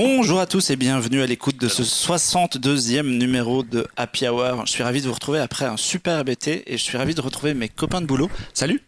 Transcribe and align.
Bonjour 0.00 0.38
à 0.38 0.46
tous 0.46 0.70
et 0.70 0.76
bienvenue 0.76 1.22
à 1.22 1.26
l'écoute 1.26 1.56
de 1.60 1.66
ce 1.66 1.82
62e 1.82 3.02
numéro 3.02 3.64
de 3.64 3.84
Happy 3.96 4.28
Hour. 4.28 4.64
Je 4.64 4.70
suis 4.70 4.84
ravi 4.84 5.00
de 5.00 5.08
vous 5.08 5.12
retrouver 5.12 5.40
après 5.40 5.64
un 5.64 5.76
super 5.76 6.20
été 6.28 6.72
et 6.72 6.78
je 6.78 6.82
suis 6.84 6.96
ravi 6.96 7.16
de 7.16 7.20
retrouver 7.20 7.52
mes 7.52 7.68
copains 7.68 8.00
de 8.00 8.06
boulot. 8.06 8.30
Salut 8.54 8.80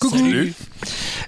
Coucou 0.00 0.18
Salut. 0.18 0.52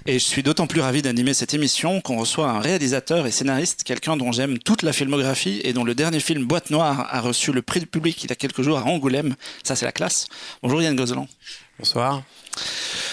Et 0.07 0.15
je 0.15 0.25
suis 0.25 0.43
d'autant 0.43 0.67
plus 0.67 0.81
ravi 0.81 1.03
d'animer 1.03 1.35
cette 1.35 1.53
émission 1.53 2.01
qu'on 2.01 2.17
reçoit 2.17 2.49
un 2.49 2.61
réalisateur 2.61 3.27
et 3.27 3.31
scénariste, 3.31 3.83
quelqu'un 3.85 4.17
dont 4.17 4.33
j'aime 4.33 4.59
toute 4.59 4.83
la 4.83 4.93
filmographie 4.95 5.61
et 5.63 5.75
dont 5.75 5.85
le 5.85 5.95
dernier 5.95 6.21
film 6.21 6.45
Boîte 6.45 6.71
Noire 6.71 7.07
a 7.11 7.21
reçu 7.21 7.53
le 7.53 7.61
prix 7.61 7.81
du 7.81 7.87
public 7.87 8.25
il 8.25 8.31
y 8.31 8.33
a 8.33 8.37
quelques 8.37 8.63
jours 8.63 8.79
à 8.79 8.85
Angoulême. 8.85 9.35
Ça, 9.63 9.77
c'est 9.77 9.85
la 9.85 9.93
classe. 9.93 10.27
Bonjour 10.63 10.81
Yann 10.81 10.97
Gozlan. 10.97 11.29
Bonsoir. 11.79 12.23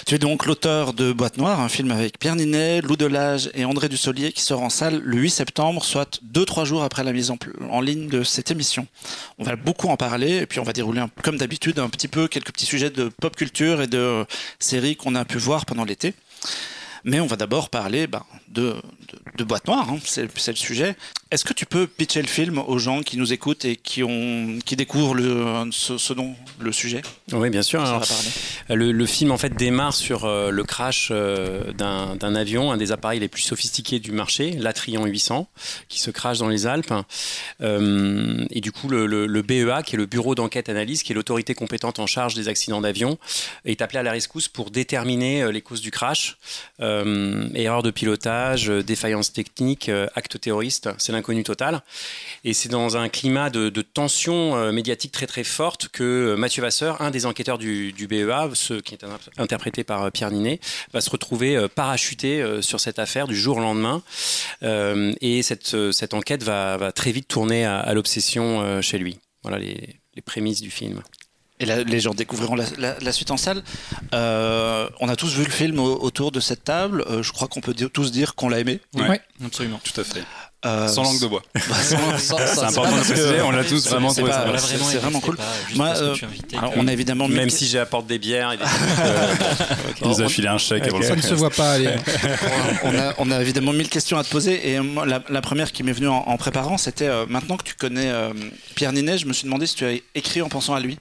Tu 0.05 0.15
es 0.15 0.17
donc 0.19 0.45
l'auteur 0.45 0.93
de 0.93 1.11
Boîte 1.11 1.37
Noire, 1.37 1.59
un 1.59 1.67
film 1.67 1.91
avec 1.91 2.17
Pierre 2.19 2.37
Ninet, 2.37 2.79
Lou 2.79 2.95
Delage 2.95 3.49
et 3.53 3.65
André 3.65 3.89
Dussolier 3.89 4.31
qui 4.31 4.41
sort 4.41 4.61
en 4.61 4.69
salle 4.69 5.01
le 5.03 5.17
8 5.17 5.29
septembre, 5.29 5.83
soit 5.83 6.21
2-3 6.33 6.63
jours 6.63 6.83
après 6.83 7.03
la 7.03 7.11
mise 7.11 7.31
en, 7.31 7.37
en, 7.69 7.81
ligne 7.81 8.07
de 8.07 8.23
cette 8.23 8.49
émission. 8.49 8.87
On 9.39 9.43
va 9.43 9.57
beaucoup 9.57 9.89
en 9.89 9.97
parler 9.97 10.37
et 10.37 10.45
puis 10.45 10.61
on 10.61 10.63
va 10.63 10.71
dérouler, 10.71 11.01
un, 11.01 11.09
comme 11.21 11.37
d'habitude, 11.37 11.79
un 11.79 11.89
petit 11.89 12.07
peu 12.07 12.29
quelques 12.29 12.53
petits 12.53 12.65
sujets 12.65 12.89
de 12.89 13.09
pop 13.09 13.35
culture 13.35 13.81
et 13.81 13.87
de 13.87 14.25
séries 14.59 14.95
qu'on 14.95 15.15
a 15.15 15.25
pu 15.25 15.37
voir 15.37 15.65
pendant 15.65 15.83
l'été. 15.83 16.13
Mais 17.07 17.21
on 17.21 17.25
va 17.25 17.37
d'abord 17.37 17.69
parler 17.69 18.05
ben, 18.05 18.23
de, 18.49 18.75
de, 19.37 19.43
Boîte 19.43 19.67
Noire, 19.67 19.89
hein, 19.89 19.99
c'est 20.03 20.23
le 20.23 20.55
sujet. 20.55 20.95
Est-ce 21.29 21.43
que 21.43 21.51
tu 21.51 21.65
peux 21.65 21.87
pitcher 21.87 22.21
le 22.21 22.27
film 22.27 22.57
aux 22.57 22.77
gens 22.77 23.01
qui 23.01 23.17
nous 23.17 23.33
écoutent 23.33 23.65
et 23.65 23.75
qui, 23.75 24.01
ont, 24.01 24.59
qui 24.65 24.77
découvrent 24.77 25.13
le, 25.13 25.69
ce, 25.71 25.97
ce 25.97 26.13
dont 26.13 26.35
le 26.59 26.71
sujet? 26.71 27.01
Oui, 27.33 27.49
bien 27.49 27.63
sûr. 27.63 27.83
Alors, 27.83 28.05
le, 28.69 28.93
le, 28.93 29.05
film 29.05 29.31
en 29.31 29.37
fait 29.37 29.53
démarre 29.53 29.93
sur 29.93 30.23
euh, 30.23 30.51
le 30.51 30.63
crash 30.63 31.09
euh, 31.11 31.73
d'un 31.73 32.35
avion, 32.35 32.71
un 32.71 32.77
des 32.77 32.93
appareils 32.93 33.19
les 33.19 33.27
plus 33.27 33.41
sophistiqués 33.41 33.99
du 33.99 34.13
marché, 34.13 34.51
l'Atrion 34.51 35.05
800, 35.05 35.49
qui 35.89 35.99
se 35.99 36.11
crache 36.11 36.37
dans 36.37 36.47
les 36.47 36.65
Alpes. 36.65 36.93
Euh, 37.61 38.45
et 38.51 38.61
du 38.61 38.71
coup, 38.71 38.87
le, 38.87 39.05
le, 39.05 39.41
BEA, 39.41 39.83
qui 39.85 39.95
est 39.95 39.99
le 39.99 40.05
Bureau 40.05 40.33
d'enquête 40.33 40.69
analyse, 40.69 41.03
qui 41.03 41.11
est 41.11 41.15
l'autorité 41.15 41.55
compétente 41.55 41.99
en 41.99 42.07
charge 42.07 42.35
des 42.35 42.47
accidents 42.47 42.79
d'avion, 42.79 43.17
est 43.65 43.81
appelé 43.81 43.99
à 43.99 44.03
la 44.03 44.11
rescousse 44.11 44.47
pour 44.47 44.71
déterminer 44.71 45.51
les 45.51 45.61
causes 45.61 45.81
du 45.81 45.91
crash. 45.91 46.37
erreur 46.79 47.83
de 47.83 47.91
pilotage, 47.91 48.67
défaillance 48.97 49.31
technique, 49.31 49.91
acte 50.15 50.39
terroriste. 50.39 50.89
C'est 50.97 51.11
l'inconnu 51.11 51.43
total. 51.43 51.83
Et 52.43 52.53
c'est 52.53 52.69
dans 52.69 52.97
un 52.97 53.09
climat 53.09 53.49
de, 53.49 53.69
tension 53.81 54.55
euh, 54.55 54.71
médiatique 54.71 55.11
très 55.11 55.27
très 55.27 55.43
forte 55.43 55.87
que 55.89 56.35
Mathieu 56.35 56.61
Vasseur, 56.61 57.01
un 57.01 57.11
des 57.11 57.25
enquêteurs 57.25 57.57
du, 57.57 57.93
BEA, 58.09 58.53
ce 58.53 58.75
qui 58.75 58.95
est 58.95 59.05
interprété 59.37 59.83
par 59.83 60.03
euh, 60.03 60.09
Pierre 60.09 60.31
Ninet, 60.31 60.59
va 60.93 61.01
se 61.01 61.09
retrouver 61.09 61.55
euh, 61.55 61.67
parachuté 61.67 62.43
sur 62.61 62.79
cette 62.79 62.99
affaire 62.99 63.27
du 63.27 63.35
jour 63.35 63.57
au 63.57 63.59
lendemain. 63.59 64.01
et 64.61 65.43
cette, 65.43 66.13
enquête 66.13 66.43
va, 66.43 66.91
très 66.91 67.11
vite 67.11 67.27
tourner 67.27 67.65
à, 67.65 67.93
l'obsession 67.93 68.81
chez 68.81 68.97
lui. 68.97 69.19
Voilà 69.43 69.59
les 69.59 70.21
prémices 70.25 70.61
du 70.61 70.71
film. 70.71 71.01
Et 71.59 71.65
là, 71.65 71.83
les 71.83 71.99
gens 71.99 72.13
découvriront 72.13 72.55
la, 72.55 72.65
la, 72.77 72.95
la 72.99 73.11
suite 73.11 73.31
en 73.31 73.37
salle. 73.37 73.63
Euh, 74.13 74.87
on 74.99 75.09
a 75.09 75.15
tous 75.15 75.33
vu 75.35 75.43
le 75.43 75.49
film 75.49 75.79
au, 75.79 75.99
autour 76.01 76.31
de 76.31 76.39
cette 76.39 76.63
table. 76.63 77.03
Euh, 77.09 77.23
je 77.23 77.31
crois 77.31 77.47
qu'on 77.47 77.61
peut 77.61 77.73
dire, 77.73 77.89
tous 77.91 78.11
dire 78.11 78.35
qu'on 78.35 78.49
l'a 78.49 78.59
aimé. 78.59 78.79
Oui, 78.93 79.07
ouais. 79.07 79.21
absolument. 79.43 79.79
Tout 79.83 79.99
à 79.99 80.03
fait. 80.03 80.23
Euh, 80.65 80.87
sans 80.87 81.03
langue 81.03 81.19
de 81.21 81.27
bois. 81.27 81.43
Bah, 81.53 81.75
c'est 82.17 82.63
important 82.63 82.95
de 82.97 83.01
préciser, 83.01 83.41
on 83.41 83.51
l'a 83.51 83.63
tous 83.63 83.87
vraiment 83.87 84.11
trouvé 84.11 84.31
ça. 84.31 84.45
C'est 84.57 84.97
vraiment 84.97 85.19
cool. 85.19 85.37
Moi, 85.75 85.93
euh, 85.95 86.15
alors, 86.57 86.73
on 86.77 86.87
a 86.87 86.93
évidemment 86.93 87.27
même 87.27 87.49
si 87.51 87.67
j'apporte 87.67 88.07
des 88.07 88.17
bières, 88.17 88.53
et 88.53 88.57
des 88.57 88.63
il 90.01 90.07
nous 90.07 90.21
a 90.21 90.27
filé 90.27 90.47
un 90.47 90.57
chèque. 90.57 90.91
Okay. 90.91 91.05
Ça 91.05 91.15
ne 91.15 91.21
se 91.21 91.35
voit 91.35 91.51
pas. 91.51 91.73
Allez. 91.73 91.89
on, 92.83 92.97
a, 92.97 93.13
on 93.19 93.29
a 93.31 93.39
évidemment 93.39 93.71
mille 93.71 93.89
questions 93.89 94.17
à 94.17 94.23
te 94.23 94.29
poser 94.29 94.71
et 94.71 94.79
moi, 94.79 95.05
la, 95.05 95.21
la 95.29 95.41
première 95.41 95.71
qui 95.71 95.83
m'est 95.83 95.91
venue 95.91 96.07
en, 96.07 96.23
en 96.25 96.37
préparant, 96.37 96.77
c'était 96.77 97.07
euh, 97.07 97.25
maintenant 97.29 97.57
que 97.57 97.63
tu 97.63 97.75
connais 97.75 98.11
Pierre 98.75 98.93
Ninet, 98.93 99.19
je 99.19 99.27
me 99.27 99.33
suis 99.33 99.45
demandé 99.45 99.67
si 99.67 99.75
tu 99.75 99.85
as 99.85 99.93
écrit 100.15 100.41
en 100.41 100.49
pensant 100.49 100.73
à 100.73 100.79
lui. 100.79 100.97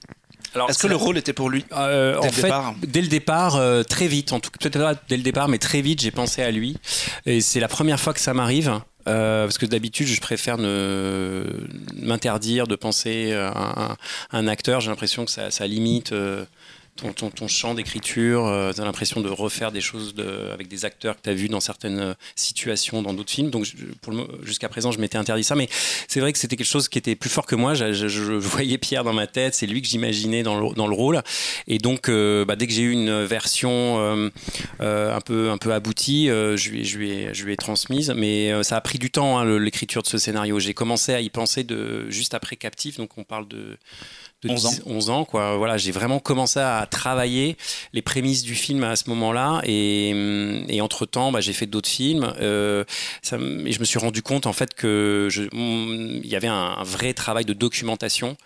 Est-ce 0.69 0.79
que 0.79 0.87
le 0.87 0.95
rôle 0.95 1.17
était 1.17 1.33
pour 1.33 1.49
lui 1.49 1.65
euh, 1.71 2.13
dès, 2.13 2.17
en 2.19 2.23
le 2.23 2.31
fait, 2.31 2.41
départ 2.43 2.75
dès 2.83 3.01
le 3.01 3.07
départ, 3.07 3.55
euh, 3.55 3.83
très 3.83 4.07
vite, 4.07 4.33
en 4.33 4.39
tout 4.39 4.49
cas 4.49 4.57
peut-être 4.59 4.79
pas 4.79 5.01
dès 5.09 5.17
le 5.17 5.23
départ, 5.23 5.47
mais 5.47 5.57
très 5.59 5.81
vite, 5.81 6.01
j'ai 6.01 6.11
pensé 6.11 6.41
à 6.41 6.51
lui. 6.51 6.77
Et 7.25 7.41
c'est 7.41 7.59
la 7.59 7.67
première 7.67 7.99
fois 7.99 8.13
que 8.13 8.19
ça 8.19 8.33
m'arrive. 8.33 8.79
Euh, 9.07 9.45
parce 9.45 9.57
que 9.57 9.65
d'habitude, 9.65 10.07
je 10.07 10.19
préfère 10.19 10.57
ne 10.57 11.45
m'interdire 11.95 12.67
de 12.67 12.75
penser 12.75 13.33
à 13.33 13.91
un, 13.91 13.97
un 14.33 14.47
acteur. 14.47 14.81
J'ai 14.81 14.89
l'impression 14.89 15.23
que 15.23 15.31
ça, 15.31 15.49
ça 15.49 15.65
limite 15.65 16.11
euh, 16.11 16.43
ton, 16.97 17.29
ton, 17.29 17.47
champ 17.47 17.73
d'écriture, 17.73 18.45
euh, 18.45 18.73
tu 18.73 18.81
as 18.81 18.85
l'impression 18.85 19.21
de 19.21 19.29
refaire 19.29 19.71
des 19.71 19.81
choses 19.81 20.13
avec 20.53 20.67
des 20.67 20.85
acteurs 20.85 21.15
que 21.15 21.21
tu 21.23 21.29
as 21.29 21.33
vus 21.33 21.49
dans 21.49 21.59
certaines 21.59 22.15
situations, 22.35 23.01
dans 23.01 23.13
d'autres 23.13 23.31
films. 23.31 23.49
Donc 23.49 23.65
jusqu'à 24.43 24.69
présent, 24.69 24.91
je 24.91 24.99
m'étais 24.99 25.17
interdit 25.17 25.43
ça. 25.43 25.55
Mais 25.55 25.69
c'est 26.07 26.19
vrai 26.19 26.33
que 26.33 26.39
c'était 26.39 26.55
quelque 26.55 26.67
chose 26.67 26.89
qui 26.89 26.97
était 26.97 27.15
plus 27.15 27.29
fort 27.29 27.45
que 27.45 27.55
moi. 27.55 27.73
Je, 27.73 28.33
voyais 28.37 28.77
Pierre 28.77 29.03
dans 29.03 29.13
ma 29.13 29.27
tête, 29.27 29.55
c'est 29.55 29.67
lui 29.67 29.81
que 29.81 29.87
j'imaginais 29.87 30.43
dans 30.43 30.59
le, 30.59 30.75
dans 30.75 30.87
le 30.87 30.95
rôle. 30.95 31.21
Et 31.67 31.77
donc, 31.77 32.09
euh, 32.09 32.45
bah, 32.45 32.55
dès 32.55 32.67
que 32.67 32.73
j'ai 32.73 32.83
eu 32.83 32.91
une 32.91 33.23
version 33.23 33.99
euh, 33.99 34.29
euh, 34.81 35.15
un, 35.15 35.21
peu, 35.21 35.49
un 35.49 35.57
peu 35.57 35.73
aboutie, 35.73 36.29
euh, 36.29 36.57
je, 36.57 36.69
lui, 36.69 36.85
je, 36.85 36.97
lui 36.97 37.11
ai, 37.11 37.33
je 37.33 37.45
lui 37.45 37.53
ai 37.53 37.57
transmise. 37.57 38.13
Mais 38.15 38.51
euh, 38.51 38.63
ça 38.63 38.77
a 38.77 38.81
pris 38.81 38.99
du 38.99 39.11
temps, 39.11 39.39
hein, 39.39 39.59
l'écriture 39.59 40.01
de 40.01 40.07
ce 40.07 40.17
scénario. 40.17 40.59
J'ai 40.59 40.73
commencé 40.73 41.13
à 41.13 41.21
y 41.21 41.29
penser 41.29 41.63
de, 41.63 42.09
juste 42.09 42.33
après 42.33 42.55
Captif. 42.55 42.97
Donc 42.97 43.17
on 43.17 43.23
parle 43.23 43.47
de 43.47 43.77
de 44.43 44.51
11 44.51 44.65
ans. 44.67 44.73
11 44.85 45.09
ans 45.09 45.25
quoi. 45.25 45.57
Voilà, 45.57 45.77
j'ai 45.77 45.91
vraiment 45.91 46.19
commencé 46.19 46.59
à 46.59 46.85
travailler 46.89 47.57
les 47.93 48.03
prémices 48.03 48.43
du 48.43 48.53
film 48.53 48.83
à 48.83 48.95
ce 48.95 49.09
moment-là 49.09 49.61
et, 49.63 50.09
et 50.69 50.79
entre 50.81 51.07
temps, 51.07 51.31
bah, 51.31 51.41
j'ai 51.41 51.53
fait 51.53 51.65
d'autres 51.65 51.89
films. 51.89 52.31
Euh, 52.39 52.83
ça, 53.23 53.37
et 53.37 53.71
je 53.71 53.79
me 53.79 53.85
suis 53.85 53.97
rendu 53.97 54.21
compte 54.21 54.45
en 54.45 54.53
fait 54.53 54.75
que 54.75 55.27
je, 55.31 55.43
il 55.53 56.27
y 56.27 56.35
avait 56.35 56.47
un, 56.47 56.75
un, 56.77 56.83
vrai 56.83 57.13
travail 57.13 57.45
de 57.45 57.53
documentation 57.53 58.37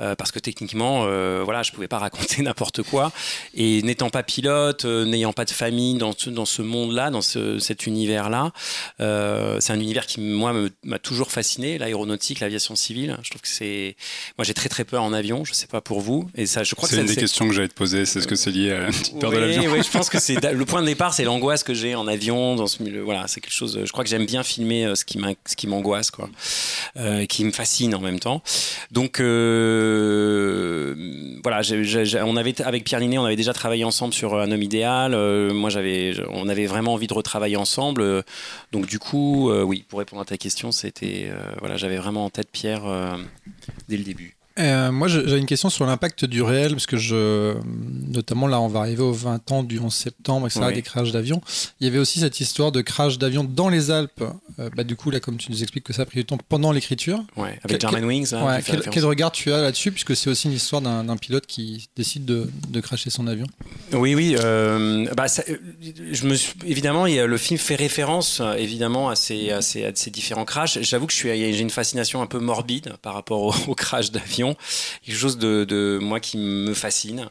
euh, 0.00 0.14
parce 0.14 0.32
que 0.32 0.38
techniquement, 0.38 1.02
euh, 1.04 1.42
voilà, 1.44 1.62
je 1.62 1.72
pouvais 1.72 1.88
pas 1.88 1.98
raconter 2.04 2.42
n'importe 2.42 2.82
quoi 2.82 3.12
et 3.52 3.82
n'étant 3.82 4.08
pas 4.08 4.22
pilote, 4.22 4.86
n'ayant 4.86 5.34
pas 5.34 5.44
de 5.44 5.50
famille 5.50 5.96
dans 5.96 6.12
ce, 6.16 6.30
dans 6.30 6.46
ce 6.46 6.62
monde-là, 6.62 7.10
dans 7.10 7.22
ce, 7.22 7.58
cet 7.58 7.86
univers-là, 7.86 8.52
c'est 8.98 9.72
un 9.72 9.80
univers 9.80 10.06
qui 10.06 10.20
moi 10.20 10.54
m'a 10.84 10.98
toujours 10.98 11.30
fasciné, 11.30 11.76
l'aéronautique, 11.76 12.40
l'aviation 12.40 12.74
civile. 12.76 13.18
Je 13.22 13.28
trouve 13.30 13.42
que 13.42 13.48
c'est, 13.48 13.96
moi 14.38 14.44
j'ai 14.44 14.54
très 14.54 14.70
très 14.70 14.84
peur 14.84 15.02
en 15.02 15.12
avion 15.12 15.33
je 15.42 15.52
sais 15.52 15.66
pas 15.66 15.80
pour 15.80 16.00
vous. 16.00 16.28
Et 16.36 16.46
ça, 16.46 16.62
je 16.62 16.74
crois 16.74 16.88
c'est 16.88 17.00
une 17.00 17.06
des 17.06 17.16
questions 17.16 17.48
que 17.48 17.54
j'allais 17.54 17.68
te 17.68 17.74
poser. 17.74 18.04
C'est 18.04 18.20
ce 18.20 18.28
que 18.28 18.36
c'est 18.36 18.50
lié 18.50 18.72
à 18.72 18.80
la 18.80 18.86
petite 18.88 19.18
peur 19.18 19.30
oui, 19.30 19.36
de 19.36 19.40
l'avion. 19.40 19.72
Oui, 19.72 19.80
je 19.82 19.90
pense 19.90 20.10
que 20.10 20.20
c'est 20.20 20.40
le 20.52 20.64
point 20.64 20.82
de 20.82 20.86
départ, 20.86 21.14
c'est 21.14 21.24
l'angoisse 21.24 21.64
que 21.64 21.74
j'ai 21.74 21.94
en 21.94 22.06
avion 22.06 22.54
dans 22.54 22.66
ce 22.66 22.82
milieu. 22.82 23.00
Voilà, 23.00 23.26
c'est 23.26 23.40
quelque 23.40 23.54
chose. 23.54 23.80
Je 23.84 23.90
crois 23.90 24.04
que 24.04 24.10
j'aime 24.10 24.26
bien 24.26 24.42
filmer 24.42 24.94
ce 24.94 25.04
qui 25.04 25.18
ce 25.46 25.56
qui 25.56 25.66
m'angoisse, 25.66 26.10
quoi, 26.10 26.28
euh, 26.96 27.24
qui 27.26 27.44
me 27.44 27.50
fascine 27.50 27.94
en 27.94 28.00
même 28.00 28.20
temps. 28.20 28.42
Donc 28.90 29.18
euh, 29.20 30.94
voilà, 31.42 31.62
on 32.24 32.36
avait 32.36 32.60
avec 32.62 32.84
Pierre 32.84 33.00
Linet, 33.00 33.18
on 33.18 33.24
avait 33.24 33.36
déjà 33.36 33.52
travaillé 33.52 33.84
ensemble 33.84 34.12
sur 34.12 34.38
un 34.38 34.50
homme 34.50 34.62
idéal. 34.62 35.14
Euh, 35.14 35.52
moi, 35.52 35.70
j'avais, 35.70 36.14
on 36.30 36.48
avait 36.48 36.66
vraiment 36.66 36.94
envie 36.94 37.06
de 37.06 37.14
retravailler 37.14 37.56
ensemble. 37.56 38.24
donc 38.72 38.86
du 38.86 38.98
coup, 38.98 39.50
euh, 39.50 39.62
oui, 39.62 39.84
pour 39.88 39.98
répondre 39.98 40.22
à 40.22 40.24
ta 40.24 40.36
question, 40.36 40.72
c'était 40.72 41.28
euh, 41.28 41.38
voilà, 41.60 41.76
j'avais 41.76 41.96
vraiment 41.96 42.24
en 42.24 42.30
tête 42.30 42.48
Pierre 42.50 42.86
euh, 42.86 43.16
dès 43.88 43.96
le 43.96 44.04
début. 44.04 44.36
Euh, 44.58 44.92
moi, 44.92 45.08
j'ai 45.08 45.36
une 45.36 45.46
question 45.46 45.68
sur 45.68 45.84
l'impact 45.84 46.24
du 46.24 46.40
réel, 46.40 46.72
parce 46.72 46.86
que 46.86 46.96
je, 46.96 47.54
notamment 48.08 48.46
là, 48.46 48.60
on 48.60 48.68
va 48.68 48.80
arriver 48.80 49.02
aux 49.02 49.12
20 49.12 49.50
ans 49.50 49.62
du 49.64 49.80
11 49.80 49.92
septembre, 49.92 50.46
etc., 50.46 50.66
oui. 50.68 50.74
des 50.74 50.82
crashs 50.82 51.10
d'avions. 51.10 51.40
Il 51.80 51.86
y 51.86 51.90
avait 51.90 51.98
aussi 51.98 52.20
cette 52.20 52.38
histoire 52.38 52.70
de 52.70 52.80
crash 52.80 53.18
d'avion 53.18 53.42
dans 53.42 53.68
les 53.68 53.90
Alpes. 53.90 54.22
Euh, 54.60 54.70
bah, 54.76 54.84
du 54.84 54.94
coup, 54.94 55.10
là, 55.10 55.18
comme 55.18 55.38
tu 55.38 55.50
nous 55.50 55.62
expliques 55.62 55.84
que 55.84 55.92
ça 55.92 56.02
a 56.02 56.04
pris 56.06 56.20
du 56.20 56.24
temps 56.24 56.38
pendant 56.48 56.70
l'écriture. 56.70 57.24
Ouais, 57.36 57.58
avec 57.64 57.80
German 57.80 58.04
Wings. 58.04 58.32
Hein, 58.32 58.46
ouais, 58.46 58.62
quel, 58.64 58.82
quel, 58.82 59.04
regard 59.04 59.32
tu 59.32 59.52
as 59.52 59.60
là-dessus, 59.60 59.90
puisque 59.90 60.14
c'est 60.14 60.30
aussi 60.30 60.46
une 60.46 60.54
histoire 60.54 60.80
d'un 60.80 61.16
pilote 61.16 61.46
qui 61.46 61.88
décide 61.96 62.24
de, 62.24 62.48
de, 62.68 62.80
crasher 62.80 63.10
son 63.10 63.26
avion? 63.26 63.46
Oui, 63.92 64.14
oui. 64.14 64.36
Euh, 64.38 65.06
bah, 65.16 65.26
ça, 65.26 65.42
je 66.12 66.26
me 66.26 66.34
suis, 66.34 66.54
évidemment, 66.64 67.06
il 67.06 67.14
y 67.14 67.18
a, 67.18 67.26
le 67.26 67.36
film 67.38 67.58
fait 67.58 67.74
référence, 67.74 68.40
évidemment, 68.56 69.08
à 69.08 69.16
ces, 69.16 69.50
à 69.50 69.62
ces, 69.62 69.84
à 69.84 69.90
ces 69.94 70.10
différents 70.12 70.44
crashs. 70.44 70.78
J'avoue 70.80 71.06
que 71.06 71.12
j'ai 71.12 71.58
une 71.58 71.70
fascination 71.70 72.22
un 72.22 72.26
peu 72.26 72.38
morbide 72.38 72.94
par 73.02 73.14
rapport 73.14 73.42
au, 73.42 73.54
au 73.66 73.74
crash 73.74 74.12
quelque 75.04 75.16
chose 75.16 75.38
de, 75.38 75.64
de, 75.64 75.98
moi 76.00 76.20
qui 76.20 76.38
me 76.38 76.74
fascine. 76.74 77.28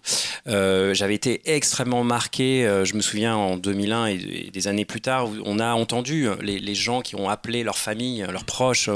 Euh, 0.47 0.93
J'avais 0.93 1.15
été 1.15 1.41
extrêmement 1.45 2.03
marqué, 2.03 2.65
euh, 2.65 2.85
je 2.85 2.95
me 2.95 3.01
souviens 3.01 3.35
en 3.35 3.57
2001 3.57 4.07
et, 4.07 4.13
et, 4.47 4.51
des 4.51 4.67
années 4.67 4.85
plus 4.85 5.01
tard, 5.01 5.29
où 5.29 5.35
on 5.45 5.59
a 5.59 5.73
entendu 5.73 6.27
les, 6.41 6.59
les 6.59 6.75
gens 6.75 7.01
qui 7.01 7.15
ont 7.15 7.29
appelé 7.29 7.63
leur 7.63 7.77
famille, 7.77 8.25
leurs 8.31 8.45
proches, 8.45 8.89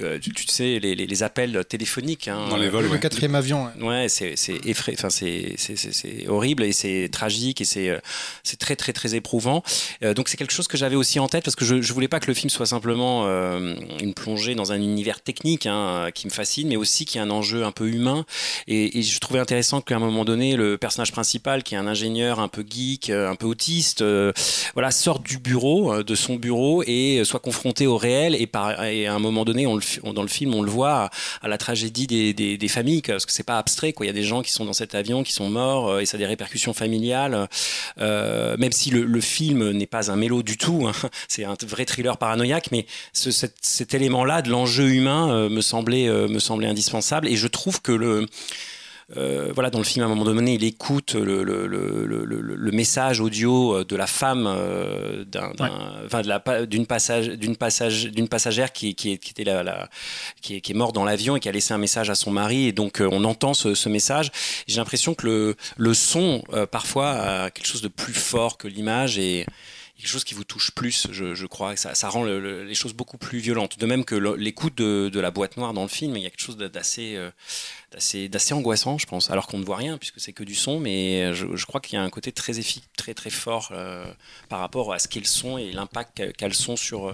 euh, 0.00 0.18
tu, 0.18 0.32
tu, 0.32 0.46
sais, 0.48 0.78
les, 0.78 0.94
les, 0.94 1.06
les, 1.06 1.22
appels 1.22 1.64
téléphoniques. 1.68 2.28
Hein, 2.28 2.48
Dans 2.48 2.56
les 2.56 2.68
vols, 2.68 2.88
le 2.90 2.98
quatrième 2.98 3.34
avion. 3.34 3.70
Ouais, 3.80 3.86
ouais 3.86 4.08
c'est 4.08 4.34
effray... 4.64 4.94
enfin, 4.98 5.10
c'est 5.10 5.56
horrible 6.28 6.62
et 6.64 6.72
c'est 6.72 7.08
tragique 7.12 7.60
et 7.60 7.64
c'est 7.64 8.00
très 8.58 8.76
très 8.76 8.92
très 8.92 9.14
éprouvant. 9.14 9.62
Euh, 10.02 10.14
donc 10.14 10.28
c'est 10.28 10.36
quelque 10.36 10.52
chose 10.52 10.68
que 10.68 10.76
j'avais 10.76 10.96
aussi 10.96 11.18
en 11.18 11.28
tête 11.28 11.44
parce 11.44 11.56
que 11.56 11.64
je, 11.64 11.80
je 11.80 11.92
voulais 11.92 12.08
pas 12.08 12.20
que 12.20 12.26
le 12.26 12.34
film 12.34 12.50
soit 12.50 12.66
simplement 12.66 13.24
euh, 13.26 13.74
une 14.00 14.14
plongée 14.14 14.54
dans 14.54 14.72
un 14.72 14.80
univers 14.80 15.20
technique 15.20 15.66
hein, 15.66 16.10
qui 16.14 16.26
me 16.26 16.32
fascine, 16.32 16.68
mais 16.68 16.76
aussi 16.76 17.04
qui 17.04 17.18
a 17.18 17.22
un 17.22 17.30
enjeu 17.30 17.41
enjeux 17.42 17.64
un 17.64 17.72
peu 17.72 17.88
humains. 17.88 18.24
Et, 18.68 19.02
je 19.02 19.18
trouvais 19.18 19.40
intéressant 19.40 19.80
qu'à 19.80 19.96
un 19.96 19.98
moment 19.98 20.24
donné, 20.24 20.56
le 20.56 20.78
personnage 20.78 21.12
principal, 21.12 21.62
qui 21.62 21.74
est 21.74 21.78
un 21.78 21.86
ingénieur 21.86 22.40
un 22.40 22.48
peu 22.48 22.64
geek, 22.68 23.10
un 23.10 23.34
peu 23.34 23.46
autiste, 23.46 24.04
voilà, 24.74 24.90
sorte 24.90 25.24
du 25.24 25.38
bureau, 25.38 26.02
de 26.02 26.14
son 26.14 26.36
bureau, 26.36 26.82
et 26.86 27.22
soit 27.24 27.40
confronté 27.40 27.86
au 27.86 27.96
réel. 27.96 28.34
Et, 28.34 28.46
par, 28.46 28.84
et 28.84 29.06
à 29.06 29.14
un 29.14 29.18
moment 29.18 29.44
donné, 29.44 29.66
on 29.66 29.76
le, 29.76 30.12
dans 30.12 30.22
le 30.22 30.28
film, 30.28 30.54
on 30.54 30.62
le 30.62 30.70
voit 30.70 31.10
à, 31.42 31.48
la 31.48 31.58
tragédie 31.58 32.06
des, 32.06 32.32
des, 32.32 32.68
familles, 32.68 33.02
parce 33.02 33.26
que 33.26 33.32
c'est 33.32 33.42
pas 33.42 33.58
abstrait. 33.58 33.92
Quoi. 33.92 34.06
Il 34.06 34.08
y 34.08 34.10
a 34.10 34.14
des 34.14 34.22
gens 34.22 34.42
qui 34.42 34.52
sont 34.52 34.64
dans 34.64 34.72
cet 34.72 34.94
avion, 34.94 35.22
qui 35.24 35.32
sont 35.32 35.50
morts, 35.50 36.00
et 36.00 36.06
ça 36.06 36.16
a 36.16 36.18
des 36.18 36.26
répercussions 36.26 36.72
familiales. 36.72 37.48
même 37.98 38.72
si 38.72 38.90
le, 38.90 39.20
film 39.20 39.70
n'est 39.70 39.86
pas 39.86 40.10
un 40.10 40.16
mélo 40.16 40.42
du 40.42 40.56
tout, 40.56 40.86
hein, 40.86 40.92
c'est 41.28 41.44
un 41.44 41.56
vrai 41.66 41.84
thriller 41.84 42.16
paranoïaque, 42.18 42.68
mais 42.72 42.86
ce, 43.12 43.30
cet, 43.30 43.94
élément-là 43.94 44.42
de 44.42 44.50
l'enjeu 44.50 44.88
humain 44.88 45.30
euh, 45.30 45.48
me, 45.48 45.60
semblait, 45.60 46.08
euh, 46.08 46.28
me 46.28 46.38
semblait 46.38 46.66
indispensable. 46.66 47.28
Je 47.36 47.48
trouve 47.48 47.80
que 47.82 47.92
le. 47.92 48.26
Euh, 49.16 49.50
voilà, 49.52 49.68
dans 49.68 49.78
le 49.78 49.84
film, 49.84 50.02
à 50.02 50.06
un 50.06 50.08
moment 50.08 50.24
donné, 50.24 50.54
il 50.54 50.64
écoute 50.64 51.14
le, 51.14 51.42
le, 51.44 51.66
le, 51.66 52.24
le 52.24 52.70
message 52.70 53.20
audio 53.20 53.84
de 53.84 53.96
la 53.96 54.06
femme, 54.06 54.44
d'un, 55.26 55.52
d'une 56.64 56.86
passage, 56.86 57.28
d'une 57.28 57.56
passage, 57.56 58.04
d'une 58.06 58.28
passagère 58.28 58.72
qui, 58.72 58.94
qui, 58.94 59.18
qui 59.18 59.30
était 59.32 59.44
la, 59.44 59.62
la 59.62 59.90
qui, 60.40 60.56
est, 60.56 60.60
qui, 60.62 60.72
est, 60.72 60.74
morte 60.74 60.94
dans 60.94 61.04
l'avion 61.04 61.36
et 61.36 61.40
qui 61.40 61.48
a 61.48 61.52
laissé 61.52 61.74
un 61.74 61.78
message 61.78 62.08
à 62.08 62.14
son 62.14 62.30
mari. 62.30 62.68
Et 62.68 62.72
donc, 62.72 63.02
on 63.02 63.24
entend 63.24 63.52
ce, 63.52 63.74
ce 63.74 63.90
message. 63.90 64.30
J'ai 64.66 64.78
l'impression 64.78 65.12
que 65.14 65.26
le, 65.26 65.56
le 65.76 65.92
son, 65.92 66.42
parfois, 66.70 67.10
a 67.10 67.50
quelque 67.50 67.66
chose 67.66 67.82
de 67.82 67.88
plus 67.88 68.14
fort 68.14 68.56
que 68.56 68.66
l'image 68.66 69.18
et 69.18 69.44
quelque 70.02 70.10
chose 70.10 70.24
qui 70.24 70.34
vous 70.34 70.42
touche 70.42 70.72
plus, 70.72 71.06
je, 71.12 71.46
crois. 71.46 71.76
Ça, 71.76 71.94
ça 71.94 72.08
rend 72.08 72.24
les 72.24 72.74
choses 72.74 72.92
beaucoup 72.92 73.18
plus 73.18 73.38
violentes. 73.38 73.78
De 73.78 73.86
même 73.86 74.04
que 74.04 74.16
l'écoute 74.16 74.76
de, 74.76 75.08
de, 75.08 75.20
la 75.20 75.30
boîte 75.30 75.56
noire 75.56 75.72
dans 75.72 75.82
le 75.82 75.88
film, 75.88 76.16
il 76.16 76.24
y 76.24 76.26
a 76.26 76.30
quelque 76.30 76.42
chose 76.42 76.56
d'assez 76.56 77.16
euh, 77.94 78.28
d'assez 78.28 78.54
angoissant, 78.54 78.98
je 78.98 79.06
pense, 79.06 79.30
alors 79.30 79.46
qu'on 79.46 79.58
ne 79.58 79.64
voit 79.64 79.76
rien 79.76 79.98
puisque 79.98 80.20
c'est 80.20 80.32
que 80.32 80.44
du 80.44 80.54
son, 80.54 80.80
mais 80.80 81.34
je, 81.34 81.46
je 81.54 81.66
crois 81.66 81.80
qu'il 81.80 81.94
y 81.94 81.98
a 81.98 82.02
un 82.02 82.10
côté 82.10 82.32
très 82.32 82.58
très 82.96 83.14
très 83.14 83.30
fort 83.30 83.70
euh, 83.72 84.04
par 84.48 84.60
rapport 84.60 84.92
à 84.92 84.98
ce 84.98 85.08
qu'est 85.08 85.20
le 85.20 85.26
son 85.26 85.58
et 85.58 85.72
l'impact 85.72 86.32
qu'a 86.36 86.48
le 86.48 86.54
son 86.54 86.76
sur 86.76 87.08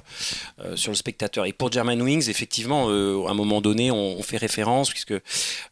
euh, 0.60 0.76
sur 0.76 0.92
le 0.92 0.96
spectateur. 0.96 1.46
Et 1.46 1.52
pour 1.52 1.72
German 1.72 2.00
Wings, 2.00 2.28
effectivement, 2.28 2.90
euh, 2.90 3.26
à 3.26 3.30
un 3.30 3.34
moment 3.34 3.60
donné, 3.60 3.90
on, 3.90 4.18
on 4.18 4.22
fait 4.22 4.36
référence 4.36 4.90
puisque 4.90 5.14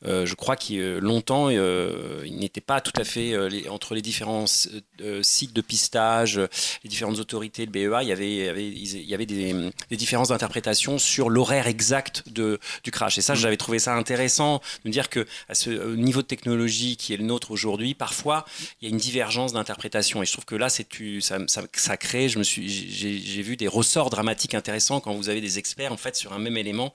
je 0.02 0.34
crois 0.34 0.56
qu'il 0.56 0.96
longtemps 0.98 1.50
il 1.50 2.36
n'était 2.38 2.60
pas 2.60 2.80
tout 2.80 2.92
à 3.00 3.04
fait 3.04 3.48
les, 3.48 3.68
entre 3.68 3.94
les 3.94 4.02
différents 4.02 4.46
sites 4.46 5.52
de 5.52 5.60
pistage, 5.60 6.38
les 6.84 6.90
différentes 6.90 7.18
autorités, 7.18 7.66
de 7.66 7.70
BEA, 7.70 8.02
il 8.02 8.08
y 8.08 8.12
avait 8.12 8.30
il 8.30 8.44
y 8.44 8.48
avait, 8.48 8.68
il 8.68 9.06
y 9.06 9.14
avait 9.14 9.26
des, 9.26 9.54
des 9.90 9.96
différences 9.96 10.28
d'interprétation 10.28 10.98
sur 10.98 11.28
l'horaire 11.30 11.66
exact 11.66 12.24
de 12.28 12.58
du 12.84 12.90
crash. 12.90 13.18
Et 13.18 13.22
ça, 13.22 13.34
mmh. 13.34 13.36
j'avais 13.36 13.56
trouvé 13.56 13.78
ça 13.78 13.94
intéressant 13.94 14.60
de 14.84 14.88
me 14.88 14.92
dire 14.96 15.10
que 15.10 15.26
à 15.48 15.54
ce 15.54 15.94
niveau 15.94 16.22
de 16.22 16.26
technologie 16.26 16.96
qui 16.96 17.12
est 17.12 17.16
le 17.16 17.24
nôtre 17.24 17.50
aujourd'hui, 17.50 17.94
parfois 17.94 18.44
il 18.80 18.88
y 18.88 18.90
a 18.90 18.90
une 18.90 18.96
divergence 18.96 19.52
d'interprétation. 19.52 20.22
Et 20.22 20.26
je 20.26 20.32
trouve 20.32 20.46
que 20.46 20.54
là, 20.54 20.68
c'est 20.68 20.86
ça, 21.20 21.38
ça, 21.46 21.62
ça, 21.72 21.96
crée. 21.96 22.28
Je 22.28 22.38
me 22.38 22.44
suis, 22.44 22.68
j'ai 22.68 23.42
vu 23.42 23.56
des 23.56 23.68
ressorts 23.68 24.10
dramatiques 24.10 24.54
intéressants 24.54 25.00
quand 25.00 25.14
vous 25.14 25.28
avez 25.28 25.40
des 25.40 25.58
experts 25.58 25.92
en 25.92 25.96
fait 25.96 26.16
sur 26.16 26.32
un 26.32 26.38
même 26.38 26.56
élément. 26.56 26.94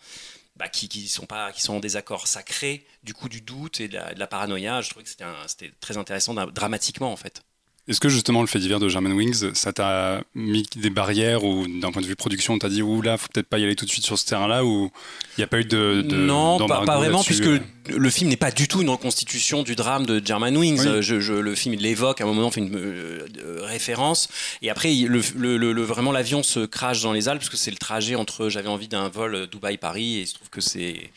Bah, 0.57 0.67
qui, 0.67 0.89
qui, 0.89 1.07
sont 1.07 1.25
pas 1.25 1.53
qui 1.53 1.61
sont 1.61 1.75
en 1.75 1.79
désaccord 1.79 2.27
ça 2.27 2.43
crée 2.43 2.85
du 3.03 3.13
coup 3.13 3.29
du 3.29 3.39
doute 3.39 3.79
et 3.79 3.87
de 3.87 3.93
la, 3.93 4.13
de 4.13 4.19
la 4.19 4.27
paranoïa 4.27 4.81
je 4.81 4.89
trouvais 4.89 5.05
que 5.05 5.09
c'était 5.09 5.71
très 5.79 5.95
intéressant 5.95 6.33
dramatiquement 6.33 7.09
en 7.09 7.15
fait 7.15 7.41
est-ce 7.87 7.99
que 7.99 8.09
justement 8.09 8.41
le 8.41 8.47
fait 8.47 8.59
divers 8.59 8.79
de 8.79 8.87
German 8.87 9.11
Wings, 9.13 9.53
ça 9.55 9.73
t'a 9.73 10.21
mis 10.35 10.63
des 10.75 10.91
barrières 10.91 11.43
ou 11.43 11.65
d'un 11.67 11.91
point 11.91 12.01
de 12.01 12.07
vue 12.07 12.15
production, 12.15 12.53
on 12.53 12.59
t'a 12.59 12.69
dit 12.69 12.83
ou 12.83 13.01
là, 13.01 13.17
faut 13.17 13.27
peut-être 13.33 13.47
pas 13.47 13.57
y 13.57 13.63
aller 13.63 13.75
tout 13.75 13.85
de 13.85 13.89
suite 13.89 14.05
sur 14.05 14.19
ce 14.19 14.25
terrain-là 14.25 14.63
ou 14.63 14.91
il 15.37 15.39
n'y 15.39 15.43
a 15.43 15.47
pas 15.47 15.59
eu 15.59 15.65
de, 15.65 16.01
de 16.01 16.15
non, 16.15 16.65
pas, 16.67 16.85
pas, 16.85 16.97
vraiment 16.97 17.23
puisque 17.23 17.49
le 17.89 18.09
film 18.11 18.29
n'est 18.29 18.37
pas 18.37 18.51
du 18.51 18.67
tout 18.67 18.81
une 18.81 18.89
reconstitution 18.89 19.63
du 19.63 19.75
drame 19.75 20.05
de 20.05 20.21
German 20.23 20.55
Wings. 20.55 21.01
Je, 21.01 21.19
je, 21.19 21.33
le 21.33 21.55
film 21.55 21.73
il 21.73 21.81
l'évoque 21.81 22.21
à 22.21 22.23
un 22.23 22.27
moment, 22.27 22.47
on 22.47 22.51
fait 22.51 22.61
une 22.61 22.75
euh, 22.75 23.25
référence 23.63 24.29
et 24.61 24.69
après 24.69 24.93
le, 24.93 25.21
le, 25.35 25.57
le 25.73 25.81
vraiment 25.81 26.11
l'avion 26.11 26.43
se 26.43 26.65
crache 26.65 27.01
dans 27.01 27.13
les 27.13 27.29
Alpes 27.29 27.39
parce 27.39 27.49
que 27.49 27.57
c'est 27.57 27.71
le 27.71 27.77
trajet 27.77 28.13
entre 28.15 28.49
j'avais 28.49 28.69
envie 28.69 28.87
d'un 28.87 29.09
vol 29.09 29.47
Dubaï-Paris 29.47 30.17
et 30.17 30.21
il 30.21 30.27
se 30.27 30.35
trouve 30.35 30.49
que 30.49 30.61
c'est 30.61 31.09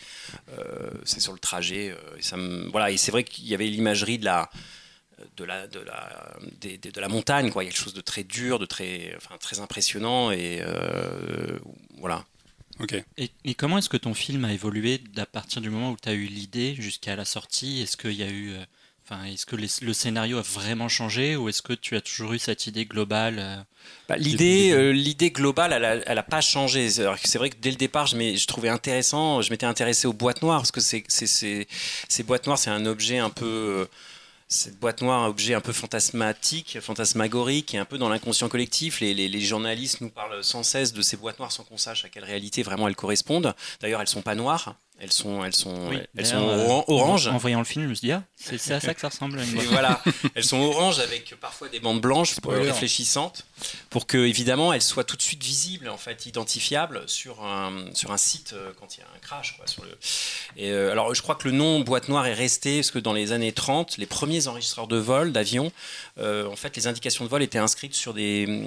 euh, 0.58 0.90
c'est 1.04 1.20
sur 1.20 1.34
le 1.34 1.38
trajet 1.38 1.90
euh, 1.90 2.18
et 2.18 2.22
ça 2.22 2.38
me, 2.38 2.70
voilà 2.70 2.90
et 2.90 2.96
c'est 2.96 3.10
vrai 3.10 3.22
qu'il 3.22 3.46
y 3.46 3.54
avait 3.54 3.66
l'imagerie 3.66 4.18
de 4.18 4.24
la 4.24 4.48
de 5.36 5.44
la, 5.44 5.66
de, 5.66 5.80
la, 5.80 6.36
de, 6.60 6.90
de 6.90 7.00
la 7.00 7.08
montagne, 7.08 7.50
quoi. 7.50 7.62
Il 7.62 7.66
y 7.66 7.68
a 7.68 7.72
quelque 7.72 7.82
chose 7.82 7.94
de 7.94 8.00
très 8.00 8.24
dur, 8.24 8.58
de 8.58 8.66
très, 8.66 9.14
enfin, 9.16 9.36
très 9.38 9.60
impressionnant. 9.60 10.30
Et 10.30 10.60
euh, 10.62 11.58
voilà. 11.98 12.24
Ok. 12.80 12.94
Et, 13.16 13.30
et, 13.44 13.54
comment 13.54 13.78
est-ce 13.78 13.88
que 13.88 13.96
ton 13.96 14.14
film 14.14 14.44
a 14.44 14.52
évolué 14.52 15.00
à 15.16 15.26
partir 15.26 15.62
du 15.62 15.70
moment 15.70 15.90
où 15.92 15.96
tu 16.00 16.08
as 16.08 16.12
eu 16.12 16.26
l'idée 16.26 16.74
jusqu'à 16.74 17.16
la 17.16 17.24
sortie? 17.24 17.82
Est-ce 17.82 17.96
qu'il 17.96 18.12
y 18.12 18.22
a 18.22 18.28
eu. 18.28 18.52
Euh, 18.52 18.64
enfin, 19.04 19.24
est-ce 19.24 19.46
que 19.46 19.56
le 19.56 19.92
scénario 19.92 20.38
a 20.38 20.42
vraiment 20.42 20.88
changé 20.88 21.36
ou 21.36 21.48
est-ce 21.48 21.62
que 21.62 21.72
tu 21.72 21.94
as 21.96 22.00
toujours 22.00 22.32
eu 22.32 22.38
cette 22.38 22.66
idée 22.66 22.84
globale 22.84 23.36
euh, 23.38 23.56
bah, 24.08 24.16
L'idée, 24.16 24.92
l'idée? 24.92 25.30
globale, 25.30 26.02
elle 26.06 26.14
n'a 26.14 26.22
pas 26.22 26.40
changé. 26.40 26.90
C'est 26.90 27.38
vrai 27.38 27.50
que 27.50 27.56
dès 27.60 27.70
le 27.70 27.76
départ, 27.76 28.06
je, 28.06 28.16
je 28.16 28.46
trouvais 28.46 28.70
intéressant, 28.70 29.40
je 29.42 29.50
m'étais 29.50 29.66
intéressé 29.66 30.08
aux 30.08 30.12
boîtes 30.12 30.42
noires 30.42 30.60
parce 30.60 30.72
que 30.72 30.80
c'est, 30.80 31.04
ces 31.08 32.22
boîtes 32.24 32.46
noires, 32.46 32.58
c'est 32.58 32.70
un 32.70 32.86
objet 32.86 33.18
un 33.18 33.30
peu 33.30 33.86
cette 34.54 34.78
boîte 34.78 35.02
noire, 35.02 35.22
un 35.24 35.28
objet 35.28 35.54
un 35.54 35.60
peu 35.60 35.72
fantasmatique, 35.72 36.78
fantasmagorique 36.80 37.74
et 37.74 37.78
un 37.78 37.84
peu 37.84 37.98
dans 37.98 38.08
l'inconscient 38.08 38.48
collectif. 38.48 39.00
Les, 39.00 39.12
les, 39.12 39.40
journalistes 39.40 40.00
nous 40.00 40.10
parlent 40.10 40.42
sans 40.44 40.62
cesse 40.62 40.92
de 40.92 41.02
ces 41.02 41.16
boîtes 41.16 41.38
noires 41.38 41.52
sans 41.52 41.64
qu'on 41.64 41.76
sache 41.76 42.04
à 42.04 42.08
quelle 42.08 42.24
réalité 42.24 42.62
vraiment 42.62 42.88
elles 42.88 42.96
correspondent. 42.96 43.54
D'ailleurs, 43.80 44.00
elles 44.00 44.08
sont 44.08 44.22
pas 44.22 44.34
noires. 44.34 44.76
Elles 45.04 45.12
sont, 45.12 45.44
elles 45.44 45.54
sont, 45.54 45.90
elles 46.16 46.24
sont 46.24 46.48
euh, 46.48 46.80
oranges. 46.88 47.28
En, 47.28 47.36
voyant 47.36 47.58
le 47.58 47.66
film, 47.66 47.84
je 47.84 47.90
me 47.90 47.94
suis 47.94 48.06
dit, 48.06 48.12
ah, 48.12 48.22
c'est 48.36 48.72
à 48.72 48.80
ça 48.80 48.94
que 48.94 49.02
ça 49.02 49.10
ressemble. 49.10 49.38
une 49.38 49.60
voilà, 49.64 50.02
elles 50.34 50.44
sont 50.44 50.60
oranges 50.60 50.98
avec 50.98 51.34
parfois 51.38 51.68
des 51.68 51.78
bandes 51.78 52.00
blanches 52.00 52.36
réfléchissantes, 52.42 53.44
pour 53.90 54.06
que 54.06 54.16
évidemment 54.16 54.72
elles 54.72 54.80
soient 54.80 55.04
tout 55.04 55.16
de 55.16 55.22
suite 55.22 55.44
visibles, 55.44 55.90
en 55.90 55.98
fait, 55.98 56.24
identifiables 56.24 57.02
sur 57.06 57.44
un, 57.44 57.84
sur 57.92 58.12
un 58.12 58.16
site 58.16 58.54
euh, 58.54 58.72
quand 58.80 58.96
il 58.96 59.00
y 59.00 59.02
a 59.02 59.06
un 59.14 59.18
crash. 59.18 59.58
Quoi, 59.58 59.66
sur 59.66 59.84
le... 59.84 59.90
Et, 60.56 60.70
euh, 60.70 60.90
alors, 60.90 61.14
je 61.14 61.20
crois 61.20 61.34
que 61.34 61.48
le 61.48 61.54
nom 61.54 61.80
boîte 61.80 62.08
noire 62.08 62.26
est 62.26 62.32
resté 62.32 62.76
parce 62.76 62.90
que 62.90 62.98
dans 62.98 63.12
les 63.12 63.32
années 63.32 63.52
30, 63.52 63.98
les 63.98 64.06
premiers 64.06 64.48
enregistreurs 64.48 64.88
de 64.88 64.96
vol, 64.96 65.32
d'avions, 65.32 65.70
en 66.18 66.56
fait, 66.56 66.74
les 66.76 66.86
indications 66.86 67.26
de 67.26 67.28
vol 67.28 67.42
étaient 67.42 67.58
inscrites 67.58 67.94
sur 67.94 68.14
des 68.14 68.64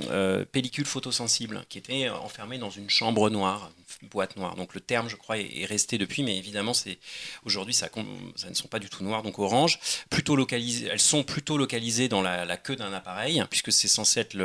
pellicules 0.51 0.85
photosensibles 0.85 1.65
qui 1.67 1.79
étaient 1.79 2.09
enfermées 2.09 2.59
dans 2.59 2.69
une 2.69 2.91
chambre 2.91 3.31
noire, 3.31 3.71
boîte 4.03 4.35
noire. 4.37 4.55
Donc 4.55 4.73
le 4.73 4.81
terme, 4.81 5.09
je 5.09 5.15
crois, 5.15 5.37
est, 5.37 5.65
resté 5.65 5.97
depuis, 5.97 6.23
mais 6.23 6.37
évidemment, 6.37 6.73
c'est 6.73 6.99
aujourd'hui, 7.45 7.73
ça, 7.73 7.89
ne 7.95 8.53
sont 8.53 8.67
pas 8.67 8.79
du 8.79 8.89
tout 8.89 9.03
noirs, 9.03 9.23
donc 9.23 9.39
orange. 9.39 9.79
Plutôt 10.09 10.35
localisées, 10.35 10.87
elles 10.91 10.99
sont 10.99 11.23
plutôt 11.23 11.57
localisées 11.57 12.07
dans 12.07 12.21
la, 12.21 12.57
queue 12.57 12.75
d'un 12.75 12.93
appareil, 12.93 13.43
puisque 13.49 13.71
c'est 13.71 13.87
censé 13.87 14.19
être 14.19 14.37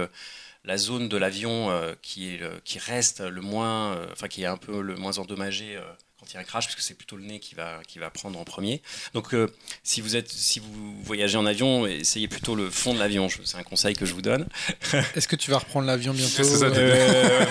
la 0.65 0.77
zone 0.77 1.09
de 1.09 1.17
l'avion 1.17 1.71
euh, 1.71 1.95
qui, 2.03 2.39
qui 2.65 2.79
reste 2.79 3.21
le 3.21 3.41
moins, 3.41 3.97
euh, 3.97 4.07
enfin 4.13 4.29
qui 4.29 4.43
est 4.43 4.47
un 4.47 4.57
peu 4.57 4.81
le 4.81 4.97
moins 4.97 5.19
endommagé. 5.19 5.79
Euh, 6.23 6.26
quand 6.26 6.31
il 6.31 6.35
y 6.35 6.37
a 6.37 6.41
un 6.41 6.45
crash, 6.45 6.67
puisque 6.67 6.83
c'est 6.83 6.95
plutôt 6.95 7.17
le 7.17 7.25
nez 7.25 7.41
qui 7.41 7.55
va, 7.55 7.81
qui 7.87 7.99
va 7.99 8.11
prendre 8.11 8.38
en 8.38 8.45
premier. 8.45 8.81
Donc, 9.14 9.35
euh, 9.35 9.49
si, 9.83 10.00
vous 10.00 10.17
êtes, 10.17 10.31
si 10.31 10.61
vous 10.61 11.02
voyagez 11.02 11.37
en 11.37 11.47
avion, 11.47 11.87
essayez 11.87 12.29
plutôt 12.29 12.55
le 12.55 12.71
fond 12.71 12.95
de 12.95 12.99
l'avion. 12.99 13.29
C'est 13.45 13.57
un 13.57 13.62
conseil 13.62 13.95
que 13.95 14.07
je 14.07 14.14
vous 14.14 14.23
donne. 14.23 14.47
Est-ce 15.17 15.26
que 15.26 15.37
tu 15.37 15.50
vas 15.50 15.59
reprendre 15.59 15.87
l'avion 15.87 16.12
bientôt 16.12 16.45
Ça 16.45 16.67
euh, 16.67 17.47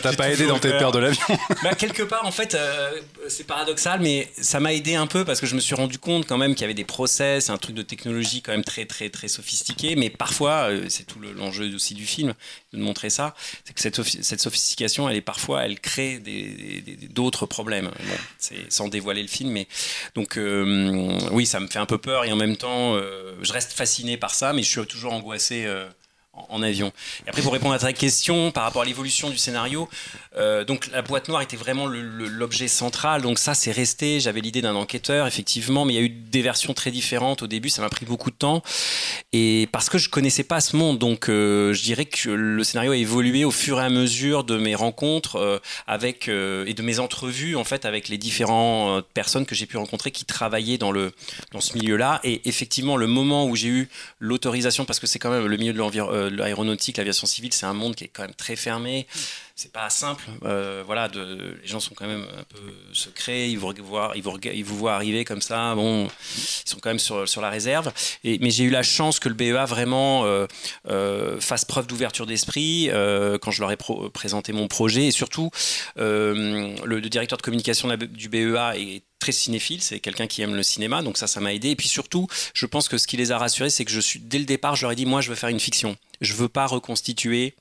t'a 0.00 0.12
pas 0.12 0.30
aidé 0.30 0.46
dans 0.46 0.58
tes 0.58 0.70
peurs 0.70 0.92
de 0.92 0.98
l'avion 0.98 1.38
bah, 1.62 1.74
Quelque 1.74 2.02
part, 2.02 2.26
en 2.26 2.32
fait, 2.32 2.54
euh, 2.54 3.00
c'est 3.28 3.44
paradoxal, 3.44 4.00
mais 4.00 4.30
ça 4.40 4.60
m'a 4.60 4.72
aidé 4.74 4.94
un 4.94 5.06
peu 5.06 5.24
parce 5.24 5.40
que 5.40 5.46
je 5.46 5.54
me 5.54 5.60
suis 5.60 5.74
rendu 5.74 5.98
compte 5.98 6.26
quand 6.26 6.38
même 6.38 6.54
qu'il 6.54 6.62
y 6.62 6.64
avait 6.64 6.74
des 6.74 6.84
process, 6.84 7.48
un 7.50 7.58
truc 7.58 7.74
de 7.74 7.82
technologie 7.82 8.42
quand 8.42 8.52
même 8.52 8.64
très, 8.64 8.84
très, 8.84 9.08
très 9.08 9.28
sophistiqué. 9.28 9.96
Mais 9.96 10.10
parfois, 10.10 10.68
c'est 10.88 11.06
tout 11.06 11.20
l'enjeu 11.20 11.74
aussi 11.74 11.94
du 11.94 12.04
film, 12.04 12.34
de 12.72 12.78
montrer 12.78 13.10
ça, 13.10 13.34
c'est 13.64 13.72
que 13.72 13.80
cette, 13.80 14.02
cette, 14.02 14.40
sophistication, 14.40 15.08
elle 15.08 15.16
est 15.16 15.20
parfois, 15.20 15.64
elle 15.64 15.80
crée 15.80 16.20
d'autres 17.10 17.46
c'est 18.38 18.72
sans 18.72 18.88
dévoiler 18.88 19.22
le 19.22 19.28
film, 19.28 19.50
mais 19.50 19.68
donc 20.14 20.36
euh, 20.36 21.18
oui, 21.32 21.46
ça 21.46 21.60
me 21.60 21.66
fait 21.66 21.78
un 21.78 21.86
peu 21.86 21.98
peur 21.98 22.24
et 22.24 22.32
en 22.32 22.36
même 22.36 22.56
temps, 22.56 22.94
euh, 22.94 23.34
je 23.42 23.52
reste 23.52 23.72
fasciné 23.72 24.16
par 24.16 24.34
ça, 24.34 24.52
mais 24.52 24.62
je 24.62 24.68
suis 24.68 24.86
toujours 24.86 25.12
angoissé 25.12 25.64
euh, 25.66 25.86
en, 26.48 26.62
avion. 26.62 26.92
Et 27.26 27.28
après, 27.28 27.42
pour 27.42 27.52
répondre 27.52 27.74
à 27.74 27.78
ta 27.78 27.92
question 27.92 28.50
par 28.50 28.64
rapport 28.64 28.82
à 28.82 28.84
l'évolution 28.84 29.30
du 29.30 29.38
scénario, 29.38 29.88
euh, 30.36 30.64
donc 30.64 30.88
la 30.92 31.02
boîte 31.02 31.28
noire 31.28 31.42
était 31.42 31.56
vraiment 31.56 31.86
l'objet 31.86 32.68
central. 32.68 33.22
Donc 33.22 33.38
ça, 33.38 33.54
c'est 33.54 33.72
resté. 33.72 34.20
J'avais 34.20 34.40
l'idée 34.40 34.62
d'un 34.62 34.74
enquêteur, 34.74 35.26
effectivement, 35.26 35.84
mais 35.84 35.94
il 35.94 35.96
y 35.96 36.00
a 36.00 36.02
eu 36.02 36.08
des 36.08 36.42
versions 36.42 36.74
très 36.74 36.90
différentes 36.90 37.42
au 37.42 37.46
début. 37.46 37.68
Ça 37.68 37.82
m'a 37.82 37.88
pris 37.88 38.06
beaucoup 38.06 38.30
de 38.30 38.36
temps 38.36 38.62
et 39.32 39.68
parce 39.72 39.88
que 39.88 39.98
je 39.98 40.08
connaissais 40.08 40.44
pas 40.44 40.60
ce 40.60 40.76
monde, 40.76 40.98
donc 40.98 41.28
euh, 41.28 41.72
je 41.72 41.82
dirais 41.82 42.04
que 42.04 42.30
le 42.30 42.64
scénario 42.64 42.92
a 42.92 42.96
évolué 42.96 43.44
au 43.44 43.50
fur 43.50 43.80
et 43.80 43.84
à 43.84 43.90
mesure 43.90 44.44
de 44.44 44.56
mes 44.56 44.74
rencontres 44.74 45.36
euh, 45.36 45.58
avec 45.86 46.28
et 46.28 46.74
de 46.74 46.82
mes 46.82 46.98
entrevues 46.98 47.56
en 47.56 47.64
fait 47.64 47.84
avec 47.84 48.08
les 48.08 48.18
différentes 48.18 49.06
personnes 49.08 49.46
que 49.46 49.54
j'ai 49.54 49.66
pu 49.66 49.76
rencontrer 49.76 50.10
qui 50.10 50.24
travaillaient 50.24 50.78
dans 50.78 50.92
le 50.92 51.12
dans 51.52 51.60
ce 51.60 51.76
milieu-là. 51.76 52.20
Et 52.24 52.42
effectivement, 52.48 52.96
le 52.96 53.06
moment 53.06 53.46
où 53.46 53.56
j'ai 53.56 53.68
eu 53.68 53.88
l'autorisation, 54.18 54.84
parce 54.84 55.00
que 55.00 55.06
c'est 55.06 55.18
quand 55.18 55.30
même 55.30 55.46
le 55.46 55.56
milieu 55.56 55.72
de 55.72 55.78
l'environnement 55.78 56.23
l'aéronautique, 56.30 56.96
l'aviation 56.96 57.26
civile, 57.26 57.52
c'est 57.52 57.66
un 57.66 57.74
monde 57.74 57.94
qui 57.94 58.04
est 58.04 58.08
quand 58.08 58.22
même 58.22 58.34
très 58.34 58.56
fermé 58.56 59.06
c'est 59.56 59.72
pas 59.72 59.88
simple. 59.88 60.24
Euh, 60.44 60.82
voilà, 60.84 61.08
les 61.14 61.66
gens 61.66 61.78
sont 61.78 61.94
quand 61.94 62.08
même 62.08 62.26
un 62.36 62.42
peu 62.42 62.58
secrets. 62.92 63.48
Ils 63.50 63.56
vous 63.56 63.72
voient, 63.84 64.12
ils 64.16 64.64
vous, 64.64 64.76
voient 64.76 64.94
arriver 64.94 65.24
comme 65.24 65.40
ça. 65.40 65.76
Bon, 65.76 66.06
ils 66.06 66.68
sont 66.68 66.78
quand 66.80 66.90
même 66.90 66.98
sur, 66.98 67.28
sur 67.28 67.40
la 67.40 67.50
réserve. 67.50 67.92
Mais 68.24 68.50
j'ai 68.50 68.64
eu 68.64 68.70
la 68.70 68.82
chance 68.82 69.20
que 69.20 69.28
le 69.28 69.34
BEA 69.36 69.64
vraiment 69.64 70.24
euh, 70.24 70.46
euh, 70.88 71.40
fasse 71.40 71.64
preuve 71.64 71.86
d'ouverture 71.86 72.26
d'esprit 72.26 72.90
quand 73.40 73.50
je 73.52 73.60
leur 73.60 73.70
ai 73.70 73.76
présenté 74.12 74.52
mon 74.52 74.66
projet. 74.66 75.06
Et 75.06 75.12
surtout, 75.12 75.50
le, 75.96 77.00
directeur 77.00 77.36
de 77.38 77.42
communication 77.42 77.88
du 77.96 78.28
BEA 78.28 78.76
est 78.76 79.02
cinéphile, 79.32 79.82
c'est 79.82 80.00
quelqu'un 80.00 80.26
qui 80.26 80.42
aime 80.42 80.54
le 80.54 80.62
cinéma, 80.62 81.02
donc 81.02 81.16
ça, 81.16 81.26
ça 81.26 81.40
m'a 81.40 81.52
aidé. 81.52 81.70
Et 81.70 81.76
puis 81.76 81.88
surtout, 81.88 82.26
je 82.54 82.66
pense 82.66 82.88
que 82.88 82.98
ce 82.98 83.06
qui 83.06 83.16
les 83.16 83.32
a 83.32 83.38
rassurés, 83.38 83.70
c'est 83.70 83.84
que 83.84 83.90
je 83.90 84.00
suis 84.00 84.20
dès 84.20 84.38
le 84.38 84.44
départ, 84.44 84.76
je 84.76 84.82
leur 84.82 84.92
ai 84.92 84.96
dit, 84.96 85.06
moi, 85.06 85.20
je 85.20 85.30
veux 85.30 85.36
faire 85.36 85.48
une 85.48 85.60
fiction. 85.60 85.96
Je 86.20 86.34
veux 86.34 86.48
pas 86.48 86.66
reconstituer 86.66 87.54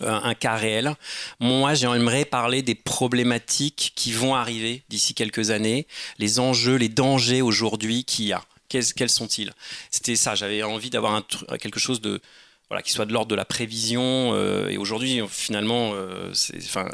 un 0.00 0.34
cas 0.34 0.56
réel. 0.56 0.94
Moi, 1.40 1.74
j'aimerais 1.74 2.24
parler 2.24 2.62
des 2.62 2.74
problématiques 2.74 3.92
qui 3.94 4.12
vont 4.12 4.34
arriver 4.34 4.82
d'ici 4.88 5.14
quelques 5.14 5.50
années, 5.50 5.86
les 6.18 6.40
enjeux, 6.40 6.76
les 6.76 6.88
dangers 6.88 7.42
aujourd'hui 7.42 8.04
qu'il 8.04 8.26
y 8.26 8.32
a. 8.32 8.42
Quels, 8.68 9.10
sont-ils? 9.10 9.52
C'était 9.92 10.16
ça, 10.16 10.34
j'avais 10.34 10.64
envie 10.64 10.90
d'avoir 10.90 11.24
quelque 11.60 11.78
chose 11.78 12.00
de, 12.00 12.20
voilà, 12.68 12.82
qui 12.82 12.90
soit 12.90 13.06
de 13.06 13.12
l'ordre 13.12 13.28
de 13.28 13.36
la 13.36 13.44
prévision. 13.44 14.34
Euh, 14.34 14.68
et 14.68 14.78
aujourd'hui, 14.78 15.20
finalement, 15.28 15.92
euh, 15.94 16.32
enfin, 16.56 16.90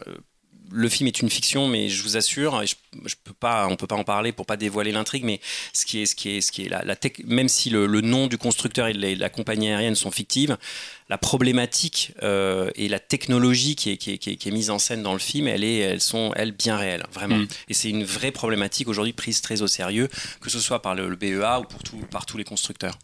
le 0.73 0.89
film 0.89 1.07
est 1.07 1.21
une 1.21 1.31
fiction, 1.31 1.69
mais 1.69 1.89
je 1.89 2.03
vous 2.03 2.17
assure, 2.17 2.65
je, 2.65 2.75
je 3.05 3.15
peux 3.23 3.33
pas, 3.33 3.67
on 3.69 3.77
peut 3.77 3.87
pas 3.87 3.97
en 3.97 4.05
parler 4.05 4.33
pour 4.33 4.47
pas 4.47 4.57
dévoiler 4.57 4.93
l'intrigue, 4.93 5.25
mais 5.25 5.41
ce 5.73 5.85
qui 5.85 6.03
est, 6.03 6.07
ce 6.07 6.15
qui 6.15 6.37
est, 6.37 6.41
ce 6.41 6.53
qui 6.53 6.65
est 6.65 6.69
la, 6.69 6.85
la 6.85 6.97
même 7.25 7.49
si 7.49 7.71
le, 7.71 7.87
nom 8.00 8.27
du 8.27 8.39
constructeur 8.39 8.87
et 8.87 8.93
de 8.93 9.21
la, 9.21 9.29
compagnie 9.29 9.69
aérienne 9.69 9.95
sont 9.95 10.11
fictives, 10.11 10.57
la 11.09 11.19
problématique 11.19 12.12
euh, 12.23 12.71
et 12.77 12.89
la 12.89 13.00
technologie 13.00 13.75
qui 13.75 13.91
est, 13.91 13.97
qui, 13.97 14.12
est, 14.12 14.19
qui, 14.19 14.49
est, 14.49 14.53
mise 14.53 14.71
en 14.71 14.79
scène 14.79 15.03
dans 15.03 15.12
le 15.12 15.19
film, 15.19 15.49
elle 15.49 15.65
est, 15.65 15.79
elles 15.79 16.00
sont 16.00 16.33
elles 16.37 16.53
bien 16.53 16.77
réelles, 16.77 17.05
vraiment. 17.12 17.37
Mm. 17.37 17.49
Et 17.69 17.75
c'est 17.75 17.91
une 17.91 18.05
vraie 18.05 18.33
problématique 18.33 18.89
aujourd'hui 18.89 19.12
prise 19.12 19.41
très 19.41 19.62
au 19.62 19.67
sérieux, 19.67 20.09
que 20.41 20.50
ce 20.50 20.61
soit 20.61 20.83
par 20.83 20.95
le, 20.95 21.15
BEA 21.17 21.61
ou 21.61 21.65
pour 21.65 21.83
tout, 21.83 21.99
par 22.11 22.27
tous 22.27 22.39
les 22.39 22.45
constructeurs. 22.45 22.97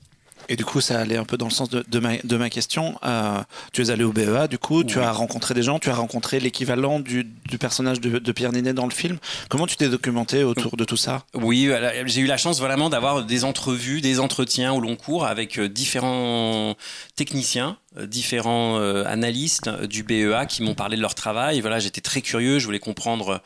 Et 0.48 0.56
du 0.56 0.64
coup, 0.64 0.80
ça 0.80 1.00
allait 1.00 1.16
un 1.16 1.24
peu 1.24 1.36
dans 1.36 1.46
le 1.46 1.52
sens 1.52 1.68
de, 1.68 1.84
de, 1.88 1.98
ma, 1.98 2.16
de 2.18 2.36
ma, 2.36 2.50
question. 2.50 2.98
Euh, 3.04 3.40
tu 3.72 3.82
es 3.82 3.90
allé 3.90 4.04
au 4.04 4.12
BEA, 4.12 4.48
du 4.48 4.58
coup, 4.58 4.84
tu 4.84 5.00
as 5.00 5.12
rencontré 5.12 5.54
des 5.54 5.62
gens, 5.62 5.78
tu 5.78 5.90
as 5.90 5.94
rencontré 5.94 6.40
l'équivalent 6.40 7.00
du, 7.00 7.24
du, 7.24 7.58
personnage 7.58 8.00
de, 8.00 8.18
de, 8.18 8.32
Pierre 8.32 8.52
Ninet 8.52 8.72
dans 8.72 8.86
le 8.86 8.92
film. 8.92 9.18
Comment 9.48 9.66
tu 9.66 9.76
t'es 9.76 9.88
documenté 9.88 10.44
autour 10.44 10.76
de 10.76 10.84
tout 10.84 10.96
ça? 10.96 11.24
Oui, 11.34 11.70
j'ai 12.06 12.20
eu 12.20 12.26
la 12.26 12.36
chance 12.36 12.60
vraiment 12.60 12.90
d'avoir 12.90 13.24
des 13.24 13.44
entrevues, 13.44 14.00
des 14.00 14.20
entretiens 14.20 14.72
au 14.72 14.80
long 14.80 14.96
cours 14.96 15.26
avec 15.26 15.58
euh, 15.58 15.68
différents 15.68 16.76
techniciens 17.16 17.56
euh, 17.66 17.86
différents 18.02 18.78
analystes 19.04 19.68
du 19.84 20.02
BEA 20.02 20.46
qui 20.48 20.62
m'ont 20.62 20.74
parlé 20.74 20.96
de 20.96 21.02
leur 21.02 21.14
travail. 21.14 21.60
Voilà, 21.60 21.78
j'étais 21.78 22.00
très 22.00 22.20
curieux, 22.20 22.58
je 22.58 22.66
voulais 22.66 22.78
comprendre 22.78 23.42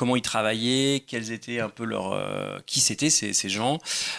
comment 0.00 0.16
ils 0.16 0.22
travaillaient, 0.22 1.04
quels 1.06 1.30
étaient 1.30 1.60
un 1.60 1.68
peu 1.68 1.84
leur, 1.84 2.12
euh, 2.12 2.58
qui 2.64 2.80
c'était 2.80 3.10
ces, 3.10 3.48
gens. 3.50 3.78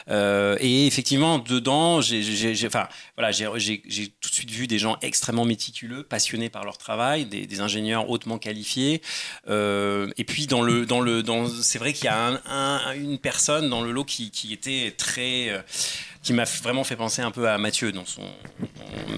Euh, 0.10 0.56
et 0.60 0.86
effectivement, 0.86 1.40
dedans, 1.40 2.02
j'ai, 2.02 2.22
voilà, 3.18 3.34
tout 3.34 3.50
de 3.50 4.34
suite 4.34 4.52
vu 4.52 4.68
des 4.68 4.78
gens 4.78 4.98
extrêmement 5.02 5.44
méticuleux, 5.44 6.04
passionnés 6.04 6.50
par 6.50 6.66
leur 6.66 6.78
travail, 6.78 7.26
des, 7.26 7.62
ingénieurs 7.62 8.12
hautement 8.12 8.38
qualifiés. 8.38 9.02
Euh, 9.50 10.08
et 10.20 10.24
puis 10.24 10.46
dans 10.46 10.62
le, 10.62 10.86
dans 10.86 11.02
le, 11.02 11.24
dans, 11.24 11.48
c'est 11.48 11.80
vrai 11.80 11.94
qu'il 11.94 12.06
y 12.06 12.10
a 12.10 12.40
un, 12.46 12.94
une 12.94 13.18
personne 13.18 13.68
dans 13.68 13.82
le 13.82 13.92
lot 13.92 14.06
qui, 14.06 14.32
était 14.52 14.94
très 14.96 15.50
euh, 15.50 15.62
qui 16.24 16.34
m'a 16.34 16.44
vraiment 16.44 16.84
fait 16.84 16.96
penser 16.96 17.22
un 17.22 17.32
peu 17.32 17.50
à 17.50 17.58
Mathieu 17.58 17.92
dans 17.92 18.06
son 18.06 18.22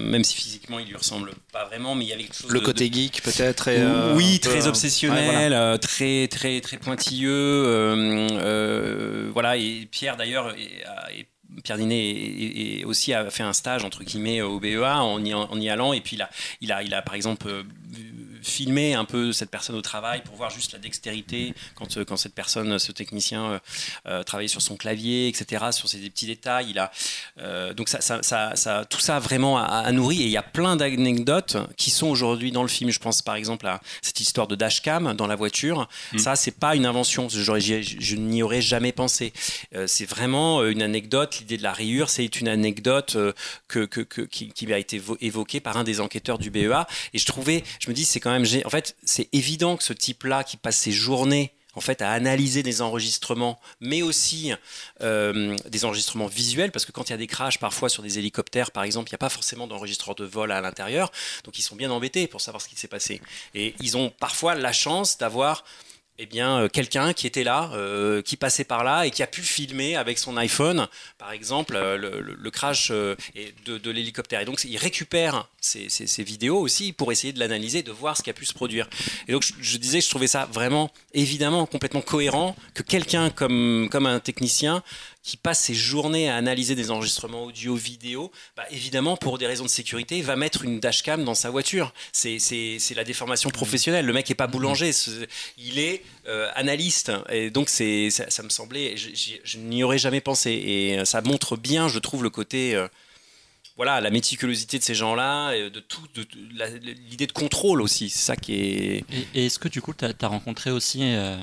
même 0.00 0.24
si 0.24 0.36
physiquement 0.36 0.78
il 0.78 0.88
lui 0.88 0.96
ressemble 0.96 1.32
pas 1.52 1.64
vraiment 1.66 1.94
mais 1.94 2.04
il 2.04 2.08
y 2.08 2.12
avait 2.12 2.24
quelque 2.24 2.36
chose 2.36 2.50
le 2.50 2.60
côté 2.60 2.90
geek 2.90 3.22
peut-être 3.22 3.68
euh, 3.68 4.14
oui 4.14 4.40
très 4.40 4.66
obsessionnel 4.66 5.52
euh, 5.52 5.76
très 5.76 6.28
très 6.28 6.60
très 6.60 6.78
pointilleux 6.78 7.30
euh, 7.32 9.30
voilà 9.32 9.56
et 9.56 9.86
Pierre 9.90 10.16
d'ailleurs 10.16 10.54
Pierre 11.62 11.78
Dinet 11.78 12.84
aussi 12.84 13.12
a 13.12 13.30
fait 13.30 13.42
un 13.42 13.52
stage 13.52 13.84
entre 13.84 14.02
guillemets 14.02 14.40
au 14.40 14.58
BEA 14.58 15.02
en 15.02 15.22
y, 15.24 15.34
en 15.34 15.60
y 15.60 15.68
allant 15.68 15.92
et 15.92 16.00
puis 16.00 16.16
là 16.16 16.30
il 16.60 16.72
a 16.72 16.82
il 16.82 16.94
a 16.94 17.02
par 17.02 17.14
exemple 17.14 17.64
filmer 18.44 18.94
un 18.94 19.04
peu 19.04 19.32
cette 19.32 19.50
personne 19.50 19.76
au 19.76 19.82
travail 19.82 20.22
pour 20.22 20.36
voir 20.36 20.50
juste 20.50 20.72
la 20.72 20.78
dextérité 20.78 21.54
quand, 21.74 21.96
euh, 21.96 22.04
quand 22.04 22.16
cette 22.16 22.34
personne, 22.34 22.78
ce 22.78 22.92
technicien 22.92 23.44
euh, 23.44 23.58
euh, 24.06 24.22
travaillait 24.22 24.48
sur 24.48 24.62
son 24.62 24.76
clavier, 24.76 25.28
etc., 25.28 25.66
sur 25.70 25.88
ces 25.88 25.98
petits 25.98 26.26
détails. 26.26 26.70
Il 26.70 26.78
a, 26.78 26.92
donc 27.74 27.88
ça, 27.88 28.00
ça, 28.00 28.22
ça, 28.54 28.84
tout 28.88 29.00
ça 29.00 29.18
vraiment 29.18 29.58
a, 29.58 29.90
nourri 29.92 30.22
et 30.22 30.26
il 30.26 30.30
y 30.30 30.36
a 30.36 30.42
plein 30.42 30.76
d'anecdotes 30.76 31.56
qui 31.76 31.90
sont 31.90 32.08
aujourd'hui 32.08 32.52
dans 32.52 32.62
le 32.62 32.68
film. 32.68 32.90
Je 32.90 32.98
pense 32.98 33.22
par 33.22 33.36
exemple 33.36 33.66
à 33.66 33.80
cette 34.02 34.20
histoire 34.20 34.46
de 34.46 34.54
dashcam 34.54 35.14
dans 35.14 35.26
la 35.26 35.36
voiture. 35.36 35.88
Mm. 36.12 36.18
Ça, 36.18 36.36
c'est 36.36 36.58
pas 36.58 36.76
une 36.76 36.86
invention. 36.86 37.28
Je, 37.28 37.42
je 37.42 38.16
n'y 38.16 38.42
aurais 38.42 38.62
jamais 38.62 38.92
pensé. 38.92 39.32
c'est 39.86 40.06
vraiment 40.06 40.64
une 40.64 40.82
anecdote. 40.82 41.38
L'idée 41.40 41.56
de 41.56 41.62
la 41.62 41.72
rayure, 41.72 42.08
c'est 42.08 42.40
une 42.40 42.48
anecdote 42.48 43.16
que, 43.68 43.84
que, 43.84 44.00
que 44.00 44.22
qui, 44.22 44.48
qui, 44.52 44.72
a 44.72 44.78
été 44.78 45.00
évoquée 45.20 45.60
par 45.60 45.76
un 45.76 45.84
des 45.84 46.00
enquêteurs 46.00 46.38
du 46.38 46.50
BEA. 46.50 46.86
Et 47.12 47.18
je 47.18 47.26
trouvais, 47.26 47.64
je 47.80 47.88
me 47.88 47.94
dis, 47.94 48.04
c'est 48.04 48.20
quand 48.20 48.30
même 48.30 48.33
en 48.36 48.70
fait, 48.70 48.96
c'est 49.04 49.28
évident 49.32 49.76
que 49.76 49.82
ce 49.82 49.92
type-là 49.92 50.44
qui 50.44 50.56
passe 50.56 50.76
ses 50.76 50.92
journées 50.92 51.52
en 51.76 51.80
fait 51.80 52.02
à 52.02 52.10
analyser 52.12 52.62
des 52.62 52.82
enregistrements, 52.82 53.58
mais 53.80 54.02
aussi 54.02 54.52
euh, 55.02 55.56
des 55.68 55.84
enregistrements 55.84 56.26
visuels, 56.26 56.70
parce 56.70 56.84
que 56.84 56.92
quand 56.92 57.08
il 57.08 57.10
y 57.10 57.14
a 57.14 57.18
des 57.18 57.26
crashs 57.26 57.58
parfois 57.58 57.88
sur 57.88 58.02
des 58.02 58.18
hélicoptères, 58.18 58.70
par 58.70 58.84
exemple, 58.84 59.10
il 59.10 59.12
n'y 59.12 59.16
a 59.16 59.18
pas 59.18 59.28
forcément 59.28 59.66
d'enregistreur 59.66 60.14
de 60.14 60.24
vol 60.24 60.52
à 60.52 60.60
l'intérieur, 60.60 61.10
donc 61.44 61.58
ils 61.58 61.62
sont 61.62 61.76
bien 61.76 61.90
embêtés 61.90 62.26
pour 62.26 62.40
savoir 62.40 62.60
ce 62.60 62.68
qui 62.68 62.76
s'est 62.76 62.88
passé. 62.88 63.20
Et 63.54 63.74
ils 63.80 63.96
ont 63.96 64.10
parfois 64.10 64.54
la 64.54 64.72
chance 64.72 65.18
d'avoir 65.18 65.64
eh 66.18 66.26
bien, 66.26 66.60
euh, 66.60 66.68
quelqu'un 66.68 67.12
qui 67.12 67.26
était 67.26 67.42
là, 67.42 67.70
euh, 67.74 68.22
qui 68.22 68.36
passait 68.36 68.64
par 68.64 68.84
là 68.84 69.04
et 69.04 69.10
qui 69.10 69.22
a 69.24 69.26
pu 69.26 69.42
filmer 69.42 69.96
avec 69.96 70.18
son 70.18 70.36
iPhone, 70.36 70.86
par 71.18 71.32
exemple, 71.32 71.74
euh, 71.74 71.96
le, 71.96 72.50
crash 72.50 72.92
de, 72.92 73.90
l'hélicoptère. 73.90 74.40
Et 74.40 74.44
donc, 74.44 74.62
il 74.64 74.76
récupère 74.76 75.48
ces, 75.60 75.88
vidéos 76.22 76.58
aussi 76.58 76.92
pour 76.92 77.10
essayer 77.10 77.32
de 77.32 77.40
l'analyser, 77.40 77.82
de 77.82 77.90
voir 77.90 78.16
ce 78.16 78.22
qui 78.22 78.30
a 78.30 78.32
pu 78.32 78.44
se 78.44 78.54
produire. 78.54 78.88
Et 79.26 79.32
donc, 79.32 79.44
je, 79.60 79.76
disais 79.76 80.00
je 80.00 80.08
trouvais 80.08 80.28
ça 80.28 80.48
vraiment, 80.52 80.90
évidemment, 81.14 81.66
complètement 81.66 82.02
cohérent 82.02 82.54
que 82.74 82.84
quelqu'un 82.84 83.30
comme 83.30 83.88
un 83.92 84.20
technicien 84.20 84.84
qui 85.24 85.38
passe 85.38 85.58
ses 85.58 85.74
journées 85.74 86.28
à 86.28 86.36
analyser 86.36 86.74
des 86.74 86.90
enregistrements 86.90 87.44
audio, 87.44 87.74
vidéo, 87.74 88.30
bah, 88.58 88.64
évidemment, 88.70 89.16
pour 89.16 89.38
des 89.38 89.46
raisons 89.46 89.64
de 89.64 89.70
sécurité, 89.70 90.20
va 90.20 90.36
mettre 90.36 90.64
une 90.64 90.80
dashcam 90.80 91.24
dans 91.24 91.34
sa 91.34 91.48
voiture. 91.48 91.94
C'est 92.12 92.38
la 92.94 93.04
déformation 93.04 93.48
professionnelle. 93.48 94.04
Le 94.04 94.12
mec 94.12 94.28
n'est 94.28 94.34
pas 94.34 94.46
boulanger, 94.46 94.90
il 95.56 95.78
est 95.78 96.02
euh, 96.28 96.50
analyste. 96.54 97.10
Et 97.30 97.50
donc, 97.50 97.70
ça, 97.70 97.84
ça 98.28 98.42
me 98.42 98.50
semblait, 98.50 98.98
je, 98.98 99.58
n'y 99.58 99.82
aurais 99.82 99.98
jamais 99.98 100.20
pensé. 100.20 100.50
Et 100.50 101.04
ça 101.06 101.22
montre 101.22 101.56
bien, 101.56 101.88
je 101.88 101.98
trouve, 101.98 102.22
le 102.22 102.30
côté. 102.30 102.74
Euh, 102.74 102.86
voilà, 103.76 104.02
la 104.02 104.10
méticulosité 104.10 104.78
de 104.78 104.84
ces 104.84 104.94
gens-là, 104.94 105.58
de 105.70 105.80
tout, 105.80 106.02
l'idée 107.08 107.26
de 107.26 107.32
contrôle 107.32 107.80
aussi, 107.80 108.10
c'est 108.10 108.24
ça 108.24 108.36
qui 108.36 108.54
est. 108.54 109.04
Et, 109.34 109.46
est-ce 109.46 109.58
que 109.58 109.68
du 109.68 109.80
coup, 109.80 109.94
tu 109.94 110.04
as, 110.04 110.28
rencontré 110.28 110.70
aussi 110.70 111.00
euh, 111.02 111.36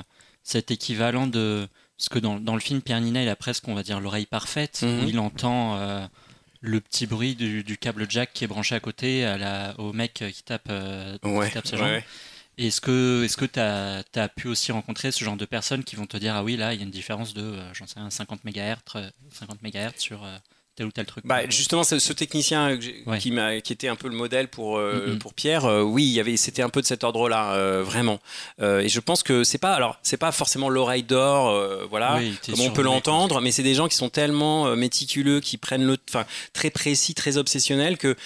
cet 0.44 0.70
équivalent 0.70 1.26
de, 1.26 1.68
parce 2.02 2.08
que 2.08 2.18
dans, 2.18 2.40
dans, 2.40 2.54
le 2.54 2.60
film, 2.60 2.82
Pierre 2.82 3.00
Nina, 3.00 3.22
il 3.22 3.28
a 3.28 3.36
presque, 3.36 3.68
on 3.68 3.74
va 3.74 3.84
dire, 3.84 4.00
l'oreille 4.00 4.26
parfaite. 4.26 4.82
Mhm. 4.82 5.06
il 5.06 5.20
entend 5.20 5.76
euh, 5.76 6.04
le 6.60 6.80
petit 6.80 7.06
bruit 7.06 7.36
du, 7.36 7.78
câble 7.78 8.06
jack 8.08 8.32
qui 8.32 8.42
est 8.42 8.48
branché 8.48 8.74
à 8.74 8.80
côté 8.80 9.24
à 9.24 9.38
la, 9.38 9.78
au 9.78 9.92
mec 9.92 10.14
qui 10.14 10.42
tape, 10.42 10.66
euh, 10.68 11.16
qui 11.18 11.52
tape 11.52 11.66
sa 11.68 11.76
jambe. 11.76 12.02
Est-ce 12.58 12.80
que 12.80 13.22
est-ce 13.24 13.36
que 13.36 13.44
tu 13.44 13.60
as, 13.60 14.02
as, 14.16 14.28
pu 14.28 14.48
aussi 14.48 14.72
rencontrer 14.72 15.12
ce 15.12 15.24
genre 15.24 15.36
de 15.36 15.44
personnes 15.44 15.84
qui 15.84 15.94
vont 15.94 16.06
te 16.06 16.16
dire 16.16 16.34
ah 16.34 16.42
oui 16.42 16.56
là 16.56 16.74
il 16.74 16.80
y 16.80 16.82
a 16.82 16.84
une 16.84 16.90
différence 16.90 17.32
de 17.32 17.40
euh, 17.40 17.72
j'en 17.72 17.86
sais 17.86 17.98
50 18.10 18.44
MHz 18.44 19.10
50 19.30 19.62
MHz 19.62 19.92
sur 19.96 20.26
tel 20.74 20.86
ou 20.86 20.92
tel 20.92 21.04
truc. 21.04 21.26
Bah, 21.26 21.48
justement, 21.48 21.84
ce, 21.84 21.98
ce 21.98 22.12
technicien 22.12 22.78
qui, 23.18 23.30
m'a, 23.30 23.60
qui 23.60 23.72
était 23.72 23.88
un 23.88 23.96
peu 23.96 24.08
le 24.08 24.16
modèle 24.16 24.48
pour, 24.48 24.78
euh, 24.78 25.16
pour 25.20 25.34
Pierre, 25.34 25.66
euh, 25.66 25.82
oui, 25.82 26.04
il 26.04 26.12
y 26.12 26.20
avait, 26.20 26.36
c'était 26.36 26.62
un 26.62 26.70
peu 26.70 26.80
de 26.80 26.86
cet 26.86 27.04
ordre-là, 27.04 27.54
euh, 27.54 27.82
vraiment. 27.82 28.20
et 28.60 28.88
je 28.88 29.00
pense 29.00 29.22
que 29.22 29.44
c'est 29.44 29.58
pas, 29.58 29.74
alors, 29.74 29.98
c'est 30.02 30.16
pas 30.16 30.32
forcément 30.32 30.68
l'oreille 30.68 31.02
d'or, 31.02 31.52
voilà, 31.90 32.20
comme 32.46 32.60
on 32.60 32.70
peut 32.70 32.82
l'entendre, 32.82 33.40
mais 33.40 33.52
c'est 33.52 33.62
des 33.62 33.74
gens 33.74 33.88
qui 33.88 33.96
sont 33.96 34.08
tellement 34.08 34.74
méticuleux, 34.76 35.40
qui 35.40 35.58
prennent 35.58 35.84
le, 35.84 35.98
enfin, 36.08 36.24
très 36.52 36.70
précis, 36.70 37.14
très 37.14 37.36
obsessionnels 37.36 37.98
que 37.98 38.16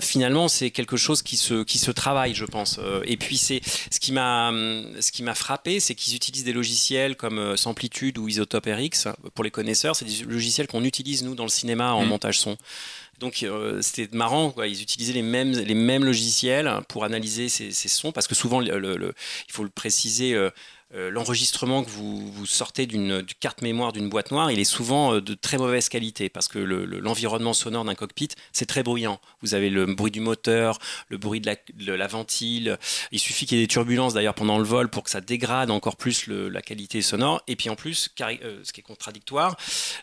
finalement, 0.00 0.48
c'est 0.48 0.70
quelque 0.70 0.96
chose 0.96 1.22
qui 1.22 1.36
se, 1.36 1.62
qui 1.62 1.78
se 1.78 1.90
travaille, 1.90 2.34
je 2.34 2.44
pense. 2.44 2.78
et 3.04 3.16
puis, 3.16 3.38
c'est 3.38 3.60
ce 3.90 4.00
qui 4.00 4.12
m'a, 4.12 4.52
ce 5.00 5.12
qui 5.12 5.22
m'a 5.22 5.34
frappé, 5.34 5.80
c'est 5.80 5.94
qu'ils 5.94 6.14
utilisent 6.14 6.44
des 6.44 6.52
logiciels 6.52 7.16
comme 7.16 7.56
Samplitude 7.56 8.18
ou 8.18 8.28
Isotope 8.28 8.66
RX. 8.66 9.08
Pour 9.34 9.44
les 9.44 9.50
connaisseurs, 9.50 9.96
c'est 9.96 10.04
des 10.04 10.24
logiciels 10.24 10.66
qu'on 10.66 10.84
utilise 10.84 11.22
nous 11.22 11.34
dans 11.34 11.44
le 11.44 11.53
cinéma 11.54 11.94
en 11.94 12.04
mm. 12.04 12.08
montage 12.08 12.38
son. 12.38 12.56
Donc 13.20 13.42
euh, 13.42 13.80
c'était 13.80 14.14
marrant, 14.14 14.50
quoi. 14.50 14.66
ils 14.66 14.82
utilisaient 14.82 15.12
les 15.12 15.22
mêmes, 15.22 15.52
les 15.52 15.74
mêmes 15.74 16.04
logiciels 16.04 16.70
pour 16.88 17.04
analyser 17.04 17.48
ces, 17.48 17.72
sons, 17.88 18.12
parce 18.12 18.26
que 18.26 18.34
souvent, 18.34 18.60
le, 18.60 19.14
il 19.48 19.52
faut 19.52 19.62
le 19.62 19.70
préciser, 19.70 20.34
euh, 20.34 20.50
euh, 20.94 21.10
l'enregistrement 21.10 21.82
que 21.82 21.90
vous, 21.90 22.30
vous 22.32 22.46
sortez 22.46 22.86
d'une 22.86 23.24
carte 23.40 23.62
mémoire 23.62 23.92
d'une 23.92 24.08
boîte 24.08 24.30
noire, 24.30 24.50
il 24.50 24.58
est 24.58 24.64
souvent 24.64 25.20
de 25.20 25.34
très 25.34 25.58
mauvaise 25.58 25.88
qualité 25.88 26.28
parce 26.28 26.48
que 26.48 26.58
l'environnement 26.58 27.52
sonore 27.52 27.84
d'un 27.84 27.94
cockpit, 27.94 28.28
c'est 28.52 28.66
très 28.66 28.82
bruyant. 28.82 29.20
Vous 29.42 29.54
avez 29.54 29.70
le 29.70 29.86
bruit 29.86 30.10
du 30.10 30.20
moteur, 30.20 30.78
le 31.08 31.18
bruit 31.18 31.40
de 31.40 31.92
la, 31.92 32.06
ventile. 32.06 32.78
Il 33.12 33.18
suffit 33.18 33.46
qu'il 33.46 33.58
y 33.58 33.60
ait 33.60 33.64
des 33.64 33.68
turbulences 33.68 34.14
d'ailleurs 34.14 34.34
pendant 34.34 34.58
le 34.58 34.64
vol 34.64 34.88
pour 34.88 35.02
que 35.02 35.10
ça 35.10 35.20
dégrade 35.20 35.70
encore 35.70 35.96
plus 35.96 36.26
la 36.28 36.62
qualité 36.62 37.02
sonore. 37.02 37.42
Et 37.46 37.56
puis 37.56 37.70
en 37.70 37.76
plus, 37.76 38.10
ce 38.16 38.72
qui 38.72 38.80
est 38.80 38.82
contradictoire, 38.82 39.56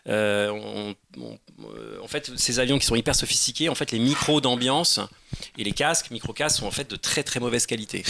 en 0.06 0.94
fait, 2.08 2.32
ces 2.36 2.58
avions 2.58 2.78
qui 2.78 2.86
sont 2.86 2.96
hyper 2.96 3.14
sophistiqués, 3.14 3.68
en 3.68 3.74
fait, 3.74 3.92
les 3.92 3.98
micros 3.98 4.40
d'ambiance 4.40 5.00
et 5.58 5.64
les 5.64 5.72
casques, 5.72 6.10
micro-casques, 6.10 6.58
sont 6.58 6.66
en 6.66 6.70
fait 6.70 6.90
de 6.90 6.96
très 6.96 7.22
très 7.22 7.40
mauvaise 7.40 7.66
qualité. 7.66 8.04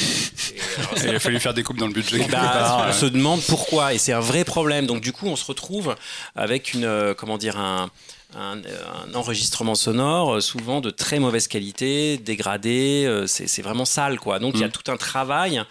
il 1.05 1.15
a 1.15 1.21
fallu 1.21 1.41
faire 1.41 1.55
des 1.55 1.62
coupes 1.62 1.79
dans 1.79 1.87
le 1.87 1.93
budget. 1.93 2.27
Bah, 2.29 2.72
on 2.76 2.93
se 2.93 3.07
demande 3.07 3.41
pourquoi, 3.43 3.95
et 3.95 3.99
c'est 3.99 4.12
un 4.12 4.21
vrai 4.21 4.45
problème. 4.45 4.87
Donc 4.87 5.00
du 5.00 5.12
coup, 5.12 5.26
on 5.26 5.37
se 5.37 5.45
retrouve 5.45 5.97
avec 6.37 6.75
une, 6.75 6.85
euh, 6.85 7.14
comment 7.14 7.38
dire, 7.38 7.59
un, 7.59 7.91
un, 8.37 9.14
enregistrement 9.14 9.75
sonore 9.75 10.35
euh, 10.35 10.41
souvent 10.41 10.81
de 10.81 10.91
très 10.91 11.19
mauvaise 11.19 11.49
qualité, 11.49 12.19
dégradé, 12.19 13.05
euh, 13.07 13.26
c'est 13.26 13.62
vraiment 13.62 13.85
sale 13.85 14.19
quoi. 14.19 14.38
Donc 14.38 14.55
il 14.55 14.61
y 14.61 14.64
a 14.64 14.69
mm. 14.69 14.73
tout 14.73 14.91
un 14.91 14.97
travail 14.97 15.62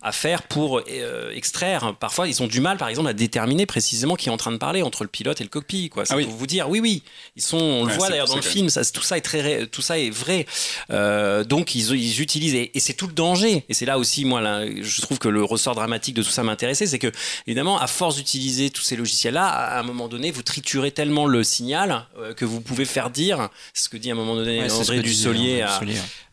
à 0.00 0.12
faire 0.12 0.44
pour 0.44 0.80
euh, 0.88 1.32
extraire. 1.34 1.94
Parfois, 1.98 2.28
ils 2.28 2.42
ont 2.42 2.46
du 2.46 2.60
mal, 2.60 2.76
par 2.76 2.88
exemple, 2.88 3.08
à 3.08 3.12
déterminer 3.12 3.66
précisément 3.66 4.14
qui 4.14 4.28
est 4.28 4.32
en 4.32 4.36
train 4.36 4.52
de 4.52 4.56
parler 4.56 4.82
entre 4.82 5.02
le 5.02 5.08
pilote 5.08 5.40
et 5.40 5.44
le 5.44 5.50
cockpit. 5.50 5.88
Quoi. 5.88 6.04
Ça 6.04 6.14
ah 6.16 6.22
vous 6.22 6.46
dire, 6.46 6.68
oui, 6.68 6.78
oui, 6.80 7.02
ils 7.36 7.42
sont, 7.42 7.58
on 7.58 7.84
le 7.84 7.92
voit 7.92 8.08
d'ailleurs 8.08 8.28
dans 8.28 8.36
le 8.36 8.42
film, 8.42 8.68
ça, 8.68 8.84
tout, 8.84 9.02
ça 9.02 9.16
est 9.18 9.22
très, 9.22 9.66
tout 9.66 9.82
ça 9.82 9.98
est 9.98 10.10
vrai. 10.10 10.46
Euh, 10.90 11.42
donc, 11.42 11.74
ils, 11.74 11.90
ils, 11.90 12.20
utilisent, 12.20 12.54
et, 12.54 12.70
c'est 12.76 12.92
tout 12.92 13.08
le 13.08 13.12
danger. 13.12 13.64
Et 13.68 13.74
c'est 13.74 13.86
là 13.86 13.98
aussi, 13.98 14.24
moi, 14.24 14.40
là, 14.40 14.64
je 14.80 15.00
trouve 15.02 15.18
que 15.18 15.28
le 15.28 15.42
ressort 15.42 15.74
dramatique 15.74 16.14
de 16.14 16.22
tout 16.22 16.30
ça 16.30 16.44
m'intéressait, 16.44 16.86
c'est 16.86 17.00
que, 17.00 17.10
évidemment, 17.46 17.80
à 17.80 17.88
force 17.88 18.16
d'utiliser 18.16 18.70
tous 18.70 18.82
ces 18.82 18.96
logiciels-là, 18.96 19.46
à 19.46 19.80
un 19.80 19.82
moment 19.82 20.06
donné, 20.06 20.30
vous 20.30 20.42
triturez 20.42 20.92
tellement 20.92 21.26
le 21.26 21.42
signal 21.42 22.06
euh, 22.18 22.34
que 22.34 22.44
vous 22.44 22.60
pouvez 22.60 22.84
faire 22.84 23.10
dire, 23.10 23.48
c'est 23.74 23.84
ce 23.84 23.88
que 23.88 23.96
dit 23.96 24.10
à 24.10 24.12
un 24.12 24.16
moment 24.16 24.36
donné 24.36 24.70
André 24.70 25.00
Dussolier 25.00 25.62
à, 25.62 25.80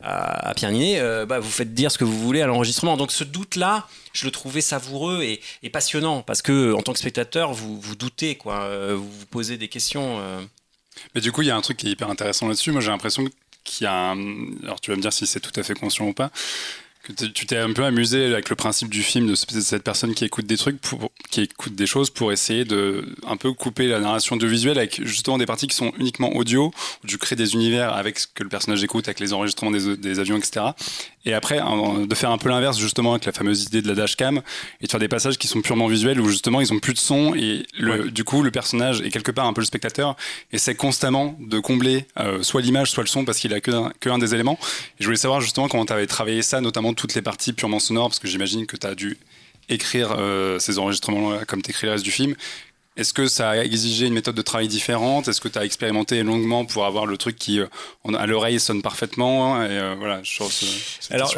à, 0.04 0.50
à, 0.50 0.54
Pierre 0.54 0.72
Ninet, 0.72 1.26
bah, 1.26 1.40
vous 1.40 1.50
faites 1.50 1.74
dire 1.74 1.92
ce 1.92 1.98
que 1.98 2.04
vous 2.04 2.20
voulez 2.20 2.42
à 2.42 2.48
l'enregistrement. 2.48 2.96
Donc, 2.96 3.12
ce 3.12 3.24
doute 3.24 3.55
là, 3.56 3.88
je 4.14 4.26
le 4.26 4.32
trouvais 4.32 4.62
savoureux 4.62 5.24
et, 5.24 5.70
passionnant 5.70 6.22
parce 6.22 6.42
que 6.42 6.74
en 6.74 6.82
tant 6.82 6.94
que 6.94 7.00
spectateur, 7.00 7.54
vous 7.54 7.80
vous 7.80 7.96
doutez, 7.96 8.36
quoi, 8.36 8.62
euh, 8.62 8.96
vous 8.96 9.12
vous 9.12 9.26
posez 9.26 9.58
des 9.58 9.68
questions. 9.68 10.20
Euh. 10.20 10.42
Mais 11.14 11.22
du 11.22 11.32
coup, 11.32 11.42
il 11.42 11.48
y 11.48 11.52
a 11.52 11.56
un 11.56 11.62
truc 11.62 11.78
qui 11.78 11.88
est 11.88 11.92
hyper 11.92 12.10
intéressant 12.10 12.48
là-dessus. 12.48 12.72
Moi, 12.72 12.82
j'ai 12.82 12.92
l'impression 12.92 13.26
qu'il 13.64 13.84
y 13.84 13.88
a 13.88 14.12
un... 14.12 14.18
Alors, 14.64 14.80
tu 14.80 14.92
vas 14.92 14.98
me 14.98 15.02
dire 15.02 15.12
si 15.12 15.28
c'est 15.28 15.40
tout 15.40 15.58
à 15.60 15.64
fait 15.64 15.74
conscient 15.74 16.08
ou 16.08 16.14
pas 16.14 16.32
tu 17.14 17.46
t'es 17.46 17.58
un 17.58 17.74
peu 17.74 17.84
amusé 17.84 18.26
avec 18.26 18.50
le 18.50 18.56
principe 18.56 18.90
du 18.90 19.04
film 19.04 19.28
de 19.28 19.36
cette 19.36 19.84
personne 19.84 20.14
qui 20.14 20.26
écoute 20.26 20.46
des 20.46 20.58
trucs, 20.58 20.78
qui 21.30 21.42
écoute 21.42 21.76
des 21.76 21.86
choses 21.86 22.10
pour 22.10 22.32
essayer 22.32 22.66
de 22.66 23.16
un 23.28 23.38
peu 23.38 23.54
couper 23.54 23.88
la 23.88 24.00
narration 24.00 24.36
audiovisuelle 24.36 24.78
avec 24.78 25.06
justement 25.06 25.38
des 25.38 25.46
parties 25.46 25.68
qui 25.68 25.76
sont 25.76 25.94
uniquement 26.00 26.36
audio, 26.36 26.74
où 27.04 27.08
tu 27.08 27.18
crées 27.18 27.36
des 27.36 27.54
univers 27.54 27.94
avec 27.94 28.20
ce 28.20 28.28
que 28.28 28.44
le 28.44 28.50
personnage 28.50 28.84
écoute, 28.84 29.08
avec 29.08 29.20
les 29.20 29.34
enregistrements 29.34 29.72
des 29.72 30.20
avions, 30.20 30.38
etc. 30.38 30.68
Et 31.26 31.34
après, 31.34 31.60
de 31.60 32.16
faire 32.16 32.30
un 32.30 32.38
peu 32.38 32.50
l'inverse 32.50 32.78
justement 32.78 33.14
avec 33.14 33.26
la 33.26 33.32
fameuse 33.32 33.64
idée 33.64 33.82
de 33.82 33.88
la 33.88 33.96
dashcam 33.96 34.42
et 34.80 34.86
de 34.86 34.92
faire 34.92 35.00
des 35.00 35.08
passages 35.08 35.38
qui 35.38 35.48
sont 35.48 35.62
purement 35.62 35.88
visuels 35.88 36.22
où 36.22 36.30
justement 36.30 36.62
ils 36.62 36.72
ont 36.72 36.80
plus 36.80 36.94
de 36.94 37.00
son 37.00 37.34
et 37.34 37.66
le, 37.80 38.12
du 38.12 38.24
coup 38.24 38.44
le 38.44 38.52
personnage 38.52 39.02
est 39.02 39.10
quelque 39.10 39.32
part 39.32 39.48
un 39.48 39.54
peu 39.54 39.62
le 39.62 39.66
spectateur 39.66 40.16
essaie 40.52 40.76
constamment 40.76 41.36
de 41.40 41.60
combler 41.60 42.06
euh, 42.20 42.44
soit 42.44 42.62
l'image, 42.62 42.92
soit 42.92 43.04
le 43.04 43.10
son 43.10 43.26
parce 43.26 43.40
qu'il 43.40 43.54
a 43.54 43.60
que 43.60 43.72
un, 43.72 43.92
que 44.00 44.10
un 44.10 44.20
des 44.20 44.36
éléments. 44.36 44.60
Et 45.00 45.04
je 45.04 45.06
voulais 45.06 45.18
savoir 45.18 45.42
justement 45.42 45.68
comment 45.68 45.86
tu 45.86 45.94
avais 45.94 46.08
travaillé 46.08 46.44
ça, 46.44 46.62
notamment 46.62 46.94
toutes 46.94 47.16
les 47.16 47.22
parties 47.24 47.54
purement 47.54 47.80
sonores, 47.80 48.10
parce 48.10 48.20
que 48.20 48.28
j'imagine 48.28 48.68
que 48.68 48.78
tu 48.78 48.86
as 48.86 48.94
dû 48.94 49.18
écrire 49.68 50.16
euh, 50.18 50.60
ces 50.60 50.78
enregistrements 50.78 51.40
comme 51.48 51.64
tu 51.64 51.72
écris 51.72 51.88
le 51.88 51.94
reste 51.94 52.04
du 52.04 52.12
film. 52.12 52.36
Est-ce 52.98 53.14
que 53.14 53.28
ça 53.28 53.50
a 53.50 53.58
exigé 53.58 54.08
une 54.08 54.14
méthode 54.14 54.36
de 54.36 54.42
travail 54.42 54.70
différente? 54.70 55.28
Est-ce 55.28 55.42
que 55.42 55.50
tu 55.50 55.60
as 55.60 55.66
expérimenté 55.66 56.24
longuement 56.24 56.64
pour 56.64 56.86
avoir 56.86 57.06
le 57.06 57.18
truc 57.18 57.36
qui, 57.36 57.60
euh, 57.60 57.68
à 58.18 58.26
l'oreille, 58.26 58.60
sonne 58.60 58.82
parfaitement? 58.82 59.62
Et, 59.64 59.68
euh, 59.70 59.96
voilà, 59.98 60.22
je 60.24 60.44
Alors, 61.12 61.34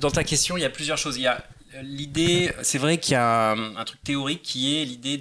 dans 0.00 0.10
ta 0.10 0.22
question, 0.22 0.56
il 0.56 0.60
y 0.60 0.64
a 0.64 0.70
plusieurs 0.70 0.98
choses. 0.98 1.16
Il 1.16 1.22
y 1.22 1.26
a 1.26 1.44
L'idée, 1.80 2.52
c'est 2.62 2.78
vrai 2.78 2.98
qu'il 2.98 3.12
y 3.12 3.16
a 3.16 3.52
un, 3.52 3.84
truc 3.84 4.02
théorique 4.04 4.42
qui 4.42 4.76
est 4.76 4.84
l'idée 4.84 5.18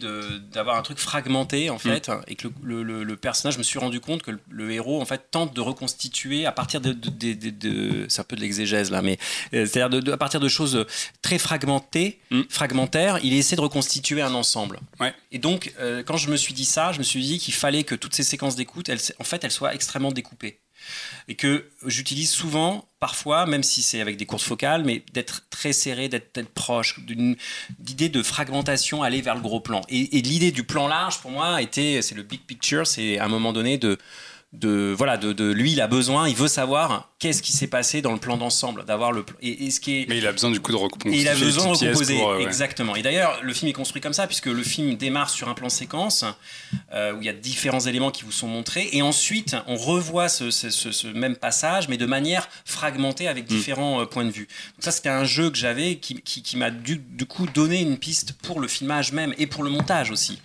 d'avoir 0.51 0.77
un 0.77 0.81
truc 0.81 0.97
fragmenté 0.97 1.69
en 1.69 1.75
mm. 1.75 1.79
fait, 1.79 2.11
et 2.27 2.35
que 2.35 2.47
le, 2.63 3.15
personnage, 3.15 3.53
je 3.53 3.59
me 3.59 3.63
suis 3.63 3.79
rendu 3.79 3.99
compte 3.99 4.21
que 4.21 4.31
le, 4.49 4.71
héros 4.71 5.01
en 5.01 5.05
fait 5.05 5.29
tente 5.31 5.55
de 5.55 5.61
reconstituer 5.61 6.45
à 6.45 6.51
partir 6.51 6.81
de, 6.81 6.93
de, 6.93 8.05
c'est 8.09 8.21
un 8.21 8.23
peu 8.23 8.35
de 8.35 8.41
l'exégèse 8.41 8.91
là, 8.91 9.01
mais 9.01 9.17
euh, 9.53 9.65
c'est-à-dire 9.65 10.13
à 10.13 10.17
partir 10.17 10.39
de 10.39 10.47
choses 10.47 10.85
très 11.21 11.37
fragmentées, 11.37 12.19
mm. 12.31 12.41
fragmentaires, 12.49 13.19
il 13.23 13.33
essaie 13.33 13.55
de 13.55 13.61
reconstituer 13.61 14.21
un 14.21 14.33
ensemble. 14.33 14.79
Ouais. 14.99 15.13
Et 15.31 15.39
donc, 15.39 15.73
euh, 15.79 16.03
quand 16.03 16.17
je 16.17 16.29
me 16.29 16.35
suis 16.35 16.53
dit 16.53 16.65
ça, 16.65 16.91
je 16.91 16.99
me 16.99 17.03
suis 17.03 17.21
dit 17.21 17.39
qu'il 17.39 17.53
fallait 17.53 17.83
que 17.83 17.95
toutes 17.95 18.13
ces 18.13 18.23
séquences 18.23 18.55
d'écoute, 18.55 18.89
en 19.19 19.23
fait, 19.23 19.43
elles 19.43 19.51
soient 19.51 19.73
extrêmement 19.73 20.11
découpées 20.11 20.59
et 21.28 21.36
que 21.36 21.70
j'utilise 21.86 22.30
souvent, 22.30 22.88
parfois, 23.00 23.46
même 23.46 23.63
si 23.63 23.82
c'est 23.82 24.02
avec 24.02 24.17
des 24.17 24.26
courses 24.26 24.44
focales, 24.44 24.84
mais 24.84 25.04
d'être 25.13 25.48
très 25.50 25.74
serré, 25.74 26.10
d'être 26.10 26.50
proche, 26.54 27.00
d'une 27.00 27.36
idée 27.88 28.10
de 28.10 28.24
fragmentation, 28.24 29.04
aller 29.04 29.22
vers 29.22 29.36
le 29.36 29.41
gros 29.41 29.60
plan. 29.60 29.82
Et, 29.89 30.17
et 30.17 30.22
l'idée 30.22 30.52
du 30.52 30.63
plan 30.63 30.88
large, 30.88 31.20
pour 31.20 31.32
moi, 31.32 31.62
était, 31.62 32.02
c'est 32.02 32.15
le 32.15 32.24
big 32.24 32.41
picture, 32.41 32.88
c'est 32.88 33.20
à 33.20 33.26
un 33.26 33.30
moment 33.30 33.54
donné 33.54 33.78
de 33.78 33.98
de 34.53 34.93
voilà 34.97 35.15
de, 35.15 35.31
de, 35.31 35.49
lui 35.49 35.71
il 35.71 35.79
a 35.79 35.87
besoin 35.87 36.27
il 36.27 36.35
veut 36.35 36.49
savoir 36.49 37.09
qu'est-ce 37.19 37.41
qui 37.41 37.53
s'est 37.53 37.67
passé 37.67 38.01
dans 38.01 38.11
le 38.11 38.17
plan 38.17 38.35
d'ensemble 38.35 38.83
d'avoir 38.83 39.13
le 39.13 39.23
et, 39.41 39.71
ce 39.71 39.79
qui 39.79 40.01
est 40.01 40.05
mais 40.09 40.17
il 40.17 40.27
a 40.27 40.33
besoin 40.33 40.51
du 40.51 40.59
coup 40.59 40.73
de 40.73 40.77
recomposer 40.77 41.15
il 41.15 41.27
a 41.29 41.35
besoin 41.35 41.67
de 41.67 41.69
recomposer 41.69 42.21
exactement. 42.41 42.95
Et 42.95 43.01
d'ailleurs 43.01 43.39
le 43.41 43.53
film 43.53 43.69
est 43.69 43.73
construit 43.73 44.01
comme 44.01 44.13
ça 44.13 44.27
puisque 44.27 44.47
le 44.47 44.63
film 44.63 44.95
démarre 44.95 45.29
sur 45.29 45.47
un 45.47 45.53
plan 45.53 45.69
séquence 45.69 46.25
euh, 46.93 47.13
où 47.13 47.21
il 47.21 47.25
y 47.25 47.29
a 47.29 47.33
différents 47.33 47.79
éléments 47.79 48.11
qui 48.11 48.23
vous 48.23 48.31
sont 48.31 48.47
montrés 48.47 48.89
et 48.91 49.01
ensuite 49.01 49.55
on 49.67 49.75
revoit 49.75 50.27
ce, 50.27 50.51
ce, 50.51 50.69
ce, 50.69 51.07
même 51.07 51.37
passage 51.37 51.87
mais 51.87 51.97
de 51.97 52.05
manière 52.05 52.49
fragmentée 52.65 53.27
avec 53.27 53.45
mm. 53.45 53.47
différents 53.47 54.01
euh, 54.01 54.05
points 54.05 54.25
de 54.25 54.31
vue. 54.31 54.47
Donc 54.75 54.83
ça 54.83 54.91
c'était 54.91 55.09
un 55.09 55.23
jeu 55.23 55.49
que 55.49 55.57
j'avais 55.57 55.95
qui, 55.95 56.21
qui, 56.21 56.43
qui 56.43 56.57
m'a 56.57 56.71
du, 56.71 56.97
du, 56.97 57.25
coup 57.25 57.47
donné 57.47 57.81
une 57.81 57.97
piste 57.97 58.33
pour 58.33 58.59
le 58.59 58.67
filmage 58.67 59.13
même 59.13 59.33
et 59.37 59.47
pour 59.47 59.63
le 59.63 59.69
montage 59.69 60.11
aussi 60.11 60.41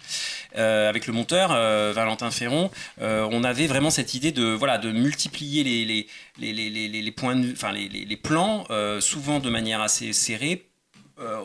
euh, 0.57 0.89
avec 0.89 1.07
le 1.07 1.13
monteur 1.13 1.53
euh, 1.53 1.93
Valentin 1.95 2.31
Ferron, 2.31 2.71
euh, 3.01 3.29
on 3.31 3.45
avait 3.45 3.67
vraiment 3.67 3.91
cette 3.91 4.15
idée 4.15 4.33
de 4.33 4.45
voilà 4.45 4.79
de 4.79 4.91
multiplier 4.91 5.65
les 5.65 5.85
les, 5.85 6.07
les, 6.39 6.71
les, 6.71 6.89
les 6.89 7.13
points, 7.13 7.41
enfin 7.53 7.73
les, 7.73 7.89
les, 7.89 8.17
plans, 8.17 8.67
souvent 9.01 9.41
de 9.41 9.51
manière 9.51 9.81
assez 9.81 10.13
serrée 10.13 10.69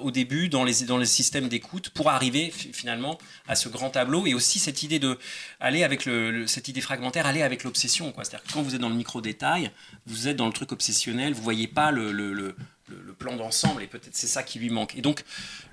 au 0.01 0.11
début 0.11 0.49
dans 0.49 0.65
les, 0.65 0.83
dans 0.85 0.97
les 0.97 1.05
systèmes 1.05 1.47
d'écoute 1.47 1.91
pour 1.91 2.09
arriver 2.09 2.51
finalement 2.51 3.17
à 3.47 3.55
ce 3.55 3.69
grand 3.69 3.89
tableau 3.89 4.25
et 4.25 4.33
aussi 4.33 4.59
cette 4.59 4.83
idée 4.83 4.99
de 4.99 5.17
aller 5.61 5.85
avec 5.85 6.05
le, 6.05 6.45
cette 6.45 6.67
idée 6.67 6.81
fragmentaire 6.81 7.25
aller 7.25 7.41
avec 7.41 7.63
l'obsession 7.63 8.11
quoi. 8.11 8.25
C'est-à-dire 8.25 8.45
que 8.47 8.53
quand 8.53 8.61
vous 8.63 8.75
êtes 8.75 8.81
dans 8.81 8.89
le 8.89 8.95
micro 8.95 9.21
détail 9.21 9.71
vous 10.07 10.27
êtes 10.27 10.35
dans 10.35 10.47
le 10.47 10.53
truc 10.53 10.73
obsessionnel 10.73 11.33
vous 11.33 11.41
voyez 11.41 11.67
pas 11.67 11.91
le, 11.91 12.11
plan 13.17 13.35
d'ensemble, 13.35 13.83
et 13.83 13.87
peut-être 13.87 14.15
c'est 14.15 14.27
ça 14.27 14.43
qui 14.43 14.59
lui 14.59 14.69
manque. 14.69 14.95
Et 14.95 15.01
donc, 15.01 15.23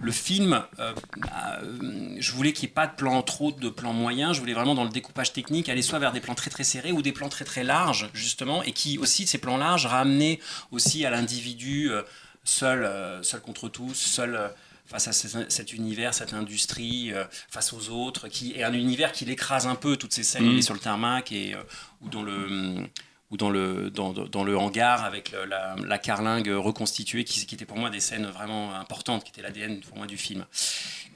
le 0.01 0.13
film, 0.13 0.65
euh, 0.79 0.93
euh, 1.17 2.17
je 2.19 2.33
voulais 2.33 2.53
qu'il 2.53 2.67
n'y 2.67 2.73
ait 2.73 2.75
pas 2.75 2.87
de 2.87 2.95
plan 2.95 3.23
trop, 3.23 3.53
de 3.53 3.69
plans 3.69 3.93
moyens, 3.93 4.35
je 4.35 4.41
voulais 4.41 4.53
vraiment 4.53 4.75
dans 4.75 4.85
le 4.85 4.91
découpage 4.91 5.33
technique 5.33 5.69
aller 5.69 5.83
soit 5.83 5.99
vers 5.99 6.13
des 6.13 6.21
plans 6.21 6.35
très 6.35 6.51
très 6.51 6.65
serrés 6.65 6.93
ou 6.93 7.03
des 7.03 7.13
plans 7.13 7.29
très 7.29 7.45
très 7.45 7.65
larges, 7.65 8.11
justement, 8.13 8.63
et 8.63 8.73
qui 8.73 8.99
aussi, 8.99 9.27
ces 9.27 9.39
plans 9.39 9.57
larges, 9.57 9.87
ramenaient 9.87 10.41
aussi 10.71 11.05
à 11.05 11.11
l'individu 11.11 11.91
euh, 11.91 12.03
seul, 12.45 12.89
seul 13.23 13.41
contre 13.41 13.69
tous, 13.69 13.95
seul 13.95 14.51
face 14.87 15.07
à 15.07 15.13
cet 15.13 15.75
univers, 15.75 16.15
cette 16.15 16.33
industrie, 16.33 17.13
face 17.51 17.75
aux 17.75 17.91
autres, 17.91 18.29
qui 18.29 18.55
est 18.55 18.63
un 18.63 18.73
univers 18.73 19.13
qui 19.13 19.27
l'écrase 19.27 19.67
un 19.67 19.75
peu, 19.75 19.99
toutes 19.99 20.15
ces 20.15 20.23
scènes 20.23 20.57
mmh. 20.57 20.63
sur 20.63 20.73
le 20.73 20.81
tarmac 20.81 21.31
et 21.31 21.55
ou 22.01 22.09
dans 22.09 22.23
le 22.23 22.89
ou 23.31 23.37
dans 23.37 23.51
le, 23.51 23.91
dans, 23.91 24.45
le 24.45 24.57
hangar 24.57 25.05
avec 25.05 25.35
la, 25.49 25.99
carlingue 25.99 26.49
reconstituée, 26.49 27.25
qui, 27.25 27.45
qui 27.45 27.55
était 27.55 27.67
pour 27.67 27.77
moi 27.77 27.91
des 27.91 28.01
scènes 28.01 28.27
vraiment 28.27 28.75
importantes, 28.75 29.25
qui 29.25 29.31
étaient 29.31 29.43
l'ADN 29.43 29.81
pour 29.81 29.99
moi 29.99 30.07
du 30.07 30.17
film. 30.17 30.47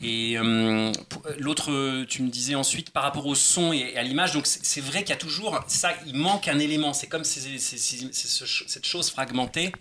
Et 0.03 0.37
euh, 0.37 0.93
l'autre, 1.39 2.05
tu 2.05 2.23
me 2.23 2.29
disais 2.29 2.55
ensuite 2.55 2.91
par 2.91 3.03
rapport 3.05 3.27
au 3.27 3.35
son 3.35 3.73
et 3.73 3.97
à 3.97 4.03
l'image, 4.03 4.33
donc 4.33 4.47
c'est 4.47 4.81
vrai 4.81 5.01
qu'il 5.01 5.11
y 5.11 5.13
a 5.13 5.17
toujours 5.17 5.59
ça, 5.69 5.93
il 6.07 6.17
manque 6.17 6.49
un 6.49 6.59
élément, 6.59 6.93
c'est 6.93 7.07
comme 7.07 7.25
cette 7.25 8.87
chose 8.87 9.11
fragmentée 9.11 9.73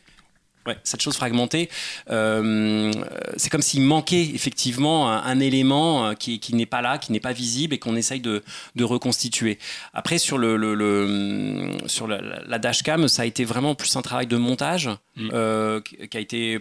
Ouais, 0.68 0.78
cette 0.84 1.02
chose 1.02 1.16
fragmentée, 1.16 1.70
euh, 2.12 2.92
c'est 3.36 3.50
comme 3.50 3.64
s'il 3.64 3.82
manquait 3.82 4.22
effectivement 4.22 5.10
un, 5.10 5.40
élément 5.40 6.06
euh, 6.06 6.14
qui, 6.14 6.40
qui 6.40 6.54
n'est 6.54 6.68
pas 6.68 6.82
là, 6.84 7.00
qui 7.00 7.12
n'est 7.12 7.20
pas 7.20 7.34
visible 7.34 7.74
et 7.74 7.80
qu'on 7.80 7.96
essaye 7.96 8.20
de, 8.20 8.44
de, 8.76 8.84
reconstituer. 8.84 9.58
Après, 9.94 10.20
sur, 10.20 10.38
le, 10.38 10.56
le, 10.58 11.72
sur 11.88 12.08
la, 12.08 12.22
la, 12.22 12.60
dashcam, 12.60 13.08
ça 13.08 13.24
a 13.24 13.26
été 13.26 13.44
vraiment 13.44 13.74
plus 13.74 13.96
un 13.96 14.04
travail 14.04 14.28
de 14.28 14.38
montage 14.38 14.90
mm. 15.16 15.30
euh, 15.34 15.82
qui 15.82 16.18
a 16.18 16.20
été, 16.20 16.60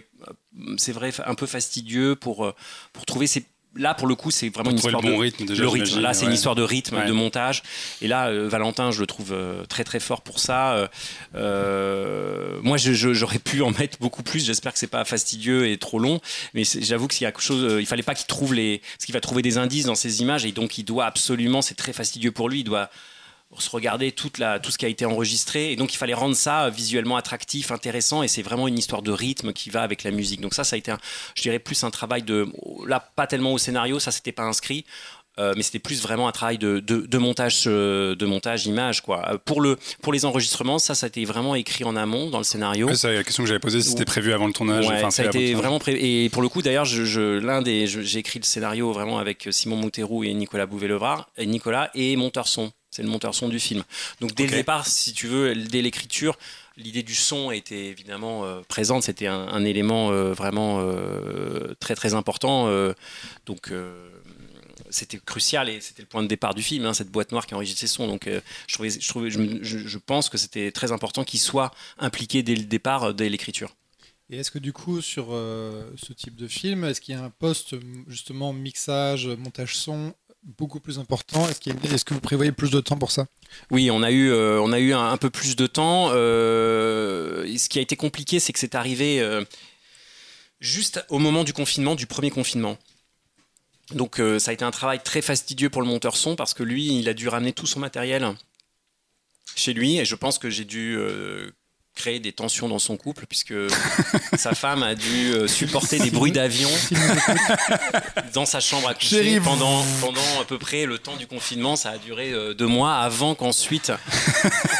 c'est 0.77 0.93
vrai, 0.93 1.11
un 1.23 1.35
peu 1.35 1.45
fastidieux 1.45 2.15
pour, 2.15 2.51
pour 2.93 3.05
trouver 3.05 3.27
ces 3.27 3.45
là 3.75 3.93
pour 3.93 4.07
le 4.07 4.15
coup 4.15 4.31
c'est 4.31 4.49
vraiment 4.49 4.71
une 4.71 4.77
histoire 4.77 5.01
le 5.01 5.09
bon 5.11 5.17
de 5.17 5.21
rythme 5.21 5.45
déjà, 5.45 5.61
le 5.61 5.69
rythme. 5.69 5.99
là 6.01 6.13
c'est 6.13 6.25
une 6.25 6.33
histoire 6.33 6.55
de 6.55 6.63
rythme 6.63 6.97
Ouais. 6.97 7.05
de 7.05 7.11
montage. 7.13 7.63
Et 8.01 8.07
là 8.07 8.27
euh, 8.27 8.49
Valentin 8.49 8.91
je 8.91 8.99
le 8.99 9.07
trouve 9.07 9.31
euh, 9.31 9.63
très 9.65 9.83
très 9.83 9.99
fort 9.99 10.21
pour 10.21 10.39
ça. 10.39 10.73
Euh, 10.73 10.87
euh, 11.35 12.59
moi 12.63 12.77
j'aurais 12.77 13.39
pu 13.39 13.61
en 13.61 13.71
mettre 13.71 13.97
beaucoup 13.99 14.23
plus. 14.23 14.45
J'espère 14.45 14.73
que 14.73 14.79
c'est 14.79 14.87
pas 14.87 15.05
fastidieux 15.05 15.67
et 15.69 15.77
trop 15.77 15.99
long. 15.99 16.19
Mais 16.53 16.63
j'avoue 16.65 17.07
que 17.07 17.13
s'il 17.13 17.23
y 17.23 17.27
a 17.27 17.31
quelque 17.31 17.41
chose 17.43 17.77
il 17.79 17.85
fallait 17.85 18.03
pas 18.03 18.15
qu'il 18.15 18.27
trouve 18.27 18.53
les 18.53 18.79
parce 18.97 19.05
qu'il 19.05 19.13
va 19.13 19.21
trouver 19.21 19.41
des 19.41 19.57
indices 19.57 19.85
dans 19.85 19.95
ces 19.95 20.21
images 20.21 20.45
et 20.45 20.51
donc 20.51 20.77
il 20.77 20.83
doit 20.83 21.05
absolument 21.05 21.61
c'est 21.61 21.75
très 21.75 21.93
fastidieux 21.93 22.31
pour 22.31 22.49
lui. 22.49 22.59
Il 22.61 22.63
doit 22.65 22.89
se 23.59 23.69
regarder 23.69 24.11
toute 24.11 24.37
la, 24.37 24.59
tout 24.59 24.71
ce 24.71 24.77
qui 24.77 24.85
a 24.85 24.87
été 24.89 25.05
enregistré. 25.05 25.71
Et 25.71 25.75
donc, 25.75 25.93
il 25.93 25.97
fallait 25.97 26.13
rendre 26.13 26.35
ça 26.35 26.65
euh, 26.65 26.69
visuellement 26.69 27.17
attractif, 27.17 27.71
intéressant. 27.71 28.23
Et 28.23 28.27
c'est 28.27 28.41
vraiment 28.43 28.67
une 28.67 28.77
histoire 28.77 29.01
de 29.01 29.11
rythme 29.11 29.51
qui 29.53 29.69
va 29.69 29.81
avec 29.81 30.03
la 30.03 30.11
musique. 30.11 30.41
Donc, 30.41 30.53
ça, 30.53 30.63
ça 30.63 30.75
a 30.75 30.79
été, 30.79 30.91
un, 30.91 30.97
je 31.35 31.41
dirais, 31.41 31.59
plus 31.59 31.83
un 31.83 31.91
travail 31.91 32.23
de. 32.23 32.47
Là, 32.87 32.99
pas 33.15 33.27
tellement 33.27 33.53
au 33.53 33.57
scénario, 33.57 33.99
ça, 33.99 34.11
c'était 34.11 34.31
pas 34.31 34.43
inscrit. 34.43 34.85
Euh, 35.39 35.53
mais 35.55 35.63
c'était 35.63 35.79
plus 35.79 36.01
vraiment 36.01 36.27
un 36.27 36.33
travail 36.33 36.57
de, 36.57 36.81
de, 36.81 37.05
de 37.07 37.17
montage, 37.17 37.63
euh, 37.65 38.15
de 38.15 38.25
montage 38.25 38.65
image 38.65 38.99
quoi. 38.99 39.23
Euh, 39.31 39.37
Pour 39.37 39.61
le 39.61 39.77
pour 40.01 40.11
les 40.11 40.25
enregistrements, 40.25 40.77
ça, 40.77 40.93
ça 40.93 41.05
a 41.05 41.07
été 41.07 41.23
vraiment 41.23 41.55
écrit 41.55 41.85
en 41.85 41.95
amont 41.95 42.29
dans 42.29 42.37
le 42.37 42.43
scénario. 42.43 42.87
Ouais, 42.87 42.95
c'est 42.95 43.13
la 43.15 43.23
question 43.23 43.41
que 43.43 43.47
j'avais 43.47 43.61
posée, 43.61 43.81
si 43.81 43.91
c'était 43.91 44.03
prévu 44.03 44.33
avant 44.33 44.45
le 44.45 44.51
tournage. 44.51 44.89
Ouais, 44.89 44.95
enfin, 44.97 45.09
ça 45.09 45.23
a 45.23 45.27
été 45.27 45.53
vraiment 45.53 45.79
pré- 45.79 45.97
et 46.25 46.27
pour 46.29 46.41
le 46.41 46.49
coup 46.49 46.61
d'ailleurs 46.61 46.83
je, 46.83 47.05
je- 47.05 47.39
l'un 47.39 47.61
des 47.61 47.87
j'ai 47.87 48.19
écrit 48.19 48.39
le 48.39 48.43
scénario 48.45 48.91
vraiment 48.91 49.19
avec 49.19 49.47
Simon 49.51 49.77
Mouterou 49.77 50.25
et 50.25 50.33
Nicolas 50.33 50.65
Bouvet-Levrard 50.65 51.29
et 51.37 51.45
Nicolas 51.45 51.91
et 51.95 52.13
monteur 52.17 52.49
son 52.49 52.73
c'est 52.91 53.03
le 53.03 53.09
monteur 53.09 53.33
son 53.33 53.49
du 53.49 53.59
film 53.59 53.83
donc 54.19 54.33
dès 54.35 54.45
le 54.45 54.51
départ 54.51 54.85
si 54.85 55.13
tu 55.13 55.27
veux 55.27 55.55
dès 55.55 55.81
l'écriture 55.81 56.37
l'idée 56.77 57.03
du 57.03 57.15
son 57.15 57.51
était 57.51 57.85
évidemment 57.85 58.45
euh, 58.45 58.61
présente 58.67 59.03
c'était 59.03 59.27
un, 59.27 59.47
un 59.47 59.63
élément 59.65 60.11
euh, 60.11 60.33
vraiment 60.33 60.79
euh, 60.81 61.73
très 61.79 61.95
très 61.95 62.13
important 62.13 62.67
euh, 62.67 62.93
donc 63.45 63.71
euh, 63.71 64.09
c'était 64.89 65.19
crucial 65.19 65.69
et 65.69 65.79
c'était 65.79 66.01
le 66.01 66.07
point 66.07 66.21
de 66.21 66.27
départ 66.27 66.53
du 66.53 66.61
film, 66.61 66.85
hein, 66.85 66.93
cette 66.93 67.09
boîte 67.11 67.31
noire 67.31 67.47
qui 67.47 67.55
enregistre 67.55 67.79
ses 67.79 67.87
sons. 67.87 68.07
Donc, 68.07 68.27
euh, 68.27 68.41
je, 68.67 68.73
trouvais, 68.73 68.89
je, 68.89 69.07
trouvais, 69.07 69.31
je, 69.31 69.39
me- 69.39 69.63
je- 69.63 69.87
je 69.87 69.97
pense 69.97 70.27
que 70.27 70.37
c'était 70.37 70.69
très 70.73 70.91
important 70.91 71.23
qu'il 71.23 71.39
soit 71.39 71.71
impliqué 71.97 72.43
dès 72.43 72.55
le 72.55 72.63
départ, 72.63 73.13
dès 73.13 73.29
l'écriture. 73.29 73.73
Et 74.29 74.37
est-ce 74.37 74.51
que 74.51 74.59
du 74.59 74.73
coup, 74.73 74.99
sur 75.01 75.27
euh, 75.29 75.89
ce 75.95 76.11
type 76.11 76.35
de 76.35 76.47
film, 76.47 76.83
est-ce 76.83 76.99
qu'il 76.99 77.15
y 77.15 77.17
a 77.17 77.23
un 77.23 77.29
poste 77.29 77.75
justement 78.07 78.51
mixage, 78.51 79.27
montage 79.27 79.77
son 79.77 80.13
beaucoup 80.43 80.79
plus 80.79 80.99
important 80.99 81.47
Est-ce 81.47 82.05
que 82.05 82.13
vous 82.13 82.19
prévoyez 82.19 82.51
plus 82.51 82.71
de 82.71 82.79
temps 82.79 82.97
pour 82.97 83.11
ça? 83.11 83.27
Oui, 83.69 83.91
on 83.91 84.03
a 84.03 84.11
eu, 84.11 84.31
euh, 84.31 84.61
on 84.61 84.71
a 84.71 84.79
eu 84.79 84.93
un, 84.93 85.17
peu 85.17 85.29
plus 85.29 85.55
de 85.55 85.67
temps. 85.67 86.09
Euh, 86.11 87.45
ce 87.57 87.69
qui 87.69 87.79
a 87.79 87.81
été 87.81 87.95
compliqué, 87.95 88.39
c'est 88.39 88.53
que 88.53 88.59
c'est 88.59 88.75
arrivé 88.75 89.21
euh, 89.21 89.43
juste 90.59 91.05
au 91.09 91.19
moment 91.19 91.43
du 91.43 91.53
confinement, 91.53 91.95
du 91.95 92.07
premier 92.07 92.31
confinement. 92.31 92.77
Donc 93.93 94.21
ça 94.39 94.51
a 94.51 94.53
été 94.53 94.63
un 94.63 94.71
travail 94.71 95.03
très 95.03 95.21
fastidieux 95.21 95.69
pour 95.69 95.81
le 95.81 95.87
monteur 95.87 96.15
son 96.15 96.37
parce 96.37 96.53
que 96.53 96.63
lui, 96.63 96.97
il 96.97 97.09
a 97.09 97.13
dû 97.13 97.27
ramener 97.27 97.51
tout 97.51 97.65
son 97.65 97.81
matériel 97.81 98.25
chez 99.53 99.73
lui 99.73 99.97
et 99.97 100.05
je 100.05 100.15
pense 100.15 100.39
que 100.39 100.49
j'ai 100.49 100.63
dû 100.63 100.97
créer 101.95 102.19
des 102.19 102.31
tensions 102.31 102.67
dans 102.69 102.79
son 102.79 102.97
couple 102.97 103.25
puisque 103.27 103.53
sa 104.37 104.53
femme 104.55 104.81
a 104.83 104.95
dû 104.95 105.33
euh, 105.33 105.47
supporter 105.47 105.99
des 105.99 106.09
bruits 106.11 106.31
d'avion 106.31 106.69
dans 108.33 108.45
sa 108.45 108.59
chambre 108.59 108.87
à 108.89 108.93
coucher 108.93 109.39
pendant, 109.41 109.83
pendant 109.99 110.41
à 110.41 110.45
peu 110.45 110.57
près 110.57 110.85
le 110.85 110.97
temps 110.97 111.15
du 111.17 111.27
confinement. 111.27 111.75
Ça 111.75 111.91
a 111.91 111.97
duré 111.97 112.31
euh, 112.31 112.53
deux 112.53 112.67
mois 112.67 112.95
avant 112.95 113.35
qu'ensuite 113.35 113.91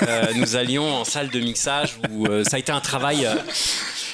euh, 0.03 0.27
nous 0.35 0.55
allions 0.55 0.93
en 0.95 1.03
salle 1.05 1.29
de 1.29 1.39
mixage 1.39 1.95
où 2.09 2.25
euh, 2.27 2.43
ça 2.43 2.55
a 2.55 2.59
été 2.59 2.71
un 2.71 2.81
travail. 2.81 3.25
euh, 3.25 3.35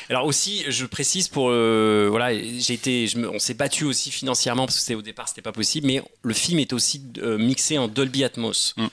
alors 0.09 0.25
aussi, 0.25 0.63
je 0.69 0.85
précise 0.85 1.27
pour 1.27 1.49
euh, 1.49 2.07
voilà, 2.09 2.33
j'ai 2.33 2.73
été, 2.73 3.07
je 3.07 3.17
me- 3.17 3.29
on 3.29 3.39
s'est 3.39 3.53
battu 3.53 3.83
aussi 3.83 4.09
financièrement 4.09 4.65
parce 4.65 4.81
que 4.83 4.93
au 4.93 5.01
départ 5.01 5.27
c'était 5.27 5.41
pas 5.41 5.51
possible, 5.51 5.85
mais 5.87 6.01
le 6.23 6.33
film 6.33 6.59
est 6.59 6.71
aussi 6.73 7.01
euh, 7.21 7.37
mixé 7.37 7.77
en 7.77 7.87
Dolby 7.89 8.23
Atmos. 8.23 8.73
Mm. 8.77 8.87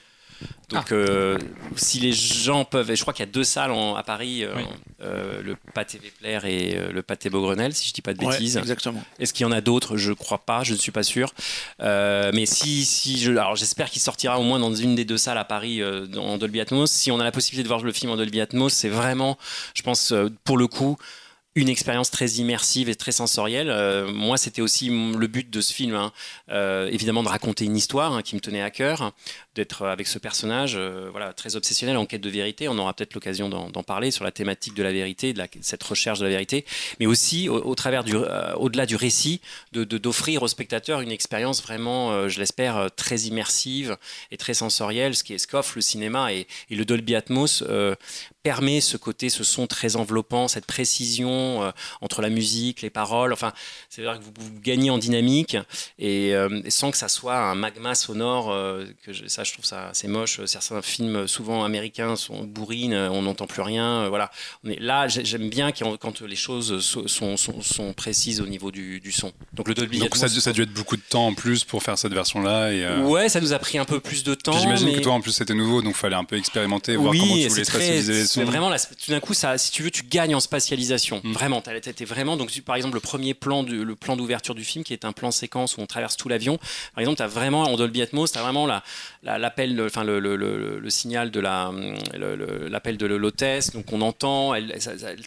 Donc 0.70 0.92
euh, 0.92 1.38
si 1.76 2.00
les 2.00 2.12
gens 2.12 2.64
peuvent, 2.64 2.90
et 2.90 2.96
je 2.96 3.02
crois 3.02 3.12
qu'il 3.12 3.24
y 3.24 3.28
a 3.28 3.30
deux 3.30 3.44
salles 3.44 3.70
en- 3.70 3.94
à 3.96 4.02
Paris, 4.02 4.42
euh, 4.44 4.54
Oui. 4.56 4.62
euh, 5.02 5.42
le 5.42 5.56
Pâté 5.74 5.98
Véplaire 5.98 6.46
et 6.46 6.78
le 6.90 7.02
Pâté 7.02 7.28
Beaugrenelle, 7.30 7.74
si 7.74 7.86
je 7.88 7.92
dis 7.92 8.00
pas 8.00 8.14
de 8.14 8.24
Ouais, 8.24 8.30
bêtises. 8.32 8.56
exactement. 8.56 9.04
Est-ce 9.18 9.34
qu'il 9.34 9.44
y 9.44 9.46
en 9.46 9.52
a 9.52 9.60
d'autres? 9.60 9.96
Je 9.98 10.12
crois 10.12 10.38
pas, 10.38 10.64
je 10.64 10.72
ne 10.72 10.78
suis 10.78 10.90
pas 10.92 11.02
sûr. 11.02 11.32
Mais 11.80 12.46
si, 12.46 12.84
si 12.84 13.18
je, 13.18 13.30
alors 13.32 13.56
j'espère 13.56 13.90
qu'il 13.90 14.00
sortira 14.02 14.38
au 14.40 14.42
moins 14.42 14.58
dans 14.58 14.74
une 14.74 14.94
des 14.94 15.04
deux 15.04 15.18
salles 15.18 15.38
à 15.38 15.44
Paris 15.44 15.82
en 15.84 16.38
Dolby 16.38 16.60
Atmos. 16.60 16.90
Si 16.90 17.10
on 17.10 17.20
a 17.20 17.24
la 17.24 17.32
possibilité 17.32 17.62
de 17.62 17.68
voir 17.68 17.82
le 17.82 17.92
film 17.92 18.10
en 18.12 18.16
Dolby 18.16 18.40
Atmos, 18.40 18.72
c'est 18.72 18.88
vraiment, 18.88 19.38
je 19.74 19.82
pense, 19.82 20.14
pour 20.44 20.56
le 20.56 20.66
coup, 20.66 20.96
une 21.56 21.68
expérience 21.68 22.10
très 22.10 22.26
immersive 22.32 22.88
et 22.88 22.96
très 22.96 23.12
sensorielle. 23.12 23.68
Euh, 23.70 24.10
moi, 24.12 24.36
c'était 24.36 24.60
aussi 24.60 24.88
le 24.88 25.26
but 25.28 25.48
de 25.50 25.60
ce 25.60 25.72
film, 25.72 25.94
hein. 25.94 26.10
Euh, 26.50 26.88
évidemment, 26.90 27.22
de 27.22 27.28
raconter 27.28 27.64
une 27.64 27.76
histoire 27.76 28.12
hein, 28.12 28.22
qui 28.22 28.34
me 28.34 28.40
tenait 28.40 28.60
à 28.60 28.70
cœur, 28.70 29.12
d'être 29.54 29.86
avec 29.86 30.08
ce 30.08 30.18
personnage, 30.18 30.74
euh, 30.76 31.08
voilà, 31.10 31.32
très 31.32 31.54
obsessionnel 31.54 31.96
en 31.96 32.06
quête 32.06 32.20
de 32.20 32.30
vérité. 32.30 32.68
On 32.68 32.76
aura 32.78 32.92
peut-être 32.92 33.14
l'occasion 33.14 33.48
d'en 33.48 33.82
parler 33.82 34.10
sur 34.10 34.24
la 34.24 34.32
thématique 34.32 34.74
de 34.74 34.82
la 34.82 34.92
vérité, 34.92 35.32
de 35.32 35.42
cette 35.60 35.82
recherche 35.82 36.18
de 36.18 36.24
la 36.24 36.30
vérité, 36.30 36.64
mais 36.98 37.06
aussi 37.06 37.48
au, 37.48 37.74
travers 37.74 38.02
du, 38.02 38.16
euh, 38.16 38.54
au-delà 38.54 38.86
du 38.86 38.96
récit, 38.96 39.40
de 39.72 39.84
de- 39.84 39.98
d'offrir 39.98 40.42
au 40.42 40.48
spectateur 40.48 41.00
une 41.00 41.12
expérience 41.12 41.62
vraiment, 41.62 42.12
euh, 42.12 42.28
je 42.28 42.40
l'espère, 42.40 42.88
très 42.96 43.20
immersive 43.20 43.96
et 44.30 44.36
très 44.36 44.54
sensorielle, 44.54 45.14
ce 45.14 45.22
qui 45.22 45.34
est 45.34 45.38
ce 45.38 45.46
qu'offre 45.46 45.74
le 45.76 45.82
cinéma 45.82 46.32
et, 46.32 46.46
le 46.70 46.84
Dolby 46.84 47.14
Atmos. 47.14 47.62
permet 48.42 48.82
ce 48.82 48.98
côté, 48.98 49.30
ce 49.30 49.42
son 49.42 49.66
très 49.66 49.96
enveloppant, 49.96 50.48
cette 50.48 50.66
précision 50.66 51.72
entre 52.02 52.20
la 52.20 52.28
musique, 52.28 52.82
les 52.82 52.90
paroles. 52.90 53.32
Enfin, 53.32 53.54
c'est 53.88 54.02
vrai 54.02 54.18
que 54.18 54.24
vous, 54.24 54.60
gagnez 54.60 54.90
en 54.90 54.98
dynamique 54.98 55.56
et, 55.98 56.34
sans 56.68 56.90
que 56.90 56.96
ça 56.96 57.08
soit 57.08 57.38
un 57.38 57.54
magma 57.54 57.94
sonore. 57.94 58.48
que 59.02 59.12
ça, 59.28 59.43
je 59.44 59.52
trouve 59.52 59.64
ça 59.64 59.88
assez 59.90 60.08
moche. 60.08 60.40
Certains 60.46 60.82
films, 60.82 61.28
souvent 61.28 61.64
américains, 61.64 62.16
sont 62.16 62.44
bourrines, 62.44 62.94
on 62.94 63.22
n'entend 63.22 63.46
plus 63.46 63.62
rien. 63.62 64.04
euh, 64.04 64.08
voilà. 64.08 64.30
On 64.64 64.70
est 64.70 64.80
là, 64.80 65.06
j'ai- 65.08 65.24
j'aime 65.24 65.48
bien 65.50 65.70
quand, 65.72 65.96
les 66.22 66.36
choses 66.36 66.80
so- 66.80 67.06
sont, 67.08 67.36
sont, 67.36 67.60
sont 67.62 67.92
précises 67.92 68.40
au 68.40 68.46
niveau 68.46 68.70
du, 68.70 69.00
du 69.00 69.12
son. 69.12 69.32
Donc 69.52 69.68
le 69.68 69.74
Dolby 69.74 69.98
Donc 69.98 70.16
ça, 70.16 70.24
a 70.24 70.28
Atmos- 70.28 70.34
dû- 70.34 70.40
ça 70.40 70.50
a 70.50 70.52
dû 70.52 70.62
être 70.62 70.72
beaucoup 70.72 70.96
de 70.96 71.02
temps 71.08 71.26
en 71.28 71.34
plus 71.34 71.64
pour 71.64 71.82
faire 71.82 71.98
cette 71.98 72.12
version-là. 72.12 72.72
Et, 72.72 72.84
euh, 72.84 73.02
Ouais, 73.02 73.28
ça 73.28 73.40
nous 73.40 73.52
a 73.52 73.58
pris 73.58 73.78
un 73.78 73.84
peu 73.84 74.00
plus 74.00 74.24
de 74.24 74.34
temps. 74.34 74.58
J'imagine 74.58 74.88
mais- 74.88 74.94
que 74.94 75.00
toi 75.00 75.12
en 75.12 75.20
plus 75.20 75.32
c'était 75.32 75.54
nouveau, 75.54 75.82
donc 75.82 75.94
fallait 75.94 76.16
un 76.16 76.24
peu 76.24 76.36
expérimenter, 76.36 76.96
voir 76.96 77.12
comment 77.12 77.34
tu 77.34 77.42
c'est 77.42 77.48
voulais 77.48 77.64
très- 77.64 77.72
spatialiser 77.78 78.12
les 78.12 78.20
c'est 78.26 78.40
sons. 78.40 78.44
vraiment 78.44 78.70
tout 79.04 79.10
d'un 79.10 79.20
coup, 79.20 79.34
ça, 79.34 79.58
si 79.58 79.70
tu 79.70 79.82
veux, 79.82 79.90
tu 79.90 80.02
gagnes 80.04 80.34
en 80.34 80.40
spatialisation. 80.40 81.20
Mm. 81.22 81.32
Vraiment, 81.32 81.60
t'as- 81.60 81.78
t'étais 81.80 82.04
vraiment. 82.04 82.36
Donc, 82.36 82.50
tu- 82.50 82.62
par 82.62 82.76
exemple, 82.76 82.94
le 82.94 83.00
premier 83.00 83.34
plan, 83.34 83.62
le 83.62 83.94
plan 83.96 84.16
d'ouverture 84.16 84.54
du 84.54 84.64
film, 84.64 84.84
qui 84.84 84.92
est 84.92 85.04
un 85.04 85.12
plan 85.12 85.30
séquence 85.30 85.76
où 85.76 85.80
on 85.80 85.86
traverse 85.86 86.16
tout 86.16 86.28
l'avion. 86.28 86.58
Par 86.94 87.00
exemple, 87.00 87.18
t'as 87.18 87.26
vraiment 87.26 87.62
en 87.64 87.76
Dolby 87.76 88.02
Atmos, 88.02 88.32
t'as 88.32 88.42
vraiment 88.42 88.66
la, 88.66 88.82
la- 89.22 89.33
l'appel, 89.38 89.80
enfin 89.82 90.04
le, 90.04 90.18
le- 90.18 90.36
le- 90.36 90.78
le 90.78 90.90
signal 90.90 91.30
de 91.30 91.40
la, 91.40 91.70
l'appel 92.68 92.96
de 92.96 93.06
l'hôtesse. 93.06 93.72
Donc, 93.72 93.92
on 93.92 94.00
entend, 94.00 94.54
elle, 94.54 94.72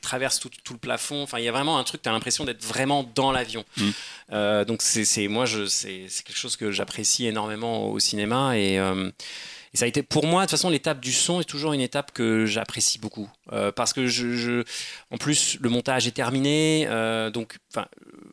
traverse 0.02 0.40
tout, 0.40 0.50
tout 0.64 0.74
le 0.74 0.80
plafond. 0.80 1.22
Enfin, 1.24 1.40
il 1.40 1.46
y 1.46 1.48
a 1.48 1.52
vraiment 1.52 1.78
un 1.78 1.84
truc. 1.84 2.02
T'as 2.02 2.12
l'impression 2.12 2.46
d'être 2.46 2.64
vraiment 2.64 3.10
dans 3.16 3.32
l'avion. 3.32 3.64
Mm. 3.78 3.90
Euh, 4.34 4.66
donc, 4.66 4.82
c'est, 4.82 5.28
moi, 5.28 5.46
je, 5.46 5.66
c'est, 5.66 6.06
c'est 6.10 6.24
quelque 6.26 6.38
chose 6.38 6.56
que 6.58 6.72
j'apprécie 6.72 7.26
énormément 7.28 7.90
au 7.90 8.00
cinéma 8.00 8.58
et 8.58 8.80
euh, 8.80 9.10
et 9.74 9.78
ça 9.78 9.84
a 9.84 9.88
été 9.90 10.02
pour 10.02 10.26
moi, 10.26 10.44
de 10.44 10.46
toute 10.46 10.52
façon, 10.52 10.70
l'étape 10.70 11.02
du 11.02 11.12
son 11.12 11.42
est 11.42 11.44
toujours 11.44 11.74
une 11.74 11.82
étape 11.82 12.12
que 12.14 12.46
j'apprécie 12.46 13.00
beaucoup. 13.00 13.30
Euh, 13.52 13.70
parce 13.74 13.92
que, 13.92 14.08
je, 14.08 14.32
je- 14.34 14.64
en 15.12 15.18
plus, 15.18 15.58
le 15.60 15.70
montage 15.70 16.08
est 16.08 16.12
terminé. 16.12 16.88
donc, 17.34 17.58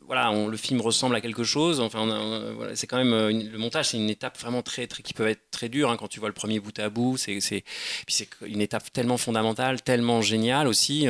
voilà, 0.05 0.31
on- 0.31 0.47
le 0.47 0.57
film 0.57 0.81
ressemble 0.81 1.15
à 1.15 1.21
quelque 1.21 1.43
chose. 1.43 1.79
Enfin, 1.79 1.99
on 2.01 2.09
a- 2.11 2.19
on- 2.19 2.53
voilà, 2.55 2.75
c'est 2.75 2.87
quand 2.87 2.97
même. 2.97 3.13
euh, 3.13 3.29
une- 3.29 3.49
le 3.51 3.57
montage, 3.57 3.89
c'est 3.89 3.97
une 3.97 4.09
étape 4.09 4.39
vraiment 4.39 4.61
très, 4.61 4.87
très. 4.87 5.03
qui 5.03 5.13
peut 5.13 5.27
être 5.27 5.41
très 5.51 5.69
dure 5.69 5.89
hein, 5.91 5.97
quand 5.97 6.07
tu 6.07 6.19
vois 6.19 6.29
le 6.29 6.33
premier 6.33 6.59
bout 6.59 6.77
à 6.79 6.89
bout. 6.89 7.17
C'est, 7.17 7.39
c'est, 7.39 7.61
puis 8.05 8.15
c'est 8.15 8.27
une 8.45 8.61
étape 8.61 8.91
tellement 8.93 9.17
fondamentale, 9.17 9.81
tellement 9.81 10.21
géniale 10.21 10.67
aussi. 10.67 11.07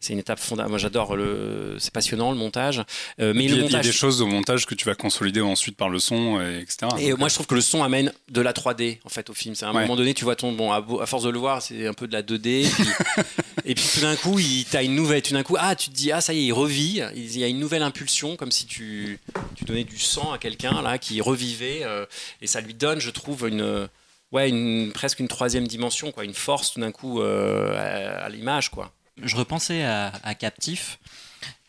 C'est 0.00 0.12
une 0.12 0.18
étape 0.18 0.38
fondamentale. 0.38 0.70
Moi, 0.70 0.78
j'adore 0.78 1.16
le. 1.16 1.76
C'est 1.78 1.92
passionnant, 1.92 2.30
le 2.30 2.36
montage. 2.38 2.82
Euh, 3.20 3.32
mais 3.34 3.44
il 3.44 3.54
y 3.56 3.74
a- 3.74 3.78
y 3.78 3.82
des 3.82 3.92
choses 3.92 4.20
au 4.22 4.26
montage 4.26 4.66
que 4.66 4.74
tu 4.74 4.84
vas 4.86 4.94
consolider 4.94 5.40
ensuite 5.40 5.76
par 5.76 5.88
le 5.88 5.98
son, 5.98 6.40
et 6.40 6.60
etc. 6.60 6.86
Et 6.98 7.10
Donc, 7.10 7.18
moi, 7.20 7.28
je 7.28 7.34
trouve 7.34 7.46
que 7.46 7.54
le 7.54 7.60
son 7.60 7.82
amène 7.82 8.12
de 8.30 8.40
la 8.40 8.52
3D 8.52 9.00
en 9.04 9.08
fait 9.08 9.28
au 9.30 9.34
film. 9.34 9.54
C'est 9.54 9.64
à 9.64 9.68
un 9.68 9.74
Ouais. 9.74 9.82
moment 9.82 9.96
donné, 9.96 10.14
tu 10.14 10.24
vois 10.24 10.36
ton 10.36 10.52
bon, 10.52 10.72
à, 10.72 11.06
force 11.06 11.24
de 11.24 11.30
le 11.30 11.38
voir, 11.38 11.62
c'est 11.62 11.86
un 11.86 11.94
peu 11.94 12.06
de 12.06 12.12
la 12.12 12.22
2D. 12.22 12.62
Et 12.62 12.68
puis, 12.68 12.84
et 13.64 13.74
puis 13.74 13.84
tout 13.94 14.00
d'un 14.00 14.16
coup, 14.16 14.38
il 14.38 14.64
t'as 14.64 14.82
une 14.82 14.94
nouvelle. 14.94 15.22
Tout 15.22 15.32
d'un 15.34 15.42
coup, 15.42 15.56
ah, 15.58 15.74
tu 15.76 15.90
te 15.90 15.94
dis, 15.94 16.12
ah, 16.12 16.20
ça 16.20 16.32
y 16.32 16.38
est, 16.40 16.44
il 16.44 16.52
revit. 16.52 17.00
Il 17.14 17.38
y 17.38 17.44
a 17.44 17.48
une 17.48 17.58
nouvelle 17.58 17.82
impulsion, 17.82 18.03
comme 18.36 18.52
si 18.52 18.66
tu, 18.66 19.18
tu 19.54 19.64
donnais 19.64 19.84
du 19.84 19.98
sang 19.98 20.32
à 20.32 20.38
quelqu'un 20.38 20.82
là 20.82 20.98
qui 20.98 21.20
revivait, 21.20 21.80
euh, 21.84 22.06
et 22.40 22.46
ça 22.46 22.60
lui 22.60 22.74
donne, 22.74 23.00
je 23.00 23.10
trouve, 23.10 23.48
une 23.48 23.88
ouais, 24.32 24.48
une, 24.48 24.92
presque 24.92 25.20
une 25.20 25.28
troisième 25.28 25.66
dimension, 25.66 26.12
quoi, 26.12 26.24
une 26.24 26.34
force 26.34 26.72
tout 26.72 26.80
d'un 26.80 26.92
coup 26.92 27.22
euh, 27.22 28.20
à, 28.20 28.24
à 28.24 28.28
l'image, 28.28 28.70
quoi. 28.70 28.92
je 29.22 29.36
repensais 29.36 29.84
à, 29.84 30.12
à 30.22 30.34
Captif. 30.34 30.98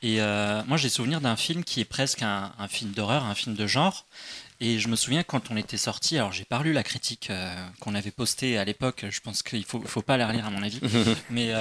Et 0.02 0.22
euh, 0.22 0.62
moi, 0.68 0.78
j'ai 0.78 0.90
souvenir 0.90 1.22
d'un 1.22 1.36
film 1.36 1.64
qui 1.64 1.80
est 1.80 1.86
presque 1.86 2.22
un, 2.22 2.52
un 2.60 2.68
film 2.68 2.92
d'horreur, 2.92 3.24
un 3.24 3.36
film 3.36 3.56
de 3.56 3.66
genre. 3.66 4.06
Et 4.60 4.80
je 4.80 4.88
me 4.88 4.96
souviens 4.96 5.24
quand 5.24 5.52
on 5.52 5.58
était 5.58 5.78
sorti, 5.78 6.18
alors 6.18 6.32
j'ai 6.32 6.46
pas 6.46 6.62
lu 6.64 6.74
la 6.74 6.84
critique 6.84 7.30
euh, 7.30 7.54
qu'on 7.80 7.94
avait 7.94 8.12
postée 8.12 8.58
à 8.58 8.64
l'époque, 8.64 9.06
je 9.10 9.20
pense 9.20 9.44
qu'il 9.44 9.66
faut, 9.66 9.82
faut 9.82 10.02
pas 10.02 10.16
la 10.18 10.28
relire 10.28 10.46
à 10.46 10.50
mon 10.50 10.64
avis, 10.64 10.80
mais 11.30 11.52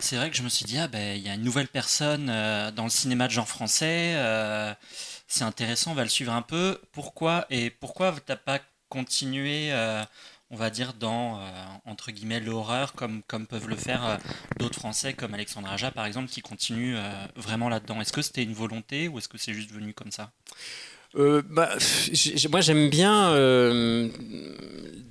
c'est 0.00 0.16
vrai 0.16 0.30
que 0.30 0.36
je 0.36 0.42
me 0.42 0.48
suis 0.48 0.64
dit, 0.64 0.78
ah 0.78 0.88
ben, 0.88 1.16
il 1.16 1.22
y 1.22 1.28
a 1.28 1.34
une 1.34 1.42
nouvelle 1.42 1.68
personne 1.68 2.26
dans 2.26 2.84
le 2.84 2.90
cinéma 2.90 3.26
de 3.26 3.32
genre 3.32 3.48
français. 3.48 4.16
c'est 5.28 5.44
intéressant, 5.44 5.92
on 5.92 5.94
va 5.94 6.02
le 6.02 6.08
suivre 6.08 6.32
un 6.32 6.42
peu. 6.42 6.80
Pourquoi 6.92 7.46
et 7.50 7.70
pourquoi 7.70 8.14
t'as 8.26 8.36
pas 8.36 8.60
continué 8.88 9.72
on 10.50 10.56
va 10.56 10.70
dire, 10.70 10.94
dans, 10.94 11.38
euh, 11.38 11.50
entre 11.84 12.10
guillemets, 12.10 12.40
l'horreur, 12.40 12.92
comme, 12.94 13.22
comme 13.22 13.46
peuvent 13.46 13.68
le 13.68 13.76
faire 13.76 14.04
euh, 14.04 14.16
d'autres 14.58 14.78
Français, 14.78 15.14
comme 15.14 15.32
Alexandre 15.32 15.70
Aja, 15.70 15.92
par 15.92 16.06
exemple, 16.06 16.28
qui 16.28 16.42
continuent 16.42 16.96
euh, 16.96 17.26
vraiment 17.36 17.68
là-dedans? 17.68 18.00
Est-ce 18.00 18.12
que 18.12 18.22
c'était 18.22 18.42
une 18.42 18.52
volonté 18.52 19.06
ou 19.06 19.18
est-ce 19.18 19.28
que 19.28 19.38
c'est 19.38 19.54
juste 19.54 19.70
venu 19.70 19.94
comme 19.94 20.10
ça? 20.10 20.32
Bah, 21.14 21.70
moi 22.50 22.60
j'aime 22.60 22.88
bien 22.90 23.34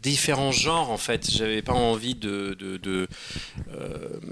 différents 0.01 0.51
genres 0.51 0.91
en 0.91 0.97
fait. 0.97 1.29
J'avais 1.29 1.61
pas 1.61 1.73
envie 1.73 2.15
de. 2.15 2.55
de, 2.59 3.07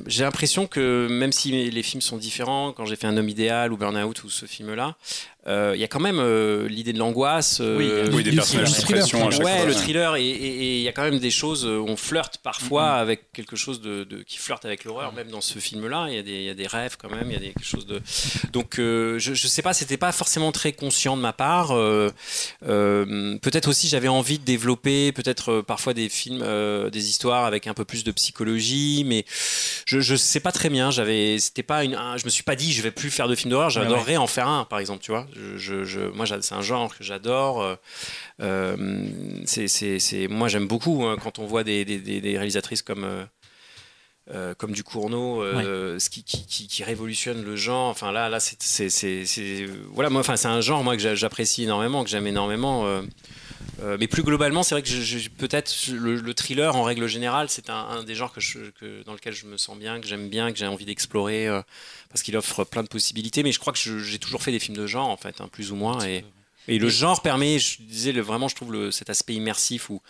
j'ai 0.06 0.24
l'impression 0.24 0.68
que 0.68 1.08
même 1.10 1.32
si 1.32 1.70
les 1.70 1.84
films 1.84 2.02
sont 2.02 2.18
différents, 2.18 2.74
quand 2.74 2.86
j'ai 2.86 2.96
fait 2.96 3.08
Un 3.08 3.18
homme 3.18 3.30
idéal 3.30 3.72
ou 3.74 3.78
Burnout 3.78 4.24
ou 4.24 4.30
ce 4.30 4.46
film-là, 4.46 4.96
euh, 4.96 5.37
il 5.48 5.80
y 5.80 5.84
a 5.84 5.88
quand 5.88 6.00
même 6.00 6.20
euh, 6.20 6.68
l'idée 6.68 6.94
de 6.94 7.00
l'angoisse. 7.00 7.60
Euh, 7.62 8.10
oui, 8.12 8.24
des 8.24 8.32
personnages 8.32 8.78
de 8.78 8.82
pression 8.82 9.28
ouais, 9.28 9.66
le 9.66 9.74
thriller. 9.74 10.16
Et 10.16 10.78
il 10.78 10.82
y 10.82 10.88
a 10.88 10.92
quand 10.92 11.04
même 11.04 11.20
des 11.20 11.32
choses, 11.32 11.66
on 11.66 11.96
flirte 11.96 12.40
parfois 12.44 12.84
mm-hmm. 12.84 13.02
avec 13.02 13.32
quelque 13.32 13.56
chose 13.56 13.82
de, 13.82 14.06
qui 14.28 14.38
flirte 14.38 14.66
avec 14.66 14.84
l'horreur, 14.84 15.14
même 15.14 15.30
dans 15.30 15.42
ce 15.42 15.60
film-là. 15.60 16.08
Il 16.10 16.28
y, 16.28 16.46
y, 16.46 16.50
a 16.50 16.54
des 16.54 16.68
rêves 16.68 16.98
quand 16.98 17.10
même, 17.10 17.32
il 17.32 17.34
y 17.34 17.38
a 17.38 17.40
des, 17.40 17.48
quelque 17.48 17.66
chose 17.66 17.86
de. 17.86 18.02
Donc, 18.52 18.76
je, 18.78 19.18
je 19.18 19.48
sais 19.48 19.62
pas, 19.62 19.74
c'était 19.74 19.98
pas 19.98 20.12
forcément 20.12 20.52
très 20.52 20.74
conscient 20.74 21.16
de 21.16 21.22
ma 21.22 21.34
part. 21.34 21.70
peut-être 22.62 23.70
aussi, 23.70 23.88
j'avais 23.88 24.08
envie 24.08 24.40
de 24.40 24.46
développer, 24.46 25.12
peut-être 25.12 25.62
parfois 25.62 25.94
des 25.94 26.10
films, 26.10 26.46
des 26.90 27.10
histoires 27.10 27.46
avec 27.46 27.68
un 27.68 27.74
peu 27.74 27.86
plus 27.86 28.04
de 28.04 28.12
psychologie, 28.12 29.04
mais 29.06 29.26
je, 29.86 30.00
je 30.00 30.16
sais 30.16 30.40
pas 30.40 30.52
très 30.52 30.70
bien. 30.70 30.92
J'avais, 30.92 31.40
c'était 31.40 31.64
pas 31.64 31.84
une, 31.84 31.98
je 32.18 32.26
me 32.26 32.30
suis 32.30 32.44
pas 32.44 32.56
dit, 32.56 32.74
je 32.74 32.82
vais 32.82 32.92
plus 32.92 33.10
faire 33.10 33.28
de 33.28 33.36
films 33.36 33.52
d'horreur. 33.52 33.70
J'adorerais 33.70 34.18
en 34.18 34.28
faire 34.28 34.48
un, 34.48 34.66
par 34.66 34.80
exemple, 34.80 35.04
tu 35.04 35.12
vois. 35.12 35.28
Je, 35.56 36.10
moi, 36.10 36.26
c'est 36.26 36.54
un 36.54 36.62
genre 36.62 36.96
que 36.96 37.04
j'adore. 37.04 37.62
Euh, 37.62 37.76
euh, 38.42 38.76
c'est, 39.46 40.28
moi, 40.30 40.48
j'aime 40.48 40.68
beaucoup 40.68 41.04
hein, 41.06 41.18
quand 41.22 41.40
on 41.40 41.46
voit 41.46 41.64
des, 41.64 41.84
réalisatrices 42.24 42.82
comme. 42.82 43.06
Euh, 44.30 44.54
comme 44.56 44.74
du 44.74 44.84
Cournot, 44.84 45.42
ce 45.42 46.10
qui, 46.10 46.24
qui, 46.24 46.84
révolutionne 46.84 47.46
le 47.46 47.56
genre. 47.56 47.88
Enfin 47.88 48.12
là, 48.12 48.28
là, 48.28 48.42
c'est, 48.42 49.66
voilà, 49.94 50.10
moi, 50.10 50.20
enfin, 50.20 50.36
c'est 50.36 50.50
un 50.50 50.60
genre 50.60 50.84
moi 50.84 50.98
que 50.98 51.16
j'apprécie 51.16 51.64
énormément, 51.64 52.04
que 52.04 52.10
j'aime 52.10 52.28
énormément. 52.28 53.02
Mais 54.00 54.08
plus 54.08 54.24
globalement, 54.24 54.64
c'est 54.64 54.76
vrai 54.76 54.82
que 54.82 55.28
peut-être 55.30 55.74
le, 55.92 56.34
thriller, 56.34 56.76
en 56.76 56.84
règle 56.84 57.08
générale, 57.08 57.50
c'est 57.50 57.70
un, 57.70 58.04
des 58.04 58.16
genres 58.16 58.34
que, 58.34 59.04
dans 59.04 59.14
lequel 59.14 59.34
je 59.34 59.46
me 59.46 59.58
sens 59.58 59.78
bien, 59.78 60.00
que 60.02 60.08
j'aime 60.08 60.30
bien, 60.30 60.52
que 60.52 60.58
j'ai 60.58 60.68
envie 60.68 60.86
d'explorer 60.86 61.48
parce 62.10 62.24
qu'il 62.24 62.36
offre 62.38 62.64
plein 62.64 62.84
de 62.84 62.88
possibilités. 62.88 63.44
Mais 63.44 63.52
je 63.52 63.60
crois 63.60 63.74
que 63.74 63.80
j'ai 63.80 64.20
toujours 64.20 64.42
fait 64.42 64.52
des 64.52 64.60
films 64.60 64.78
de 64.78 64.88
genre, 64.88 65.10
en 65.10 65.18
fait, 65.18 65.42
hein, 65.42 65.50
plus 65.52 65.72
ou 65.72 65.76
moins. 65.76 66.04
Et, 66.06 66.24
le 66.68 66.90
genre 66.90 67.22
permet, 67.22 67.60
je 67.60 67.82
disais, 67.82 68.12
vraiment, 68.14 68.48
je 68.48 68.56
trouve 68.56 68.92
cet 68.92 69.10
aspect 69.10 69.36
immersif 69.36 69.90
où, 69.90 70.02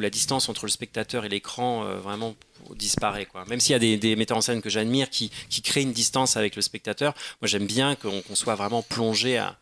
la 0.00 0.10
distance 0.10 0.48
entre 0.48 0.64
le 0.64 0.72
spectateur 0.72 1.24
et 1.24 1.28
l'écran 1.28 1.84
euh, 1.84 2.00
vraiment 2.00 2.34
disparaît. 2.70 3.28
Même 3.46 3.60
s'il 3.60 3.80
y 3.80 3.94
a 3.94 3.96
des, 3.96 4.16
metteurs 4.16 4.38
en 4.38 4.40
scène 4.40 4.60
que 4.60 4.68
j'admire 4.68 5.08
qui, 5.08 5.30
créent 5.62 5.82
une 5.82 5.92
distance 5.92 6.36
avec 6.36 6.56
le 6.56 6.62
spectateur, 6.62 7.14
moi 7.40 7.46
j'aime 7.46 7.66
bien 7.66 7.94
qu'on 7.94 8.34
soit 8.34 8.56
vraiment 8.56 8.82
plongé 8.82 9.38
à, 9.38 9.56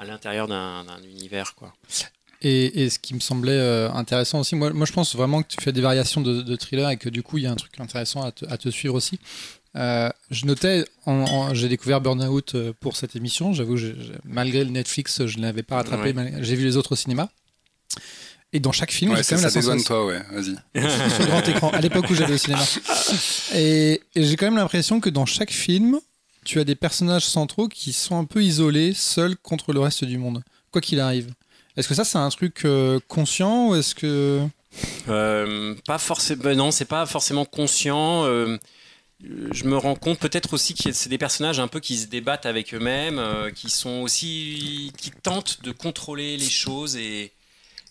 l'intérieur 0.00 0.48
d'un 0.48 1.02
univers. 1.04 1.54
Et, 2.40 2.84
et, 2.84 2.90
ce 2.90 3.00
qui 3.00 3.14
me 3.14 3.20
semblait 3.20 3.50
euh, 3.50 3.90
intéressant 3.90 4.40
aussi, 4.40 4.54
moi, 4.54 4.72
moi, 4.72 4.86
je 4.86 4.92
pense 4.92 5.16
vraiment 5.16 5.42
que 5.42 5.48
tu 5.48 5.56
fais 5.60 5.72
des 5.72 5.80
variations 5.80 6.20
de, 6.20 6.42
de 6.42 6.56
thriller 6.56 6.88
et 6.90 6.96
que 6.96 7.08
du 7.08 7.24
coup 7.24 7.38
il 7.38 7.44
y 7.44 7.46
a 7.48 7.50
un 7.50 7.56
truc 7.56 7.72
intéressant 7.80 8.22
à 8.22 8.30
te, 8.30 8.44
à 8.46 8.56
te 8.56 8.68
suivre 8.68 8.94
aussi. 8.94 9.18
Euh, 9.76 10.08
je 10.30 10.46
notais, 10.46 10.84
j'ai 11.52 11.68
découvert 11.68 12.00
Burnout 12.00 12.54
euh, 12.54 12.72
pour 12.80 12.96
cette 12.96 13.16
émission. 13.16 13.52
J'avoue, 13.52 13.76
malgré 14.24 14.64
le 14.64 14.70
Netflix, 14.70 15.26
je 15.26 15.38
ne 15.38 15.42
l'avais 15.42 15.62
pas 15.62 15.76
rattrapé. 15.76 16.14
J'ai 16.40 16.56
vu 16.56 16.64
les 16.64 16.76
autres 16.76 16.92
au 16.92 16.96
cinéma. 16.96 17.28
Et 18.52 18.60
dans 18.60 18.72
chaque 18.72 18.92
film, 18.92 19.14
j'ai 19.14 19.22
quand 19.22 19.36
même 19.36 19.44
la 19.44 19.50
sensation. 19.50 19.84
toi, 19.84 20.06
ouais, 20.06 20.22
vas-y. 20.32 20.54
Sur 21.10 21.20
le 21.20 21.26
grand 21.26 21.48
écran, 21.48 21.70
à 21.70 21.80
l'époque 21.80 22.08
où 22.08 22.14
j'allais 22.14 22.34
au 22.34 22.38
cinéma. 22.38 22.64
Et, 23.54 24.00
j'ai 24.16 24.36
quand 24.36 24.46
même 24.46 24.56
l'impression 24.56 25.00
que 25.00 25.10
dans 25.10 25.26
chaque 25.26 25.50
film, 25.50 26.00
tu 26.46 26.58
as 26.58 26.64
des 26.64 26.74
personnages 26.74 27.26
centraux 27.26 27.68
qui 27.68 27.92
sont 27.92 28.18
un 28.18 28.24
peu 28.24 28.42
isolés, 28.42 28.94
seuls 28.94 29.36
contre 29.36 29.74
le 29.74 29.80
reste 29.80 30.04
du 30.04 30.16
monde, 30.16 30.42
quoi 30.70 30.80
qu'il 30.80 30.98
arrive. 30.98 31.34
Est-ce 31.78 31.88
que 31.88 31.94
ça, 31.94 32.04
c'est 32.04 32.18
un 32.18 32.28
truc 32.28 32.66
euh, 32.66 33.00
conscient 33.08 33.68
ou 33.68 33.74
est-ce 33.74 33.94
que. 33.94 34.46
pas 35.86 35.98
forcément. 35.98 36.54
Non, 36.54 36.70
c'est 36.70 36.84
pas 36.84 37.06
forcément 37.06 37.46
conscient 37.46 38.26
je 39.20 39.64
me 39.64 39.76
rends 39.76 39.96
compte 39.96 40.18
peut-être 40.18 40.54
aussi 40.54 40.74
que 40.74 40.92
c'est 40.92 41.08
des 41.08 41.18
personnages 41.18 41.58
un 41.58 41.68
peu 41.68 41.80
qui 41.80 41.96
se 41.96 42.06
débattent 42.06 42.46
avec 42.46 42.72
eux-mêmes, 42.72 43.18
euh, 43.18 43.50
qui 43.50 43.68
sont 43.68 44.00
aussi 44.02 44.92
qui 44.96 45.10
tentent 45.10 45.62
de 45.62 45.72
contrôler 45.72 46.36
les 46.36 46.48
choses 46.48 46.96
et 46.96 47.32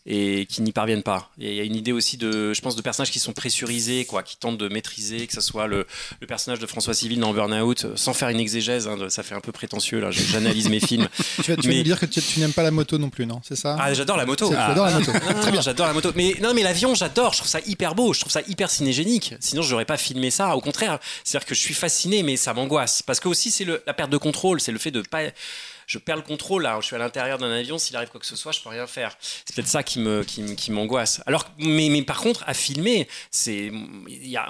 et 0.07 0.45
qui 0.45 0.61
n'y 0.61 0.71
parviennent 0.71 1.03
pas. 1.03 1.29
Il 1.37 1.53
y 1.53 1.59
a 1.59 1.63
une 1.63 1.75
idée 1.75 1.91
aussi 1.91 2.17
de, 2.17 2.53
je 2.53 2.61
pense, 2.61 2.75
de 2.75 2.81
personnages 2.81 3.11
qui 3.11 3.19
sont 3.19 3.33
pressurisés, 3.33 4.05
quoi, 4.05 4.23
qui 4.23 4.37
tentent 4.37 4.57
de 4.57 4.69
maîtriser, 4.69 5.27
que 5.27 5.33
ce 5.33 5.41
soit 5.41 5.67
le, 5.67 5.85
le 6.21 6.27
personnage 6.27 6.59
de 6.59 6.65
François 6.65 6.93
Civil 6.93 7.19
dans 7.19 7.33
Burnout, 7.33 7.87
sans 7.95 8.13
faire 8.13 8.29
une 8.29 8.39
exégèse, 8.39 8.87
hein, 8.87 8.97
ça 9.09 9.21
fait 9.21 9.35
un 9.35 9.41
peu 9.41 9.51
prétentieux 9.51 9.99
là. 9.99 10.09
J'analyse 10.11 10.69
mes 10.69 10.79
films. 10.79 11.07
Tu 11.43 11.53
vas, 11.53 11.61
tu 11.61 11.67
me 11.67 11.83
dire 11.83 11.99
que 11.99 12.05
tu, 12.05 12.39
n'aimes 12.39 12.53
pas 12.53 12.63
la 12.63 12.71
moto 12.71 12.97
non 12.97 13.09
plus, 13.09 13.25
non 13.25 13.41
C'est 13.43 13.55
ça? 13.55 13.77
Ah, 13.79 13.93
j'adore 13.93 14.17
la 14.17 14.25
moto. 14.25 14.51
J'adore 14.51 14.85
la 14.87 14.99
moto. 14.99 15.11
Très 15.41 15.51
bien, 15.51 15.61
j'adore 15.61 15.85
la 15.85 15.93
moto. 15.93 16.11
Mais 16.15 16.35
non, 16.41 16.53
mais 16.53 16.63
l'avion, 16.63 16.95
j'adore. 16.95 17.33
Je 17.33 17.39
trouve 17.39 17.49
ça 17.49 17.59
hyper 17.65 17.93
beau. 17.93 18.13
Je 18.13 18.21
trouve 18.21 18.31
ça 18.31 18.41
hyper 18.47 18.69
cinégénique. 18.71 19.35
Sinon, 19.39 19.61
je 19.61 19.71
n'aurais 19.71 19.85
pas 19.85 19.97
filmé 19.97 20.31
ça. 20.31 20.55
Au 20.55 20.61
contraire, 20.61 20.99
c'est-à-dire 21.23 21.47
que 21.47 21.53
je 21.53 21.59
suis 21.59 21.73
fasciné, 21.75 22.23
mais 22.23 22.37
ça 22.37 22.53
m'angoisse 22.53 23.03
parce 23.03 23.19
que 23.19 23.27
aussi 23.27 23.51
c'est 23.51 23.65
la 23.65 23.93
perte 23.93 24.09
de 24.09 24.17
contrôle, 24.17 24.59
c'est 24.61 24.71
le 24.71 24.79
fait 24.79 24.91
de 24.91 25.01
pas 25.01 25.21
je 25.87 25.97
perds 25.97 26.17
le 26.17 26.21
contrôle 26.21 26.63
là. 26.63 26.77
Je 26.81 26.85
suis 26.85 26.95
à 26.95 26.99
l'intérieur 26.99 27.37
d'un 27.37 27.49
avion, 27.49 27.77
s'il 27.77 27.95
arrive 27.95 28.09
quoi 28.09 28.19
que 28.19 28.25
ce 28.25 28.35
soit, 28.35 28.51
je 28.51 28.61
peux 28.61 28.69
rien 28.69 28.85
faire. 28.85 29.17
C'est 29.21 29.55
peut-être 29.55 29.69
ça 29.69 29.83
qui 29.83 29.99
me 29.99 30.23
qui, 30.23 30.71
m'angoisse. 30.71 31.21
Alors, 31.25 31.45
mais, 31.57 31.87
mais 31.89 32.03
par 32.03 32.19
contre, 32.19 32.43
à 32.45 32.53
filmer, 32.53 33.07
c'est, 33.31 33.71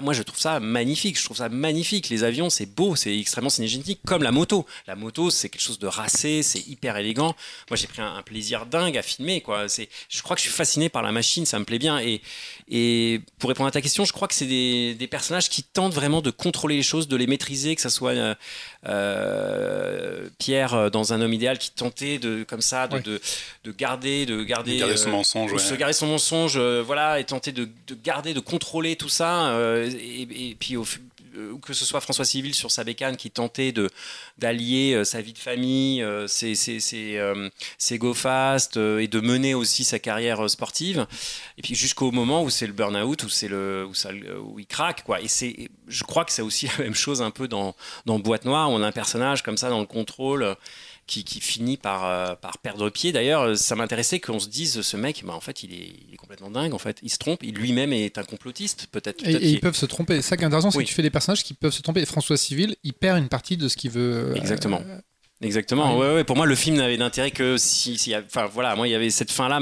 moi 0.01 0.13
je 0.13 0.23
trouve 0.23 0.39
ça 0.39 0.59
magnifique. 0.59 1.17
Je 1.17 1.23
trouve 1.23 1.37
ça 1.37 1.49
magnifique. 1.49 2.09
Les 2.09 2.23
avions, 2.23 2.49
c'est 2.49 2.65
beau, 2.65 2.95
c'est 2.95 3.17
extrêmement 3.17 3.51
cinégétique, 3.51 3.99
comme 4.05 4.23
la 4.23 4.31
moto. 4.31 4.65
La 4.87 4.95
moto, 4.95 5.29
c'est 5.29 5.49
quelque 5.49 5.61
chose 5.61 5.79
de 5.79 5.87
racé, 5.87 6.41
c'est 6.41 6.67
hyper 6.67 6.97
élégant. 6.97 7.35
Moi, 7.69 7.77
j'ai 7.77 7.87
pris 7.87 8.01
un, 8.01 8.23
plaisir 8.23 8.65
dingue 8.65 8.97
à 8.97 9.03
filmer. 9.03 9.41
Quoi. 9.41 9.69
C'est, 9.69 9.89
je 10.09 10.21
crois 10.23 10.35
que 10.35 10.41
je 10.41 10.47
suis 10.47 10.55
fasciné 10.55 10.89
par 10.89 11.03
la 11.03 11.11
machine, 11.11 11.45
ça 11.45 11.59
me 11.59 11.65
plaît 11.65 11.79
bien. 11.79 11.99
Et, 11.99 12.21
et 12.69 13.21
pour 13.39 13.47
répondre 13.47 13.67
à 13.67 13.71
ta 13.71 13.81
question, 13.81 14.03
je 14.03 14.11
crois 14.11 14.27
que 14.27 14.33
c'est 14.33 14.45
des, 14.45 14.93
des 14.93 15.07
personnages 15.07 15.49
qui 15.49 15.63
tentent 15.63 15.93
vraiment 15.93 16.21
de 16.21 16.31
contrôler 16.31 16.75
les 16.75 16.83
choses, 16.83 17.07
de 17.07 17.15
les 17.15 17.25
maîtriser, 17.25 17.73
que 17.75 17.81
ça 17.81 17.89
soit 17.89 18.11
euh, 18.11 18.35
euh, 18.87 20.27
Pierre 20.37 20.73
euh, 20.73 20.89
dans 20.89 21.13
un 21.13 21.21
homme 21.21 21.31
idéal 21.31 21.59
qui 21.59 21.71
tentait 21.71 22.17
de 22.19 22.43
comme 22.43 22.59
ça 22.59 22.89
de, 22.89 22.99
de, 23.63 23.71
garder 23.71 24.25
de 24.25 24.43
garder, 24.43 24.97
son 24.97 25.11
mensonge 25.11 25.55
se 25.57 25.75
garder 25.75 25.93
son 25.93 26.07
mensonge 26.07 26.57
voilà 26.57 27.21
et 27.21 27.23
tenter 27.23 27.53
de, 27.53 27.69
garder 28.03 28.33
de 28.33 28.41
contrôler 28.41 28.97
tout 28.97 29.09
ça 29.09 29.57
et, 29.85 30.55
puis 30.59 30.75
au, 30.75 30.85
que 31.61 31.73
ce 31.73 31.85
soit 31.85 32.01
François 32.01 32.25
Civil 32.25 32.53
sur 32.53 32.71
sa 32.71 32.83
bécane 32.83 33.17
qui 33.17 33.31
tentait 33.31 33.71
de 33.71 33.89
d'allier 34.37 35.03
sa 35.05 35.21
vie 35.21 35.33
de 35.33 35.37
famille, 35.37 36.05
ses, 36.27 36.55
ses, 36.55 36.79
ses, 36.79 37.97
go 37.97 38.13
fast 38.13 38.77
et 38.77 39.07
de 39.07 39.19
mener 39.19 39.53
aussi 39.53 39.83
sa 39.83 39.99
carrière 39.99 40.49
sportive. 40.49 41.07
Et 41.57 41.61
puis 41.61 41.75
jusqu'au 41.75 42.11
moment 42.11 42.43
où 42.43 42.49
c'est 42.49 42.67
le 42.67 42.73
burn-out, 42.73 43.23
où 43.23 43.29
c'est 43.29 43.47
le 43.47 43.87
où 43.87 44.59
il 44.59 44.67
craque 44.67 45.03
quoi. 45.03 45.21
Et 45.21 45.27
c'est 45.27 45.69
je 45.87 46.03
crois 46.03 46.25
que 46.25 46.31
c'est 46.31 46.41
aussi 46.41 46.67
la 46.77 46.83
même 46.83 46.95
chose 46.95 47.21
un 47.21 47.31
peu 47.31 47.47
dans, 47.47 47.75
dans 48.05 48.19
Boîte 48.19 48.45
Noire, 48.45 48.69
où 48.69 48.73
on 48.73 48.83
a 48.83 48.87
un 48.87 48.91
personnage 48.91 49.43
comme 49.43 49.57
ça 49.57 49.69
dans 49.69 49.79
le 49.79 49.85
contrôle 49.85 50.55
qui, 51.07 51.23
qui 51.23 51.39
finit 51.39 51.77
par, 51.77 52.05
euh, 52.05 52.35
par 52.35 52.57
perdre 52.59 52.89
pied. 52.89 53.11
D'ailleurs, 53.11 53.57
ça 53.57 53.75
m'intéressait 53.75 54.19
qu'on 54.19 54.39
se 54.39 54.49
dise, 54.49 54.81
ce 54.81 54.97
mec, 54.97 55.23
bah, 55.25 55.33
en 55.33 55.39
fait, 55.39 55.63
il 55.63 55.73
est, 55.73 55.93
il 56.07 56.13
est, 56.13 56.17
complètement 56.17 56.51
dingue, 56.51 56.73
en 56.73 56.77
fait. 56.77 56.99
Il 57.01 57.09
se 57.09 57.17
trompe, 57.17 57.43
il 57.43 57.55
lui-même 57.55 57.93
est 57.93 58.17
un 58.17 58.23
complotiste, 58.23 58.87
peut-être. 58.91 59.25
et, 59.25 59.49
ils 59.49 59.59
peuvent 59.61 59.75
se 59.75 59.85
tromper. 59.85 60.21
Ça 60.21 60.35
qui 60.37 60.43
est 60.43 60.45
intéressant, 60.45 60.69
c'est 60.69 60.83
que 60.83 60.87
tu 60.87 60.93
fais 60.93 61.01
des 61.01 61.09
personnages 61.09 61.43
qui 61.43 61.53
peuvent 61.53 61.73
se 61.73 61.81
tromper. 61.81 62.05
François 62.05 62.37
Civil, 62.37 62.75
il 62.83 62.93
perd 62.93 63.17
une 63.17 63.29
partie 63.29 63.57
de 63.57 63.67
ce 63.69 63.77
qu'il 63.77 63.91
veut. 63.91 64.33
Exactement. 64.35 64.81
Euh, 64.85 64.99
Exactement. 65.39 65.95
Ouais, 65.97 66.15
ouais, 66.15 66.23
Pour 66.23 66.35
moi, 66.35 66.47
le 66.47 66.55
film 66.55 66.77
n'avait 66.77 66.97
d'intérêt 66.97 67.29
que 67.29 67.57
si, 67.57 67.99
si, 67.99 68.15
enfin 68.15 68.47
voilà, 68.47 68.75
moi 68.75 68.87
il 68.87 68.91
y 68.91 68.95
avait 68.95 69.11
cette 69.11 69.31
fin-là. 69.31 69.59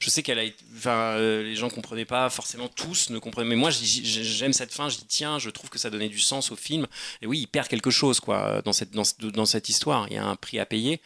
Je 0.00 0.10
sais 0.10 0.24
qu'elle 0.24 0.40
a, 0.40 0.42
enfin 0.76 0.90
euh, 0.90 1.44
les 1.44 1.54
gens 1.54 1.70
comprenaient 1.70 2.04
pas 2.04 2.28
forcément 2.30 2.66
tous, 2.66 3.10
ne 3.10 3.20
comprenaient. 3.20 3.50
Mais 3.50 3.54
moi, 3.54 3.70
j'aime 3.70 4.52
cette 4.52 4.72
fin. 4.72 4.88
Je 4.88 4.96
dis 4.96 5.06
tiens, 5.06 5.38
je 5.38 5.50
trouve 5.50 5.70
que 5.70 5.78
ça 5.78 5.88
donnait 5.88 6.08
du 6.08 6.18
sens 6.18 6.50
au 6.50 6.56
film. 6.56 6.88
Et 7.22 7.26
oui, 7.26 7.38
il 7.38 7.46
perd 7.46 7.68
quelque 7.68 7.90
chose 7.90 8.18
quoi 8.18 8.60
dans 8.62 8.72
cette 8.72 8.90
dans, 8.90 9.04
dans 9.20 9.46
cette 9.46 9.68
histoire. 9.68 10.08
Il 10.10 10.14
y 10.14 10.18
a 10.18 10.24
un 10.24 10.34
prix 10.34 10.58
à 10.58 10.66
payer. 10.66 11.00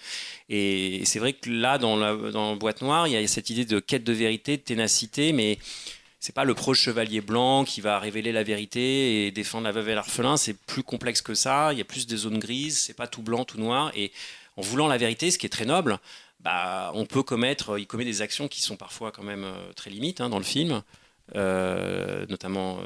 Et 0.49 1.03
c'est 1.05 1.19
vrai 1.19 1.35
que 1.35 1.51
là, 1.51 1.77
dans 1.77 1.97
la 1.97 2.17
dans 2.17 2.57
boîte 2.57 2.81
noire, 2.81 3.07
il 3.09 3.13
y 3.13 3.17
a 3.17 3.27
cette 3.29 3.51
idée 3.51 3.67
de 3.67 3.79
quête 3.79 4.05
de 4.05 4.13
vérité, 4.15 4.57
de 4.57 4.63
ténacité, 4.63 5.35
mais 5.35 5.59
c'est 6.21 6.35
pas 6.35 6.45
le 6.45 6.55
proche 6.55 6.81
chevalier 6.81 7.21
blanc 7.21 7.65
qui 7.65 7.81
va 7.81 7.99
révéler 8.01 8.33
la 8.33 8.43
vérité 8.43 9.27
et 9.27 9.31
défendre 9.31 9.65
la 9.65 9.73
veuve 9.73 9.89
et 9.91 9.95
l'orphelin. 9.95 10.37
C'est 10.37 10.55
plus 10.55 10.83
complexe 10.83 11.23
que 11.23 11.35
ça. 11.35 11.73
Il 11.73 11.79
y 11.79 11.81
a 11.81 11.85
plus 11.85 12.07
des 12.07 12.17
zones 12.17 12.41
grises. 12.41 12.79
C'est 12.79 12.97
pas 12.97 13.07
tout 13.07 13.23
blanc, 13.23 13.45
tout 13.45 13.59
noir. 13.59 13.93
Et 13.95 14.11
en 14.57 14.63
voulant 14.63 14.89
la 14.89 14.99
vérité, 14.99 15.31
ce 15.31 15.39
qui 15.39 15.47
est 15.47 15.51
très 15.51 15.65
noble, 15.65 15.99
bah, 16.41 16.91
on 16.95 17.07
peut 17.07 17.23
commettre, 17.23 17.79
il 17.79 17.87
commet 17.87 18.05
des 18.05 18.21
actions 18.21 18.49
qui 18.49 18.61
sont 18.61 18.77
parfois 18.77 19.13
quand 19.13 19.23
même 19.23 19.45
euh, 19.45 19.73
très 19.75 19.91
limites 19.91 20.21
hein, 20.21 20.29
dans 20.29 20.39
le 20.39 20.45
film. 20.45 20.83
notamment 21.35 22.81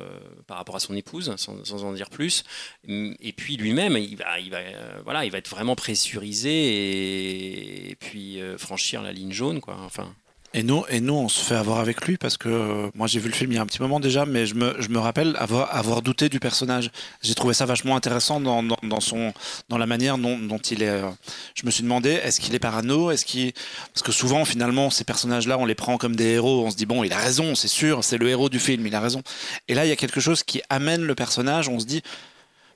par 0.47 0.59
rapport 0.59 0.77
à 0.77 0.81
son 0.81 0.95
épouse, 0.95 1.35
sans, 1.37 1.85
en 1.85 1.93
dire 1.93 2.11
plus. 2.11 2.45
Et 2.87 3.33
puis 3.33 3.57
lui-même, 3.57 3.97
il 3.97 4.17
va, 4.17 4.41
il 4.41 4.51
va, 4.51 4.59
voilà, 5.05 5.25
il 5.25 5.31
va 5.31 5.39
être 5.39 5.49
vraiment 5.49 5.77
pressurisé 5.77 6.51
et, 6.51 7.91
et 7.93 7.95
puis 7.95 8.41
franchir 8.59 9.01
la 9.01 9.13
ligne 9.13 9.33
jaune, 9.33 9.61
quoi. 9.61 9.77
Enfin. 9.81 10.15
Et 10.55 10.63
nous, 10.63 10.85
et 10.91 11.01
nous, 11.01 11.15
on 11.15 11.29
se 11.29 11.43
fait 11.43 11.55
avoir 11.55 11.79
avec 11.79 12.07
lui 12.07 12.19
parce 12.19 12.37
que 12.37 12.49
euh, 12.49 12.91
moi 12.95 13.07
j'ai 13.07 13.21
vu 13.21 13.29
le 13.29 13.35
film 13.35 13.53
il 13.53 13.55
y 13.55 13.59
a 13.59 13.63
un 13.63 13.67
petit 13.67 13.81
moment 13.81 14.01
déjà, 14.01 14.27
mais 14.27 14.45
je 14.45 14.55
me, 14.55 14.77
je 14.81 14.91
me 14.91 14.99
rappelle 14.99 15.35
avoir, 15.39 15.75
avoir 15.75 16.03
douté 16.03 16.29
du 16.29 16.41
personnage. 16.41 16.91
J'ai 17.23 17.35
trouvé 17.35 17.55
ça 17.55 17.65
vachement 17.65 17.97
intéressant 17.97 18.39
dans, 18.39 18.63
dans, 18.63 18.77
dans, 18.83 19.01
son, 19.01 19.33
dans 19.71 19.79
la 19.79 19.87
manière 19.87 20.19
dont, 20.19 20.39
dont 20.39 20.59
il 20.59 20.83
est. 20.83 20.89
Euh, 20.89 21.09
je 21.55 21.65
me 21.65 21.71
suis 21.71 21.83
demandé, 21.83 22.11
est-ce 22.11 22.39
qu'il 22.39 22.55
est 22.55 22.59
parano? 22.59 23.11
Est-ce 23.11 23.25
qu'il 23.25 23.55
parce 23.95 24.03
que 24.03 24.13
souvent 24.13 24.45
finalement 24.45 24.91
ces 24.91 25.05
personnages-là, 25.05 25.57
on 25.59 25.65
les 25.65 25.75
prend 25.75 25.97
comme 25.97 26.17
des 26.17 26.33
héros. 26.33 26.67
On 26.67 26.71
se 26.71 26.77
dit 26.77 26.87
bon, 26.87 27.03
il 27.03 27.15
a 27.15 27.19
raison, 27.19 27.55
c'est 27.55 27.69
sûr, 27.69 28.05
c'est 28.05 28.19
le 28.19 28.29
héros 28.29 28.51
du 28.51 28.59
film, 28.59 28.87
il 28.87 28.95
a 28.95 29.01
raison. 29.01 29.23
Et 29.69 29.75
là, 29.75 29.87
il 29.87 29.89
y 29.89 29.93
a 29.93 29.97
quelque 29.97 30.21
chose 30.21 30.43
qui 30.43 30.61
amène 30.69 31.03
le 31.03 31.15
personnage. 31.15 31.71
On 31.71 31.79
se 31.79 31.87
dit 31.87 32.03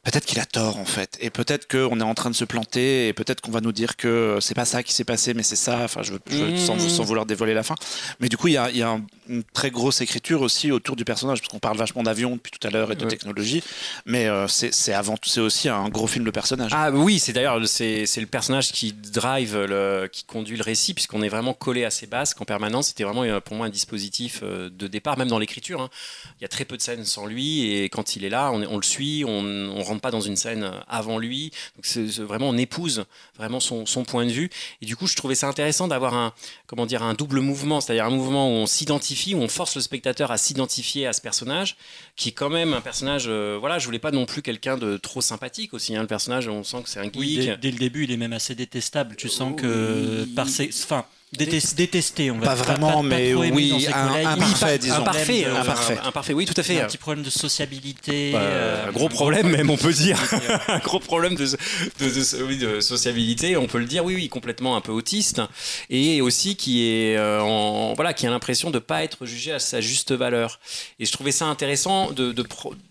peut-être 0.07 0.25
qu'il 0.25 0.39
a 0.39 0.47
tort 0.47 0.79
en 0.79 0.85
fait, 0.85 1.19
et 1.21 1.31
peut-être 1.31 1.67
qu'on 1.67 1.99
est 1.99 2.05
en 2.05 2.15
train 2.15 2.31
de 2.31 2.35
se 2.37 2.45
planter, 2.45 3.09
et 3.09 3.13
peut-être 3.13 3.41
qu'on 3.41 3.51
va 3.51 3.61
nous 3.61 3.73
dire 3.73 3.97
que 3.97 4.39
c'est 4.41 4.55
pas 4.55 4.65
ça 4.65 4.85
qui 4.85 4.93
s'est 4.93 5.05
passé, 5.05 5.35
mais 5.35 5.43
c'est 5.43 5.57
ça. 5.57 5.81
Enfin, 5.83 6.03
je 6.03 6.13
veux, 6.13 6.57
sans, 6.57 6.79
sans, 6.79 7.03
mmh. 7.03 7.07
vouloir 7.07 7.27
dévoiler 7.27 7.55
la 7.55 7.65
fin. 7.65 7.75
Mais 8.21 8.29
du 8.29 8.37
coup, 8.37 8.47
il 8.47 8.55
y 8.55 8.57
a, 8.57 8.71
y 8.71 8.83
a 8.83 9.01
une 9.29 9.43
très 9.43 9.73
grosse 9.73 10.01
écriture 10.01 10.43
aussi 10.43 10.71
autour 10.71 10.95
du 10.95 11.05
personnage, 11.05 11.41
parce 11.41 11.51
qu'on 11.51 11.59
parle 11.59 11.77
vachement 11.77 12.05
d'avion 12.05 12.37
depuis 12.37 12.53
tout 12.53 12.65
à 12.67 12.71
l'heure 12.71 12.93
et 12.93 12.95
de 12.95 13.05
technologie, 13.05 13.65
mais 14.05 14.27
euh, 14.27 14.47
c'est 14.47 14.93
avant 14.93 15.17
tout, 15.17 15.29
c'est 15.29 15.41
aussi 15.41 15.69
un 15.69 15.89
gros 15.89 16.07
film 16.07 16.25
de 16.25 16.31
personnage. 16.31 16.71
Ah 16.73 16.93
oui, 16.93 17.19
c'est 17.19 17.33
d'ailleurs 17.33 17.61
c'est 17.67 18.07
le 18.17 18.27
personnage 18.27 18.71
qui 18.71 18.93
drive, 18.93 19.57
le, 19.57 20.09
qui 20.11 20.25
conduit 20.25 20.57
le 20.57 20.63
récit, 20.63 20.95
puisqu'on 20.95 21.23
est 21.23 21.29
vraiment 21.29 21.53
collé 21.53 21.85
à 21.85 21.91
ses 21.91 22.07
bases 22.07 22.35
en 22.39 22.45
permanence. 22.45 22.89
C'était 22.89 23.05
vraiment 23.05 23.25
euh, 23.25 23.41
pour 23.41 23.57
moi 23.57 23.67
un 23.67 23.71
dispositif 23.71 24.41
euh, 24.43 24.71
de 24.71 24.87
départ, 24.87 25.19
même 25.19 25.29
dans 25.29 25.39
l'écriture. 25.39 25.81
Hein. 25.81 25.91
Il 26.39 26.43
y 26.43 26.45
a 26.45 26.49
très 26.49 26.65
peu 26.65 26.77
de 26.77 26.83
scènes 26.83 27.05
sans 27.05 27.27
lui, 27.27 27.73
et 27.73 27.89
quand 27.89 28.15
il 28.15 28.25
est 28.25 28.29
là, 28.29 28.53
on, 28.53 28.63
on 28.63 28.77
le 28.77 28.83
suit, 28.85 29.25
on, 29.27 29.33
on 29.41 29.83
rentre 29.97 30.03
pas 30.03 30.11
dans 30.11 30.21
une 30.21 30.37
scène 30.37 30.65
euh, 30.65 30.81
avant 30.89 31.19
lui. 31.19 31.51
Donc 31.77 31.87
c'est, 31.87 32.07
vraiment 32.23 32.49
on 32.49 32.57
épouse 32.57 33.05
vraiment 33.37 33.61
son, 33.61 33.85
point 34.05 34.27
de 34.27 34.31
vue. 34.31 34.51
Et 34.83 34.87
du 34.87 34.97
coup, 34.97 35.07
je 35.07 35.17
trouvais 35.17 35.35
ça 35.35 35.49
intéressant 35.49 35.89
d'avoir 35.89 36.15
un 36.15 36.33
comment 36.67 36.87
dire 36.87 37.03
un 37.03 37.15
double 37.15 37.41
mouvement, 37.41 37.81
c'est-à-dire 37.81 38.05
un 38.05 38.11
mouvement 38.11 38.49
où 38.49 38.53
on 38.53 38.67
s'identifie, 38.67 39.35
où 39.35 39.39
on 39.39 39.49
force 39.49 39.75
le 39.75 39.81
spectateur 39.81 40.31
à 40.31 40.39
s'identifier 40.39 41.07
à 41.07 41.13
ce 41.13 41.21
personnage, 41.21 41.77
qui 42.15 42.29
est 42.31 42.33
quand 42.33 42.51
même 42.51 42.75
un 42.75 42.81
personnage. 42.81 43.25
Euh, 43.27 43.57
voilà, 43.59 43.79
je 43.79 43.87
voulais 43.87 43.99
pas 43.99 44.13
non 44.13 44.27
plus 44.27 44.43
quelqu'un 44.43 44.77
de 44.77 44.97
trop 44.97 45.21
sympathique 45.21 45.75
aussi. 45.75 45.97
Hein. 45.97 46.03
le 46.03 46.07
personnage, 46.07 46.49
on 46.49 46.63
sent 46.63 46.83
que 46.83 46.89
c'est 46.89 47.01
un 47.01 47.11
geek. 47.11 47.61
dès, 47.61 47.71
le 47.71 47.79
début, 47.79 48.05
il 48.05 48.13
est 48.13 48.17
même 48.17 48.33
assez 48.33 48.55
détestable. 48.55 49.17
Tu 49.17 49.29
sens 49.29 49.55
que 49.61 50.27
par 50.35 50.49
ses, 50.49 50.69
enfin, 50.69 51.05
détesté, 51.33 52.31
on 52.31 52.39
va 52.39 52.47
pas 52.47 52.55
vraiment, 52.55 53.03
mais 53.03 53.35
oui, 53.35 53.87
un, 53.93 54.25
imparfait, 54.25 54.79
disons. 54.79 54.95
Imparfait, 54.95 55.45
imparfait. 55.45 55.99
Imparfait, 56.05 56.33
oui, 56.33 56.47
tout 56.47 56.55
à 56.57 56.63
fait. 56.63 56.81
Un 56.81 56.87
petit 56.87 56.99
problème 56.99 57.25
de 57.25 57.31
sociabilité. 57.31 58.33
Bah, 58.33 58.41
euh, 58.41 58.89
un 58.89 58.93
gros 58.93 59.09
problème, 59.09 59.49
même, 59.49 59.69
on 59.71 59.77
peut 59.77 59.93
dire. 59.93 60.19
un 60.69 60.79
gros 60.79 61.01
problème 61.01 61.35
de, 61.35 61.45
de, 61.45 62.45
oui, 62.45 62.57
de, 62.59 62.81
sociabilité, 62.81 63.57
on 63.57 63.67
peut 63.67 63.79
le 63.79 63.87
dire, 63.87 64.05
oui, 64.05 64.15
oui, 64.15 64.29
complètement 64.29 64.77
un 64.77 64.81
peu 64.81 64.93
autiste. 64.93 65.43
Et 65.91 66.21
aussi 66.21 66.57
qui, 66.57 66.89
est, 66.89 67.17
euh, 67.17 67.41
en, 67.41 67.95
voilà, 67.95 68.15
qui 68.15 68.27
a 68.27 68.31
l'impression 68.31 68.71
de 68.71 68.77
ne 68.77 68.81
pas 68.81 69.03
être 69.03 69.27
jugé 69.27 69.53
à 69.53 69.59
sa 69.59 69.81
juste 69.81 70.13
valeur. 70.13 70.61
Et 71.01 71.07
je 71.07 71.13
trouvais 71.13 71.33
ça 71.33 71.47
intéressant. 71.47 72.13
De, 72.13 72.35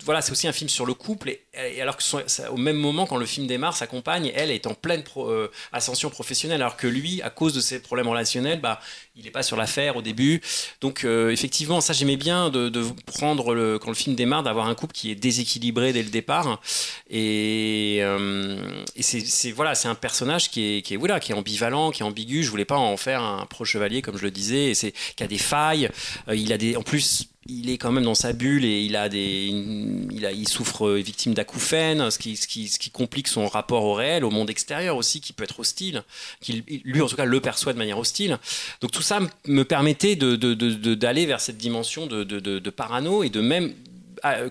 voilà, 0.04 0.20
c'est 0.20 0.32
aussi 0.32 0.46
un 0.46 0.52
film 0.52 0.68
sur 0.68 0.84
le 0.84 0.94
couple. 0.94 1.30
Et, 1.30 1.40
alors 1.80 1.96
que 1.96 2.48
au 2.50 2.56
même 2.56 2.76
moment, 2.76 3.06
quand 3.06 3.16
le 3.16 3.26
film 3.26 3.46
démarre, 3.46 3.76
sa 3.76 3.86
compagne, 3.86 4.32
elle, 4.34 4.50
est 4.50 4.66
en 4.66 4.74
pleine 4.74 5.02
euh, 5.16 5.48
ascension 5.72 6.10
professionnelle, 6.10 6.60
alors 6.60 6.76
que 6.76 6.86
lui, 6.86 7.22
à 7.22 7.30
cause 7.30 7.52
de 7.52 7.60
ses 7.60 7.80
problèmes 7.80 8.08
relationnels, 8.08 8.60
bah, 8.60 8.80
il 9.16 9.24
n'est 9.24 9.30
pas 9.30 9.42
sur 9.42 9.56
l'affaire 9.56 9.96
au 9.96 10.02
début. 10.02 10.40
Donc 10.80 11.04
euh, 11.04 11.30
effectivement, 11.30 11.80
ça 11.80 11.92
j'aimais 11.92 12.16
bien 12.16 12.50
de, 12.50 12.70
prendre 13.06 13.78
quand 13.78 13.90
le 13.90 13.94
film 13.94 14.14
démarre, 14.14 14.42
d'avoir 14.42 14.68
un 14.68 14.74
couple 14.74 14.94
qui 14.94 15.10
est 15.10 15.14
déséquilibré 15.14 15.92
dès 15.92 16.02
le 16.02 16.10
départ. 16.10 16.60
Et, 17.10 17.98
euh, 18.00 18.56
c'est 19.00 19.52
voilà, 19.52 19.74
c'est 19.74 19.88
un 19.88 19.94
personnage 19.94 20.50
qui 20.50 20.82
est, 20.88 20.96
voilà, 20.96 21.20
qui 21.20 21.32
est 21.32 21.34
ambivalent, 21.34 21.90
qui 21.90 22.02
est 22.02 22.06
ambigu. 22.06 22.42
Je 22.42 22.50
voulais 22.50 22.64
pas 22.64 22.76
en 22.76 22.96
faire 22.96 23.22
un 23.22 23.46
pro 23.46 23.64
chevalier 23.64 24.02
comme 24.02 24.16
je 24.16 24.22
le 24.22 24.30
disais. 24.30 24.72
Et 24.72 24.94
qui 25.16 25.22
a 25.22 25.26
des 25.26 25.38
failles. 25.38 25.90
Il 26.32 26.52
a 26.52 26.58
des, 26.58 26.76
en 26.76 26.82
plus 26.82 27.28
il 27.48 27.70
est 27.70 27.78
quand 27.78 27.92
même 27.92 28.04
dans 28.04 28.14
sa 28.14 28.32
bulle 28.32 28.64
et 28.64 28.82
il 28.82 28.96
a 28.96 29.08
des, 29.08 29.46
il, 30.10 30.26
a, 30.26 30.32
il 30.32 30.48
souffre 30.48 30.86
euh, 30.86 30.96
victime 30.96 31.34
d'acouphènes, 31.34 32.10
ce 32.10 32.18
qui, 32.18 32.36
ce, 32.36 32.46
qui, 32.46 32.68
ce 32.68 32.78
qui 32.78 32.90
complique 32.90 33.28
son 33.28 33.46
rapport 33.46 33.84
au 33.84 33.94
réel, 33.94 34.24
au 34.24 34.30
monde 34.30 34.50
extérieur 34.50 34.96
aussi, 34.96 35.20
qui 35.20 35.32
peut 35.32 35.44
être 35.44 35.60
hostile, 35.60 36.02
qui 36.40 36.64
lui 36.84 37.00
en 37.00 37.06
tout 37.06 37.16
cas 37.16 37.24
le 37.24 37.40
perçoit 37.40 37.72
de 37.72 37.78
manière 37.78 37.98
hostile. 37.98 38.38
Donc 38.80 38.90
tout 38.90 39.02
ça 39.02 39.20
me 39.46 39.64
permettait 39.64 40.16
d'aller 40.16 41.22
de, 41.22 41.26
vers 41.26 41.40
cette 41.40 41.58
dimension 41.58 42.06
de, 42.06 42.70
parano 42.70 43.22
et 43.22 43.30
de 43.30 43.40
même 43.40 43.72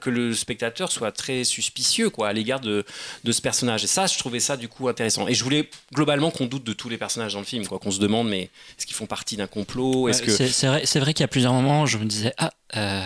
que 0.02 0.10
le 0.10 0.34
spectateur 0.34 0.92
soit 0.92 1.12
très 1.12 1.44
suspicieux 1.44 2.10
quoi, 2.10 2.30
à 2.30 2.34
l'égard 2.34 2.60
de, 2.60 2.86
de, 3.24 3.32
ce 3.32 3.42
personnage. 3.42 3.84
Et 3.84 3.88
ça, 3.88 4.08
je 4.08 4.18
trouvais 4.18 4.40
ça 4.40 4.58
du 4.58 4.68
coup 4.68 4.88
intéressant. 4.88 5.28
Et 5.28 5.34
je 5.34 5.44
voulais 5.44 5.70
globalement 5.94 6.32
qu'on 6.32 6.46
doute 6.46 6.64
de 6.64 6.74
tous 6.74 6.90
les 6.90 6.98
personnages 6.98 7.34
dans 7.34 7.40
le 7.40 7.46
film, 7.46 7.66
quoi, 7.68 7.80
qu'on 7.80 7.92
se 7.92 8.00
demande, 8.00 8.30
mais 8.30 8.44
est-ce 8.78 8.86
qu'ils 8.86 8.96
font 8.96 9.06
partie 9.06 9.38
d'un 9.38 9.48
complot? 9.48 10.10
Est-ce 10.10 10.22
que... 10.22 10.32
C'est 10.32 10.68
vrai, 10.68 10.84
vrai 10.84 11.14
qu'il 11.14 11.24
y 11.24 11.26
a 11.26 11.28
plusieurs 11.28 11.54
moments, 11.54 11.86
je 11.86 11.98
me 11.98 12.06
disais, 12.06 12.34
ah, 12.38 12.52
euh, 12.78 13.02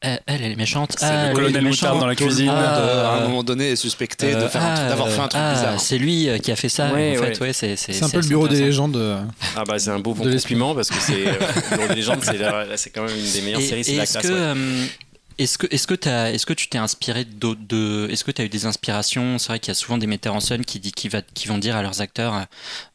elle, 0.00 0.20
elle, 0.26 0.52
est 0.52 0.56
méchante. 0.56 0.94
C'est 0.98 1.04
ah, 1.04 1.28
le 1.28 1.34
colonel 1.34 1.62
Moutard 1.62 1.98
dans 1.98 2.06
la 2.06 2.14
cuisine. 2.14 2.48
Ah, 2.48 3.12
à 3.12 3.16
un 3.18 3.20
moment 3.20 3.42
donné, 3.42 3.72
est 3.72 3.76
suspecté 3.76 4.34
euh, 4.34 4.40
d'avoir 4.40 5.10
fait 5.10 5.20
un 5.20 5.28
truc 5.28 5.42
ah, 5.44 5.52
bizarre. 5.54 5.80
C'est 5.80 5.98
lui 5.98 6.28
euh, 6.28 6.38
qui 6.38 6.50
a 6.50 6.56
fait 6.56 6.70
ça. 6.70 6.92
Ouais, 6.92 7.18
en 7.18 7.22
fait, 7.22 7.40
ouais. 7.40 7.52
c'est 7.52 8.02
un 8.02 8.08
peu 8.08 8.20
le 8.20 8.26
bureau 8.26 8.48
des 8.48 8.60
légendes. 8.60 8.98
Ah 9.56 9.64
bah 9.66 9.78
c'est 9.78 9.90
un 9.90 9.98
beau 9.98 10.14
compliment 10.14 10.74
parce 10.74 10.88
que 10.88 11.00
c'est 11.00 11.24
le 11.24 11.76
bureau 11.76 11.88
des 11.88 11.94
légendes, 11.96 12.24
c'est 12.76 12.90
quand 12.90 13.04
même 13.04 13.16
une 13.16 13.32
des 13.32 13.42
meilleures 13.42 13.60
séries, 13.60 13.84
c'est 13.84 13.96
la 13.96 14.06
classe. 14.06 14.26
Que, 14.26 14.54
est-ce 15.40 15.56
que, 15.56 15.66
est-ce 15.70 15.86
que, 15.86 15.94
est-ce 15.94 16.44
que 16.44 16.52
tu 16.52 16.68
t'es 16.68 16.76
inspiré 16.76 17.24
de, 17.24 17.54
de 17.54 18.08
est-ce 18.10 18.24
que 18.24 18.30
tu 18.30 18.42
as 18.42 18.44
eu 18.44 18.50
des 18.50 18.66
inspirations? 18.66 19.38
C'est 19.38 19.48
vrai 19.48 19.58
qu'il 19.58 19.68
y 19.68 19.70
a 19.70 19.74
souvent 19.74 19.96
des 19.96 20.06
metteurs 20.06 20.34
en 20.34 20.40
scène 20.40 20.66
qui, 20.66 20.80
dit, 20.80 20.92
qui, 20.92 21.08
va, 21.08 21.22
qui 21.22 21.48
vont 21.48 21.56
dire 21.56 21.76
à 21.76 21.82
leurs 21.82 22.02
acteurs 22.02 22.34
euh, 22.34 22.42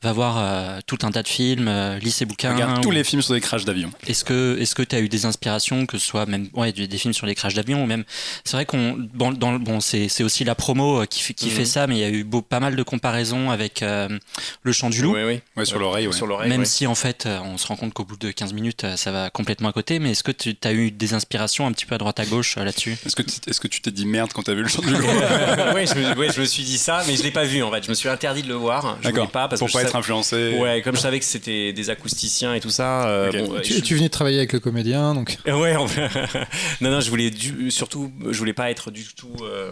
va 0.03 0.13
voir 0.13 0.37
euh, 0.37 0.79
tout 0.85 0.99
un 1.01 1.11
tas 1.11 1.23
de 1.23 1.27
films, 1.27 1.67
euh, 1.67 1.97
lis 1.97 2.11
ces 2.11 2.25
bouquins. 2.25 2.53
Regarde 2.53 2.83
tous 2.83 2.91
les 2.91 3.03
films 3.03 3.23
sur 3.23 3.33
des 3.33 3.41
crashs 3.41 3.65
d'avion. 3.65 3.91
Est-ce 4.05 4.23
que 4.23 4.59
est-ce 4.59 4.75
que 4.75 4.83
tu 4.83 4.95
as 4.95 4.99
eu 4.99 5.09
des 5.09 5.25
inspirations, 5.25 5.87
que 5.87 5.97
ce 5.97 6.05
soit 6.05 6.27
même 6.27 6.47
ouais, 6.53 6.71
des, 6.71 6.97
films 6.97 7.15
sur 7.15 7.25
les 7.25 7.33
crashs 7.33 7.55
d'avion 7.55 7.83
ou 7.83 7.87
même. 7.87 8.03
C'est 8.43 8.57
vrai 8.57 8.65
qu'on. 8.65 8.95
Bon, 9.13 9.31
dans, 9.31 9.53
bon 9.53 9.79
c'est, 9.79 10.07
c'est 10.07 10.23
aussi 10.23 10.43
la 10.43 10.53
promo 10.53 11.03
qui, 11.07 11.21
fait, 11.21 11.33
qui 11.33 11.49
fait 11.49 11.61
mhm. 11.61 11.65
ça, 11.65 11.87
mais 11.87 11.95
il 11.95 12.01
y 12.01 12.03
a 12.03 12.09
eu 12.09 12.23
beau, 12.23 12.43
pas 12.43 12.59
mal 12.59 12.75
de 12.75 12.83
comparaisons 12.83 13.49
avec 13.49 13.81
Le 13.81 14.71
Chant 14.71 14.91
du 14.91 15.01
Loup. 15.01 15.15
Oui, 15.15 15.23
oui. 15.25 15.41
Ouais, 15.57 15.65
sur 15.65 15.79
l'oreille. 15.79 16.07
Sur 16.13 16.27
l'oreille 16.27 16.49
même 16.49 16.65
si 16.65 16.85
en 16.85 16.95
fait, 16.95 17.27
on 17.43 17.57
se 17.57 17.65
rend 17.65 17.75
compte 17.75 17.93
qu'au 17.93 18.05
bout 18.05 18.17
de 18.17 18.29
15 18.29 18.53
minutes, 18.53 18.85
ça 18.97 19.11
va 19.11 19.31
complètement 19.31 19.69
à 19.69 19.73
côté, 19.73 19.97
mais 19.97 20.11
est-ce 20.11 20.23
que 20.23 20.31
tu 20.31 20.55
as 20.63 20.73
eu 20.73 20.91
des 20.91 21.15
inspirations 21.15 21.65
un 21.65 21.71
petit 21.71 21.87
peu 21.87 21.95
à 21.95 21.97
droite 21.97 22.19
à 22.19 22.25
gauche 22.25 22.34
là-dessus 22.57 22.97
est-ce 23.05 23.59
que 23.59 23.67
tu 23.67 23.81
t'es 23.81 23.91
dit 23.91 24.05
merde 24.05 24.31
quand 24.33 24.43
t'as 24.43 24.53
vu 24.53 24.61
le 24.61 24.67
chant 24.67 24.81
du 24.81 24.89
loup 24.89 24.97
Oui, 25.75 25.85
je 25.87 26.39
me 26.39 26.45
suis 26.45 26.63
dit 26.63 26.77
ça, 26.77 27.03
mais 27.07 27.15
je 27.15 27.23
l'ai 27.23 27.31
pas 27.31 27.45
vu 27.45 27.63
en 27.63 27.71
fait. 27.71 27.83
Je 27.83 27.89
me 27.89 27.93
suis 27.93 28.09
interdit 28.09 28.43
de 28.43 28.47
le 28.47 28.55
voir. 28.55 28.97
D'accord. 29.03 29.29
Pas 29.29 29.47
parce 29.47 29.59
Pour 29.59 29.71
pas 29.71 29.83
être 29.83 29.95
influencé. 29.95 30.57
Ouais, 30.59 30.81
comme 30.81 30.95
je 30.95 31.01
savais 31.01 31.19
que 31.19 31.25
c'était 31.25 31.73
des 31.73 31.89
acousticiens 31.89 32.53
et 32.53 32.59
tout 32.59 32.69
ça. 32.69 33.07
Euh, 33.07 33.61
tu, 33.61 33.81
tu, 33.81 33.95
venais 33.95 34.07
de 34.07 34.11
travailler 34.11 34.37
avec 34.37 34.53
le 34.53 34.59
comédien, 34.59 35.13
donc. 35.13 35.37
Ouais. 35.45 35.73
non, 36.81 36.91
non, 36.91 36.99
je 36.99 37.09
voulais 37.09 37.31
surtout, 37.69 38.11
je 38.29 38.37
voulais 38.37 38.53
pas 38.53 38.69
être 38.69 38.91
du 38.91 39.03
tout, 39.15 39.31
euh, 39.41 39.71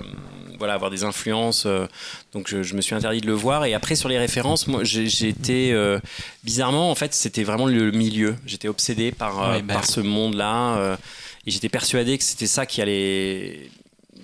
voilà, 0.58 0.74
avoir 0.74 0.90
des 0.90 1.04
influences. 1.04 1.66
Euh, 1.66 1.88
donc 2.34 2.48
je, 2.50 2.74
me 2.74 2.82
suis 2.82 2.96
interdit 2.96 3.22
de 3.22 3.28
le 3.28 3.34
voir. 3.34 3.66
Et 3.66 3.74
après 3.74 3.96
sur 3.96 4.10
les 4.10 4.18
références, 4.18 4.68
moi, 4.68 4.84
j'ai 4.84 5.28
été 5.28 5.76
bizarrement, 6.44 6.90
en 6.90 6.96
fait, 6.96 7.14
c'était 7.14 7.44
vraiment 7.44 7.66
le 7.66 7.92
milieu. 7.92 8.36
J'étais 8.46 8.68
obsédé 8.68 9.12
par, 9.12 9.36
bah 9.36 9.74
par 9.74 9.86
ce 9.86 10.00
monde-là. 10.00 10.98
Et 11.46 11.52
j'étais 11.52 11.70
persuadé 11.70 12.18
que 12.18 12.24
c'était 12.24 12.48
ça 12.48 12.66
qui 12.66 12.82
allait 12.82 13.70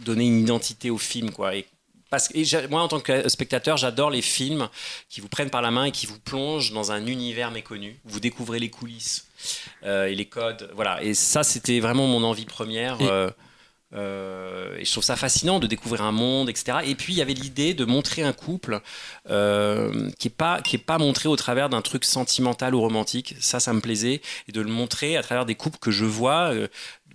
donner 0.06 0.26
une 0.26 0.40
identité 0.40 0.90
au 0.90 0.98
film, 0.98 1.32
quoi. 1.32 1.56
Et 1.56 1.66
parce 2.10 2.28
que 2.28 2.68
moi, 2.68 2.82
en 2.82 2.88
tant 2.88 3.00
que 3.00 3.30
spectateur, 3.30 3.78
j'adore 3.78 4.10
les 4.10 4.24
films 4.24 4.70
qui 5.10 5.22
vous 5.22 5.28
prennent 5.28 5.52
par 5.52 5.62
la 5.62 5.70
main 5.70 5.86
et 5.86 5.92
qui 5.92 6.08
vous 6.08 6.20
plongent 6.20 6.72
dans 6.74 6.92
un 6.92 7.06
univers 7.06 7.52
méconnu. 7.52 8.00
Vous 8.06 8.20
découvrez 8.20 8.60
les 8.60 8.70
coulisses 8.70 9.28
euh, 9.84 10.08
et 10.08 10.16
les 10.16 10.26
codes. 10.26 10.72
Voilà. 10.74 11.04
Et 11.04 11.14
ça, 11.14 11.44
c'était 11.44 11.80
vraiment 11.80 12.08
mon 12.08 12.24
envie 12.24 12.46
première. 12.46 12.98
Euh, 13.02 13.30
euh, 13.94 14.78
et 14.78 14.86
je 14.86 14.92
trouve 14.92 15.04
ça 15.04 15.16
fascinant 15.16 15.60
de 15.60 15.66
découvrir 15.66 16.04
un 16.04 16.12
monde, 16.12 16.50
etc. 16.50 16.80
Et 16.86 16.96
puis 16.96 17.14
il 17.14 17.18
y 17.18 17.22
avait 17.22 17.34
l'idée 17.34 17.74
de 17.74 17.86
montrer 17.86 18.22
un 18.22 18.34
couple 18.34 18.82
euh, 19.30 20.10
qui 20.20 20.28
est 20.28 20.32
pas 20.36 20.62
qui 20.62 20.76
est 20.76 20.80
pas 20.80 21.00
montré 21.00 21.28
au 21.28 21.36
travers 21.36 21.70
d'un 21.70 21.82
truc 21.82 22.06
sentimental 22.06 22.76
ou 22.76 22.82
romantique. 22.82 23.36
Ça, 23.40 23.60
ça 23.60 23.74
me 23.74 23.82
plaisait 23.82 24.22
et 24.48 24.52
de 24.52 24.62
le 24.62 24.70
montrer 24.70 25.18
à 25.18 25.24
travers 25.24 25.46
des 25.46 25.56
couples 25.56 25.80
que 25.80 25.92
je 25.92 26.06
vois. 26.06 26.54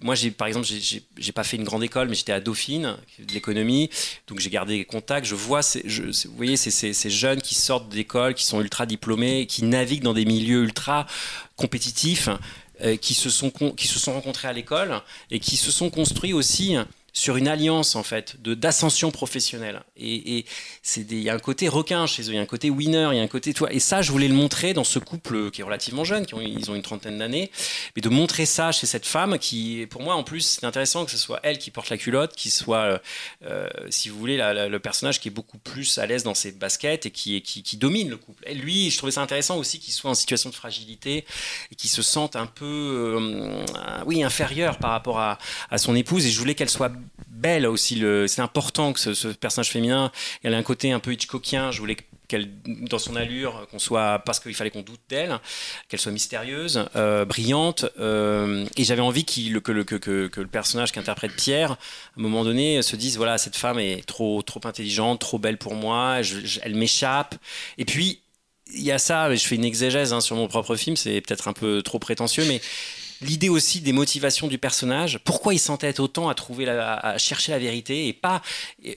Moi, 0.04 0.14
par 0.36 0.46
exemple, 0.46 0.68
j'ai 0.68 1.32
pas 1.32 1.44
fait 1.44 1.56
une 1.56 1.64
grande 1.64 1.82
école, 1.82 2.08
mais 2.08 2.14
j'étais 2.14 2.32
à 2.32 2.38
Dauphine, 2.38 2.98
de 3.18 3.32
l'économie, 3.32 3.88
donc 4.26 4.38
j'ai 4.38 4.50
gardé 4.50 4.76
les 4.76 4.84
contacts. 4.84 5.26
Je 5.26 5.34
vois, 5.34 5.62
ces, 5.62 5.80
vous 5.80 6.36
voyez, 6.36 6.58
ces, 6.58 7.10
jeunes 7.10 7.40
qui 7.40 7.54
sortent 7.54 7.88
d'école, 7.88 8.34
qui 8.34 8.44
sont 8.44 8.60
ultra 8.60 8.84
diplômés, 8.84 9.46
qui 9.46 9.64
naviguent 9.64 10.02
dans 10.02 10.12
des 10.12 10.26
milieux 10.26 10.62
ultra 10.62 11.06
compétitifs, 11.56 12.28
euh, 12.82 12.96
qui 12.96 13.14
se 13.14 13.30
sont 13.30 14.12
rencontrés 14.12 14.46
à 14.46 14.52
l'école 14.52 15.00
et 15.30 15.40
qui 15.40 15.56
se 15.56 15.72
sont 15.72 15.88
construits 15.88 16.34
aussi 16.34 16.76
sur 17.16 17.36
une 17.36 17.46
alliance 17.46 17.94
en 17.94 18.02
fait 18.02 18.42
de 18.42 18.54
d'ascension 18.54 19.12
professionnelle. 19.12 19.82
Et, 19.96 20.44
c'est 20.82 21.02
il 21.10 21.20
y 21.20 21.30
a 21.30 21.34
un 21.34 21.38
côté 21.38 21.68
requin 21.68 22.06
chez 22.06 22.22
eux, 22.24 22.30
il 22.30 22.34
y 22.34 22.38
a 22.38 22.42
un 22.42 22.46
côté 22.46 22.70
winner, 22.70 23.08
il 23.12 23.16
y 23.16 23.20
a 23.20 23.22
un 23.22 23.28
côté 23.28 23.54
toi. 23.54 23.72
Et 23.72 23.78
ça, 23.78 24.02
je 24.02 24.10
voulais 24.10 24.26
le 24.26 24.34
montrer 24.34 24.74
dans 24.74 24.84
ce 24.84 24.98
couple 24.98 25.50
qui 25.52 25.60
est 25.60 25.64
relativement 25.64 26.02
jeune, 26.04 26.26
qui 26.26 26.34
ont, 26.34 26.40
ils 26.40 26.70
ont 26.70 26.74
une 26.74 26.82
trentaine 26.82 27.18
d'années, 27.18 27.52
mais 27.94 28.02
de 28.02 28.08
montrer 28.08 28.46
ça 28.46 28.72
chez 28.72 28.86
cette 28.86 29.06
femme 29.06 29.38
qui, 29.38 29.86
pour 29.90 30.02
moi, 30.02 30.16
en 30.16 30.24
plus, 30.24 30.40
c'est 30.40 30.66
intéressant 30.66 31.04
que 31.04 31.12
ce 31.12 31.16
soit 31.16 31.38
elle 31.44 31.58
qui 31.58 31.70
porte 31.70 31.88
la 31.88 31.96
culotte, 31.96 32.34
qui 32.34 32.50
soit, 32.50 32.78
euh, 32.78 32.98
euh 33.46 33.68
si 33.90 34.08
vous 34.08 34.18
voulez, 34.18 34.36
le 34.36 34.78
personnage 34.78 35.20
qui 35.20 35.28
est 35.28 35.30
beaucoup 35.30 35.58
plus 35.58 35.98
à 35.98 36.06
l'aise 36.06 36.24
dans 36.24 36.34
ses 36.34 36.50
baskets 36.50 37.06
et 37.06 37.10
qui, 37.12 37.40
qui, 37.42 37.76
domine 37.76 38.08
le 38.08 38.16
couple. 38.16 38.42
Et 38.46 38.54
lui, 38.54 38.90
je 38.90 38.98
trouvais 38.98 39.12
ça 39.12 39.22
intéressant 39.22 39.56
aussi 39.56 39.78
qu'il 39.78 39.94
soit 39.94 40.10
en 40.10 40.14
situation 40.14 40.50
de 40.50 40.54
fragilité 40.54 41.24
et 41.70 41.74
qu'il 41.76 41.90
se 41.90 42.02
sente 42.02 42.34
un 42.34 42.46
peu, 42.46 42.64
euh, 42.64 43.64
oui, 44.06 44.24
inférieur 44.24 44.78
par 44.78 44.90
rapport 44.90 45.20
à, 45.20 45.38
à 45.70 45.78
son 45.78 45.94
épouse. 45.94 46.26
Et 46.26 46.30
je 46.30 46.38
voulais 46.38 46.54
qu'elle 46.54 46.70
soit 46.70 46.92
belle 47.34 47.66
aussi. 47.66 48.02
C'est 48.26 48.42
important 48.42 48.92
que 48.92 49.00
ce, 49.00 49.28
personnage 49.28 49.70
féminin, 49.70 50.10
elle 50.42 50.54
a 50.54 50.56
un 50.56 50.62
côté 50.62 50.92
un 50.92 51.00
peu 51.00 51.12
Hitchcockien. 51.12 51.70
Je 51.70 51.80
voulais 51.80 51.96
qu'elle, 52.28 52.48
dans 52.64 52.98
son 52.98 53.16
allure, 53.16 53.66
qu'on 53.70 53.78
soit 53.78 54.20
parce 54.20 54.40
qu'il 54.40 54.54
fallait 54.54 54.70
qu'on 54.70 54.82
doute 54.82 55.00
d'elle, 55.08 55.38
qu'elle 55.88 56.00
soit 56.00 56.12
mystérieuse, 56.12 56.86
euh, 56.96 57.24
brillante. 57.24 57.86
Euh, 57.98 58.64
et 58.76 58.84
j'avais 58.84 59.02
envie 59.02 59.24
que, 59.24 59.72
le, 59.72 59.84
que, 59.84 59.96
que, 59.96 60.40
le 60.40 60.46
personnage 60.46 60.92
qu'interprète 60.92 61.34
Pierre, 61.36 61.72
à 61.72 61.76
un 62.18 62.22
moment 62.22 62.44
donné, 62.44 62.82
se 62.82 62.96
dise 62.96 63.16
voilà, 63.16 63.38
cette 63.38 63.56
femme 63.56 63.78
est 63.78 64.06
trop, 64.06 64.42
trop 64.42 64.60
intelligente, 64.64 65.20
trop 65.20 65.38
belle 65.38 65.58
pour 65.58 65.74
moi. 65.74 66.20
elle 66.62 66.74
m'échappe. 66.74 67.34
Et 67.78 67.84
puis 67.84 68.20
il 68.72 68.82
y 68.82 68.92
a 68.92 68.98
ça, 68.98 69.34
je 69.34 69.46
fais 69.46 69.56
une 69.56 69.64
exégèse 69.64 70.12
hein, 70.12 70.20
sur 70.20 70.36
mon 70.36 70.48
propre 70.48 70.76
film, 70.76 70.96
c'est 70.96 71.20
peut-être 71.20 71.48
un 71.48 71.52
peu 71.52 71.82
trop 71.82 71.98
prétentieux, 71.98 72.44
mais 72.46 72.60
l'idée 73.20 73.48
aussi 73.48 73.80
des 73.80 73.92
motivations 73.92 74.46
du 74.46 74.58
personnage, 74.58 75.18
pourquoi 75.24 75.54
il 75.54 75.58
s'entête 75.58 76.00
autant 76.00 76.28
à 76.28 76.34
trouver 76.34 76.68
à 76.68 77.16
chercher 77.18 77.52
la 77.52 77.58
vérité 77.58 78.08
et 78.08 78.12
pas 78.12 78.42
euh, 78.86 78.92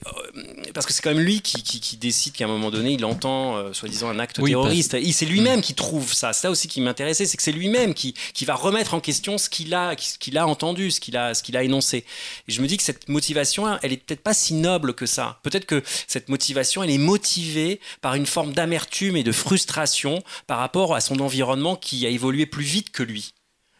parce 0.74 0.86
que 0.86 0.92
c'est 0.92 1.02
quand 1.02 1.14
même 1.14 1.24
lui 1.24 1.40
qui, 1.40 1.96
décide 1.96 2.32
qu'à 2.34 2.44
un 2.44 2.48
moment 2.48 2.70
donné 2.70 2.92
il 2.92 3.04
entend 3.04 3.56
euh, 3.56 3.72
soi-disant 3.72 4.08
un 4.08 4.18
acte 4.18 4.42
terroriste. 4.42 4.96
C'est 5.12 5.26
lui-même 5.26 5.60
qui 5.60 5.74
trouve 5.74 6.12
ça. 6.12 6.32
C'est 6.32 6.42
ça 6.42 6.50
aussi 6.50 6.68
qui 6.68 6.80
m'intéressait, 6.80 7.26
c'est 7.26 7.36
que 7.36 7.42
c'est 7.42 7.52
lui-même 7.52 7.94
qui, 7.94 8.14
qui 8.34 8.44
va 8.44 8.54
remettre 8.54 8.94
en 8.94 9.00
question 9.00 9.38
ce 9.38 9.48
qu'il 9.48 9.74
a, 9.74 9.94
ce 9.98 10.18
qu'il 10.18 10.38
a 10.38 10.46
entendu, 10.46 10.90
ce 10.90 11.00
qu'il 11.00 11.16
a, 11.16 11.34
ce 11.34 11.42
qu'il 11.42 11.56
a 11.56 11.62
énoncé. 11.62 12.04
Et 12.46 12.52
je 12.52 12.62
me 12.62 12.66
dis 12.66 12.76
que 12.76 12.82
cette 12.82 13.08
motivation, 13.08 13.78
elle 13.82 13.92
est 13.92 13.96
peut-être 13.96 14.22
pas 14.22 14.34
si 14.34 14.54
noble 14.54 14.94
que 14.94 15.06
ça. 15.06 15.40
Peut-être 15.42 15.66
que 15.66 15.82
cette 16.06 16.28
motivation, 16.28 16.82
elle 16.82 16.90
est 16.90 16.98
motivée 16.98 17.80
par 18.00 18.14
une 18.14 18.26
forme 18.26 18.52
d'amertume 18.52 19.16
et 19.16 19.24
de 19.24 19.32
frustration 19.32 20.22
par 20.46 20.58
rapport 20.58 20.94
à 20.94 21.00
son 21.00 21.18
environnement 21.20 21.76
qui 21.76 22.06
a 22.06 22.08
évolué 22.08 22.46
plus 22.46 22.64
vite 22.64 22.90
que 22.90 23.02
lui 23.02 23.32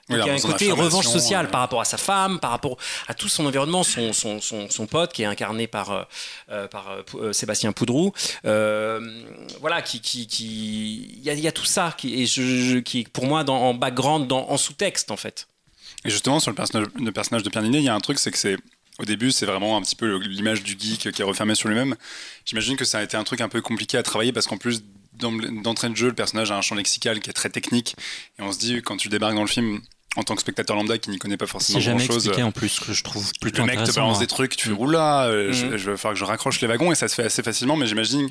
il 0.08 0.16
y 0.16 0.20
a 0.20 0.32
un 0.32 0.38
côté 0.38 0.72
revanche 0.72 1.06
sociale 1.06 1.46
euh, 1.46 1.50
par 1.50 1.60
rapport 1.60 1.80
à 1.80 1.84
sa 1.84 1.98
femme, 1.98 2.40
par 2.40 2.50
rapport 2.50 2.76
à 3.06 3.14
tout 3.14 3.28
son 3.28 3.46
environnement, 3.46 3.82
son, 3.82 4.12
son, 4.12 4.40
son, 4.40 4.86
pote 4.86 5.12
qui 5.12 5.22
est 5.22 5.26
incarné 5.26 5.66
par, 5.66 5.90
euh, 6.50 6.66
euh, 7.14 7.32
Sébastien 7.32 7.72
Poudrou. 7.72 8.12
voilà, 8.42 9.82
qui, 9.84 10.00
qui, 10.00 10.26
qui... 10.26 11.18
Il, 11.18 11.24
y 11.24 11.30
a, 11.30 11.34
il 11.34 11.40
y, 11.40 11.48
a, 11.48 11.52
tout 11.52 11.64
ça 11.64 11.94
qui, 11.96 12.22
et 12.22 12.26
je, 12.26 12.78
qui 12.78 13.04
pour 13.04 13.26
moi 13.26 13.44
dans, 13.44 13.56
en 13.56 13.74
background, 13.74 14.26
dans, 14.26 14.48
en 14.48 14.56
sous-texte 14.56 15.10
en 15.10 15.16
fait. 15.16 15.46
Et 16.04 16.10
justement, 16.10 16.40
sur 16.40 16.50
le 16.50 16.56
personnage, 16.56 16.86
le 16.94 17.12
personnage 17.12 17.42
de 17.42 17.50
Pierre 17.50 17.62
Ninet, 17.62 17.78
il 17.78 17.84
y 17.84 17.88
a 17.88 17.94
un 17.94 18.00
truc, 18.00 18.18
c'est 18.18 18.30
que 18.30 18.38
c'est 18.38 18.56
au 18.98 19.04
début, 19.04 19.30
c'est 19.30 19.46
vraiment 19.46 19.76
un 19.76 19.82
petit 19.82 19.96
peu 19.96 20.18
l'image 20.18 20.62
du 20.62 20.76
geek 20.78 21.12
qui 21.12 21.22
est 21.22 21.24
refermé 21.24 21.54
sur 21.54 21.68
lui-même. 21.68 21.96
J'imagine 22.44 22.76
que 22.76 22.84
ça 22.84 22.98
a 22.98 23.02
été 23.02 23.16
un 23.16 23.24
truc 23.24 23.40
un 23.40 23.48
peu 23.48 23.60
compliqué 23.60 23.96
à 23.96 24.02
travailler 24.02 24.32
parce 24.32 24.46
qu'en 24.46 24.58
plus 24.58 24.82
d'entrée 25.18 25.88
de 25.88 25.96
jeu, 25.96 26.08
le 26.08 26.14
personnage 26.14 26.50
a 26.50 26.56
un 26.56 26.60
champ 26.60 26.74
lexical 26.74 27.20
qui 27.20 27.30
est 27.30 27.32
très 27.32 27.50
technique. 27.50 27.96
Et 28.38 28.42
on 28.42 28.52
se 28.52 28.58
dit, 28.58 28.82
quand 28.82 28.96
tu 28.96 29.08
débarques 29.08 29.34
dans 29.34 29.42
le 29.42 29.48
film, 29.48 29.80
en 30.18 30.24
tant 30.24 30.34
que 30.34 30.40
spectateur 30.40 30.74
lambda 30.74 30.98
qui 30.98 31.10
n'y 31.10 31.18
connaît 31.18 31.36
pas 31.36 31.46
forcément 31.46 31.78
grand 31.78 31.98
chose. 32.00 32.16
expliqué 32.16 32.42
en 32.42 32.50
plus 32.50 32.80
que 32.80 32.92
je 32.92 33.04
trouve 33.04 33.30
plutôt 33.40 33.62
Le 33.64 33.68
mec 33.68 33.84
te 33.84 33.92
balance 33.92 34.18
des 34.18 34.26
trucs, 34.26 34.56
tu 34.56 34.68
fais 34.68 34.74
mm. 34.74 34.80
oula, 34.80 35.26
euh, 35.26 35.52
je, 35.52 35.66
mm. 35.66 35.76
je, 35.76 35.90
vais 35.92 35.96
falloir 35.96 36.14
que 36.14 36.18
je 36.18 36.24
raccroche 36.24 36.60
les 36.60 36.66
wagons 36.66 36.90
et 36.90 36.96
ça 36.96 37.06
se 37.06 37.14
fait 37.14 37.22
assez 37.22 37.44
facilement. 37.44 37.76
Mais 37.76 37.86
j'imagine 37.86 38.28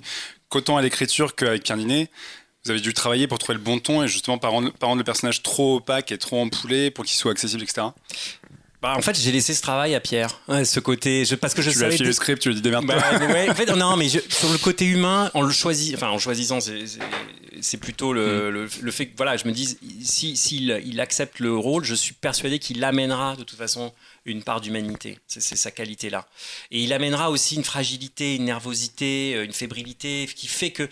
qu'autant 0.49 0.75
à 0.75 0.81
l'écriture 0.81 1.33
qu'avec 1.33 1.69
Ninet, 1.71 2.09
vous 2.65 2.71
avez 2.71 2.81
dû 2.81 2.93
travailler 2.93 3.27
pour 3.27 3.39
trouver 3.39 3.57
le 3.57 3.63
bon 3.63 3.79
ton 3.79 4.03
et 4.03 4.09
justement 4.09 4.37
pas 4.37 4.49
rendre, 4.49 4.73
pas 4.73 4.87
rendre 4.87 4.97
le 4.97 5.05
personnage 5.05 5.43
trop 5.43 5.77
opaque 5.77 6.11
et 6.11 6.17
trop 6.17 6.41
empoulé 6.41 6.91
pour 6.91 7.05
qu'il 7.05 7.15
soit 7.15 7.31
accessible, 7.31 7.63
etc. 7.63 7.87
Bah, 8.79 8.93
en 8.95 9.01
fait, 9.01 9.19
j'ai 9.19 9.31
laissé 9.31 9.55
ce 9.55 9.61
travail 9.61 9.95
à 9.95 9.99
Pierre, 9.99 10.39
ce 10.47 10.79
côté, 10.79 11.25
je, 11.25 11.33
parce 11.33 11.55
que 11.55 11.63
je 11.63 11.71
tu 11.71 11.79
lui 11.79 11.85
as 11.85 11.91
filé 11.91 12.05
le 12.05 12.13
script, 12.13 12.41
tu 12.41 12.49
lui 12.49 12.55
dis 12.55 12.61
démerde 12.61 12.85
bah, 12.85 12.95
en 13.49 13.55
fait, 13.55 13.65
non, 13.75 13.97
mais 13.97 14.07
sur 14.07 14.51
le 14.51 14.57
côté 14.59 14.85
humain, 14.85 15.31
en 15.33 15.41
le 15.41 15.51
choisissant, 15.51 15.95
enfin, 15.95 16.09
en 16.09 16.19
choisissant, 16.19 16.59
c'est 17.59 17.77
plutôt 17.77 18.13
le, 18.13 18.51
mm. 18.51 18.67
le, 18.83 18.91
fait 18.91 19.07
que, 19.07 19.17
voilà, 19.17 19.35
je 19.35 19.47
me 19.47 19.51
dis, 19.51 19.77
s'il 20.03 20.37
si, 20.37 20.57
il 20.85 21.01
accepte 21.01 21.39
le 21.39 21.55
rôle, 21.57 21.85
je 21.85 21.95
suis 21.95 22.13
persuadé 22.13 22.59
qu'il 22.59 22.83
amènera 22.83 23.35
de 23.35 23.43
toute 23.43 23.57
façon 23.57 23.93
une 24.25 24.43
part 24.43 24.61
d'humanité. 24.61 25.17
C'est 25.25 25.41
sa 25.41 25.71
qualité-là. 25.71 26.27
Et 26.69 26.81
il 26.81 26.93
amènera 26.93 27.31
aussi 27.31 27.55
une 27.55 27.63
fragilité, 27.63 28.35
une 28.35 28.45
nervosité, 28.45 29.33
euh, 29.35 29.45
une 29.45 29.53
fébrilité 29.53 30.29
qui 30.35 30.47
fait 30.47 30.71
que 30.71 30.87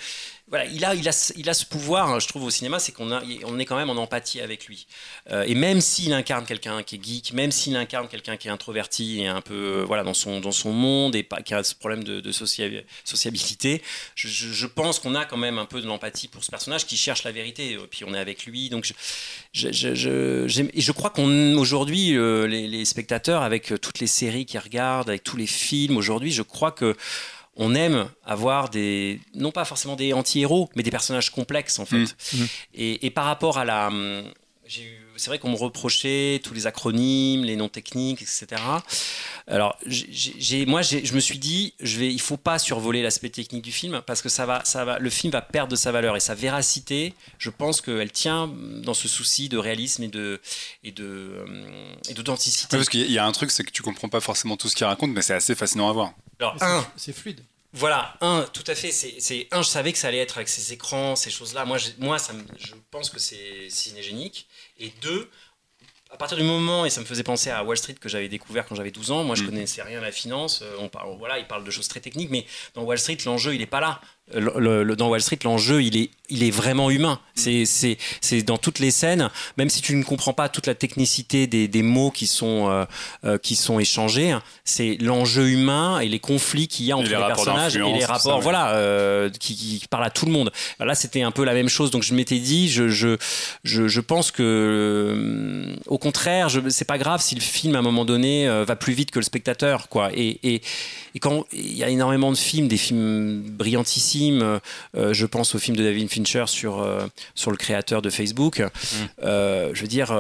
voilà, 0.47 0.65
il 0.65 0.85
a, 0.85 0.93
il 0.93 1.09
a, 1.09 1.33
il 1.37 1.49
a 1.49 1.55
ce 1.55 1.65
pouvoir, 1.65 2.09
hein, 2.09 2.19
je 2.19 2.27
trouve, 2.27 2.43
au 2.43 2.51
cinéma, 2.51 2.77
c'est 2.77 2.91
qu'on 2.91 3.11
on 3.11 3.59
est 3.59 3.65
quand 3.65 3.77
même 3.77 3.89
en 3.89 3.95
empathie 3.95 4.41
avec 4.41 4.67
lui. 4.67 4.85
Euh, 5.31 5.43
et 5.47 5.55
même 5.55 5.81
s'il 5.81 6.13
incarne 6.13 6.45
quelqu'un 6.45 6.83
qui 6.83 6.97
est 6.97 7.03
geek, 7.03 7.33
même 7.33 7.51
s'il 7.51 7.75
incarne 7.75 8.07
quelqu'un 8.07 8.37
qui 8.37 8.47
est 8.47 8.51
introverti 8.51 9.21
et 9.21 9.27
un 9.27 9.41
peu 9.41 9.79
euh, 9.79 9.83
voilà 9.87 10.03
dans 10.03 10.13
son 10.13 10.39
dans 10.41 10.51
son 10.51 10.71
monde 10.71 11.15
et 11.15 11.23
pas, 11.23 11.41
qui 11.41 11.55
a 11.55 11.63
ce 11.63 11.73
problème 11.73 12.03
de, 12.03 12.31
sociabilité, 12.31 13.81
je, 14.13 14.65
pense 14.67 14.99
qu'on 14.99 15.15
a 15.15 15.25
quand 15.25 15.37
même 15.37 15.57
un 15.57 15.65
peu 15.65 15.81
de 15.81 15.87
l'empathie 15.87 16.27
pour 16.27 16.43
ce 16.43 16.51
personnage 16.51 16.85
qui 16.85 16.95
cherche 16.95 17.23
la 17.23 17.31
vérité. 17.31 17.71
Et 17.71 17.77
puis 17.89 18.03
on 18.05 18.13
est 18.13 18.19
avec 18.19 18.45
lui, 18.45 18.69
donc 18.69 18.85
je, 19.51 19.71
je, 19.71 20.91
crois 20.91 21.09
qu'on 21.09 21.57
aujourd'hui 21.57 22.11
les, 22.11 22.67
les 22.67 22.85
spectateurs 22.85 23.41
avec 23.41 23.73
toutes 23.81 23.99
les 23.99 24.07
séries 24.07 24.45
qu'ils 24.45 24.59
regardent, 24.59 25.09
avec 25.09 25.23
tous 25.23 25.37
les 25.37 25.47
films 25.47 25.97
aujourd'hui, 25.97 26.31
je 26.31 26.43
crois 26.43 26.71
que 26.71 26.95
on 27.55 27.73
aime 27.75 28.09
avoir 28.23 28.69
des, 28.69 29.21
non 29.33 29.51
pas 29.51 29.65
forcément 29.65 29.95
des 29.95 30.13
anti-héros, 30.13 30.69
mais 30.75 30.83
des 30.83 30.91
personnages 30.91 31.29
complexes 31.29 31.79
en 31.79 31.85
fait. 31.85 31.97
Mmh. 31.97 32.37
Mmh. 32.37 32.45
Et, 32.73 33.09
par 33.11 33.25
rapport 33.25 33.57
à 33.57 33.65
la, 33.65 33.87
hum, 33.87 34.23
c'est 35.17 35.29
vrai 35.29 35.39
qu'on 35.39 35.51
me 35.51 35.57
reprochait 35.57 36.41
tous 36.43 36.53
les 36.53 36.67
acronymes, 36.67 37.43
les 37.43 37.55
noms 37.55 37.69
techniques, 37.69 38.21
etc. 38.21 38.61
Alors, 39.47 39.77
j'ai, 39.85 40.65
moi, 40.65 40.81
je 40.81 41.13
me 41.13 41.19
suis 41.19 41.37
dit, 41.37 41.73
je 41.79 41.99
vais, 41.99 42.11
il 42.11 42.21
faut 42.21 42.37
pas 42.37 42.59
survoler 42.59 43.01
l'aspect 43.01 43.29
technique 43.29 43.63
du 43.63 43.71
film 43.71 44.01
parce 44.05 44.21
que 44.21 44.29
ça 44.29 44.45
va, 44.45 44.63
ça 44.65 44.85
va, 44.85 44.99
le 44.99 45.09
film 45.09 45.31
va 45.31 45.41
perdre 45.41 45.71
de 45.71 45.75
sa 45.75 45.91
valeur 45.91 46.15
et 46.15 46.19
sa 46.19 46.35
véracité. 46.35 47.13
Je 47.37 47.49
pense 47.49 47.81
qu'elle 47.81 48.11
tient 48.11 48.47
dans 48.47 48.93
ce 48.93 49.07
souci 49.07 49.49
de 49.49 49.57
réalisme 49.57 50.03
et 50.03 50.07
de 50.07 50.41
et 50.83 50.91
de 50.91 51.45
et 52.09 52.13
d'authenticité. 52.13 52.77
parce 52.77 52.89
qu'il 52.89 53.11
y 53.11 53.17
a 53.17 53.25
un 53.25 53.31
truc, 53.31 53.51
c'est 53.51 53.63
que 53.63 53.71
tu 53.71 53.81
comprends 53.81 54.09
pas 54.09 54.21
forcément 54.21 54.57
tout 54.57 54.69
ce 54.69 54.75
qu'il 54.75 54.85
raconte, 54.85 55.11
mais 55.11 55.21
c'est 55.21 55.33
assez 55.33 55.55
fascinant 55.55 55.89
à 55.89 55.93
voir. 55.93 56.13
Alors, 56.39 56.55
un, 56.61 56.85
c'est 56.97 57.13
fluide. 57.13 57.41
Voilà, 57.77 58.15
un, 58.21 58.45
tout 58.53 58.63
à 58.67 58.73
fait. 58.73 58.91
C'est 58.91 59.47
un, 59.51 59.61
je 59.61 59.67
savais 59.67 59.91
que 59.91 59.97
ça 59.97 60.07
allait 60.07 60.19
être 60.19 60.37
avec 60.37 60.47
ces 60.47 60.71
écrans, 60.71 61.17
ces 61.17 61.29
choses-là. 61.29 61.65
Moi, 61.65 61.77
moi, 61.99 62.17
ça 62.19 62.31
je 62.57 62.73
pense 62.89 63.09
que 63.09 63.19
c'est 63.19 63.69
cinégénique. 63.69 64.47
Et 64.77 64.91
deux, 65.01 65.29
à 66.11 66.17
partir 66.17 66.37
du 66.37 66.43
moment, 66.43 66.85
et 66.85 66.89
ça 66.89 67.01
me 67.01 67.05
faisait 67.05 67.23
penser 67.23 67.49
à 67.49 67.63
Wall 67.63 67.77
Street 67.77 67.95
que 67.95 68.09
j'avais 68.09 68.29
découvert 68.29 68.65
quand 68.65 68.75
j'avais 68.75 68.91
12 68.91 69.11
ans, 69.11 69.23
moi 69.23 69.35
je 69.35 69.43
mm. 69.43 69.47
connaissais 69.47 69.81
rien 69.81 69.99
à 69.99 70.01
la 70.01 70.11
finance, 70.11 70.61
euh, 70.61 70.75
on 70.79 70.89
parle, 70.89 71.17
voilà, 71.17 71.39
il 71.39 71.47
parle 71.47 71.63
de 71.63 71.71
choses 71.71 71.87
très 71.87 71.99
techniques, 71.99 72.29
mais 72.29 72.45
dans 72.73 72.83
Wall 72.83 72.99
Street, 72.99 73.17
l'enjeu, 73.25 73.53
il 73.53 73.59
n'est 73.59 73.65
pas 73.65 73.79
là 73.79 74.01
le, 74.33 74.95
dans 74.95 75.09
Wall 75.09 75.21
Street, 75.21 75.37
l'enjeu, 75.43 75.83
il 75.83 75.97
est, 75.97 76.09
il 76.29 76.43
est 76.43 76.49
vraiment 76.49 76.89
humain. 76.89 77.19
C'est, 77.35 77.65
c'est, 77.65 77.97
c'est 78.21 78.41
dans 78.41 78.57
toutes 78.57 78.79
les 78.79 78.89
scènes, 78.89 79.29
même 79.57 79.69
si 79.69 79.81
tu 79.81 79.95
ne 79.95 80.03
comprends 80.03 80.33
pas 80.33 80.49
toute 80.49 80.65
la 80.65 80.73
technicité 80.73 81.45
des, 81.45 81.67
des 81.67 81.83
mots 81.83 82.09
qui 82.09 82.25
sont, 82.25 82.69
euh, 82.69 82.85
euh, 83.23 83.37
qui 83.37 83.55
sont 83.55 83.79
échangés, 83.79 84.35
c'est 84.63 84.97
l'enjeu 84.99 85.49
humain 85.49 85.99
et 85.99 86.07
les 86.07 86.19
conflits 86.19 86.67
qu'il 86.67 86.85
y 86.85 86.91
a 86.91 86.97
entre 86.97 87.09
les, 87.09 87.15
personnages 87.15 87.75
et 87.75 87.79
les 87.79 88.05
rapports, 88.05 88.41
voilà, 88.41 88.71
euh, 88.71 89.29
qui, 89.29 89.55
qui, 89.55 89.87
parlent 89.87 90.05
à 90.05 90.09
tout 90.09 90.25
le 90.25 90.31
monde. 90.31 90.51
Là, 90.79 90.95
c'était 90.95 91.21
un 91.21 91.31
peu 91.31 91.43
la 91.43 91.53
même 91.53 91.69
chose. 91.69 91.91
Donc, 91.91 92.01
je 92.01 92.15
m'étais 92.15 92.39
dit, 92.39 92.69
je, 92.69 92.87
je, 92.87 93.17
je, 93.63 93.87
je 93.87 94.01
pense 94.01 94.31
que, 94.31 95.75
au 95.85 95.99
contraire, 95.99 96.49
je, 96.49 96.61
c'est 96.69 96.85
pas 96.85 96.97
grave 96.97 97.21
si 97.21 97.35
le 97.35 97.41
film, 97.41 97.75
à 97.75 97.79
un 97.79 97.83
moment 97.83 98.05
donné, 98.05 98.47
va 98.65 98.75
plus 98.75 98.93
vite 98.93 99.11
que 99.11 99.19
le 99.19 99.25
spectateur, 99.25 99.87
quoi. 99.87 100.09
Et, 100.13 100.39
et, 100.43 100.61
et 101.13 101.19
quand 101.19 101.45
il 101.53 101.77
y 101.77 101.83
a 101.83 101.89
énormément 101.89 102.31
de 102.31 102.37
films, 102.37 102.67
des 102.67 102.77
films 102.77 103.41
brillantissimi 103.41 104.14
euh, 104.23 104.59
euh, 104.95 105.13
je 105.13 105.25
pense 105.25 105.55
au 105.55 105.59
film 105.59 105.77
de 105.77 105.83
David 105.83 106.09
Fincher 106.09 106.45
sur, 106.47 106.81
euh, 106.81 107.05
sur 107.33 107.51
le 107.51 107.57
créateur 107.57 108.01
de 108.01 108.09
Facebook. 108.09 108.59
Mm. 108.59 109.23
je 109.73 109.81
veux 109.81 109.87
dire, 109.87 110.17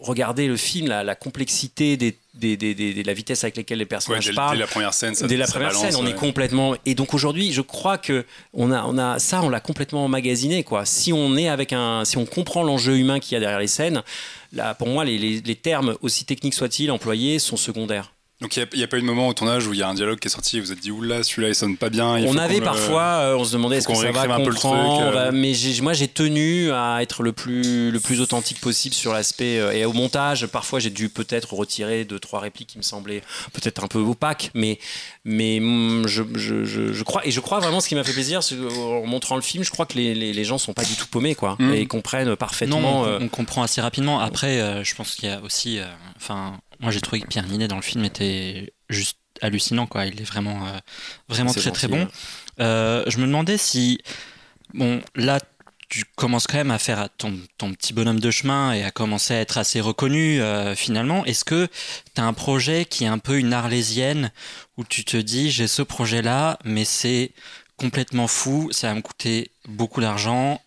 regardez 0.00 0.48
le 0.48 0.56
film, 0.56 0.88
la, 0.88 1.14
complexité 1.14 1.96
des, 1.96 2.16
de 2.34 3.06
la 3.06 3.14
vitesse 3.14 3.44
avec 3.44 3.56
laquelle 3.56 3.78
les 3.78 3.86
personnages 3.86 4.34
parlent. 4.34 4.56
Dès 4.56 4.60
la 4.60 4.66
première 4.66 4.94
scène, 4.94 5.14
dès 5.22 5.36
la 5.36 5.46
première 5.46 5.74
scène, 5.74 5.96
on 5.96 6.06
est 6.06 6.14
complètement. 6.14 6.74
Et 6.86 6.94
donc 6.94 7.14
aujourd'hui, 7.14 7.52
je 7.52 7.60
crois 7.60 7.98
que 7.98 8.24
on 8.52 8.72
a, 8.72 8.84
on 8.84 8.98
a 8.98 9.18
ça, 9.18 9.42
on 9.42 9.48
l'a 9.48 9.60
complètement 9.60 10.04
emmagasiné. 10.04 10.64
Quoi. 10.64 10.84
Si 10.84 11.12
on 11.12 11.36
est 11.36 11.48
avec 11.48 11.72
un, 11.72 12.04
si 12.04 12.16
on 12.16 12.26
comprend 12.26 12.62
l'enjeu 12.62 12.96
humain 12.96 13.20
qu'il 13.20 13.34
y 13.34 13.36
a 13.36 13.40
derrière 13.40 13.60
les 13.60 13.66
scènes, 13.66 14.02
là, 14.52 14.74
pour 14.74 14.88
moi, 14.88 15.04
les, 15.04 15.18
les 15.18 15.56
termes 15.56 15.96
aussi 16.02 16.24
techniques 16.24 16.54
soient-ils 16.54 16.90
employés 16.90 17.38
sont 17.38 17.56
secondaires. 17.56 18.12
Donc 18.42 18.56
il 18.56 18.66
n'y 18.74 18.82
a, 18.82 18.88
pas 18.88 18.98
eu 18.98 19.00
de 19.00 19.06
moment 19.06 19.28
au 19.28 19.34
tournage 19.34 19.68
où 19.68 19.72
il 19.72 19.78
y 19.78 19.84
a 19.84 19.88
un 19.88 19.94
dialogue 19.94 20.18
qui 20.18 20.26
est 20.26 20.30
sorti 20.30 20.56
et 20.56 20.60
vous 20.60 20.66
vous 20.66 20.72
êtes 20.72 20.80
dit 20.80 20.90
oula 20.90 21.22
celui-là 21.22 21.50
il 21.50 21.54
sonne 21.54 21.76
pas 21.76 21.90
bien. 21.90 22.08
on 22.26 22.36
avait 22.36 22.60
parfois, 22.60 23.02
euh, 23.02 23.36
on 23.36 23.44
se 23.44 23.52
demandait 23.52 23.76
est-ce 23.76 23.86
qu'on 23.86 23.94
ça 23.94 24.10
va 24.10 24.34
un 24.34 24.40
peu 24.40 24.50
le 24.50 24.56
truc, 24.56 24.72
euh. 24.74 25.30
mais 25.32 25.52
moi 25.80 25.92
j'ai 25.92 26.08
tenu 26.08 26.72
à 26.72 27.02
être 27.02 27.22
le 27.22 27.30
plus 27.30 27.92
le 27.92 28.00
plus 28.00 28.20
authentique 28.20 28.60
possible 28.60 28.96
sur 28.96 29.12
l'aspect 29.12 29.60
euh, 29.60 29.70
et 29.70 29.84
au 29.84 29.92
montage. 29.92 30.48
Parfois 30.48 30.80
j'ai 30.80 30.90
dû 30.90 31.08
peut-être 31.08 31.54
retirer 31.54 32.04
deux 32.04 32.18
trois 32.18 32.40
répliques 32.40 32.70
qui 32.70 32.78
me 32.78 32.82
semblaient 32.82 33.22
peut-être 33.52 33.84
un 33.84 33.86
peu 33.86 34.00
opaques, 34.00 34.50
mais 34.54 34.80
mais 35.24 35.60
mm, 35.60 36.08
je, 36.08 36.24
je, 36.34 36.64
je, 36.64 37.02
crois 37.04 37.24
et 37.24 37.30
je 37.30 37.38
crois 37.38 37.60
vraiment 37.60 37.78
ce 37.78 37.88
qui 37.88 37.94
m'a 37.94 38.02
fait 38.02 38.12
plaisir 38.12 38.40
en 38.76 39.06
montrant 39.06 39.36
le 39.36 39.42
film, 39.42 39.62
je 39.62 39.70
crois 39.70 39.86
que 39.86 39.94
les, 39.94 40.16
les, 40.16 40.32
les 40.32 40.44
gens 40.44 40.58
sont 40.58 40.72
pas 40.72 40.84
du 40.84 40.96
tout 40.96 41.06
paumés 41.06 41.36
quoi 41.36 41.54
mm. 41.60 41.74
et 41.74 41.82
ils 41.82 41.88
comprennent 41.88 42.34
parfaitement. 42.34 42.80
Non, 42.80 43.18
on, 43.20 43.28
comprend 43.28 43.62
assez 43.62 43.80
rapidement. 43.80 44.18
Après, 44.18 44.82
je 44.84 44.94
pense 44.96 45.14
qu'il 45.14 45.28
y 45.28 45.32
a 45.32 45.40
aussi, 45.42 45.78
enfin 46.16 46.58
moi, 46.82 46.90
j'ai 46.90 47.00
trouvé 47.00 47.20
que 47.20 47.28
Pierre 47.28 47.46
Ninet 47.46 47.68
dans 47.68 47.76
le 47.76 47.82
film 47.82 48.04
était 48.04 48.74
juste 48.90 49.18
hallucinant, 49.40 49.86
quoi. 49.86 50.04
Il 50.06 50.20
est 50.20 50.24
vraiment, 50.24 50.66
euh, 50.66 50.78
vraiment 51.28 51.52
très 51.54 51.70
très 51.70 51.88
bon. 51.88 52.08
Euh, 52.60 53.04
je 53.06 53.18
me 53.18 53.26
demandais 53.26 53.56
si, 53.56 54.00
bon, 54.74 55.00
là, 55.14 55.38
tu 55.88 56.04
commences 56.16 56.46
quand 56.46 56.56
même 56.56 56.70
à 56.72 56.78
faire 56.78 57.08
ton, 57.18 57.38
ton, 57.58 57.72
petit 57.72 57.92
bonhomme 57.92 58.18
de 58.18 58.30
chemin 58.30 58.72
et 58.72 58.82
à 58.82 58.90
commencer 58.90 59.34
à 59.34 59.40
être 59.40 59.58
assez 59.58 59.80
reconnu 59.80 60.40
euh, 60.40 60.74
finalement. 60.74 61.24
Est-ce 61.24 61.44
que 61.44 61.68
tu 62.14 62.20
as 62.20 62.24
un 62.24 62.32
projet 62.32 62.84
qui 62.84 63.04
est 63.04 63.08
un 63.08 63.18
peu 63.18 63.38
une 63.38 63.52
arlésienne 63.52 64.32
où 64.76 64.84
tu 64.84 65.04
te 65.04 65.16
dis 65.16 65.50
j'ai 65.50 65.68
ce 65.68 65.82
projet-là, 65.82 66.58
mais 66.64 66.84
c'est 66.84 67.32
complètement 67.76 68.26
fou, 68.26 68.70
ça 68.72 68.88
va 68.88 68.94
me 68.94 69.02
coûter 69.02 69.50
beaucoup 69.68 70.00
d'argent. 70.00 70.60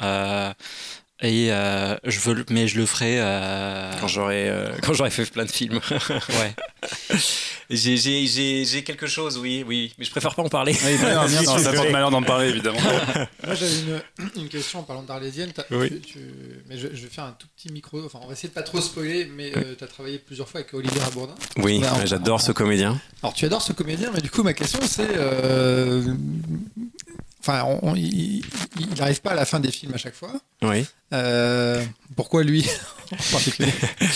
Et 1.21 1.47
euh, 1.49 1.95
je 2.03 2.19
veux, 2.19 2.45
mais 2.49 2.67
je 2.67 2.77
le 2.77 2.85
ferai 2.85 3.19
euh, 3.19 3.89
quand 4.01 4.07
j'aurai 4.07 4.49
euh, 4.49 4.75
quand 4.83 4.93
j'aurai 4.93 5.09
fait 5.09 5.25
plein 5.25 5.45
de 5.45 5.51
films. 5.51 5.79
ouais. 5.91 6.55
J'ai 7.69 8.83
quelque 8.83 9.07
chose, 9.07 9.39
oui, 9.39 9.63
oui, 9.65 9.93
mais 9.97 10.05
je 10.05 10.11
préfère 10.11 10.35
pas 10.35 10.43
en 10.43 10.49
parler. 10.49 10.75
Oui, 10.85 10.97
bah, 11.01 11.27
ça 11.27 11.73
porte 11.73 11.89
malheur 11.89 12.11
d'en 12.11 12.21
parler, 12.21 12.49
évidemment. 12.49 12.77
Moi, 12.79 13.55
j'avais 13.55 13.79
une, 13.79 14.01
une, 14.35 14.49
question 14.49 14.81
en 14.81 14.83
parlant 14.83 15.01
d'Arlésienne. 15.01 15.51
Oui. 15.71 15.99
mais 16.69 16.77
je, 16.77 16.89
je, 16.93 17.01
vais 17.01 17.09
faire 17.09 17.23
un 17.23 17.31
tout 17.31 17.47
petit 17.55 17.71
micro. 17.71 18.05
Enfin, 18.05 18.19
on 18.21 18.27
va 18.27 18.33
essayer 18.33 18.49
de 18.49 18.53
pas 18.53 18.61
trop 18.61 18.81
spoiler, 18.81 19.25
mais 19.25 19.51
tu 19.51 19.83
as 19.83 19.87
travaillé 19.87 20.19
plusieurs 20.19 20.47
fois 20.47 20.59
avec 20.59 20.75
Olivier 20.75 21.01
Abourdin. 21.07 21.33
Oui, 21.57 21.81
j'adore 22.03 22.39
ce 22.39 22.51
comédien. 22.51 23.01
Alors, 23.23 23.33
tu 23.33 23.45
adores 23.45 23.63
ce 23.63 23.73
comédien, 23.73 24.11
mais 24.13 24.21
du 24.21 24.29
coup, 24.29 24.43
ma 24.43 24.53
question, 24.53 24.79
c'est 24.83 25.17
Enfin, 27.47 27.79
il 27.95 28.41
n'arrive 28.97 29.21
pas 29.21 29.31
à 29.31 29.35
la 29.35 29.45
fin 29.45 29.59
des 29.59 29.71
films 29.71 29.93
à 29.93 29.97
chaque 29.97 30.15
fois. 30.15 30.31
Oui. 30.63 30.85
Euh, 31.13 31.83
pourquoi 32.15 32.43
lui 32.43 32.65
en 33.11 33.31
particulier 33.31 33.71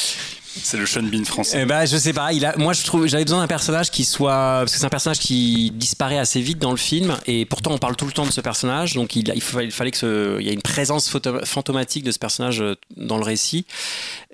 C'est 0.61 0.77
le 0.77 0.87
Sean 0.87 1.03
Bean 1.03 1.23
français. 1.25 1.59
Eh 1.61 1.65
ben, 1.65 1.85
je 1.85 1.95
sais 1.95 2.11
pas. 2.11 2.33
Il 2.33 2.43
a, 2.43 2.57
moi, 2.57 2.73
je 2.73 2.83
trouve, 2.83 3.05
j'avais 3.05 3.23
besoin 3.23 3.39
d'un 3.39 3.47
personnage 3.47 3.91
qui 3.91 4.03
soit, 4.03 4.61
parce 4.61 4.73
que 4.73 4.79
c'est 4.79 4.85
un 4.85 4.89
personnage 4.89 5.19
qui 5.19 5.69
disparaît 5.71 6.17
assez 6.17 6.41
vite 6.41 6.57
dans 6.57 6.71
le 6.71 6.77
film, 6.77 7.17
et 7.27 7.45
pourtant 7.45 7.71
on 7.71 7.77
parle 7.77 7.95
tout 7.95 8.07
le 8.07 8.11
temps 8.11 8.25
de 8.25 8.31
ce 8.31 8.41
personnage. 8.41 8.95
Donc 8.95 9.15
il, 9.15 9.31
il, 9.33 9.41
fallait, 9.41 9.65
il 9.65 9.71
fallait 9.71 9.91
que 9.91 10.37
il 10.39 10.47
y 10.47 10.49
ait 10.49 10.53
une 10.53 10.63
présence 10.63 11.15
fantomatique 11.45 12.03
de 12.03 12.11
ce 12.11 12.17
personnage 12.17 12.61
euh, 12.61 12.75
dans 12.97 13.17
le 13.17 13.23
récit. 13.23 13.67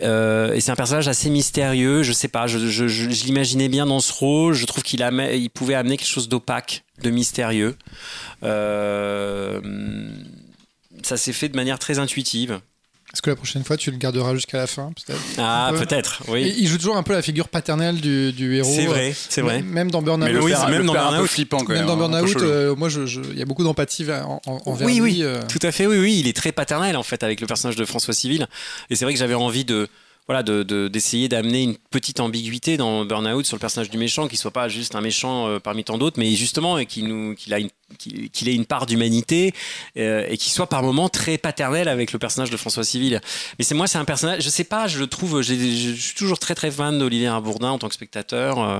Euh, 0.01 0.53
et 0.53 0.61
c'est 0.61 0.71
un 0.71 0.77
personnage 0.77 1.09
assez 1.09 1.29
mystérieux. 1.29 2.01
Je 2.01 2.13
sais 2.13 2.29
pas. 2.29 2.47
Je, 2.47 2.59
je, 2.59 2.87
je, 2.87 3.09
je 3.09 3.25
l'imaginais 3.25 3.67
bien 3.67 3.85
dans 3.85 3.99
ce 3.99 4.13
rôle. 4.13 4.53
Je 4.53 4.65
trouve 4.65 4.83
qu'il 4.83 5.01
il 5.01 5.49
pouvait 5.49 5.75
amener 5.75 5.97
quelque 5.97 6.07
chose 6.07 6.29
d'opaque, 6.29 6.84
de 7.01 7.09
mystérieux. 7.09 7.75
Euh, 8.43 9.59
ça 11.03 11.17
s'est 11.17 11.33
fait 11.33 11.49
de 11.49 11.55
manière 11.55 11.79
très 11.79 11.99
intuitive. 11.99 12.59
Est-ce 13.13 13.21
que 13.21 13.29
la 13.29 13.37
prochaine 13.37 13.63
fois, 13.63 13.77
tu 13.77 13.91
le 13.91 13.97
garderas 13.97 14.33
jusqu'à 14.33 14.57
la 14.57 14.67
fin 14.67 14.91
peut-être 14.91 15.21
Ah, 15.37 15.71
peut-être, 15.77 16.23
oui. 16.27 16.53
il 16.57 16.67
joue 16.67 16.77
toujours 16.77 16.97
un 16.97 17.03
peu 17.03 17.13
la 17.13 17.21
figure 17.21 17.47
paternelle 17.47 18.01
du, 18.01 18.33
du 18.33 18.57
héros. 18.57 18.69
C'est 18.69 18.87
vrai, 18.87 19.15
c'est 19.15 19.41
vrai. 19.41 19.61
Même 19.61 19.89
dans 19.89 20.01
Burnout. 20.01 20.27
Oui, 20.41 20.51
même 20.69 20.85
dans 20.85 20.91
Burnout. 20.93 21.27
flippant 21.27 21.59
quand 21.59 21.69
même. 21.69 21.77
Même 21.77 21.87
dans 21.87 21.95
Burnout, 21.95 22.35
euh, 22.41 22.75
moi, 22.75 22.89
il 22.89 23.39
y 23.39 23.41
a 23.41 23.45
beaucoup 23.45 23.63
d'empathie 23.63 24.05
envers 24.45 24.85
oui, 24.85 24.95
lui. 24.95 25.01
Oui, 25.01 25.19
euh. 25.23 25.41
tout 25.47 25.59
à 25.61 25.71
fait, 25.71 25.87
oui, 25.87 25.97
oui. 25.97 26.17
Il 26.19 26.27
est 26.27 26.35
très 26.35 26.51
paternel, 26.51 26.97
en 26.97 27.03
fait, 27.03 27.23
avec 27.23 27.39
le 27.39 27.47
personnage 27.47 27.77
de 27.77 27.85
François 27.85 28.13
Civil. 28.13 28.47
Et 28.89 28.97
c'est 28.97 29.05
vrai 29.05 29.13
que 29.13 29.19
j'avais 29.19 29.33
envie 29.33 29.63
de 29.63 29.87
voilà, 30.27 30.43
d'essayer 30.43 31.27
de, 31.27 31.35
d'amener 31.35 31.63
une 31.63 31.77
petite 31.77 32.19
ambiguïté 32.19 32.77
dans 32.77 33.05
Burnout 33.05 33.45
sur 33.45 33.55
le 33.55 33.59
personnage 33.59 33.89
du 33.89 33.97
méchant, 33.97 34.27
qui 34.27 34.37
soit 34.37 34.51
pas 34.51 34.67
juste 34.67 34.95
un 34.95 35.01
méchant 35.01 35.47
euh, 35.47 35.59
parmi 35.59 35.83
tant 35.83 35.97
d'autres, 35.97 36.19
mais 36.19 36.31
justement 36.31 36.83
qu'il 36.85 37.07
nous, 37.07 37.35
qu'il 37.35 37.53
a 37.53 37.59
une 37.59 37.69
qu'il 37.97 38.49
ait 38.49 38.55
une 38.55 38.65
part 38.65 38.85
d'humanité 38.85 39.53
euh, 39.97 40.25
et 40.27 40.37
qu'il 40.37 40.51
soit 40.51 40.67
par 40.67 40.81
moments 40.81 41.09
très 41.09 41.37
paternel 41.37 41.87
avec 41.87 42.13
le 42.13 42.19
personnage 42.19 42.49
de 42.49 42.57
François 42.57 42.83
Civil. 42.83 43.21
Mais 43.59 43.65
c'est 43.65 43.75
moi, 43.75 43.87
c'est 43.87 43.97
un 43.97 44.05
personnage, 44.05 44.43
je 44.43 44.49
sais 44.49 44.63
pas, 44.63 44.87
je 44.87 44.99
le 44.99 45.07
trouve, 45.07 45.41
je 45.41 45.53
suis 45.53 46.15
toujours 46.15 46.39
très 46.39 46.55
très 46.55 46.71
fan 46.71 46.97
d'Olivier 46.97 47.31
Bourdin 47.43 47.69
en 47.69 47.77
tant 47.77 47.87
que 47.87 47.93
spectateur. 47.93 48.59
Euh, 48.59 48.79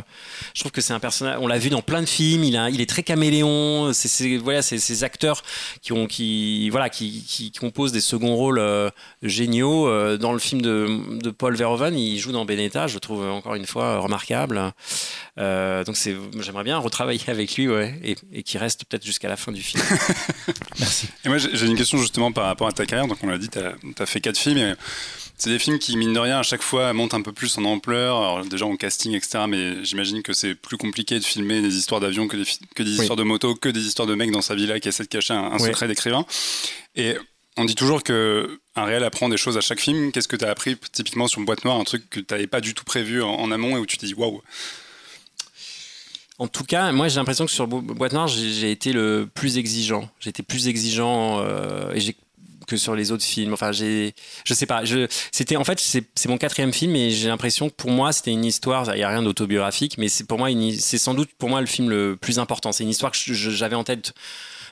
je 0.54 0.62
trouve 0.62 0.72
que 0.72 0.82
c'est 0.82 0.94
un 0.94 1.00
personnage, 1.00 1.38
on 1.40 1.48
l'a 1.48 1.60
vu 1.60 1.70
dans 1.70 1.82
plein 1.82 2.02
de 2.02 2.08
films, 2.08 2.44
il, 2.44 2.82
est 2.82 2.90
très 2.90 3.04
caméléon. 3.04 3.94
C'est 3.94 4.38
voilà, 4.38 4.62
ces 4.62 5.04
acteurs 5.04 5.44
qui 5.82 5.94
ont 5.94 6.08
qui 6.08 6.70
voilà 6.70 6.90
qui, 6.90 7.24
qui, 7.28 7.52
composent 7.52 7.92
des 7.92 8.02
seconds 8.02 8.36
rôles 8.36 8.60
euh, 8.60 8.90
géniaux. 9.22 10.18
dans 10.18 10.34
le 10.34 10.40
film 10.40 10.62
de, 10.62 11.30
Paul 11.30 11.56
Verhoeven, 11.56 11.98
il 11.98 12.20
joue 12.20 12.32
dans 12.32 12.46
Benetta, 12.46 12.88
je 12.88 12.96
le 12.96 13.00
trouve 13.00 13.26
encore 13.28 13.56
une 13.56 13.66
fois 13.66 14.00
remarquable. 14.00 14.74
donc 15.38 15.96
j'aimerais 16.40 16.64
bien 16.64 16.78
retravailler 16.78 17.22
avec 17.28 17.56
lui, 17.56 17.66
et, 18.04 18.16
et 18.32 18.44
qu'il 18.44 18.60
reste 18.60 18.86
peut-être 18.86 19.05
jusqu'à 19.06 19.30
la 19.30 19.38
fin 19.38 19.52
du 19.52 19.62
film. 19.62 19.84
Merci. 20.80 21.08
Et 21.24 21.30
moi, 21.30 21.38
j'ai 21.38 21.66
une 21.66 21.76
question 21.76 21.98
justement 21.98 22.32
par 22.32 22.46
rapport 22.46 22.68
à 22.68 22.72
ta 22.72 22.86
carrière. 22.86 23.08
Donc, 23.08 23.20
on 23.24 23.28
l'a 23.28 23.38
dit, 23.38 23.50
tu 23.50 23.60
as, 23.60 24.06
fait 24.06 24.20
quatre 24.20 24.38
films. 24.38 24.58
Et 24.58 24.74
c'est 25.38 25.50
des 25.50 25.60
films 25.60 25.80
qui, 25.80 25.96
mine 25.98 26.14
de 26.14 26.20
rien, 26.20 26.40
à 26.40 26.44
chaque 26.44 26.62
fois 26.62 26.92
montent 26.94 27.14
un 27.14 27.22
peu 27.22 27.32
plus 27.32 27.58
en 27.58 27.66
ampleur. 27.66 28.18
Alors, 28.18 28.46
déjà 28.46 28.66
en 28.66 28.76
casting, 28.76 29.14
etc. 29.14 29.46
Mais 29.48 29.84
j'imagine 29.86 30.22
que 30.22 30.34
c'est 30.34 30.56
plus 30.56 30.78
compliqué 30.78 31.20
de 31.20 31.24
filmer 31.24 31.62
des 31.62 31.78
histoires 31.78 32.02
d'avion 32.02 32.28
que 32.28 32.38
des, 32.38 32.46
que 32.76 32.84
des 32.84 32.92
histoires 32.92 33.18
de 33.18 33.24
moto, 33.24 33.56
que 33.56 33.70
des 33.70 33.86
histoires 33.86 34.08
de 34.08 34.16
mecs 34.16 34.32
dans 34.32 34.42
sa 34.42 34.56
villa 34.56 34.80
qui 34.80 34.90
essaient 34.90 35.04
de 35.04 35.10
cacher 35.10 35.34
un, 35.34 35.58
secret 35.60 35.88
d'écrivain. 35.88 36.26
Et 36.96 37.16
on 37.58 37.66
dit 37.66 37.76
toujours 37.76 38.04
que 38.04 38.60
un 38.76 38.84
réel 38.84 39.04
apprend 39.04 39.30
des 39.30 39.38
choses 39.38 39.58
à 39.58 39.62
chaque 39.62 39.80
film. 39.80 40.12
Qu'est-ce 40.12 40.28
que 40.28 40.36
tu 40.36 40.46
as 40.46 40.50
appris 40.50 40.78
typiquement 40.92 41.28
sur 41.28 41.42
Boîte 41.42 41.64
Noire, 41.64 41.80
un 41.80 41.84
truc 41.84 42.10
que 42.10 42.20
tu 42.20 42.34
n'avais 42.34 42.48
pas 42.48 42.60
du 42.60 42.74
tout 42.74 42.84
prévu 42.84 43.22
en, 43.22 43.30
en 43.30 43.52
amont 43.52 43.78
et 43.78 43.80
où 43.80 43.86
tu 43.86 43.98
t'es 43.98 44.08
dit 44.08 44.14
waouh 44.14 44.42
en 46.38 46.48
tout 46.48 46.64
cas, 46.64 46.92
moi 46.92 47.08
j'ai 47.08 47.16
l'impression 47.16 47.46
que 47.46 47.52
sur 47.52 47.68
Boîte 47.68 48.14
Noire, 48.14 48.28
j'ai 48.28 48.72
été 48.72 48.92
le 48.92 49.30
plus 49.34 49.58
exigeant. 49.58 50.10
J'ai 50.20 50.30
été 50.30 50.44
plus 50.44 50.68
exigeant 50.68 51.40
euh, 51.40 51.94
que 52.68 52.78
sur 52.78 52.96
les 52.96 53.12
autres 53.12 53.24
films. 53.24 53.54
Enfin, 53.54 53.72
j'ai, 53.72 54.14
je 54.44 54.54
sais 54.54 54.66
pas. 54.66 54.84
C'était 55.32 55.56
en 55.56 55.64
fait, 55.64 55.80
c'est, 55.80 56.28
mon 56.28 56.38
quatrième 56.38 56.74
film 56.74 56.96
et 56.96 57.12
j'ai 57.12 57.30
l'impression 57.30 57.70
que 57.70 57.76
pour 57.76 57.92
moi, 57.92 58.12
c'était 58.12 58.32
une 58.32 58.44
histoire. 58.44 58.94
Il 58.96 59.00
y 59.00 59.04
a 59.04 59.10
rien 59.10 59.24
d'autobiographique, 59.24 59.98
mais 59.98 60.10
c'est 60.10 60.26
pour 60.26 60.38
moi, 60.38 60.50
c'est 60.78 60.98
sans 60.98 61.14
doute 61.14 61.30
pour 61.38 61.50
moi 61.50 61.62
le 61.62 61.68
film 61.68 61.90
le 61.90 62.18
plus 62.18 62.40
important. 62.40 62.72
C'est 62.72 62.84
une 62.84 62.90
histoire 62.90 63.12
que 63.12 63.18
j'avais 63.34 63.76
en 63.76 63.84
tête 63.84 64.14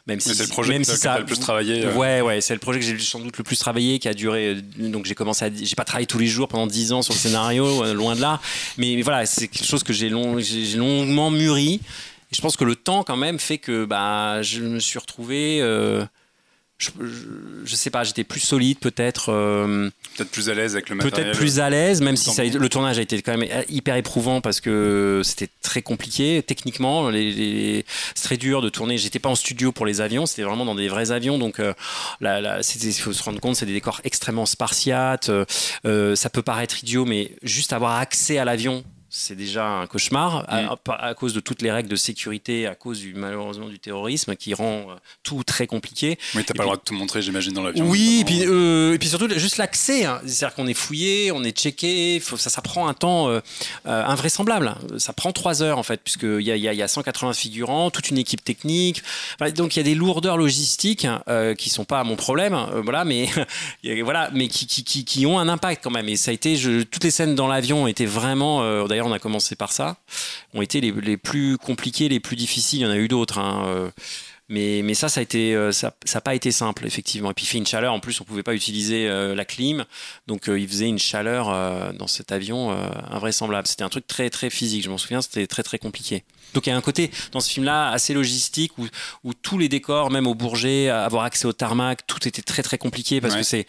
même 0.06 0.20
si 0.20 0.36
c'est 0.36 0.44
le 0.44 0.50
projet 0.50 0.74
même 0.74 0.84
si 0.84 0.98
ça 0.98 1.20
le 1.20 1.26
plus 1.26 1.40
travaillé 1.40 1.86
euh. 1.86 1.94
ouais 1.94 2.22
ouais 2.22 2.42
c'est 2.42 2.54
le 2.54 2.60
projet 2.60 2.80
que 2.80 2.86
j'ai 2.86 3.00
sans 3.00 3.20
doute 3.20 3.38
le 3.38 3.44
plus 3.44 3.58
travaillé 3.58 4.00
qui 4.00 4.10
a 4.10 4.14
duré 4.14 4.56
euh, 4.56 4.90
donc 4.90 5.06
j'ai 5.06 5.16
commencé 5.16 5.46
à 5.46 5.50
j'ai 5.54 5.76
pas 5.76 5.86
travaillé 5.86 6.08
tous 6.08 6.20
les 6.20 6.28
jours 6.28 6.48
pendant 6.48 6.68
dix 6.68 6.92
ans 6.92 7.02
sur 7.02 7.14
le 7.14 7.20
scénario 7.20 7.66
euh, 7.84 7.94
loin 7.94 8.16
de 8.16 8.22
là 8.22 8.42
mais, 8.78 9.02
voilà 9.02 9.26
c'est 9.26 9.48
quelque 9.48 9.66
chose 9.66 9.84
que 9.84 9.94
j'ai 9.94 10.10
long, 10.10 10.38
longuement 10.76 11.32
mûri 11.32 11.76
et 12.32 12.36
je 12.36 12.42
pense 12.42 12.58
que 12.58 12.66
le 12.66 12.76
temps 12.76 13.04
quand 13.04 13.18
même 13.18 13.40
fait 13.40 13.60
que 13.60 13.86
bah 13.86 14.42
je 14.42 14.62
me 14.62 14.80
suis 14.80 15.00
retrouvé 15.00 15.62
je, 17.66 17.76
sais 17.76 17.90
pas, 17.90 18.04
j'étais 18.04 18.24
plus 18.24 18.40
solide 18.40 18.80
peut-être. 18.80 19.30
Euh, 19.30 19.90
peut-être 20.16 20.32
plus 20.32 20.50
à 20.50 20.54
l'aise 20.54 20.76
avec 20.76 20.90
le 20.90 20.96
matériel. 20.96 21.26
Peut-être 21.26 21.38
plus 21.38 21.60
à 21.60 21.70
l'aise, 21.70 22.02
même 22.02 22.16
si 22.16 22.32
ça, 22.32 22.44
le 22.44 22.70
tournage 22.70 22.98
a 23.00 23.02
été 23.02 23.22
quand 23.22 23.38
même 23.38 23.64
hyper 23.70 23.96
éprouvant 23.96 24.42
parce 24.42 24.62
que 24.62 25.22
c'était 25.24 25.50
très 25.62 25.82
compliqué 25.82 26.44
techniquement. 26.46 27.10
Les, 27.10 27.86
c'est 28.16 28.24
très 28.24 28.38
dur 28.38 28.62
de 28.62 28.70
tourner. 28.70 28.98
J'étais 28.98 29.20
pas 29.20 29.30
en 29.30 29.36
studio 29.36 29.72
pour 29.72 29.86
les 29.86 30.02
avions, 30.02 30.26
c'était 30.26 30.44
vraiment 30.44 30.66
dans 30.66 30.76
des 30.76 30.88
vrais 30.88 31.12
avions. 31.12 31.38
Donc, 31.38 31.60
euh, 31.60 31.74
il 32.22 32.94
faut 32.94 33.14
se 33.14 33.24
rendre 33.24 33.40
compte, 33.40 33.56
c'est 33.56 33.66
des 33.66 33.74
décors 33.74 34.02
extrêmement 34.04 34.46
spartiates. 34.46 35.30
Euh, 35.86 36.16
ça 36.16 36.30
peut 36.30 36.44
paraître 36.44 36.84
idiot, 36.84 37.06
mais 37.06 37.32
juste 37.44 37.74
avoir 37.74 37.96
accès 37.96 38.38
à 38.38 38.46
l'avion 38.46 38.84
c'est 39.16 39.36
déjà 39.36 39.68
un 39.68 39.86
cauchemar 39.86 40.44
à, 40.50 41.14
cause 41.14 41.36
de 41.36 41.40
toutes 41.40 41.62
les 41.62 41.72
règles 41.72 41.88
de 41.88 41.96
sécurité, 41.96 42.66
à 42.66 42.74
cause 42.74 43.00
du, 43.00 43.14
malheureusement 43.14 43.70
du 43.70 43.78
terrorisme 43.78 44.36
qui 44.36 44.56
rend 44.56 44.88
euh, 44.90 44.96
tout 45.22 45.44
très 45.44 45.68
compliqué. 45.68 46.18
Oui, 46.34 46.44
t'as 46.44 46.56
pas 46.56 46.64
le 46.64 46.68
droit 46.68 46.78
de 46.78 46.82
tout 46.82 46.96
montrer, 46.96 47.22
j'imagine, 47.22 47.54
dans 47.54 47.62
l'avion. 47.62 47.88
Oui, 47.88 48.22
et 48.22 48.26
puis, 48.26 48.44
euh, 48.48 48.96
et 48.96 48.98
puis 48.98 49.08
surtout 49.08 49.30
juste 49.38 49.58
l'accès. 49.58 50.06
Hein. 50.06 50.20
C'est-à-dire 50.26 50.56
qu'on 50.56 50.66
est 50.66 50.74
fouillé, 50.74 51.32
on 51.32 51.44
est 51.44 51.56
checké, 51.56 52.20
faut, 52.22 52.38
ça, 52.38 52.50
ça 52.50 52.64
prend 52.64 52.88
un 52.88 52.96
temps 52.96 53.30
euh, 53.30 53.40
invraisemblable. 53.86 54.74
Ça 54.98 55.14
prend 55.14 55.32
trois 55.32 55.62
heures 55.62 55.78
en 55.78 55.84
fait, 55.84 56.02
puisqu'il 56.04 56.42
y 56.42 56.52
a, 56.52 56.58
y, 56.58 56.68
a, 56.68 56.74
y 56.74 56.82
a 56.82 56.88
180 56.88 57.34
figurants, 57.34 57.92
toute 57.92 58.10
une 58.10 58.18
équipe 58.18 58.44
technique. 58.44 59.04
donc 59.56 59.76
il 59.76 59.80
y 59.80 59.82
a 59.82 59.84
des 59.84 59.96
lourdeurs 59.96 60.38
logistiques 60.38 61.06
qui 61.60 61.70
sont 61.70 61.86
pas 61.86 62.04
mon 62.04 62.16
problème, 62.16 62.58
voilà, 62.84 63.06
mais, 63.06 63.30
voilà, 64.04 64.32
mais 64.34 64.48
qui, 64.48 64.66
qui, 64.66 64.84
qui, 64.84 65.06
qui, 65.06 65.26
ont 65.28 65.38
un 65.38 65.50
impact 65.50 65.84
quand 65.84 65.92
même. 65.92 66.10
Et 66.10 66.16
ça 66.16 66.32
a 66.32 66.34
été, 66.34 66.56
je, 66.56 66.82
toutes 66.82 67.04
les 67.04 67.12
scènes 67.12 67.36
dans 67.36 67.48
l'avion 67.48 67.86
étaient 67.86 68.08
vraiment, 68.08 68.88
d'ailleurs 68.88 69.03
on 69.06 69.12
a 69.12 69.20
commencé 69.20 69.56
par 69.56 69.72
ça, 69.72 69.98
ont 70.54 70.62
été 70.62 70.82
les, 70.82 71.18
plus 71.18 71.58
compliqués, 71.58 72.10
les 72.10 72.20
plus 72.20 72.36
difficiles. 72.36 72.80
Il 72.80 72.84
y 72.84 72.86
en 72.86 72.92
a 72.92 72.98
eu 72.98 73.08
d'autres. 73.08 73.40
Hein, 73.40 73.66
euh. 73.68 73.90
Mais, 74.54 74.82
mais 74.84 74.94
ça, 74.94 75.10
ça 75.10 75.20
a 75.20 75.24
été, 75.24 75.58
ça, 75.72 75.96
ça 76.06 76.22
pas 76.22 76.36
été 76.36 76.52
simple, 76.52 76.86
effectivement. 76.86 77.32
Et 77.32 77.34
puis 77.34 77.46
il 77.46 77.48
fait 77.48 77.58
une 77.58 77.66
chaleur. 77.66 77.92
En 77.92 78.00
plus, 78.00 78.22
on 78.22 78.24
pouvait 78.24 78.44
pas 78.44 78.54
utiliser 78.54 79.08
la 79.08 79.46
clim, 79.46 79.84
donc 80.28 80.44
il 80.48 80.68
faisait 80.68 80.88
une 80.88 81.00
chaleur 81.00 81.48
dans 81.94 82.06
cet 82.06 82.32
avion 82.32 82.72
invraisemblable. 83.10 83.68
C'était 83.68 83.84
un 83.84 83.90
truc 83.90 84.06
très 84.06 84.30
très 84.30 84.52
physique. 84.52 84.84
Je 84.84 84.90
m'en 84.92 85.00
souviens, 85.00 85.24
c'était 85.24 85.48
très 85.48 85.64
très 85.64 85.80
compliqué. 85.80 86.24
Donc 86.54 86.68
il 86.68 86.70
y 86.70 86.74
a 86.74 86.78
un 86.78 86.82
côté 86.82 87.10
dans 87.32 87.40
ce 87.40 87.50
film-là 87.50 87.90
assez 87.90 88.14
logistique 88.14 88.78
où, 88.78 88.86
où, 89.24 89.34
tous 89.34 89.58
les 89.58 89.70
décors, 89.70 90.12
même 90.12 90.28
au 90.28 90.36
Bourget, 90.36 90.90
avoir 90.90 91.24
accès 91.24 91.48
au 91.48 91.54
tarmac, 91.54 92.06
tout 92.06 92.28
était 92.28 92.44
très 92.44 92.62
très 92.62 92.78
compliqué 92.78 93.22
parce 93.22 93.36
que 93.36 93.44
c'est 93.44 93.66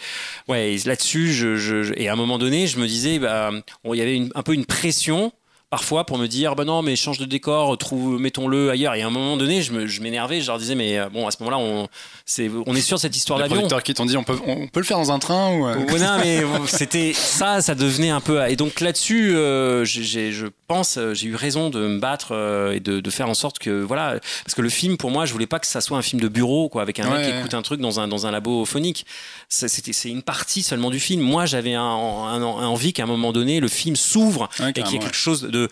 ouais 0.49 0.77
là-dessus. 0.85 1.33
Je, 1.33 1.57
je, 1.57 1.95
et 1.97 2.09
à 2.09 2.13
un 2.13 2.17
moment 2.17 2.39
donné, 2.39 2.67
je 2.67 2.79
me 2.79 2.87
disais, 2.87 3.19
bah, 3.19 3.51
il 3.85 3.95
y 3.95 4.03
avait 4.03 4.29
un 4.35 4.43
peu 4.43 4.53
une 4.53 4.67
pression 4.67 5.33
parfois 5.75 6.07
pour 6.07 6.19
me 6.19 6.29
dire 6.29 6.55
bah 6.55 6.65
non 6.65 6.83
mais 6.83 6.95
change 6.95 7.19
de 7.19 7.25
décor 7.25 7.77
trouve 7.79 8.21
mettons-le 8.21 8.71
ailleurs. 8.71 8.95
Et 8.95 9.03
à 9.03 9.09
un 9.09 9.11
moment 9.11 9.37
donné 9.37 9.61
je 9.61 10.01
m'énervais 10.01 10.41
je, 10.41 10.47
leur 10.47 10.57
disais 10.57 10.77
mais 10.77 11.01
euh, 11.01 11.09
bon 11.09 11.27
à 11.27 11.33
ce 11.33 11.39
moment-là 11.41 11.59
on 11.59 11.89
c'est 12.25 12.49
on 12.67 12.77
est 12.77 12.81
sûr 12.81 12.97
de 12.97 13.01
cette 13.01 13.17
histoire 13.17 13.41
d'avion. 13.41 13.57
les 13.57 13.61
producteurs 13.63 13.83
qui 13.83 13.93
t'ont 13.93 14.07
dit 14.07 14.17
on 14.17 14.23
peut 14.23 14.39
on 14.47 14.69
peut 14.69 14.79
le 14.79 14.87
faire 14.87 14.99
dans 14.99 15.11
un 15.11 15.19
train 15.19 15.51
ou 15.53 15.67
euh? 15.67 15.99
non 15.99 16.19
mais 16.23 16.45
c'était 16.69 17.13
ça 17.13 17.61
ça 17.61 17.75
devenait 17.75 18.11
un 18.11 18.21
peu 18.21 18.41
et 18.49 18.55
donc 18.55 18.81
là-dessus 18.81 19.35
euh, 19.35 19.85
je 19.85 20.47
pense 20.69 20.97
j'ai 21.13 21.27
eu 21.27 21.35
raison 21.35 21.71
de 21.71 21.81
me 21.81 21.99
battre 21.99 22.71
et 22.73 22.79
de, 22.79 23.01
de, 23.01 23.11
faire 23.11 23.29
en 23.29 23.35
sorte 23.35 23.59
que 23.59 23.83
voilà 23.83 24.21
parce 24.45 24.55
que 24.55 24.63
le 24.63 24.69
film 24.69 24.97
pour 24.97 25.11
moi 25.11 25.27
je 25.27 25.33
voulais 25.33 25.49
pas 25.49 25.59
que 25.59 25.67
ça 25.67 25.81
soit 25.81 25.99
un 25.99 26.03
film 26.03 26.23
de 26.23 26.29
bureau 26.29 26.69
quoi 26.69 26.83
avec 26.83 27.01
un 27.01 27.11
mec 27.11 27.27
qui 27.27 27.37
écoute 27.37 27.55
un 27.55 27.63
truc 27.63 27.81
dans 27.81 27.99
un 27.99 28.07
dans 28.07 28.29
un 28.29 28.31
labo 28.31 28.65
phonique. 28.65 29.07
C'était 29.49 29.93
c'est 29.93 30.11
une 30.11 30.23
partie 30.23 30.63
seulement 30.63 30.91
du 30.91 31.01
film. 31.01 31.21
Moi 31.21 31.47
j'avais 31.47 31.75
un, 31.75 31.83
un, 31.83 32.43
envie 32.43 32.93
qu'à 32.93 33.03
un 33.03 33.07
moment 33.07 33.33
donné 33.33 33.59
le 33.59 33.69
film 33.69 33.97
s'ouvre 33.97 34.49
et 34.61 34.73
qu'il 34.73 34.93
y 34.93 34.97
ait 34.97 34.99
quelque 34.99 35.17
chose 35.17 35.43
de 35.43 35.64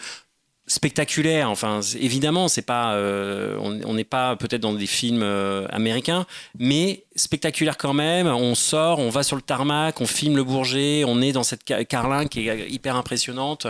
spectaculaire. 0.66 1.50
Enfin, 1.50 1.80
évidemment, 1.98 2.48
c'est 2.48 2.62
pas, 2.62 2.94
euh, 2.94 3.56
on 3.58 3.94
n'est 3.94 4.04
pas 4.04 4.36
peut-être 4.36 4.60
dans 4.60 4.72
des 4.72 4.86
films 4.86 5.22
euh, 5.22 5.66
américains, 5.70 6.26
mais 6.58 7.04
spectaculaire 7.16 7.76
quand 7.76 7.94
même. 7.94 8.26
On 8.26 8.54
sort, 8.54 8.98
on 8.98 9.10
va 9.10 9.22
sur 9.22 9.36
le 9.36 9.42
tarmac, 9.42 10.00
on 10.00 10.06
filme 10.06 10.36
le 10.36 10.44
Bourget, 10.44 11.04
on 11.04 11.20
est 11.20 11.32
dans 11.32 11.42
cette 11.42 11.64
carlingue 11.64 12.28
qui 12.28 12.48
est 12.48 12.70
hyper 12.70 12.96
impressionnante 12.96 13.66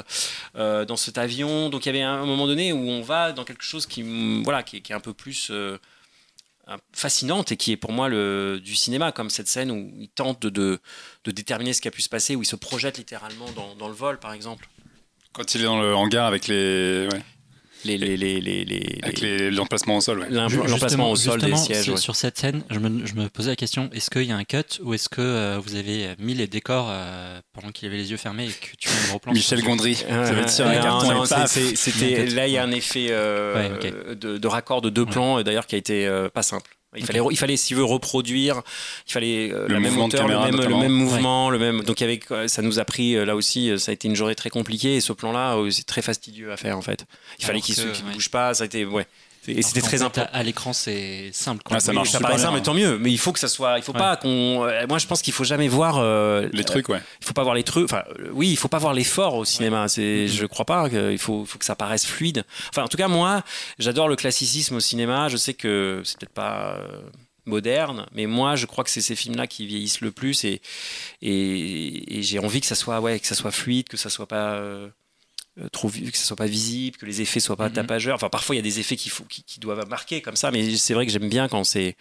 euh, 0.56 0.84
dans 0.84 0.96
cet 0.96 1.18
avion. 1.18 1.70
Donc 1.70 1.86
il 1.86 1.88
y 1.88 1.90
avait 1.90 2.02
un 2.02 2.26
moment 2.26 2.46
donné 2.46 2.72
où 2.72 2.88
on 2.88 3.02
va 3.02 3.32
dans 3.32 3.44
quelque 3.44 3.64
chose 3.64 3.86
qui, 3.86 4.02
voilà, 4.42 4.62
qui, 4.62 4.76
est 4.76 4.92
un 4.92 5.00
peu 5.00 5.14
plus 5.14 5.50
fascinante 6.92 7.52
et 7.52 7.56
qui 7.56 7.72
est 7.72 7.76
pour 7.76 7.92
moi 7.92 8.08
le, 8.08 8.60
du 8.62 8.76
cinéma, 8.76 9.12
comme 9.12 9.30
cette 9.30 9.48
scène 9.48 9.70
où 9.70 9.92
il 9.98 10.08
tente 10.08 10.46
de, 10.46 10.78
déterminer 11.24 11.72
ce 11.72 11.80
qui 11.80 11.88
a 11.88 11.90
pu 11.90 12.02
se 12.02 12.08
passer, 12.08 12.36
où 12.36 12.42
il 12.42 12.46
se 12.46 12.56
projette 12.56 12.98
littéralement 12.98 13.46
dans 13.78 13.88
le 13.88 13.94
vol, 13.94 14.18
par 14.18 14.34
exemple. 14.34 14.68
Quand 15.32 15.54
il 15.54 15.62
est 15.62 15.64
dans 15.64 15.80
le 15.80 15.94
hangar 15.94 16.26
avec 16.26 16.48
les. 16.48 17.08
Les, 17.84 17.98
les, 17.98 18.16
les, 18.16 18.40
les, 18.40 19.00
Avec 19.02 19.20
l'emplacement 19.52 19.96
au 19.96 20.00
sol. 20.00 20.20
Ouais. 20.20 20.30
L'emplacement 20.30 21.10
au 21.10 21.16
sol 21.16 21.40
des 21.40 21.56
sièges. 21.56 21.96
Sur 21.96 22.14
cette 22.14 22.38
scène, 22.38 22.62
je 22.70 22.78
me, 22.78 23.04
je 23.04 23.14
me, 23.14 23.28
posais 23.28 23.50
la 23.50 23.56
question 23.56 23.90
est-ce 23.92 24.08
qu'il 24.08 24.22
y 24.22 24.30
a 24.30 24.36
un 24.36 24.44
cut 24.44 24.80
ou 24.82 24.94
est-ce 24.94 25.08
que 25.08 25.20
euh, 25.20 25.58
vous 25.58 25.74
avez 25.74 26.10
mis 26.20 26.34
les 26.34 26.46
décors 26.46 26.86
euh, 26.90 27.40
pendant 27.52 27.72
qu'il 27.72 27.88
avait 27.88 27.96
les 27.96 28.12
yeux 28.12 28.16
fermés 28.16 28.46
et 28.46 28.52
que 28.52 28.76
tu 28.78 28.88
mets 28.88 29.10
un 29.10 29.14
replan 29.14 29.32
Michel 29.32 29.62
Gondry. 29.62 29.96
C'était 29.96 30.06
là, 32.26 32.46
il 32.46 32.52
y 32.52 32.58
a 32.58 32.62
un 32.62 32.70
effet 32.70 33.08
euh, 33.10 34.14
de, 34.14 34.38
de, 34.38 34.46
raccord 34.46 34.80
de 34.80 34.90
deux 34.90 35.06
plans, 35.06 35.42
d'ailleurs, 35.42 35.66
qui 35.66 35.74
a 35.74 35.78
été 35.78 36.08
pas 36.32 36.42
simple. 36.42 36.70
Il 36.94 37.06
fallait, 37.06 37.20
il 37.30 37.38
fallait, 37.38 37.56
s'il 37.56 37.76
veut 37.76 37.84
reproduire, 37.84 38.62
il 39.06 39.12
fallait 39.12 39.50
euh, 39.50 39.66
le 39.66 39.80
même 39.80 39.98
hauteur, 39.98 40.28
le, 40.28 40.38
même, 40.38 40.56
le 40.60 40.68
même, 40.76 40.92
mouvement, 40.92 41.48
le 41.48 41.58
même. 41.58 41.82
Donc 41.82 42.02
avec, 42.02 42.26
ça 42.46 42.60
nous 42.60 42.78
a 42.78 42.84
pris 42.84 43.16
euh, 43.16 43.24
là 43.24 43.34
aussi, 43.34 43.70
euh, 43.70 43.78
ça 43.78 43.92
a 43.92 43.94
été 43.94 44.08
une 44.08 44.14
journée 44.14 44.34
très 44.34 44.50
compliquée 44.50 44.96
et 44.96 45.00
ce 45.00 45.14
plan-là, 45.14 45.56
c'est 45.70 45.86
très 45.86 46.02
fastidieux 46.02 46.52
à 46.52 46.58
faire 46.58 46.76
en 46.76 46.82
fait. 46.82 47.06
Il 47.38 47.46
fallait 47.46 47.62
qu'il 47.62 47.76
ne 47.82 48.12
bouge 48.12 48.28
pas, 48.28 48.52
ça 48.52 48.64
a 48.64 48.66
été, 48.66 48.84
ouais. 48.84 49.06
Et 49.48 49.62
c'était 49.62 49.80
très 49.80 50.02
important. 50.02 50.30
À 50.32 50.42
l'écran, 50.42 50.72
c'est 50.72 51.30
simple. 51.32 51.62
Ah, 51.70 51.80
ça 51.80 51.92
marche. 51.92 52.10
Ça 52.10 52.20
paraît 52.20 52.38
simple, 52.38 52.54
mais 52.54 52.62
tant 52.62 52.74
mieux. 52.74 52.98
Mais 52.98 53.10
il 53.10 53.18
faut 53.18 53.32
que 53.32 53.38
ça 53.38 53.48
soit. 53.48 53.78
Il 53.78 53.82
faut 53.82 53.92
pas 53.92 54.16
qu'on. 54.16 54.66
Moi, 54.88 54.98
je 54.98 55.06
pense 55.06 55.22
qu'il 55.22 55.32
faut 55.32 55.44
jamais 55.44 55.68
voir 55.68 56.02
les 56.52 56.64
trucs. 56.64 56.88
Ouais. 56.88 57.00
Il 57.20 57.26
faut 57.26 57.34
pas 57.34 57.42
voir 57.42 57.54
les 57.54 57.64
trucs. 57.64 57.84
Enfin, 57.84 58.04
oui, 58.32 58.50
il 58.50 58.56
faut 58.56 58.68
pas 58.68 58.78
voir 58.78 58.94
l'effort 58.94 59.34
au 59.34 59.44
cinéma. 59.44 59.88
C'est. 59.88 60.28
Je 60.28 60.46
crois 60.46 60.64
pas. 60.64 60.88
Il 60.88 61.18
faut, 61.18 61.44
faut 61.44 61.58
que 61.58 61.64
ça 61.64 61.76
paraisse 61.76 62.06
fluide. 62.06 62.44
Enfin, 62.70 62.84
en 62.84 62.88
tout 62.88 62.96
cas, 62.96 63.08
moi, 63.08 63.42
j'adore 63.78 64.08
le 64.08 64.16
classicisme 64.16 64.76
au 64.76 64.80
cinéma. 64.80 65.28
Je 65.28 65.36
sais 65.36 65.54
que 65.54 66.02
c'est 66.04 66.18
peut-être 66.18 66.34
pas 66.34 66.78
moderne, 67.44 68.06
mais 68.12 68.26
moi 68.26 68.56
je 68.56 68.66
crois 68.66 68.84
que 68.84 68.90
c'est 68.90 69.00
ces 69.00 69.16
films-là 69.16 69.46
qui 69.46 69.66
vieillissent 69.66 70.00
le 70.00 70.12
plus 70.12 70.44
et, 70.44 70.60
et, 71.20 72.22
j'ai 72.22 72.38
envie 72.38 72.60
que 72.60 72.66
ça 72.66 72.74
soit 72.74 73.00
ouais 73.00 73.18
que 73.18 73.26
ça 73.26 73.34
soit 73.34 73.50
fluide, 73.50 73.88
que 73.88 73.96
ça 73.96 74.10
soit 74.10 74.28
pas 74.28 74.54
euh, 74.54 74.88
trop 75.70 75.88
que 75.88 76.16
ça 76.16 76.24
soit 76.24 76.36
pas 76.36 76.46
visible, 76.46 76.96
que 76.96 77.06
les 77.06 77.20
effets 77.20 77.40
soient 77.40 77.56
pas 77.56 77.68
mhm. 77.68 77.74
tapageurs. 77.74 78.14
Enfin 78.14 78.28
parfois 78.28 78.54
il 78.54 78.58
y 78.58 78.60
a 78.60 78.62
des 78.62 78.80
effets 78.80 78.96
qui, 78.96 79.08
faut, 79.08 79.24
qui, 79.24 79.60
doivent 79.60 79.86
marquer 79.88 80.22
comme 80.22 80.36
ça, 80.36 80.50
mais 80.50 80.76
c'est 80.76 80.94
vrai 80.94 81.06
que 81.06 81.12
j'aime 81.12 81.28
bien 81.28 81.48
quand 81.48 81.64
c'est 81.64 81.96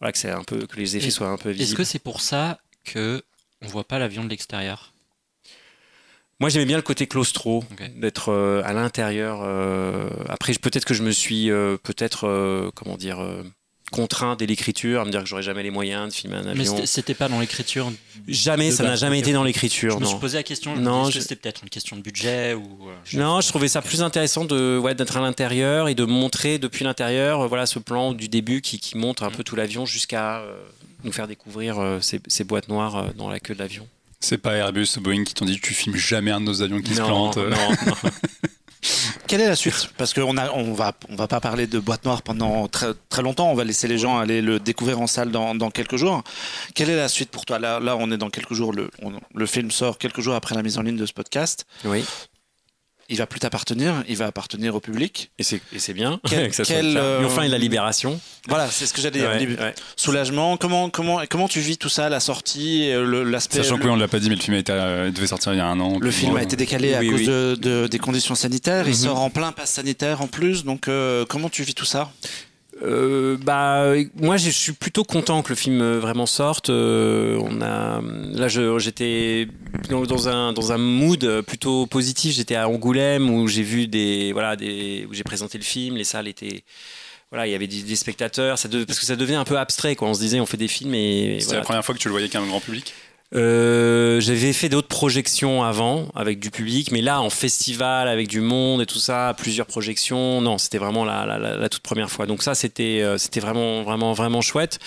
voilà 0.00 0.12
que 0.12 0.18
c'est 0.18 0.30
un 0.30 0.44
peu 0.44 0.66
que 0.66 0.76
les 0.76 0.96
effets 0.96 1.10
soient 1.10 1.28
un 1.28 1.36
peu 1.36 1.50
visibles. 1.50 1.68
Est-ce 1.68 1.76
que 1.76 1.84
c'est 1.84 1.98
pour 1.98 2.20
ça 2.20 2.58
que 2.84 3.22
on 3.62 3.66
voit 3.66 3.84
pas 3.84 3.98
l'avion 3.98 4.24
de 4.24 4.28
l'extérieur? 4.28 4.92
Moi, 6.40 6.50
j'aimais 6.50 6.66
bien 6.66 6.76
le 6.76 6.82
côté 6.82 7.06
claustro, 7.06 7.64
d'être 7.94 8.30
euh, 8.30 8.60
à 8.64 8.72
l'intérieur. 8.72 9.42
Euh, 9.42 10.10
après, 10.28 10.52
peut-être 10.54 10.84
que 10.84 10.92
je 10.92 11.04
me 11.04 11.12
suis, 11.12 11.48
peut-être, 11.84 12.72
comment 12.74 12.96
dire, 12.96 13.24
contraint 13.94 14.34
dès 14.34 14.46
l'écriture 14.46 15.02
à 15.02 15.04
me 15.04 15.10
dire 15.12 15.22
que 15.22 15.28
j'aurais 15.28 15.44
jamais 15.44 15.62
les 15.62 15.70
moyens 15.70 16.08
de 16.08 16.12
filmer 16.12 16.36
un 16.36 16.46
avion. 16.46 16.76
Mais 16.76 16.86
c'était 16.86 17.14
pas 17.14 17.28
dans 17.28 17.38
l'écriture 17.38 17.92
Jamais, 18.26 18.72
ça 18.72 18.82
n'a 18.82 18.96
jamais 18.96 19.20
été 19.20 19.32
dans 19.32 19.44
l'écriture. 19.44 19.94
Je 19.94 20.00
me 20.00 20.04
suis 20.04 20.18
posé 20.18 20.36
la 20.36 20.42
question, 20.42 20.74
non, 20.76 21.08
que 21.08 21.20
c'était 21.20 21.36
peut-être 21.36 21.62
une 21.62 21.70
question 21.70 21.96
de 21.96 22.02
budget 22.02 22.54
ou. 22.54 22.88
Euh, 22.88 22.94
non, 23.12 23.40
je 23.40 23.48
trouvais 23.48 23.68
ça 23.68 23.82
plus 23.82 24.02
intéressant 24.02 24.44
de 24.44 24.78
ouais, 24.82 24.96
d'être 24.96 25.16
à 25.16 25.20
l'intérieur 25.20 25.88
et 25.88 25.94
de 25.94 26.04
montrer 26.04 26.58
depuis 26.58 26.84
l'intérieur, 26.84 27.42
euh, 27.42 27.46
voilà, 27.46 27.66
ce 27.66 27.78
plan 27.78 28.12
du 28.12 28.28
début 28.28 28.62
qui, 28.62 28.80
qui 28.80 28.98
montre 28.98 29.22
un 29.22 29.30
peu 29.30 29.44
tout 29.44 29.54
l'avion 29.54 29.86
jusqu'à 29.86 30.38
euh, 30.38 30.56
nous 31.04 31.12
faire 31.12 31.28
découvrir 31.28 31.98
ces, 32.00 32.20
ces, 32.26 32.42
boîtes 32.42 32.68
noires 32.68 33.14
dans 33.14 33.28
la 33.28 33.38
queue 33.38 33.54
de 33.54 33.60
l'avion. 33.60 33.86
C'est 34.18 34.38
pas 34.38 34.54
Airbus 34.54 34.88
ou 34.96 35.00
Boeing 35.02 35.22
qui 35.22 35.34
t'ont 35.34 35.44
dit 35.44 35.60
tu 35.60 35.74
filmes 35.74 35.96
jamais 35.96 36.32
un 36.32 36.40
de 36.40 36.46
nos 36.46 36.62
avions 36.62 36.80
qui 36.80 36.94
se 36.94 37.00
plante. 37.00 37.36
Non, 37.36 37.50
non. 37.50 37.94
Quelle 39.26 39.40
est 39.40 39.48
la 39.48 39.56
suite? 39.56 39.88
Parce 39.96 40.12
qu'on 40.12 40.36
a, 40.36 40.50
on 40.52 40.72
va, 40.74 40.92
on 41.08 41.16
va 41.16 41.26
pas 41.26 41.40
parler 41.40 41.66
de 41.66 41.78
boîte 41.78 42.04
noire 42.04 42.22
pendant 42.22 42.68
très, 42.68 42.88
très 43.08 43.22
longtemps. 43.22 43.50
On 43.50 43.54
va 43.54 43.64
laisser 43.64 43.88
les 43.88 43.98
gens 43.98 44.18
aller 44.18 44.42
le 44.42 44.60
découvrir 44.60 45.00
en 45.00 45.06
salle 45.06 45.30
dans, 45.30 45.54
dans 45.54 45.70
quelques 45.70 45.96
jours. 45.96 46.22
Quelle 46.74 46.90
est 46.90 46.96
la 46.96 47.08
suite 47.08 47.30
pour 47.30 47.44
toi? 47.46 47.58
Là, 47.58 47.80
là, 47.80 47.96
on 47.96 48.10
est 48.10 48.18
dans 48.18 48.30
quelques 48.30 48.54
jours. 48.54 48.72
Le, 48.72 48.90
le 49.34 49.46
film 49.46 49.70
sort 49.70 49.98
quelques 49.98 50.20
jours 50.20 50.34
après 50.34 50.54
la 50.54 50.62
mise 50.62 50.78
en 50.78 50.82
ligne 50.82 50.96
de 50.96 51.06
ce 51.06 51.12
podcast. 51.12 51.66
Oui 51.84 52.04
il 53.08 53.16
va 53.16 53.26
plus 53.26 53.40
t'appartenir, 53.40 54.02
il 54.08 54.16
va 54.16 54.26
appartenir 54.26 54.74
au 54.74 54.80
public. 54.80 55.30
Et 55.38 55.44
c'est 55.44 55.92
bien. 55.92 56.20
Quel, 56.28 56.50
quel, 56.66 56.96
euh... 56.96 57.24
enfin, 57.24 57.46
la 57.46 57.58
libération. 57.58 58.20
Voilà, 58.48 58.68
c'est 58.70 58.86
ce 58.86 58.92
que 58.92 59.00
j'allais 59.00 59.20
dire. 59.38 59.72
Soulagement. 59.96 60.56
Comment, 60.56 60.90
comment, 60.90 61.20
comment 61.28 61.48
tu 61.48 61.60
vis 61.60 61.78
tout 61.78 61.88
ça, 61.88 62.08
la 62.08 62.20
sortie, 62.20 62.90
l'aspect. 62.92 63.62
Sachant 63.62 63.78
que 63.78 63.88
on 63.88 63.96
ne 63.96 64.00
l'a 64.00 64.08
pas 64.08 64.18
dit, 64.18 64.28
mais 64.28 64.36
le 64.36 64.40
film 64.40 64.62
euh, 64.68 65.10
devait 65.10 65.26
sortir 65.26 65.52
il 65.52 65.58
y 65.58 65.60
a 65.60 65.66
un 65.66 65.80
an. 65.80 65.98
Le 66.00 66.10
film 66.10 66.36
a 66.36 66.42
été 66.42 66.56
décalé 66.56 66.94
à 66.94 67.04
cause 67.04 67.26
de, 67.26 67.86
des 67.86 67.98
conditions 67.98 68.34
sanitaires. 68.34 68.86
Il 68.86 68.94
mhm. 68.94 68.96
sort 68.96 69.20
en 69.20 69.30
plein 69.30 69.52
pass 69.52 69.70
sanitaire 69.70 70.22
en 70.22 70.26
plus. 70.26 70.64
Donc, 70.64 70.88
euh, 70.88 71.24
comment 71.28 71.48
tu 71.48 71.62
vis 71.62 71.74
tout 71.74 71.84
ça? 71.84 72.10
Euh, 72.82 73.36
bah, 73.40 73.92
moi, 74.20 74.36
je 74.36 74.50
suis 74.50 74.72
plutôt 74.72 75.04
content 75.04 75.42
que 75.42 75.50
le 75.50 75.54
film 75.54 75.80
euh, 75.80 75.98
vraiment 76.00 76.26
sorte. 76.26 76.70
Euh, 76.70 77.38
on 77.40 77.60
a, 77.60 78.00
là, 78.00 78.48
j'étais 78.48 79.48
dans, 79.88 80.28
un 80.28 80.52
dans 80.52 80.72
un 80.72 80.78
mood 80.78 81.42
plutôt 81.42 81.86
positif. 81.86 82.34
J'étais 82.34 82.56
à 82.56 82.68
Angoulême 82.68 83.30
où 83.30 83.46
j'ai 83.48 83.62
vu 83.62 83.86
des 83.86 84.32
voilà 84.32 84.56
des 84.56 85.06
où 85.08 85.14
j'ai 85.14 85.24
présenté 85.24 85.58
le 85.58 85.64
film. 85.64 85.96
Les 85.96 86.04
salles 86.04 86.28
étaient 86.28 86.64
voilà, 87.30 87.46
il 87.46 87.52
y 87.52 87.54
avait 87.54 87.66
des, 87.66 87.96
spectateurs. 87.96 88.58
Ça 88.58 88.68
parce 88.68 88.98
que 88.98 89.06
ça 89.06 89.16
devenait 89.16 89.36
un 89.36 89.44
peu 89.44 89.58
abstrait. 89.58 89.96
Quoi. 89.96 90.08
On 90.08 90.14
se 90.14 90.20
disait, 90.20 90.40
on 90.40 90.46
fait 90.46 90.56
des 90.56 90.68
films 90.68 90.94
et. 90.94 91.38
C'est 91.40 91.56
la 91.56 91.62
première 91.62 91.84
fois 91.84 91.94
que 91.94 92.00
tu 92.00 92.08
le 92.08 92.12
voyais 92.12 92.28
qu'un 92.28 92.46
grand 92.46 92.60
public? 92.60 92.92
Euh, 93.34 94.20
j'avais 94.20 94.52
fait 94.52 94.68
d'autres 94.68 94.88
projections 94.88 95.64
avant 95.64 96.08
avec 96.14 96.38
du 96.38 96.50
public, 96.50 96.92
mais 96.92 97.00
là 97.00 97.20
en 97.20 97.30
festival 97.30 98.06
avec 98.06 98.28
du 98.28 98.40
monde 98.40 98.80
et 98.82 98.86
tout 98.86 98.98
ça, 98.98 99.34
plusieurs 99.36 99.66
projections, 99.66 100.40
non, 100.40 100.58
c'était 100.58 100.78
vraiment 100.78 101.04
la, 101.04 101.26
la, 101.26 101.38
la, 101.38 101.68
toute 101.68 101.82
première 101.82 102.10
fois. 102.10 102.26
Donc 102.26 102.42
ça, 102.42 102.54
c'était 102.54 103.00
euh, 103.02 103.18
c'était 103.18 103.40
vraiment 103.40 103.82
vraiment 103.82 104.12
vraiment 104.12 104.40
chouette. 104.40 104.78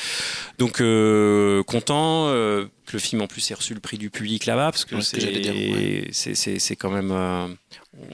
Donc 0.60 0.82
euh, 0.82 1.62
content 1.64 2.28
euh, 2.28 2.66
que 2.86 2.94
le 2.94 3.00
film 3.00 3.22
en 3.22 3.28
plus 3.28 3.52
ait 3.52 3.56
reçu 3.56 3.74
le 3.74 3.82
prix 3.82 3.98
du 3.98 4.10
public 4.10 4.46
là-bas 4.46 4.72
parce 4.72 4.86
que 4.86 5.02
c'est 5.02 6.36
c'est 6.36 6.76
quand 6.76 6.92
même 6.92 7.58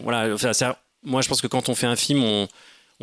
voilà. 0.04 0.34
Enfin, 0.34 0.52
moi, 1.04 1.22
je 1.22 1.28
pense 1.28 1.42
que 1.42 1.48
quand 1.48 1.70
on 1.70 1.76
fait 1.76 1.88
un 1.88 1.96
film, 1.96 2.24
on 2.24 2.48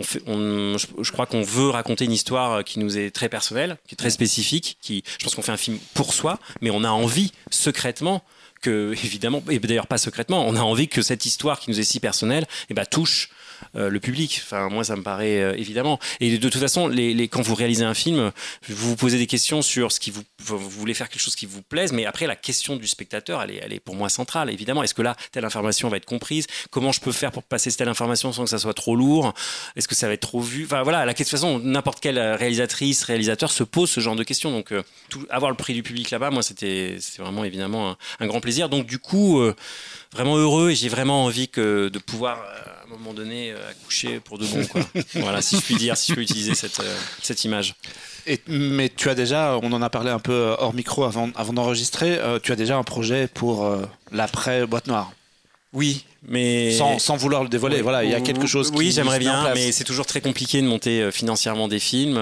je, 0.03 1.13
crois 1.13 1.27
qu'on 1.27 1.43
veut 1.43 1.71
raconter 1.71 2.05
une 2.05 2.13
histoire 2.13 2.65
qui 2.65 2.79
nous 2.79 2.99
est 2.99 3.11
très 3.11 3.29
personnelle, 3.29 3.79
qui 3.87 3.95
est 3.95 3.97
très 3.97 4.11
spécifique. 4.11 4.79
Qui, 4.81 5.03
je 5.19 5.25
pense 5.25 5.35
qu'on 5.35 5.43
fait 5.43 5.53
un 5.53 5.57
film 5.57 5.79
pour 5.95 6.15
soi, 6.15 6.39
mais 6.61 6.71
on 6.71 6.85
a 6.85 6.91
envie 6.91 7.33
secrètement 7.51 8.23
que, 8.61 8.93
évidemment, 9.05 9.43
et 9.49 9.59
d'ailleurs 9.59 9.87
pas 9.87 9.99
secrètement, 9.99 10.47
on 10.47 10.57
a 10.57 10.61
envie 10.61 10.89
que 10.89 11.03
cette 11.03 11.27
histoire 11.27 11.61
qui 11.61 11.71
nous 11.71 11.81
est 11.81 11.85
si 11.85 12.01
personnelle, 12.01 12.47
eh 12.69 12.75
ben, 12.75 12.85
touche 12.85 13.31
le 13.75 13.99
public. 13.99 14.41
Enfin, 14.45 14.69
moi, 14.69 14.85
ça 14.85 14.97
me 14.97 15.03
paraît 15.03 15.59
évidemment. 15.59 15.99
Et 16.21 16.39
de, 16.39 16.49
toute 16.49 16.61
façon, 16.61 16.91
quand 17.31 17.43
vous 17.43 17.55
réalisez 17.55 17.85
un 17.85 17.95
film, 17.95 18.33
vous 18.69 18.91
vous 18.91 18.97
posez 18.97 19.19
des 19.19 19.27
questions 19.27 19.63
sur 19.63 19.93
ce 19.93 20.01
qui 20.01 20.11
vous, 20.11 20.23
voulez 20.39 20.95
faire 20.95 21.09
quelque 21.09 21.23
chose 21.23 21.37
qui 21.37 21.47
vous 21.47 21.63
plaise, 21.63 21.93
mais 21.93 22.07
après, 22.07 22.27
la 22.27 22.37
question 22.37 22.77
du 22.77 22.87
spectateur, 22.87 23.43
elle 23.43 23.73
est, 23.73 23.81
pour 23.81 23.95
moi 23.95 24.09
centrale, 24.09 24.51
évidemment. 24.51 24.83
Est-ce 24.83 24.95
que 24.95 25.03
là, 25.03 25.17
telle 25.33 25.45
information 25.45 25.89
va 25.89 25.97
être 25.97 26.05
comprise? 26.05 26.47
Comment 26.71 26.93
je 26.93 27.01
peux 27.01 27.13
faire 27.13 27.33
pour 27.33 27.43
passer 27.43 27.71
telle 27.73 27.89
information 27.89 28.33
sans 28.33 28.45
que 28.45 28.51
ça 28.51 28.59
soit 28.59 28.75
trop 28.75 28.97
lourd? 28.97 29.33
Est-ce 29.77 29.89
que 29.89 29.95
ça 29.95 30.07
va 30.07 30.15
être 30.15 30.21
trop 30.21 30.41
vu? 30.41 30.65
Enfin, 30.65 30.83
voilà, 30.83 31.07
de 31.07 31.13
toute 31.13 31.29
façon, 31.29 31.59
n'importe 31.61 32.01
quelle 32.01 32.19
réalisatrice, 32.19 33.05
réalisateur 33.05 33.51
se 33.51 33.65
pose 33.65 33.91
ce 33.91 34.01
genre 34.01 34.17
de 34.17 34.25
questions. 34.25 34.51
Donc, 34.51 34.73
avoir 35.31 35.51
le 35.51 35.57
prix 35.57 35.75
du 35.75 35.83
public 35.83 36.11
là-bas, 36.11 36.31
moi, 36.31 36.43
c'était 36.43 36.99
vraiment 37.19 37.45
évidemment 37.45 37.97
un, 38.19 38.27
grand 38.27 38.41
plaisir. 38.41 38.69
Donc, 38.69 38.87
du 38.87 38.99
coup, 38.99 39.43
vraiment 40.13 40.37
heureux 40.37 40.71
et 40.71 40.75
j'ai 40.75 40.89
vraiment 40.89 41.25
envie 41.25 41.49
de 41.49 41.99
pouvoir 42.07 42.43
un 42.95 42.99
moment 42.99 43.15
donné 43.15 43.53
accoucher 43.71 44.21
pour 44.21 44.39
de 44.39 44.47
bon. 44.47 44.65
Quoi. 44.67 44.83
voilà, 45.15 45.43
si 45.43 45.57
je 45.57 45.63
puis 45.63 45.77
dire, 45.77 45.97
si 45.97 46.13
je 46.13 46.17
peux 46.17 46.23
utiliser 46.23 46.55
cette, 46.55 46.81
cette 47.23 47.45
image. 47.45 47.75
Et, 48.27 48.41
mais 48.47 48.89
tu 48.89 49.09
as 49.09 49.15
déjà, 49.15 49.59
on 49.63 49.73
en 49.73 49.83
a 49.83 49.91
parlé 49.91 50.11
un 50.11 50.19
peu 50.19 50.55
hors 50.59 50.75
micro 50.75 51.05
avant, 51.05 51.31
avant 51.35 51.53
d'enregistrer, 51.53 52.21
tu 52.43 52.53
as 52.53 52.57
déjà 52.57 52.77
un 52.77 52.83
projet 52.83 53.29
pour 53.29 53.71
l'après 54.13 54.67
boîte 54.67 54.87
noire? 54.87 55.13
Oui, 55.73 56.05
mais 56.27 56.73
sans, 56.73 56.99
sans, 56.99 57.17
vouloir 57.17 57.45
le 57.45 57.49
dévoiler. 57.49 57.81
voilà, 57.81 58.03
il 58.05 58.11
y 58.11 58.15
a 58.15 58.21
quelque 58.21 58.47
chose. 58.47 58.73
Oui, 58.75 58.91
j'aimerais 58.93 59.19
bien, 59.19 59.55
mais 59.55 59.73
c'est 59.73 59.85
toujours 59.85 60.07
très 60.07 60.21
compliqué 60.21 60.61
de 60.61 60.67
monter 60.67 61.11
financièrement 61.13 61.69
des 61.69 61.79
films. 61.79 62.15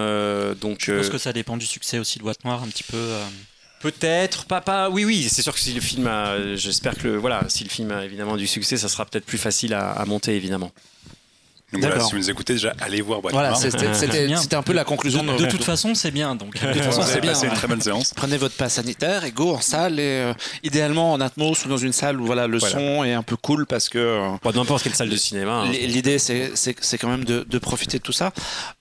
donc, 0.60 0.84
je 0.86 0.98
pense 0.98 1.08
que 1.08 1.18
ça 1.18 1.32
dépend 1.32 1.56
du 1.56 1.66
succès 1.66 1.98
aussi 1.98 2.18
de 2.18 2.24
Boîte 2.24 2.44
Noire, 2.44 2.62
un 2.62 2.68
petit 2.68 2.84
peu. 2.84 3.12
Peut-être, 3.80 4.44
pas, 4.46 4.90
oui, 4.90 5.04
oui, 5.04 5.28
c'est 5.30 5.42
sûr 5.42 5.54
que 5.54 5.60
si 5.60 5.72
le 5.72 5.80
film 5.80 6.06
a, 6.06 6.56
j'espère 6.56 6.96
que, 6.96 7.08
voilà, 7.08 7.44
si 7.48 7.64
le 7.64 7.70
film 7.70 7.92
a 7.92 8.04
évidemment 8.04 8.36
du 8.36 8.46
succès, 8.46 8.76
ça 8.76 8.88
sera 8.88 9.04
peut-être 9.06 9.26
plus 9.26 9.38
facile 9.38 9.74
à, 9.74 9.90
à 9.92 10.04
monter, 10.04 10.34
évidemment. 10.34 10.72
Donc 11.72 11.82
voilà, 11.82 12.00
si 12.00 12.12
vous 12.12 12.18
nous 12.18 12.30
écoutez 12.30 12.54
déjà, 12.54 12.72
allez 12.80 13.02
voir 13.02 13.20
Boîte 13.20 13.34
Voilà, 13.34 13.54
c'était 13.54 14.56
un 14.56 14.62
peu 14.62 14.72
la 14.72 14.84
conclusion 14.84 15.22
de, 15.22 15.36
de, 15.36 15.46
toute 15.50 15.64
façon, 15.64 15.94
c'est 15.94 16.10
bien. 16.10 16.34
Donc, 16.34 16.54
de 16.62 16.72
toute 16.72 16.82
façon, 16.82 17.02
c'est 17.02 17.20
bien. 17.20 17.34
une 17.34 17.52
très 17.52 17.68
bonne 17.68 17.82
séance. 17.82 18.14
Prenez 18.16 18.38
votre 18.38 18.54
passe 18.54 18.74
sanitaire 18.74 19.24
et 19.24 19.32
go 19.32 19.52
en 19.52 19.60
salle 19.60 20.00
et 20.00 20.22
euh, 20.22 20.32
idéalement 20.62 21.12
en 21.12 21.20
Atmos 21.20 21.66
ou 21.66 21.68
dans 21.68 21.76
une 21.76 21.92
salle 21.92 22.20
où 22.20 22.24
voilà 22.24 22.46
le 22.46 22.58
voilà. 22.58 22.74
son 22.74 23.04
est 23.04 23.12
un 23.12 23.22
peu 23.22 23.36
cool 23.36 23.66
parce 23.66 23.90
que. 23.90 23.98
Euh, 23.98 24.28
bon, 24.42 24.52
n'importe 24.52 24.82
quelle 24.82 24.94
salle 24.94 25.10
de 25.10 25.16
cinéma. 25.16 25.64
Hein. 25.64 25.70
L'idée, 25.70 26.18
c'est 26.18 26.98
quand 26.98 27.08
même 27.08 27.24
de, 27.24 27.44
de, 27.46 27.58
profiter 27.58 27.98
de 27.98 28.02
tout 28.02 28.12
ça. 28.12 28.32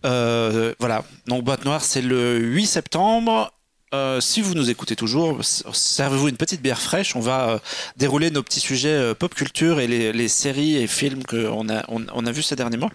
Euh, 0.05 0.73
voilà. 0.79 1.03
Donc 1.27 1.43
Boîte 1.43 1.65
Noire, 1.65 1.83
c'est 1.83 2.01
le 2.01 2.37
8 2.37 2.67
septembre 2.67 3.51
euh, 3.93 4.19
si 4.19 4.41
vous 4.41 4.53
nous 4.53 4.69
écoutez 4.69 4.97
toujours, 4.97 5.39
servez-vous 5.43 6.27
une 6.27 6.35
petite 6.35 6.61
bière 6.61 6.81
fraîche. 6.81 7.15
On 7.15 7.21
va 7.21 7.49
euh, 7.49 7.59
dérouler 7.95 8.31
nos 8.31 8.43
petits 8.43 8.59
sujets 8.59 8.89
euh, 8.89 9.13
pop 9.13 9.33
culture 9.33 9.79
et 9.79 9.87
les, 9.87 10.27
séries 10.27 10.75
et 10.75 10.87
films 10.87 11.23
qu'on 11.23 11.69
a, 11.69 11.85
on, 11.87 12.25
a 12.25 12.31
vus 12.31 12.43
ces 12.43 12.57
derniers 12.57 12.77
mois. 12.77 12.91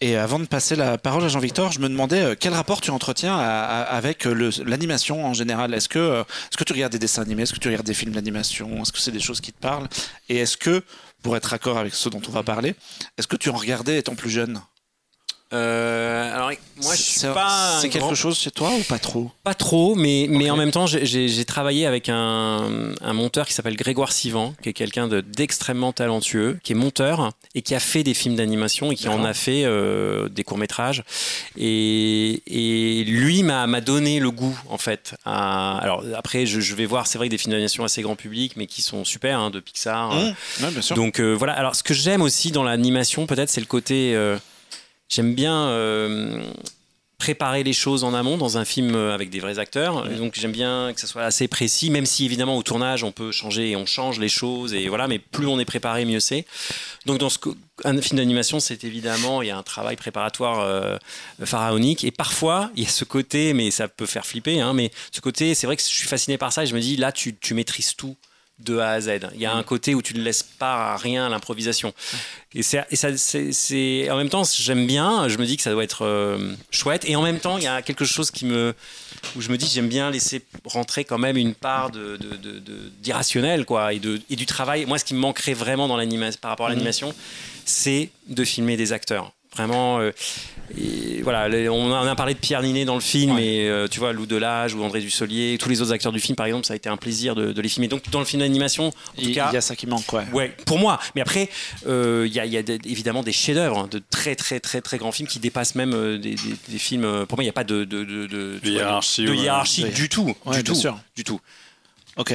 Et 0.00 0.16
avant 0.16 0.38
de 0.38 0.44
passer 0.44 0.76
la 0.76 0.98
parole 0.98 1.24
à 1.24 1.28
Jean-Victor, 1.28 1.72
je 1.72 1.80
me 1.80 1.88
demandais 1.88 2.36
quel 2.38 2.52
rapport 2.52 2.80
tu 2.80 2.90
entretiens 2.90 3.36
avec 3.36 4.26
l'animation 4.64 5.26
en 5.26 5.34
général? 5.34 5.74
Est-ce 5.74 5.88
que, 5.88 6.20
est 6.20 6.56
que 6.56 6.62
tu 6.62 6.72
regardes 6.72 6.92
des 6.92 7.00
dessins 7.00 7.22
animés? 7.22 7.42
Est-ce 7.42 7.54
que 7.54 7.58
tu 7.58 7.66
regardes 7.66 7.86
des 7.86 7.94
films 7.94 8.12
d'animation? 8.12 8.82
Est-ce 8.82 8.92
que 8.92 9.00
c'est 9.00 9.10
des 9.10 9.18
choses 9.18 9.40
qui 9.40 9.52
te 9.52 9.60
parlent? 9.60 9.88
Et 10.28 10.36
est-ce 10.36 10.56
que, 10.56 10.84
pour 11.24 11.36
être 11.36 11.52
accord 11.52 11.78
avec 11.78 11.94
ce 11.94 12.08
dont 12.08 12.22
on 12.28 12.30
va 12.30 12.44
parler, 12.44 12.76
est-ce 13.16 13.26
que 13.26 13.34
tu 13.34 13.48
en 13.48 13.56
regardais 13.56 13.98
étant 13.98 14.14
plus 14.14 14.30
jeune? 14.30 14.60
Euh, 15.54 16.34
alors 16.34 16.50
moi 16.82 16.94
je 16.94 17.00
suis 17.00 17.20
pas. 17.28 17.78
C'est 17.80 17.88
quelque 17.88 18.14
chose 18.14 18.38
chez 18.38 18.50
toi 18.50 18.70
ou 18.78 18.82
pas 18.82 18.98
trop 18.98 19.30
Pas 19.44 19.54
trop, 19.54 19.94
mais 19.94 20.24
okay. 20.28 20.36
mais 20.38 20.50
en 20.50 20.56
même 20.56 20.70
temps 20.70 20.86
j'ai 20.86 21.44
travaillé 21.46 21.86
avec 21.86 22.10
un, 22.10 22.92
un 23.00 23.12
monteur 23.14 23.46
qui 23.46 23.54
s'appelle 23.54 23.76
Grégoire 23.76 24.12
Sivan, 24.12 24.54
qui 24.62 24.68
est 24.68 24.72
quelqu'un 24.74 25.08
d'extrêmement 25.08 25.92
talentueux, 25.92 26.58
qui 26.62 26.72
est 26.72 26.74
monteur 26.74 27.30
et 27.54 27.62
qui 27.62 27.74
a 27.74 27.80
fait 27.80 28.02
des 28.02 28.12
films 28.12 28.36
d'animation 28.36 28.92
et 28.92 28.94
qui 28.94 29.08
en 29.08 29.24
a 29.24 29.32
fait 29.32 29.64
euh, 29.64 30.28
des 30.28 30.44
courts 30.44 30.58
métrages. 30.58 31.02
Et, 31.56 32.42
et 32.46 33.04
lui 33.04 33.42
m'a 33.42 33.80
donné 33.80 34.20
le 34.20 34.30
goût 34.30 34.58
en 34.68 34.78
fait. 34.78 35.14
À, 35.24 35.78
alors 35.78 36.04
après 36.14 36.44
je, 36.44 36.60
je 36.60 36.74
vais 36.74 36.86
voir, 36.86 37.06
c'est 37.06 37.16
vrai 37.16 37.28
que 37.28 37.30
des 37.30 37.38
films 37.38 37.52
d'animation 37.52 37.84
assez 37.84 38.02
grand 38.02 38.16
public, 38.16 38.52
mais 38.56 38.66
qui 38.66 38.82
sont 38.82 39.04
super 39.04 39.38
hein, 39.40 39.50
de 39.50 39.60
Pixar. 39.60 40.14
Mmh. 40.14 40.34
Ouais, 40.62 40.70
bien 40.72 40.82
sûr. 40.82 40.94
Donc 40.94 41.20
euh, 41.20 41.32
voilà. 41.32 41.54
Alors 41.54 41.74
ce 41.74 41.82
que 41.82 41.94
j'aime 41.94 42.20
aussi 42.20 42.52
dans 42.52 42.64
l'animation 42.64 43.26
peut-être 43.26 43.48
c'est 43.48 43.60
le 43.60 43.66
côté 43.66 44.14
j'aime 45.08 45.34
bien 45.34 45.68
euh, 45.68 46.42
préparer 47.18 47.64
les 47.64 47.72
choses 47.72 48.04
en 48.04 48.14
amont 48.14 48.36
dans 48.36 48.58
un 48.58 48.64
film 48.64 48.94
avec 48.94 49.28
des 49.30 49.40
vrais 49.40 49.58
acteurs. 49.58 50.10
Et 50.10 50.14
donc 50.14 50.34
j'aime 50.36 50.52
bien 50.52 50.92
que 50.94 51.00
ça 51.00 51.06
soit 51.06 51.24
assez 51.24 51.48
précis, 51.48 51.90
même 51.90 52.06
si 52.06 52.24
évidemment 52.24 52.56
au 52.56 52.62
tournage 52.62 53.02
on 53.02 53.10
peut 53.10 53.32
changer 53.32 53.70
et 53.70 53.76
on 53.76 53.86
change 53.86 54.20
les 54.20 54.28
choses 54.28 54.72
et 54.72 54.88
voilà, 54.88 55.08
mais 55.08 55.18
plus 55.18 55.46
on 55.46 55.58
est 55.58 55.64
préparé, 55.64 56.04
mieux 56.04 56.20
c'est. 56.20 56.46
Donc 57.06 57.18
dans 57.18 57.28
ce 57.28 57.38
un 57.84 58.00
film 58.00 58.18
d'animation, 58.18 58.60
c'est 58.60 58.84
évidemment 58.84 59.42
il 59.42 59.48
y 59.48 59.50
a 59.50 59.56
un 59.56 59.62
travail 59.62 59.96
préparatoire 59.96 60.60
euh, 60.60 60.96
pharaonique 61.44 62.04
et 62.04 62.10
parfois 62.10 62.70
il 62.76 62.84
y 62.84 62.86
a 62.86 62.90
ce 62.90 63.04
côté, 63.04 63.52
mais 63.52 63.70
ça 63.70 63.88
peut 63.88 64.06
faire 64.06 64.26
flipper, 64.26 64.60
hein, 64.60 64.72
mais 64.72 64.90
ce 65.12 65.20
côté, 65.20 65.54
c'est 65.54 65.66
vrai 65.66 65.76
que 65.76 65.82
je 65.82 65.88
suis 65.88 66.08
fasciné 66.08 66.38
par 66.38 66.52
ça 66.52 66.62
et 66.62 66.66
je 66.66 66.74
me 66.74 66.80
dis 66.80 66.96
là 66.96 67.12
tu, 67.12 67.36
tu 67.36 67.54
maîtrises 67.54 67.94
tout 67.96 68.16
de 68.60 68.78
A 68.78 68.90
à 68.90 69.00
Z. 69.00 69.20
Il 69.34 69.40
y 69.40 69.46
a 69.46 69.54
un 69.54 69.62
côté 69.62 69.94
où 69.94 70.02
tu 70.02 70.14
ne 70.14 70.22
laisses 70.22 70.42
pas 70.42 70.96
rien 70.96 71.26
à 71.26 71.28
l'improvisation. 71.28 71.92
Et, 72.54 72.62
c'est, 72.62 72.84
et 72.90 72.96
ça, 72.96 73.16
c'est, 73.16 73.52
c'est, 73.52 74.10
en 74.10 74.16
même 74.16 74.28
temps, 74.28 74.42
j'aime 74.44 74.86
bien, 74.86 75.28
je 75.28 75.38
me 75.38 75.46
dis 75.46 75.56
que 75.56 75.62
ça 75.62 75.70
doit 75.70 75.84
être 75.84 76.04
euh, 76.04 76.54
chouette. 76.70 77.04
Et 77.06 77.14
en 77.14 77.22
même 77.22 77.38
temps, 77.38 77.58
il 77.58 77.64
y 77.64 77.68
a 77.68 77.82
quelque 77.82 78.04
chose 78.04 78.30
qui 78.30 78.46
me, 78.46 78.74
où 79.36 79.40
je 79.40 79.50
me 79.50 79.56
dis, 79.56 79.70
j'aime 79.72 79.88
bien 79.88 80.10
laisser 80.10 80.42
rentrer 80.64 81.04
quand 81.04 81.18
même 81.18 81.36
une 81.36 81.54
part 81.54 81.90
de, 81.90 82.16
de, 82.16 82.36
de, 82.36 82.58
de 82.58 82.92
d'irrationnel, 83.00 83.64
quoi, 83.64 83.92
et, 83.92 83.98
de, 83.98 84.20
et 84.28 84.36
du 84.36 84.46
travail. 84.46 84.86
Moi, 84.86 84.98
ce 84.98 85.04
qui 85.04 85.14
me 85.14 85.20
manquerait 85.20 85.54
vraiment 85.54 85.86
dans 85.86 85.96
l'animation, 85.96 86.38
par 86.40 86.50
rapport 86.50 86.66
à 86.66 86.70
l'animation, 86.70 87.14
c'est 87.64 88.10
de 88.26 88.44
filmer 88.44 88.76
des 88.76 88.92
acteurs. 88.92 89.32
Vraiment, 89.54 90.00
euh, 90.00 90.12
et 90.76 91.22
voilà, 91.22 91.48
on 91.70 91.92
a 91.92 92.14
parlé 92.14 92.34
de 92.34 92.38
Pierre 92.38 92.62
Ninet 92.62 92.84
dans 92.84 92.94
le 92.94 93.00
film, 93.00 93.36
ouais. 93.36 93.44
et 93.44 93.68
euh, 93.68 93.88
tu 93.88 93.98
vois, 93.98 94.12
Lou 94.12 94.26
Delage 94.26 94.74
ou 94.74 94.82
André 94.82 95.00
Dussolier, 95.00 95.56
tous 95.58 95.68
les 95.68 95.80
autres 95.80 95.92
acteurs 95.92 96.12
du 96.12 96.20
film, 96.20 96.36
par 96.36 96.46
exemple, 96.46 96.66
ça 96.66 96.74
a 96.74 96.76
été 96.76 96.88
un 96.88 96.96
plaisir 96.96 97.34
de, 97.34 97.52
de 97.52 97.62
les 97.62 97.68
filmer. 97.68 97.88
Donc, 97.88 98.10
dans 98.10 98.18
le 98.18 98.24
film 98.24 98.40
d'animation, 98.40 98.92
il 99.16 99.30
y 99.30 99.40
a 99.40 99.60
ça 99.60 99.76
qui 99.76 99.86
manque, 99.86 100.12
ouais. 100.12 100.24
Ouais, 100.32 100.56
pour 100.66 100.78
moi. 100.78 100.98
Mais 101.14 101.20
après, 101.20 101.48
euh, 101.86 102.24
il 102.26 102.32
y 102.32 102.40
a, 102.40 102.46
y 102.46 102.56
a 102.56 102.62
des, 102.62 102.78
évidemment 102.84 103.22
des 103.22 103.32
chefs-d'œuvre, 103.32 103.78
hein, 103.78 103.88
de 103.90 104.02
très, 104.10 104.36
très, 104.36 104.60
très, 104.60 104.80
très 104.80 104.98
grands 104.98 105.12
films 105.12 105.28
qui 105.28 105.38
dépassent 105.38 105.74
même 105.74 105.94
euh, 105.94 106.18
des, 106.18 106.34
des, 106.34 106.54
des, 106.68 106.78
films. 106.78 107.26
Pour 107.26 107.38
moi, 107.38 107.44
il 107.44 107.46
n'y 107.46 107.50
a 107.50 107.54
pas 107.54 107.64
de, 107.64 107.84
de, 107.84 108.04
de, 108.04 108.26
de, 108.26 108.58
de 108.62 108.70
hiérarchie, 108.70 109.24
de 109.24 109.34
hiérarchie 109.34 109.84
ouais. 109.84 109.90
du 109.90 110.08
tout. 110.08 110.34
Ouais, 110.44 110.56
du 110.56 110.64
tout. 110.64 110.74
Sûr. 110.74 110.98
Du 111.16 111.24
tout. 111.24 111.40
Ok. 112.16 112.34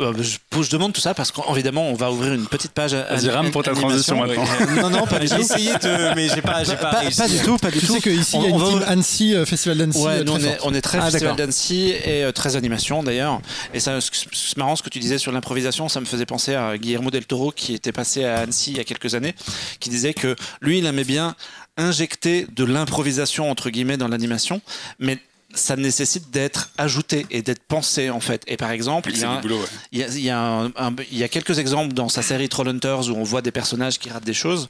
Euh, 0.00 0.12
je, 0.18 0.62
je, 0.62 0.70
demande 0.70 0.92
tout 0.92 1.00
ça 1.00 1.14
parce 1.14 1.30
qu'évidemment 1.30 1.88
on 1.88 1.94
va 1.94 2.10
ouvrir 2.10 2.32
une 2.34 2.46
petite 2.46 2.72
page. 2.72 2.94
Vas-y 2.94 3.30
rame 3.30 3.50
pour 3.50 3.62
ta 3.62 3.72
transition 3.72 4.18
maintenant. 4.18 4.44
Non 4.82 4.90
non 4.90 5.06
pas 5.06 5.18
du 5.18 5.28
tout. 5.28 5.34
J'ai 5.36 5.42
essayé 5.42 5.72
de, 5.74 6.14
mais 6.14 6.28
j'ai 6.28 6.42
pas, 6.42 6.64
pas, 6.64 6.76
pas, 6.76 6.98
réussi. 7.00 7.20
pas, 7.20 7.28
du 7.28 7.38
tout, 7.38 7.56
pas 7.58 7.70
du 7.70 7.78
tu 7.78 7.86
tout. 7.86 7.94
sais 7.94 8.00
qu'ici 8.00 8.36
il 8.36 8.42
y 8.42 8.46
a 8.46 8.48
une 8.48 8.58
team. 8.58 8.84
Annecy, 8.86 9.34
euh, 9.34 9.46
Festival 9.46 9.78
d'Annecy. 9.78 9.98
Ouais, 10.02 10.18
euh, 10.18 10.24
nous 10.24 10.32
on 10.32 10.40
est, 10.40 10.58
on 10.62 10.74
est, 10.74 10.80
très 10.80 10.98
ah, 10.98 11.10
Festival 11.10 11.36
d'Annecy 11.36 11.90
et 12.04 12.24
euh, 12.24 12.32
très 12.32 12.56
animation 12.56 13.02
d'ailleurs. 13.02 13.40
Et 13.72 13.80
ça, 13.80 13.98
c'est 14.00 14.56
marrant 14.56 14.76
ce 14.76 14.82
que 14.82 14.90
tu 14.90 14.98
disais 14.98 15.18
sur 15.18 15.32
l'improvisation, 15.32 15.88
ça 15.88 16.00
me 16.00 16.06
faisait 16.06 16.26
penser 16.26 16.54
à 16.54 16.76
Guillermo 16.76 17.10
del 17.10 17.26
Toro 17.26 17.52
qui 17.52 17.74
était 17.74 17.92
passé 17.92 18.24
à 18.24 18.40
Annecy 18.40 18.72
il 18.72 18.76
y 18.78 18.80
a 18.80 18.84
quelques 18.84 19.14
années, 19.14 19.34
qui 19.80 19.90
disait 19.90 20.14
que 20.14 20.36
lui 20.60 20.78
il 20.78 20.86
aimait 20.86 21.04
bien 21.04 21.34
injecter 21.76 22.46
de 22.54 22.64
l'improvisation 22.64 23.50
entre 23.50 23.70
guillemets 23.70 23.96
dans 23.96 24.08
l'animation, 24.08 24.60
mais 24.98 25.18
ça 25.54 25.76
nécessite 25.76 26.30
d'être 26.30 26.70
ajouté 26.78 27.26
et 27.30 27.42
d'être 27.42 27.62
pensé 27.64 28.10
en 28.10 28.20
fait. 28.20 28.42
Et 28.46 28.56
par 28.56 28.70
exemple, 28.70 29.10
il 29.10 29.18
y, 29.18 29.24
a, 29.24 29.40
boulot, 29.40 29.58
ouais. 29.58 29.66
il, 29.92 29.98
y 29.98 30.02
a, 30.02 30.08
il, 30.08 30.20
y 30.20 30.30
a 30.30 30.38
un, 30.40 30.66
un, 30.76 30.94
il 31.10 31.18
y 31.18 31.22
a 31.22 31.28
quelques 31.28 31.58
exemples 31.58 31.94
dans 31.94 32.08
sa 32.08 32.22
série 32.22 32.48
Trollhunters 32.48 33.08
où 33.10 33.14
on 33.14 33.22
voit 33.22 33.42
des 33.42 33.52
personnages 33.52 33.98
qui 33.98 34.10
ratent 34.10 34.24
des 34.24 34.34
choses. 34.34 34.68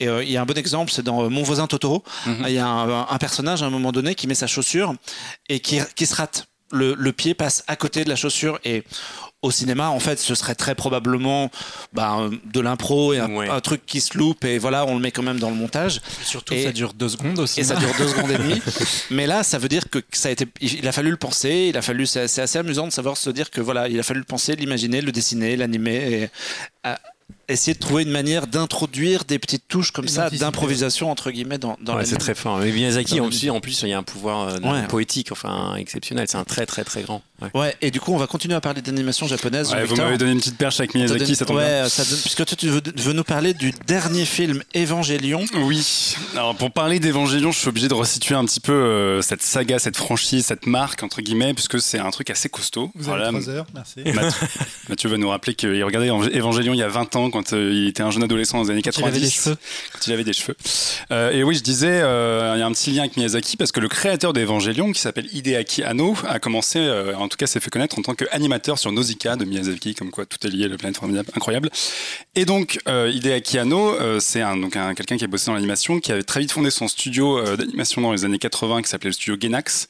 Et 0.00 0.08
euh, 0.08 0.22
il 0.24 0.30
y 0.30 0.36
a 0.36 0.42
un 0.42 0.46
bon 0.46 0.56
exemple, 0.56 0.90
c'est 0.92 1.02
dans 1.02 1.28
Mon 1.30 1.42
voisin 1.42 1.66
Totoro. 1.66 2.02
Mm 2.26 2.32
-hmm. 2.32 2.48
Il 2.48 2.54
y 2.54 2.58
a 2.58 2.66
un, 2.66 3.06
un, 3.08 3.18
personnage 3.18 3.62
à 3.62 3.66
un 3.66 3.70
moment 3.70 3.92
donné 3.92 4.14
qui 4.14 4.26
met 4.26 4.34
sa 4.34 4.46
chaussure 4.46 4.94
et 5.48 5.60
qui, 5.60 5.80
qui 5.94 6.06
se 6.06 6.14
rate. 6.14 6.46
Le, 6.72 6.94
le, 7.06 7.12
pied 7.12 7.34
passe 7.34 7.62
à 7.66 7.76
côté 7.76 8.04
de 8.04 8.08
la 8.08 8.16
chaussure 8.16 8.58
et 8.64 8.82
au 9.44 9.50
cinéma, 9.50 9.90
en 9.90 10.00
fait, 10.00 10.18
ce 10.18 10.34
serait 10.34 10.54
très 10.54 10.74
probablement 10.74 11.50
bah, 11.92 12.30
de 12.50 12.60
l'impro 12.60 13.12
et 13.12 13.18
un, 13.18 13.30
ouais. 13.30 13.48
un, 13.48 13.60
truc 13.60 13.84
qui 13.84 14.00
se 14.00 14.16
loupe 14.16 14.44
et 14.44 14.58
voilà, 14.58 14.86
on 14.86 14.94
le 14.94 15.00
met 15.00 15.10
quand 15.10 15.22
même 15.22 15.38
dans 15.38 15.50
le 15.50 15.56
montage. 15.56 15.98
Et 15.98 16.24
surtout, 16.24 16.54
et, 16.54 16.64
ça 16.64 16.72
dure 16.72 16.94
deux 16.94 17.10
secondes 17.10 17.38
aussi. 17.38 17.60
Et 17.60 17.64
ça 17.64 17.76
dure 17.76 17.90
deux 17.98 18.08
secondes 18.08 18.30
et 18.30 18.38
demie. 18.38 18.60
Mais 19.10 19.26
là, 19.26 19.42
ça 19.42 19.58
veut 19.58 19.68
dire 19.68 19.90
que 19.90 19.98
ça 20.12 20.30
a 20.30 20.32
été, 20.32 20.46
il 20.62 20.88
a 20.88 20.92
fallu 20.92 21.10
le 21.10 21.18
penser, 21.18 21.66
il 21.68 21.76
a 21.76 21.82
fallu, 21.82 22.06
c'est 22.06 22.22
assez 22.22 22.58
amusant 22.58 22.86
de 22.86 22.92
savoir 22.92 23.18
se 23.18 23.28
dire 23.28 23.50
que 23.50 23.60
voilà, 23.60 23.86
il 23.88 24.00
a 24.00 24.02
fallu 24.02 24.20
le 24.20 24.26
penser, 24.26 24.56
l'imaginer, 24.56 25.02
le 25.02 25.12
dessiner, 25.12 25.56
l'animer 25.56 26.12
et 26.12 26.30
à, 26.82 26.98
essayer 27.48 27.74
de 27.74 27.78
trouver 27.78 28.02
une 28.04 28.10
manière 28.10 28.46
d'introduire 28.46 29.24
des 29.24 29.38
petites 29.38 29.68
touches 29.68 29.90
comme 29.90 30.08
ça 30.08 30.30
d'improvisation 30.30 31.10
entre 31.10 31.30
guillemets 31.30 31.58
dans, 31.58 31.76
dans 31.80 31.96
ouais, 31.96 32.04
c'est 32.04 32.16
très 32.16 32.34
fort 32.34 32.58
mais 32.58 32.72
Miyazaki 32.72 33.20
en 33.20 33.28
plus, 33.28 33.50
en 33.50 33.60
plus 33.60 33.82
il 33.82 33.88
y 33.88 33.92
a 33.92 33.98
un 33.98 34.02
pouvoir 34.02 34.48
euh, 34.48 34.58
ouais. 34.60 34.86
poétique 34.88 35.30
enfin 35.30 35.74
exceptionnel 35.76 36.26
c'est 36.28 36.38
un 36.38 36.44
très 36.44 36.64
très 36.66 36.84
très 36.84 37.02
grand 37.02 37.22
Ouais. 37.54 37.74
et 37.80 37.90
du 37.90 38.00
coup, 38.00 38.12
on 38.12 38.18
va 38.18 38.26
continuer 38.26 38.54
à 38.54 38.60
parler 38.60 38.82
d'animation 38.82 39.26
japonaise. 39.26 39.74
vous 39.86 39.96
m'avez 39.96 40.18
donné 40.18 40.32
une 40.32 40.38
petite 40.38 40.58
perche 40.58 40.80
avec 40.80 40.94
Miyazaki, 40.94 41.36
ça 41.36 41.44
tombe 41.44 41.56
ouais, 41.56 41.88
Ça 41.88 42.04
donne... 42.04 42.18
puisque 42.20 42.44
toi, 42.44 42.56
tu 42.56 42.68
veux, 42.68 43.12
nous 43.12 43.24
parler 43.24 43.54
du 43.54 43.72
dernier 43.86 44.24
film 44.24 44.62
Évangélion. 44.74 45.44
Oui. 45.54 46.14
Alors, 46.34 46.54
pour 46.56 46.70
parler 46.70 46.98
d'Évangélion, 46.98 47.52
je 47.52 47.58
suis 47.58 47.68
obligé 47.68 47.88
de 47.88 47.94
resituer 47.94 48.34
un 48.34 48.44
petit 48.44 48.60
peu 48.60 48.72
euh, 48.72 49.22
cette 49.22 49.42
saga, 49.42 49.78
cette 49.78 49.96
franchise, 49.96 50.46
cette 50.46 50.66
marque, 50.66 51.02
entre 51.02 51.20
guillemets, 51.22 51.54
puisque 51.54 51.80
c'est 51.80 51.98
un 51.98 52.10
truc 52.10 52.30
assez 52.30 52.48
costaud. 52.48 52.90
Vous 52.94 53.08
avez 53.08 53.28
trois 53.28 53.48
heures, 53.48 53.66
merci. 53.74 54.02
Mathieu, 54.88 55.08
va 55.10 55.16
nous 55.16 55.28
rappeler 55.28 55.54
qu'il 55.54 55.82
regardait 55.84 56.08
Évangélion 56.32 56.72
il 56.72 56.78
y 56.78 56.82
a 56.82 56.88
20 56.88 57.16
ans, 57.16 57.30
quand 57.30 57.52
euh, 57.52 57.70
il 57.72 57.88
était 57.88 58.02
un 58.02 58.10
jeune 58.10 58.22
adolescent 58.22 58.58
dans 58.58 58.64
les 58.64 58.70
années 58.70 58.82
90. 58.82 59.02
Quand 59.02 59.08
il 59.08 59.16
avait 59.16 59.24
des 59.24 59.30
cheveux. 59.30 59.56
Quand 59.92 60.06
il 60.06 60.12
avait 60.12 60.24
des 60.24 60.32
cheveux. 60.32 60.56
Euh, 61.10 61.30
et 61.30 61.44
oui, 61.44 61.54
je 61.54 61.62
disais, 61.62 61.98
il 61.98 62.58
y 62.58 62.62
a 62.62 62.66
un 62.66 62.72
petit 62.72 62.90
lien 62.90 63.02
avec 63.02 63.16
Miyazaki, 63.16 63.56
parce 63.56 63.72
que 63.72 63.80
le 63.80 63.88
créateur 63.88 64.32
d'Évangélion, 64.32 64.92
qui 64.92 65.00
s'appelle 65.00 65.26
Hideaki 65.32 65.82
Anno, 65.82 66.16
a 66.26 66.38
commencé, 66.38 66.80
en 67.16 67.28
tout 67.34 67.38
cas, 67.38 67.46
s'est 67.46 67.60
fait 67.60 67.70
connaître 67.70 67.98
en 67.98 68.02
tant 68.02 68.14
qu'animateur 68.14 68.78
sur 68.78 68.92
Nausicaa 68.92 69.36
de 69.36 69.44
Miyazaki, 69.44 69.94
comme 69.94 70.10
quoi 70.10 70.26
tout 70.26 70.44
est 70.46 70.50
lié, 70.50 70.68
le 70.68 70.76
planète 70.76 70.96
formidable, 70.96 71.30
incroyable. 71.34 71.70
Et 72.34 72.44
donc, 72.44 72.78
euh, 72.88 73.10
Hideaki 73.12 73.58
Anno, 73.58 73.94
c'est 74.20 74.40
un, 74.40 74.68
quelqu'un 74.94 75.16
qui 75.16 75.24
a 75.24 75.26
bossé 75.26 75.46
dans 75.46 75.54
l'animation, 75.54 76.00
qui 76.00 76.12
avait 76.12 76.22
très 76.22 76.40
vite 76.40 76.52
fondé 76.52 76.70
son 76.70 76.88
studio 76.88 77.56
d'animation 77.56 78.00
dans 78.00 78.12
les 78.12 78.24
années 78.24 78.38
80, 78.38 78.82
qui 78.82 78.88
s'appelait 78.88 79.10
le 79.10 79.14
studio 79.14 79.36
Genax, 79.40 79.88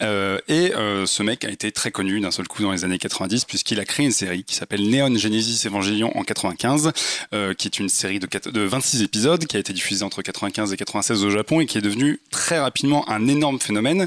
euh, 0.00 0.38
et 0.46 0.74
euh, 0.74 1.06
ce 1.06 1.22
mec 1.22 1.44
a 1.44 1.50
été 1.50 1.72
très 1.72 1.90
connu 1.90 2.20
d'un 2.20 2.30
seul 2.30 2.46
coup 2.46 2.62
dans 2.62 2.70
les 2.70 2.84
années 2.84 2.98
90 2.98 3.44
puisqu'il 3.44 3.80
a 3.80 3.84
créé 3.84 4.06
une 4.06 4.12
série 4.12 4.44
qui 4.44 4.54
s'appelle 4.54 4.88
Neon 4.88 5.16
Genesis 5.16 5.66
Evangelion 5.66 6.16
en 6.16 6.22
95, 6.22 6.92
euh, 7.34 7.54
qui 7.54 7.66
est 7.66 7.78
une 7.78 7.88
série 7.88 8.20
de 8.20 8.60
26 8.60 9.02
épisodes 9.02 9.44
qui 9.46 9.56
a 9.56 9.60
été 9.60 9.72
diffusée 9.72 10.04
entre 10.04 10.22
95 10.22 10.72
et 10.72 10.76
96 10.76 11.24
au 11.24 11.30
Japon 11.30 11.60
et 11.60 11.66
qui 11.66 11.78
est 11.78 11.82
devenue 11.82 12.20
très 12.30 12.60
rapidement 12.60 13.08
un 13.10 13.26
énorme 13.26 13.58
phénomène. 13.58 14.06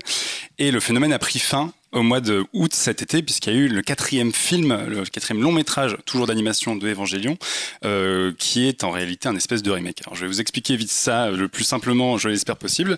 Et 0.60 0.72
le 0.72 0.80
phénomène 0.80 1.12
a 1.12 1.20
pris 1.20 1.40
fin 1.40 1.74
au 1.92 2.04
mois 2.04 2.22
de 2.22 2.46
août 2.54 2.74
cet 2.74 3.02
été, 3.02 3.22
puisqu'il 3.22 3.54
y 3.54 3.56
a 3.56 3.60
eu 3.60 3.68
le 3.68 3.82
quatrième 3.82 4.32
film, 4.32 4.86
le 4.88 5.04
quatrième 5.04 5.42
long 5.42 5.52
métrage, 5.52 5.98
toujours 6.06 6.26
d'animation 6.26 6.76
de 6.76 6.88
Evangelion, 6.88 7.38
euh, 7.84 8.32
qui 8.38 8.68
est 8.68 8.84
en 8.84 8.92
réalité 8.92 9.28
un 9.28 9.36
espèce 9.36 9.62
de 9.62 9.72
remake. 9.72 10.02
Alors 10.06 10.16
je 10.16 10.22
vais 10.22 10.28
vous 10.28 10.40
expliquer 10.40 10.76
vite 10.76 10.92
ça 10.92 11.32
le 11.32 11.48
plus 11.50 11.64
simplement, 11.64 12.18
je 12.18 12.30
l'espère 12.30 12.56
possible. 12.56 12.98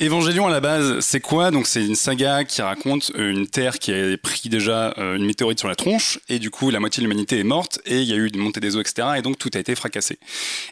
Evangelion 0.00 0.46
à 0.46 0.50
la 0.50 0.60
base, 0.60 1.00
c'est 1.00 1.20
quoi? 1.20 1.50
Donc 1.50 1.66
c'est 1.66 1.84
une 1.84 1.96
saga 1.96 2.44
qui 2.44 2.62
raconte 2.62 3.10
une 3.16 3.48
Terre 3.48 3.78
qui 3.78 3.92
a 3.92 4.16
pris 4.16 4.48
déjà 4.48 4.94
euh, 4.98 5.16
une 5.16 5.26
météorite 5.26 5.58
sur 5.58 5.68
la 5.68 5.76
tronche, 5.76 6.20
et 6.28 6.38
du 6.38 6.50
coup 6.50 6.70
la 6.70 6.78
moitié 6.78 7.00
de 7.00 7.06
l'humanité 7.06 7.38
est 7.38 7.44
morte, 7.44 7.80
et 7.84 8.00
il 8.00 8.08
y 8.08 8.12
a 8.12 8.16
eu 8.16 8.28
une 8.28 8.38
montée 8.38 8.60
des 8.60 8.76
eaux, 8.76 8.80
etc. 8.80 9.08
Et 9.18 9.22
donc 9.22 9.38
tout 9.38 9.50
a 9.54 9.58
été 9.58 9.74
fracassé. 9.74 10.18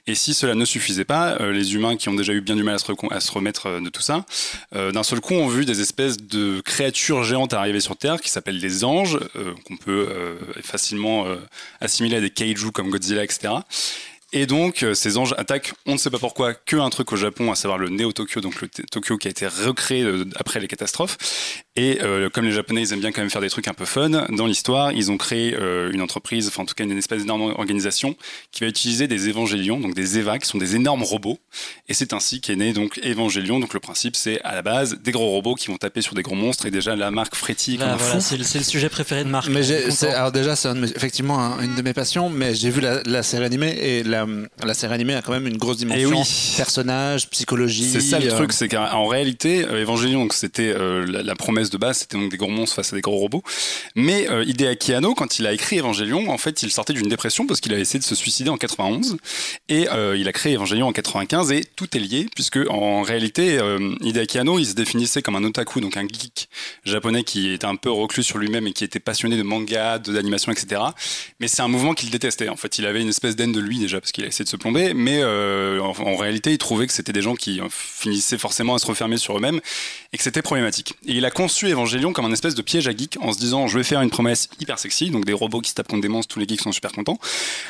Et 0.06 0.14
si 0.14 0.32
cela 0.32 0.54
ne 0.54 0.64
suffisait 0.64 1.04
pas, 1.04 1.36
euh, 1.40 1.52
les 1.52 1.74
humains 1.74 1.96
qui 1.96 2.08
ont 2.08 2.14
déjà 2.14 2.32
eu 2.32 2.40
bien 2.40 2.54
du 2.54 2.62
mal 2.62 2.76
à 2.76 2.78
se, 2.78 2.86
à 3.10 3.20
se 3.20 3.32
remettre 3.32 3.80
de 3.80 3.88
tout 3.88 4.02
ça, 4.02 4.24
d'un 4.72 5.02
seul 5.02 5.20
coup 5.20 5.34
ont 5.34 5.48
vu 5.48 5.64
des 5.64 5.80
espèces 5.80 6.18
de 6.18 6.60
créatures 6.60 7.24
géantes 7.24 7.47
arriver 7.56 7.80
sur 7.80 7.96
Terre 7.96 8.20
qui 8.20 8.30
s'appellent 8.30 8.60
des 8.60 8.84
anges, 8.84 9.18
euh, 9.36 9.54
qu'on 9.64 9.76
peut 9.76 10.08
euh, 10.10 10.36
facilement 10.62 11.26
euh, 11.26 11.36
assimiler 11.80 12.16
à 12.16 12.20
des 12.20 12.30
kaiju 12.30 12.70
comme 12.72 12.90
Godzilla, 12.90 13.24
etc. 13.24 13.54
Et 14.32 14.44
donc, 14.44 14.84
ces 14.92 15.16
anges 15.16 15.34
attaquent, 15.38 15.72
on 15.86 15.92
ne 15.92 15.96
sait 15.96 16.10
pas 16.10 16.18
pourquoi, 16.18 16.52
que 16.52 16.76
un 16.76 16.90
truc 16.90 17.10
au 17.12 17.16
Japon, 17.16 17.50
à 17.50 17.54
savoir 17.54 17.78
le 17.78 17.88
Neo 17.88 18.12
Tokyo, 18.12 18.42
donc 18.42 18.60
le 18.60 18.68
Tokyo 18.68 19.16
qui 19.16 19.26
a 19.26 19.30
été 19.30 19.46
recréé 19.46 20.06
après 20.36 20.60
les 20.60 20.68
catastrophes. 20.68 21.16
Et 21.78 22.00
euh, 22.02 22.28
comme 22.28 22.44
les 22.44 22.50
Japonais, 22.50 22.82
ils 22.82 22.92
aiment 22.92 22.98
bien 22.98 23.12
quand 23.12 23.20
même 23.20 23.30
faire 23.30 23.40
des 23.40 23.50
trucs 23.50 23.68
un 23.68 23.72
peu 23.72 23.84
fun, 23.84 24.08
dans 24.08 24.46
l'histoire, 24.46 24.90
ils 24.90 25.12
ont 25.12 25.16
créé 25.16 25.54
euh, 25.54 25.92
une 25.92 26.02
entreprise, 26.02 26.48
enfin 26.48 26.64
en 26.64 26.66
tout 26.66 26.74
cas 26.74 26.82
une 26.82 26.98
espèce 26.98 27.20
d'énorme 27.20 27.54
organisation, 27.56 28.16
qui 28.50 28.62
va 28.62 28.66
utiliser 28.66 29.06
des 29.06 29.28
évangélions, 29.28 29.78
donc 29.78 29.94
des 29.94 30.18
EVA, 30.18 30.40
qui 30.40 30.48
sont 30.48 30.58
des 30.58 30.74
énormes 30.74 31.04
robots. 31.04 31.38
Et 31.88 31.94
c'est 31.94 32.12
ainsi 32.14 32.40
qu'est 32.40 32.56
né 32.56 32.72
donc 32.72 32.98
Évangélion. 33.04 33.60
Donc 33.60 33.74
le 33.74 33.80
principe, 33.80 34.16
c'est 34.16 34.40
à 34.42 34.56
la 34.56 34.62
base 34.62 34.98
des 35.00 35.12
gros 35.12 35.28
robots 35.28 35.54
qui 35.54 35.68
vont 35.68 35.76
taper 35.76 36.02
sur 36.02 36.16
des 36.16 36.22
gros 36.22 36.34
monstres. 36.34 36.66
Et 36.66 36.72
déjà, 36.72 36.96
la 36.96 37.12
marque 37.12 37.36
voilà, 37.36 38.20
c'est 38.20 38.36
le, 38.36 38.42
le, 38.42 38.64
sujet 38.64 38.88
préféré 38.88 39.22
de 39.22 39.28
Marc. 39.28 39.48
Mais 39.48 39.62
alors 40.02 40.32
déjà, 40.32 40.56
c'est 40.56 40.70
effectivement 40.96 41.60
une 41.60 41.76
de 41.76 41.82
mes 41.82 41.92
passions, 41.92 42.28
mais 42.28 42.56
j'ai 42.56 42.70
vu 42.70 42.80
la, 42.80 43.22
série 43.22 43.44
animée 43.44 43.76
et 43.80 44.02
la, 44.02 44.26
la, 44.64 44.74
série 44.74 44.94
animée 44.94 45.14
a 45.14 45.22
quand 45.22 45.32
même 45.32 45.46
une 45.46 45.58
grosse 45.58 45.76
eh 45.82 45.84
dimension. 45.84 46.22
Oui. 46.22 46.54
Personnage, 46.56 47.30
psychologie. 47.30 47.88
C'est 47.88 48.00
ça 48.00 48.18
le 48.18 48.28
truc, 48.28 48.50
euh, 48.50 48.54
c'est 48.54 48.68
qu'en 48.68 49.06
réalité, 49.06 49.60
Évangélion, 49.60 50.26
c'était 50.30 50.74
la, 50.74 51.22
la 51.22 51.34
de 51.70 51.78
base, 51.78 51.98
c'était 51.98 52.16
donc 52.16 52.30
des 52.30 52.36
gros 52.36 52.50
monstres 52.50 52.76
face 52.76 52.92
à 52.92 52.96
des 52.96 53.02
gros 53.02 53.16
robots. 53.16 53.42
Mais 53.94 54.28
euh, 54.28 54.44
Hideaki 54.44 54.94
Anno, 54.94 55.14
quand 55.14 55.38
il 55.38 55.46
a 55.46 55.52
écrit 55.52 55.78
Evangelion, 55.78 56.30
en 56.30 56.38
fait, 56.38 56.62
il 56.62 56.70
sortait 56.70 56.92
d'une 56.92 57.08
dépression 57.08 57.46
parce 57.46 57.60
qu'il 57.60 57.72
a 57.74 57.78
essayé 57.78 57.98
de 57.98 58.04
se 58.04 58.14
suicider 58.14 58.50
en 58.50 58.56
91 58.56 59.16
et 59.68 59.88
euh, 59.90 60.16
il 60.16 60.28
a 60.28 60.32
créé 60.32 60.54
Evangelion 60.54 60.86
en 60.88 60.92
95 60.92 61.52
et 61.52 61.64
tout 61.76 61.96
est 61.96 62.00
lié 62.00 62.26
puisque 62.34 62.58
en 62.68 63.02
réalité, 63.02 63.58
euh, 63.58 63.94
Hideaki 64.00 64.38
Anno, 64.38 64.58
il 64.58 64.66
se 64.66 64.74
définissait 64.74 65.22
comme 65.22 65.36
un 65.36 65.44
otaku, 65.44 65.80
donc 65.80 65.96
un 65.96 66.06
geek 66.06 66.48
japonais 66.84 67.24
qui 67.24 67.52
était 67.52 67.66
un 67.66 67.76
peu 67.76 67.90
reclus 67.90 68.24
sur 68.24 68.38
lui-même 68.38 68.66
et 68.66 68.72
qui 68.72 68.84
était 68.84 69.00
passionné 69.00 69.36
de 69.36 69.42
manga, 69.42 69.98
d'animation, 69.98 70.52
etc. 70.52 70.80
Mais 71.40 71.48
c'est 71.48 71.62
un 71.62 71.68
mouvement 71.68 71.94
qu'il 71.94 72.10
détestait. 72.10 72.48
En 72.48 72.56
fait, 72.56 72.78
il 72.78 72.86
avait 72.86 73.00
une 73.00 73.08
espèce 73.08 73.36
d'haine 73.36 73.52
de 73.52 73.60
lui 73.60 73.78
déjà 73.78 74.00
parce 74.00 74.12
qu'il 74.12 74.24
a 74.24 74.28
essayé 74.28 74.44
de 74.44 74.50
se 74.50 74.56
plomber, 74.56 74.94
mais 74.94 75.20
euh, 75.22 75.80
en, 75.80 75.92
en, 75.98 76.16
réalité, 76.16 76.52
il 76.52 76.58
trouvait 76.58 76.86
que 76.86 76.92
c'était 76.92 77.12
des 77.12 77.22
gens 77.22 77.34
qui 77.34 77.60
finissaient 77.70 78.38
forcément 78.38 78.74
à 78.74 78.78
se 78.78 78.86
refermer 78.86 79.16
sur 79.16 79.36
eux-mêmes 79.36 79.60
et 80.12 80.16
que 80.16 80.22
c'était 80.22 80.42
problématique. 80.42 80.94
Et 81.06 81.12
il 81.12 81.24
a 81.24 81.30
conçu 81.48 81.70
Evangelion 81.70 82.12
comme 82.12 82.26
un 82.26 82.32
espèce 82.32 82.54
de 82.54 82.60
piège 82.60 82.88
à 82.88 82.90
geek 82.94 83.16
en 83.22 83.32
se 83.32 83.38
disant 83.38 83.68
je 83.68 83.78
vais 83.78 83.82
faire 83.82 84.02
une 84.02 84.10
promesse 84.10 84.50
hyper 84.60 84.78
sexy, 84.78 85.08
donc 85.08 85.24
des 85.24 85.32
robots 85.32 85.62
qui 85.62 85.70
se 85.70 85.74
tapent 85.74 85.88
contre 85.88 86.02
des 86.02 86.08
monstres, 86.08 86.34
tous 86.34 86.40
les 86.40 86.46
geeks 86.46 86.60
sont 86.60 86.72
super 86.72 86.92
contents. 86.92 87.18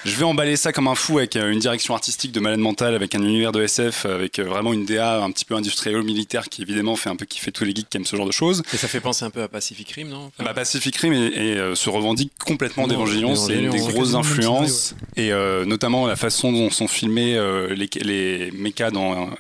Je 0.05 0.17
vais 0.17 0.25
emballer 0.25 0.57
ça 0.57 0.73
comme 0.73 0.89
un 0.89 0.97
fou 0.97 1.19
avec 1.19 1.37
euh, 1.37 1.53
une 1.53 1.61
direction 1.61 1.95
artistique 1.95 2.33
de 2.33 2.41
malade 2.41 2.59
mental, 2.59 2.97
avec 2.97 3.15
un 3.15 3.23
univers 3.23 3.53
de 3.53 3.63
SF, 3.63 4.05
avec 4.07 4.41
euh, 4.41 4.43
vraiment 4.43 4.73
une 4.73 4.85
DA 4.85 5.23
un 5.23 5.31
petit 5.31 5.45
peu 5.45 5.55
industrielle 5.55 6.03
militaire 6.03 6.49
qui 6.49 6.63
évidemment 6.63 6.97
fait 6.97 7.09
un 7.09 7.15
peu 7.15 7.25
kiffer 7.25 7.53
tous 7.53 7.63
les 7.63 7.73
geeks 7.73 7.89
qui 7.89 7.99
aiment 7.99 8.05
ce 8.05 8.17
genre 8.17 8.27
de 8.27 8.33
choses. 8.33 8.65
Et 8.75 8.77
ça 8.77 8.89
fait 8.89 8.99
penser 8.99 9.25
un 9.25 9.31
peu 9.31 9.43
à 9.43 9.49
Pacific 9.49 9.89
Rim, 9.93 10.09
non? 10.09 10.33
Bah, 10.41 10.55
Pacific 10.55 10.97
Rim 10.97 11.13
et, 11.13 11.39
euh, 11.39 11.77
se 11.77 11.89
revendique 11.89 12.33
complètement 12.45 12.89
d'Evangelion, 12.89 13.37
c'est 13.37 13.55
une 13.55 13.71
des 13.71 13.79
grosses 13.79 14.15
influences 14.15 14.97
et 15.15 15.31
notamment 15.67 16.09
la 16.09 16.17
façon 16.17 16.51
dont 16.51 16.71
sont 16.71 16.89
filmés 16.89 17.39
les, 17.71 17.89
les 18.01 18.51
mechas 18.51 18.91
dans 18.91 19.31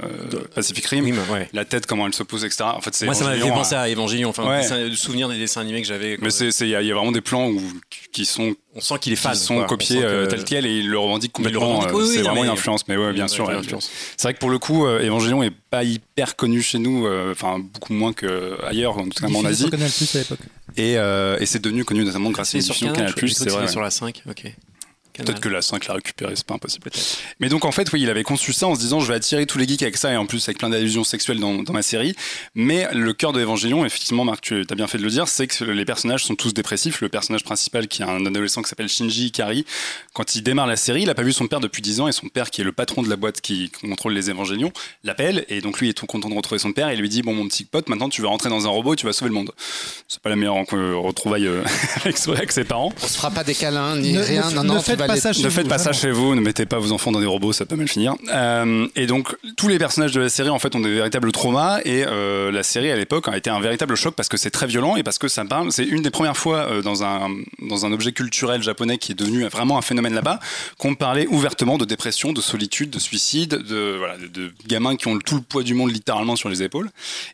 Pacific 0.54 0.86
Rim, 0.86 1.12
la 1.52 1.64
tête 1.64 1.86
comment 1.86 2.06
elle 2.06 2.14
se 2.14 2.22
pose, 2.22 2.44
etc. 2.44 2.62
En 2.62 2.80
fait, 2.80 3.04
Moi, 3.04 3.14
ça 3.14 3.24
m'a 3.24 3.34
fait 3.34 3.48
penser 3.48 3.74
à 3.74 3.88
Evangelion. 3.88 4.27
Enfin, 4.30 4.88
de 4.88 4.94
souvenir 4.94 5.28
des 5.28 5.38
dessins 5.38 5.60
animés 5.60 5.82
que 5.82 5.88
j'avais. 5.88 6.16
Mais 6.20 6.30
il 6.30 6.68
y, 6.68 6.74
a 6.74 6.94
vraiment 6.94 7.12
des 7.12 7.20
plans 7.20 7.48
où, 7.48 7.60
qui 8.12 8.24
sont. 8.24 8.54
On 8.74 8.80
sent 8.80 8.94
qu'il 9.00 9.12
est 9.12 9.16
fan. 9.16 9.34
sont 9.34 9.64
copiés 9.64 10.02
euh, 10.04 10.26
tel 10.26 10.44
quel 10.44 10.66
et 10.66 10.78
il 10.78 10.88
le 10.88 10.98
revendique 10.98 11.32
complètement. 11.32 11.84
Euh, 11.84 12.06
c'est 12.06 12.22
vraiment 12.22 12.44
une 12.44 12.50
influence. 12.50 12.86
Mais 12.88 12.96
ouais, 12.96 13.12
bien 13.12 13.28
sûr. 13.28 13.50
C'est 14.16 14.22
vrai 14.22 14.34
que 14.34 14.38
pour 14.38 14.50
le 14.50 14.58
coup, 14.58 14.86
euh, 14.86 15.04
Evangelion 15.04 15.42
est 15.42 15.52
pas 15.70 15.84
hyper 15.84 16.36
connu 16.36 16.62
chez 16.62 16.78
nous, 16.78 17.08
enfin 17.30 17.58
beaucoup 17.58 17.92
moins 17.92 18.12
qu'ailleurs, 18.12 19.04
notamment 19.04 19.40
en 19.40 19.44
Asie. 19.44 19.70
Canal 19.70 19.90
Plus 19.90 20.14
à 20.14 20.18
l'époque. 20.18 20.40
Et, 20.76 20.92
et 20.92 21.46
c'est 21.46 21.62
devenu 21.62 21.84
connu 21.84 22.04
notamment 22.04 22.30
grâce 22.30 22.54
à 22.54 22.58
l'émission 22.58 22.92
Canal 22.92 23.14
Plus. 23.14 23.30
C'est 23.30 23.50
vrai. 23.50 23.68
Sur 23.68 23.80
la 23.80 23.90
5, 23.90 24.22
ok. 24.28 24.52
Peut-être 25.18 25.40
que 25.40 25.48
la 25.48 25.62
5 25.62 25.86
l'a 25.86 25.94
récupéré, 25.94 26.34
c'est 26.36 26.46
pas 26.46 26.54
impossible. 26.54 26.90
Mais 27.40 27.48
donc 27.48 27.64
en 27.64 27.72
fait, 27.72 27.92
oui, 27.92 28.02
il 28.02 28.10
avait 28.10 28.22
conçu 28.22 28.52
ça 28.52 28.66
en 28.66 28.74
se 28.74 28.80
disant 28.80 29.00
je 29.00 29.08
vais 29.08 29.14
attirer 29.14 29.46
tous 29.46 29.58
les 29.58 29.66
geeks 29.66 29.82
avec 29.82 29.96
ça 29.96 30.12
et 30.12 30.16
en 30.16 30.26
plus 30.26 30.46
avec 30.48 30.58
plein 30.58 30.70
d'allusions 30.70 31.04
sexuelles 31.04 31.40
dans, 31.40 31.62
dans, 31.62 31.72
ma 31.72 31.82
série. 31.82 32.14
Mais 32.54 32.88
le 32.92 33.12
cœur 33.12 33.32
de 33.32 33.40
Evangelion, 33.40 33.84
effectivement, 33.84 34.24
Marc, 34.24 34.40
tu 34.40 34.64
as 34.68 34.74
bien 34.74 34.86
fait 34.86 34.98
de 34.98 35.02
le 35.02 35.10
dire, 35.10 35.28
c'est 35.28 35.46
que 35.46 35.64
les 35.64 35.84
personnages 35.84 36.24
sont 36.24 36.34
tous 36.34 36.54
dépressifs. 36.54 37.00
Le 37.00 37.08
personnage 37.08 37.44
principal, 37.44 37.88
qui 37.88 38.02
est 38.02 38.06
un 38.06 38.24
adolescent 38.26 38.62
qui 38.62 38.68
s'appelle 38.68 38.88
Shinji 38.88 39.26
Ikari, 39.26 39.64
quand 40.12 40.34
il 40.34 40.42
démarre 40.42 40.66
la 40.66 40.76
série, 40.76 41.02
il 41.02 41.10
a 41.10 41.14
pas 41.14 41.22
vu 41.22 41.32
son 41.32 41.46
père 41.46 41.60
depuis 41.60 41.82
10 41.82 42.00
ans 42.00 42.08
et 42.08 42.12
son 42.12 42.28
père, 42.28 42.50
qui 42.50 42.60
est 42.60 42.64
le 42.64 42.72
patron 42.72 43.02
de 43.02 43.08
la 43.08 43.16
boîte 43.16 43.40
qui 43.40 43.70
contrôle 43.70 44.12
les 44.12 44.30
Evangelions, 44.30 44.72
l'appelle 45.04 45.44
et 45.48 45.60
donc 45.60 45.80
lui 45.80 45.88
est 45.88 45.94
tout 45.94 46.06
content 46.06 46.28
de 46.28 46.34
retrouver 46.34 46.58
son 46.58 46.72
père 46.72 46.88
et 46.88 46.96
lui 46.96 47.08
dit 47.08 47.22
bon 47.22 47.34
mon 47.34 47.48
petit 47.48 47.64
pote, 47.64 47.88
maintenant 47.88 48.08
tu 48.08 48.22
vas 48.22 48.28
rentrer 48.28 48.48
dans 48.48 48.66
un 48.66 48.70
robot, 48.70 48.96
tu 48.96 49.06
vas 49.06 49.12
sauver 49.12 49.28
le 49.28 49.34
monde. 49.34 49.50
C'est 50.08 50.20
pas 50.20 50.30
la 50.30 50.36
meilleure 50.36 50.56
retrouvaille 50.56 51.46
euh, 51.46 51.62
avec, 52.04 52.52
ses 52.52 52.64
parents. 52.64 52.92
On 53.02 53.06
se 53.06 53.16
fera 53.16 53.30
pas 53.30 53.44
des 53.44 53.54
câlins 53.54 53.96
ni 53.96 54.16
rien. 54.18 54.50
Non, 54.50 54.64
non, 54.64 54.80
ne 55.14 55.50
faites 55.50 55.68
pas 55.68 55.78
ça 55.78 55.92
chez 55.92 56.10
vous, 56.10 56.34
ne 56.34 56.40
mettez 56.40 56.66
pas 56.66 56.78
vos 56.78 56.92
enfants 56.92 57.12
dans 57.12 57.20
des 57.20 57.26
robots, 57.26 57.52
ça 57.52 57.66
peut 57.66 57.76
mal 57.76 57.88
finir. 57.88 58.14
Euh, 58.30 58.86
et 58.96 59.06
donc, 59.06 59.34
tous 59.56 59.68
les 59.68 59.78
personnages 59.78 60.12
de 60.12 60.20
la 60.20 60.28
série, 60.28 60.50
en 60.50 60.58
fait, 60.58 60.74
ont 60.74 60.80
des 60.80 60.94
véritables 60.94 61.32
traumas. 61.32 61.80
Et 61.84 62.04
euh, 62.06 62.50
la 62.50 62.62
série, 62.62 62.90
à 62.90 62.96
l'époque, 62.96 63.28
a 63.28 63.36
été 63.36 63.50
un 63.50 63.60
véritable 63.60 63.94
choc 63.96 64.14
parce 64.14 64.28
que 64.28 64.36
c'est 64.36 64.50
très 64.50 64.66
violent 64.66 64.96
et 64.96 65.02
parce 65.02 65.18
que 65.18 65.28
ça 65.28 65.44
parle. 65.44 65.72
C'est 65.72 65.84
une 65.84 66.02
des 66.02 66.10
premières 66.10 66.36
fois 66.36 66.58
euh, 66.70 66.82
dans, 66.82 67.04
un, 67.04 67.28
dans 67.68 67.86
un 67.86 67.92
objet 67.92 68.12
culturel 68.12 68.62
japonais 68.62 68.98
qui 68.98 69.12
est 69.12 69.14
devenu 69.14 69.44
vraiment 69.46 69.78
un 69.78 69.82
phénomène 69.82 70.14
là-bas, 70.14 70.40
qu'on 70.78 70.94
parlait 70.94 71.26
ouvertement 71.28 71.78
de 71.78 71.84
dépression, 71.84 72.32
de 72.32 72.40
solitude, 72.40 72.90
de 72.90 72.98
suicide, 72.98 73.50
de, 73.50 73.96
voilà, 73.98 74.16
de, 74.16 74.52
gamins 74.66 74.96
qui 74.96 75.08
ont 75.08 75.18
tout 75.18 75.36
le 75.36 75.42
poids 75.42 75.62
du 75.62 75.74
monde 75.74 75.92
littéralement 75.92 76.36
sur 76.36 76.48
les 76.48 76.62
épaules. 76.62 76.90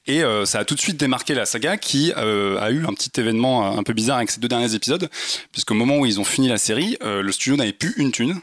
Et 0.07 0.23
ça 0.45 0.61
a 0.61 0.65
tout 0.65 0.75
de 0.75 0.81
suite 0.81 0.97
démarqué 0.97 1.35
la 1.35 1.47
saga 1.47 1.77
qui 1.77 2.13
a 2.13 2.71
eu 2.71 2.85
un 2.87 2.93
petit 2.93 3.11
événement 3.21 3.77
un 3.77 3.83
peu 3.83 3.93
bizarre 3.93 4.19
avec 4.19 4.31
ces 4.31 4.41
deux 4.41 4.49
derniers 4.49 4.75
épisodes, 4.75 5.09
puisqu'au 5.53 5.75
moment 5.75 5.99
où 5.99 6.07
ils 6.07 6.21
ont 6.21 6.25
fini 6.25 6.49
la 6.49 6.59
série, 6.59 6.97
le 7.03 7.31
studio 7.33 7.57
n'avait 7.65 7.77
plus 7.77 7.95
une 7.97 8.13
thune. 8.13 8.41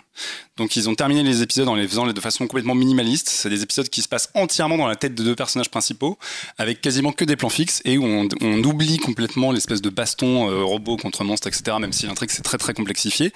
Donc 0.57 0.75
ils 0.75 0.89
ont 0.89 0.95
terminé 0.95 1.23
les 1.23 1.41
épisodes 1.41 1.67
en 1.67 1.75
les 1.75 1.87
faisant 1.87 2.05
de 2.05 2.21
façon 2.21 2.45
complètement 2.47 2.75
minimaliste. 2.75 3.29
C'est 3.29 3.49
des 3.49 3.63
épisodes 3.63 3.89
qui 3.89 4.01
se 4.01 4.07
passent 4.07 4.29
entièrement 4.35 4.77
dans 4.77 4.87
la 4.87 4.95
tête 4.95 5.15
de 5.15 5.23
deux 5.23 5.35
personnages 5.35 5.69
principaux, 5.69 6.17
avec 6.57 6.81
quasiment 6.81 7.11
que 7.11 7.25
des 7.25 7.35
plans 7.35 7.49
fixes 7.49 7.81
et 7.85 7.97
où 7.97 8.05
on, 8.05 8.63
oublie 8.63 8.99
complètement 8.99 9.51
l'espèce 9.51 9.81
de 9.81 9.89
baston 9.89 10.49
euh, 10.49 10.63
robot 10.63 10.97
contre 10.97 11.23
monstre, 11.23 11.47
etc. 11.47 11.77
Même 11.79 11.93
si 11.93 12.05
l'intrigue 12.05 12.29
c'est 12.29 12.43
très 12.43 12.57
très 12.57 12.73
complexifié. 12.73 13.33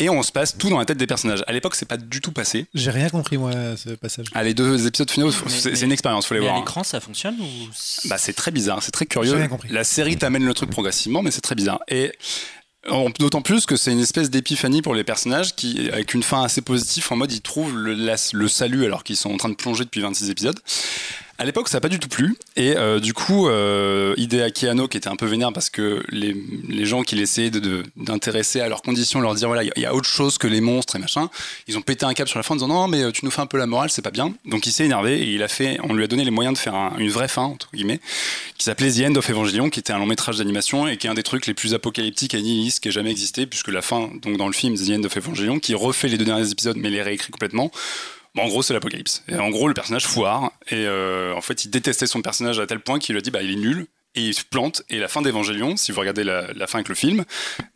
et 0.00 0.08
on 0.08 0.22
se 0.22 0.32
passe 0.32 0.56
tout 0.58 0.68
dans 0.68 0.78
la 0.78 0.84
tête 0.84 0.98
des 0.98 1.06
personnages. 1.06 1.44
À 1.46 1.52
l'époque, 1.52 1.74
c'est 1.74 1.86
pas 1.86 1.96
du 1.96 2.20
tout 2.20 2.32
passé. 2.32 2.66
J'ai 2.74 2.90
rien 2.90 3.08
compris 3.08 3.36
moi 3.36 3.52
ce 3.76 3.90
passage. 3.90 4.26
Ah, 4.34 4.42
les 4.42 4.54
deux 4.54 4.86
épisodes 4.86 5.10
finaux, 5.10 5.30
c'est 5.30 5.82
une 5.82 5.92
expérience, 5.92 6.26
faut 6.26 6.34
les 6.34 6.40
voir. 6.40 6.54
À 6.54 6.56
hein. 6.56 6.60
l'écran, 6.60 6.82
ça 6.82 7.00
fonctionne 7.00 7.36
ou 7.40 8.08
Bah, 8.08 8.18
c'est 8.18 8.32
très 8.32 8.50
bizarre, 8.50 8.82
c'est 8.82 8.92
très 8.92 9.06
curieux. 9.06 9.34
Rien 9.34 9.48
compris. 9.48 9.68
La 9.70 9.84
série 9.84 10.16
t'amène 10.16 10.44
le 10.44 10.54
truc 10.54 10.70
progressivement, 10.70 11.22
mais 11.22 11.30
c'est 11.30 11.40
très 11.40 11.54
bizarre. 11.54 11.80
Et 11.88 12.12
D'autant 12.86 13.42
plus 13.42 13.66
que 13.66 13.76
c'est 13.76 13.92
une 13.92 14.00
espèce 14.00 14.30
d'épiphanie 14.30 14.82
pour 14.82 14.94
les 14.94 15.04
personnages 15.04 15.54
qui, 15.56 15.90
avec 15.90 16.14
une 16.14 16.22
fin 16.22 16.44
assez 16.44 16.62
positive, 16.62 17.06
en 17.10 17.16
mode 17.16 17.32
ils 17.32 17.40
trouvent 17.40 17.76
le, 17.76 18.48
salut 18.48 18.84
alors 18.84 19.04
qu'ils 19.04 19.16
sont 19.16 19.30
en 19.30 19.36
train 19.36 19.48
de 19.48 19.54
plonger 19.54 19.84
depuis 19.84 20.00
26 20.00 20.30
épisodes. 20.30 20.58
À 21.40 21.44
l'époque, 21.44 21.68
ça 21.68 21.76
n'a 21.76 21.80
pas 21.80 21.88
du 21.88 22.00
tout 22.00 22.08
plu. 22.08 22.36
Et 22.56 22.76
euh, 22.76 22.98
du 22.98 23.14
coup, 23.14 23.48
euh, 23.48 24.12
Hideaki 24.16 24.66
Anno, 24.66 24.88
qui 24.88 24.96
était 24.96 25.08
un 25.08 25.14
peu 25.14 25.26
vénère 25.26 25.52
parce 25.52 25.70
que 25.70 26.02
les, 26.08 26.34
les 26.68 26.84
gens 26.84 27.04
qui 27.04 27.14
l'essayaient 27.14 27.52
d'intéresser 27.96 28.58
de, 28.58 28.64
à 28.64 28.68
leurs 28.68 28.82
conditions, 28.82 29.20
leur 29.20 29.36
dire 29.36 29.46
voilà, 29.46 29.62
il 29.62 29.80
y, 29.80 29.86
a 29.86 29.94
autre 29.94 30.08
chose 30.08 30.36
que 30.36 30.48
les 30.48 30.60
monstres 30.60 30.96
et 30.96 30.98
machin, 30.98 31.30
ils 31.68 31.78
ont 31.78 31.80
pété 31.80 32.04
un 32.04 32.12
câble 32.12 32.28
sur 32.28 32.40
la 32.40 32.42
fin 32.42 32.54
en 32.54 32.56
disant 32.56 32.66
non, 32.66 32.88
mais 32.88 33.04
euh, 33.04 33.12
tu 33.12 33.24
nous 33.24 33.30
fais 33.30 33.40
un 33.40 33.46
peu 33.46 33.56
la 33.56 33.66
morale, 33.66 33.88
c'est 33.90 34.02
pas 34.02 34.10
bien. 34.10 34.34
Donc 34.46 34.66
il 34.66 34.72
s'est 34.72 34.84
énervé 34.84 35.20
et 35.20 35.32
il 35.32 35.44
a 35.44 35.48
fait, 35.48 35.78
on 35.84 35.94
lui 35.94 36.02
a 36.02 36.08
donné 36.08 36.24
les 36.24 36.32
moyens 36.32 36.54
de 36.54 36.58
faire 36.58 36.74
une 36.98 37.10
vraie 37.10 37.28
fin, 37.28 37.42
entre 37.42 37.70
guillemets, 37.72 38.00
qui 38.56 38.64
s'appelait 38.64 38.90
The 38.90 39.08
End 39.08 39.14
of 39.14 39.30
Evangelion, 39.30 39.70
qui 39.70 39.78
était 39.78 39.92
un 39.92 39.98
long 39.98 40.06
métrage 40.06 40.38
d'animation 40.38 40.88
et 40.88 40.96
qui 40.96 41.06
est 41.06 41.10
un 41.10 41.14
des 41.14 41.22
trucs 41.22 41.46
les 41.46 41.54
plus 41.54 41.72
apocalyptiques 41.72 42.34
et 42.34 42.42
nihilistes 42.42 42.80
qui 42.80 42.88
ait 42.88 42.92
jamais 42.92 43.12
existé, 43.12 43.46
puisque 43.46 43.68
la 43.68 43.82
fin, 43.82 44.10
donc 44.22 44.38
dans 44.38 44.48
le 44.48 44.52
film 44.52 44.74
The 44.74 44.90
End 44.90 45.04
of 45.04 45.16
Evangelion, 45.16 45.60
qui 45.60 45.76
refait 45.76 46.08
les 46.08 46.18
deux 46.18 46.24
derniers 46.24 46.50
épisodes 46.50 46.76
mais 46.76 46.90
les 46.90 47.00
réécrit 47.00 47.30
complètement, 47.30 47.70
en 48.40 48.48
gros, 48.48 48.62
c'est 48.62 48.74
l'apocalypse. 48.74 49.22
Et 49.28 49.36
en 49.36 49.50
gros, 49.50 49.68
le 49.68 49.74
personnage 49.74 50.06
foire. 50.06 50.52
Et 50.68 50.86
euh, 50.86 51.34
en 51.34 51.40
fait, 51.40 51.64
il 51.64 51.70
détestait 51.70 52.06
son 52.06 52.22
personnage 52.22 52.58
à 52.58 52.66
tel 52.66 52.80
point 52.80 52.98
qu'il 52.98 53.14
lui 53.14 53.18
a 53.18 53.22
dit 53.22 53.30
bah, 53.30 53.42
il 53.42 53.52
est 53.52 53.56
nul. 53.56 53.86
Et 54.14 54.22
il 54.22 54.34
se 54.34 54.44
plante. 54.44 54.82
Et 54.88 54.98
la 54.98 55.08
fin 55.08 55.22
d'Evangelion, 55.22 55.76
si 55.76 55.92
vous 55.92 56.00
regardez 56.00 56.24
la, 56.24 56.66
fin 56.66 56.78
avec 56.78 56.88
le 56.88 56.94
film, 56.94 57.24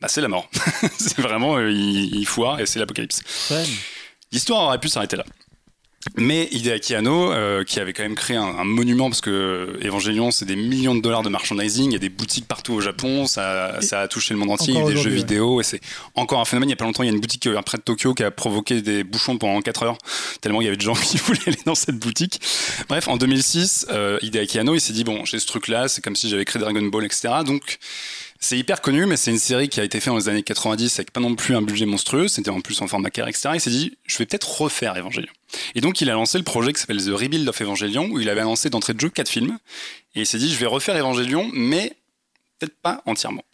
bah, 0.01 0.09
c'est 0.09 0.21
la 0.21 0.29
mort. 0.29 0.49
c'est 0.99 1.21
vraiment, 1.21 1.57
euh, 1.57 1.71
il, 1.71 2.27
foire 2.27 2.59
et 2.59 2.67
c'est 2.67 2.79
l'apocalypse. 2.79 3.23
L'histoire 4.33 4.63
aurait 4.63 4.81
pu 4.81 4.89
s'arrêter 4.89 5.17
là. 5.17 5.25
Mais 6.17 6.49
Hideaki 6.51 6.95
Anno, 6.95 7.33
euh, 7.33 7.65
qui 7.65 7.79
avait 7.81 7.93
quand 7.93 8.03
même 8.03 8.15
créé 8.15 8.37
un, 8.37 8.65
monument, 8.65 9.09
parce 9.09 9.21
que 9.21 9.79
Evangelion, 9.83 10.31
c'est 10.31 10.45
des 10.45 10.57
millions 10.57 10.95
de 10.95 11.01
dollars 11.01 11.23
de 11.23 11.29
merchandising, 11.29 11.91
il 11.91 11.93
y 11.93 11.97
a 11.97 12.01
des 12.01 12.09
boutiques 12.09 12.47
partout 12.47 12.75
au 12.75 12.81
Japon, 12.81 13.27
ça, 13.27 13.81
ça 13.81 14.01
a 14.01 14.09
touché 14.09 14.35
le 14.35 14.41
monde 14.41 14.51
entier, 14.51 14.75
il 14.75 14.81
y 14.81 14.83
a 14.83 14.87
des 14.87 14.97
jeux 14.97 15.11
vidéo, 15.11 15.61
et 15.61 15.65
c'est 15.65 15.81
encore 16.15 16.41
un 16.41 16.45
phénomène. 16.45 16.69
Il 16.69 16.73
y 16.73 16.75
a 16.75 16.77
pas 16.77 16.85
longtemps, 16.85 17.03
il 17.03 17.07
y 17.07 17.11
a 17.11 17.13
une 17.13 17.21
boutique 17.21 17.47
euh, 17.47 17.61
près 17.63 17.79
de 17.79 17.83
Tokyo 17.83 18.15
qui 18.15 18.25
a 18.25 18.31
provoqué 18.31 18.83
des 18.83 19.05
bouchons 19.05 19.39
pendant 19.39 19.61
4 19.61 19.83
heures, 19.85 19.99
tellement 20.41 20.61
il 20.61 20.65
y 20.65 20.69
avait 20.69 20.77
de 20.77 20.83
gens 20.83 20.95
qui 21.03 21.19
voulaient 21.19 21.41
aller 21.47 21.59
dans 21.67 21.75
cette 21.75 21.99
boutique. 21.99 22.41
Bref, 22.89 23.09
en 23.09 23.17
2006, 23.17 23.87
euh, 23.91 24.19
Hideaki 24.23 24.59
Anno, 24.59 24.75
il 24.75 24.81
s'est 24.81 24.93
dit, 24.93 25.05
bon, 25.05 25.25
j'ai 25.25 25.39
ce 25.39 25.47
truc-là, 25.47 25.89
c'est 25.89 26.03
comme 26.03 26.17
si 26.17 26.29
j'avais 26.29 26.45
créé 26.45 26.61
Dragon 26.61 26.83
Ball, 26.83 27.05
etc. 27.05 27.29
Donc, 27.47 27.79
c'est 28.43 28.59
hyper 28.59 28.81
connu, 28.81 29.07
mais 29.07 29.17
c'est 29.17 29.31
une 29.31 29.39
série 29.39 29.69
qui 29.69 29.79
a 29.79 29.85
été 29.85 30.01
faite 30.01 30.09
dans 30.09 30.19
les 30.19 30.29
années 30.29 30.43
90 30.43 30.99
avec 30.99 31.13
pas 31.13 31.21
non 31.21 31.37
plus 31.37 31.55
un 31.55 31.63
budget 31.63 31.87
monstrueux. 31.87 32.27
C'était 32.27 32.51
en 32.51 32.61
plus 32.61 32.83
en 32.83 32.89
format 32.89 33.09
carré, 33.11 33.31
etc. 33.31 33.51
Il 33.55 33.61
s'est 33.61 33.71
dit, 33.71 33.97
je 34.05 34.19
vais 34.19 34.27
peut-être 34.27 34.61
refaire 34.61 34.97
Evangelion. 34.97 35.31
Et 35.75 35.81
donc, 35.81 36.01
il 36.01 36.11
a 36.11 36.15
lancé 36.15 36.39
le 36.39 36.45
projet 36.45 36.73
qui 36.73 36.81
s'appelle 36.81 37.05
The 37.05 37.11
Rebuild 37.11 37.49
of 37.49 37.61
Evangelion, 37.61 38.09
où 38.11 38.21
il 38.21 38.29
avait 38.29 38.41
annoncé 38.41 38.71
d'entrée 38.71 38.95
de 38.95 39.01
jeu 39.01 39.09
quatre 39.09 39.29
films. 39.29 39.59
Et 40.15 40.21
il 40.21 40.27
s'est 40.27 40.39
dit, 40.39 40.53
je 40.53 40.59
vais 40.59 40.67
refaire 40.67 40.97
Evangelion, 40.97 41.51
mais 41.53 41.97
peut-être 42.59 42.77
pas 42.81 43.03
entièrement. 43.07 43.45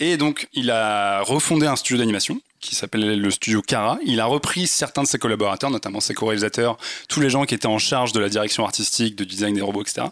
Et 0.00 0.16
donc, 0.16 0.48
il 0.52 0.70
a 0.70 1.22
refondé 1.22 1.66
un 1.66 1.76
studio 1.76 1.98
d'animation 1.98 2.40
qui 2.60 2.74
s'appelait 2.74 3.16
le 3.16 3.30
studio 3.30 3.62
Kara. 3.62 3.98
Il 4.04 4.20
a 4.20 4.26
repris 4.26 4.66
certains 4.66 5.02
de 5.02 5.08
ses 5.08 5.18
collaborateurs, 5.18 5.70
notamment 5.70 6.00
ses 6.00 6.14
co-réalisateurs, 6.14 6.76
tous 7.08 7.20
les 7.20 7.30
gens 7.30 7.44
qui 7.44 7.54
étaient 7.54 7.66
en 7.66 7.78
charge 7.78 8.12
de 8.12 8.20
la 8.20 8.28
direction 8.28 8.64
artistique, 8.64 9.14
de 9.16 9.24
design 9.24 9.54
des 9.54 9.60
robots, 9.60 9.82
etc. 9.82 10.08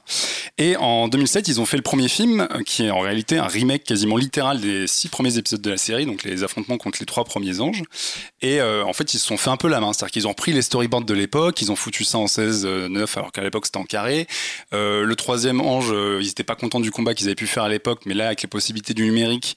Et 0.59 0.77
en 0.77 1.09
2007, 1.09 1.49
ils 1.49 1.61
ont 1.61 1.67
fait 1.67 1.77
le 1.77 1.83
premier 1.83 2.09
film, 2.09 2.47
euh, 2.53 2.63
qui 2.63 2.85
est 2.85 2.91
en 2.91 3.01
réalité 3.01 3.39
un 3.39 3.47
remake 3.47 3.85
quasiment 3.85 4.17
littéral 4.17 4.61
des 4.61 4.87
six 4.87 5.09
premiers 5.09 5.39
épisodes 5.39 5.61
de 5.61 5.71
la 5.71 5.77
série, 5.77 6.07
donc 6.07 6.23
les 6.23 6.45
affrontements 6.45 6.79
contre 6.79 6.99
les 7.01 7.07
trois 7.07 7.25
premiers 7.25 7.61
anges. 7.61 7.83
Et 8.43 8.61
euh, 8.61 8.85
en 8.85 8.93
fait, 8.93 9.15
ils 9.15 9.19
se 9.19 9.27
sont 9.27 9.37
fait 9.37 9.51
un 9.51 9.57
peu 9.57 9.69
la 9.69 9.81
main, 9.81 9.93
c'est-à-dire 9.93 10.13
qu'ils 10.13 10.27
ont 10.27 10.31
repris 10.31 10.53
les 10.53 10.63
storyboards 10.63 11.05
de 11.05 11.15
l'époque, 11.15 11.61
ils 11.63 11.73
ont 11.73 11.77
foutu 11.77 12.05
ça 12.05 12.19
en 12.19 12.27
16-9, 12.27 13.19
alors 13.19 13.33
qu'à 13.33 13.43
l'époque 13.43 13.67
c'était 13.67 13.79
en 13.79 13.85
carré. 13.85 14.29
Euh, 14.73 15.03
le 15.03 15.17
troisième 15.17 15.61
ange, 15.61 15.93
ils 16.21 16.27
n'étaient 16.27 16.45
pas 16.45 16.55
contents 16.55 16.81
du 16.81 16.93
combat 16.93 17.15
qu'ils 17.15 17.27
avaient 17.27 17.35
pu 17.35 17.47
faire 17.49 17.65
à 17.65 17.69
l'époque, 17.69 18.03
mais 18.07 18.15
là, 18.15 18.27
avec 18.27 18.43
les 18.43 18.49
possibilités 18.49 18.95
du 18.95 19.05
numérique 19.05 19.57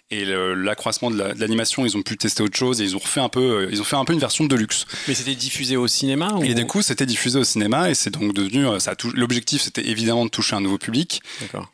et 0.11 0.25
l'accroissement 0.25 1.09
de 1.09 1.17
l'animation, 1.39 1.85
ils 1.85 1.97
ont 1.97 2.01
pu 2.01 2.17
tester 2.17 2.43
autre 2.43 2.57
chose 2.57 2.81
et 2.81 2.83
ils 2.83 2.95
ont 2.95 2.99
refait 2.99 3.21
un 3.21 3.29
peu, 3.29 3.39
euh, 3.39 3.69
ils 3.71 3.81
ont 3.81 3.85
fait 3.85 3.95
un 3.95 4.05
peu 4.05 4.13
une 4.13 4.19
version 4.19 4.45
de 4.45 4.55
luxe. 4.55 4.85
Mais 5.07 5.13
c'était 5.13 5.35
diffusé 5.35 5.77
au 5.77 5.87
cinéma 5.87 6.29
Et 6.43 6.53
du 6.53 6.65
coup, 6.65 6.81
c'était 6.81 7.05
diffusé 7.05 7.39
au 7.39 7.43
cinéma 7.43 7.89
et 7.89 7.93
c'est 7.93 8.11
donc 8.11 8.33
devenu, 8.33 8.67
euh, 8.67 8.79
ça 8.79 8.93
l'objectif 9.13 9.61
c'était 9.61 9.87
évidemment 9.87 10.25
de 10.25 10.29
toucher 10.29 10.55
un 10.55 10.61
nouveau 10.61 10.77
public, 10.77 11.21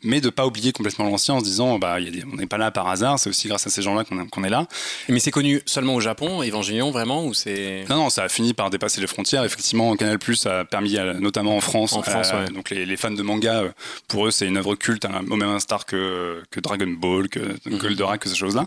mais 0.02 0.20
de 0.20 0.30
pas 0.30 0.46
oublier 0.46 0.72
complètement 0.72 1.06
l'ancien 1.06 1.34
en 1.34 1.40
se 1.40 1.44
disant, 1.44 1.78
bah, 1.78 2.00
y 2.00 2.08
a 2.08 2.24
on 2.32 2.36
n'est 2.36 2.46
pas 2.46 2.58
là 2.58 2.70
par 2.70 2.88
hasard, 2.88 3.18
c'est 3.18 3.30
aussi 3.30 3.48
grâce 3.48 3.66
à 3.66 3.70
ces 3.70 3.82
gens-là 3.82 4.04
qu'on 4.30 4.44
est 4.44 4.50
là. 4.50 4.66
Mais 5.08 5.20
c'est 5.20 5.30
connu 5.30 5.62
seulement 5.66 5.94
au 5.94 6.00
Japon, 6.00 6.42
Evangelion 6.42 6.90
vraiment 6.90 7.24
ou 7.24 7.34
c'est 7.34 7.84
Non, 7.88 7.96
non, 7.96 8.10
ça 8.10 8.24
a 8.24 8.28
fini 8.28 8.54
par 8.54 8.70
dépasser 8.70 9.00
les 9.00 9.06
frontières. 9.06 9.44
Effectivement, 9.44 9.94
Canal 9.96 10.18
Plus 10.18 10.46
a 10.46 10.64
permis, 10.64 10.96
notamment 11.20 11.56
en 11.56 11.60
France, 11.60 11.92
en 11.92 12.02
France 12.02 12.32
donc 12.54 12.70
les, 12.70 12.96
fans 12.96 13.10
de 13.10 13.22
manga, 13.22 13.62
euh, 13.62 13.68
pour 14.08 14.26
eux, 14.26 14.30
c'est 14.30 14.46
une 14.46 14.56
œuvre 14.56 14.74
culte, 14.74 15.04
hein, 15.04 15.22
au 15.30 15.36
même 15.36 15.50
instar 15.50 15.86
que, 15.86 16.42
que 16.50 16.60
Dragon 16.60 16.88
Ball, 16.88 17.28
que 17.28 17.38
mm 17.38 17.78
Goldorak, 17.78 18.20
que 18.20 18.27
ces 18.28 18.34
choses-là. 18.36 18.66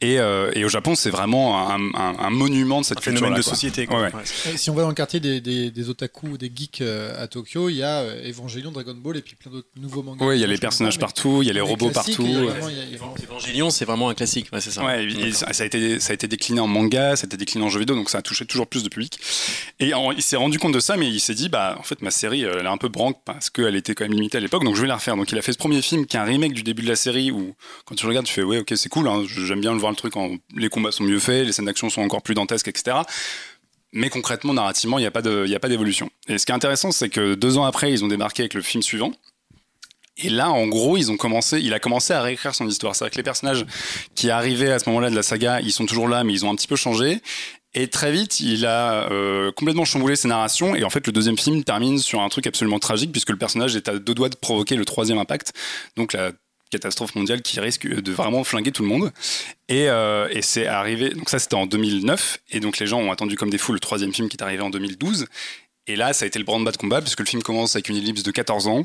Et, 0.00 0.14
et, 0.14 0.64
au 0.64 0.68
Japon, 0.68 0.94
c'est 0.94 1.10
vraiment 1.10 1.70
un, 1.70 1.80
un, 1.94 2.16
un, 2.18 2.30
monument 2.30 2.80
de 2.80 2.86
cette 2.86 3.00
phénomène 3.00 3.34
de 3.34 3.42
société. 3.42 3.86
Si 4.56 4.70
on 4.70 4.74
va 4.74 4.82
dans 4.82 4.88
le 4.88 4.94
quartier 4.94 5.20
des, 5.20 5.40
des, 5.40 5.88
otaku 5.88 6.28
ou 6.28 6.38
des 6.38 6.50
geeks 6.54 6.80
euh, 6.80 7.22
à 7.22 7.26
Tokyo, 7.26 7.68
il 7.68 7.76
y 7.76 7.82
a 7.82 8.00
euh, 8.00 8.28
Evangelion, 8.28 8.70
Dragon 8.70 8.94
Ball 8.94 9.16
et 9.16 9.22
puis 9.22 9.34
plein 9.34 9.50
d'autres 9.50 9.68
nouveaux 9.76 10.02
mangas. 10.02 10.24
Oui, 10.24 10.36
il 10.36 10.40
y 10.40 10.44
a 10.44 10.46
les 10.46 10.58
personnages 10.58 10.98
partout, 10.98 11.40
il 11.42 11.46
y 11.46 11.50
a 11.50 11.52
les 11.52 11.60
robots 11.60 11.90
partout. 11.90 12.26
Evangelion, 13.22 13.70
c'est 13.70 13.84
vraiment 13.84 14.08
un 14.08 14.14
classique, 14.14 14.48
c'est 14.58 14.70
ça. 14.70 14.84
Ouais, 14.84 15.08
ça, 15.32 15.46
a 15.62 15.66
été, 15.66 16.00
ça 16.00 16.12
a 16.12 16.14
été 16.14 16.28
décliné 16.28 16.60
en 16.60 16.66
manga, 16.66 17.16
ça 17.16 17.24
a 17.24 17.26
été 17.26 17.36
décliné 17.36 17.64
en 17.64 17.68
jeu 17.68 17.80
vidéo, 17.80 17.96
donc 17.96 18.10
ça 18.10 18.18
a 18.18 18.22
touché 18.22 18.44
toujours 18.46 18.66
plus 18.66 18.82
de 18.82 18.88
public. 18.88 19.18
Et 19.78 19.92
il 20.16 20.22
s'est 20.22 20.36
rendu 20.36 20.58
compte 20.58 20.72
de 20.72 20.80
ça, 20.80 20.96
mais 20.96 21.08
il 21.08 21.20
s'est 21.20 21.34
dit, 21.34 21.48
bah, 21.48 21.76
en 21.78 21.82
fait, 21.82 22.02
ma 22.02 22.10
série, 22.10 22.42
elle 22.42 22.64
est 22.64 22.68
un 22.68 22.78
peu 22.78 22.88
branque 22.88 23.18
parce 23.24 23.50
qu'elle 23.50 23.76
était 23.76 23.94
quand 23.94 24.04
même 24.04 24.14
limitée 24.14 24.38
à 24.38 24.40
l'époque, 24.40 24.64
donc 24.64 24.76
je 24.76 24.82
vais 24.82 24.88
la 24.88 24.96
refaire. 24.96 25.16
Donc 25.16 25.32
il 25.32 25.38
a 25.38 25.42
fait 25.42 25.52
ce 25.52 25.58
premier 25.58 25.82
film 25.82 26.06
qui 26.06 26.16
est 26.16 26.20
un 26.20 26.24
remake 26.24 26.52
du 26.52 26.62
début 26.62 26.82
de 26.82 26.88
la 26.88 26.96
série 26.96 27.30
où, 27.30 27.54
quand 27.84 27.94
tu 27.94 28.06
regardes, 28.06 28.26
tu 28.26 28.32
fais, 28.32 28.42
ouais, 28.42 28.58
ok, 28.58 28.72
c'est 28.76 28.88
cool, 28.88 29.08
hein, 29.08 29.24
j'aime 29.26 29.60
bien 29.60 29.72
le 29.72 29.78
voir 29.78 29.89
le 29.90 29.96
truc, 29.96 30.16
en, 30.16 30.36
les 30.56 30.68
combats 30.68 30.92
sont 30.92 31.04
mieux 31.04 31.18
faits, 31.18 31.46
les 31.46 31.52
scènes 31.52 31.66
d'action 31.66 31.90
sont 31.90 32.02
encore 32.02 32.22
plus 32.22 32.34
dantesques, 32.34 32.68
etc. 32.68 32.98
Mais 33.92 34.08
concrètement, 34.08 34.54
narrativement, 34.54 34.98
il 34.98 35.02
n'y 35.02 35.06
a 35.06 35.10
pas 35.60 35.68
d'évolution. 35.68 36.10
Et 36.28 36.38
ce 36.38 36.46
qui 36.46 36.52
est 36.52 36.54
intéressant, 36.54 36.92
c'est 36.92 37.08
que 37.08 37.34
deux 37.34 37.58
ans 37.58 37.64
après, 37.64 37.92
ils 37.92 38.04
ont 38.04 38.08
démarqué 38.08 38.42
avec 38.42 38.54
le 38.54 38.62
film 38.62 38.82
suivant. 38.82 39.12
Et 40.22 40.28
là, 40.28 40.50
en 40.50 40.66
gros, 40.66 40.96
ils 40.96 41.10
ont 41.10 41.16
commencé, 41.16 41.60
il 41.60 41.72
a 41.72 41.78
commencé 41.80 42.12
à 42.12 42.22
réécrire 42.22 42.54
son 42.54 42.68
histoire. 42.68 42.94
C'est-à-dire 42.94 43.12
que 43.12 43.16
les 43.16 43.22
personnages 43.22 43.66
qui 44.14 44.30
arrivaient 44.30 44.70
à 44.70 44.78
ce 44.78 44.88
moment-là 44.90 45.10
de 45.10 45.16
la 45.16 45.22
saga, 45.22 45.60
ils 45.60 45.72
sont 45.72 45.86
toujours 45.86 46.08
là, 46.08 46.24
mais 46.24 46.32
ils 46.32 46.44
ont 46.44 46.50
un 46.50 46.54
petit 46.54 46.68
peu 46.68 46.76
changé. 46.76 47.20
Et 47.72 47.88
très 47.88 48.10
vite, 48.12 48.40
il 48.40 48.66
a 48.66 49.10
euh, 49.10 49.52
complètement 49.52 49.84
chamboulé 49.84 50.16
ses 50.16 50.28
narrations. 50.28 50.74
Et 50.74 50.84
en 50.84 50.90
fait, 50.90 51.06
le 51.06 51.12
deuxième 51.12 51.38
film 51.38 51.64
termine 51.64 51.98
sur 51.98 52.20
un 52.20 52.28
truc 52.28 52.46
absolument 52.46 52.80
tragique, 52.80 53.12
puisque 53.12 53.30
le 53.30 53.38
personnage 53.38 53.76
est 53.76 53.88
à 53.88 53.98
deux 53.98 54.14
doigts 54.14 54.28
de 54.28 54.36
provoquer 54.36 54.76
le 54.76 54.84
troisième 54.84 55.18
impact. 55.18 55.52
Donc 55.96 56.12
la 56.12 56.32
catastrophe 56.70 57.14
mondiale 57.14 57.42
qui 57.42 57.60
risque 57.60 57.86
de 57.86 58.12
vraiment 58.12 58.44
flinguer 58.44 58.72
tout 58.72 58.82
le 58.82 58.88
monde. 58.88 59.12
Et, 59.68 59.88
euh, 59.88 60.28
et 60.30 60.42
c'est 60.42 60.66
arrivé, 60.66 61.10
donc 61.10 61.28
ça 61.28 61.38
c'était 61.38 61.54
en 61.54 61.66
2009, 61.66 62.38
et 62.50 62.60
donc 62.60 62.78
les 62.78 62.86
gens 62.86 63.00
ont 63.00 63.12
attendu 63.12 63.36
comme 63.36 63.50
des 63.50 63.58
fous 63.58 63.72
le 63.72 63.80
troisième 63.80 64.12
film 64.12 64.28
qui 64.28 64.36
est 64.36 64.42
arrivé 64.42 64.62
en 64.62 64.70
2012. 64.70 65.26
Et 65.86 65.96
là, 65.96 66.12
ça 66.12 66.24
a 66.24 66.28
été 66.28 66.38
le 66.38 66.44
branle-bas 66.44 66.70
de 66.70 66.76
combat, 66.76 67.00
puisque 67.00 67.18
le 67.18 67.26
film 67.26 67.42
commence 67.42 67.74
avec 67.74 67.88
une 67.88 67.96
ellipse 67.96 68.22
de 68.22 68.30
14 68.30 68.68
ans. 68.68 68.84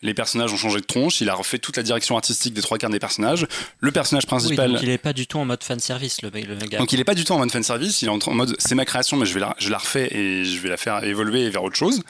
Les 0.00 0.14
personnages 0.14 0.52
ont 0.54 0.56
changé 0.56 0.80
de 0.80 0.86
tronche. 0.86 1.20
Il 1.20 1.28
a 1.28 1.34
refait 1.34 1.58
toute 1.58 1.76
la 1.76 1.82
direction 1.82 2.16
artistique 2.16 2.54
des 2.54 2.62
trois 2.62 2.78
quarts 2.78 2.88
des 2.88 3.00
personnages. 3.00 3.46
Le 3.80 3.92
personnage 3.92 4.26
principal. 4.26 4.72
donc 4.72 4.82
il 4.82 4.88
n'est 4.88 4.96
pas 4.96 5.12
du 5.12 5.26
tout 5.26 5.38
en 5.38 5.44
mode 5.44 5.62
fanservice, 5.62 6.22
le, 6.22 6.30
le 6.30 6.66
gars. 6.66 6.78
Donc 6.78 6.92
il 6.92 6.98
n'est 6.98 7.04
pas 7.04 7.14
du 7.14 7.24
tout 7.24 7.32
en 7.32 7.38
mode 7.38 7.50
fanservice. 7.50 8.00
Il 8.00 8.08
est 8.08 8.10
en 8.10 8.34
mode 8.34 8.56
c'est 8.58 8.74
ma 8.74 8.86
création, 8.86 9.18
mais 9.18 9.26
je, 9.26 9.34
vais 9.34 9.40
la, 9.40 9.54
je 9.58 9.68
la 9.68 9.76
refais 9.76 10.08
et 10.14 10.44
je 10.44 10.58
vais 10.60 10.70
la 10.70 10.78
faire 10.78 11.04
évoluer 11.04 11.50
vers 11.50 11.62
autre 11.62 11.76
chose. 11.76 12.02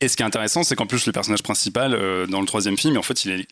Et 0.00 0.08
ce 0.08 0.16
qui 0.16 0.22
est 0.22 0.26
intéressant, 0.26 0.62
c'est 0.62 0.76
qu'en 0.76 0.86
plus, 0.86 1.06
le 1.06 1.12
personnage 1.12 1.42
principal, 1.42 1.94
euh, 1.94 2.26
dans 2.26 2.40
le 2.40 2.46
troisième 2.46 2.76
film, 2.76 2.96
en 2.96 3.02
fait, 3.02 3.24
il 3.24 3.32
est 3.32 3.46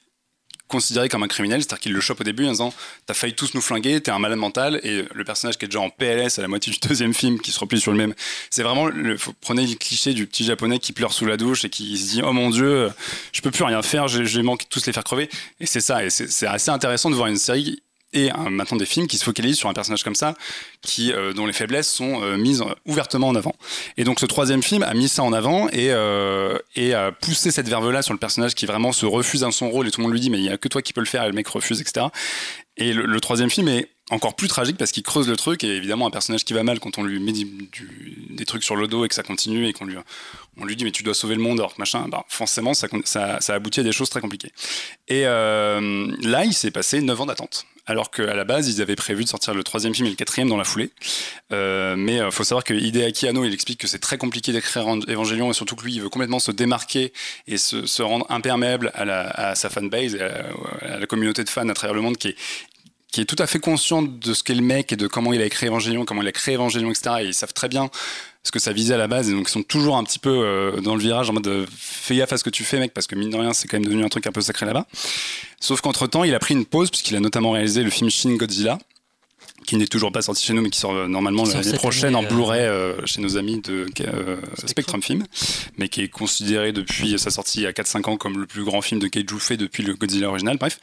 considéré 0.73 1.09
comme 1.09 1.23
un 1.23 1.29
criminel, 1.29 1.61
c'est-à-dire 1.61 1.81
qu'il 1.81 1.93
le 1.93 2.01
chope 2.01 2.21
au 2.21 2.25
début 2.25 2.47
en 2.47 2.51
disant 2.51 2.75
T'as 3.07 3.15
failli 3.15 3.35
tous 3.35 3.55
nous 3.55 3.61
flinguer, 3.61 4.01
t'es 4.01 4.11
un 4.11 4.19
malade 4.19 4.39
mental, 4.39 4.81
et 4.83 5.05
le 5.13 5.25
personnage 5.25 5.59
qui 5.59 5.67
est 5.67 5.69
déjà 5.69 5.81
en 5.81 5.91
PLS 5.91 6.39
à 6.39 6.43
la 6.43 6.49
moitié 6.49 6.73
du 6.73 6.79
deuxième 6.89 7.15
film, 7.15 7.39
qui 7.41 7.53
se 7.53 7.61
replie 7.61 7.81
sur 7.81 7.93
le 7.93 7.99
même, 7.99 8.15
c'est 8.51 8.63
vraiment, 8.63 8.87
le, 8.87 9.17
prenez 9.41 9.67
le 9.67 9.75
cliché 9.75 10.15
du 10.15 10.27
petit 10.27 10.45
japonais 10.45 10.79
qui 10.79 10.93
pleure 10.93 11.13
sous 11.13 11.27
la 11.27 11.37
douche 11.37 11.65
et 11.65 11.71
qui 11.71 11.97
se 11.99 12.11
dit 12.11 12.23
Oh 12.25 12.33
mon 12.33 12.51
dieu, 12.51 12.91
je 13.33 13.41
peux 13.43 13.51
plus 13.51 13.65
rien 13.65 13.83
faire, 13.83 14.09
je, 14.09 14.25
je 14.25 14.41
vais 14.41 14.47
tous 14.69 14.87
les 14.87 14.93
faire 14.93 15.05
crever. 15.05 15.29
Et 15.61 15.67
c'est 15.67 15.81
ça, 15.81 16.05
et 16.05 16.11
c'est 16.11 16.47
assez 16.47 16.71
intéressant 16.71 17.11
de 17.11 17.15
voir 17.15 17.29
une 17.29 17.37
série 17.37 17.83
et 18.13 18.31
maintenant 18.51 18.77
des 18.77 18.87
films 18.87 19.07
qui 19.07 19.17
se 19.17 19.25
focalisent 19.25 19.59
sur 19.59 19.69
un 19.69 19.73
personnage 19.73 20.03
comme 20.03 20.15
ça, 20.15 20.35
qui, 20.83 21.13
euh, 21.13 21.33
dont 21.33 21.47
les 21.47 21.53
faiblesses 21.53 21.91
sont 21.91 22.23
euh, 22.23 22.37
mises 22.37 22.63
ouvertement 22.87 23.29
en 23.29 23.35
avant. 23.35 23.55
Et 23.97 24.05
donc 24.05 24.21
ce 24.21 24.27
troisième 24.27 24.63
film 24.63 24.83
a 24.83 24.93
mis 24.95 25.09
ça 25.09 25.23
en 25.23 25.33
avant 25.33 25.69
et, 25.69 25.91
euh, 25.91 26.59
a 26.77 27.13
poussé 27.13 27.51
cette 27.51 27.69
verve-là 27.69 28.03
sur 28.03 28.13
le 28.13 28.19
personnage 28.19 28.55
qui 28.55 28.67
vraiment 28.67 28.93
se 28.93 29.07
refuse 29.07 29.41
dans 29.41 29.51
son 29.51 29.71
rôle 29.71 29.89
et 29.89 29.91
tout 29.91 30.01
le 30.01 30.05
monde 30.05 30.13
lui 30.13 30.21
dit 30.21 30.31
mais 30.31 30.39
il 30.39 30.43
n'y 30.43 30.51
a 30.51 30.59
que 30.59 30.69
toi 30.69 30.83
qui 30.83 30.93
peux 30.93 31.01
le 31.01 31.07
faire 31.07 31.25
et 31.25 31.29
le 31.29 31.33
mec 31.33 31.47
refuse, 31.49 31.81
etc. 31.81 32.07
Et 32.77 32.93
le, 32.93 33.21
troisième 33.21 33.51
film 33.51 33.69
est 33.69 33.89
encore 34.11 34.35
plus 34.35 34.49
tragique 34.49 34.77
parce 34.77 34.93
qu'il 34.93 35.03
creuse 35.03 35.29
le 35.29 35.37
truc 35.37 35.63
et 35.63 35.77
évidemment 35.77 36.07
un 36.07 36.11
personnage 36.11 36.45
qui 36.45 36.53
va 36.53 36.63
mal 36.63 36.81
quand 36.81 36.99
on 36.99 37.03
lui 37.03 37.19
met 37.21 37.33
des 37.33 38.45
trucs 38.45 38.65
sur 38.65 38.77
le 38.77 38.89
dos 38.89 39.05
et 39.05 39.09
que 39.09 39.15
ça 39.15 39.23
continue 39.23 39.67
et 39.67 39.73
qu'on 39.73 39.85
lui, 39.85 39.97
on 40.59 40.65
lui 40.65 40.77
dit 40.77 40.85
mais 40.85 40.91
tu 40.91 41.03
dois 41.03 41.15
sauver 41.15 41.35
le 41.35 41.43
monde 41.43 41.61
alors 41.61 41.75
machin, 41.79 42.09
bah, 42.09 42.25
forcément 42.29 42.75
ça, 42.75 42.89
ça, 43.05 43.41
ça, 43.41 43.55
aboutit 43.55 43.81
à 43.81 43.83
des 43.83 43.93
choses 43.93 44.11
très 44.11 44.21
compliquées. 44.21 44.53
Et 45.09 45.23
là 45.25 46.45
il 46.45 46.55
s'est 46.55 46.71
passé 46.71 47.01
9 47.01 47.21
ans 47.21 47.27
d'attente 47.27 47.67
alors 47.87 48.11
qu'à 48.11 48.35
la 48.35 48.45
base, 48.45 48.69
ils 48.69 48.81
avaient 48.81 48.97
prévu 48.97 49.25
de 49.25 49.29
sortir 49.29 49.55
le 49.55 49.65
troisième 49.65 49.95
film 49.95 50.07
et 50.07 50.11
le 50.11 50.17
quatrième 50.17 50.49
dans 50.49 50.57
la 50.57 50.65
foulée. 50.65 50.91
Euh, 51.53 51.97
mais 51.97 52.17
il 52.17 52.31
faut 52.31 52.45
savoir 52.45 52.65
que 52.65 52.75
Hideaki 52.75 53.27
il 53.27 53.53
explique 53.53 53.81
que 53.81 53.89
c'est 53.89 53.99
très 53.99 54.19
compliqué 54.19 54.53
d'écrire 54.53 54.87
Evangelion 55.09 55.51
et 55.51 55.55
surtout 55.55 55.77
que 55.77 55.85
lui, 55.85 55.95
il 55.95 56.01
veut 56.01 56.09
complètement 56.09 56.39
se 56.39 56.53
démarquer 56.53 57.13
et 57.47 57.57
se, 57.57 58.03
rendre 58.03 58.27
imperméable 58.31 58.91
à, 58.95 59.55
sa 59.55 59.71
fanbase, 59.71 60.17
à, 60.17 60.95
à 60.95 60.99
la 60.99 61.07
communauté 61.07 61.45
de 61.45 61.49
fans 61.49 61.69
à 61.69 61.75
travers 61.75 61.95
le 61.95 62.03
monde 62.03 62.17
qui 62.17 62.29
est 62.29 62.37
qui 63.13 63.21
est 63.21 63.27
tout 63.27 63.37
à 63.39 63.47
fait 63.47 63.59
conscient 63.59 64.01
de 64.01 64.33
ce 64.33 64.43
qu'est 64.43 64.55
le 64.55 64.63
mec 64.63 64.91
et 64.91 64.97
de 64.97 65.07
comment 65.07 65.35
il 65.35 65.43
a 65.43 65.45
écrit 65.45 65.69
Evangelion, 65.69 66.07
comment 66.07 66.23
il 66.23 66.29
a 66.29 66.33
créé 66.33 66.55
Evangelion, 66.55 66.91
etc. 66.91 67.17
Et 67.21 67.25
ils 67.27 67.35
savent 67.35 67.53
très 67.53 67.69
bien 67.69 67.91
ce 68.43 68.51
que 68.51 68.59
ça 68.59 68.73
visait 68.73 68.95
à 68.95 68.99
la 68.99 69.09
base 69.09 69.31
et 69.31 69.33
donc 69.33 69.49
ils 69.49 69.53
sont 69.53 69.63
toujours 69.63 69.97
un 69.97 70.05
petit 70.05 70.19
peu 70.19 70.31
euh, 70.31 70.81
dans 70.81 70.95
le 70.95 71.01
virage 71.01 71.31
en 71.31 71.33
mode 71.33 71.47
euh, 71.47 71.67
fais 71.77 72.17
gaffe 72.17 72.33
à 72.33 72.39
ce 72.39 72.45
que 72.45 72.51
tu 72.51 72.65
fais 72.65 72.79
mec 72.79 72.93
parce 72.93 73.07
que 73.07 73.15
mine 73.15 73.31
de 73.31 73.37
rien 73.37 73.53
c'est 73.53 73.69
quand 73.69 73.77
même 73.77 73.85
devenu 73.85 74.05
un 74.05 74.09
truc 74.09 74.27
un 74.27 74.33
peu 74.33 74.41
sacré 74.41 74.67
là-bas. 74.67 74.87
Sauf 75.61 75.81
qu'entre 75.81 76.07
temps 76.07 76.25
il 76.25 76.35
a 76.35 76.39
pris 76.39 76.55
une 76.55 76.67
pause 76.67 76.91
puisqu'il 76.91 77.17
a 77.17 77.21
notamment 77.21 77.53
réalisé 77.53 77.83
le 77.83 77.91
film 77.91 78.11
Shin 78.11 78.35
Godzilla 78.35 78.79
qui 79.65 79.77
n'est 79.77 79.87
toujours 79.87 80.11
pas 80.11 80.23
sorti 80.23 80.45
chez 80.45 80.55
nous, 80.55 80.63
mais 80.63 80.71
qui 80.71 80.81
sort 80.81 80.93
euh, 80.93 81.07
normalement 81.07 81.45
l'année 81.45 81.73
prochaine 81.75 82.17
en 82.17 82.25
Blu-ray 82.25 82.69
chez 83.05 83.21
nos 83.21 83.37
amis 83.37 83.61
de 83.61 83.87
Spectrum. 84.67 85.01
Film, 85.01 85.25
mais 85.79 85.89
qui 85.89 86.03
est 86.03 86.09
considéré 86.09 86.73
depuis 86.73 87.17
sa 87.19 87.31
sortie 87.31 87.61
il 87.61 87.63
y 87.63 87.67
a 87.67 87.73
4-5 87.73 88.11
ans 88.11 88.17
comme 88.17 88.39
le 88.39 88.47
plus 88.47 88.65
grand 88.65 88.83
film 88.83 89.01
de 89.01 89.07
Keiju 89.07 89.39
fait 89.39 89.57
depuis 89.57 89.85
le 89.85 89.95
Godzilla 89.95 90.29
original, 90.29 90.59
bref. 90.59 90.81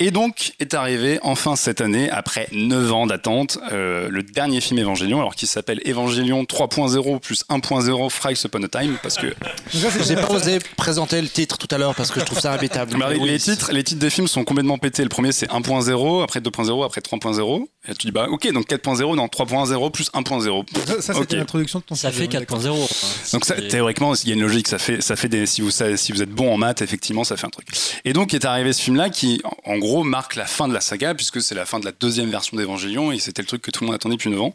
Et 0.00 0.12
donc 0.12 0.52
est 0.60 0.74
arrivé 0.74 1.18
enfin 1.22 1.56
cette 1.56 1.80
année, 1.80 2.08
après 2.08 2.46
9 2.52 2.92
ans 2.92 3.06
d'attente, 3.08 3.58
euh, 3.72 4.08
le 4.08 4.22
dernier 4.22 4.60
film 4.60 4.78
Évangélion, 4.78 5.18
alors 5.18 5.34
qui 5.34 5.48
s'appelle 5.48 5.80
Évangélion 5.84 6.44
3.0 6.44 7.18
plus 7.18 7.44
1.0 7.50 8.10
Fries 8.10 8.40
Upon 8.44 8.62
a 8.62 8.68
Time, 8.68 8.96
parce 9.02 9.16
que... 9.16 9.26
J'ai 9.72 10.14
pas 10.14 10.30
osé 10.30 10.60
présenter 10.76 11.20
le 11.20 11.28
titre 11.28 11.58
tout 11.58 11.66
à 11.74 11.78
l'heure 11.78 11.96
parce 11.96 12.12
que 12.12 12.20
je 12.20 12.24
trouve 12.24 12.38
ça 12.38 12.52
imbitable. 12.52 12.96
Bah, 12.96 13.12
les, 13.12 13.38
titres, 13.40 13.72
les 13.72 13.82
titres 13.82 14.00
des 14.00 14.10
films 14.10 14.28
sont 14.28 14.44
complètement 14.44 14.78
pétés. 14.78 15.02
Le 15.02 15.08
premier 15.08 15.32
c'est 15.32 15.50
1.0, 15.50 16.22
après 16.22 16.38
2.0, 16.38 16.84
après 16.84 17.00
3.0. 17.00 17.66
Et 17.88 17.94
tu 17.94 18.06
dis 18.06 18.12
bah 18.12 18.26
ok 18.30 18.52
donc 18.52 18.68
4.0 18.68 19.16
non 19.16 19.26
3.0 19.26 19.90
plus 19.90 20.10
1.0. 20.12 21.00
Ça, 21.00 21.14
c'était 21.14 21.36
l'introduction 21.36 21.80
de 21.80 21.84
ton 21.84 21.94
Ça 21.94 22.12
fait 22.12 22.26
4.0. 22.26 23.32
donc 23.32 23.44
ça, 23.44 23.54
théoriquement 23.54 24.14
il 24.14 24.28
y 24.28 24.32
a 24.32 24.34
une 24.34 24.42
logique. 24.42 24.68
Ça 24.68 24.78
fait 24.78 25.00
ça 25.00 25.16
fait 25.16 25.28
des 25.28 25.46
si 25.46 25.60
vous 25.60 25.70
si 25.70 26.12
vous 26.12 26.22
êtes 26.22 26.30
bon 26.30 26.54
en 26.54 26.56
maths 26.56 26.82
effectivement 26.82 27.24
ça 27.24 27.36
fait 27.36 27.46
un 27.46 27.50
truc. 27.50 27.66
Et 28.04 28.12
donc 28.12 28.34
est 28.34 28.44
arrivé 28.44 28.72
ce 28.72 28.82
film 28.82 28.96
là 28.96 29.10
qui 29.10 29.40
en 29.64 29.78
gros 29.78 29.87
marque 30.04 30.36
la 30.36 30.46
fin 30.46 30.68
de 30.68 30.74
la 30.74 30.80
saga 30.80 31.14
puisque 31.14 31.40
c'est 31.40 31.54
la 31.54 31.66
fin 31.66 31.80
de 31.80 31.84
la 31.84 31.92
deuxième 31.92 32.30
version 32.30 32.56
d'Evangélion 32.56 33.12
et 33.12 33.18
c'était 33.18 33.42
le 33.42 33.48
truc 33.48 33.62
que 33.62 33.70
tout 33.70 33.82
le 33.82 33.86
monde 33.86 33.94
attendait 33.94 34.16
depuis 34.16 34.30
9 34.30 34.40
ans. 34.40 34.54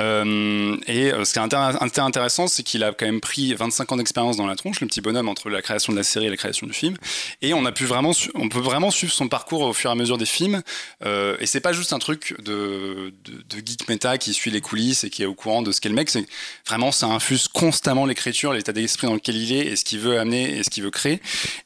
Euh, 0.00 0.76
et 0.86 1.12
euh, 1.12 1.24
ce 1.24 1.32
qui 1.32 1.38
est 1.38 1.98
intéressant, 2.02 2.46
c'est 2.46 2.62
qu'il 2.62 2.84
a 2.84 2.92
quand 2.92 3.06
même 3.06 3.20
pris 3.20 3.54
25 3.54 3.92
ans 3.92 3.96
d'expérience 3.96 4.36
dans 4.36 4.46
la 4.46 4.56
tronche, 4.56 4.80
le 4.80 4.86
petit 4.86 5.00
bonhomme 5.00 5.28
entre 5.28 5.50
la 5.50 5.62
création 5.62 5.92
de 5.92 5.98
la 5.98 6.04
série 6.04 6.26
et 6.26 6.30
la 6.30 6.36
création 6.36 6.66
du 6.66 6.72
film. 6.72 6.96
Et 7.42 7.54
on 7.54 7.64
a 7.64 7.72
pu 7.72 7.84
vraiment, 7.84 8.12
on 8.34 8.48
peut 8.48 8.60
vraiment 8.60 8.90
suivre 8.90 9.12
son 9.12 9.28
parcours 9.28 9.62
au 9.62 9.72
fur 9.72 9.90
et 9.90 9.92
à 9.92 9.96
mesure 9.96 10.18
des 10.18 10.26
films. 10.26 10.62
Euh, 11.04 11.36
et 11.40 11.46
c'est 11.46 11.60
pas 11.60 11.72
juste 11.72 11.92
un 11.92 11.98
truc 11.98 12.34
de, 12.42 13.12
de, 13.24 13.58
geek 13.64 13.88
méta 13.88 14.18
qui 14.18 14.34
suit 14.34 14.50
les 14.50 14.60
coulisses 14.60 15.04
et 15.04 15.10
qui 15.10 15.22
est 15.22 15.26
au 15.26 15.34
courant 15.34 15.62
de 15.62 15.72
ce 15.72 15.80
qu'est 15.80 15.88
le 15.88 15.94
mec. 15.94 16.10
C'est 16.10 16.26
vraiment, 16.66 16.92
ça 16.92 17.06
infuse 17.06 17.48
constamment 17.48 18.06
l'écriture, 18.06 18.52
l'état 18.52 18.72
d'esprit 18.72 19.06
dans 19.06 19.14
lequel 19.14 19.36
il 19.36 19.52
est 19.52 19.66
et 19.66 19.76
ce 19.76 19.84
qu'il 19.84 19.98
veut 19.98 20.18
amener 20.18 20.58
et 20.58 20.62
ce 20.62 20.70
qu'il 20.70 20.82
veut 20.82 20.90
créer. 20.90 21.20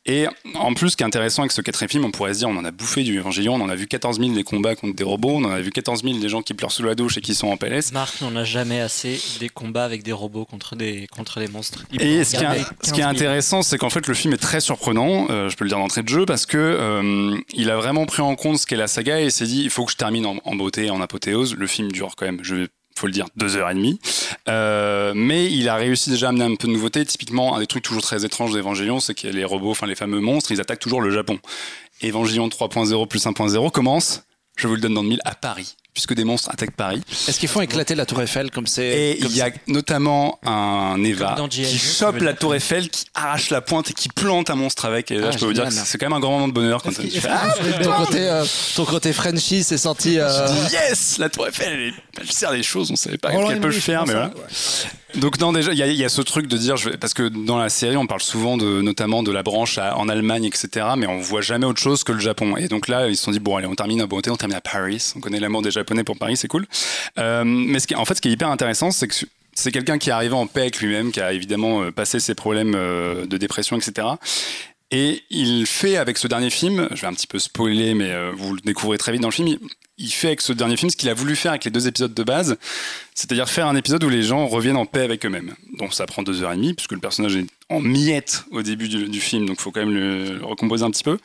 Et 0.07 0.27
en 0.55 0.75
plus, 0.75 0.91
ce 0.91 0.97
qui 0.97 1.03
est 1.03 1.07
intéressant 1.07 1.43
avec 1.43 1.53
ce 1.53 1.61
quatrième 1.61 1.91
film, 1.91 2.05
on 2.05 2.11
pourrait 2.11 2.35
se 2.35 2.41
dire, 2.41 2.49
on 2.49 2.57
en 2.57 2.65
a 2.65 2.71
bouffé 2.71 3.00
du 3.03 3.19
Evangelion. 3.19 3.55
On 3.55 3.61
en 3.61 3.69
a 3.69 3.75
vu 3.75 3.87
14 3.87 4.19
000 4.19 4.33
des 4.33 4.45
combats 4.45 4.75
contre 4.75 4.95
des 4.95 5.05
robots. 5.05 5.37
On 5.37 5.45
en 5.45 5.51
a 5.51 5.61
vu 5.61 5.71
14 5.71 6.03
000 6.03 6.19
des 6.19 6.29
gens 6.29 6.43
qui 6.43 6.55
pleurent 6.55 6.73
sous 6.73 6.83
la 6.83 6.95
douche 6.95 7.19
et 7.19 7.21
qui 7.21 7.35
sont 7.35 7.49
en 7.49 7.57
PLS. 7.57 7.93
Marc 7.93 8.21
n'en 8.21 8.35
a 8.37 8.45
jamais 8.45 8.81
assez 8.81 9.21
des 9.39 9.49
combats 9.49 9.85
avec 9.85 10.03
des 10.03 10.13
robots 10.13 10.45
contre 10.45 10.77
des, 10.77 11.07
contre 11.11 11.41
des 11.41 11.49
monstres. 11.49 11.85
et 11.93 12.25
ce 12.25 12.37
qui, 12.93 13.01
est, 13.01 13.05
intéressant, 13.05 13.63
c'est 13.63 13.79
qu'en 13.79 13.91
fait, 13.91 14.07
le 14.07 14.15
film 14.15 14.35
est 14.35 14.39
très 14.39 14.61
surprenant. 14.61 15.27
Euh, 15.31 15.49
je 15.49 15.57
peux 15.57 15.65
le 15.65 15.71
dire 15.71 15.79
d'entrée 15.79 16.03
de 16.03 16.09
jeu 16.09 16.27
parce 16.27 16.47
que 16.47 16.59
euh, 16.59 17.37
il 17.53 17.71
a 17.71 17.77
vraiment 17.77 18.07
pris 18.07 18.23
en 18.23 18.37
compte 18.37 18.59
ce 18.59 18.67
qu'est 18.67 18.77
la 18.77 18.89
saga 18.89 19.21
et 19.21 19.31
s'est 19.31 19.47
dit 19.47 19.63
il 19.63 19.71
faut 19.71 19.85
que 19.85 19.93
je 19.93 19.97
termine 19.97 20.27
en, 20.27 20.55
beauté, 20.55 20.91
en 20.91 21.01
apothéose. 21.01 21.55
Le 21.55 21.67
film 21.67 21.91
dure 21.93 22.15
quand 22.17 22.27
même. 22.27 22.41
Je 22.43 22.55
vais 22.55 22.69
faut 23.01 23.07
le 23.07 23.13
dire, 23.13 23.27
deux 23.37 23.57
heures 23.57 23.71
et 23.71 23.75
demie. 23.75 23.99
Euh, 24.49 25.13
mais 25.17 25.51
il 25.51 25.69
a 25.69 25.77
réussi 25.77 26.11
déjà 26.11 26.27
à 26.27 26.29
amener 26.29 26.45
un 26.45 26.55
peu 26.55 26.69
de 26.69 26.73
nouveauté. 26.73 27.05
Typiquement, 27.05 27.57
un 27.57 27.61
des 27.61 27.67
trucs 27.67 27.83
toujours 27.83 28.03
très 28.03 28.25
étranges 28.25 28.53
d'Evangelion, 28.53 29.01
c'est 29.01 29.15
que 29.15 29.27
les 29.27 29.45
robots, 29.45 29.71
enfin 29.71 29.87
les 29.87 29.95
fameux 29.95 30.21
monstres, 30.21 30.53
ils 30.53 30.61
attaquent 30.61 30.81
toujours 30.81 31.01
le 31.01 31.11
Japon. 31.11 31.39
Évangélion 32.03 32.49
3.0 32.49 33.07
plus 33.09 33.27
1.0 33.27 33.71
commence, 33.71 34.23
je 34.57 34.67
vous 34.67 34.75
le 34.75 34.81
donne 34.81 34.95
dans 34.95 35.03
le 35.03 35.09
mille, 35.09 35.21
à 35.25 35.35
Paris 35.35 35.77
puisque 36.01 36.15
des 36.15 36.25
monstres 36.25 36.51
attaquent 36.51 36.71
Paris. 36.71 37.03
Est-ce 37.29 37.39
qu'ils 37.39 37.49
font 37.49 37.61
éclater 37.61 37.95
la 37.95 38.07
tour 38.07 38.23
Eiffel 38.23 38.51
comme 38.51 38.67
c'est 38.67 38.87
Et 38.87 39.19
il 39.21 39.37
y 39.37 39.43
a 39.43 39.51
notamment 39.67 40.39
un 40.47 41.03
Eva 41.05 41.37
qui 41.51 41.79
chope 41.79 42.21
la 42.21 42.33
tour 42.33 42.55
Eiffel, 42.55 42.89
qui 42.89 43.05
arrache 43.15 43.51
la 43.51 43.61
pointe 43.61 43.91
et 43.91 43.93
qui 43.93 44.09
plante 44.09 44.49
un 44.49 44.55
monstre 44.55 44.87
avec. 44.87 45.11
Et 45.11 45.19
là, 45.19 45.27
ah, 45.29 45.31
je 45.33 45.39
peux 45.39 45.47
vous 45.47 45.53
dire 45.53 45.65
que 45.65 45.71
c'est 45.73 45.99
quand 45.99 46.07
même 46.07 46.17
un 46.17 46.21
grand 46.21 46.33
moment 46.33 46.49
de 46.49 46.55
bonheur 46.55 46.83
quand 46.83 46.95
tu 46.95 47.11
fais. 47.11 47.29
Ah, 47.31 47.55
ton, 47.83 47.93
côté, 47.93 48.19
euh, 48.21 48.45
ton 48.77 48.85
côté 48.87 49.13
Frenchy 49.13 49.63
c'est 49.63 49.77
sorti. 49.77 50.19
Euh... 50.19 50.49
yes, 50.73 51.19
la 51.19 51.29
tour 51.29 51.47
Eiffel, 51.47 51.93
elle, 52.19 52.31
sert 52.31 52.53
des 52.53 52.63
choses, 52.63 52.91
on 52.91 52.97
savait 52.97 53.19
pas 53.19 53.31
qu'elle 53.31 53.61
peut 53.61 53.69
le 53.69 53.73
faire, 53.75 54.07
mais 54.07 54.15
voilà. 54.15 54.33
Donc 55.17 55.41
non 55.41 55.53
déjà 55.53 55.73
il 55.73 55.79
y, 55.79 56.05
a 56.05 56.09
ce 56.09 56.23
truc 56.23 56.47
de 56.47 56.57
dire 56.57 56.77
parce 57.01 57.15
que 57.15 57.29
dans 57.29 57.59
la 57.59 57.69
série 57.69 57.97
on 57.97 58.07
parle 58.07 58.21
souvent 58.21 58.57
de 58.57 58.81
notamment 58.81 59.23
de 59.23 59.33
la 59.33 59.43
branche 59.43 59.79
en 59.79 60.09
Allemagne 60.09 60.45
etc 60.45 60.87
mais 60.97 61.07
on 61.07 61.19
voit 61.19 61.41
jamais 61.41 61.67
autre 61.67 61.81
chose 61.81 62.05
que 62.05 62.13
le 62.13 62.21
Japon 62.21 62.57
et 62.57 62.69
donc 62.69 62.87
là 62.87 63.09
ils 63.09 63.17
se 63.17 63.25
sont 63.25 63.33
dit 63.33 63.41
bon 63.41 63.57
allez 63.57 63.67
on 63.67 63.75
termine 63.75 64.01
à 64.01 64.07
beauté 64.07 64.31
on 64.31 64.37
termine 64.37 64.57
à 64.57 64.61
Paris 64.61 65.13
on 65.17 65.21
connaît 65.21 65.41
l'amour 65.41 65.63
des 65.63 65.73
japonais 65.73 65.90
pour 66.05 66.19
Paris 66.19 66.37
c'est 66.37 66.49
cool 66.49 66.67
euh, 67.19 67.45
mais 67.45 67.79
ce 67.79 67.87
qui, 67.87 67.95
en 67.95 68.05
fait 68.05 68.15
ce 68.15 68.21
qui 68.21 68.29
est 68.29 68.33
hyper 68.33 68.51
intéressant 68.51 68.91
c'est 68.91 69.09
que 69.09 69.15
c'est 69.55 69.73
quelqu'un 69.73 69.99
qui 69.99 70.11
est 70.11 70.13
arrivé 70.13 70.35
en 70.35 70.47
paix 70.47 70.63
avec 70.63 70.81
lui-même 70.81 71.13
qui 71.13 71.21
a 71.21 71.33
évidemment 71.33 71.83
euh, 71.83 71.91
passé 71.91 72.21
ses 72.21 72.35
problèmes 72.35 72.75
euh, 72.75 73.27
de 73.27 73.37
dépression 73.37 73.77
etc 73.77 74.09
et 74.93 75.23
il 75.31 75.67
fait 75.67 75.97
avec 75.97 76.19
ce 76.19 76.27
dernier 76.27 76.51
film, 76.51 76.89
je 76.91 77.03
vais 77.03 77.07
un 77.07 77.13
petit 77.13 77.29
peu 77.29 77.39
spoiler, 77.39 77.95
mais 77.95 78.13
vous 78.33 78.55
le 78.55 78.61
découvrez 78.61 78.99
très 78.99 79.13
vite 79.13 79.21
dans 79.21 79.29
le 79.29 79.33
film, 79.33 79.57
il 79.99 80.11
fait 80.11 80.27
avec 80.27 80.41
ce 80.41 80.53
dernier 80.53 80.77
film 80.77 80.91
ce 80.91 80.97
qu'il 80.97 81.09
a 81.09 81.15
voulu 81.15 81.37
faire 81.37 81.53
avec 81.53 81.65
les 81.65 81.71
deux 81.71 81.87
épisodes 81.87 82.13
de 82.13 82.23
base, 82.25 82.57
c'est-à-dire 83.15 83.49
faire 83.49 83.69
un 83.69 83.77
épisode 83.77 84.03
où 84.03 84.09
les 84.09 84.25
gens 84.25 84.49
reviennent 84.49 84.77
en 84.77 84.87
paix 84.87 85.03
avec 85.03 85.25
eux-mêmes. 85.25 85.55
Donc 85.79 85.95
ça 85.95 86.07
prend 86.07 86.25
deux 86.25 86.43
heures 86.43 86.53
et 86.53 86.57
demie, 86.57 86.75
puisque 86.75 86.91
le 86.91 86.99
personnage 86.99 87.37
est 87.37 87.47
en 87.71 87.81
miettes 87.81 88.45
au 88.51 88.63
début 88.63 88.89
du, 88.89 89.21
film, 89.21 89.47
donc 89.47 89.59
il 89.61 89.63
faut 89.63 89.71
quand 89.71 89.81
même 89.81 89.95
le, 89.95 90.41
recomposer 90.45 90.85
un 90.85 90.91
petit 90.91 91.05
peu. 91.05 91.19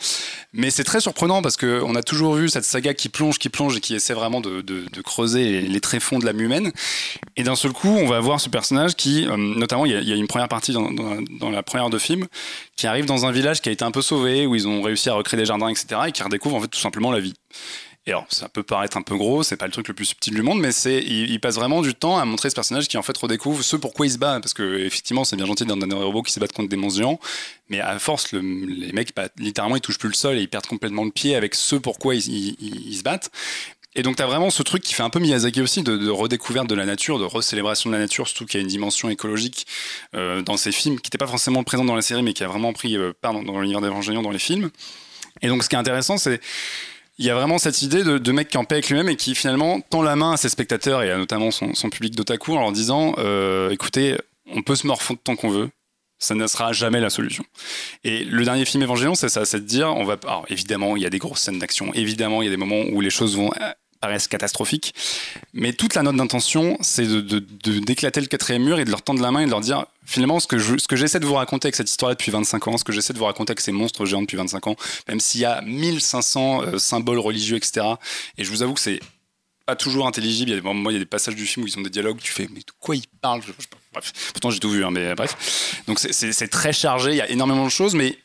Mais 0.54 0.70
c'est 0.70 0.84
très 0.84 1.02
surprenant 1.02 1.42
parce 1.42 1.58
qu'on 1.58 1.96
a 1.96 2.04
toujours 2.04 2.36
vu 2.36 2.50
cette 2.50 2.64
saga 2.64 2.94
qui 2.94 3.10
plonge, 3.10 3.40
qui 3.40 3.50
plonge 3.50 3.76
et 3.76 3.80
qui 3.80 3.96
essaie 3.96 4.14
vraiment 4.14 4.42
de, 4.42 4.64
creuser 5.04 5.62
les, 5.62 5.82
tréfonds 5.82 6.20
de 6.20 6.26
l'âme 6.26 6.40
humaine. 6.40 6.72
Et 7.36 7.44
d'un 7.44 7.56
seul 7.56 7.74
coup, 7.74 7.90
on 7.90 8.08
va 8.08 8.20
voir 8.20 8.40
ce 8.40 8.50
personnage 8.50 8.96
qui, 8.96 9.28
euh, 9.28 9.36
notamment, 9.38 9.86
il 9.86 9.92
y, 9.92 10.14
a, 10.14 10.16
une 10.16 10.28
première 10.28 10.48
partie 10.48 10.72
dans, 10.72 10.92
dans, 10.92 11.50
la 11.50 11.64
première 11.64 11.90
de 11.90 11.98
film, 11.98 12.28
qui 12.76 12.86
arrive 12.86 13.06
dans 13.06 13.26
un 13.26 13.32
village 13.32 13.62
qui 13.62 13.70
a 13.70 13.72
été 13.72 13.84
un 13.84 13.92
peu 13.92 14.04
sauvé, 14.04 14.46
où 14.46 14.56
ils 14.56 14.68
ont 14.68 14.84
réussi 14.84 15.10
à 15.10 15.16
recréer 15.16 15.40
des 15.40 15.46
jardins, 15.46 15.70
etc., 15.70 16.02
et 16.08 16.12
qui 16.12 16.22
redécouvre 16.22 16.56
en 16.56 16.62
fait 16.62 16.68
tout 16.68 16.80
simplement 16.80 17.12
la 17.12 17.20
vie. 17.20 17.34
Et 18.08 18.12
alors, 18.12 18.28
ça 18.30 18.50
peut 18.50 18.62
paraître 18.62 18.98
un 18.98 19.02
peu 19.02 19.18
gros, 19.18 19.42
c'est 19.42 19.58
pas 19.58 19.66
le 19.66 19.72
truc 19.72 19.88
le 19.88 19.96
plus 19.96 20.06
subtil 20.06 20.36
du 20.36 20.44
monde, 20.44 20.60
mais 20.60 20.72
c'est, 20.72 21.02
il, 21.02 21.40
passe 21.40 21.56
vraiment 21.56 21.82
du 21.82 21.96
temps 21.96 22.20
à 22.20 22.26
montrer 22.26 22.52
ce 22.52 22.56
personnage 22.56 22.88
qui 22.88 22.98
en 22.98 23.02
fait 23.02 23.18
redécouvre 23.18 23.64
ce 23.64 23.76
pourquoi 23.76 24.06
il 24.06 24.12
se 24.12 24.20
bat, 24.20 24.40
parce 24.40 24.54
que 24.54 24.78
effectivement, 24.78 25.24
c'est 25.24 25.36
bien 25.36 25.48
gentil 25.48 25.66
d'un 25.66 25.96
robot 25.96 26.22
qui 26.22 26.32
se 26.32 26.40
bat 26.40 26.48
contre 26.48 26.70
des 26.70 26.76
monstres 26.76 27.02
mais 27.70 27.80
à 27.80 27.98
force, 27.98 28.32
les 28.32 28.92
mecs, 28.94 29.16
bah, 29.16 29.28
littéralement, 29.38 29.76
ils 29.76 29.82
touchent 29.82 29.98
plus 29.98 30.10
le 30.10 30.14
sol 30.14 30.38
et 30.38 30.42
ils 30.42 30.48
perdent 30.48 30.68
complètement 30.68 31.04
le 31.04 31.10
pied 31.10 31.36
avec 31.36 31.56
ce 31.56 31.76
pourquoi 31.76 32.14
ils, 32.14 32.96
se 32.96 33.02
battent. 33.02 33.32
Et 33.96 34.04
donc, 34.04 34.18
tu 34.18 34.22
as 34.22 34.28
vraiment 34.28 34.52
ce 34.52 34.62
truc 34.62 34.84
qui 34.84 34.94
fait 34.94 35.04
un 35.04 35.10
peu 35.10 35.20
Miyazaki 35.20 35.62
aussi, 35.62 35.82
de, 35.82 36.10
redécouverte 36.10 36.68
de 36.68 36.76
la 36.76 36.86
nature, 36.86 37.18
de 37.18 37.24
recélébration 37.24 37.90
de 37.90 37.96
la 37.96 38.02
nature, 38.02 38.28
surtout 38.28 38.46
qu'il 38.46 38.60
y 38.60 38.62
a 38.62 38.62
une 38.62 38.70
dimension 38.70 39.10
écologique 39.10 39.66
euh, 40.14 40.44
dans 40.44 40.58
ces 40.58 40.72
films, 40.72 40.98
qui 40.98 41.08
n'était 41.08 41.18
pas 41.18 41.28
forcément 41.28 41.64
présente 41.64 41.88
dans 41.88 41.96
la 41.96 42.04
série, 42.04 42.22
mais 42.22 42.34
qui 42.34 42.44
a 42.44 42.48
vraiment 42.48 42.72
pris 42.72 42.98
euh, 42.98 43.14
part 43.20 43.34
dans, 43.34 43.42
dans 43.42 43.60
l'univers 43.60 43.82
d'Evangelion 43.82 44.22
dans 44.22 44.32
les 44.32 44.40
films. 44.40 44.70
Et 45.42 45.48
donc, 45.48 45.64
ce 45.64 45.70
qui 45.70 45.76
est 45.76 45.80
intéressant, 45.80 46.18
c'est 46.18 46.40
il 47.18 47.26
y 47.26 47.30
a 47.30 47.36
vraiment 47.36 47.58
cette 47.58 47.82
idée 47.82 48.04
de, 48.04 48.32
mec 48.32 48.50
qui 48.50 48.58
en 48.58 48.66
paix 48.66 48.76
avec 48.76 48.90
lui-même 48.90 49.10
et 49.10 49.16
qui 49.16 49.36
finalement 49.36 49.80
tend 49.82 50.02
la 50.02 50.16
main 50.16 50.34
à 50.34 50.38
ses 50.38 50.50
spectateurs 50.50 51.02
et 51.02 51.12
à 51.12 51.18
notamment 51.18 51.52
son, 51.52 51.90
public 51.90 52.16
d'otaku 52.16 52.54
en 52.54 52.60
leur 52.60 52.72
disant 52.72 53.16
euh, 53.18 53.70
écoutez, 53.70 54.18
on 54.52 54.62
peut 54.62 54.76
se 54.76 54.86
morfondre 54.86 55.20
tant 55.24 55.36
qu'on 55.36 55.50
veut, 55.50 55.70
ça 56.20 56.36
ne 56.36 56.46
sera 56.48 56.74
jamais 56.74 57.00
la 57.00 57.10
solution. 57.10 57.46
Et 58.04 58.24
le 58.24 58.44
dernier 58.44 58.66
film 58.66 58.84
Évangélion, 58.84 59.16
c'est 59.16 59.30
ça, 59.30 59.46
c'est 59.46 59.60
de 59.60 59.66
dire, 59.66 59.88
on 59.96 60.04
va, 60.04 60.18
alors 60.24 60.46
évidemment, 60.50 60.98
il 60.98 61.04
y 61.04 61.06
a 61.06 61.10
des 61.10 61.20
grosses 61.20 61.42
scènes 61.42 61.60
d'action, 61.60 61.94
évidemment, 61.94 62.42
il 62.42 62.46
y 62.46 62.48
a 62.48 62.52
des 62.52 62.58
moments 62.58 62.84
où 62.92 63.02
les 63.02 63.10
choses 63.10 63.38
vont 63.38 63.52
paraissent 64.02 64.28
catastrophiques. 64.28 64.94
Mais 65.54 65.74
toute 65.74 65.96
la 65.96 66.04
note 66.04 66.16
d'intention, 66.16 66.78
c'est 66.82 67.08
d'éclater 67.08 68.22
le 68.22 68.28
quatrième 68.28 68.64
mur 68.64 68.80
et 68.80 68.86
de 68.86 68.92
leur 68.92 69.02
tendre 69.02 69.22
la 69.22 69.32
main 69.32 69.42
et 69.42 69.46
de 69.46 69.52
leur 69.52 69.62
dire 69.62 69.86
finalement 70.06 70.40
ce 70.40 70.48
que, 70.48 70.86
que 70.88 70.96
j'essaie 70.96 71.20
de 71.20 71.26
vous 71.26 71.34
raconter 71.34 71.68
avec 71.68 71.76
cette 71.76 71.90
histoire 71.90 72.12
depuis 72.12 72.32
25 72.32 72.68
ans, 72.68 72.78
ce 72.78 72.84
que 72.84 72.92
j'essaie 72.92 73.14
de 73.14 73.18
vous 73.18 73.26
raconter 73.26 73.52
avec 73.52 73.62
ces 73.62 73.72
monstres 73.72 74.06
géants 74.06 74.22
depuis 74.22 74.38
25 74.38 74.68
ans, 74.68 74.76
même 75.08 75.20
s'il 75.20 75.42
y 75.42 75.46
a 75.46 75.62
1500 75.62 76.62
euh, 76.62 76.78
symboles 76.78 77.20
religieux, 77.20 77.58
etc. 77.58 77.86
Et 78.38 78.44
je 78.44 78.50
vous 78.52 78.62
avoue 78.62 78.74
que 78.74 78.80
c'est 78.80 79.00
pas 79.66 79.76
toujours 79.76 80.06
intelligible. 80.06 80.52
Il 80.52 80.56
y 80.56 80.60
a 80.60 80.62
moments, 80.62 80.92
il 80.92 80.94
y 80.94 80.98
a 80.98 81.00
des 81.00 81.06
passages 81.06 81.36
du 81.36 81.46
film 81.46 81.66
où 81.66 81.68
ils 81.68 81.78
ont 81.78 81.82
des 81.82 81.90
dialogues, 81.90 82.20
tu 82.22 82.32
fais 82.32 82.48
mais 82.52 82.60
de 82.60 82.72
quoi 82.80 82.96
ils 82.96 83.08
parlent? 83.22 83.42
Bref, 83.94 84.14
pourtant 84.34 84.52
j'ai 84.52 84.60
tout 84.60 84.70
vu, 84.70 84.86
hein, 84.86 84.92
mais 84.92 85.16
bref. 85.16 85.82
Donc 85.88 86.00
c'est 86.00 86.48
très 86.50 86.74
chargé, 86.74 87.12
il 87.12 87.18
y 87.18 87.22
a 87.22 87.30
énormément 87.30 87.66
de 87.66 87.70
choses, 87.70 87.96
mais 87.96 88.18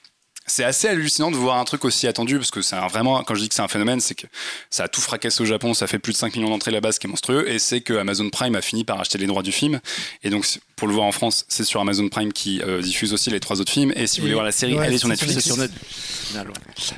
c'est 0.50 0.64
assez 0.64 0.88
hallucinant 0.88 1.30
de 1.30 1.36
voir 1.36 1.56
un 1.56 1.64
truc 1.64 1.84
aussi 1.84 2.06
attendu 2.06 2.36
parce 2.36 2.50
que 2.50 2.62
c'est 2.62 2.76
vraiment 2.88 3.22
quand 3.22 3.34
je 3.34 3.40
dis 3.40 3.48
que 3.48 3.54
c'est 3.54 3.62
un 3.62 3.68
phénomène 3.68 4.00
c'est 4.00 4.14
que 4.14 4.26
ça 4.68 4.84
a 4.84 4.88
tout 4.88 5.00
fracassé 5.00 5.42
au 5.42 5.46
Japon 5.46 5.74
ça 5.74 5.86
fait 5.86 5.98
plus 5.98 6.12
de 6.12 6.18
5 6.18 6.36
millions 6.36 6.50
d'entrées 6.50 6.70
là-bas 6.70 6.92
ce 6.92 7.00
qui 7.00 7.06
est 7.06 7.10
monstrueux 7.10 7.48
et 7.48 7.58
c'est 7.58 7.80
que 7.80 7.94
Amazon 7.94 8.28
Prime 8.30 8.54
a 8.54 8.60
fini 8.60 8.84
par 8.84 9.00
acheter 9.00 9.18
les 9.18 9.26
droits 9.26 9.42
du 9.42 9.52
film. 9.52 9.80
Et 10.22 10.30
donc 10.30 10.44
pour 10.80 10.88
le 10.88 10.94
voir 10.94 11.06
en 11.06 11.12
France, 11.12 11.44
c'est 11.46 11.62
sur 11.62 11.78
Amazon 11.78 12.08
Prime 12.08 12.32
qui 12.32 12.62
euh, 12.62 12.80
diffuse 12.80 13.12
aussi 13.12 13.28
les 13.28 13.38
trois 13.38 13.60
autres 13.60 13.70
films. 13.70 13.92
Et 13.96 14.06
si 14.06 14.18
vous 14.18 14.22
voulez 14.22 14.32
voir 14.32 14.46
la 14.46 14.50
série, 14.50 14.76
elle 14.82 14.94
est 14.94 14.96
sur 14.96 15.08
Netflix. 15.08 15.38
Sur 15.44 15.58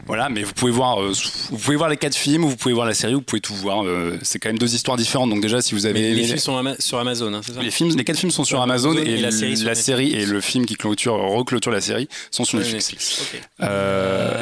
Voilà, 0.07 0.29
mais 0.29 0.45
vous 0.45 0.53
pouvez 0.53 0.71
voir, 0.71 1.03
euh, 1.03 1.13
vous 1.51 1.59
pouvez 1.59 1.75
voir 1.75 1.89
les 1.89 1.97
quatre 1.97 2.15
films, 2.15 2.45
vous 2.45 2.55
pouvez 2.57 2.75
voir 2.75 2.87
la 2.87 2.95
série, 2.95 3.15
vous 3.15 3.23
pouvez 3.23 3.41
tout 3.41 3.57
voir. 3.57 3.85
Euh, 3.85 4.17
c'est 4.23 4.39
quand 4.39 4.51
même 4.51 4.59
deux 4.59 4.77
histoires 4.77 4.97
différentes. 4.97 5.31
Donc 5.31 5.43
déjà, 5.43 5.61
si 5.61 5.75
vous 5.75 5.85
avez 5.87 6.15
les, 6.15 6.23
films 6.23 6.39
sont 6.39 6.77
sur 6.79 6.99
Amazon, 7.01 7.35
hein, 7.35 7.41
c'est 7.45 7.55
ça? 7.55 7.61
Les 7.61 7.73
films, 7.73 7.97
les 7.97 8.05
quatre 8.05 8.19
films 8.19 8.31
sont 8.31 8.45
sur 8.45 8.61
Amazon, 8.61 8.97
et, 8.97 9.17
la, 9.17 9.33
série, 9.75 10.13
et 10.13 10.27
le 10.27 10.41
film 10.41 10.65
qui 10.65 10.77
clôture, 10.77 11.15
reclôture 11.15 11.73
la 11.73 11.81
série 11.81 12.09
sont 12.31 12.45
sur 12.45 12.61
Netflix. 12.61 13.35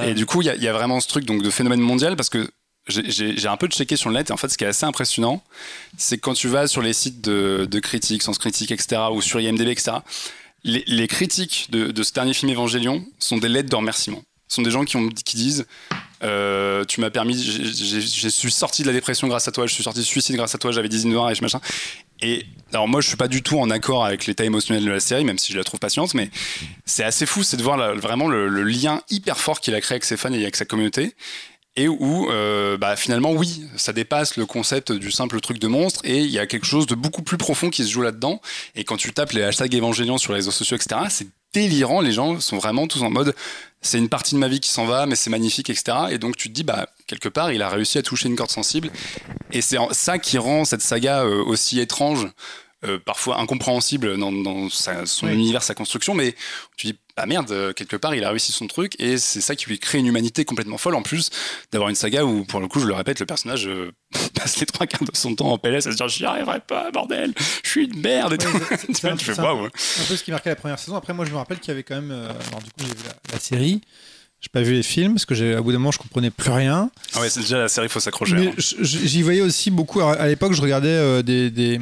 et 0.07 0.13
du 0.13 0.27
coup, 0.27 0.43
il 0.43 0.55
y, 0.55 0.65
y, 0.65 0.69
a 0.69 0.73
vraiment 0.75 1.01
ce 1.01 1.09
truc 1.09 1.25
donc 1.25 1.43
de 1.43 1.49
phénomène 1.49 1.81
mondial 1.81 2.15
parce 2.15 2.29
que 2.29 2.47
j'ai 2.89 3.47
un 3.47 3.57
peu 3.57 3.69
checké 3.69 3.97
sur 3.97 4.09
le 4.09 4.17
net 4.17 4.31
et 4.31 4.33
en 4.33 4.37
fait 4.37 4.49
ce 4.49 4.59
qui 4.59 4.65
est 4.65 4.69
assez 4.69 4.87
impressionnant 4.87 5.43
c'est 5.97 6.19
quand 6.19 6.35
tu 6.35 6.49
vas 6.49 6.67
sur 6.67 6.83
les 6.83 6.93
sites 6.93 7.21
de, 7.21 7.81
critiques, 7.81 8.23
Sens 8.23 8.39
Critique, 8.39 8.71
etc. 8.71 9.03
ou 9.13 9.21
sur 9.23 9.41
IMDb, 9.41 9.69
etc. 9.69 9.99
Les, 10.63 11.09
critiques 11.09 11.69
de, 11.71 12.03
ce 12.03 12.13
dernier 12.13 12.35
film 12.35 12.51
Évangélion 12.51 13.05
sont 13.19 13.39
des 13.39 13.49
lettres 13.49 13.71
de 13.71 13.77
remerciement. 13.77 14.23
Ce 14.49 14.57
sont 14.57 14.63
des 14.63 14.71
gens 14.71 14.85
qui, 14.85 15.37
disent 15.37 15.65
euh, 16.25 16.85
Tu 16.85 17.01
m'as 17.01 17.11
permis, 17.11 17.41
je 17.41 18.29
suis 18.29 18.51
sorti 18.51 18.83
de 18.83 18.89
la 18.89 18.93
dépression 18.93 19.29
grâce 19.29 19.47
à 19.47 19.53
toi, 19.53 19.67
je 19.67 19.73
suis 19.73 19.85
sorti 19.85 20.01
de 20.01 20.05
suicide 20.05 20.37
grâce 20.37 20.55
à 20.55 20.59
toi, 20.59 20.73
j'avais 20.73 20.89
des 20.89 21.05
noirs 21.05 21.31
et 21.31 21.35
machin. 21.41 21.61
Et 22.21 22.45
alors 22.73 22.87
moi 22.87 23.01
je 23.01 23.09
suis 23.09 23.17
pas 23.17 23.29
du 23.29 23.43
tout 23.43 23.59
en 23.59 23.71
accord 23.71 24.05
avec 24.05 24.27
l'état 24.27 24.45
émotionnel 24.45 24.85
de 24.85 24.91
la 24.91 25.01
série, 25.01 25.25
même 25.25 25.39
si 25.39 25.53
je 25.53 25.59
la 25.59 25.65
trouve 25.65 25.81
patiente, 25.81 26.15
mais 26.15 26.31
c'est 26.85 27.05
assez 27.05 27.25
fou, 27.25 27.43
c'est 27.43 27.57
de 27.57 27.63
voir 27.63 27.97
vraiment 27.97 28.29
le, 28.29 28.63
lien 28.65 29.03
hyper 29.09 29.39
fort 29.39 29.61
qu'il 29.61 29.75
a 29.75 29.81
créé 29.81 29.95
avec 29.95 30.05
ses 30.05 30.17
fans 30.17 30.33
et 30.33 30.43
avec 30.43 30.57
sa 30.57 30.65
communauté 30.65 31.15
et 31.77 31.89
où 31.89 32.31
euh, 32.31 32.77
bah, 32.77 32.97
finalement 32.97 33.33
oui, 33.33 33.65
ça 33.77 33.93
dépasse 33.93 34.37
le 34.37 34.47
concept 34.47 34.93
du 34.93 35.11
simple 35.11 35.41
truc 35.41 35.59
de 35.59 35.69
monstre 35.69 36.01
et 36.05 36.19
il 36.19 36.31
y 36.31 36.39
a 36.39 36.47
quelque 36.47 36.67
chose 36.67 36.87
de 36.87 36.95
beaucoup 36.95 37.23
plus 37.23 37.37
profond 37.37 37.71
qui 37.71 37.85
se 37.85 37.91
joue 37.91 38.03
là-dedans. 38.03 38.41
Et 38.75 38.85
quand 38.85 38.97
tu 38.97 39.13
tapes 39.13 39.33
les 39.33 39.43
hashtags 39.43 39.75
évangéliens 39.75 40.19
sur 40.19 40.33
les 40.33 40.39
réseaux 40.39 40.51
sociaux, 40.51 40.77
etc., 40.77 41.03
c'est 41.09 41.29
délirant. 41.53 42.01
Les 42.01 42.13
gens 42.13 42.41
sont 42.41 42.59
vraiment 42.59 42.87
tous 42.87 43.03
en 43.03 43.11
mode 43.11 43.35
c'est 43.83 43.99
une 43.99 44.09
partie 44.09 44.35
de 44.35 44.41
ma 44.41 44.49
vie 44.49 44.61
qui 44.61 44.69
s'en 44.69 44.85
va, 44.85 45.07
mais 45.07 45.17
c'est 45.17 45.31
magnifique, 45.31 45.71
etc. 45.71 45.97
Et 46.11 46.19
donc 46.19 46.37
tu 46.37 46.49
te 46.49 46.55
dis 46.55 46.65
bah 46.65 46.89
quelque 47.07 47.29
part 47.29 47.53
il 47.53 47.63
a 47.63 47.69
réussi 47.69 47.99
à 47.99 48.03
toucher 48.03 48.29
une 48.29 48.37
corde 48.37 48.51
sensible 48.51 48.91
et 49.53 49.63
c'est 49.63 49.79
ça 49.93 50.19
qui 50.19 50.39
rend 50.39 50.65
cette 50.65 50.83
saga 50.83 51.23
euh, 51.23 51.43
aussi 51.45 51.81
étrange. 51.81 52.29
Euh, 52.87 52.99
parfois 52.99 53.39
incompréhensible 53.39 54.17
dans, 54.17 54.69
son 54.71 55.29
univers, 55.29 55.63
sa 55.63 55.75
construction, 55.75 56.15
mais 56.15 56.35
tu 56.79 56.87
dis 56.87 56.99
ah 57.17 57.27
merde, 57.27 57.51
euh, 57.51 57.75
quelque 57.75 57.97
part, 57.97 58.15
il 58.15 58.25
a 58.25 58.31
réussi 58.31 58.53
son 58.53 58.67
truc 58.67 58.99
et 58.99 59.19
c'est 59.19 59.43
ça 59.43 59.55
qui 59.55 59.67
lui 59.67 59.79
crée 59.79 59.99
une 59.99 60.07
humanité 60.07 60.47
complètement 60.47 60.79
folle 60.79 60.95
en 60.95 61.03
plus 61.03 61.29
d'avoir 61.71 61.91
une 61.91 61.95
saga 61.95 62.25
où, 62.25 62.45
pour 62.45 62.61
le 62.61 62.69
coup, 62.69 62.81
je 62.81 62.87
le 62.87 62.95
répète, 62.95 63.21
le 63.21 63.27
personnage 63.27 63.69
euh, 63.69 63.93
passe 64.35 64.59
les 64.59 64.65
trois 64.65 64.87
quarts 64.87 65.05
de 65.05 65.11
son 65.15 65.35
temps 65.35 65.53
en 65.53 65.59
PLS 65.59 65.87
à 65.87 65.93
se 65.93 65.97
dire 65.97 66.09
j'y 66.09 66.25
arriverai 66.25 66.61
pas, 66.61 66.91
bordel, 66.91 67.35
je 67.63 67.69
suis 67.69 67.85
une 67.85 68.01
merde 68.01 68.33
et 68.33 68.39
tout. 68.39 68.49
C'est 68.95 69.05
un, 69.09 69.13
un, 69.13 69.17
peu 69.17 70.17
ce 70.17 70.25
qui 70.25 70.31
marquait 70.31 70.49
la 70.49 70.57
première 70.57 70.79
saison. 70.79 70.97
Après, 70.97 71.13
moi, 71.13 71.27
je 71.27 71.33
me 71.33 71.37
rappelle 71.37 71.61
qu'il 71.61 71.69
y 71.69 71.73
avait 71.73 71.83
quand 71.83 71.97
même. 71.97 72.11
Euh, 72.11 72.31
alors, 72.49 72.63
du 72.63 72.71
coup, 72.71 72.79
j'ai 72.79 72.87
vu 72.87 73.05
la, 73.33 73.39
série. 73.39 73.81
J'ai 74.41 74.49
pas 74.51 74.63
vu 74.63 74.73
les 74.73 74.83
films 74.83 75.15
parce 75.15 75.27
que 75.27 75.35
j'ai, 75.35 75.55
à 75.55 75.61
bout 75.61 75.73
d'un 75.73 75.79
moment 75.79 75.91
je 75.91 75.99
comprenais 75.99 76.31
plus 76.31 76.51
rien. 76.51 76.91
Ah 77.15 77.21
ouais, 77.21 77.29
c'est 77.29 77.41
déjà 77.41 77.59
la 77.59 77.69
série, 77.69 77.87
il 77.87 77.91
faut 77.91 78.01
s'accrocher. 78.01 78.37
Mais 78.37 78.49
hein. 78.49 78.55
j'y 78.81 79.23
voyais 79.23 79.43
aussi 79.43 79.71
beaucoup. 79.71 80.01
À 80.01 80.27
l'époque, 80.27 80.55
je 80.55 80.63
regardais 80.63 81.23
des, 81.23 81.51
des, 81.51 81.79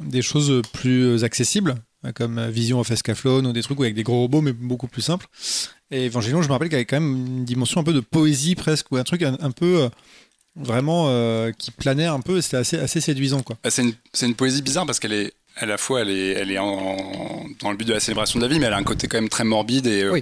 des, 0.00 0.22
choses 0.22 0.62
plus 0.72 1.22
accessibles 1.22 1.76
comme 2.14 2.44
Vision 2.48 2.80
of 2.80 2.90
Escaflowne 2.90 3.46
ou 3.46 3.52
des 3.52 3.62
trucs 3.62 3.78
avec 3.78 3.94
des 3.94 4.02
gros 4.02 4.20
robots 4.20 4.40
mais 4.40 4.52
beaucoup 4.52 4.88
plus 4.88 5.02
simples. 5.02 5.26
Et 5.90 6.06
Evangelion, 6.06 6.40
je 6.42 6.48
me 6.48 6.52
rappelle 6.52 6.68
qu'il 6.68 6.76
y 6.76 6.80
avait 6.80 6.84
quand 6.84 7.00
même 7.00 7.26
une 7.26 7.44
dimension 7.44 7.80
un 7.80 7.84
peu 7.84 7.92
de 7.92 8.00
poésie 8.00 8.54
presque, 8.54 8.90
ou 8.92 8.96
un 8.96 9.02
truc 9.02 9.22
un, 9.22 9.50
peu 9.50 9.82
euh, 9.82 9.88
vraiment 10.54 11.06
euh, 11.08 11.50
qui 11.52 11.72
planait 11.72 12.06
un 12.06 12.20
peu, 12.20 12.38
et 12.38 12.42
c'était 12.42 12.58
assez, 12.58 12.78
assez 12.78 13.00
séduisant. 13.00 13.42
quoi. 13.42 13.56
Bah, 13.64 13.70
c'est 13.70 13.82
une, 13.82 13.94
une, 14.22 14.34
poésie 14.36 14.62
bizarre 14.62 14.86
parce 14.86 15.00
qu'elle 15.00 15.12
est 15.12 15.32
à 15.56 15.66
la 15.66 15.76
fois 15.76 16.02
elle 16.02 16.10
est, 16.10 16.30
elle 16.30 16.52
est 16.52 16.58
en, 16.58 17.44
dans 17.60 17.72
le 17.72 17.76
but 17.76 17.86
de 17.86 17.92
la 17.92 18.00
célébration 18.00 18.38
de 18.38 18.44
la 18.44 18.52
vie, 18.52 18.60
mais 18.60 18.66
elle 18.66 18.72
a 18.72 18.76
un 18.76 18.84
côté 18.84 19.08
quand 19.08 19.18
même 19.18 19.28
très 19.28 19.44
morbide 19.44 19.88
et 19.88 20.04
euh, 20.04 20.20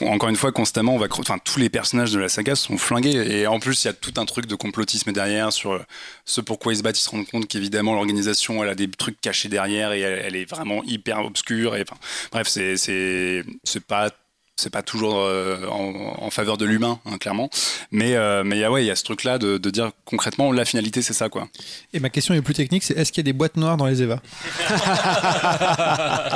encore 0.00 0.28
une 0.28 0.36
fois, 0.36 0.52
constamment, 0.52 0.94
on 0.94 0.98
va, 0.98 1.06
enfin, 1.18 1.38
tous 1.38 1.58
les 1.58 1.68
personnages 1.68 2.12
de 2.12 2.18
la 2.18 2.28
saga 2.28 2.54
sont 2.54 2.78
flingués. 2.78 3.40
Et 3.40 3.46
en 3.46 3.58
plus, 3.58 3.84
il 3.84 3.86
y 3.86 3.90
a 3.90 3.94
tout 3.94 4.12
un 4.16 4.24
truc 4.24 4.46
de 4.46 4.54
complotisme 4.54 5.12
derrière 5.12 5.52
sur 5.52 5.72
euh, 5.72 5.80
ce 6.24 6.40
pourquoi 6.40 6.72
ils 6.72 6.78
se 6.78 6.82
battent. 6.82 6.98
Ils 6.98 7.02
se 7.02 7.10
rendent 7.10 7.28
compte 7.28 7.48
qu'évidemment, 7.48 7.94
l'organisation, 7.94 8.62
elle 8.62 8.70
a 8.70 8.74
des 8.74 8.90
trucs 8.90 9.20
cachés 9.20 9.48
derrière 9.48 9.92
et 9.92 10.00
elle, 10.00 10.36
est 10.36 10.48
vraiment 10.48 10.82
hyper 10.84 11.24
obscure. 11.24 11.76
Et, 11.76 11.84
bref, 12.30 12.48
c'est 12.48 13.44
pas 13.86 14.10
c'est 14.56 14.70
pas 14.70 14.82
toujours 14.82 15.18
euh, 15.18 15.66
en, 15.68 16.30
faveur 16.30 16.56
de 16.56 16.64
l'humain, 16.64 17.00
hein, 17.06 17.18
clairement. 17.18 17.50
Mais 17.90 18.14
euh, 18.14 18.42
mais 18.44 18.66
ouais, 18.66 18.84
il 18.84 18.86
y 18.86 18.90
a 18.90 18.96
ce 18.96 19.02
truc-là 19.02 19.38
de, 19.38 19.58
dire 19.58 19.90
concrètement 20.04 20.52
la 20.52 20.64
finalité, 20.64 21.02
c'est 21.02 21.12
ça, 21.12 21.28
quoi. 21.28 21.48
Et 21.92 22.00
ma 22.00 22.10
question 22.10 22.34
est 22.34 22.42
plus 22.42 22.54
technique, 22.54 22.84
c'est 22.84 22.96
est-ce 22.96 23.12
qu'il 23.12 23.20
y 23.20 23.24
a 23.24 23.30
des 23.30 23.32
boîtes 23.32 23.56
noires 23.56 23.76
dans 23.76 23.86
les 23.86 24.02
EVA? 24.02 24.20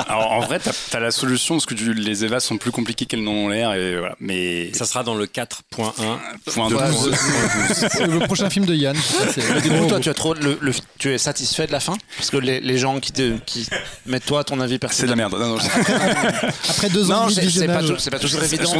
Alors 0.07 0.31
en 0.31 0.39
vrai, 0.41 0.59
tu 0.59 0.69
as, 0.95 0.99
la 0.99 1.11
solution 1.11 1.55
parce 1.55 1.65
que 1.65 1.75
les 1.75 2.25
EVA 2.25 2.39
sont 2.39 2.57
plus 2.57 2.71
compliqués 2.71 3.05
qu'elles 3.05 3.23
n'ont 3.23 3.49
l'air, 3.49 3.73
et 3.73 3.97
voilà. 3.97 4.15
Mais 4.19 4.73
ça 4.73 4.85
sera 4.85 5.03
dans 5.03 5.15
le 5.15 5.25
4.1. 5.25 5.93
c'est 7.73 8.07
le 8.07 8.19
prochain 8.25 8.49
film 8.49 8.65
de 8.65 8.73
Yann. 8.75 8.97
toi, 9.89 9.99
tu 9.99 10.09
as 10.09 10.13
trop 10.13 10.33
le, 10.33 10.57
tu 10.97 11.13
es 11.13 11.17
satisfait 11.17 11.67
de 11.67 11.71
la 11.71 11.79
fin? 11.79 11.95
Parce 12.17 12.29
que 12.29 12.37
les, 12.37 12.59
les 12.59 12.77
gens 12.77 12.99
qui 12.99 13.11
te 13.11 13.37
qui 13.45 13.67
mettent 14.05 14.25
toi 14.25 14.43
ton 14.43 14.59
avis 14.59 14.79
personnel. 14.79 14.97
C'est 14.97 15.15
de 15.15 15.21
la 15.21 15.29
merde. 15.29 15.35
après, 16.69 16.89
deux 16.89 17.11
ans, 17.11 17.27
c'est 18.07 18.11
pas 18.11 18.19
toujours 18.19 18.41
évident. 18.41 18.71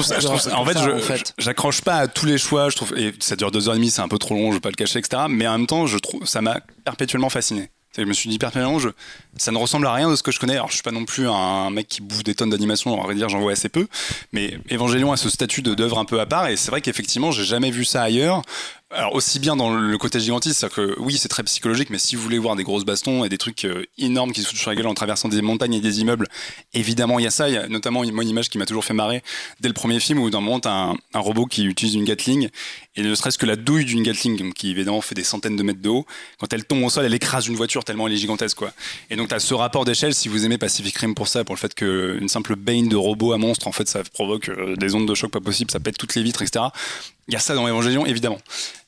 en 0.53 0.65
fait, 0.65 1.33
j'accroche 1.37 1.81
pas 1.81 1.97
à 1.97 2.07
tous 2.07 2.25
les 2.25 2.37
choix. 2.37 2.69
Je 2.69 2.77
trouve, 2.77 2.97
et 2.97 3.13
ça 3.19 3.35
dure 3.35 3.51
deux 3.51 3.67
heures 3.67 3.75
et 3.75 3.77
demie, 3.77 3.91
c'est 3.91 4.01
un 4.01 4.07
peu 4.07 4.17
trop 4.17 4.35
long, 4.35 4.51
je 4.51 4.55
vais 4.55 4.61
pas 4.61 4.69
le 4.69 4.75
cacher, 4.75 4.99
etc. 4.99 5.23
Mais 5.29 5.45
en 5.47 5.57
même 5.57 5.67
temps, 5.67 5.85
je 5.85 5.97
trouve, 5.97 6.25
ça 6.25 6.41
m'a 6.41 6.61
perpétuellement 6.85 7.29
fasciné. 7.29 7.69
Je 7.97 8.03
me 8.03 8.13
suis 8.13 8.29
dit 8.29 8.37
perpétuellement, 8.37 8.79
je, 8.79 8.89
ça 9.37 9.51
ne 9.51 9.57
ressemble 9.57 9.87
à 9.87 9.93
rien 9.93 10.09
de 10.09 10.15
ce 10.15 10.23
que 10.23 10.31
je 10.31 10.39
connais. 10.39 10.53
Alors, 10.53 10.69
je 10.69 10.75
suis 10.75 10.83
pas 10.83 10.91
non 10.91 11.03
plus 11.03 11.27
un 11.27 11.69
mec 11.71 11.87
qui 11.87 12.01
bouffe 12.01 12.23
des 12.23 12.35
tonnes 12.35 12.51
d'animation, 12.51 12.97
on 12.97 13.05
va 13.05 13.13
dire, 13.13 13.27
j'en 13.27 13.39
vois 13.39 13.53
assez 13.53 13.69
peu. 13.69 13.87
Mais 14.31 14.59
Evangelion 14.71 15.11
a 15.11 15.17
ce 15.17 15.29
statut 15.29 15.61
d'œuvre 15.61 15.97
un 15.97 16.05
peu 16.05 16.19
à 16.21 16.25
part, 16.25 16.47
et 16.47 16.55
c'est 16.55 16.69
vrai 16.71 16.81
qu'effectivement, 16.81 17.31
j'ai 17.31 17.43
jamais 17.43 17.71
vu 17.71 17.83
ça 17.83 18.03
ailleurs. 18.03 18.43
Alors 18.89 19.15
aussi 19.15 19.39
bien 19.39 19.57
dans 19.57 19.75
le 19.75 19.97
côté 19.97 20.17
gigantiste, 20.21 20.59
c'est-à-dire 20.59 20.75
que 20.77 20.99
oui, 20.99 21.17
c'est 21.17 21.27
très 21.27 21.43
psychologique, 21.43 21.89
mais 21.89 21.97
si 21.97 22.15
vous 22.15 22.21
voulez 22.21 22.37
voir 22.37 22.55
des 22.55 22.63
grosses 22.63 22.85
bastons 22.85 23.25
et 23.25 23.29
des 23.29 23.37
trucs 23.37 23.65
euh, 23.65 23.83
énormes 23.97 24.31
qui 24.31 24.41
se 24.41 24.47
foutent 24.47 24.57
sur 24.57 24.69
la 24.69 24.77
gueule 24.77 24.87
en 24.87 24.93
traversant 24.93 25.27
des 25.27 25.41
montagnes 25.41 25.73
et 25.73 25.81
des 25.81 25.99
immeubles, 25.99 26.25
évidemment 26.73 27.19
il 27.19 27.23
y 27.23 27.27
a 27.27 27.31
ça. 27.31 27.49
Il 27.49 27.55
y 27.55 27.57
a 27.57 27.67
notamment 27.67 28.05
une, 28.05 28.27
image 28.27 28.49
qui 28.49 28.57
m'a 28.57 28.65
toujours 28.65 28.85
fait 28.85 28.93
marrer 28.93 29.23
dès 29.59 29.67
le 29.67 29.73
premier 29.73 29.99
film 29.99 30.19
où 30.19 30.29
le 30.29 30.31
moment 30.31 30.61
un, 30.63 30.95
un 31.13 31.19
robot 31.19 31.47
qui 31.47 31.65
utilise 31.65 31.95
une 31.95 32.05
Gatling 32.05 32.47
et 32.95 33.01
ne 33.01 33.13
serait-ce 33.13 33.37
que 33.37 33.45
la 33.45 33.57
douille 33.57 33.83
d'une 33.83 34.03
Gatling, 34.03 34.53
qui 34.53 34.71
évidemment 34.71 35.01
fait 35.01 35.15
des 35.15 35.25
centaines 35.25 35.57
de 35.57 35.63
mètres 35.63 35.81
de 35.81 35.89
haut, 35.89 36.05
quand 36.39 36.53
elle 36.53 36.63
tombe 36.63 36.83
au 36.83 36.89
sol, 36.89 37.03
elle 37.03 37.13
écrase 37.13 37.47
une 37.47 37.55
voiture 37.55 37.83
tellement 37.83 38.07
elle 38.07 38.13
est 38.13 38.17
gigantesque 38.17 38.57
quoi. 38.57 38.71
Et 39.09 39.17
donc 39.17 39.27
tu 39.27 39.35
as 39.35 39.39
ce 39.41 39.53
rapport 39.53 39.83
d'échelle. 39.83 40.13
Si 40.13 40.29
vous 40.29 40.45
aimez 40.45 40.57
Pacific 40.57 40.97
Rim 40.97 41.13
pour 41.13 41.27
ça, 41.27 41.43
pour 41.43 41.55
le 41.55 41.59
fait 41.59 41.75
qu'une 41.75 42.29
simple 42.29 42.55
bane 42.55 42.87
de 42.87 42.95
robot 42.95 43.33
à 43.33 43.37
monstre, 43.37 43.67
en 43.67 43.73
fait, 43.73 43.89
ça 43.89 44.01
provoque 44.13 44.47
euh, 44.47 44.77
des 44.77 44.95
ondes 44.95 45.07
de 45.07 45.13
choc 45.13 45.29
pas 45.29 45.41
possibles, 45.41 45.71
ça 45.71 45.81
pète 45.81 45.97
toutes 45.97 46.15
les 46.15 46.23
vitres, 46.23 46.41
etc. 46.41 46.67
Il 47.27 47.33
y 47.33 47.37
a 47.37 47.39
ça 47.39 47.55
dans 47.55 47.67
Evangelion, 47.67 48.05
évidemment. 48.05 48.39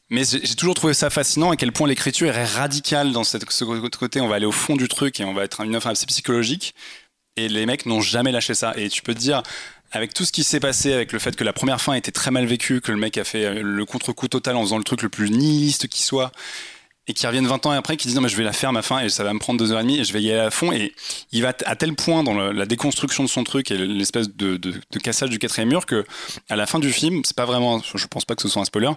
Mais 0.09 0.23
j'ai 0.23 0.55
toujours 0.55 0.73
trouvé 0.73 0.93
ça 0.93 1.09
fascinant 1.09 1.51
à 1.51 1.55
quel 1.55 1.71
point 1.71 1.87
l'écriture 1.87 2.35
est 2.35 2.45
radicale 2.45 3.11
dans 3.11 3.23
cette, 3.23 3.49
ce 3.51 3.63
côté. 3.63 4.21
On 4.21 4.27
va 4.27 4.35
aller 4.35 4.45
au 4.47 4.51
fond 4.51 4.75
du 4.75 4.87
truc 4.87 5.19
et 5.19 5.23
on 5.23 5.33
va 5.33 5.43
être 5.43 5.61
une 5.61 5.75
œuvre 5.75 5.87
assez 5.87 6.07
psychologique. 6.07 6.73
Et 7.35 7.47
les 7.47 7.65
mecs 7.65 7.85
n'ont 7.85 8.01
jamais 8.01 8.31
lâché 8.31 8.55
ça. 8.55 8.73
Et 8.75 8.89
tu 8.89 9.03
peux 9.03 9.13
te 9.13 9.19
dire, 9.19 9.43
avec 9.91 10.13
tout 10.13 10.25
ce 10.25 10.31
qui 10.31 10.43
s'est 10.43 10.59
passé, 10.59 10.93
avec 10.93 11.11
le 11.11 11.19
fait 11.19 11.35
que 11.35 11.43
la 11.43 11.53
première 11.53 11.79
fin 11.79 11.93
était 11.93 12.11
très 12.11 12.31
mal 12.31 12.45
vécue, 12.45 12.81
que 12.81 12.91
le 12.91 12.97
mec 12.97 13.17
a 13.17 13.23
fait 13.23 13.61
le 13.61 13.85
contre-coup 13.85 14.27
total 14.27 14.55
en 14.55 14.63
faisant 14.63 14.77
le 14.79 14.83
truc 14.83 15.03
le 15.03 15.09
plus 15.09 15.29
nihiliste 15.29 15.87
qui 15.87 16.01
soit, 16.01 16.31
et 17.09 17.13
qui 17.13 17.25
reviennent 17.25 17.47
20 17.47 17.65
ans 17.65 17.71
après, 17.71 17.97
qui 17.97 18.07
disent 18.07 18.15
non 18.15 18.21
mais 18.21 18.29
je 18.29 18.37
vais 18.37 18.43
la 18.43 18.53
faire 18.53 18.71
ma 18.71 18.83
fin 18.83 18.99
et 18.99 19.09
ça 19.09 19.23
va 19.23 19.33
me 19.33 19.39
prendre 19.39 19.59
deux 19.59 19.71
heures 19.71 19.79
et 19.79 19.83
demie 19.83 19.99
et 19.99 20.03
je 20.03 20.13
vais 20.13 20.21
y 20.21 20.31
aller 20.31 20.39
à 20.39 20.51
fond 20.51 20.71
et 20.71 20.93
il 21.31 21.41
va 21.41 21.53
à 21.65 21.75
tel 21.75 21.95
point 21.95 22.23
dans 22.23 22.33
la 22.33 22.65
déconstruction 22.67 23.23
de 23.23 23.29
son 23.29 23.43
truc 23.43 23.71
et 23.71 23.77
l'espèce 23.77 24.29
de, 24.29 24.57
de, 24.57 24.99
cassage 25.01 25.31
du 25.31 25.39
quatrième 25.39 25.69
mur 25.69 25.87
que 25.87 26.05
à 26.49 26.55
la 26.55 26.67
fin 26.67 26.77
du 26.77 26.91
film, 26.91 27.21
c'est 27.25 27.35
pas 27.35 27.45
vraiment, 27.45 27.81
je 27.81 28.05
pense 28.05 28.25
pas 28.25 28.35
que 28.35 28.43
ce 28.43 28.47
soit 28.47 28.61
un 28.61 28.65
spoiler, 28.65 28.91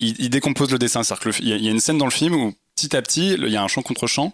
il, 0.00 0.30
décompose 0.30 0.70
le 0.70 0.78
dessin. 0.78 1.02
C'est-à-dire 1.02 1.36
qu'il 1.36 1.48
y, 1.48 1.68
a 1.68 1.70
une 1.70 1.80
scène 1.80 1.98
dans 1.98 2.04
le 2.04 2.10
film 2.10 2.34
où 2.34 2.54
petit 2.74 2.96
à 2.96 3.02
petit, 3.02 3.34
il 3.34 3.48
y 3.48 3.56
a 3.56 3.62
un 3.62 3.68
champ 3.68 3.82
contre 3.82 4.06
champ 4.06 4.32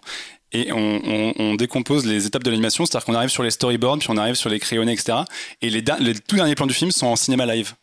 et 0.51 0.71
on, 0.71 1.55
décompose 1.55 2.05
les 2.05 2.25
étapes 2.25 2.43
de 2.43 2.49
l'animation. 2.49 2.85
C'est-à-dire 2.85 3.05
qu'on 3.05 3.13
arrive 3.13 3.29
sur 3.29 3.43
les 3.43 3.51
storyboards, 3.51 3.99
puis 3.99 4.09
on 4.09 4.17
arrive 4.17 4.35
sur 4.35 4.49
les 4.49 4.59
crayonnés, 4.59 4.93
etc. 4.93 5.19
Et 5.61 5.69
les, 5.69 5.83
les 5.99 6.15
tout 6.15 6.35
derniers 6.35 6.55
plans 6.55 6.67
du 6.67 6.73
film 6.73 6.91
sont 6.91 7.07
en 7.07 7.15
cinéma 7.15 7.45
live. 7.45 7.73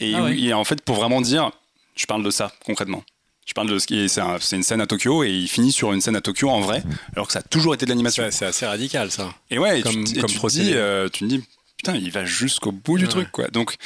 Et, 0.00 0.14
ah 0.14 0.58
en 0.58 0.64
fait, 0.64 0.82
pour 0.82 0.96
vraiment 0.96 1.20
dire, 1.20 1.50
je 1.96 2.06
parle 2.06 2.22
de 2.22 2.30
ça 2.30 2.52
concrètement. 2.64 3.02
Je 3.48 3.54
parle 3.54 3.70
de 3.70 3.78
ce 3.78 3.86
qui 3.86 3.98
est, 4.00 4.08
c'est, 4.08 4.56
une 4.56 4.62
scène 4.62 4.82
à 4.82 4.86
Tokyo 4.86 5.24
et 5.24 5.30
il 5.30 5.48
finit 5.48 5.72
sur 5.72 5.94
une 5.94 6.02
scène 6.02 6.16
à 6.16 6.20
Tokyo 6.20 6.50
en 6.50 6.60
vrai, 6.60 6.82
alors 7.14 7.28
que 7.28 7.32
ça 7.32 7.38
a 7.38 7.42
toujours 7.42 7.72
été 7.72 7.86
de 7.86 7.90
l'animation. 7.90 8.22
c'est 8.30 8.44
assez 8.44 8.66
radical 8.66 9.10
ça. 9.10 9.32
Et 9.50 9.58
ouais, 9.58 9.80
comme, 9.80 10.04
tu, 10.04 10.20
comme 10.20 10.28
tu, 10.28 10.46
dis, 10.48 10.74
euh, 10.74 11.08
tu 11.08 11.24
te 11.24 11.24
dis, 11.24 11.42
putain, 11.78 11.94
il 11.94 12.10
va 12.10 12.26
jusqu'au 12.26 12.72
bout 12.72 12.98
du 12.98 13.08
truc 13.08 13.30
quoi. 13.32 13.48
Donc 13.48 13.76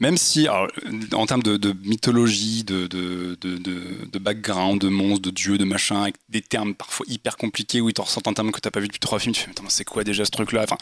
même 0.00 0.16
si, 0.16 0.48
en 0.48 1.26
termes 1.26 1.42
de, 1.42 1.74
mythologie, 1.84 2.64
de, 2.64 2.86
de, 2.86 4.18
background, 4.18 4.80
de 4.80 4.88
monstres, 4.88 5.22
de 5.22 5.30
dieux, 5.30 5.58
de 5.58 5.64
machin, 5.64 6.02
avec 6.02 6.16
des 6.28 6.40
termes 6.42 6.74
parfois 6.74 7.06
hyper 7.08 7.36
compliqués 7.36 7.80
où 7.80 7.88
ils 7.88 7.94
te 7.94 8.00
ressortent 8.00 8.28
un 8.28 8.32
terme 8.32 8.50
que 8.50 8.60
t'as 8.60 8.70
pas 8.70 8.80
vu 8.80 8.88
depuis 8.88 9.00
trois 9.00 9.18
films, 9.18 9.34
tu 9.34 9.42
fais, 9.42 9.50
c'est 9.68 9.84
quoi 9.84 10.04
déjà 10.04 10.24
ce 10.24 10.30
truc-là? 10.30 10.64
Enfin, 10.64 10.78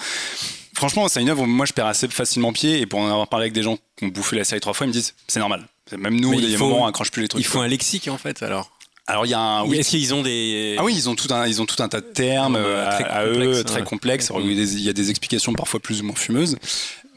Franchement, 0.79 1.09
c'est 1.09 1.21
une 1.21 1.29
œuvre 1.29 1.43
où 1.43 1.47
moi 1.47 1.67
je 1.67 1.73
perds 1.73 1.87
assez 1.87 2.07
facilement 2.07 2.53
pied 2.53 2.81
et 2.81 2.87
pour 2.87 3.01
en 3.01 3.07
avoir 3.07 3.27
parlé 3.27 3.45
avec 3.45 3.53
des 3.53 3.65
gens 3.65 3.79
qui 3.97 4.05
ont 4.05 4.09
bouffé 4.09 4.37
la 4.37 4.45
série 4.45 4.61
trois 4.61 4.75
fois, 4.75 4.87
ils 4.87 4.91
me 4.91 4.93
disent, 4.93 5.13
c'est 5.27 5.41
normal. 5.41 5.67
Même 5.97 6.21
nous, 6.21 6.35
il 6.35 6.45
y 6.45 6.47
a 6.47 6.51
des 6.51 6.57
moments, 6.57 6.85
on 6.85 6.87
accroche 6.87 7.11
plus 7.11 7.23
les 7.23 7.29
trucs. 7.29 7.43
Il 7.43 7.45
faut 7.45 7.59
un 7.59 7.67
lexique 7.67 8.07
en 8.07 8.17
fait 8.17 8.45
alors. 8.45 8.71
Alors 9.09 9.27
il 9.27 9.31
y 9.31 9.35
a 9.35 9.41
un. 9.41 9.65
Oui. 9.65 9.79
Est-ce 9.79 9.91
qu'ils 9.91 10.15
ont 10.15 10.23
des. 10.23 10.77
Ah 10.79 10.85
oui, 10.85 10.95
ils 10.95 11.09
ont 11.09 11.17
tout 11.17 11.33
un, 11.35 11.49
ils 11.49 11.61
ont 11.61 11.67
tout 11.67 11.83
un 11.83 11.89
tas 11.89 12.01
de 12.01 12.07
termes 12.07 12.57
euh, 12.57 12.87
à, 12.87 12.91
à 12.91 13.27
eux 13.27 13.65
très 13.65 13.83
complexes. 13.83 14.31
Des, 14.31 14.75
il 14.77 14.83
y 14.83 14.89
a 14.89 14.93
des 14.93 15.11
explications 15.11 15.53
parfois 15.55 15.81
plus 15.81 16.03
ou 16.03 16.05
moins 16.05 16.15
fumeuses, 16.15 16.59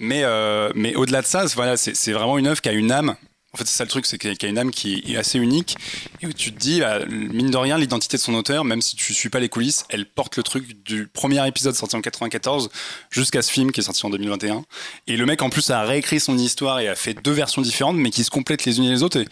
mais 0.01 0.23
euh, 0.23 0.71
mais 0.75 0.95
au-delà 0.95 1.21
de 1.21 1.27
ça, 1.27 1.45
voilà, 1.55 1.77
c'est 1.77 2.11
vraiment 2.11 2.37
une 2.37 2.47
œuvre 2.47 2.61
qui 2.61 2.69
a 2.69 2.73
une 2.73 2.91
âme. 2.91 3.15
En 3.53 3.57
fait, 3.57 3.67
c'est 3.67 3.75
ça 3.75 3.83
le 3.83 3.89
truc, 3.89 4.05
c'est 4.05 4.17
qu'il 4.17 4.31
y 4.31 4.45
a 4.45 4.47
une 4.47 4.57
âme 4.57 4.71
qui 4.71 5.03
est 5.09 5.17
assez 5.17 5.37
unique 5.37 5.75
et 6.21 6.27
où 6.27 6.31
tu 6.31 6.53
te 6.53 6.57
dis, 6.57 6.79
bah, 6.79 6.99
mine 7.05 7.51
de 7.51 7.57
rien, 7.57 7.77
l'identité 7.77 8.15
de 8.15 8.21
son 8.21 8.33
auteur, 8.33 8.63
même 8.63 8.81
si 8.81 8.95
tu 8.95 9.13
suis 9.13 9.27
pas 9.27 9.41
les 9.41 9.49
coulisses, 9.49 9.83
elle 9.89 10.05
porte 10.05 10.37
le 10.37 10.43
truc 10.43 10.81
du 10.85 11.07
premier 11.07 11.45
épisode 11.45 11.75
sorti 11.75 11.97
en 11.97 12.01
94 12.01 12.69
jusqu'à 13.09 13.41
ce 13.41 13.51
film 13.51 13.73
qui 13.73 13.81
est 13.81 13.83
sorti 13.83 14.05
en 14.05 14.09
2021. 14.09 14.63
Et 15.07 15.17
le 15.17 15.25
mec, 15.25 15.41
en 15.41 15.49
plus, 15.49 15.69
a 15.69 15.81
réécrit 15.81 16.21
son 16.21 16.37
histoire 16.37 16.79
et 16.79 16.87
a 16.87 16.95
fait 16.95 17.13
deux 17.13 17.33
versions 17.33 17.61
différentes, 17.61 17.97
mais 17.97 18.09
qui 18.09 18.23
se 18.23 18.29
complètent 18.29 18.63
les 18.63 18.77
unes 18.77 18.85
et 18.85 18.91
les 18.91 19.03
autres. 19.03 19.19
Et 19.19 19.27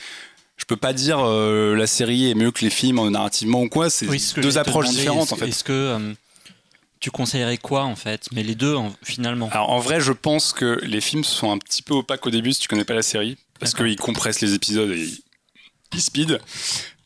je 0.58 0.66
peux 0.66 0.76
pas 0.76 0.92
dire 0.92 1.20
euh, 1.22 1.74
la 1.76 1.88
série 1.88 2.30
est 2.30 2.36
mieux 2.36 2.52
que 2.52 2.66
les 2.66 2.70
films 2.70 3.08
narrativement 3.08 3.62
ou 3.64 3.70
quoi. 3.70 3.90
C'est 3.90 4.08
deux 4.42 4.58
approches 4.58 4.90
différentes 4.90 5.32
en 5.32 5.38
fait. 5.38 5.48
Est-ce 5.48 5.64
que 5.64 5.72
euh, 5.72 6.14
tu 7.00 7.12
conseillerais 7.12 7.58
quoi 7.58 7.84
en 7.84 7.96
fait? 7.96 8.28
Mais 8.32 8.44
les 8.44 8.56
deux 8.56 8.76
finalement. 9.04 9.50
Alors 9.52 9.70
en 9.70 9.80
vrai, 9.80 10.02
je 10.02 10.12
pense 10.12 10.54
que 10.54 10.80
les 10.84 11.02
films 11.02 11.24
sont 11.24 11.52
un 11.52 11.58
petit 11.58 11.82
peu 11.82 11.94
opaques 11.94 12.26
au 12.26 12.30
début 12.30 12.54
si 12.54 12.62
tu 12.62 12.68
connais 12.68 12.86
pas 12.86 12.94
la 12.94 13.02
série 13.02 13.38
parce 13.60 13.74
qu'ils 13.74 13.98
compressent 13.98 14.42
les 14.42 14.54
épisodes 14.54 14.92
et 14.92 15.08
ils 15.94 16.02
speed. 16.02 16.40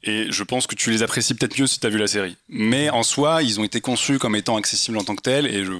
Et 0.06 0.28
je 0.30 0.44
pense 0.44 0.68
que 0.68 0.76
tu 0.76 0.92
les 0.92 1.02
apprécies 1.02 1.34
peut-être 1.34 1.58
mieux 1.58 1.66
si 1.66 1.80
tu 1.80 1.88
as 1.88 1.90
vu 1.90 1.98
la 1.98 2.08
série. 2.08 2.36
Mais 2.50 2.90
en 2.90 3.04
soi, 3.04 3.42
ils 3.42 3.60
ont 3.62 3.64
été 3.64 3.80
conçus 3.80 4.20
comme 4.20 4.36
étant 4.36 4.58
accessibles 4.58 4.98
en 4.98 5.04
tant 5.04 5.16
que 5.16 5.22
tels. 5.22 5.46
Et 5.46 5.64
je, 5.64 5.72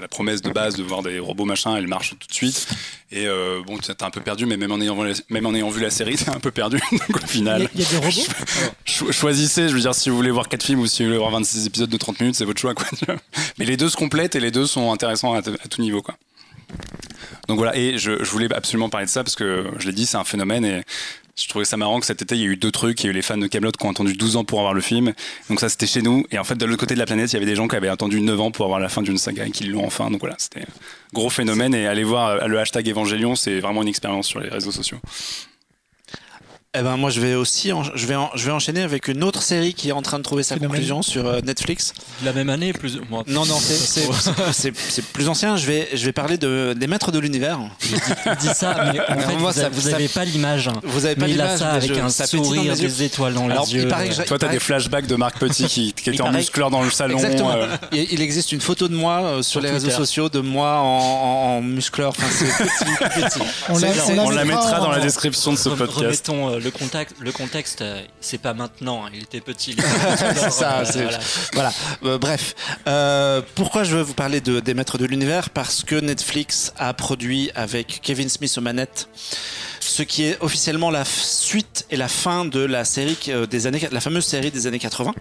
la 0.00 0.08
promesse 0.08 0.40
de 0.40 0.50
base 0.50 0.76
de 0.76 0.82
voir 0.82 1.02
des 1.02 1.18
robots 1.18 1.44
machin, 1.44 1.76
elle 1.76 1.86
marche 1.86 2.14
tout 2.18 2.26
de 2.26 2.32
suite. 2.32 2.66
Et 3.12 3.26
euh, 3.26 3.60
bon, 3.66 3.76
t'es 3.76 4.02
un 4.02 4.10
peu 4.10 4.22
perdu, 4.22 4.46
mais 4.46 4.56
même 4.56 4.72
en 4.72 4.80
ayant, 4.80 4.96
même 5.28 5.44
en 5.44 5.54
ayant 5.54 5.68
vu 5.68 5.82
la 5.82 5.90
série, 5.90 6.16
t'es 6.16 6.30
un 6.30 6.40
peu 6.40 6.50
perdu. 6.50 6.80
Donc 6.92 7.22
au 7.22 7.26
final. 7.26 7.68
Il 7.74 7.82
y, 7.82 7.84
a 7.84 7.88
des 7.90 7.96
robots 7.98 9.12
Choisissez, 9.12 9.68
je 9.68 9.74
veux 9.74 9.80
dire, 9.80 9.94
si 9.94 10.08
vous 10.08 10.16
voulez 10.16 10.30
voir 10.30 10.48
4 10.48 10.62
films 10.62 10.80
ou 10.80 10.86
si 10.86 11.02
vous 11.02 11.08
voulez 11.08 11.18
voir 11.18 11.30
26 11.30 11.66
épisodes 11.66 11.90
de 11.90 11.96
30 11.98 12.20
minutes, 12.20 12.36
c'est 12.36 12.46
votre 12.46 12.60
choix. 12.60 12.74
Quoi. 12.74 12.86
Mais 13.58 13.66
les 13.66 13.76
deux 13.76 13.90
se 13.90 13.96
complètent 13.96 14.36
et 14.36 14.40
les 14.40 14.50
deux 14.50 14.66
sont 14.66 14.90
intéressants 14.90 15.34
à, 15.34 15.38
à 15.38 15.68
tout 15.68 15.82
niveau. 15.82 16.00
Quoi. 16.00 16.16
Donc 17.48 17.58
voilà, 17.58 17.76
et 17.76 17.98
je, 17.98 18.24
je, 18.24 18.30
voulais 18.30 18.52
absolument 18.54 18.88
parler 18.88 19.06
de 19.06 19.10
ça 19.10 19.24
parce 19.24 19.34
que 19.34 19.66
je 19.78 19.86
l'ai 19.86 19.92
dit, 19.92 20.06
c'est 20.06 20.16
un 20.16 20.24
phénomène 20.24 20.64
et 20.64 20.82
je 21.40 21.48
trouvais 21.48 21.64
ça 21.64 21.76
marrant 21.76 22.00
que 22.00 22.06
cet 22.06 22.22
été, 22.22 22.34
il 22.34 22.40
y 22.40 22.44
a 22.44 22.48
eu 22.48 22.56
deux 22.56 22.70
trucs. 22.70 23.02
Il 23.02 23.06
y 23.06 23.08
a 23.08 23.10
eu 23.10 23.14
les 23.14 23.22
fans 23.22 23.38
de 23.38 23.46
Camelot 23.46 23.72
qui 23.72 23.86
ont 23.86 23.90
attendu 23.90 24.14
12 24.14 24.36
ans 24.36 24.44
pour 24.44 24.58
avoir 24.58 24.74
le 24.74 24.80
film. 24.80 25.12
Donc 25.48 25.60
ça, 25.60 25.68
c'était 25.68 25.86
chez 25.86 26.02
nous. 26.02 26.24
Et 26.30 26.38
en 26.38 26.44
fait, 26.44 26.54
de 26.54 26.64
l'autre 26.64 26.80
côté 26.80 26.94
de 26.94 26.98
la 26.98 27.06
planète, 27.06 27.32
il 27.32 27.34
y 27.34 27.36
avait 27.36 27.46
des 27.46 27.56
gens 27.56 27.68
qui 27.68 27.76
avaient 27.76 27.88
attendu 27.88 28.20
9 28.20 28.40
ans 28.40 28.50
pour 28.50 28.64
avoir 28.64 28.80
la 28.80 28.88
fin 28.88 29.02
d'une 29.02 29.18
saga 29.18 29.46
et 29.46 29.50
qui 29.50 29.64
l'ont 29.64 29.84
enfin. 29.84 30.10
Donc 30.10 30.20
voilà, 30.20 30.36
c'était 30.38 30.66
gros 31.12 31.30
phénomène. 31.30 31.74
Et 31.74 31.86
aller 31.86 32.04
voir 32.04 32.28
euh, 32.28 32.46
le 32.46 32.58
hashtag 32.58 32.88
Évangélion, 32.88 33.34
c'est 33.34 33.60
vraiment 33.60 33.82
une 33.82 33.88
expérience 33.88 34.26
sur 34.26 34.40
les 34.40 34.48
réseaux 34.48 34.72
sociaux. 34.72 34.98
Eh 36.78 36.82
ben 36.82 36.96
moi 36.96 37.10
je 37.10 37.20
vais 37.20 37.34
aussi 37.34 37.72
je 37.96 38.06
vais 38.06 38.14
je 38.36 38.46
vais 38.46 38.52
enchaîner 38.52 38.82
avec 38.82 39.08
une 39.08 39.24
autre 39.24 39.42
série 39.42 39.74
qui 39.74 39.88
est 39.88 39.92
en 39.92 40.02
train 40.02 40.18
de 40.18 40.22
trouver 40.22 40.44
sa 40.44 40.56
conclusion 40.56 41.02
sur 41.02 41.26
euh, 41.26 41.40
Netflix. 41.40 41.92
La 42.24 42.32
même 42.32 42.48
année 42.48 42.72
plus 42.72 43.00
moi. 43.10 43.24
Non 43.26 43.44
non 43.44 43.58
c'est 44.52 45.02
plus 45.12 45.28
ancien. 45.28 45.56
Je 45.56 45.66
vais 45.66 45.88
je 45.92 46.04
vais 46.04 46.12
parler 46.12 46.38
de 46.38 46.72
des 46.78 46.86
maîtres 46.86 47.10
de 47.10 47.18
l'univers. 47.18 47.58
Je 47.80 48.38
dis, 48.38 48.54
ça 48.54 48.92
mais 48.92 49.00
en 49.00 49.18
fait 49.18 49.36
moi, 49.36 49.50
vous, 49.72 49.90
n'avez 49.90 50.06
pas 50.06 50.24
l'image. 50.24 50.70
Vous 50.84 51.06
avez 51.06 51.16
pas 51.16 51.26
l'image 51.26 51.58
ça 51.58 51.70
avec 51.70 51.90
un 51.90 52.08
sourire 52.08 52.76
des 52.76 53.02
étoiles 53.02 53.34
dans 53.34 53.50
Alors, 53.50 53.66
les 53.66 53.74
yeux. 53.74 53.88
Que 53.88 54.22
Toi 54.28 54.38
t'as 54.38 54.48
des 54.48 54.60
flashbacks 54.60 55.08
de 55.08 55.16
Marc 55.16 55.40
Petit 55.40 55.64
qui, 55.64 55.92
qui 55.92 56.10
était 56.10 56.22
en 56.22 56.30
muscleur 56.30 56.70
dans 56.70 56.84
le 56.84 56.90
salon. 56.90 57.16
Exactement. 57.16 57.50
Euh. 57.50 57.66
Il, 57.90 58.22
existe 58.22 58.52
une 58.52 58.60
photo 58.60 58.86
de 58.86 58.94
moi 58.94 59.22
euh, 59.22 59.42
sur 59.42 59.60
les 59.60 59.70
réseaux 59.70 59.90
sociaux 59.90 60.28
de 60.28 60.38
moi 60.38 60.78
en, 60.78 61.56
en, 61.56 61.62
muscleur. 61.62 62.10
Enfin 62.10 62.28
c'est 62.30 62.46
petit, 62.46 63.40
On, 63.70 64.30
la, 64.30 64.44
mettra 64.44 64.78
dans 64.78 64.92
la 64.92 65.00
description 65.00 65.50
de 65.50 65.58
ce 65.58 65.70
podcast 65.70 66.30
le 66.62 66.70
contexte, 66.70 67.16
le 67.20 67.32
contexte, 67.32 67.82
euh, 67.82 68.02
c'est 68.20 68.38
pas 68.38 68.54
maintenant. 68.54 69.04
Hein, 69.04 69.10
il 69.14 69.22
était 69.22 69.40
petit. 69.40 69.76
c'est 70.34 70.50
ça. 70.50 70.82
voilà. 71.52 71.72
Euh, 72.04 72.18
bref, 72.18 72.54
euh, 72.86 73.42
pourquoi 73.54 73.84
je 73.84 73.96
veux 73.96 74.02
vous 74.02 74.14
parler 74.14 74.40
de, 74.40 74.60
des 74.60 74.74
Maîtres 74.74 74.98
de 74.98 75.06
l'univers? 75.06 75.50
Parce 75.50 75.82
que 75.82 75.96
Netflix 75.96 76.72
a 76.76 76.92
produit 76.94 77.50
avec 77.54 78.00
Kevin 78.02 78.28
Smith 78.28 78.54
aux 78.56 78.62
manettes 78.62 79.08
ce 79.80 80.02
qui 80.02 80.24
est 80.24 80.36
officiellement 80.40 80.90
la 80.90 81.04
suite 81.04 81.86
et 81.90 81.96
la 81.96 82.08
fin 82.08 82.44
de 82.44 82.60
la 82.60 82.84
série 82.84 83.18
des 83.50 83.66
années, 83.66 83.88
la 83.90 84.00
fameuse 84.00 84.26
série 84.26 84.50
des 84.50 84.66
années 84.66 84.78
80. 84.78 85.14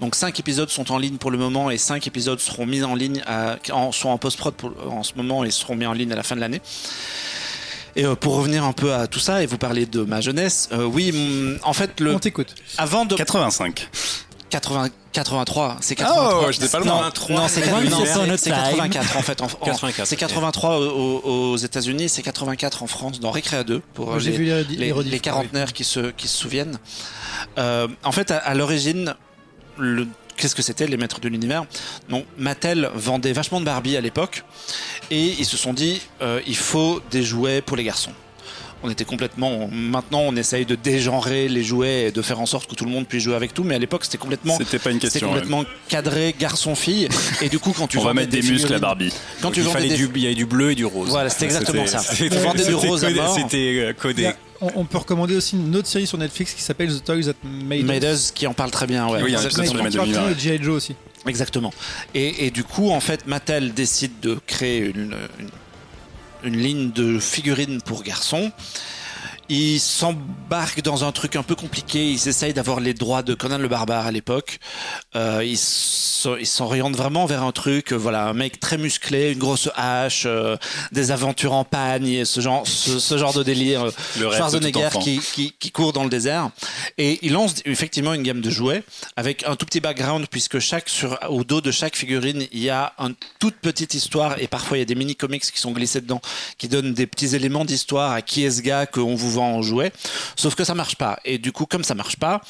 Donc 0.00 0.14
cinq 0.14 0.38
épisodes 0.40 0.70
sont 0.70 0.92
en 0.92 0.98
ligne 0.98 1.16
pour 1.16 1.30
le 1.30 1.38
moment 1.38 1.70
et 1.70 1.78
cinq 1.78 2.06
épisodes 2.06 2.38
seront 2.38 2.64
mis 2.64 2.84
en 2.84 2.94
ligne, 2.94 3.22
à, 3.26 3.56
en, 3.72 3.92
sont 3.92 4.08
en 4.08 4.18
post-prod 4.18 4.54
en 4.86 5.02
ce 5.02 5.14
moment 5.16 5.44
et 5.44 5.50
seront 5.50 5.74
mis 5.74 5.86
en 5.86 5.92
ligne 5.92 6.12
à 6.12 6.16
la 6.16 6.22
fin 6.22 6.36
de 6.36 6.40
l'année. 6.40 6.60
Et 7.96 8.04
euh, 8.04 8.14
pour 8.14 8.36
revenir 8.36 8.64
un 8.64 8.72
peu 8.72 8.94
à 8.94 9.06
tout 9.06 9.18
ça 9.18 9.42
et 9.42 9.46
vous 9.46 9.58
parler 9.58 9.86
de 9.86 10.02
ma 10.02 10.20
jeunesse, 10.20 10.68
euh, 10.72 10.84
oui, 10.84 11.12
en 11.62 11.72
fait, 11.72 12.00
le. 12.00 12.14
On 12.14 12.18
t'écoute. 12.18 12.54
Avant 12.78 13.04
de. 13.04 13.14
85. 13.14 13.88
80, 14.50 14.88
83, 15.12 15.78
c'est 15.80 15.94
83. 15.94 16.44
Oh, 16.46 16.52
j'étais 16.52 16.68
pas 16.68 16.78
loin. 16.78 17.10
Non, 17.30 17.48
c'est 17.48 17.62
84 17.62 19.16
en 19.16 19.22
fait. 19.22 19.40
En, 19.40 19.48
c'est 20.04 20.16
83 20.16 20.78
aux, 20.78 21.20
aux 21.24 21.56
États-Unis, 21.56 22.10
c'est 22.10 22.20
84 22.20 22.82
en 22.82 22.86
France 22.86 23.18
dans 23.18 23.30
Récréa 23.30 23.64
2 23.64 23.80
pour 23.94 24.14
les, 24.16 24.30
vu 24.30 24.44
les, 24.44 24.64
les, 24.64 24.92
les, 25.04 25.20
quarantenaires 25.20 25.72
qui 25.72 25.84
se 25.84 26.10
qui 26.10 26.28
se 26.28 26.36
souviennent. 26.36 26.78
Euh, 27.56 27.88
en 28.04 28.12
fait, 28.12 28.30
à, 28.30 28.36
à 28.36 28.52
l'origine, 28.54 29.14
le 29.78 30.06
qu'est-ce 30.36 30.54
que 30.54 30.62
c'était 30.62 30.86
les 30.86 30.96
maîtres 30.96 31.20
de 31.20 31.28
l'univers? 31.28 31.64
Donc 32.10 32.26
Mattel 32.36 32.90
vendait 32.94 33.32
vachement 33.32 33.60
de 33.60 33.64
Barbie 33.64 33.96
à 33.96 34.00
l'époque 34.00 34.44
et 35.12 35.34
ils 35.38 35.44
se 35.44 35.58
sont 35.58 35.74
dit 35.74 36.00
euh, 36.22 36.40
il 36.46 36.56
faut 36.56 37.02
des 37.10 37.22
jouets 37.22 37.60
pour 37.60 37.76
les 37.76 37.84
garçons. 37.84 38.12
On 38.82 38.90
était 38.90 39.04
complètement. 39.04 39.68
Maintenant, 39.70 40.22
on 40.22 40.34
essaye 40.34 40.66
de 40.66 40.74
dégenrer 40.74 41.46
les 41.46 41.62
jouets 41.62 42.06
et 42.06 42.10
de 42.10 42.20
faire 42.20 42.40
en 42.40 42.46
sorte 42.46 42.68
que 42.68 42.74
tout 42.74 42.84
le 42.84 42.90
monde 42.90 43.06
puisse 43.06 43.22
jouer 43.22 43.36
avec 43.36 43.54
tout, 43.54 43.62
mais 43.62 43.76
à 43.76 43.78
l'époque, 43.78 44.04
c'était 44.04 44.18
complètement. 44.18 44.56
C'était 44.58 44.80
pas 44.80 44.90
une 44.90 44.98
question. 44.98 45.28
complètement 45.28 45.64
cadré 45.88 46.34
garçon-fille. 46.36 47.08
Et 47.42 47.48
du 47.48 47.60
coup, 47.60 47.72
quand 47.76 47.86
tu 47.86 47.98
on 47.98 48.02
va 48.02 48.12
mettre 48.12 48.30
des, 48.30 48.42
muscles 48.42 48.74
à 48.74 48.80
Barbie. 48.80 49.12
Quand 49.40 49.52
tu 49.52 49.60
il 49.60 49.66
fallait 49.66 49.94
du, 49.94 50.10
il 50.16 50.22
y 50.22 50.26
avait 50.26 50.34
du 50.34 50.46
bleu 50.46 50.72
et 50.72 50.74
du 50.74 50.84
rose. 50.84 51.10
Voilà, 51.10 51.28
c'était 51.28 51.44
exactement 51.44 51.86
ça. 51.86 51.98
C'était 51.98 52.64
du 52.66 52.74
rose 52.74 53.06
C'était 53.36 53.74
euh, 53.78 53.92
codé 53.92 54.32
on, 54.76 54.84
peut 54.84 54.98
recommander 54.98 55.36
aussi 55.36 55.56
une 55.56 55.74
autre 55.74 55.88
série 55.88 56.06
sur 56.06 56.18
Netflix 56.18 56.54
qui 56.54 56.62
s'appelle 56.62 56.88
The 56.88 57.04
Toys 57.04 57.22
That 57.24 57.34
Made, 57.44 58.04
Us. 58.04 58.30
qui 58.30 58.46
en 58.46 58.54
parle 58.54 58.70
très 58.70 58.86
bien. 58.86 59.08
Ouais. 59.08 59.20
Oui, 59.22 59.30
il 59.30 59.32
y 59.32 59.36
a 59.36 59.40
un 59.40 59.42
épisode 59.42 59.66
sur 59.66 60.26
les 60.26 60.38
G.I. 60.38 60.62
Joe 60.62 60.76
aussi. 60.76 60.94
Exactement. 61.26 61.72
Et, 62.14 62.50
du 62.50 62.64
coup, 62.64 62.90
en 62.90 63.00
fait, 63.00 63.26
Mattel 63.26 63.74
décide 63.74 64.20
de 64.20 64.38
créer 64.46 64.78
une, 64.80 65.16
une 66.42 66.56
ligne 66.56 66.90
de 66.90 67.18
figurines 67.18 67.80
pour 67.80 68.02
garçons 68.02 68.50
ils 69.52 69.80
s'embarquent 69.80 70.80
dans 70.80 71.04
un 71.04 71.12
truc 71.12 71.36
un 71.36 71.42
peu 71.42 71.54
compliqué. 71.54 72.10
Ils 72.10 72.26
essayent 72.26 72.54
d'avoir 72.54 72.80
les 72.80 72.94
droits 72.94 73.22
de 73.22 73.34
Conan 73.34 73.58
le 73.58 73.68
Barbare 73.68 74.06
à 74.06 74.10
l'époque. 74.10 74.58
Euh, 75.14 75.44
ils 75.44 75.58
s'orientent 75.58 76.96
vraiment 76.96 77.26
vers 77.26 77.42
un 77.42 77.52
truc, 77.52 77.92
euh, 77.92 77.96
voilà, 77.96 78.28
un 78.28 78.32
mec 78.32 78.60
très 78.60 78.78
musclé, 78.78 79.32
une 79.32 79.38
grosse 79.38 79.68
hache, 79.74 80.24
euh, 80.24 80.56
des 80.92 81.10
aventures 81.10 81.52
en 81.52 81.64
pagne, 81.64 82.24
ce 82.24 82.40
genre, 82.40 82.66
ce, 82.66 83.18
genre 83.18 83.34
de 83.34 83.42
délire. 83.42 83.84
Le 84.18 84.30
Schwarzenegger 84.30 84.88
qui, 85.02 85.18
qui, 85.18 85.54
qui, 85.58 85.70
court 85.70 85.92
dans 85.92 86.04
le 86.04 86.10
désert. 86.10 86.48
Et 86.96 87.18
ils 87.20 87.32
lancent 87.32 87.56
effectivement 87.66 88.14
une 88.14 88.22
gamme 88.22 88.40
de 88.40 88.50
jouets 88.50 88.82
avec 89.16 89.44
un 89.46 89.56
tout 89.56 89.66
petit 89.66 89.80
background 89.80 90.26
puisque 90.30 90.60
chaque 90.60 90.88
sur 90.88 91.18
au 91.28 91.44
dos 91.44 91.60
de 91.60 91.70
chaque 91.70 91.96
figurine 91.96 92.46
il 92.52 92.60
y 92.60 92.70
a 92.70 92.94
une 92.98 93.14
toute 93.38 93.56
petite 93.56 93.94
histoire 93.94 94.36
et 94.38 94.46
parfois 94.46 94.78
il 94.78 94.80
y 94.80 94.82
a 94.82 94.86
des 94.86 94.94
mini 94.94 95.14
comics 95.16 95.42
qui 95.42 95.58
sont 95.58 95.72
glissés 95.72 96.00
dedans 96.00 96.20
qui 96.58 96.68
donnent 96.68 96.94
des 96.94 97.06
petits 97.06 97.34
éléments 97.34 97.64
d'histoire 97.64 98.12
à 98.12 98.22
qui 98.22 98.44
est 98.44 98.50
ce 98.50 98.62
gars 98.62 98.86
qu'on 98.86 99.14
vous 99.14 99.30
vend 99.30 99.41
en 99.42 99.62
jouet. 99.62 99.92
Sauf 100.36 100.54
que 100.54 100.64
ça 100.64 100.74
marche 100.74 100.96
pas. 100.96 101.18
Et 101.24 101.38
du 101.38 101.52
coup, 101.52 101.66
comme 101.66 101.84
ça 101.84 101.94
marche 101.94 102.16
pas, 102.16 102.40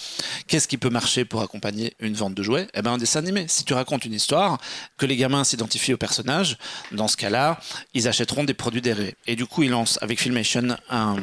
qu'est-ce 0.47 0.69
qui 0.69 0.79
peut 0.79 0.91
marcher 0.91 1.25
pour 1.25 1.43
accompagner 1.43 1.95
une 2.01 2.15
vente 2.15 2.35
de 2.35 2.43
jouets? 2.43 2.69
Eh 2.75 2.83
ben, 2.83 2.93
un 2.93 2.99
dessin 2.99 3.21
animé. 3.21 3.47
Si 3.49 3.65
tu 3.65 3.75
racontes 3.75 4.05
une 4.05 4.15
histoire, 4.15 4.59
que 4.97 5.07
les 5.07 5.17
gamins 5.17 5.45
s'identifient 5.45 5.95
au 5.95 5.99
personnage, 5.99 6.59
dans 6.93 7.09
ce 7.09 7.17
cas-là, 7.17 7.61
ils 7.95 8.09
achèteront 8.09 8.45
des 8.45 8.55
produits 8.55 8.83
dérivés. 8.83 9.17
Et 9.27 9.37
du 9.37 9.47
coup, 9.47 9.63
ils 9.63 9.71
lancent 9.71 9.99
avec 10.03 10.21
Filmation 10.21 10.77
un, 10.91 11.17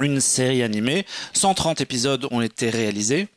une 0.00 0.20
série 0.20 0.62
animée. 0.62 1.06
130 1.34 1.80
épisodes 1.80 2.26
ont 2.30 2.40
été 2.40 2.70
réalisés. 2.70 3.28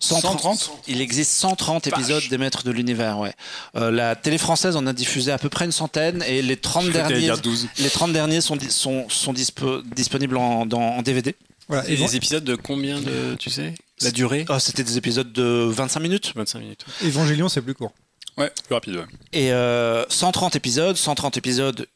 130, 0.00 0.70
Il 0.88 1.00
existe 1.00 1.32
130 1.32 1.86
épisodes 1.88 2.22
des 2.30 2.38
Maîtres 2.38 2.62
de 2.64 2.70
l'Univers, 2.70 3.18
ouais. 3.18 3.32
Euh, 3.76 3.90
la 3.90 4.14
télé 4.16 4.38
française 4.38 4.76
en 4.76 4.86
a 4.86 4.92
diffusé 4.92 5.32
à 5.32 5.38
peu 5.38 5.48
près 5.48 5.64
une 5.64 5.72
centaine 5.72 6.22
et 6.26 6.42
les 6.42 6.56
30 6.56 6.90
derniers, 6.90 7.30
les 7.78 7.90
30 7.90 8.12
derniers 8.12 8.40
sont, 8.40 8.56
sont, 8.68 9.08
sont 9.08 9.32
disponibles 9.32 10.36
en, 10.36 10.62
en 10.70 11.02
DVD. 11.02 11.34
Voilà. 11.68 11.88
Et 11.88 11.96
des 11.96 12.16
épisodes 12.16 12.42
de 12.42 12.56
combien 12.56 13.00
de, 13.00 13.36
tu 13.38 13.48
sais 13.48 13.74
La 14.00 14.10
durée? 14.10 14.44
Oh, 14.48 14.58
C'était 14.58 14.82
des 14.82 14.96
épisodes 14.96 15.32
de 15.32 15.68
25 15.70 16.00
minutes. 16.00 16.32
25 16.34 16.58
minutes. 16.58 16.84
Évangélion, 17.04 17.48
c'est 17.48 17.60
plus 17.62 17.74
court. 17.74 17.92
Ouais, 18.36 18.50
plus 18.66 18.74
rapide. 18.74 18.96
Ouais. 18.96 19.04
Et 19.32 19.52
euh, 19.52 20.04
130 20.08 20.56
épisodes, 20.56 20.96
130 20.96 21.36
épisodes 21.36 21.86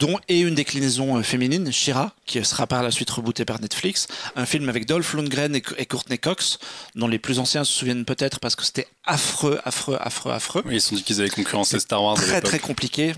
dont 0.00 0.18
et 0.28 0.40
une 0.40 0.54
déclinaison 0.56 1.18
euh, 1.18 1.22
féminine, 1.22 1.70
Shira, 1.72 2.14
qui 2.26 2.42
sera 2.44 2.66
par 2.66 2.82
la 2.82 2.90
suite 2.90 3.10
rebootée 3.10 3.44
par 3.44 3.60
Netflix, 3.60 4.08
un 4.34 4.46
film 4.46 4.68
avec 4.68 4.86
Dolph 4.86 5.14
Lundgren 5.14 5.54
et 5.54 5.86
Courtney 5.86 6.18
Cox, 6.18 6.58
dont 6.96 7.06
les 7.06 7.18
plus 7.18 7.38
anciens 7.38 7.62
se 7.64 7.72
souviennent 7.72 8.04
peut-être 8.04 8.40
parce 8.40 8.56
que 8.56 8.64
c'était 8.64 8.88
affreux, 9.04 9.60
affreux, 9.64 9.98
affreux, 10.00 10.32
affreux. 10.32 10.62
Oui, 10.66 10.76
ils 10.76 10.80
se 10.80 10.88
sont 10.88 10.96
dit 10.96 11.02
qu'ils 11.04 11.20
avaient 11.20 11.30
concurrencé 11.30 11.78
Star 11.78 12.02
Wars. 12.02 12.14
Très 12.16 12.40
très 12.40 12.58
compliqué, 12.58 13.08
une 13.10 13.14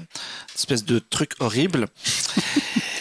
espèce 0.56 0.84
de 0.84 0.98
truc 0.98 1.32
horrible. 1.40 1.86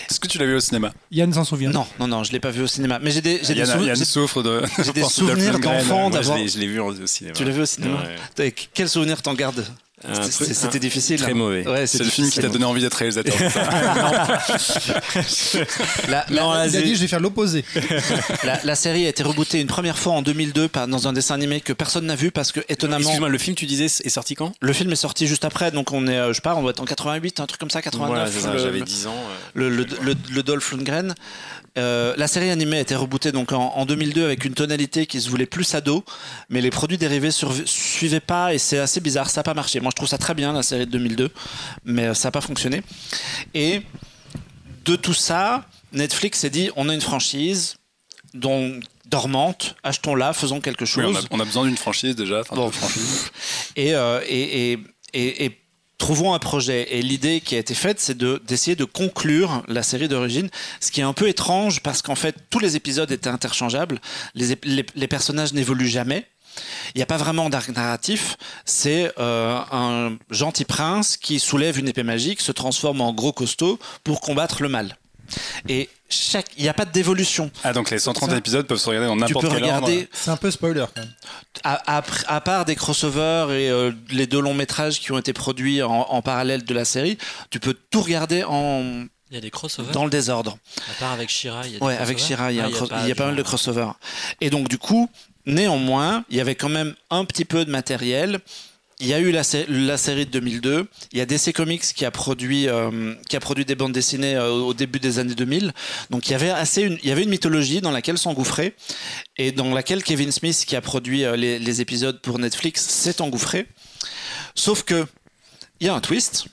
Est-ce 0.10 0.20
que 0.20 0.28
tu 0.28 0.38
l'as 0.38 0.46
vu 0.46 0.56
au 0.56 0.60
cinéma? 0.60 0.92
Yann 1.12 1.32
s'en 1.34 1.46
souvient. 1.46 1.70
Non, 1.72 1.88
non, 2.00 2.08
non, 2.08 2.24
je 2.26 2.34
l'ai 2.34 2.40
pas 2.42 2.52
vu 2.52 2.62
au 2.62 2.68
cinéma. 2.68 3.00
Mais 3.00 3.12
j'ai 3.12 3.22
des, 3.22 3.40
j'ai 3.44 3.54
des, 3.54 3.62
Yann, 3.62 3.80
sou- 3.80 3.86
Yann 3.86 3.96
j'ai- 3.96 4.04
souffre 4.06 4.44
de. 4.44 4.62
j'ai 4.84 4.92
des 4.94 5.02
de 5.02 5.06
souvenirs 5.08 5.58
d'enfant 5.60 6.10
Moi, 6.10 6.20
d'avoir. 6.20 6.38
je 6.38 6.44
l'ai- 6.44 6.50
je 6.50 6.60
l'ai 6.60 6.68
vu 6.68 6.80
au 6.82 7.08
cinéma. 7.08 7.34
Tu 7.34 7.46
l'as 7.46 7.52
vu 7.52 7.62
au 7.62 7.66
cinéma? 7.66 8.04
Ouais. 8.38 8.54
Quel 8.74 8.90
souvenir 8.90 9.22
t'en 9.22 9.34
gardes? 9.34 9.66
C'était- 10.30 10.80
difficile. 10.80 11.20
Très 11.22 11.32
hein. 11.32 11.36
mauvais. 11.36 11.68
Ouais, 11.68 11.88
C'est 11.88 12.00
le 12.04 12.10
film 12.10 12.30
qui 12.30 12.40
t'a 12.40 12.50
donné 12.50 12.66
envie 12.66 12.82
d'être 12.82 12.94
réalisateur. 12.96 13.36
La, 16.10 16.26
la- 16.30 16.42
Non, 16.42 16.52
là, 16.54 16.66
Il 16.68 16.70
a 16.76 16.80
c'est- 16.80 16.82
dit 16.84 16.96
je 16.96 17.02
vais 17.02 17.08
faire 17.08 17.20
l'opposé. 17.20 17.64
la- 18.44 18.60
la 18.64 18.76
série 18.76 19.06
a 19.06 19.10
été 19.10 19.24
rebootée 19.24 19.60
une 19.62 19.68
première 19.68 19.98
fois 19.98 20.14
en 20.14 20.22
2002 20.22 20.68
par- 20.68 20.88
dans 20.88 21.08
un 21.08 21.14
dessin 21.14 21.36
animé 21.36 21.62
que 21.62 21.74
personne 21.74 22.06
n'a 22.06 22.16
vu 22.16 22.32
parce 22.32 22.52
que 22.52 22.60
étonnamment 22.70 23.00
Excuse-moi, 23.02 23.30
le 23.30 23.38
film, 23.38 23.56
tu 23.56 23.66
disais, 23.66 23.86
est 23.86 24.10
sorti 24.10 24.36
quand? 24.36 24.54
Le 24.62 24.74
film 24.74 24.92
est 24.92 24.96
sorti 24.96 25.28
juste 25.28 25.46
après 25.46 25.72
donc 25.72 25.92
on 25.92 26.08
est 26.08 26.18
euh, 26.18 26.30
je 26.30 26.34
sais 26.36 26.42
pas 26.42 26.56
on 26.56 26.62
doit 26.62 26.72
être 26.72 26.82
en 26.82 26.86
88 26.86 27.40
un 27.40 27.46
truc 27.48 27.60
comme 27.60 27.70
ça 27.70 27.82
89 27.82 28.08
Voilà, 28.16 28.32
c'est 28.32 28.40
ça, 28.42 28.54
le- 28.54 28.60
j'avais 28.60 28.82
10 28.82 29.08
ans. 29.08 29.12
euh. 29.16 29.36
le, 29.54 29.70
le, 29.70 29.86
le, 30.02 30.16
le 30.32 30.44
Dolph 30.44 30.72
Lundgren. 30.72 31.16
Euh, 31.78 32.14
la 32.18 32.28
série 32.28 32.50
animée 32.50 32.78
a 32.78 32.82
été 32.82 32.96
rebootée 32.96 33.32
donc 33.32 33.54
en, 33.54 33.74
en 33.76 33.86
2002 33.86 34.26
avec 34.26 34.44
une 34.44 34.54
tonalité 34.54 35.06
qui 35.06 35.22
se 35.22 35.30
voulait 35.30 35.46
plus 35.46 35.74
ado, 35.74 36.04
mais 36.50 36.60
les 36.60 36.70
produits 36.70 36.98
dérivés 36.98 37.32
suivaient 37.32 38.20
pas 38.20 38.54
et 38.54 38.58
c'est 38.58 38.78
assez 38.80 39.00
bizarre, 39.00 39.30
ça 39.30 39.40
n'a 39.40 39.44
pas 39.44 39.54
marché. 39.54 39.80
Moi 39.80 39.90
je 39.92 39.96
trouve 39.96 40.10
ça 40.10 40.18
très 40.18 40.34
bien 40.34 40.52
la 40.52 40.64
série 40.64 40.86
de 40.86 40.92
2002, 40.92 41.30
mais 41.86 42.08
euh, 42.08 42.14
ça 42.14 42.28
n'a 42.28 42.32
pas 42.32 42.42
fonctionné. 42.42 42.82
Et 43.54 43.84
de 44.84 44.96
tout 44.98 45.14
ça, 45.14 45.66
Netflix 45.94 46.40
s'est 46.40 46.50
dit 46.50 46.70
on 46.76 46.90
a 46.90 46.94
une 46.94 47.02
franchise 47.02 47.76
dont 48.34 48.80
dormante, 49.06 49.76
achetons-la, 49.84 50.34
faisons 50.34 50.60
quelque 50.62 50.84
Oui, 50.84 50.90
chose. 50.90 51.28
on, 51.32 51.36
a, 51.36 51.38
on 51.38 51.40
a 51.42 51.46
besoin 51.46 51.66
d'une 51.66 51.78
franchise 51.78 52.16
déjà. 52.16 52.42
Bon. 52.52 52.70
franchise. 52.72 53.30
et, 53.76 53.94
euh, 53.94 54.20
et, 54.28 54.72
et, 54.74 54.80
et- 55.14 55.46
et 55.46 55.61
trouvons 56.02 56.34
un 56.34 56.40
projet. 56.40 56.98
Et 56.98 57.02
l'idée 57.02 57.40
qui 57.42 57.56
a 57.56 57.60
été 57.60 57.74
faite, 57.76 58.00
c'est 58.00 58.18
de- 58.18 58.42
d'essayer 58.48 58.76
de, 58.76 58.86
conclure 58.86 59.64
la 59.68 59.84
série 59.84 60.08
d'origine, 60.08 60.50
ce 60.80 60.92
qui 60.92 61.00
est 61.00 61.04
un 61.04 61.14
peu 61.14 61.28
étrange 61.30 61.82
parce 61.82 62.02
qu'en 62.02 62.16
fait, 62.16 62.36
tous 62.50 62.60
les 62.60 62.76
épisodes 62.76 63.10
étaient 63.12 63.30
interchangeables, 63.30 64.02
les, 64.36 64.58
les, 64.64 64.86
les 64.96 65.08
personnages 65.08 65.54
n'évoluent 65.54 65.88
jamais. 65.88 66.26
Il 66.94 66.98
n'y 66.98 67.02
a 67.04 67.06
pas 67.06 67.18
vraiment 67.18 67.50
d'arc 67.50 67.70
narratif, 67.70 68.36
c'est 68.66 69.14
euh, 69.20 69.58
un 69.72 70.18
gentil 70.30 70.66
prince 70.66 71.16
qui 71.16 71.40
soulève 71.40 71.80
une 71.80 71.88
épée 71.88 72.04
magique, 72.04 72.42
se 72.42 72.52
transforme 72.52 73.00
en 73.00 73.14
gros 73.14 73.32
costaud 73.32 73.80
pour 74.04 74.20
combattre 74.20 74.62
le 74.62 74.68
mal. 74.68 74.98
Et 75.70 75.90
chaque, 76.10 76.48
il 76.58 76.64
n'y 76.64 76.70
a 76.70 76.74
pas 76.74 76.86
d'évolution. 76.86 77.50
Ah, 77.64 77.74
donc 77.74 77.90
les 77.90 78.00
130 78.00 78.32
Ça, 78.32 78.38
épisodes 78.38 78.66
peuvent 78.68 78.78
se 78.78 78.90
regarder 78.90 79.08
dans 79.08 79.16
Tu 79.16 79.22
n'importe 79.22 79.46
peux 79.46 79.52
quel 79.54 79.64
regarder 79.64 79.98
ordre. 80.00 80.08
C'est 80.14 80.32
un 80.32 80.38
peu 80.38 80.52
spoiler 80.52 80.86
quand 80.94 81.02
même. 81.02 81.14
à, 81.64 81.98
à- 82.00 82.04
à 82.28 82.42
part 82.42 82.66
des 82.66 82.76
crossovers 82.76 83.52
et 83.52 83.70
euh, 83.70 83.92
les 84.10 84.28
deux 84.28 84.40
longs 84.42 84.54
métrages 84.54 85.00
qui 85.00 85.12
ont 85.12 85.18
été 85.18 85.34
produits 85.34 85.82
en, 85.82 85.92
en 85.92 86.22
parallèle 86.22 86.64
de 86.66 86.74
la 86.74 86.86
série, 86.86 87.18
tu 87.50 87.60
peux 87.60 87.74
tout 87.90 88.02
regarder 88.02 88.44
en, 88.44 89.06
Il 89.30 89.36
y 89.36 89.38
a 89.38 89.42
des 89.42 89.52
crossovers. 89.52 89.92
dans 89.94 90.04
le 90.04 90.10
désordre. 90.12 90.58
À 90.90 91.00
part 91.00 91.12
avec 91.14 91.30
Shira, 91.30 91.62
il 91.66 91.74
y 91.74 91.76
a 91.76 91.80
des 91.80 91.86
Ouais, 91.86 91.98
avec 91.98 92.20
Shira, 92.20 92.52
il 92.52 92.58
y 92.58 92.60
a, 92.60 92.66
Ah, 92.68 92.88
pas 92.88 93.02
il 93.04 93.08
y 93.10 93.12
a 93.12 93.16
pas 93.16 93.26
mal 93.28 93.36
de 93.36 93.44
crossovers. 93.44 93.94
Et 94.42 94.50
donc, 94.50 94.68
du 94.68 94.78
coup, 94.78 95.10
néanmoins, 95.46 96.24
il 96.30 96.38
y 96.38 96.42
avait 96.42 96.56
quand 96.56 96.70
même 96.70 96.94
un 97.10 97.26
petit 97.26 97.46
peu 97.46 97.66
de 97.66 97.72
matériel. 97.72 98.40
Il 99.02 99.08
y 99.08 99.14
a 99.14 99.20
eu 99.20 99.32
la, 99.32 99.44
sé- 99.44 99.66
la 99.68 99.98
série 99.98 100.26
de 100.26 100.32
2002. 100.32 100.88
Il 101.12 101.18
y 101.18 101.22
a 101.22 101.26
DC 101.26 101.54
Comics 101.54 101.82
qui 101.82 102.06
a 102.06 102.12
produit, 102.12 102.68
euh, 102.70 103.14
qui 103.28 103.36
a 103.36 103.40
produit 103.40 103.66
des 103.66 103.76
bandes 103.76 103.92
dessinées 103.92 104.36
euh, 104.36 104.50
au 104.52 104.74
début 104.74 105.00
des 105.00 105.20
années 105.20 105.36
2000. 105.36 105.74
Donc 106.12 106.28
il 106.28 106.32
y 106.32 106.36
avait 106.36 106.52
assez 106.52 106.84
une, 106.84 106.98
il 107.02 107.10
y 107.10 107.12
avait 107.12 107.24
une 107.24 107.30
mythologie 107.30 107.82
dans 107.82 107.92
laquelle 107.92 108.18
s'engouffrer 108.18 108.76
et 109.38 109.52
dans 109.52 109.74
laquelle 109.74 110.04
Kevin 110.04 110.32
Smith, 110.32 110.64
qui 110.68 110.76
a 110.76 110.82
produit 110.82 111.26
euh, 111.26 111.36
les, 111.36 111.58
les 111.60 111.82
épisodes 111.82 112.22
pour 112.22 112.38
Netflix, 112.40 112.82
s'est 112.86 113.22
engouffré. 113.22 113.68
Sauf 114.56 114.84
que 114.84 115.06
il 115.80 115.88
y 115.88 115.90
a 115.90 115.96
un 115.96 116.00
twist, 116.02 116.46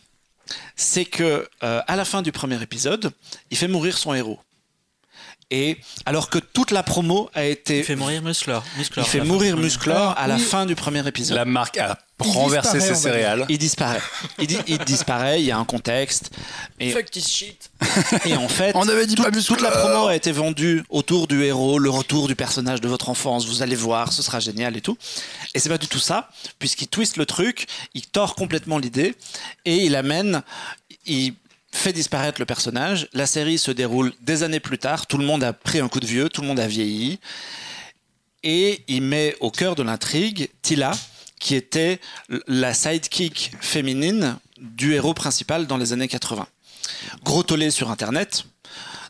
c'est 0.75 1.05
que 1.05 1.47
euh, 1.62 1.83
à 1.87 1.97
la 1.97 2.05
fin 2.07 2.23
du 2.23 2.33
premier 2.33 2.61
épisode, 2.62 3.12
il 3.51 3.59
fait 3.59 3.69
mourir 3.69 3.99
son 3.99 4.15
héros. 4.15 4.41
Et 5.51 5.79
alors 6.07 6.29
que 6.31 6.39
toute 6.39 6.70
la 6.70 6.83
promo 6.83 7.31
a 7.35 7.45
été, 7.45 7.79
Il 7.79 7.85
fait 7.85 7.97
mourir 7.97 8.23
Musclor. 8.23 8.65
Musclor 8.77 9.07
il 9.07 9.09
fait 9.09 9.20
mourir. 9.23 9.57
Musclor 9.57 10.15
à 10.19 10.27
la 10.27 10.37
oui. 10.37 10.43
fin 10.43 10.66
du 10.66 10.75
premier 10.75 11.07
épisode. 11.07 11.37
La 11.37 11.45
marque 11.47 11.79
a 11.79 11.99
Disparaît, 12.20 12.81
ses 12.81 12.95
céréales. 12.95 13.47
Il 13.49 13.59
disparaît. 13.59 14.01
Il, 14.40 14.47
di- 14.49 14.59
il 14.66 14.78
disparaît, 14.78 15.40
il 15.40 15.47
y 15.47 15.51
a 15.53 15.59
un 15.59 15.65
contexte. 15.65 16.31
Et, 16.81 16.90
Fuck 16.90 17.11
this 17.11 17.28
shit. 17.28 17.70
et 18.27 18.35
en 18.35 18.49
fait, 18.49 18.73
On 18.74 18.89
avait 18.89 19.07
dit 19.07 19.15
toute, 19.15 19.24
pas 19.24 19.31
Musclor. 19.31 19.57
toute 19.59 19.65
la 19.65 19.70
promo 19.70 20.09
a 20.09 20.16
été 20.16 20.32
vendue 20.32 20.82
autour 20.89 21.28
du 21.28 21.45
héros, 21.45 21.78
le 21.78 21.90
retour 21.90 22.27
du 22.27 22.35
personnage 22.35 22.81
de 22.81 22.89
votre 22.89 23.09
enfance. 23.09 23.47
Vous 23.47 23.62
allez 23.62 23.77
voir, 23.77 24.12
ce 24.12 24.23
sera 24.23 24.40
génial 24.40 24.77
et 24.77 24.81
tout. 24.81 24.99
Et 25.55 25.61
c'est 25.61 25.69
pas 25.69 25.78
du 25.78 25.86
tout 25.86 26.01
ça, 26.01 26.28
puisqu'il 26.59 26.89
twiste 26.89 27.16
le 27.19 27.27
truc, 27.27 27.66
il 27.95 28.05
tord 28.07 28.35
complètement 28.35 28.78
l'idée 28.78 29.15
et 29.65 29.77
il 29.85 29.95
amène, 29.95 30.43
il 31.07 31.35
fait 31.70 31.93
disparaître 31.93 32.40
le 32.40 32.47
personnage. 32.47 33.09
La 33.12 33.27
série 33.27 33.59
se 33.59 33.70
déroule 33.70 34.12
des 34.23 34.43
années 34.43 34.59
plus 34.61 34.78
tard. 34.78 35.07
Tout 35.07 35.19
le 35.19 35.24
monde 35.24 35.45
a 35.45 35.53
pris 35.53 35.78
un 35.78 35.89
coup 35.89 36.01
de 36.01 36.07
vieux, 36.07 36.28
tout 36.28 36.40
le 36.40 36.49
monde 36.49 36.59
a 36.59 36.66
vieilli. 36.66 37.20
Et 38.43 38.82
il 38.89 39.03
met 39.03 39.36
au 39.40 39.51
cœur 39.51 39.74
de 39.74 39.82
l'intrigue 39.82 40.49
Tila, 40.62 40.93
qui 41.39 41.55
était 41.55 42.01
la 42.47 42.74
sidekick 42.74 43.52
féminine 43.60 44.39
du 44.59 44.94
héros 44.94 45.15
principal 45.15 45.66
dans 45.66 45.77
les 45.77 45.93
années 45.93 46.09
80. 46.09 46.47
Gros 47.24 47.43
tollé 47.43 47.70
sur 47.70 47.90
Internet. 47.90 48.44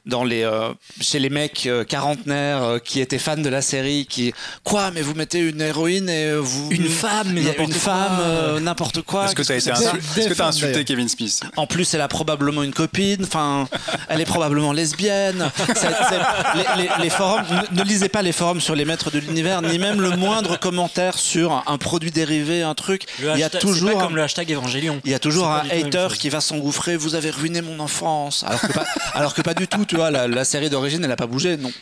Dans 0.09 0.25
les, 0.25 0.43
euh, 0.43 0.71
chez 1.01 1.19
les 1.19 1.29
mecs 1.29 1.67
euh, 1.67 1.85
quarantenaires 1.85 2.63
euh, 2.63 2.79
qui 2.79 3.01
étaient 3.01 3.19
fans 3.19 3.37
de 3.37 3.49
la 3.51 3.61
série, 3.63 4.07
qui 4.09 4.33
quoi, 4.65 4.91
mais 4.91 5.03
vous 5.03 5.15
mettez 5.15 5.39
une 5.39 5.61
héroïne 5.61 6.09
et 6.09 6.31
euh, 6.31 6.39
vous 6.41 6.69
Une 6.71 6.89
femme, 6.89 7.29
mais 7.33 7.43
une 7.43 7.55
quoi. 7.55 7.67
femme, 7.75 8.19
euh, 8.21 8.59
n'importe 8.61 9.03
quoi. 9.03 9.27
Est-ce 9.27 9.35
que 9.35 9.43
tu 9.43 9.53
as 9.53 9.57
été 9.57 9.71
est-ce 9.71 10.29
que 10.29 10.35
t'as 10.35 10.47
insulté 10.47 10.85
Kevin 10.85 11.09
Smith? 11.11 11.43
En 11.57 11.67
plus, 11.67 11.93
elle 11.93 12.01
a 12.01 12.09
probablement 12.09 12.63
une 12.63 12.73
copine. 12.73 13.23
Enfin, 13.23 13.69
elle 14.09 14.21
est 14.23 14.25
probablement 14.25 14.73
lesbienne. 14.73 15.51
C'est- 15.67 15.75
c'est- 15.75 16.57
les, 16.77 16.83
les- 16.85 16.91
les 17.03 17.11
forums, 17.11 17.43
ne, 17.73 17.79
ne 17.79 17.85
lisez 17.85 18.09
pas 18.09 18.23
les 18.23 18.33
forums 18.33 18.61
sur 18.63 18.75
les 18.75 18.87
maîtres 18.87 19.11
de 19.11 19.19
l'univers, 19.19 19.61
ni 19.61 19.79
même 19.79 20.01
le 20.01 20.11
moindre 20.17 20.59
commentaire 20.59 21.19
sur 21.19 21.63
un, 21.67 21.77
produit 21.77 22.11
dérivé, 22.11 22.63
un 22.63 22.75
truc. 22.75 23.03
Le 23.21 23.33
il 23.35 23.41
y 23.41 23.43
a 23.43 23.49
hashtag- 23.49 23.61
toujours, 23.61 23.89
c'est 23.91 23.95
pas 23.95 24.01
un- 24.01 24.05
comme 24.07 24.17
le 24.17 24.23
hashtag 24.23 24.51
Évangélion. 24.51 25.01
il 25.05 25.11
y 25.11 25.15
a 25.15 25.19
toujours 25.19 25.49
un 25.49 25.65
hater 25.71 26.09
qui 26.19 26.31
va 26.31 26.41
s'engouffrer. 26.41 26.97
Vous 26.97 27.15
avez 27.15 27.29
ruiné 27.31 27.61
mon 27.61 27.79
enfance. 27.81 28.43
Alors 28.47 28.61
que 28.63 28.73
pas, 28.73 28.85
alors 29.13 29.35
que 29.35 29.43
pas 29.43 29.53
du 29.55 29.69
tout. 29.69 29.85
Tu 29.85 29.97
la, 29.99 30.45
série 30.45 30.71
d'origine, 30.71 31.05
elle 31.05 31.13
a 31.13 31.17
pas 31.17 31.27
bougé. 31.27 31.57
Non. 31.57 31.73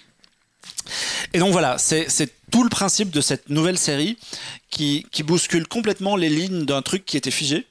Et 1.32 1.38
donc 1.38 1.52
voilà, 1.52 1.78
c'est 1.78 2.06
tout 2.50 2.62
le 2.62 2.68
principe 2.68 3.10
de 3.10 3.20
cette 3.20 3.48
nouvelle 3.48 3.78
série 3.78 4.16
qui, 4.70 5.06
qui 5.10 5.22
bouscule 5.22 5.66
complètement 5.66 6.16
les 6.16 6.28
lignes 6.28 6.64
d'un 6.64 6.82
truc 6.82 7.04
qui 7.04 7.16
était 7.16 7.30
figé, 7.30 7.66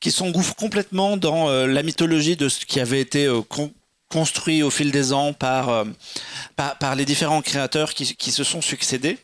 qui 0.00 0.10
s'engouffre 0.12 0.54
complètement 0.54 1.16
dans 1.16 1.48
euh, 1.48 1.66
la 1.66 1.82
mythologie 1.82 2.36
de 2.36 2.48
ce 2.48 2.64
qui 2.66 2.80
avait 2.80 3.00
été 3.00 3.26
euh, 3.26 3.42
con- 3.42 3.72
construit 4.08 4.62
au 4.62 4.70
fil 4.70 4.90
des 4.90 5.12
ans 5.12 5.32
par, 5.32 5.68
euh, 5.70 5.84
par, 6.56 6.78
par 6.78 6.94
les 6.94 7.04
différents 7.04 7.42
créateurs 7.42 7.94
qui, 7.94 8.14
qui 8.14 8.30
se 8.30 8.44
sont 8.44 8.60
succédés. 8.60 9.18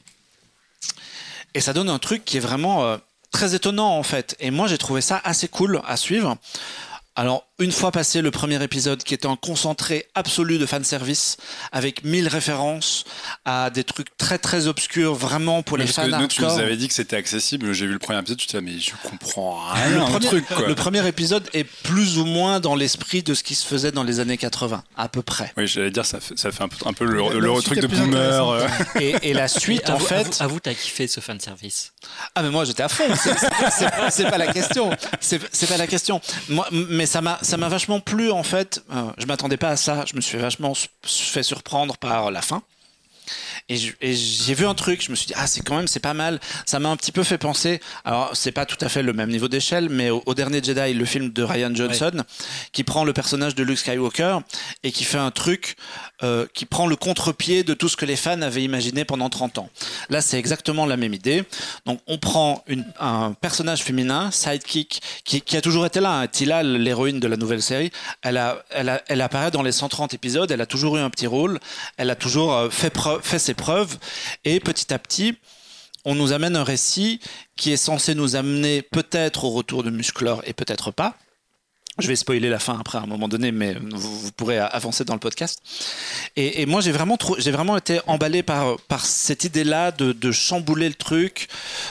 Et 1.55 1.61
ça 1.61 1.73
donne 1.73 1.89
un 1.89 1.99
truc 1.99 2.25
qui 2.25 2.39
est 2.39 2.41
vraiment 2.41 2.99
très 3.31 3.55
étonnant 3.55 3.97
en 3.97 4.03
fait. 4.03 4.35
Et 4.41 4.51
moi 4.51 4.67
j'ai 4.67 4.79
trouvé 4.79 5.01
ça 5.01 5.21
assez 5.25 5.47
cool 5.47 5.81
à 5.87 5.97
suivre. 5.97 6.37
Alors, 7.17 7.47
une 7.61 7.71
fois 7.73 7.93
passé 7.93 8.21
le 8.21 8.31
premier 8.33 8.61
épisode, 8.63 9.03
qui 9.05 9.15
était 9.15 9.27
un 9.29 9.37
concentré 9.37 10.07
absolu 10.15 10.59
de 10.59 10.67
fanservice, 10.67 11.37
avec 11.71 12.03
mille 12.05 12.27
références 12.27 13.05
à 13.45 13.71
des 13.71 13.85
trucs 13.85 14.17
très 14.19 14.39
très 14.39 14.67
obscurs, 14.67 15.15
vraiment 15.15 15.63
pour 15.63 15.77
les 15.77 15.85
Parce 15.85 15.97
fans 15.97 16.11
que 16.11 16.23
nous, 16.23 16.27
tu 16.27 16.43
nous 16.43 16.59
avais 16.59 16.77
dit 16.77 16.89
que 16.89 16.95
c'était 16.95 17.17
accessible. 17.17 17.73
J'ai 17.73 17.87
vu 17.87 17.93
le 17.93 17.99
premier 18.01 18.19
épisode, 18.19 18.39
tu 18.39 18.47
te 18.47 18.53
dis, 18.53 18.57
ah, 18.59 18.61
mais 18.61 18.79
je 18.81 18.91
comprends 19.09 19.61
Le 19.87 19.97
rien. 19.99 20.05
premier, 20.05 20.27
un 20.27 20.29
truc, 20.31 20.47
quoi. 20.49 20.67
le 20.67 20.75
premier 20.75 21.07
épisode 21.07 21.49
est 21.53 21.65
plus 21.65 22.19
ou 22.19 22.25
moins 22.25 22.59
dans 22.59 22.75
l'esprit 22.75 23.23
de 23.23 23.35
ce 23.35 23.43
qui 23.45 23.55
se 23.55 23.65
faisait 23.67 23.93
dans 23.93 24.03
les 24.03 24.19
années 24.19 24.37
80, 24.39 24.83
à 24.97 25.09
peu 25.09 25.23
près. 25.23 25.53
Oui, 25.57 25.69
j'allais 25.69 25.91
dire, 25.93 26.05
ça 26.07 26.19
fait, 26.21 26.37
ça 26.39 26.51
fait 26.51 26.63
un 26.65 26.69
peu, 26.69 26.77
un 26.87 26.93
peu 26.93 27.05
le, 27.05 27.39
le 27.39 27.63
truc 27.63 27.79
de 27.81 27.87
boomer. 27.87 28.49
euh. 28.51 28.67
Et, 29.01 29.31
et 29.31 29.33
la 29.33 29.47
suite, 29.49 29.91
en 29.91 29.99
fait, 29.99 30.21
avoue- 30.23 30.43
Avoue, 30.45 30.61
t'as 30.61 30.75
kiffé 30.75 31.07
ce 31.07 31.21
fanservice. 31.21 31.93
Ah 32.35 32.43
mais 32.43 32.51
moi 32.51 32.65
j'étais 32.65 32.83
à 32.83 32.89
fond. 32.89 33.05
C'est- 34.11 34.25
pas 34.31 34.39
la 34.39 34.53
question. 34.53 34.91
C'est 35.21 35.41
c'est 35.53 35.67
pas 35.67 35.77
la 35.77 35.87
question. 35.87 36.21
Moi, 36.49 36.67
mais 36.73 37.07
ça 37.07 37.21
m'a 37.21 37.39
ça 37.45 37.57
m'a 37.57 37.69
vachement 37.69 38.01
plu 38.01 38.31
en 38.31 38.43
fait. 38.43 38.83
Euh, 38.93 39.11
je 39.19 39.27
m'attendais 39.27 39.57
pas 39.57 39.71
à 39.71 39.77
ça. 39.77 40.05
Je 40.07 40.17
me 40.17 40.21
suis 40.21 40.39
vachement 40.39 40.73
fait 41.03 41.43
surprendre 41.43 41.97
par 41.97 42.31
la 42.31 42.43
fin. 42.43 42.63
Et 43.69 43.77
j'ai 43.77 44.55
vu 44.55 44.67
un 44.67 44.75
truc, 44.75 45.03
je 45.03 45.11
me 45.11 45.17
suis 45.17 45.27
dit, 45.27 45.35
ah, 45.37 45.47
c'est 45.47 45.63
quand 45.63 45.77
même, 45.77 45.89
c'est 45.89 46.01
pas 46.01 46.15
mal. 46.15 46.41
Ça 46.67 46.79
m'a 46.79 46.89
un 46.89 46.97
petit 46.97 47.13
peu 47.13 47.23
fait 47.23 47.39
penser, 47.39 47.81
alors, 48.05 48.31
c'est 48.35 48.53
pas 48.53 48.67
tout 48.67 48.77
à 48.81 48.89
fait 48.89 49.03
le 49.03 49.13
même 49.13 49.31
niveau 49.31 49.49
d'échelle, 49.49 49.89
mais 49.89 50.11
au, 50.11 50.23
au 50.27 50.35
dernier 50.35 50.63
Jedi, 50.63 50.95
le 50.95 51.05
film 51.05 51.31
de 51.31 51.43
Ryan 51.43 51.75
Johnson, 51.75 52.25
qui 52.73 52.85
prend 52.85 53.05
le 53.05 53.13
personnage 53.13 53.55
de 53.55 53.63
Luke 53.63 53.79
Skywalker 53.79 54.39
et 54.83 54.93
qui 54.93 55.05
fait 55.05 55.19
un 55.19 55.31
truc 55.31 55.77
euh, 56.23 56.47
qui 56.55 56.65
prend 56.65 56.87
le 56.87 56.97
contre-pied 56.97 57.65
de 57.65 57.75
tout 57.75 57.89
ce 57.89 57.97
que 57.97 58.07
les 58.07 58.17
fans 58.17 58.41
avaient 58.43 58.63
imaginé 58.63 59.05
pendant 59.05 59.29
30 59.29 59.59
ans. 59.59 59.71
Là, 60.09 60.21
c'est 60.21 60.39
exactement 60.39 60.87
la 60.87 60.97
même 60.97 61.13
idée. 61.13 61.45
Donc, 61.87 62.01
on 62.07 62.19
prend 62.19 62.63
une, 62.67 62.85
un 63.01 63.33
personnage 63.33 63.83
féminin, 63.83 64.31
sidekick, 64.31 65.03
qui, 65.25 65.41
qui 65.41 65.57
a 65.57 65.61
toujours 65.61 65.87
été 65.87 66.01
là. 66.01 66.21
Hein. 66.21 66.27
Tila, 66.27 66.63
l'héroïne 66.63 67.21
de 67.21 67.27
la 67.27 67.37
nouvelle 67.37 67.63
série, 67.63 67.91
elle, 68.23 68.37
a, 68.37 68.65
elle, 68.71 68.89
a, 68.89 69.03
elle 69.09 69.21
apparaît 69.21 69.51
dans 69.51 69.63
les 69.63 69.73
130 69.73 70.15
épisodes, 70.15 70.51
elle 70.51 70.61
a 70.61 70.67
toujours 70.67 70.97
eu 70.97 71.01
un 71.01 71.11
petit 71.11 71.27
rôle, 71.27 71.59
elle 71.97 72.11
a 72.11 72.15
toujours 72.15 72.55
euh, 72.55 72.71
fait, 72.71 72.91
preuve, 72.91 73.14
fait 73.23 73.39
ses 73.39 73.55
preuves, 73.55 73.99
et 74.45 74.61
petit 74.61 74.93
à 74.93 74.99
petit, 74.99 75.37
on 76.05 76.15
nous 76.15 76.33
amène 76.33 76.57
un 76.57 76.65
récit 76.65 77.21
qui 77.57 77.73
est 77.73 77.77
censé 77.77 78.15
nous 78.15 78.37
amener 78.37 78.83
peut-être 78.83 79.45
au 79.45 79.51
retour 79.51 79.83
de 79.83 79.91
Musclor 79.91 80.43
et 80.47 80.53
peut-être 80.53 80.91
pas. 80.91 81.17
Je 81.99 82.09
vais 82.09 82.17
spoiler 82.17 82.49
la 82.49 82.59
fin 82.59 82.77
après 82.79 82.99
à 82.99 83.03
un 83.03 83.07
moment 83.07 83.29
donné, 83.29 83.53
mais 83.53 83.77
vous, 83.93 84.33
pourrez 84.33 84.59
avancer 84.59 85.05
dans 85.05 85.15
le 85.15 85.21
podcast. 85.21 85.61
Et, 86.35 86.67
moi, 86.67 86.81
j'ai 86.81 86.91
vraiment, 86.91 87.17
vraiment 87.39 87.77
été 87.77 88.01
emballé 88.09 88.43
par, 88.43 88.77
cette 88.99 89.45
idée-là 89.45 89.93
de, 89.93 90.11
de, 90.11 90.33
chambouler 90.33 90.89
le 90.89 90.97
truc, 90.97 91.47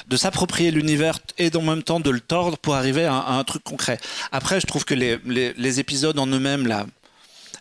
de 0.10 0.18
s'approprier 0.18 0.72
l'univers 0.72 1.20
et 1.38 1.56
en 1.56 1.62
même 1.62 1.84
temps 1.84 2.02
de 2.02 2.10
le 2.10 2.20
tordre 2.20 2.58
pour 2.58 2.76
arriver 2.76 3.06
à, 3.06 3.14
un 3.14 3.44
truc 3.46 3.64
concret. 3.64 3.98
Après, 4.34 4.60
je 4.60 4.68
trouve 4.68 4.84
que 4.84 4.94
les, 4.94 5.20
les, 5.26 5.54
les 5.54 5.80
épisodes 5.80 6.20
en 6.20 6.28
eux-mêmes, 6.28 6.68
là, 6.68 6.86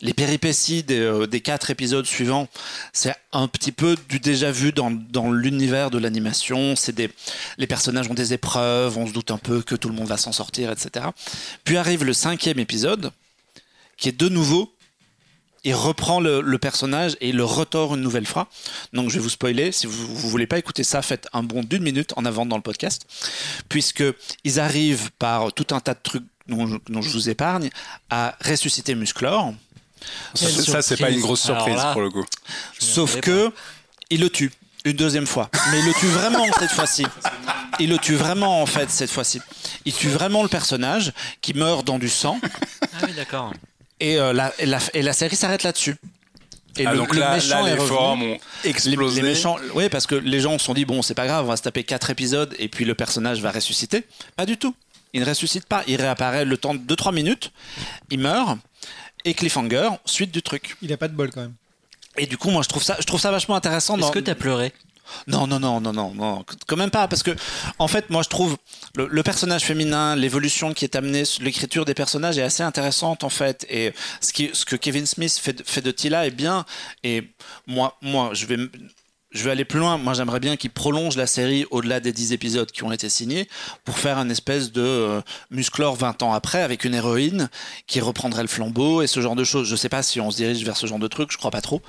les 0.02 0.12
péripéties 0.12 0.84
euh, 0.90 1.26
des, 1.26 1.40
quatre 1.40 1.70
épisodes 1.70 2.04
suivants, 2.04 2.48
c'est 2.92 3.14
un 3.32 3.46
petit 3.48 3.72
peu 3.72 3.96
du 4.08 4.18
déjà 4.18 4.50
vu 4.50 4.72
dans, 4.72 4.90
l'univers 5.30 5.90
de 5.90 5.98
l'animation. 5.98 6.74
C'est 6.76 6.94
des, 6.94 7.10
les 7.56 7.68
personnages 7.68 8.10
ont 8.10 8.14
des 8.14 8.34
épreuves, 8.34 8.98
on 8.98 9.06
se 9.06 9.12
doute 9.12 9.30
un 9.30 9.38
peu 9.38 9.62
que 9.62 9.76
tout 9.76 9.88
le 9.88 9.94
monde 9.94 10.08
va 10.08 10.16
s'en 10.16 10.32
sortir, 10.32 10.70
etc. 10.70 11.06
Puis 11.64 11.76
arrive 11.76 12.04
le 12.04 12.12
cinquième 12.12 12.58
épisode, 12.58 13.12
qui 13.96 14.08
est 14.08 14.18
de 14.20 14.28
nouveau 14.28 14.74
il 15.64 15.76
reprend 15.76 16.18
le, 16.18 16.58
personnage 16.58 17.16
et 17.20 17.30
le 17.30 17.44
retord 17.44 17.94
une 17.94 18.00
nouvelle 18.00 18.26
fois. 18.26 18.48
Donc 18.92 19.10
je 19.10 19.14
vais 19.14 19.20
vous 19.20 19.28
spoiler. 19.28 19.70
Si 19.70 19.86
vous, 19.86 20.12
ne 20.12 20.28
voulez 20.28 20.48
pas 20.48 20.58
écouter 20.58 20.82
ça, 20.82 21.02
faites 21.02 21.28
un 21.32 21.44
bond 21.44 21.62
d'une 21.62 21.84
minute 21.84 22.12
en 22.16 22.24
avant 22.24 22.44
dans 22.44 22.56
le 22.56 22.62
podcast, 22.62 23.06
puisque 23.68 24.02
ils 24.42 24.58
arrivent 24.58 25.12
par 25.20 25.52
tout 25.52 25.72
un 25.72 25.78
tas 25.78 25.94
de 25.94 26.00
trucs 26.02 26.24
dont, 26.48 26.80
dont 26.88 27.00
je 27.00 27.10
vous 27.10 27.30
épargne 27.30 27.70
à 28.10 28.36
ressusciter 28.44 28.96
Musclor, 28.96 29.54
ça, 30.34 30.82
c'est 30.82 30.96
pas 30.96 31.10
une 31.10 31.20
grosse 31.20 31.42
surprise 31.42 31.80
pour 31.92 32.02
le 32.02 32.10
coup. 32.10 32.24
Sauf 32.78 33.20
que 33.20 33.52
il 34.10 34.20
le 34.20 34.30
tue 34.30 34.52
une 34.84 34.92
deuxième 34.92 35.26
fois. 35.26 35.48
Mais 35.70 35.78
il 35.78 35.86
le 35.86 35.94
tue 35.94 36.06
vraiment 36.06 36.44
cette 36.58 36.70
fois-ci. 36.70 37.06
Il 37.78 37.88
le 37.88 37.98
tue 37.98 38.14
vraiment 38.14 38.62
en 38.62 38.66
fait 38.66 38.90
cette 38.90 39.10
fois-ci. 39.10 39.40
Il 39.84 39.92
tue 39.92 40.08
vraiment 40.08 40.42
le 40.42 40.48
personnage 40.48 41.12
qui 41.40 41.54
meurt 41.54 41.86
dans 41.86 41.98
du 41.98 42.08
sang. 42.08 42.38
Ah 42.82 43.04
oui, 43.06 43.12
d'accord. 43.14 43.52
Et, 44.00 44.18
euh, 44.18 44.32
la, 44.32 44.52
et, 44.58 45.02
la, 45.02 45.12
série 45.12 45.36
s'arrête 45.36 45.62
là-dessus. 45.62 45.96
Et 46.76 46.86
ah, 46.86 46.92
le, 46.92 46.98
donc 46.98 47.14
là, 47.14 47.34
méchant 47.34 47.64
les 47.64 47.76
formes 47.76 48.22
ont 48.22 48.38
explosé. 48.64 49.22
Les, 49.22 49.28
méchants, 49.28 49.56
oui, 49.74 49.88
parce 49.88 50.06
que 50.06 50.14
les 50.14 50.40
gens 50.40 50.58
se 50.58 50.64
sont 50.64 50.74
dit 50.74 50.84
bon, 50.84 51.02
c'est 51.02 51.14
pas 51.14 51.26
grave, 51.26 51.44
on 51.44 51.48
va 51.48 51.56
se 51.56 51.62
taper 51.62 51.84
quatre 51.84 52.10
épisodes 52.10 52.54
et 52.58 52.68
puis 52.68 52.84
le 52.84 52.94
personnage 52.94 53.40
va 53.40 53.52
ressusciter. 53.52 54.04
Pas 54.36 54.46
du 54.46 54.56
tout. 54.56 54.74
Il 55.12 55.20
ne 55.20 55.26
ressuscite 55.26 55.66
pas. 55.66 55.84
Il 55.86 56.00
réapparaît 56.00 56.44
le 56.44 56.56
temps 56.56 56.74
de 56.74 56.80
2-3 56.80 57.14
minutes. 57.14 57.52
Il 58.10 58.18
meurt 58.18 58.58
et 59.24 59.34
cliffhanger, 59.34 59.90
suite 60.04 60.32
du 60.32 60.42
truc. 60.42 60.76
Il 60.82 60.92
a 60.92 60.96
pas 60.96 61.08
de 61.08 61.14
bol 61.14 61.30
quand 61.30 61.42
même. 61.42 61.54
Et 62.18 62.26
du 62.26 62.36
coup, 62.36 62.50
moi, 62.50 62.62
je 62.62 62.68
trouve 62.68 62.82
ça, 62.82 62.96
je 63.00 63.06
trouve 63.06 63.20
ça 63.20 63.30
vachement 63.30 63.54
intéressant. 63.54 63.98
Est-ce 63.98 64.12
que 64.12 64.18
tu 64.18 64.30
as 64.30 64.34
pleuré? 64.34 64.72
Non, 65.26 65.46
non, 65.46 65.60
non, 65.60 65.80
non, 65.80 65.92
non, 65.92 66.14
non, 66.14 66.44
quand 66.66 66.76
même 66.76 66.90
pas, 66.90 67.06
parce 67.08 67.22
que 67.22 67.32
en 67.78 67.88
fait, 67.88 68.08
moi, 68.10 68.22
je 68.22 68.28
trouve 68.28 68.56
le, 68.94 69.22
personnage 69.22 69.62
féminin, 69.62 70.16
l'évolution 70.16 70.72
qui 70.72 70.84
est 70.84 70.96
amenée, 70.96 71.24
l'écriture 71.40 71.84
des 71.84 71.94
personnages 71.94 72.38
est 72.38 72.42
assez 72.42 72.62
intéressante 72.62 73.24
en 73.24 73.28
fait, 73.28 73.66
et 73.68 73.92
ce, 74.20 74.32
qui, 74.32 74.50
ce 74.52 74.64
que 74.64 74.76
Kevin 74.76 75.04
Smith 75.04 75.38
fait, 75.38 75.68
fait 75.68 75.80
de 75.80 75.90
Tila 75.90 76.26
est 76.26 76.30
bien. 76.30 76.64
Et 77.04 77.28
moi, 77.66 77.96
moi, 78.00 78.30
je 78.32 78.46
vais 78.46 78.56
je 79.32 79.44
vais 79.44 79.50
aller 79.50 79.64
plus 79.64 79.78
loin. 79.78 79.98
Moi, 79.98 80.14
j'aimerais 80.14 80.40
bien 80.40 80.56
qu'ils 80.56 80.70
prolongent 80.70 81.16
la 81.16 81.26
série 81.26 81.64
au-delà 81.70 82.00
des 82.00 82.12
10 82.12 82.32
épisodes 82.32 82.70
qui 82.70 82.84
ont 82.84 82.92
été 82.92 83.08
signés 83.08 83.48
pour 83.84 83.98
faire 83.98 84.18
un 84.18 84.28
espèce 84.28 84.72
de 84.72 84.82
euh, 84.82 85.20
musclore 85.50 85.96
20 85.96 86.22
ans 86.22 86.32
après 86.32 86.62
avec 86.62 86.84
une 86.84 86.94
héroïne 86.94 87.48
qui 87.86 88.00
reprendrait 88.00 88.42
le 88.42 88.48
flambeau 88.48 89.02
et 89.02 89.06
ce 89.06 89.20
genre 89.20 89.36
de 89.36 89.44
choses. 89.44 89.68
Je 89.68 89.76
sais 89.76 89.88
pas 89.88 90.02
si 90.02 90.20
on 90.20 90.30
se 90.30 90.36
dirige 90.36 90.64
vers 90.64 90.76
ce 90.76 90.86
genre 90.86 90.98
de 90.98 91.08
truc, 91.08 91.32
je 91.32 91.38
crois 91.38 91.50
pas 91.50 91.62
trop. 91.62 91.82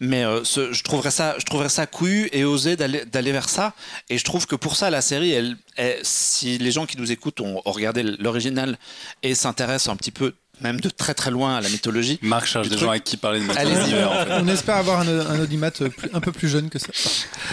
Mais 0.00 0.24
euh, 0.24 0.42
je 0.44 0.82
trouverais 0.82 1.10
ça, 1.10 1.36
je 1.38 1.44
trouverais 1.44 1.68
ça 1.68 1.86
couillu 1.86 2.28
et 2.32 2.44
osé 2.44 2.76
d'aller 2.76 3.32
vers 3.32 3.48
ça. 3.48 3.74
Et 4.08 4.18
je 4.18 4.24
trouve 4.24 4.46
que 4.46 4.56
pour 4.56 4.76
ça, 4.76 4.90
la 4.90 5.02
série, 5.02 5.56
si 6.02 6.58
les 6.58 6.70
gens 6.70 6.86
qui 6.86 6.96
nous 6.96 7.12
écoutent 7.12 7.40
ont 7.40 7.60
regardé 7.66 8.02
l'original 8.02 8.78
et 9.22 9.34
s'intéressent 9.34 9.92
un 9.92 9.96
petit 9.96 10.10
peu 10.10 10.34
même 10.60 10.80
de 10.80 10.88
très 10.88 11.14
très 11.14 11.30
loin 11.30 11.56
à 11.56 11.60
la 11.60 11.68
mythologie. 11.68 12.18
Marc 12.22 12.46
cherche 12.46 12.68
des 12.68 12.78
gens 12.78 12.90
avec 12.90 13.04
qui 13.04 13.16
parler 13.16 13.40
de 13.40 13.44
mythologie. 13.44 13.94
On 14.30 14.48
espère 14.48 14.76
avoir 14.76 15.00
un, 15.00 15.08
un 15.08 15.40
audimat 15.40 15.70
un 16.12 16.20
peu 16.20 16.32
plus 16.32 16.48
jeune 16.48 16.68
que 16.68 16.78
ça. 16.78 16.88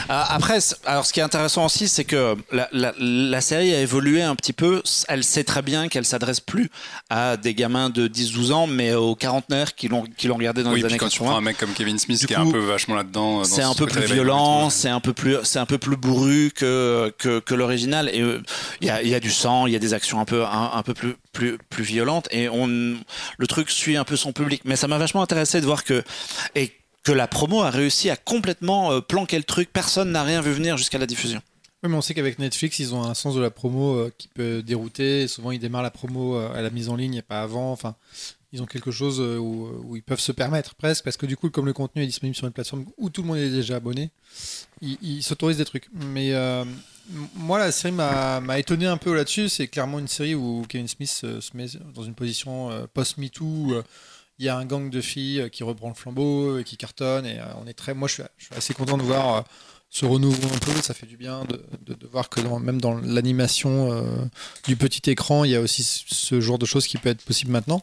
Euh, 0.09 0.23
après, 0.29 0.59
alors 0.85 1.05
ce 1.05 1.13
qui 1.13 1.19
est 1.19 1.23
intéressant 1.23 1.65
aussi, 1.65 1.87
c'est 1.87 2.03
que 2.03 2.35
la, 2.51 2.69
la, 2.71 3.41
série 3.41 3.73
a 3.73 3.81
évolué 3.81 4.21
un 4.21 4.35
petit 4.35 4.53
peu. 4.53 4.81
Elle 5.07 5.23
sait 5.23 5.43
très 5.43 5.61
bien 5.61 5.87
qu'elle 5.87 6.05
s'adresse 6.05 6.39
plus 6.39 6.69
à 7.09 7.37
des 7.37 7.53
gamins 7.53 7.89
de 7.89 8.07
10-12 8.07 8.51
ans, 8.51 8.67
mais 8.67 8.93
aux 8.93 9.15
quarantenaires 9.15 9.75
qui 9.75 9.87
l'ont 9.87 10.05
qui 10.17 10.27
l'ont 10.27 10.37
regardé 10.37 10.63
dans 10.63 10.71
les 10.71 10.85
années 10.85 10.97
quand 10.97 11.07
80. 11.07 11.09
Quand 11.09 11.09
tu 11.09 11.19
prends 11.29 11.37
un 11.37 11.41
mec 11.41 11.57
comme 11.57 11.73
Kevin 11.73 11.99
Smith 11.99 12.25
qui 12.25 12.33
est 12.33 12.37
un 12.37 12.49
peu 12.49 12.59
vachement 12.59 12.95
là-dedans, 12.95 13.43
c'est 13.43 13.63
un 13.63 13.73
peu 13.73 13.85
plus 13.85 14.05
violent, 14.05 14.69
c'est 14.69 14.89
un 14.89 14.99
peu 14.99 15.13
plus 15.13 15.37
c'est 15.43 15.59
un 15.59 15.65
peu 15.65 15.77
plus 15.77 15.97
bourru 15.97 16.51
que 16.55 17.13
que, 17.17 17.39
que 17.39 17.53
l'original. 17.53 18.09
Et 18.13 18.21
euh, 18.21 18.41
il 18.81 18.87
y, 18.87 18.89
a, 18.89 19.01
y, 19.03 19.15
a, 19.15 19.19
du 19.19 19.31
sang, 19.31 19.67
il 19.67 19.73
y 19.73 19.75
a 19.75 19.79
des 19.79 19.93
actions 19.93 20.19
un 20.19 20.25
peu 20.25 20.45
un, 20.45 20.71
un 20.73 20.83
peu 20.83 20.93
plus 20.93 21.15
plus 21.37 21.83
violentes 21.83 22.27
et 22.31 22.49
on 22.49 22.67
le 22.67 23.47
truc 23.47 23.69
suit 23.69 23.97
un 23.97 24.03
peu 24.03 24.15
son 24.15 24.33
public. 24.33 24.61
Mais 24.65 24.75
ça 24.75 24.87
m'a 24.87 24.97
vachement 24.97 25.21
intéressé 25.21 25.61
de 25.61 25.65
voir 25.65 25.83
que 25.83 26.03
et 26.55 26.71
que 27.07 27.13
la 27.13 27.27
promo 27.29 27.61
a 27.61 27.69
réussi 27.69 28.09
à 28.09 28.17
complètement 28.17 28.91
euh, 28.91 28.99
planquer 28.99 29.37
le 29.37 29.45
truc. 29.45 29.71
Personne 29.71 30.11
n'a 30.11 30.23
rien 30.23 30.41
vu 30.41 30.51
venir 30.51 30.75
jusqu'à 30.75 30.97
la 30.97 31.05
diffusion. 31.05 31.41
Oui, 31.81 31.89
mais 31.89 31.95
on 31.95 32.01
sait 32.01 32.13
qu'avec 32.13 32.37
Netflix, 32.37 32.79
ils 32.79 32.93
ont 32.93 33.01
un 33.01 33.13
sens 33.13 33.33
de 33.33 33.39
la 33.39 33.49
promo 33.49 33.95
euh, 33.95 34.13
qui 34.17 34.27
peut 34.27 34.61
dérouter. 34.61 35.29
Souvent, 35.29 35.51
ils 35.51 35.59
démarrent 35.59 35.83
la 35.83 35.91
promo 35.91 36.35
euh, 36.35 36.53
à 36.53 36.61
la 36.61 36.69
mise 36.69 36.89
en 36.89 36.97
ligne 36.97 37.15
et 37.15 37.21
pas 37.21 37.41
avant. 37.41 37.71
Enfin, 37.71 37.95
ils 38.51 38.61
ont 38.61 38.65
quelque 38.65 38.91
chose 38.91 39.21
où, 39.21 39.95
ils 39.95 40.03
peuvent 40.03 40.19
se 40.19 40.33
permettre 40.33 40.75
presque, 40.75 41.05
parce 41.05 41.15
que 41.15 41.25
du 41.25 41.37
coup, 41.37 41.49
comme 41.49 41.65
le 41.65 41.71
contenu 41.71 42.03
est 42.03 42.07
disponible 42.07 42.35
sur 42.35 42.45
une 42.45 42.51
plateforme 42.51 42.85
où 42.97 43.09
tout 43.09 43.21
le 43.21 43.27
monde 43.29 43.37
est 43.37 43.51
déjà 43.51 43.77
abonné, 43.77 44.09
ils 44.81 45.21
s'autorisent 45.23 45.57
des 45.57 45.65
trucs. 45.65 45.89
Mais 45.93 46.33
moi, 47.35 47.59
la 47.59 47.71
série 47.71 47.93
m'a 47.93 48.59
étonné 48.59 48.85
un 48.85 48.97
peu 48.97 49.15
là-dessus. 49.15 49.49
C'est 49.49 49.67
clairement 49.67 49.99
une 49.99 50.07
série 50.07 50.35
où 50.35 50.65
Kevin 50.67 50.87
Smith 50.87 51.09
se 51.09 51.57
met 51.57 51.67
dans 51.93 52.03
une 52.03 52.15
position 52.15 52.69
euh, 52.71 52.85
post-MeToo. 52.93 53.73
Euh, 53.73 53.83
il 54.39 54.45
y 54.45 54.49
a 54.49 54.57
un 54.57 54.65
gang 54.65 54.89
de 54.89 55.01
filles 55.01 55.41
euh, 55.41 55.49
qui 55.49 55.63
reprend 55.63 55.89
le 55.89 55.95
flambeau, 55.95 56.59
et 56.59 56.63
qui 56.63 56.77
cartonne. 56.77 57.25
Et 57.25 57.39
on 57.61 57.67
est 57.67 57.73
très. 57.73 57.93
Moi, 57.93 58.07
je 58.07 58.13
suis, 58.13 58.23
assez 58.55 58.73
content 58.73 58.97
de 58.97 59.03
voir 59.03 59.45
ce 59.89 60.05
renouveau 60.05 60.47
un 60.53 60.59
peu. 60.59 60.71
Ça 60.81 60.93
fait 60.93 61.07
du 61.07 61.17
bien 61.17 61.43
de, 61.45 62.07
voir 62.11 62.29
que 62.29 62.41
même 62.41 62.81
dans 62.81 62.95
l'animation 62.95 64.19
du 64.65 64.75
petit 64.75 65.09
écran, 65.09 65.43
il 65.45 65.51
y 65.51 65.55
a 65.55 65.61
aussi 65.61 65.83
ce 65.83 66.41
genre 66.41 66.59
de 66.59 66.65
choses 66.65 66.87
qui 66.87 66.97
peut 66.97 67.09
être 67.09 67.23
possible 67.23 67.51
maintenant. 67.51 67.81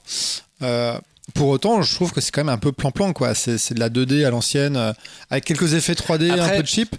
Pour 1.32 1.48
autant, 1.48 1.80
je 1.80 1.94
trouve 1.94 2.12
que 2.12 2.20
c'est 2.20 2.30
quand 2.30 2.44
même 2.44 2.54
un 2.54 2.58
peu 2.58 2.70
plan-plan, 2.70 3.14
quoi. 3.14 3.34
C'est 3.34 3.72
de 3.72 3.80
la 3.80 3.88
2D 3.88 4.26
à 4.26 4.30
l'ancienne, 4.30 4.76
euh, 4.76 4.92
avec 5.30 5.44
quelques 5.44 5.72
effets 5.72 5.94
3D 5.94 6.30
un 6.30 6.60
peu 6.60 6.66
cheap. 6.66 6.94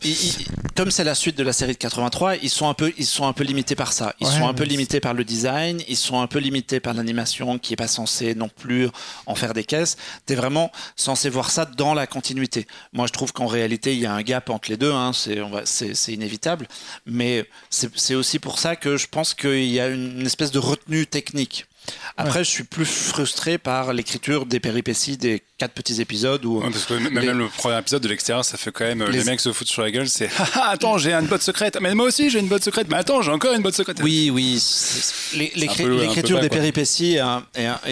comme 0.76 0.89
c'est 0.89 1.03
la 1.03 1.14
suite 1.14 1.38
de 1.38 1.43
la 1.43 1.53
série 1.53 1.73
de 1.73 1.77
83, 1.77 2.38
ils 2.38 2.49
sont 2.49 2.68
un 2.68 2.73
peu, 2.73 2.91
ils 2.97 3.06
sont 3.06 3.27
un 3.27 3.34
peu 3.34 3.43
limités 3.43 3.76
par 3.76 3.93
ça. 3.93 4.15
Ils 4.19 4.27
sont 4.27 4.47
un 4.47 4.56
peu 4.56 4.64
limités 4.64 4.99
par 4.99 5.14
le 5.14 5.23
design, 5.23 5.80
ils 5.88 5.95
sont 5.95 6.19
un 6.19 6.26
peu 6.26 6.39
limités 6.39 6.80
par 6.80 6.95
l'animation 6.95 7.60
qui 7.60 7.73
est 7.73 7.77
pas 7.77 7.88
censée 7.88 8.34
non 8.34 8.49
plus 8.49 8.89
en 9.27 9.35
faire 9.35 9.53
des 9.53 9.64
caisses. 9.64 9.95
T'es 10.26 10.35
vraiment 10.35 10.72
censé 10.95 11.30
voir 11.30 11.52
ça 11.52 11.65
dans 11.65 11.93
la 11.93 12.07
continuité. 12.07 12.65
Moi, 12.93 13.06
je 13.06 13.14
trouve 13.14 13.31
qu'en 13.31 13.47
réalité, 13.47 13.93
il 13.93 13.99
y 13.99 14.07
a 14.07 14.14
un 14.14 14.23
gap 14.23 14.49
entre 14.49 14.72
les 14.72 14.77
deux. 14.77 14.91
Hein. 14.91 15.11
C'est 15.14 16.14
inévitable, 16.14 16.68
mais 17.06 17.45
c'est 17.69 18.15
aussi 18.15 18.39
pour 18.39 18.57
ça 18.57 18.76
que 18.76 18.97
je 18.97 19.07
pense 19.07 19.35
qu'il 19.35 19.65
y 19.65 19.80
a 19.80 19.88
une 19.88 20.26
espèce 20.26 20.52
de 20.52 20.60
retenue 20.60 21.06
technique. 21.06 21.68
Après, 22.17 22.43
je 22.43 22.49
suis 22.49 22.63
plus 22.63 22.85
frustré 22.85 23.57
par 23.57 23.93
l'écriture 23.93 24.45
des 24.45 24.59
péripéties 24.59 25.17
des 25.17 25.41
quatre 25.57 25.73
petits 25.73 26.01
épisodes 26.01 26.43
où. 26.45 26.61
parce 26.61 26.85
que 26.85 26.93
même, 26.93 27.37
le 27.37 27.47
premier 27.47 27.79
épisode 27.79 28.01
de 28.01 28.07
l'extérieur, 28.07 28.45
ça 28.45 28.57
fait 28.57 28.71
quand 28.71 28.85
même. 28.85 29.03
Les... 29.09 29.23
mecs 29.23 29.39
se 29.39 29.51
foutent 29.51 29.67
sur 29.67 29.81
la 29.81 29.91
gueule, 29.91 30.07
c'est 30.09 30.29
attends, 30.63 30.97
j'ai 30.97 31.13
une 31.13 31.27
botte 31.27 31.41
secrète. 31.41 31.77
Mais 31.81 31.93
moi 31.95 32.07
aussi, 32.07 32.29
j'ai 32.29 32.39
une 32.39 32.47
botte 32.47 32.63
secrète. 32.63 32.87
Mais 32.89 32.97
attends, 32.97 33.21
j'ai 33.21 33.31
encore 33.31 33.53
une 33.53 33.61
botte 33.61 33.75
secrète. 33.75 33.99
Oui, 34.01 34.29
oui. 34.33 34.61
L'écriture 35.55 36.39
des 36.39 36.49
péripéties 36.49 37.15
est, 37.15 37.19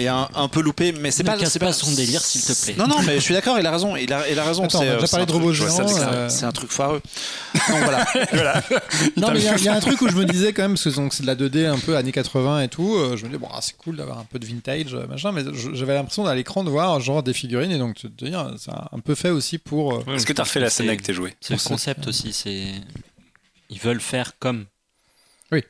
un, 0.08 0.48
peu 0.50 0.60
loupée, 0.60 0.92
mais 0.92 1.10
c'est 1.10 1.24
pas. 1.24 1.36
C'est 1.44 1.58
pas 1.58 1.72
son 1.72 1.90
délire, 1.92 2.22
s'il 2.22 2.42
te 2.42 2.64
plaît. 2.64 2.74
Non, 2.78 2.86
non, 2.86 3.02
mais 3.06 3.16
je 3.16 3.20
suis 3.20 3.34
d'accord, 3.34 3.58
il 3.58 3.66
a 3.66 3.70
raison. 3.70 3.96
Il 3.96 4.12
a, 4.12 4.28
il 4.28 4.38
a 4.38 4.44
raison. 4.44 4.64
Attends, 4.64 4.80
on 4.80 4.90
a 4.90 4.94
déjà 4.94 5.08
parlé 5.08 5.26
de 5.26 5.32
robots 5.32 5.52
géants. 5.52 6.28
C'est 6.28 6.44
un 6.44 6.52
truc 6.52 6.70
foireux. 6.70 7.00
Donc 7.68 7.78
voilà. 7.84 8.04
Non, 9.16 9.28
mais 9.32 9.40
il 9.40 9.64
y, 9.64 9.68
a 9.68 9.74
un 9.74 9.80
truc 9.80 10.00
où 10.02 10.08
je 10.08 10.16
me 10.16 10.24
disais 10.24 10.52
quand 10.52 10.62
même, 10.62 10.72
parce 10.72 10.84
que 10.84 10.90
c'est 10.90 11.22
de 11.22 11.26
la 11.26 11.34
2D 11.34 11.66
un 11.66 11.78
peu 11.78 11.96
années 11.96 12.12
80 12.12 12.62
et 12.62 12.68
tout, 12.68 12.96
euh, 12.96 13.16
je 13.16 13.22
me 13.24 13.28
disais, 13.28 13.38
bon, 13.38 13.48
ah, 13.52 13.60
c'est 13.60 13.76
cool 13.84 13.96
d'avoir 13.96 14.18
un 14.18 14.24
peu 14.24 14.38
de 14.38 14.46
vintage, 14.46 14.94
euh, 14.94 15.06
machin, 15.06 15.32
mais 15.32 15.42
j'avais 15.74 15.94
l'impression 15.94 16.26
à 16.26 16.34
l'écran 16.34 16.64
de 16.64 16.70
voir 16.70 16.98
genre 17.00 17.22
des 17.22 17.34
figurines 17.34 17.70
et 17.70 17.78
donc 17.78 18.02
de 18.02 18.26
dire, 18.26 18.54
c'est 18.58 18.70
un 18.70 19.00
peu 19.00 19.14
fait 19.14 19.30
aussi 19.30 19.58
pour. 19.58 19.94
Euh, 20.08 20.14
Est-ce 20.14 20.26
que 20.26 20.32
tu 20.32 20.40
as 20.40 20.44
refait 20.44 20.60
la 20.60 20.70
scène 20.70 20.88
avec 20.88 21.02
tes 21.02 21.12
jouets 21.12 21.36
C'est 21.40 21.54
le 21.54 21.68
concept 21.68 22.06
aussi, 22.06 22.32
c'est. 22.32 22.66
Ils 23.70 23.78
veulent 23.78 24.00
faire 24.00 24.38
comme. 24.38 24.66
Oui. 25.52 25.62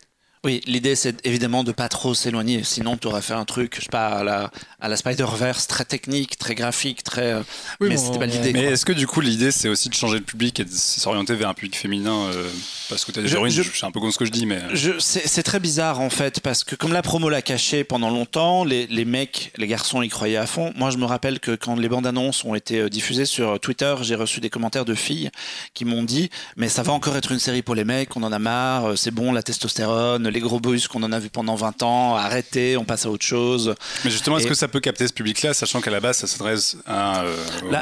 Oui, 0.45 0.61
l'idée 0.67 0.95
c'est 0.95 1.25
évidemment 1.27 1.65
de 1.65 1.73
pas 1.73 1.89
trop 1.89 2.13
s'éloigner, 2.13 2.65
sinon 2.65 2.99
tu 2.99 3.07
aurais 3.07 3.23
fait 3.23 3.33
un 3.33 3.47
truc, 3.47 3.77
je 3.77 3.83
sais 3.83 3.89
pas, 3.89 4.09
à 4.09 4.25
la, 4.25 4.51
à 4.85 4.89
la 4.89 4.99
Spider-Verse, 4.99 5.67
très 5.67 5.87
technique, 5.87 6.37
très 6.37 6.55
graphique, 6.55 7.03
très. 7.03 7.33
Euh, 7.33 7.41
mais 7.81 7.97
c'était 7.97 8.19
pas 8.19 8.27
l'idée. 8.27 8.53
Mais 8.53 8.65
est-ce 8.65 8.85
que 8.85 8.93
du 8.93 9.07
coup 9.07 9.23
l'idée 9.23 9.51
c'est 9.51 9.71
aussi 9.71 9.89
de 9.89 9.95
changer 9.95 10.19
le 10.19 10.25
public 10.25 10.61
et 10.61 10.65
de 10.67 10.71
s'orienter 10.71 11.35
vers 11.35 11.49
un 11.49 11.55
public 11.55 11.75
féminin 11.75 12.15
euh, 12.35 12.51
Parce 12.91 13.07
que 13.07 13.11
tu 13.11 13.19
as 13.19 13.23
des 13.23 13.33
héroïnes, 13.33 13.51
je, 13.51 13.63
sais 13.63 13.87
un 13.87 13.91
peu 13.91 13.99
comme 13.99 14.13
ce 14.13 14.19
que 14.19 14.27
je 14.27 14.31
dis, 14.31 14.45
mais. 14.45 14.59
Euh. 14.59 14.99
C'est 14.99 15.43
très 15.43 15.59
bizarre 15.59 16.01
en 16.01 16.11
fait, 16.11 16.41
parce 16.41 16.65
que 16.65 16.77
comme 16.77 16.93
la 16.93 17.01
promo 17.01 17.31
l'a 17.31 17.41
caché 17.41 17.83
pendant 17.83 18.11
longtemps, 18.11 18.63
les, 18.65 18.87
les, 18.89 19.07
mecs, 19.07 19.53
les 19.57 19.67
garçons 19.67 20.03
y 20.03 20.11
croyaient 20.11 20.37
à 20.37 20.47
fond. 20.47 20.71
Moi 20.77 20.91
je 20.91 20.99
me 20.99 21.07
rappelle 21.07 21.41
que 21.41 21.53
quand 21.53 21.77
les 21.77 21.89
bandes 21.89 22.07
annonces 22.07 22.45
ont 22.45 22.55
été 22.55 22.91
diffusées 22.91 23.25
sur 23.25 23.59
Twitter, 23.61 23.95
j'ai 24.03 24.17
reçu 24.17 24.41
des 24.41 24.51
commentaires 24.51 24.85
de 24.85 24.95
filles 24.95 25.31
qui 25.73 25.87
m'ont 25.87 26.03
dit 26.03 26.29
Mais 26.59 26.69
ça 26.69 26.83
va 26.83 26.93
encore 26.93 27.17
être 27.17 27.33
une 27.33 27.39
série 27.39 27.63
pour 27.63 27.75
les 27.75 27.85
mecs, 27.85 28.15
on 28.19 28.23
en 28.23 28.33
a 28.33 28.39
marre, 28.39 28.99
c'est 28.99 29.13
bon, 29.13 29.33
la 29.33 29.43
testostérone, 29.43 30.29
les 30.29 30.41
gros 30.41 30.61
boys 30.61 30.77
qu'on 30.91 31.03
en 31.05 31.13
a 31.13 31.19
vu 31.19 31.31
pendant 31.31 31.55
20 31.55 31.83
ans, 31.85 32.17
arrêtez, 32.17 32.77
on 32.77 32.85
passe 32.85 33.07
à 33.07 33.11
autre 33.11 33.25
chose. 33.25 33.75
Mais 34.05 34.11
justement, 34.11 34.37
est-ce 34.37 34.47
que 34.47 34.53
ça 34.53 34.69
peut 34.75 34.81
capter 34.81 35.07
ce 35.07 35.13
public-là, 35.13 35.55
sachant 35.55 35.81
qu'à 35.81 35.93
la 35.93 36.01
base, 36.01 36.17
ça 36.17 36.27
s'adresse 36.27 36.77
euh, 36.89 37.37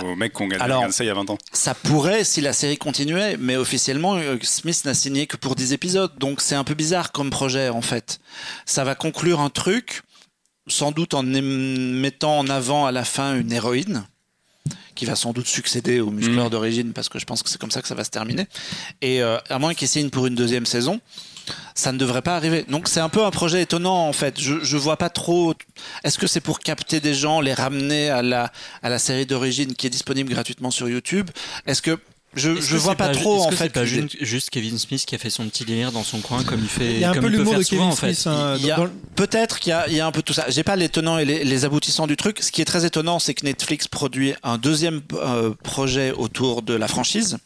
aux 0.05 0.14
mecs 0.14 0.39
ont 0.39 0.47
gagné 0.47 0.93
ça 0.93 1.05
il 1.05 1.06
y 1.06 1.10
a 1.10 1.14
20 1.14 1.31
ans 1.31 1.39
Ça 1.51 1.74
pourrait 1.74 2.23
si 2.23 2.43
la 2.43 2.52
série 2.52 2.77
continuait, 2.77 3.39
mais 3.39 3.56
officiellement, 3.56 4.16
euh, 4.16 4.36
Smith 4.43 4.85
n'a 4.85 4.93
signé 4.93 5.27
que 5.27 5.39
pour 5.39 5.55
10 5.55 5.73
épisodes, 5.73 6.12
donc 6.19 6.43
c'est 6.43 6.55
un 6.55 6.64
peu 6.64 6.74
bizarre 6.74 7.10
comme 7.10 7.31
projet 7.31 7.70
en 7.70 7.81
fait. 7.81 8.20
Ça 8.66 8.85
va 8.85 8.94
conclure 8.94 9.40
un 9.40 9.48
truc, 9.48 10.02
sans 10.66 10.93
doute 10.93 11.14
en 11.14 11.23
mettant 11.23 12.39
en 12.39 12.48
avant 12.51 12.85
à 12.85 12.93
la 12.93 13.05
fin 13.05 13.36
une 13.36 13.52
héroïne 13.52 14.05
qui 14.94 15.06
va 15.06 15.16
sans 15.16 15.32
doute 15.32 15.47
succéder 15.47 16.01
au 16.01 16.10
muscleur 16.10 16.48
mm. 16.48 16.51
d'origine 16.51 16.93
parce 16.93 17.09
que 17.09 17.19
je 17.19 17.24
pense 17.24 17.43
que 17.43 17.48
c'est 17.48 17.59
comme 17.59 17.70
ça 17.70 17.81
que 17.81 17.89
ça 17.89 17.94
va 17.94 18.05
se 18.05 18.10
terminer. 18.10 18.47
Et 19.01 19.23
euh, 19.23 19.39
à 19.48 19.59
moins 19.59 19.73
qu'il 19.73 19.89
signe 19.89 20.10
pour 20.10 20.27
une 20.27 20.35
deuxième 20.35 20.66
saison, 20.66 21.01
ça 21.74 21.93
ne 21.93 21.98
devrait 21.98 22.23
pas 22.23 22.36
arriver. 22.36 22.64
Donc 22.69 22.89
c'est 22.89 23.01
un 23.01 23.09
peu 23.09 23.24
un 23.24 23.31
projet 23.31 23.62
étonnant 23.62 24.09
en 24.09 24.12
fait. 24.12 24.40
Je, 24.40 24.62
je 24.62 24.77
vois 24.77 24.97
pas 24.97 25.10
trop. 25.10 25.55
Est-ce 26.05 26.19
que 26.19 26.27
c'est 26.27 26.40
pour 26.40 26.60
capter 26.60 27.01
des 27.01 27.14
gens, 27.14 27.40
les 27.40 27.55
ramener 27.55 28.10
à 28.10 28.23
la, 28.23 28.52
à 28.82 28.89
la 28.89 28.98
série 28.98 29.27
d'origine 29.27 29.74
qui 29.74 29.86
est 29.86 29.90
disponible 29.90 30.31
gratuitement 30.32 30.70
sur 30.70 30.89
YouTube? 30.89 31.31
Est-ce 31.66 31.82
que 31.82 31.98
je, 32.35 32.61
je 32.61 32.77
vois 32.77 32.95
pas, 32.95 33.11
trop 33.11 33.43
en 33.43 33.51
fait. 33.51 33.65
C'est 33.65 33.73
pas 33.73 33.85
juste, 33.85 34.51
Kevin 34.51 34.79
Smith 34.79 35.05
qui 35.05 35.15
a 35.15 35.19
fait 35.19 35.29
son 35.29 35.47
petit 35.49 35.65
délire 35.65 35.93
dans 35.93 36.03
son 36.03 36.21
coin 36.21 36.43
comme 36.45 36.61
il 36.61 36.69
fait. 36.69 36.95
Il 36.95 37.01
y 37.01 37.05
a 37.05 37.11
un 37.11 37.15
peu 37.15 37.27
l'humour 37.27 37.55
de 37.55 37.63
Kevin 37.63 37.93
Smith. 37.93 38.27
Hein, 38.27 38.57
peut-être 39.17 39.59
qu'il 39.59 39.75
y, 39.89 39.95
y, 39.95 40.01
a 40.01 40.07
un 40.07 40.13
peu 40.13 40.23
tout 40.23 40.33
ça. 40.33 40.47
J'ai 40.49 40.63
pas 40.63 40.77
les 40.77 40.89
tenants 40.89 41.19
et 41.19 41.25
les, 41.25 41.65
aboutissants 41.65 42.07
du 42.07 42.17
truc. 42.17 42.39
Ce 42.41 42.51
qui 42.51 42.63
est 42.63 42.65
très 42.65 42.87
étonnant, 42.87 43.19
c'est 43.19 43.35
que 43.35 43.45
Netflix 43.45 43.87
produit 43.87 44.35
un 44.43 44.57
deuxième 44.57 45.03
euh, 45.13 45.53
projet 45.63 46.11
autour 46.13 46.63
de 46.63 46.75
la 46.75 46.89
franchise, 46.89 47.37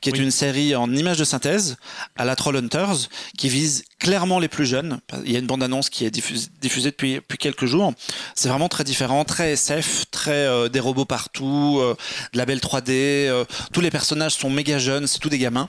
qui 0.00 0.08
est 0.08 0.16
une 0.16 0.30
série 0.30 0.76
en 0.76 0.90
images 0.94 1.18
de 1.18 1.24
synthèse 1.24 1.76
à 2.16 2.24
la 2.24 2.36
Trollhunters, 2.36 3.08
qui 3.36 3.48
vise 3.48 3.84
clairement 3.98 4.38
les 4.38 4.48
plus 4.48 4.64
jeunes. 4.64 5.00
Il 5.24 5.32
y 5.32 5.36
a 5.36 5.40
une 5.40 5.46
bande-annonce 5.46 5.90
qui 5.90 6.04
est 6.04 6.10
diffusée, 6.10 6.48
depuis, 6.62 7.14
depuis 7.14 7.36
quelques 7.36 7.66
jours. 7.66 7.92
C'est 8.34 8.48
vraiment 8.48 8.68
très 8.68 8.84
différent, 8.84 9.24
très 9.24 9.52
SF, 9.52 10.04
très 10.10 10.30
euh, 10.30 10.68
des 10.68 10.80
robots 10.80 11.04
partout, 11.04 11.78
euh, 11.80 11.96
de 12.32 12.38
la 12.38 12.46
belle 12.46 12.60
3D. 12.60 13.44
tous 13.72 13.80
les 13.80 13.90
personnages 13.90 14.19
sont 14.28 14.50
méga 14.50 14.78
jeunes, 14.78 15.06
c'est 15.06 15.18
tous 15.18 15.28
des 15.28 15.38
gamins. 15.38 15.68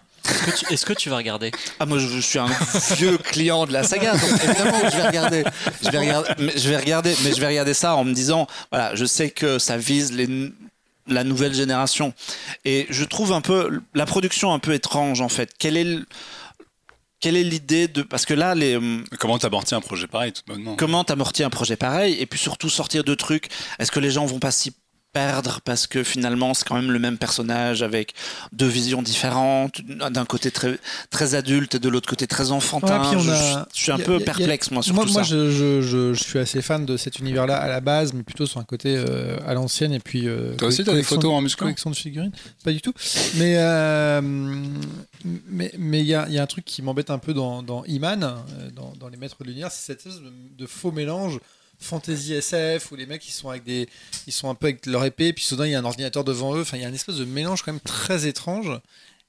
Est-ce 0.69 0.85
que, 0.85 0.93
tu 0.93 1.09
vas 1.09 1.17
regarder 1.17 1.51
Ah 1.79 1.85
moi 1.85 1.97
je, 1.97 2.19
suis 2.19 2.39
un 2.39 2.47
vieux 2.95 3.17
client 3.17 3.65
de 3.65 3.73
la 3.73 3.83
saga, 3.83 4.13
donc 4.13 4.43
évidemment 4.43 4.79
je 4.83 4.97
vais 4.97 5.07
regarder. 5.07 5.43
Je 5.83 5.89
vais 5.89 5.97
regarder, 5.99 6.29
mais 6.39 6.53
je 6.55 6.69
vais 6.69 6.77
regarder, 6.77 7.15
mais 7.23 7.33
je 7.33 7.39
vais 7.39 7.47
regarder 7.47 7.73
ça 7.73 7.95
en 7.95 8.03
me 8.03 8.13
disant, 8.13 8.47
voilà, 8.71 8.95
je 8.95 9.05
sais 9.05 9.29
que 9.29 9.59
ça 9.59 9.77
vise 9.77 10.11
les, 10.11 10.51
la 11.07 11.23
nouvelle 11.23 11.53
génération, 11.53 12.13
et 12.65 12.87
je 12.89 13.03
trouve 13.03 13.33
un 13.33 13.41
peu 13.41 13.81
la 13.93 14.05
production 14.05 14.53
un 14.53 14.59
peu 14.59 14.73
étrange 14.73 15.21
en 15.21 15.29
fait. 15.29 15.51
Quelle 15.57 15.77
est 15.77 15.99
quelle 17.19 17.37
est 17.37 17.43
l'idée 17.43 17.87
de 17.87 18.01
parce 18.01 18.25
que 18.25 18.33
là 18.33 18.55
les 18.55 18.79
comment 19.19 19.37
t'amortis 19.37 19.75
un 19.75 19.81
projet 19.81 20.07
pareil 20.07 20.33
tout 20.33 20.41
bonnement 20.47 20.75
comment 20.75 21.03
t'amortis 21.03 21.43
un 21.43 21.51
projet 21.51 21.75
pareil 21.75 22.15
et 22.19 22.25
puis 22.25 22.39
surtout 22.39 22.67
sortir 22.67 23.03
de 23.03 23.13
trucs 23.13 23.49
est-ce 23.77 23.91
que 23.91 23.99
les 23.99 24.09
gens 24.09 24.25
vont 24.25 24.39
pas 24.39 24.49
s'y 24.49 24.73
perdre 25.13 25.59
parce 25.63 25.87
que 25.87 26.03
finalement 26.03 26.53
c'est 26.53 26.67
quand 26.67 26.75
même 26.75 26.91
le 26.91 26.99
même 26.99 27.17
personnage 27.17 27.83
avec 27.83 28.13
deux 28.51 28.67
visions 28.67 29.01
différentes 29.01 29.81
d'un 29.81 30.25
côté 30.25 30.51
très 30.51 30.79
très 31.09 31.35
adulte 31.35 31.75
et 31.75 31.79
de 31.79 31.89
l'autre 31.89 32.09
côté 32.09 32.27
très 32.27 32.51
enfantin. 32.51 33.01
Je, 33.19 33.63
suis 33.73 33.91
un 33.91 33.97
peu 33.97 34.19
perplexe 34.19 34.71
moi 34.71 34.83
sur 34.83 34.93
moi, 34.93 35.05
tout 35.05 35.13
moi 35.13 35.23
ça. 35.23 35.29
Je, 35.29 35.51
je, 35.51 36.13
je, 36.13 36.23
suis 36.23 36.39
assez 36.39 36.61
fan 36.61 36.85
de 36.85 36.97
cet 36.97 37.19
univers 37.19 37.45
là 37.47 37.57
à 37.57 37.67
la 37.67 37.81
base 37.81 38.13
mais 38.13 38.23
plutôt 38.23 38.45
sur 38.45 38.59
un 38.59 38.63
côté 38.63 38.95
euh, 38.95 39.37
à 39.45 39.53
l'ancienne 39.53 39.93
et 39.93 39.99
puis 39.99 40.27
euh, 40.27 40.55
toi 40.55 40.69
aussi 40.69 40.83
t'as 40.83 40.93
des 40.93 41.03
photos 41.03 41.31
en 41.31 41.41
muscle 41.41 41.59
collection 41.59 41.89
de 41.89 41.95
figurines? 41.95 42.31
Pas 42.63 42.71
du 42.71 42.81
tout. 42.81 42.93
Mais 43.35 43.55
euh, 43.57 44.21
mais 45.49 45.71
mais 45.77 45.99
il 45.99 46.07
y 46.07 46.15
a, 46.15 46.27
y 46.29 46.37
a 46.37 46.43
un 46.43 46.47
truc 46.47 46.65
qui 46.65 46.81
m'embête 46.81 47.09
un 47.09 47.19
peu 47.19 47.33
dans, 47.33 47.63
dans 47.63 47.83
Iman 47.85 48.19
dans, 48.75 48.93
dans 48.99 49.09
les 49.09 49.17
maîtres 49.17 49.37
de 49.39 49.45
l'univers 49.45 49.71
c'est 49.71 49.85
cette 49.93 50.05
espèce 50.05 50.21
de, 50.21 50.31
de 50.57 50.65
faux 50.65 50.91
mélange 50.91 51.39
fantasy 51.81 52.33
SF 52.33 52.91
où 52.91 52.95
les 52.95 53.05
mecs 53.05 53.27
ils 53.27 53.31
sont 53.31 53.49
avec 53.49 53.63
des 53.63 53.89
ils 54.27 54.33
sont 54.33 54.49
un 54.49 54.55
peu 54.55 54.67
avec 54.67 54.85
leur 54.85 55.03
épée 55.03 55.33
puis 55.33 55.43
soudain 55.43 55.65
il 55.65 55.71
y 55.71 55.75
a 55.75 55.79
un 55.79 55.85
ordinateur 55.85 56.23
devant 56.23 56.55
eux. 56.55 56.61
Enfin 56.61 56.77
il 56.77 56.83
y 56.83 56.85
a 56.85 56.87
un 56.87 56.93
espèce 56.93 57.17
de 57.17 57.25
mélange 57.25 57.63
quand 57.63 57.73
même 57.73 57.81
très 57.81 58.27
étrange. 58.27 58.69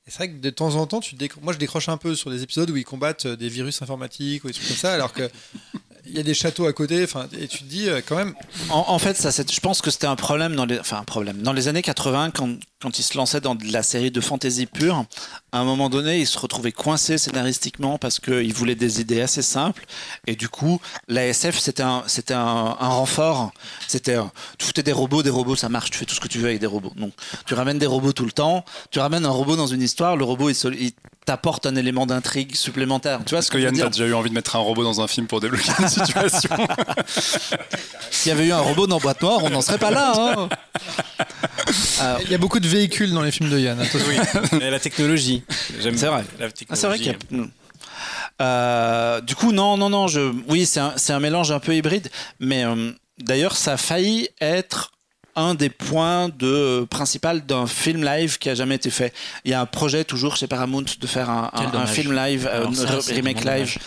Et 0.06 0.10
c'est 0.10 0.16
vrai 0.18 0.30
que 0.30 0.38
de 0.38 0.50
temps 0.50 0.74
en 0.76 0.86
temps 0.86 1.00
tu 1.00 1.16
moi 1.40 1.52
je 1.52 1.58
décroche 1.58 1.88
un 1.88 1.96
peu 1.96 2.14
sur 2.14 2.30
des 2.30 2.42
épisodes 2.42 2.70
où 2.70 2.76
ils 2.76 2.84
combattent 2.84 3.26
des 3.26 3.48
virus 3.48 3.82
informatiques 3.82 4.44
ou 4.44 4.48
des 4.48 4.54
trucs 4.54 4.68
comme 4.68 4.76
ça 4.76 4.94
alors 4.94 5.12
que 5.12 5.28
il 6.06 6.16
y 6.16 6.20
a 6.20 6.22
des 6.22 6.34
châteaux 6.34 6.66
à 6.66 6.72
côté, 6.72 7.04
enfin, 7.04 7.28
et 7.38 7.48
tu 7.48 7.58
te 7.58 7.64
dis 7.64 7.88
euh, 7.88 8.00
quand 8.06 8.16
même. 8.16 8.34
En, 8.70 8.98
fait, 8.98 9.16
ça, 9.16 9.30
je 9.30 9.60
pense 9.60 9.80
que 9.80 9.90
c'était 9.90 10.06
un 10.06 10.16
problème 10.16 10.56
dans 10.56 10.66
les, 10.66 10.78
enfin 10.78 10.98
un 10.98 11.04
problème. 11.04 11.42
Dans 11.42 11.52
les 11.52 11.68
années 11.68 11.82
80 11.82 12.32
quand 12.32 12.56
quand 12.82 12.98
il 12.98 13.02
se 13.02 13.16
lançait 13.16 13.40
dans 13.40 13.54
de 13.54 13.72
la 13.72 13.82
série 13.82 14.10
de 14.10 14.20
fantasy 14.20 14.66
pure. 14.66 15.04
À 15.52 15.58
un 15.58 15.64
moment 15.64 15.88
donné, 15.88 16.18
il 16.20 16.26
se 16.26 16.38
retrouvait 16.38 16.72
coincé 16.72 17.16
scénaristiquement 17.16 17.98
parce 17.98 18.18
qu'il 18.18 18.52
voulait 18.52 18.74
des 18.74 19.00
idées 19.00 19.20
assez 19.20 19.42
simples 19.42 19.84
et 20.26 20.34
du 20.34 20.48
coup, 20.48 20.80
la 21.08 21.26
SF 21.26 21.58
c'était 21.58 21.82
un 21.82 22.02
c'était 22.06 22.34
un, 22.34 22.72
renfort. 22.72 23.52
C'était 23.86 24.18
tu 24.58 24.66
foutais 24.66 24.82
des 24.82 24.92
robots, 24.92 25.22
des 25.22 25.30
robots 25.30 25.56
ça 25.56 25.68
marche, 25.68 25.90
tu 25.90 25.98
fais 25.98 26.06
tout 26.06 26.14
ce 26.14 26.20
que 26.20 26.28
tu 26.28 26.38
veux 26.38 26.46
avec 26.46 26.60
des 26.60 26.66
robots. 26.66 26.92
Donc 26.96 27.12
tu 27.46 27.54
ramènes 27.54 27.78
des 27.78 27.86
robots 27.86 28.12
tout 28.12 28.24
le 28.24 28.32
temps, 28.32 28.64
tu 28.90 28.98
ramènes 28.98 29.24
un 29.24 29.30
robot 29.30 29.56
dans 29.56 29.66
une 29.68 29.82
histoire, 29.82 30.16
le 30.16 30.24
robot 30.24 30.50
il, 30.50 30.56
il 30.80 30.92
t'apporte 31.24 31.66
un 31.66 31.76
élément 31.76 32.06
d'intrigue 32.06 32.56
supplémentaire. 32.56 33.20
Tu 33.24 33.34
vois 33.34 33.42
ce 33.42 33.50
que, 33.50 33.56
que 33.56 33.62
Yann, 33.62 33.76
t'as 33.76 33.88
déjà 33.88 34.06
eu 34.06 34.14
envie 34.14 34.30
de 34.30 34.34
mettre 34.34 34.56
un 34.56 34.60
robot 34.60 34.82
dans 34.82 35.00
un 35.00 35.06
film 35.06 35.26
pour 35.26 35.40
débloquer 35.40 35.70
une 35.78 35.88
situation? 35.88 36.56
S'il 38.10 38.30
y 38.30 38.32
avait 38.32 38.46
eu 38.46 38.52
un 38.52 38.60
robot 38.60 38.86
dans 38.86 38.98
Boîte 38.98 39.22
Noire, 39.22 39.38
on 39.42 39.50
n'en 39.50 39.62
serait 39.62 39.78
pas 39.78 39.90
là. 39.90 40.12
Hein. 40.16 40.48
Il 42.24 42.30
y 42.30 42.34
a 42.34 42.38
beaucoup 42.38 42.60
de 42.60 42.66
véhicules 42.72 43.12
dans 43.12 43.22
les 43.22 43.30
films 43.30 43.50
de 43.50 43.58
Yann. 43.58 43.78
Oui. 43.80 44.60
la 44.60 44.80
technologie. 44.80 45.42
C'est 45.80 45.90
vrai. 46.06 46.24
Ah, 46.68 46.76
c'est 46.76 46.86
vrai 46.86 46.98
qu'il 46.98 47.08
y 47.08 47.10
a... 47.10 47.44
Euh, 48.40 49.20
du 49.20 49.34
coup, 49.34 49.52
non, 49.52 49.76
non, 49.76 49.88
non. 49.88 50.08
Je... 50.08 50.32
Oui, 50.48 50.66
c'est 50.66 50.80
un, 50.80 50.94
un, 51.08 51.20
mélange 51.20 51.52
un 51.52 51.60
peu 51.60 51.74
hybride, 51.74 52.08
mais 52.40 52.64
euh, 52.64 52.90
d'ailleurs, 53.18 53.56
ça 53.56 53.74
a 53.74 53.76
failli 53.76 54.28
être 54.40 54.92
un 55.34 55.54
des 55.54 55.70
points 55.70 56.28
de 56.28 56.86
principal 56.90 57.46
d'un 57.46 57.66
film 57.66 58.04
live 58.04 58.38
qui 58.38 58.50
a 58.50 58.54
jamais 58.54 58.74
été 58.74 58.90
fait. 58.90 59.14
Il 59.44 59.50
y 59.50 59.54
a 59.54 59.60
un 59.60 59.66
projet 59.66 60.04
toujours 60.04 60.36
chez 60.36 60.46
Paramount 60.46 60.84
de 60.98 61.06
faire 61.06 61.30
un, 61.30 61.50
un, 61.54 61.86
film 61.86 62.12
live, 62.14 62.48
un 62.52 62.70
remake 63.14 63.44
live. 63.44 63.78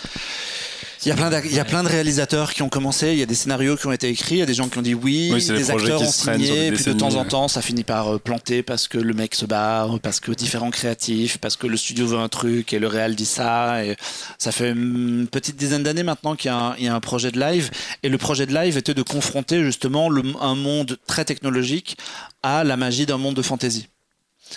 Il 1.06 1.10
y, 1.10 1.11
a 1.11 1.15
plein 1.15 1.41
il 1.44 1.53
y 1.53 1.60
a 1.60 1.65
plein 1.65 1.84
de 1.84 1.88
réalisateurs 1.88 2.52
qui 2.52 2.64
ont 2.64 2.69
commencé, 2.69 3.11
il 3.11 3.19
y 3.19 3.22
a 3.22 3.27
des 3.27 3.36
scénarios 3.36 3.77
qui 3.77 3.86
ont 3.86 3.91
été 3.91 4.10
écrits, 4.10 4.36
il 4.36 4.40
y 4.40 4.41
a 4.41 4.48
des 4.48 4.56
gens 4.56 4.69
qui 4.69 4.80
ont 4.80 4.82
dit 4.82 4.95
oui, 4.95 5.30
des 5.30 5.69
acteurs 5.69 6.02
ont 6.02 6.11
signé, 6.11 6.72
puis 6.72 6.84
de 6.84 6.94
temps 6.94 7.14
en 7.14 7.26
temps 7.26 7.48
ça 7.48 7.61
finit 7.61 7.84
par 7.84 8.15
euh, 8.15 8.18
planter 8.18 8.64
parce 8.64 8.88
que 8.88 8.98
le 8.98 9.14
mec 9.14 9.36
se 9.36 9.45
barre, 9.45 9.99
parce 9.99 10.19
que 10.19 10.32
différents 10.32 10.72
créatifs, 10.72 11.38
parce 11.38 11.57
que 11.57 11.68
le 11.68 11.77
studio 11.77 12.07
veut 12.07 12.18
un 12.18 12.27
truc 12.27 12.73
et 12.73 12.80
le 12.80 12.88
réal 12.88 13.14
dit 13.14 13.27
ça. 13.27 13.86
Et 13.86 13.95
ça 14.40 14.52
fait 14.52 14.72
une 14.72 15.27
petite 15.27 15.57
dizaine 15.57 15.84
d'années 15.84 16.02
maintenant 16.02 16.36
qu'il 16.36 16.52
y, 16.80 16.84
y, 16.84 16.88
a 16.88 16.95
un 16.95 16.99
projet 17.02 17.30
de 17.32 17.40
live 17.40 17.69
et 18.02 18.10
le 18.10 18.18
projet 18.18 18.48
de 18.48 18.56
live 18.56 18.76
était 18.76 18.95
de 18.95 19.03
confronter 19.03 19.64
justement 19.64 20.10
le, 20.10 20.23
un 20.41 20.56
monde 20.56 20.98
très 21.06 21.23
technologique 21.23 21.98
à 22.41 22.64
la 22.64 22.77
magie 22.77 23.06
d'un 23.06 23.18
monde 23.18 23.36
de 23.36 23.44
fantasy. 23.44 23.90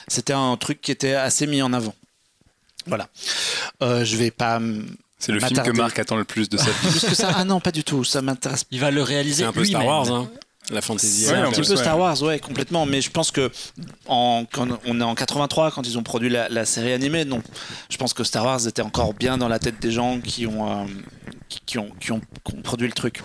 C'était 0.06 0.32
un 0.32 0.56
truc 0.56 0.80
qui 0.80 0.92
était 0.92 1.14
assez 1.14 1.46
mis 1.46 1.60
en 1.60 1.74
avant. 1.74 1.94
Voilà. 2.86 3.08
Euh, 3.82 4.02
je 4.04 4.16
vais 4.16 4.30
pas 4.30 4.60
c'est 5.18 5.32
le 5.32 5.40
film 5.40 5.62
que 5.62 5.70
Marc 5.70 5.98
attend 5.98 6.16
le 6.16 6.24
plus 6.24 6.48
de 6.48 6.56
sa 6.56 6.70
vie. 6.82 6.90
Plus 6.90 7.04
que 7.04 7.14
ça 7.14 7.32
Ah 7.34 7.44
non, 7.44 7.60
pas 7.60 7.72
du 7.72 7.84
tout. 7.84 8.04
Ça 8.04 8.22
m'intéresse. 8.22 8.64
Il 8.70 8.80
va 8.80 8.90
le 8.90 9.02
réaliser. 9.02 9.42
C'est 9.42 9.48
un 9.48 9.52
peu 9.52 9.64
Star 9.64 9.84
Wars, 9.84 10.10
hein 10.10 10.28
la 10.70 10.82
fantasy. 10.82 11.24
C'est 11.24 11.34
un 11.34 11.50
petit 11.50 11.62
peu 11.62 11.76
Star 11.76 11.98
Wars, 11.98 12.20
ouais, 12.22 12.38
complètement. 12.38 12.86
Mais 12.86 13.00
je 13.00 13.10
pense 13.10 13.30
que 13.30 13.50
en, 14.06 14.44
quand 14.50 14.68
on 14.86 15.00
est 15.00 15.04
en 15.04 15.14
83 15.14 15.70
quand 15.70 15.86
ils 15.86 15.98
ont 15.98 16.02
produit 16.02 16.28
la, 16.28 16.64
série 16.64 16.92
animée, 16.92 17.24
donc 17.24 17.42
je 17.88 17.96
pense 17.96 18.12
que 18.12 18.24
Star 18.24 18.44
Wars 18.44 18.66
était 18.66 18.82
encore 18.82 19.14
bien 19.14 19.38
dans 19.38 19.48
la 19.48 19.58
tête 19.58 19.80
des 19.80 19.90
gens 19.90 20.20
qui 20.20 20.46
ont, 20.46 20.70
euh, 20.70 20.84
qui, 21.48 21.78
ont, 21.78 21.90
qui, 22.00 22.12
ont, 22.12 22.20
produit 22.62 22.86
le 22.86 22.92
truc. 22.92 23.22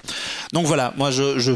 Donc 0.53 0.65
voilà, 0.65 0.94
moi 0.98 1.11
je, 1.11 1.40
je 1.40 1.53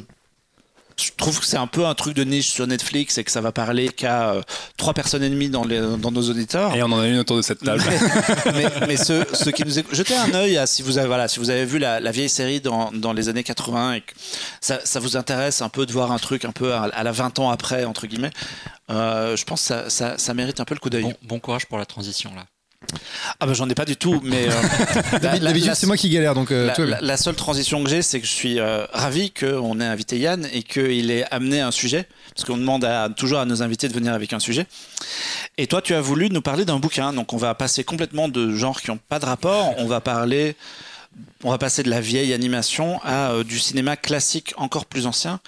je 0.99 1.11
trouve 1.15 1.39
que 1.39 1.45
c'est 1.45 1.57
un 1.57 1.67
peu 1.67 1.85
un 1.85 1.93
truc 1.93 2.15
de 2.15 2.23
niche 2.23 2.49
sur 2.49 2.65
Netflix 2.65 3.17
et 3.17 3.23
que 3.23 3.31
ça 3.31 3.39
va 3.39 3.51
parler 3.51 3.89
qu'à 3.89 4.31
euh, 4.31 4.41
trois 4.77 4.93
personnes 4.93 5.23
et 5.23 5.29
demie 5.29 5.49
dans, 5.49 5.63
les, 5.63 5.79
dans 5.79 6.11
nos 6.11 6.29
auditeurs. 6.29 6.75
Et 6.75 6.81
on 6.81 6.87
en 6.87 6.99
a 6.99 7.07
une 7.07 7.19
autour 7.19 7.37
de 7.37 7.43
cette 7.43 7.59
table. 7.59 7.83
mais, 8.87 8.97
ceux, 8.97 9.23
qui 9.51 9.63
nous 9.63 9.77
écoutent, 9.77 9.93
jetez 9.93 10.15
un 10.15 10.33
œil 10.33 10.57
à 10.57 10.65
si 10.65 10.81
vous 10.81 10.97
avez, 10.97 11.07
voilà, 11.07 11.27
si 11.27 11.39
vous 11.39 11.51
avez 11.51 11.65
vu 11.65 11.77
la, 11.77 11.99
vieille 12.11 12.29
série 12.29 12.61
dans, 12.61 12.91
dans, 12.91 13.13
les 13.13 13.29
années 13.29 13.43
80 13.43 13.93
et 13.93 14.01
que 14.01 14.13
ça, 14.59 14.79
ça, 14.83 14.99
vous 14.99 15.17
intéresse 15.17 15.61
un 15.61 15.69
peu 15.69 15.85
de 15.85 15.91
voir 15.91 16.11
un 16.11 16.17
truc 16.17 16.45
un 16.45 16.51
peu 16.51 16.73
à, 16.73 17.03
la 17.03 17.11
20 17.11 17.39
ans 17.39 17.51
après, 17.51 17.85
entre 17.85 18.07
guillemets, 18.07 18.31
euh, 18.89 19.35
je 19.35 19.45
pense 19.45 19.61
que 19.61 19.67
ça, 19.67 19.89
ça, 19.89 20.17
ça, 20.17 20.33
mérite 20.33 20.59
un 20.59 20.65
peu 20.65 20.73
le 20.73 20.79
coup 20.79 20.89
d'œil. 20.89 21.03
Bon, 21.03 21.13
bon 21.23 21.39
courage 21.39 21.67
pour 21.67 21.77
la 21.77 21.85
transition 21.85 22.31
là. 22.35 22.45
Ah 23.39 23.45
bah 23.45 23.53
j'en 23.53 23.69
ai 23.69 23.75
pas 23.75 23.85
du 23.85 23.97
tout, 23.97 24.19
mais 24.23 24.47
euh, 24.47 25.73
c'est 25.75 25.87
moi 25.87 25.97
qui 25.97 26.09
galère 26.09 26.33
donc. 26.33 26.51
Euh, 26.51 26.71
la, 27.01 27.17
seule 27.17 27.35
transition 27.35 27.83
que 27.83 27.89
j'ai, 27.89 28.01
c'est 28.01 28.19
que 28.19 28.25
je 28.25 28.31
suis 28.31 28.59
euh, 28.59 28.85
ravi 28.93 29.31
qu'on 29.31 29.79
ait 29.79 29.85
invité 29.85 30.17
Yann 30.19 30.47
et 30.53 30.63
qu'il 30.63 31.11
ait 31.11 31.25
amené 31.31 31.59
un 31.59 31.71
sujet, 31.71 32.07
parce 32.33 32.45
qu'on 32.45 32.57
demande 32.57 32.85
à, 32.85 33.09
toujours 33.09 33.39
à 33.39 33.45
nos 33.45 33.61
invités 33.61 33.89
de 33.89 33.93
venir 33.93 34.13
avec 34.13 34.33
un 34.33 34.39
sujet. 34.39 34.65
Et 35.57 35.67
toi, 35.67 35.81
tu 35.81 35.93
as 35.93 36.01
voulu 36.01 36.29
nous 36.29 36.41
parler 36.41 36.65
d'un 36.65 36.79
bouquin, 36.79 37.13
donc 37.13 37.33
on 37.33 37.37
va 37.37 37.53
passer 37.55 37.83
complètement 37.83 38.27
de 38.27 38.55
genres 38.55 38.81
qui 38.81 38.91
n'ont 38.91 38.99
pas 39.09 39.19
de 39.19 39.25
rapport. 39.25 39.73
On 39.77 39.85
va 39.85 39.99
parler, 39.99 40.55
on 41.43 41.51
va 41.51 41.57
passer 41.57 41.83
de 41.83 41.89
la 41.89 41.99
vieille 41.99 42.33
animation 42.33 42.99
à 43.03 43.43
du 43.43 43.59
cinéma 43.59 43.97
classique 43.97 44.53
encore 44.57 44.85
plus 44.85 45.05
ancien, 45.05 45.39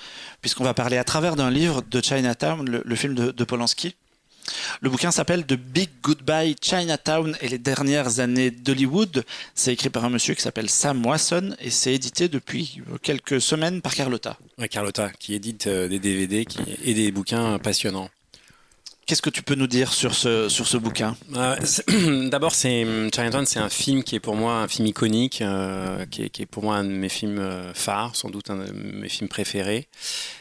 puisqu'on 0.42 0.64
va 0.64 0.74
parler 0.74 0.98
à 0.98 1.04
travers 1.04 1.36
d'un 1.36 1.52
livre 1.52 1.84
de 1.90 2.02
Chinatown, 2.02 2.68
le, 2.68 2.82
le 2.84 2.96
film 2.96 3.14
de, 3.14 3.32
de 3.32 3.44
Polanski 3.44 3.96
Le 4.82 4.90
bouquin 4.90 5.12
s'appelle 5.12 5.46
The 5.46 5.54
Big 5.54 5.90
Goodbye 6.02 6.56
Chinatown 6.62 7.36
et 7.42 7.50
les 7.50 7.58
dernières 7.58 8.20
années 8.20 8.52
d'Hollywood. 8.52 9.24
C'est 9.56 9.74
écrit 9.74 9.90
par 9.90 10.06
un 10.06 10.10
monsieur 10.10 10.34
qui 10.34 10.42
s'appelle 10.42 10.70
Sam 10.70 11.06
Wasson 11.06 11.56
et 11.60 11.70
c'est 11.70 11.94
édité 11.94 12.28
depuis 12.28 12.82
quelques 13.02 13.42
semaines 13.42 13.82
par 13.82 13.96
Carlotta. 13.96 14.38
Carlotta, 14.70 15.10
qui 15.20 15.34
édite 15.34 15.68
euh, 15.68 15.88
des 15.88 16.00
DVD 16.00 16.46
et 16.84 16.94
des 16.94 17.12
bouquins 17.12 17.58
passionnants. 17.60 18.10
Qu'est-ce 19.10 19.24
que 19.24 19.32
tu 19.32 19.42
peux 19.42 19.56
nous 19.56 19.66
dire 19.66 19.92
sur 19.92 20.14
ce, 20.14 20.50
sur 20.50 20.68
ce 20.68 20.78
bouquin? 20.78 21.18
Euh, 21.36 21.56
D'abord, 22.30 22.54
c'est 22.54 22.86
Chinatown, 23.12 23.44
c'est 23.48 23.58
un 23.58 23.68
film 23.68 24.04
qui 24.04 24.14
est 24.14 24.20
pour 24.20 24.36
moi 24.36 24.58
un 24.58 24.68
film 24.68 24.86
iconique, 24.86 25.42
euh, 25.42 26.06
qui, 26.06 26.22
est, 26.22 26.30
qui, 26.30 26.44
est, 26.44 26.46
pour 26.46 26.62
moi 26.62 26.76
un 26.76 26.84
de 26.84 26.92
mes 26.92 27.10
films 27.10 27.40
euh, 27.40 27.74
phares, 27.74 28.16
sans 28.16 28.30
doute 28.30 28.52
un 28.52 28.58
de 28.58 28.72
mes 28.72 29.10
films 29.10 29.28
préférés. 29.28 29.88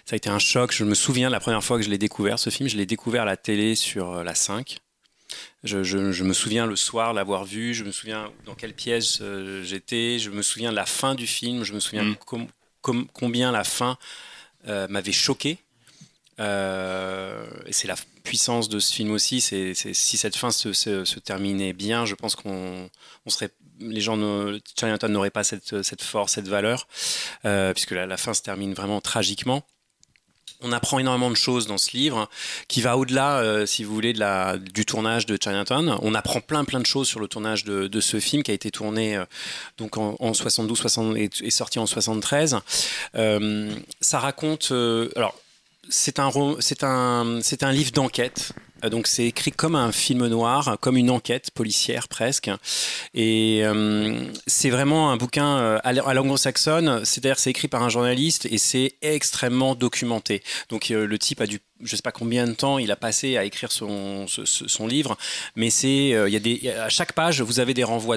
Ça 0.04 0.12
a 0.12 0.16
été 0.18 0.28
un 0.28 0.38
choc. 0.38 0.70
Je 0.70 0.84
me 0.84 0.92
souviens 0.92 1.30
la 1.30 1.40
première 1.40 1.64
fois 1.64 1.78
que 1.78 1.82
je 1.82 1.88
l'ai 1.88 1.96
découvert, 1.96 2.38
ce 2.38 2.50
film, 2.50 2.68
je 2.68 2.76
l'ai 2.76 2.84
découvert 2.84 3.22
à 3.22 3.24
la 3.24 3.38
télé 3.38 3.74
sur 3.74 4.22
la 4.22 4.34
5. 4.34 4.76
Je, 5.64 5.82
je, 5.82 6.12
je, 6.12 6.22
me 6.22 6.34
souviens 6.34 6.66
le 6.66 6.76
soir 6.76 7.14
l'avoir 7.14 7.46
vu, 7.46 7.72
je 7.72 7.84
me 7.84 7.90
souviens 7.90 8.30
dans 8.44 8.54
quelle 8.54 8.74
pièce 8.74 9.22
j'étais, 9.62 10.18
je 10.18 10.28
me 10.28 10.42
souviens 10.42 10.72
de 10.72 10.76
la 10.76 10.84
fin 10.84 11.14
du 11.14 11.26
film, 11.26 11.64
je 11.64 11.72
me 11.72 11.80
souviens 11.80 12.04
mm. 12.04 12.16
com, 12.16 12.46
com, 12.82 13.06
combien 13.14 13.50
la 13.50 13.64
fin 13.64 13.96
m'avait 14.66 15.12
choqué. 15.12 15.56
Et 16.38 17.72
c'est 17.72 17.88
la 17.88 17.96
puissance 18.22 18.68
de 18.68 18.78
ce 18.78 18.92
film 18.92 19.10
aussi. 19.10 19.40
Si 19.40 20.16
cette 20.16 20.36
fin 20.36 20.50
se, 20.50 21.18
terminait 21.18 21.72
bien, 21.72 22.04
je 22.04 22.14
pense 22.14 22.36
qu'on 22.36 22.88
on 23.26 23.30
serait 23.30 23.50
les 23.80 24.00
gens 24.00 24.16
ne, 24.16 24.58
Chinatown 24.78 25.12
n'aurait 25.12 25.30
pas 25.30 25.44
cette, 25.44 26.02
force, 26.02 26.32
cette 26.32 26.48
valeur, 26.48 26.88
euh, 27.44 27.72
puisque 27.72 27.92
la, 27.92 28.16
fin 28.16 28.34
se 28.34 28.42
termine 28.42 28.74
vraiment 28.74 29.00
tragiquement. 29.00 29.64
On 30.60 30.72
apprend 30.72 30.98
énormément 30.98 31.30
de 31.30 31.36
choses 31.36 31.68
dans 31.68 31.78
ce 31.78 31.96
livre 31.96 32.28
qui 32.66 32.80
va 32.80 32.96
au-delà, 32.96 33.38
euh, 33.38 33.64
si 33.64 33.84
vous 33.84 33.94
voulez, 33.94 34.12
de 34.12 34.18
la, 34.18 34.56
du 34.56 34.84
tournage 34.84 35.24
de 35.26 35.38
Chinatown. 35.40 35.96
On 36.02 36.14
apprend 36.16 36.40
plein 36.40 36.64
plein 36.64 36.80
de 36.80 36.86
choses 36.86 37.06
sur 37.06 37.20
le 37.20 37.28
tournage 37.28 37.62
de, 37.62 38.00
ce 38.00 38.18
film 38.18 38.42
qui 38.42 38.50
a 38.50 38.54
été 38.54 38.72
tourné 38.72 39.16
euh, 39.16 39.24
donc 39.76 39.96
en, 39.96 40.16
en 40.18 40.34
72, 40.34 40.76
60 40.76 41.16
et, 41.16 41.50
sorti 41.50 41.78
en 41.78 41.86
73. 41.86 42.58
Euh, 43.14 43.72
ça 44.00 44.18
raconte, 44.18 44.72
alors 45.14 45.36
c'est 45.88 46.18
un, 46.18 46.30
c'est 46.60 46.84
un, 46.84 47.40
c'est 47.42 47.62
un 47.62 47.72
livre 47.72 47.92
d'enquête. 47.92 48.52
Euh, 48.84 48.90
donc 48.90 49.06
c'est 49.06 49.26
écrit 49.26 49.52
comme 49.52 49.74
un 49.74 49.92
film 49.92 50.26
noir, 50.26 50.78
comme 50.80 50.96
une 50.96 51.10
enquête 51.10 51.50
policière 51.50 52.08
presque. 52.08 52.50
Et 53.14 53.60
euh, 53.64 54.20
c'est 54.46 54.70
vraiment 54.70 55.10
un 55.10 55.16
bouquin 55.16 55.58
euh, 55.58 55.78
à 55.82 56.14
l'anglo-saxonne, 56.14 57.04
c'est-à-dire 57.04 57.38
c'est 57.38 57.50
écrit 57.50 57.68
par 57.68 57.82
un 57.82 57.88
journaliste 57.88 58.46
et 58.46 58.58
c'est 58.58 58.94
extrêmement 59.02 59.74
documenté. 59.74 60.42
Donc 60.68 60.88
le 60.88 61.18
type 61.18 61.40
a 61.40 61.46
dû 61.46 61.60
je 61.80 61.94
sais 61.94 62.02
pas 62.02 62.10
combien 62.10 62.48
de 62.48 62.54
temps 62.54 62.78
il 62.78 62.90
a 62.90 62.96
passé 62.96 63.36
à 63.36 63.44
écrire 63.44 63.70
son, 63.70 64.26
livre, 64.88 65.16
mais 65.54 65.70
c'est 65.70 66.08
y 66.08 66.36
a 66.36 66.40
des 66.40 66.70
à 66.70 66.88
chaque 66.88 67.12
page 67.12 67.40
vous 67.40 67.60
avez 67.60 67.72
des 67.72 67.84
renvois 67.84 68.16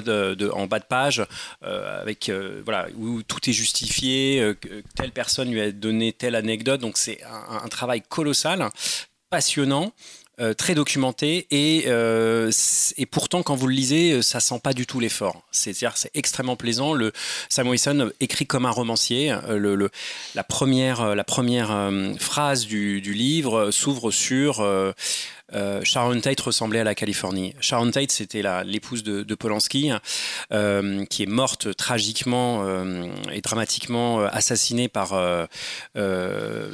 en 0.52 0.66
bas 0.66 0.80
de 0.80 0.84
page 0.84 1.24
avec 1.62 2.30
voilà 2.64 2.88
où 2.98 3.22
tout 3.22 3.38
est 3.48 3.52
justifié, 3.52 4.54
telle 4.96 5.12
personne 5.12 5.52
lui 5.52 5.60
a 5.60 5.70
donné 5.70 6.12
telle 6.12 6.34
anecdote, 6.34 6.80
donc 6.80 6.96
c'est 6.96 7.20
un 7.22 7.68
travail 7.68 8.02
colossal, 8.02 8.68
passionnant. 9.30 9.92
Euh, 10.42 10.54
très 10.54 10.74
documenté 10.74 11.46
et, 11.52 11.84
euh, 11.86 12.50
et 12.96 13.06
pourtant 13.06 13.44
quand 13.44 13.54
vous 13.54 13.68
le 13.68 13.74
lisez 13.74 14.12
euh, 14.12 14.22
ça 14.22 14.40
sent 14.40 14.58
pas 14.60 14.72
du 14.72 14.86
tout 14.86 14.98
l'effort. 14.98 15.42
C'est-à-dire 15.52 15.96
c'est 15.96 16.10
extrêmement 16.14 16.56
plaisant. 16.56 16.94
Le 16.94 17.12
Sam 17.48 17.68
Wilson 17.68 18.10
écrit 18.18 18.46
comme 18.46 18.66
un 18.66 18.70
romancier 18.70 19.32
le, 19.48 19.76
le 19.76 19.90
la 20.34 20.42
première 20.42 21.14
la 21.14 21.22
première 21.22 21.90
phrase 22.18 22.66
du, 22.66 23.00
du 23.00 23.14
livre 23.14 23.70
s'ouvre 23.70 24.10
sur 24.10 24.66
euh, 25.54 25.80
Sharon 25.84 26.20
Tate 26.20 26.40
ressemblait 26.40 26.80
à 26.80 26.84
la 26.84 26.94
Californie. 26.94 27.54
Sharon 27.60 27.90
Tate, 27.90 28.10
c'était 28.10 28.42
l'épouse 28.64 29.02
de, 29.02 29.22
de, 29.22 29.34
Polanski, 29.34 29.90
euh, 30.52 31.04
qui 31.06 31.22
est 31.22 31.26
morte 31.26 31.74
tragiquement 31.76 32.62
euh, 32.64 33.06
et 33.32 33.40
dramatiquement 33.40 34.20
assassinée 34.20 34.88
par 34.88 35.10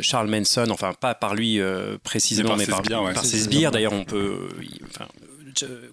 Charles 0.00 0.28
Manson, 0.28 0.66
enfin 0.70 0.92
pas 0.94 1.14
par 1.14 1.34
lui 1.34 1.60
précisément, 2.02 2.56
mais 2.56 2.66
par, 2.66 2.82
ses 3.24 3.38
sbires. 3.38 3.70
D'ailleurs, 3.70 3.92
on 3.92 4.04
peut, 4.04 4.48
enfin, 4.90 5.06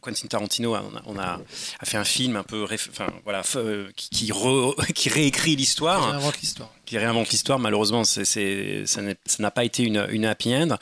Quentin 0.01 0.27
Tarantino 0.27 0.75
on 1.05 1.17
a, 1.17 1.39
a, 1.79 1.85
fait 1.85 1.97
un 1.97 2.03
film 2.03 2.35
un 2.35 2.43
peu 2.43 2.63
enfin, 2.63 3.07
voilà, 3.23 3.43
qui, 3.95 4.09
qui, 4.09 4.31
qui 4.93 5.09
réécrit 5.09 5.55
l'histoire. 5.55 6.01
Qui 6.01 6.11
réinvente 6.11 6.41
l'histoire. 6.41 6.73
Qui 6.85 6.97
réinvente 6.97 7.29
l'histoire. 7.29 7.59
Malheureusement, 7.59 8.03
c'est, 8.03 8.25
ça 8.85 9.01
n'a 9.39 9.51
pas 9.51 9.63
été 9.63 9.83
une, 9.83 10.07
une 10.09 10.25
happy 10.25 10.55
end. 10.55 10.77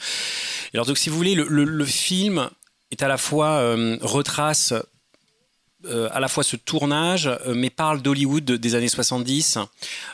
Alors, 0.74 0.86
donc, 0.86 0.98
si 0.98 1.10
vous 1.10 1.18
voulez, 1.18 1.36
le, 1.36 1.46
le, 1.48 1.86
film 1.86 2.50
est 2.92 3.04
à 3.04 3.08
la 3.08 3.18
fois 3.18 3.50
euh, 3.58 3.98
retrace 4.02 4.74
euh, 5.86 6.08
à 6.14 6.22
la 6.22 6.30
fois 6.30 6.44
ce 6.44 6.56
tournage, 6.56 7.28
euh, 7.28 7.54
mais 7.54 7.70
parle 7.70 8.02
d'Hollywood 8.02 8.46
des 8.46 8.76
années 8.76 8.88
70 8.88 9.58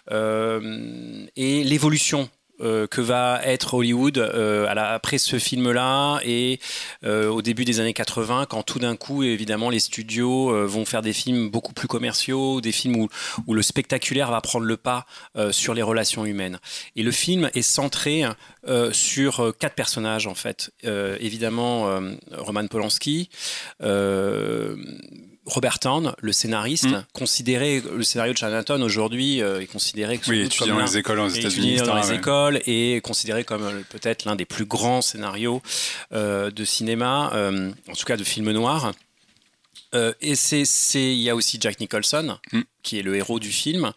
euh, 0.09 1.27
et 1.35 1.63
l'évolution 1.63 2.27
euh, 2.61 2.87
que 2.87 2.99
va 2.99 3.39
être 3.45 3.75
Hollywood 3.75 4.17
euh, 4.17 4.67
après 4.69 5.17
ce 5.17 5.39
film-là 5.39 6.19
et 6.25 6.59
euh, 7.05 7.29
au 7.29 7.41
début 7.41 7.63
des 7.63 7.79
années 7.79 7.93
80, 7.93 8.47
quand 8.49 8.63
tout 8.63 8.79
d'un 8.79 8.97
coup, 8.97 9.23
évidemment, 9.23 9.69
les 9.69 9.79
studios 9.79 10.67
vont 10.67 10.83
faire 10.83 11.01
des 11.01 11.13
films 11.13 11.49
beaucoup 11.49 11.73
plus 11.73 11.87
commerciaux, 11.87 12.59
des 12.59 12.71
films 12.71 13.07
où, 13.47 13.53
le 13.53 13.61
spectaculaire 13.61 14.31
va 14.31 14.41
prendre 14.41 14.65
le 14.65 14.77
pas 14.77 15.05
sur 15.51 15.73
les 15.73 15.81
relations 15.81 16.25
humaines. 16.25 16.59
Et 16.95 17.03
le 17.03 17.11
film 17.11 17.49
est 17.53 17.61
centré 17.61 18.23
sur 18.91 19.53
quatre 19.57 19.75
personnages, 19.75 20.27
en 20.27 20.35
fait. 20.35 20.71
évidemment, 20.83 21.99
Roman 22.31 22.67
Polanski. 22.67 23.29
Robert 25.49 25.79
Town, 25.79 26.13
le 26.21 26.31
scénariste, 26.31 26.85
mm. 26.85 27.05
considéré 27.11 27.81
le 27.81 28.03
scénario 28.03 28.33
de 28.33 28.37
Chinatown 28.37 28.81
aujourd'hui 28.83 29.41
euh, 29.41 29.61
est 29.61 29.65
considéré 29.65 30.19
oui, 30.27 30.47
comme 30.57 30.69
dans 30.69 30.79
les 30.79 30.97
écoles 30.97 31.19
aux 31.19 31.27
États-Unis, 31.27 31.77
dans 31.77 31.99
les 31.99 32.13
écoles 32.13 32.61
et 32.67 33.01
considéré 33.01 33.43
comme 33.43 33.63
euh, 33.63 33.81
peut-être 33.89 34.25
l'un 34.25 34.35
des 34.35 34.45
plus 34.45 34.65
grands 34.65 35.01
scénarios 35.01 35.61
euh, 36.13 36.51
de 36.51 36.63
cinéma, 36.63 37.31
en 37.33 37.93
tout 37.93 38.05
cas 38.05 38.17
de 38.17 38.23
film 38.23 38.51
noir. 38.51 38.93
Et 40.21 40.35
c'est, 40.35 40.63
il 40.93 41.21
y 41.21 41.29
a 41.29 41.35
aussi 41.35 41.57
Jack 41.59 41.79
Nicholson, 41.79 42.37
mm. 42.51 42.61
Qui 42.83 42.99
est 42.99 43.03
le 43.03 43.15
héros 43.15 43.39
du 43.39 43.51
film, 43.51 43.91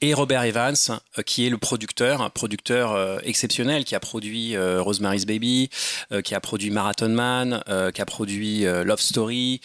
et 0.00 0.14
Robert 0.14 0.44
Evans, 0.44 0.74
euh, 1.18 1.22
qui 1.22 1.46
est 1.46 1.50
le 1.50 1.58
producteur, 1.58 2.22
un 2.22 2.30
producteur 2.30 2.92
euh, 2.92 3.18
exceptionnel, 3.24 3.84
qui 3.84 3.94
a 3.94 4.00
produit 4.00 4.56
euh, 4.56 4.80
Rosemary's 4.82 5.26
Baby, 5.26 5.70
qui 6.24 6.34
a 6.34 6.40
produit 6.40 6.70
Marathon 6.70 7.08
Man, 7.08 7.62
qui 7.94 8.00
a 8.00 8.06
produit 8.06 8.64
Love 8.64 9.00
Story, 9.00 9.60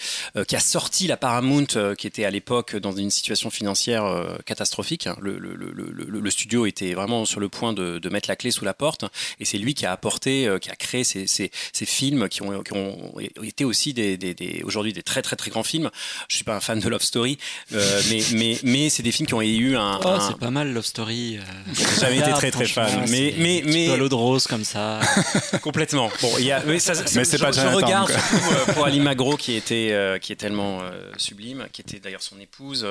qui 0.48 0.56
a 0.56 0.60
sorti 0.60 1.08
la 1.08 1.18
Paramount, 1.18 1.66
qui 1.98 2.08
était 2.08 2.26
à 2.26 2.32
l'époque 2.32 2.76
dans 2.76 2.92
une 2.92 3.10
situation 3.10 3.50
financière 3.50 4.06
catastrophique. 4.46 5.08
Le, 5.22 5.38
le, 5.38 5.56
le, 5.56 5.72
le, 5.72 6.30
studio 6.30 6.66
était 6.66 6.94
vraiment 6.94 7.26
sur 7.26 7.40
le 7.40 7.50
point 7.50 7.74
de, 7.74 8.00
de, 8.00 8.10
mettre 8.10 8.30
la 8.30 8.36
clé 8.36 8.52
sous 8.52 8.66
la 8.66 8.74
porte, 8.74 9.06
et 9.40 9.46
c'est 9.46 9.58
lui 9.58 9.74
qui 9.74 9.86
a 9.86 9.92
apporté, 9.92 10.50
qui 10.62 10.70
a 10.70 10.76
créé 10.76 11.04
ces, 11.04 11.28
ces, 11.28 11.52
ces 11.74 11.86
films 11.86 12.30
qui 12.30 12.42
ont, 12.42 12.62
qui 12.64 12.74
ont, 12.74 13.14
été 13.44 13.66
aussi 13.66 13.94
des, 13.94 14.18
des, 14.18 14.34
des 14.34 14.62
aujourd'hui 14.64 14.94
des 14.94 15.04
très 15.04 15.22
très 15.22 15.36
très 15.36 15.50
grands 15.50 15.64
films. 15.64 15.90
Je 16.28 16.36
suis 16.36 16.46
pas 16.46 16.56
un 16.56 16.62
fan 16.62 16.80
de 16.80 16.90
Love 16.90 17.04
Story, 17.04 17.38
mais, 17.72 18.60
mais 18.66 18.90
c'est 18.90 19.04
des 19.04 19.12
films 19.12 19.28
qui 19.28 19.34
ont 19.36 19.42
eu 19.44 19.78
un. 19.78 20.00
Oh, 20.04 20.08
un... 20.08 20.20
c'est 20.20 20.38
pas 20.38 20.50
mal 20.50 20.74
Love 20.74 20.86
Story. 20.86 21.38
Euh, 21.38 21.42
J'ai 21.72 22.02
jamais 22.02 22.18
été 22.18 22.32
très 22.32 22.50
très 22.50 22.66
fan. 22.66 23.06
Mais, 23.10 23.36
mais, 23.38 23.62
mais. 23.64 23.96
l'eau 23.96 24.10
de 24.10 24.16
rose 24.16 24.48
comme 24.48 24.64
ça. 24.64 25.00
Complètement. 25.62 26.10
Bon, 26.20 26.32
il 26.40 26.46
y 26.46 26.52
a. 26.52 26.64
Mais, 26.66 26.80
ça, 26.80 26.94
mais 27.16 27.26
c'est 27.26 27.38
pas 27.38 27.52
Je, 27.52 27.62
je 27.62 27.68
regarde 27.68 28.10
surtout 28.10 28.54
euh, 28.54 28.74
pour 28.74 28.86
Ali 28.86 29.00
Magro 29.02 29.38
qui 29.38 29.54
était, 29.54 29.90
euh, 29.92 30.18
qui 30.18 30.34
est 30.34 30.36
tellement 30.36 30.82
euh, 30.82 31.12
sublime, 31.18 31.68
qui 31.72 31.82
était 31.82 32.00
d'ailleurs 32.00 32.24
son 32.24 32.40
épouse. 32.40 32.88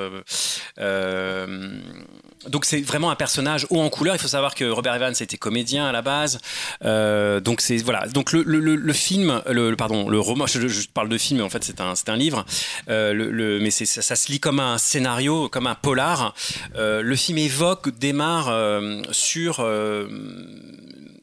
Donc 2.49 2.65
c'est 2.65 2.81
vraiment 2.81 3.11
un 3.11 3.17
personnage 3.17 3.67
haut 3.71 3.81
en 3.81 3.91
couleur. 3.91 4.15
Il 4.15 4.21
faut 4.21 4.29
savoir 4.29 4.55
que 4.55 4.65
Robert 4.65 4.95
Evans 4.95 5.15
était 5.19 5.37
comédien 5.37 5.87
à 5.87 5.93
la 5.93 6.03
base. 6.03 6.41
donc 6.83 7.61
c'est 7.61 7.77
voilà. 7.79 8.07
Donc 8.09 8.33
le, 8.33 8.43
le, 8.43 8.61
le, 8.61 8.77
le 8.77 8.93
film, 8.93 9.43
le, 9.49 9.75
pardon, 9.75 10.09
le 10.09 10.21
roman. 10.21 10.47
Je, 10.47 10.69
je, 10.69 10.89
parle 10.89 11.09
de 11.09 11.19
film, 11.19 11.39
mais 11.39 11.45
en 11.45 11.51
fait 11.51 11.65
c'est 11.65 11.81
un, 11.81 11.95
c'est 11.95 12.09
un 12.09 12.17
livre. 12.17 12.45
Euh, 12.89 13.59
mais 13.61 13.71
ça, 13.71 14.03
ça, 14.03 14.17
se 14.17 14.31
lit 14.31 14.41
comme 14.41 14.61
un 14.61 14.79
scénario, 14.79 15.49
comme 15.49 15.67
un 15.67 15.75
polar. 15.75 16.35
Euh, 16.77 17.03
le 17.03 17.17
film 17.17 17.39
évoque, 17.39 17.97
démarre 17.99 18.49
euh, 18.49 19.03
sur 19.11 19.65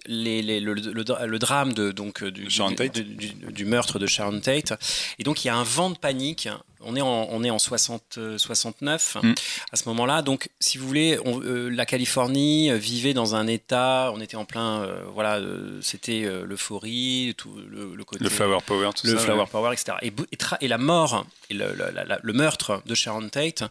les, 0.07 0.41
les, 0.41 0.59
le, 0.59 0.73
le, 0.73 0.91
le, 0.93 1.39
drame 1.39 1.73
de, 1.73 1.91
donc, 1.91 2.23
du, 2.23 2.47
du, 2.47 3.03
du, 3.03 3.33
du, 3.33 3.65
meurtre 3.65 3.99
de 3.99 4.07
Sharon 4.07 4.39
Tate. 4.39 4.73
Et 5.19 5.23
donc 5.23 5.43
il 5.43 5.47
y 5.47 5.51
a 5.51 5.55
un 5.55 5.63
vent 5.63 5.89
de 5.89 5.97
panique. 5.97 6.49
On 6.83 6.95
est 6.95 7.01
en, 7.01 7.27
on 7.29 7.43
est 7.43 7.49
en 7.49 7.59
60, 7.59 8.19
69 8.37 9.17
mm. 9.21 9.33
à 9.71 9.75
ce 9.75 9.87
moment-là. 9.89 10.21
Donc, 10.21 10.49
si 10.59 10.77
vous 10.77 10.87
voulez, 10.87 11.19
on, 11.25 11.41
euh, 11.41 11.69
la 11.69 11.85
Californie 11.85 12.71
vivait 12.77 13.13
dans 13.13 13.35
un 13.35 13.47
état. 13.47 14.11
On 14.13 14.21
était 14.21 14.37
en 14.37 14.45
plein, 14.45 14.83
euh, 14.83 15.03
voilà, 15.13 15.35
euh, 15.35 15.79
c'était 15.81 16.21
l'euphorie, 16.45 17.33
tout 17.37 17.53
le, 17.69 17.95
le, 17.95 18.03
côté, 18.03 18.23
le 18.23 18.29
flower 18.29 18.59
power, 18.65 18.89
tout 18.95 19.07
le 19.07 19.17
ça, 19.17 19.23
flower 19.23 19.41
ouais. 19.41 19.47
power, 19.47 19.73
etc. 19.73 19.97
Et, 20.01 20.07
et, 20.07 20.37
et, 20.61 20.67
la 20.67 20.77
mort 20.77 21.25
et 21.49 21.53
le, 21.53 21.73
la, 21.73 22.19
le 22.21 22.33
meurtre 22.33 22.81
de 22.85 22.95
Sharon 22.95 23.29
Tate 23.29 23.63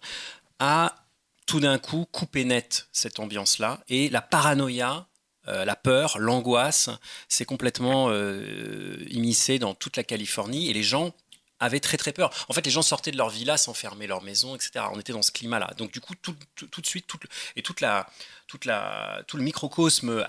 a 0.58 0.94
tout 1.46 1.60
d'un 1.60 1.78
coup 1.78 2.06
coupé 2.10 2.44
net 2.44 2.88
cette 2.92 3.18
ambiance-là 3.18 3.80
et 3.88 4.08
la 4.08 4.20
paranoïa 4.20 5.06
la 5.46 5.74
peur, 5.74 6.18
l'angoisse, 6.20 6.90
c'est 7.26 7.44
complètement 7.44 8.12
immiscé 9.08 9.58
dans 9.58 9.74
toute 9.74 9.96
la 9.96 10.04
Californie 10.04 10.70
et 10.70 10.72
les 10.72 10.84
gens 10.84 11.12
avaient 11.60 11.80
très 11.80 11.96
très 11.96 12.12
peur. 12.12 12.30
En 12.48 12.52
fait, 12.52 12.64
les 12.64 12.70
gens 12.70 12.82
sortaient 12.82 13.12
de 13.12 13.16
leur 13.16 13.30
villa, 13.30 13.56
s'enfermaient 13.56 14.06
leur 14.06 14.22
maison, 14.22 14.56
etc. 14.56 14.84
On 14.92 14.98
était 14.98 15.12
dans 15.12 15.22
ce 15.22 15.30
climat-là. 15.30 15.70
Donc 15.76 15.92
du 15.92 16.00
coup, 16.00 16.14
tout, 16.14 16.34
de 16.34 16.86
suite, 16.86 17.06
tout, 17.06 17.18
et 17.56 17.62
toute 17.62 17.80
la, 17.80 18.08
toute 18.46 18.64
la, 18.64 19.22
tout 19.26 19.36
le 19.36 19.42
microcosme 19.42 20.24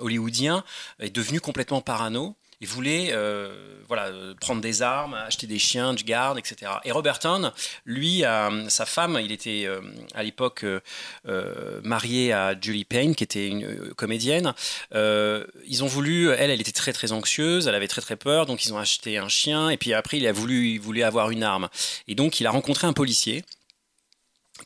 hollywoodien 0.00 0.64
est 1.00 1.10
devenu 1.10 1.40
complètement 1.40 1.80
parano. 1.80 2.36
Il 2.62 2.68
voulait 2.68 3.08
euh, 3.10 3.54
voilà, 3.86 4.10
prendre 4.40 4.62
des 4.62 4.80
armes, 4.80 5.12
acheter 5.12 5.46
des 5.46 5.58
chiens 5.58 5.92
du 5.92 6.04
garde, 6.04 6.38
etc. 6.38 6.72
Et 6.84 6.90
Roberton, 6.90 7.52
lui, 7.84 8.24
sa 8.68 8.86
femme, 8.86 9.18
il 9.22 9.30
était 9.30 9.64
euh, 9.66 9.80
à 10.14 10.22
l'époque 10.22 10.64
euh, 10.64 11.80
marié 11.82 12.32
à 12.32 12.58
Julie 12.58 12.86
Payne, 12.86 13.14
qui 13.14 13.24
était 13.24 13.48
une 13.48 13.92
comédienne. 13.94 14.54
ils 14.92 15.84
ont 15.84 15.86
voulu, 15.86 16.30
elle, 16.30 16.50
elle 16.50 16.60
était 16.60 16.72
très 16.72 16.94
très 16.94 17.12
anxieuse, 17.12 17.68
elle 17.68 17.74
avait 17.74 17.88
très 17.88 18.00
très 18.00 18.16
peur, 18.16 18.46
donc 18.46 18.64
ils 18.64 18.72
ont 18.72 18.78
acheté 18.78 19.18
un 19.18 19.28
chien. 19.28 19.68
Et 19.68 19.76
puis 19.76 19.92
après, 19.92 20.16
il 20.16 20.26
a 20.26 20.32
voulu, 20.32 20.68
il 20.68 20.80
voulait 20.80 21.02
avoir 21.02 21.30
une 21.30 21.42
arme. 21.42 21.68
Et 22.08 22.14
donc, 22.14 22.40
il 22.40 22.46
a 22.46 22.50
rencontré 22.50 22.86
un 22.86 22.94
policier 22.94 23.44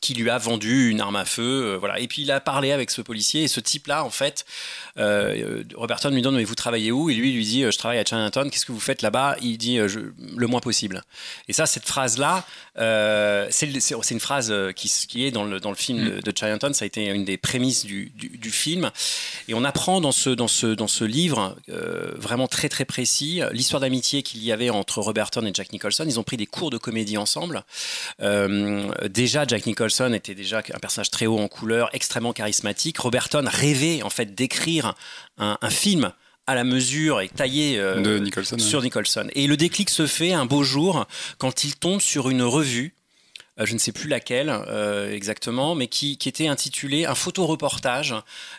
qui 0.01 0.15
lui 0.15 0.31
a 0.31 0.39
vendu 0.39 0.89
une 0.89 0.99
arme 0.99 1.15
à 1.15 1.25
feu, 1.25 1.73
euh, 1.73 1.77
voilà. 1.77 1.99
Et 1.99 2.07
puis 2.07 2.23
il 2.23 2.31
a 2.31 2.41
parlé 2.41 2.71
avec 2.71 2.89
ce 2.89 3.01
policier 3.01 3.43
et 3.43 3.47
ce 3.47 3.59
type-là, 3.59 4.03
en 4.03 4.09
fait, 4.09 4.45
euh, 4.97 5.63
Roberton 5.75 6.09
lui 6.09 6.21
demande 6.21 6.37
mais 6.37 6.43
vous 6.43 6.55
travaillez 6.55 6.91
où? 6.91 7.11
Et 7.11 7.13
lui 7.13 7.31
lui 7.31 7.45
dit 7.45 7.61
je 7.61 7.77
travaille 7.77 7.99
à 7.99 8.03
Chinatown. 8.03 8.49
Qu'est-ce 8.49 8.65
que 8.65 8.71
vous 8.71 8.79
faites 8.79 9.03
là-bas? 9.03 9.37
Il 9.41 9.57
dit 9.57 9.77
le 9.77 10.47
moins 10.47 10.59
possible. 10.59 11.03
Et 11.47 11.53
ça, 11.53 11.67
cette 11.67 11.85
phrase-là, 11.85 12.45
euh, 12.79 13.47
c'est 13.51 14.11
une 14.11 14.19
phrase 14.19 14.53
qui, 14.75 14.91
qui, 15.07 15.25
est 15.25 15.31
dans 15.31 15.43
le, 15.43 15.59
dans 15.59 15.69
le 15.69 15.75
film 15.75 16.03
de, 16.03 16.19
de, 16.19 16.33
Chinatown. 16.35 16.73
Ça 16.73 16.83
a 16.83 16.87
été 16.87 17.05
une 17.05 17.23
des 17.23 17.37
prémices 17.37 17.85
du, 17.85 18.11
du, 18.15 18.51
film. 18.51 18.91
Et 19.47 19.53
on 19.53 19.63
apprend 19.63 20.01
dans 20.01 20.11
ce 20.11 20.31
dans 20.31 20.47
ce 20.47 20.67
dans 20.67 20.87
ce 20.87 21.03
livre 21.03 21.55
vraiment 22.15 22.47
très 22.47 22.69
très 22.69 22.85
précis 22.85 23.41
l'histoire 23.51 23.81
d'amitié 23.81 24.23
qu'il 24.23 24.43
y 24.43 24.51
avait 24.51 24.71
entre 24.71 24.99
Roberton 24.99 25.45
et 25.45 25.51
Jack 25.53 25.71
Nicholson. 25.71 26.05
Ils 26.07 26.19
ont 26.19 26.23
pris 26.23 26.37
des 26.37 26.47
cours 26.47 26.71
de 26.71 26.79
comédie 26.79 27.17
ensemble. 27.17 27.63
déjà, 28.19 29.45
Jack 29.45 29.67
Nicholson 29.67 29.90
était 30.13 30.35
déjà 30.35 30.59
un 30.59 30.79
personnage 30.79 31.11
très 31.11 31.25
haut 31.25 31.39
en 31.39 31.47
couleur, 31.47 31.89
extrêmement 31.93 32.33
charismatique. 32.33 32.99
Roberton 32.99 33.45
rêvait 33.47 34.01
en 34.03 34.09
fait 34.09 34.33
d'écrire 34.35 34.95
un, 35.37 35.57
film 35.69 36.11
à 36.47 36.55
la 36.55 36.63
mesure 36.63 37.21
et 37.21 37.29
taillé 37.29 37.79
euh, 37.79 38.25
sur 38.57 38.81
Nicholson. 38.81 39.27
Et 39.33 39.47
le 39.47 39.57
déclic 39.57 39.89
se 39.89 40.07
fait 40.07 40.33
un 40.33 40.45
beau 40.45 40.63
jour 40.63 41.05
quand 41.37 41.63
il 41.63 41.75
tombe 41.75 42.01
sur 42.01 42.29
une 42.29 42.43
revue 42.43 42.93
euh, 43.59 43.65
je 43.65 43.73
ne 43.73 43.79
sais 43.79 43.91
plus 43.91 44.07
laquelle 44.07 44.49
euh, 44.49 45.13
exactement, 45.13 45.75
mais 45.75 45.87
qui, 45.87 46.17
était 46.25 46.47
intitulée, 46.47 47.05
un 47.05 47.15
photoreportage 47.15 48.15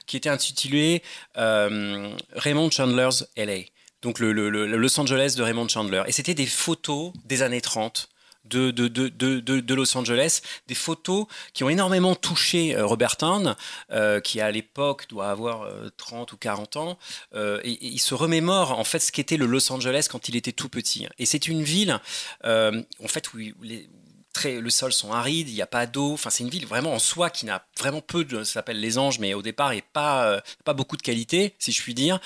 qui 0.07 0.19
était 0.19 0.29
intitulé 0.29 1.03
Raymond 1.35 2.71
Chandler's 2.71 3.27
LA. 3.37 3.63
Donc 4.03 4.19
le, 4.19 4.33
Los 4.33 5.01
Angeles 5.01 5.35
de 5.37 5.43
Raymond 5.43 5.69
Chandler. 5.69 6.03
Et 6.07 6.13
c'était 6.13 6.35
des 6.35 6.47
photos 6.47 7.13
des 7.25 7.43
années 7.43 7.61
30 7.61 8.09
de, 8.45 8.71
de, 8.71 8.89
de, 8.89 9.39
de, 9.39 9.75
Los 9.75 9.97
Angeles, 9.97 10.41
des 10.69 10.75
photos 10.75 11.27
qui 11.53 11.65
ont 11.65 11.69
énormément 11.69 12.15
touché 12.15 12.77
euh, 12.77 12.85
Robert 12.85 13.17
Town, 13.17 13.57
euh, 13.91 14.21
qui 14.21 14.41
à 14.41 14.51
l'époque 14.51 15.09
doit 15.09 15.31
avoir 15.31 15.69
30 15.97 16.31
euh, 16.31 16.35
ou 16.35 16.37
40 16.39 16.77
ans, 16.77 16.99
et, 17.35 17.79
il 17.81 17.99
se 17.99 18.15
remémore 18.15 18.79
en 18.79 18.85
fait 18.85 18.99
ce 18.99 19.13
qu'était 19.13 19.37
le 19.37 19.47
Los 19.47 19.73
Angeles 19.73 20.09
quand 20.11 20.29
il 20.29 20.37
était 20.37 20.53
tout 20.53 20.69
petit. 20.69 21.07
Et 21.19 21.27
c'est 21.27 21.49
une 21.49 21.63
ville, 21.63 22.01
en 22.45 23.09
fait, 23.09 23.33
où, 23.33 23.39
les, 23.63 23.89
très, 24.33 24.61
le 24.61 24.71
sol 24.71 24.93
sont 24.93 25.13
arides, 25.13 25.49
il 25.49 25.55
n'y 25.55 25.63
a 25.63 25.67
pas 25.67 25.87
d'eau. 25.87 26.13
Enfin, 26.15 26.31
c'est 26.31 26.43
une 26.43 26.51
ville 26.51 26.67
vraiment 26.67 26.93
en 26.93 26.99
soi 26.99 27.31
qui 27.31 27.47
n'a 27.47 27.65
vraiment 27.79 28.01
peu 28.01 28.25
de. 28.25 28.45
Ça 28.45 28.55
s'appelle 28.55 28.81
les 28.81 28.99
Anges, 28.99 29.19
mais 29.19 29.35
au 29.35 29.43
départ, 29.43 29.71
a 29.71 29.75
pas, 29.93 30.27
euh, 30.27 30.41
pas 30.65 30.75
beaucoup 30.75 30.97
de 30.97 31.03
qualité, 31.03 31.55
si 31.59 31.73
je 31.73 31.83
puis 31.83 31.95
dire. 31.95 32.21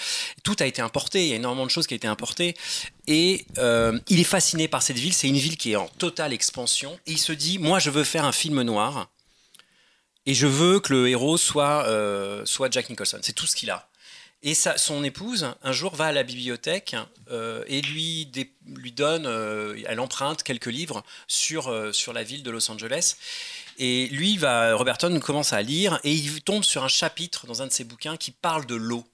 Tout 0.45 0.57
a 0.61 0.66
été 0.66 0.83
importé. 0.83 1.24
Il 1.24 1.28
y 1.28 1.33
a 1.33 1.37
énormément 1.37 1.66
de 1.66 1.70
choses 1.70 1.87
qui 1.87 1.95
ont 1.95 1.97
été 1.97 2.09
importées. 2.09 2.57
Et 3.07 3.45
euh, 3.59 3.99
il 4.09 4.20
est 4.20 4.24
fasciné 4.24 4.69
par 4.69 4.83
cette 4.83 4.99
ville. 4.99 5.12
C'est 5.12 5.28
une 5.28 5.37
ville 5.37 5.57
qui 5.57 5.73
est 5.73 5.77
en 5.77 5.89
totale 5.89 6.33
expansion. 6.33 6.99
Et 7.07 7.12
il 7.12 7.19
se 7.19 7.33
dit 7.33 7.59
Moi, 7.59 7.78
je 7.78 7.91
veux 7.91 8.05
faire 8.05 8.24
un 8.24 8.33
film 8.33 8.62
noir. 8.62 9.09
Et 10.27 10.35
je 10.35 10.47
veux 10.47 10.81
que 10.81 10.93
le 10.93 11.09
héros 11.09 11.37
soit, 11.37 11.87
euh, 11.87 12.45
soit 12.45 12.70
Jack 12.73 12.91
Nicholson. 12.91 13.19
C'est 13.23 13.33
tout 13.33 13.47
ce 13.47 13.55
qu'il 13.55 13.70
a. 13.70 13.89
Et 14.43 14.55
son 14.55 15.03
épouse, 15.03 15.55
un 15.63 15.73
jour, 15.73 15.95
va 15.97 16.07
à 16.07 16.13
la 16.13 16.23
bibliothèque 16.23 16.95
euh, 17.31 17.65
et 17.67 17.81
lui, 17.81 18.31
lui 18.67 18.93
donne, 18.93 19.27
euh, 19.27 19.77
elle 19.87 19.99
emprunte 19.99 20.43
quelques 20.43 20.67
livres 20.67 21.03
sur, 21.27 21.69
euh, 21.69 21.93
sur 21.93 22.13
la 22.13 22.23
ville 22.23 22.43
de 22.43 22.51
Los 22.51 22.71
Angeles. 22.71 23.17
Et 23.79 24.09
lui, 24.09 24.37
va, 24.37 24.75
Roberton 24.75 25.19
commence 25.21 25.53
à 25.53 25.63
lire 25.63 25.99
et 26.05 26.13
il 26.13 26.43
tombe 26.43 26.63
sur 26.63 26.85
un 26.85 26.89
chapitre 26.89 27.47
dans 27.47 27.63
un 27.63 27.67
de 27.67 27.73
ses 27.73 27.85
bouquins 27.85 28.17
qui 28.17 28.31
parle 28.31 28.67
de 28.67 28.75
l'eau. 28.75 29.05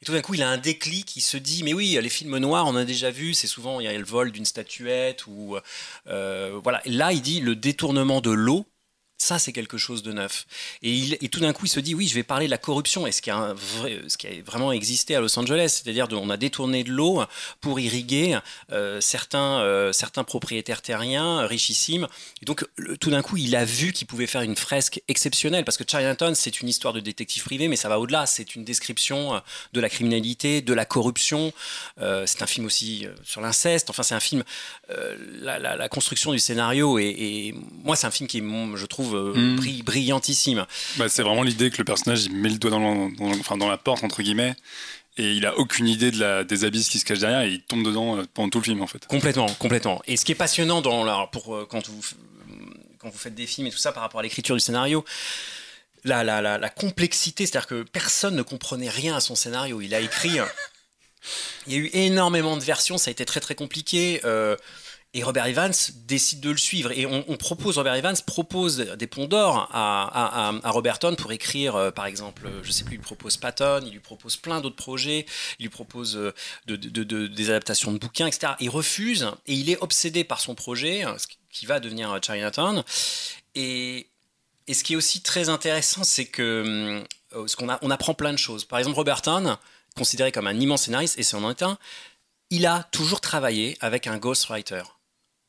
Et 0.00 0.04
tout 0.04 0.12
d'un 0.12 0.22
coup, 0.22 0.34
il 0.34 0.42
a 0.42 0.48
un 0.48 0.58
déclic, 0.58 1.16
il 1.16 1.20
se 1.20 1.36
dit, 1.36 1.62
mais 1.64 1.74
oui, 1.74 1.98
les 2.00 2.08
films 2.08 2.38
noirs, 2.38 2.66
on 2.66 2.74
a 2.74 2.84
déjà 2.84 3.10
vu, 3.10 3.34
c'est 3.34 3.46
souvent, 3.46 3.78
il 3.78 3.84
y 3.84 3.88
a 3.88 3.96
le 3.96 4.04
vol 4.04 4.32
d'une 4.32 4.44
statuette, 4.44 5.26
ou... 5.28 5.56
voilà. 6.06 6.82
Là, 6.86 7.12
il 7.12 7.22
dit, 7.22 7.40
le 7.40 7.54
détournement 7.54 8.20
de 8.20 8.32
l'eau, 8.32 8.66
ça, 9.22 9.38
c'est 9.38 9.52
quelque 9.52 9.78
chose 9.78 10.02
de 10.02 10.12
neuf. 10.12 10.46
Et, 10.82 11.28
tout 11.28 11.38
d'un 11.38 11.52
coup, 11.52 11.66
il 11.66 11.68
se 11.68 11.78
dit, 11.78 11.94
oui, 11.94 12.08
je 12.08 12.14
vais 12.14 12.24
parler 12.24 12.46
de 12.46 12.50
la 12.50 12.58
corruption 12.58 13.06
et 13.06 13.12
ce 13.12 13.22
qui 13.22 13.30
a, 13.30 13.54
ce 14.08 14.16
qui 14.16 14.26
a 14.26 14.30
vraiment 14.44 14.72
existé 14.72 15.14
à 15.14 15.20
Los 15.20 15.38
Angeles. 15.38 15.80
C'est-à-dire, 15.80 16.08
on 16.10 16.28
a 16.28 16.36
détourné 16.36 16.82
de 16.82 16.90
l'eau 16.90 17.22
pour 17.60 17.78
irriguer 17.78 18.36
euh, 18.72 19.00
certains, 19.00 19.60
euh, 19.60 19.92
certains 19.92 20.24
propriétaires 20.24 20.82
terriens 20.82 21.46
richissimes. 21.46 22.08
Et 22.42 22.46
donc, 22.46 22.66
tout 23.00 23.10
d'un 23.10 23.22
coup, 23.22 23.36
il 23.36 23.54
a 23.54 23.64
vu 23.64 23.92
qu'il 23.92 24.08
pouvait 24.08 24.26
faire 24.26 24.42
une 24.42 24.56
fresque 24.56 25.00
exceptionnelle. 25.06 25.64
Parce 25.64 25.76
que 25.76 25.84
Chinatown, 25.86 26.34
c'est 26.34 26.60
une 26.60 26.68
histoire 26.68 26.92
de 26.92 26.98
détective 26.98 27.44
privé, 27.44 27.68
mais 27.68 27.76
ça 27.76 27.88
va 27.88 28.00
au-delà. 28.00 28.26
C'est 28.26 28.56
une 28.56 28.64
description 28.64 29.36
euh, 29.36 29.38
de 29.72 29.80
la 29.80 29.88
criminalité, 29.88 30.62
de 30.62 30.74
la 30.74 30.84
corruption. 30.84 31.52
c'est 32.26 32.42
un 32.42 32.46
film 32.46 32.66
aussi 32.66 33.06
sur 33.22 33.40
l'inceste. 33.40 33.88
Enfin, 33.88 34.02
c'est 34.02 34.16
un 34.16 34.20
film. 34.20 34.42
La, 35.42 35.88
construction 35.88 36.32
du 36.32 36.40
scénario. 36.40 36.98
Et 36.98 37.54
moi, 37.84 37.94
c'est 37.94 38.08
un 38.08 38.10
film 38.10 38.28
qui, 38.28 38.40
je 38.40 38.86
trouve, 38.86 39.11
euh, 39.14 39.34
hmm. 39.34 39.82
brillantissime. 39.84 40.66
Bah, 40.96 41.08
c'est 41.08 41.22
vraiment 41.22 41.42
l'idée 41.42 41.70
que 41.70 41.78
le 41.78 41.84
personnage 41.84 42.24
il 42.24 42.34
met 42.34 42.48
le 42.48 42.58
doigt 42.58 42.70
dans, 42.70 43.10
enfin, 43.20 43.56
dans 43.56 43.68
la 43.68 43.78
porte, 43.78 44.04
entre 44.04 44.22
guillemets, 44.22 44.54
et 45.16 45.32
il 45.32 45.46
a 45.46 45.56
aucune 45.58 45.88
idée 45.88 46.10
de 46.10 46.18
la, 46.18 46.44
des 46.44 46.64
abysses 46.64 46.88
qui 46.88 46.98
se 46.98 47.04
cachent 47.04 47.18
derrière 47.18 47.42
et 47.42 47.50
il 47.50 47.62
tombe 47.62 47.84
dedans 47.84 48.18
euh, 48.18 48.24
pendant 48.32 48.48
tout 48.48 48.58
le 48.58 48.64
film 48.64 48.82
en 48.82 48.86
fait. 48.86 49.06
Complètement, 49.06 49.46
complètement. 49.58 50.02
Et 50.06 50.16
ce 50.16 50.24
qui 50.24 50.32
est 50.32 50.36
passionnant 50.36 50.80
dans 50.80 51.26
pour 51.28 51.54
euh, 51.54 51.66
quand 51.68 51.88
vous 51.88 52.00
quand 52.98 53.10
vous 53.10 53.18
faites 53.18 53.34
des 53.34 53.46
films 53.46 53.66
et 53.66 53.70
tout 53.70 53.78
ça 53.78 53.92
par 53.92 54.02
rapport 54.02 54.20
à 54.20 54.22
l'écriture 54.22 54.54
du 54.54 54.60
scénario. 54.60 55.04
La, 56.04 56.24
la, 56.24 56.40
la, 56.42 56.68
complexité, 56.68 57.46
c'est-à-dire 57.46 57.68
que 57.68 57.84
personne 57.84 58.34
ne 58.34 58.42
comprenait 58.42 58.88
rien 58.88 59.14
à 59.14 59.20
son 59.20 59.36
scénario. 59.36 59.80
Il 59.80 59.94
a 59.94 60.00
écrit, 60.00 60.36
il 61.68 61.72
y 61.72 61.76
a 61.76 61.78
eu 61.78 61.90
énormément 61.92 62.56
de 62.56 62.62
versions, 62.64 62.98
ça 62.98 63.10
a 63.10 63.12
été 63.12 63.24
très 63.24 63.38
très 63.38 63.54
compliqué. 63.54 64.20
Et 65.14 65.22
Robert 65.22 65.44
Evans 65.44 65.74
décide 66.06 66.40
de 66.40 66.50
le 66.50 66.56
suivre. 66.56 66.90
Et 66.92 67.04
on, 67.04 67.36
propose, 67.36 67.76
Robert 67.76 67.94
Evans 67.94 68.16
propose 68.26 68.78
des 68.78 69.06
ponts 69.06 69.26
d'or 69.26 69.68
à, 69.70 70.48
à, 70.48 70.54
à, 70.62 70.70
Roberton 70.70 71.14
pour 71.16 71.32
écrire, 71.32 71.76
euh, 71.76 71.90
par 71.90 72.06
exemple, 72.06 72.48
je 72.62 72.68
ne 72.68 72.72
sais 72.72 72.84
plus, 72.84 72.94
il 72.94 72.98
lui 72.98 73.04
propose 73.04 73.36
Patton, 73.36 73.82
il 73.84 73.92
lui 73.92 74.00
propose 74.00 74.38
plein 74.38 74.62
d'autres 74.62 74.76
projets, 74.76 75.26
il 75.58 75.64
lui 75.64 75.68
propose 75.68 76.16
euh, 76.16 76.32
de, 76.66 76.76
des 77.26 77.50
adaptations 77.50 77.92
de 77.92 77.98
bouquins, 77.98 78.26
etc. 78.26 78.54
Il 78.60 78.70
refuse 78.70 79.28
et 79.46 79.52
il 79.52 79.68
est 79.68 79.76
obsédé 79.82 80.24
par 80.24 80.40
son 80.40 80.54
projet, 80.54 81.02
hein, 81.02 81.16
qui 81.50 81.66
va 81.66 81.78
devenir 81.78 82.18
Chinatown. 82.22 82.82
Et, 83.54 84.08
et 84.66 84.74
ce 84.74 84.82
qui 84.82 84.94
est 84.94 84.96
aussi 84.96 85.20
très 85.20 85.50
intéressant, 85.50 86.04
c'est 86.04 86.26
que 86.26 87.04
euh, 87.34 87.46
ce 87.46 87.56
qu'on 87.56 87.68
on 87.68 87.90
apprend 87.90 88.14
plein 88.14 88.32
de 88.32 88.38
choses. 88.38 88.64
Par 88.64 88.78
exemple, 88.78 88.96
Roberton, 88.96 89.58
considéré 89.94 90.32
comme 90.32 90.46
un 90.46 90.58
immense 90.58 90.84
scénariste, 90.84 91.18
et 91.18 91.22
c'est 91.22 91.36
en 91.36 91.46
un, 91.46 91.78
il 92.48 92.66
a 92.66 92.82
toujours 92.84 93.20
travaillé 93.20 93.76
avec 93.80 94.06
un 94.06 94.16
ghostwriter 94.16 94.82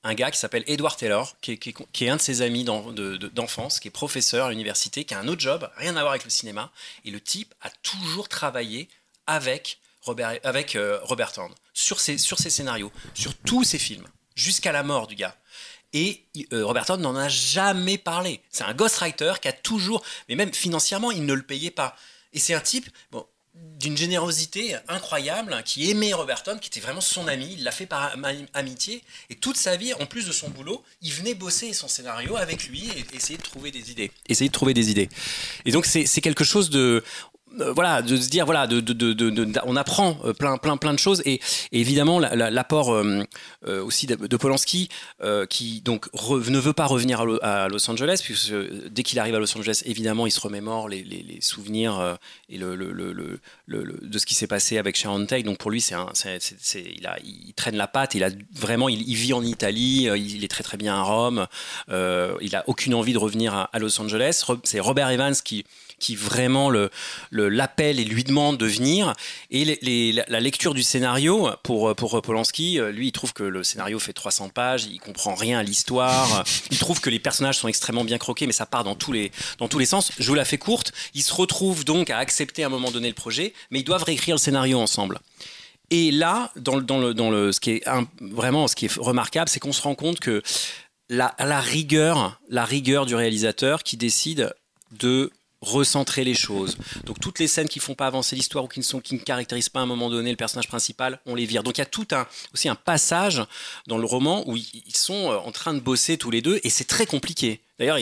un 0.03 0.13
gars 0.15 0.31
qui 0.31 0.37
s'appelle 0.37 0.63
Edward 0.67 0.97
Taylor, 0.97 1.35
qui 1.41 1.51
est, 1.53 2.09
un 2.09 2.17
de 2.17 2.21
ses 2.21 2.41
amis 2.41 2.65
d'enfance, 2.65 3.79
qui 3.79 3.87
est 3.87 3.91
professeur 3.91 4.47
à 4.47 4.49
l'université, 4.49 5.05
qui 5.05 5.13
a 5.13 5.19
un 5.19 5.27
autre 5.27 5.41
job, 5.41 5.69
rien 5.77 5.95
à 5.95 6.01
voir 6.01 6.11
avec 6.11 6.25
le 6.25 6.29
cinéma. 6.29 6.71
Et 7.05 7.11
le 7.11 7.21
type 7.21 7.53
a 7.61 7.69
toujours 7.69 8.27
travaillé 8.27 8.89
avec 9.27 9.79
Robert, 10.01 10.37
avec, 10.43 10.75
euh, 10.75 10.99
Robert 11.03 11.31
sur 11.73 11.99
ses, 12.01 12.17
scénarios, 12.17 12.91
sur 13.13 13.33
tous 13.35 13.63
ses 13.63 13.79
films, 13.79 14.05
jusqu'à 14.35 14.73
la 14.73 14.83
mort 14.83 15.07
du 15.07 15.15
gars. 15.15 15.37
Et 15.93 16.25
euh, 16.51 16.65
Robert 16.65 16.97
n'en 16.97 17.15
a 17.15 17.29
jamais 17.29 17.97
parlé. 17.97 18.41
C'est 18.49 18.63
un 18.63 18.73
ghostwriter 18.73 19.33
qui 19.41 19.47
a 19.47 19.53
toujours, 19.53 20.03
mais 20.27 20.35
même 20.35 20.53
financièrement, 20.53 21.11
il 21.11 21.25
ne 21.25 21.33
le 21.33 21.43
payait 21.43 21.71
pas. 21.71 21.95
Et 22.33 22.39
c'est 22.39 22.55
un 22.55 22.59
type, 22.59 22.89
bon, 23.11 23.25
d'une 23.79 23.97
générosité 23.97 24.75
incroyable, 24.87 25.61
qui 25.65 25.89
aimait 25.91 26.13
Roberton, 26.13 26.57
qui 26.59 26.69
était 26.69 26.79
vraiment 26.79 27.01
son 27.01 27.27
ami, 27.27 27.55
il 27.57 27.63
l'a 27.63 27.71
fait 27.71 27.85
par 27.85 28.15
amitié, 28.53 29.03
et 29.29 29.35
toute 29.35 29.57
sa 29.57 29.75
vie, 29.75 29.93
en 29.93 30.05
plus 30.05 30.25
de 30.25 30.31
son 30.31 30.49
boulot, 30.49 30.83
il 31.01 31.11
venait 31.11 31.35
bosser 31.35 31.73
son 31.73 31.87
scénario 31.87 32.35
avec 32.35 32.67
lui 32.67 32.89
et 32.97 33.15
essayer 33.15 33.37
de 33.37 33.43
trouver 33.43 33.71
des 33.71 33.91
idées. 33.91 34.11
Essayer 34.27 34.47
de 34.47 34.53
trouver 34.53 34.73
des 34.73 34.89
idées. 34.89 35.09
Et 35.65 35.71
donc 35.71 35.85
c'est 35.85 36.21
quelque 36.21 36.43
chose 36.43 36.69
de... 36.69 37.03
voilà, 37.75 38.01
de 38.01 38.17
se 38.17 38.29
dire 38.29 38.45
voilà, 38.45 38.67
on 39.65 39.75
apprend 39.75 40.17
plein 40.37 40.57
plein 40.57 40.77
plein 40.77 40.93
de 40.93 40.99
choses. 40.99 41.21
Et, 41.25 41.39
évidemment 41.71 42.19
l'apport 42.19 43.03
aussi 43.65 44.07
de, 44.07 44.37
Polanski 44.37 44.89
qui 45.49 45.81
donc 45.81 46.07
ne 46.13 46.59
veut 46.59 46.73
pas 46.73 46.85
revenir 46.85 47.25
à, 47.41 47.67
Los 47.67 47.89
Angeles 47.89 48.21
puisque 48.23 48.53
dès 48.89 49.03
qu'il 49.03 49.19
arrive 49.19 49.35
à 49.35 49.39
Los 49.39 49.57
Angeles 49.57 49.81
évidemment 49.85 50.25
il 50.27 50.31
se 50.31 50.39
remémore 50.39 50.89
les, 50.89 51.37
souvenirs 51.41 52.17
et 52.49 52.57
le, 52.57 52.75
le, 52.75 52.91
le, 52.91 53.99
de 54.01 54.17
ce 54.17 54.25
qui 54.25 54.35
s'est 54.35 54.47
passé 54.47 54.77
avec 54.77 54.95
Sharon 54.95 55.25
Tate. 55.25 55.43
Donc 55.43 55.57
pour 55.57 55.71
lui 55.71 55.81
c'est 55.81 55.95
il, 56.75 57.53
traîne 57.55 57.75
la 57.75 57.87
patte. 57.87 58.15
Il 58.15 58.23
a 58.23 58.29
vraiment 58.53 58.89
il, 58.89 59.15
vit 59.15 59.33
en 59.33 59.43
Italie 59.43 60.09
il 60.15 60.43
est 60.43 60.49
très 60.49 60.63
très 60.63 60.77
bien 60.77 60.95
à 60.95 61.01
Rome. 61.01 61.47
Il 61.89 62.55
a 62.55 62.63
aucune 62.67 62.93
envie 62.93 63.13
de 63.13 63.17
revenir 63.19 63.69
à 63.71 63.79
Los 63.79 63.99
Angeles. 63.99 64.43
C'est 64.63 64.79
Robert 64.79 65.09
Evans 65.09 65.35
qui 65.43 65.65
qui 66.03 66.17
vraiment 66.17 66.69
l'appelle 67.31 67.95
le, 67.95 68.01
et 68.01 68.05
lui 68.05 68.25
demande 68.25 68.57
de 68.57 68.65
venir. 68.65 69.13
Et 69.51 69.63
la, 70.27 70.39
lecture 70.41 70.73
du 70.73 70.83
scénario 70.83 71.49
pour, 71.63 71.95
pour 71.95 72.21
Polanski, 72.21 72.77
euh, 72.77 72.91
lui, 72.91 73.07
il 73.07 73.11
trouve 73.13 73.31
que 73.31 73.43
le 73.43 73.63
scénario 73.63 73.99
fait 73.99 74.11
300 74.11 74.49
pages, 74.49 74.83
il 74.83 74.99
comprend 74.99 75.33
rien 75.33 75.59
à 75.59 75.63
l'histoire, 75.63 76.43
il 76.71 76.77
trouve 76.77 76.99
que 76.99 77.09
les 77.09 77.19
personnages 77.19 77.57
sont 77.57 77.69
extrêmement 77.69 78.03
bien 78.03 78.17
croqués, 78.17 78.47
mais 78.47 78.53
ça 78.53 78.65
part 78.65 78.83
dans 78.83 78.95
tous 78.95 79.13
les, 79.13 79.31
dans 79.59 79.69
tous 79.69 79.79
les 79.79 79.85
sens. 79.85 80.11
Je 80.19 80.27
vous 80.27 80.35
la 80.35 80.43
fais 80.43 80.57
courte, 80.57 80.91
ils 81.13 81.23
se 81.23 81.33
retrouvent 81.33 81.85
donc 81.85 82.09
à 82.09 82.17
accepter 82.17 82.63
à 82.63 82.67
un 82.67 82.69
moment 82.69 82.91
donné 82.91 83.07
le 83.07 83.13
projet, 83.13 83.53
mais 83.71 83.79
ils 83.79 83.85
doivent 83.85 84.03
réécrire 84.03 84.35
le 84.35 84.39
scénario 84.39 84.79
ensemble. 84.79 85.21
Et 85.89 86.11
là, 86.11 86.51
dans 86.57 86.75
le, 86.75 86.81
dans 86.81 86.99
le, 86.99 87.13
dans 87.13 87.31
le, 87.31 87.53
ce 87.53 87.61
qui 87.61 87.71
est 87.71 87.83
vraiment 88.19 88.67
ce 88.67 88.75
qui 88.75 88.85
est 88.87 88.93
remarquable, 88.97 89.47
c'est 89.47 89.61
qu'on 89.61 89.71
se 89.71 89.81
rend 89.81 89.95
compte 89.95 90.19
que 90.19 90.41
la, 91.09 91.33
la, 91.39 91.61
rigueur, 91.61 92.41
la 92.49 92.65
rigueur 92.65 93.05
du 93.05 93.15
réalisateur 93.15 93.83
qui 93.83 93.95
décide 93.95 94.53
de 94.99 95.31
recentrer 95.63 96.23
les 96.23 96.33
choses. 96.33 96.77
Donc 97.05 97.19
toutes 97.19 97.39
les 97.39 97.47
scènes 97.47 97.69
qui 97.69 97.79
font 97.79 97.95
pas 97.95 98.07
avancer 98.07 98.35
l'histoire 98.35 98.65
ou 98.65 98.67
qui 98.67 98.79
ne 98.79 98.83
sont 98.83 98.99
qui 98.99 99.15
ne 99.15 99.19
caractérisent 99.19 99.69
pas 99.69 99.79
à 99.79 99.83
un 99.83 99.87
moment 99.87 100.09
donné 100.09 100.29
le 100.29 100.37
personnage 100.37 100.67
principal, 100.67 101.19
on 101.25 101.35
les 101.35 101.45
vire. 101.45 101.63
Donc 101.63 101.77
il 101.77 101.81
y 101.81 101.83
a 101.83 101.87
tout 101.87 102.07
un 102.11 102.27
aussi 102.53 102.69
un 102.69 102.75
passage 102.75 103.41
dans 103.87 103.97
le 103.97 104.05
roman 104.05 104.43
où 104.47 104.57
ils 104.57 104.95
sont 104.95 105.31
euh, 105.31 105.37
en 105.37 105.51
train 105.51 105.73
de 105.73 105.79
bosser 105.79 106.17
tous 106.17 106.31
les 106.31 106.41
deux 106.41 106.59
et 106.63 106.69
c'est 106.69 106.87
très 106.87 107.05
compliqué. 107.05 107.61
D'ailleurs, 107.79 107.97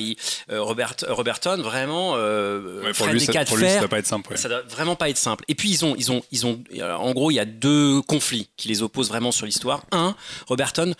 euh, 0.50 0.62
Robert, 0.62 0.96
Roberton 1.08 1.62
vraiment 1.62 2.14
euh, 2.16 2.92
pour, 2.94 3.08
lui, 3.08 3.22
ça, 3.22 3.46
pour 3.46 3.56
lui, 3.56 3.70
ça 3.70 3.80
doit 3.80 3.88
pas 3.88 4.00
être 4.00 4.08
simple. 4.08 4.38
Ça 4.38 4.50
doit 4.50 4.62
vraiment 4.64 4.98
pas 4.98 5.10
être 5.10 5.18
simple. 5.18 5.46
Et 5.48 5.56
puis 5.56 5.70
ils 5.70 5.86
ont, 5.86 5.96
ils 5.98 6.12
ont, 6.12 6.22
ils 6.30 6.46
ont, 6.46 6.62
en 6.82 7.12
gros, 7.14 7.32
il 7.32 7.36
y 7.36 7.40
a 7.40 7.46
deux 7.46 8.02
conflits 8.02 8.50
qui 8.58 8.68
les 8.68 8.82
opposent 8.82 9.08
vraiment 9.08 9.32
sur 9.32 9.46
l'histoire. 9.46 9.86
Un, 9.94 10.16
Roberton 10.48 10.94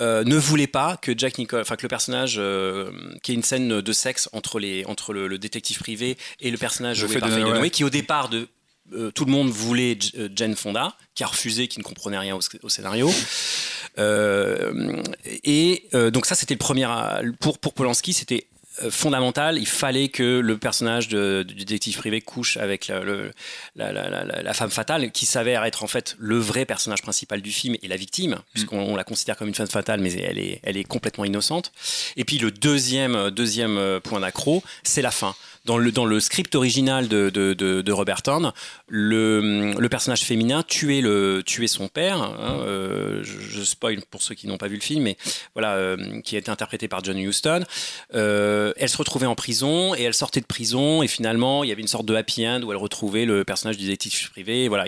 euh, 0.00 0.24
ne 0.24 0.36
voulait 0.36 0.66
pas 0.66 0.96
que 0.96 1.12
Jack 1.16 1.38
Nicholson, 1.38 1.62
enfin 1.62 1.76
que 1.76 1.82
le 1.82 1.88
personnage, 1.88 2.36
euh, 2.38 2.90
qui 3.22 3.32
est 3.32 3.34
une 3.34 3.42
scène 3.42 3.80
de 3.80 3.92
sexe 3.92 4.28
entre, 4.32 4.58
les, 4.58 4.84
entre 4.86 5.12
le, 5.12 5.38
détective 5.38 5.78
privé 5.78 6.16
et 6.40 6.50
le 6.50 6.58
personnage 6.58 6.98
joué 6.98 7.18
par 7.18 7.28
Faye 7.30 7.70
qui 7.70 7.84
au 7.84 7.90
départ 7.90 8.28
de 8.28 8.48
euh, 8.92 9.10
tout 9.10 9.24
le 9.24 9.30
monde 9.30 9.50
voulait 9.50 9.96
Jane 10.34 10.56
Fonda, 10.56 10.96
qui 11.14 11.22
a 11.22 11.26
refusé, 11.26 11.68
qui 11.68 11.78
ne 11.78 11.84
comprenait 11.84 12.18
rien 12.18 12.34
au, 12.36 12.68
scénario. 12.68 13.10
et 15.44 15.88
donc 16.12 16.26
ça, 16.26 16.34
c'était 16.34 16.54
le 16.54 16.58
premier. 16.58 16.88
Pour, 17.38 17.58
pour 17.58 17.74
Polanski, 17.74 18.12
c'était 18.12 18.46
euh, 18.82 18.90
fondamental. 18.90 19.58
Il 19.58 19.66
fallait 19.66 20.08
que 20.08 20.40
le 20.40 20.58
personnage 20.58 21.08
de, 21.08 21.44
du 21.46 21.54
détective 21.54 21.96
privé 21.96 22.20
couche 22.20 22.56
avec 22.56 22.90
la, 23.76 23.92
la, 23.94 24.54
femme 24.54 24.70
fatale, 24.70 25.10
qui 25.12 25.26
s'avère 25.26 25.64
être 25.64 25.82
en 25.82 25.86
fait 25.86 26.16
le 26.18 26.38
vrai 26.38 26.64
personnage 26.64 27.02
principal 27.02 27.42
du 27.42 27.52
film 27.52 27.76
et 27.82 27.88
la 27.88 27.96
victime, 27.96 28.32
mm. 28.32 28.42
puisqu'on 28.52 28.96
la 28.96 29.04
considère 29.04 29.36
comme 29.36 29.48
une 29.48 29.54
femme 29.54 29.68
fatale, 29.68 30.00
mais 30.00 30.12
elle 30.12 30.38
est, 30.38 30.60
elle 30.62 30.76
est 30.76 30.84
complètement 30.84 31.24
innocente. 31.24 31.72
Et 32.16 32.24
puis 32.24 32.38
le 32.38 32.50
deuxième, 32.50 33.30
deuxième 33.30 34.00
point 34.02 34.20
d'accro, 34.20 34.62
c'est 34.82 35.02
la 35.02 35.10
fin 35.10 35.34
dans 35.92 36.06
le, 36.06 36.20
script 36.20 36.54
original 36.54 37.08
de, 37.08 37.30
de, 37.30 37.54
de, 37.54 37.92
Robert 37.92 38.22
Thorne, 38.22 38.52
le, 38.88 39.86
personnage 39.88 40.22
féminin 40.22 40.62
tuait, 40.62 41.00
le, 41.00 41.42
tuait 41.44 41.66
son 41.66 41.88
père. 41.88 42.22
Hein, 42.22 42.60
euh, 42.66 43.22
je, 43.22 43.62
spoil 43.62 44.00
pour 44.10 44.22
ceux 44.22 44.34
qui 44.34 44.46
n'ont 44.46 44.58
pas 44.58 44.68
vu 44.68 44.76
le 44.76 44.80
film, 44.80 45.04
mais 45.04 45.16
voilà, 45.54 45.74
euh, 45.74 46.20
qui 46.22 46.36
a 46.36 46.38
été 46.38 46.50
interprété 46.50 46.88
par 46.88 47.04
John 47.04 47.18
Huston. 47.18 47.64
Euh, 48.14 48.72
elle 48.76 48.88
se 48.88 48.96
retrouvait 48.96 49.26
en 49.26 49.34
prison 49.34 49.94
et 49.94 50.02
elle 50.02 50.14
sortait 50.14 50.40
de 50.40 50.46
prison 50.46 51.02
et 51.02 51.08
finalement 51.08 51.62
il 51.62 51.68
y 51.68 51.72
avait 51.72 51.82
une 51.82 51.88
sorte 51.88 52.06
de 52.06 52.14
happy 52.14 52.46
end 52.46 52.62
où 52.62 52.72
elle 52.72 52.78
retrouvait 52.78 53.24
le 53.24 53.44
personnage 53.44 53.76
du 53.76 53.86
détective 53.86 54.30
privé. 54.30 54.68
Voilà. 54.68 54.86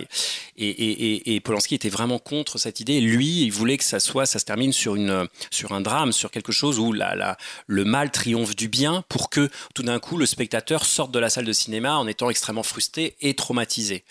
Et, 0.56 0.68
et, 0.68 1.34
et, 1.34 1.40
Polanski 1.40 1.74
était 1.74 1.88
vraiment 1.88 2.18
contre 2.18 2.58
cette 2.58 2.80
idée. 2.80 3.00
Lui, 3.00 3.44
il 3.44 3.50
voulait 3.50 3.78
que 3.78 3.84
ça 3.84 4.00
soit, 4.00 4.26
ça 4.26 4.38
se 4.38 4.44
termine 4.44 4.72
sur, 4.72 4.96
une, 4.96 5.26
sur 5.50 5.72
un 5.72 5.80
drame, 5.80 6.12
sur 6.12 6.30
quelque 6.30 6.52
chose 6.52 6.78
où 6.78 6.92
la, 6.92 7.14
la, 7.14 7.36
le 7.66 7.84
mal 7.84 8.10
triomphe 8.10 8.54
du 8.56 8.68
bien 8.68 9.04
pour 9.08 9.30
que 9.30 9.48
tout 9.74 9.82
d'un 9.82 9.98
coup 9.98 10.16
le 10.16 10.26
spectateur 10.26 10.71
sortent 10.78 11.12
de 11.12 11.18
la 11.18 11.30
salle 11.30 11.44
de 11.44 11.52
cinéma 11.52 11.96
en 11.96 12.06
étant 12.06 12.30
extrêmement 12.30 12.62
frustrés 12.62 13.16
et 13.20 13.34
traumatisés. 13.34 14.04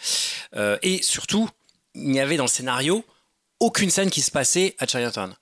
Euh, 0.56 0.78
et 0.82 1.02
surtout, 1.02 1.50
il 1.96 2.10
n'y 2.10 2.20
avait 2.20 2.38
dans 2.38 2.46
le 2.46 2.50
scénario 2.50 3.04
aucune 3.60 3.90
scène 3.90 4.10
qui 4.10 4.22
se 4.22 4.32
passait 4.32 4.76
à 4.80 4.88
Chinatown 4.88 5.36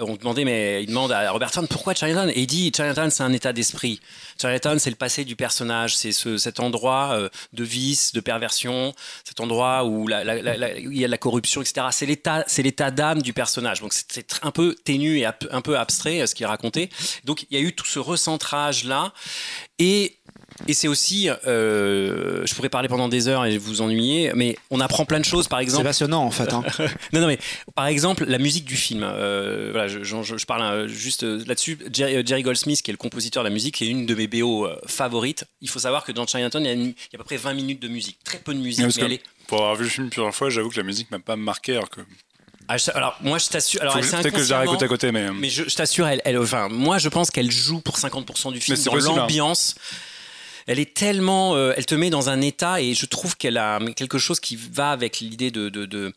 on 0.00 0.16
demandait, 0.16 0.44
mais 0.44 0.82
il 0.82 0.86
demande 0.86 1.12
à 1.12 1.30
Robertson 1.30 1.66
pourquoi 1.68 1.94
Chinatown? 1.94 2.30
Et 2.30 2.40
il 2.40 2.46
dit 2.46 2.72
Chinatown, 2.74 3.10
c'est 3.10 3.22
un 3.22 3.32
état 3.32 3.52
d'esprit. 3.52 4.00
Chinatown, 4.40 4.78
c'est 4.78 4.90
le 4.90 4.96
passé 4.96 5.24
du 5.24 5.36
personnage, 5.36 5.96
c'est 5.96 6.12
ce, 6.12 6.36
cet 6.36 6.60
endroit 6.60 7.10
euh, 7.14 7.28
de 7.52 7.64
vice, 7.64 8.12
de 8.12 8.20
perversion, 8.20 8.94
cet 9.24 9.40
endroit 9.40 9.84
où, 9.84 10.08
il 10.08 10.96
y 10.98 11.04
a 11.04 11.06
de 11.06 11.10
la 11.10 11.18
corruption, 11.18 11.62
etc. 11.62 11.86
C'est 11.90 12.06
l'état, 12.06 12.44
c'est 12.46 12.62
l'état 12.62 12.90
d'âme 12.90 13.22
du 13.22 13.32
personnage. 13.32 13.80
Donc 13.80 13.92
c'est 13.92 14.38
un 14.42 14.50
peu 14.50 14.74
ténu 14.74 15.18
et 15.18 15.26
un 15.26 15.60
peu 15.60 15.78
abstrait 15.78 16.20
euh, 16.20 16.26
ce 16.26 16.34
qu'il 16.34 16.46
racontait. 16.46 16.90
Donc 17.24 17.46
il 17.50 17.58
y 17.58 17.60
a 17.60 17.64
eu 17.64 17.74
tout 17.74 17.86
ce 17.86 17.98
recentrage 17.98 18.84
là, 18.84 19.12
et 19.78 20.17
et 20.66 20.74
c'est 20.74 20.88
aussi, 20.88 21.28
euh, 21.46 22.44
je 22.44 22.54
pourrais 22.54 22.68
parler 22.68 22.88
pendant 22.88 23.08
des 23.08 23.28
heures 23.28 23.44
et 23.46 23.58
vous 23.58 23.80
ennuyer, 23.80 24.32
mais 24.34 24.56
on 24.70 24.80
apprend 24.80 25.04
plein 25.04 25.20
de 25.20 25.24
choses, 25.24 25.46
par 25.46 25.60
exemple. 25.60 25.82
C'est 25.82 25.88
passionnant 25.88 26.24
en 26.24 26.30
fait. 26.30 26.52
Hein. 26.52 26.64
non, 27.12 27.20
non, 27.20 27.26
mais 27.26 27.38
par 27.74 27.86
exemple, 27.86 28.24
la 28.24 28.38
musique 28.38 28.64
du 28.64 28.76
film. 28.76 29.02
Euh, 29.02 29.68
voilà, 29.70 29.88
je, 29.88 30.02
je, 30.02 30.46
parle 30.46 30.62
euh, 30.62 30.88
juste 30.88 31.22
là-dessus. 31.22 31.78
Jerry, 31.92 32.42
Goldsmith, 32.42 32.82
qui 32.82 32.90
est 32.90 32.92
le 32.92 32.98
compositeur 32.98 33.44
de 33.44 33.48
la 33.48 33.52
musique, 33.52 33.76
qui 33.76 33.84
est 33.84 33.88
une 33.88 34.06
de 34.06 34.14
mes 34.14 34.26
BO 34.26 34.68
favorites. 34.86 35.44
Il 35.60 35.68
faut 35.68 35.78
savoir 35.78 36.04
que 36.04 36.12
dans 36.12 36.26
Chinatown, 36.26 36.64
il 36.64 36.66
y, 36.66 36.70
a 36.70 36.74
il 36.74 36.86
y 36.86 36.88
a 36.88 37.14
à 37.14 37.18
peu 37.18 37.24
près 37.24 37.36
20 37.36 37.54
minutes 37.54 37.80
de 37.80 37.88
musique. 37.88 38.18
Très 38.24 38.38
peu 38.38 38.52
de 38.52 38.60
musique. 38.60 38.86
mais 39.00 39.20
Pour 39.46 39.58
avoir 39.58 39.76
vu 39.76 39.84
le 39.84 39.90
film 39.90 40.10
plusieurs 40.10 40.34
fois, 40.34 40.50
j'avoue 40.50 40.70
que 40.70 40.76
la 40.76 40.82
musique 40.82 41.10
m'a 41.10 41.20
pas 41.20 41.36
marqué 41.36 41.72
alors 41.72 41.90
que. 41.90 42.00
Ah, 42.70 42.76
alors 42.94 43.16
moi 43.22 43.38
je 43.38 43.48
t'assure 43.48 43.80
alors 43.80 43.94
peut-être 43.94 44.30
que 44.30 44.42
je 44.42 44.50
la 44.50 44.58
réécoute 44.58 44.82
à 44.82 44.88
côté 44.88 45.10
mais 45.10 45.32
mais 45.32 45.48
je, 45.48 45.74
t'assure 45.74 46.06
elle, 46.06 46.20
elle, 46.26 46.36
enfin 46.36 46.68
moi 46.68 46.98
je 46.98 47.08
pense 47.08 47.30
qu'elle 47.30 47.50
joue 47.50 47.80
pour 47.80 47.96
50% 47.96 48.52
du 48.52 48.60
film 48.60 48.76
dans 48.84 49.48
hein. 49.48 49.54
Elle 50.68 50.78
est 50.78 50.94
tellement, 50.94 51.56
euh, 51.56 51.72
elle 51.76 51.86
te 51.86 51.94
met 51.94 52.10
dans 52.10 52.28
un 52.28 52.42
état 52.42 52.80
et 52.80 52.92
je 52.92 53.06
trouve 53.06 53.36
qu'elle 53.38 53.56
a 53.56 53.80
quelque 53.96 54.18
chose 54.18 54.38
qui 54.38 54.54
va 54.54 54.90
avec 54.90 55.18
l'idée 55.18 55.50
de, 55.50 56.12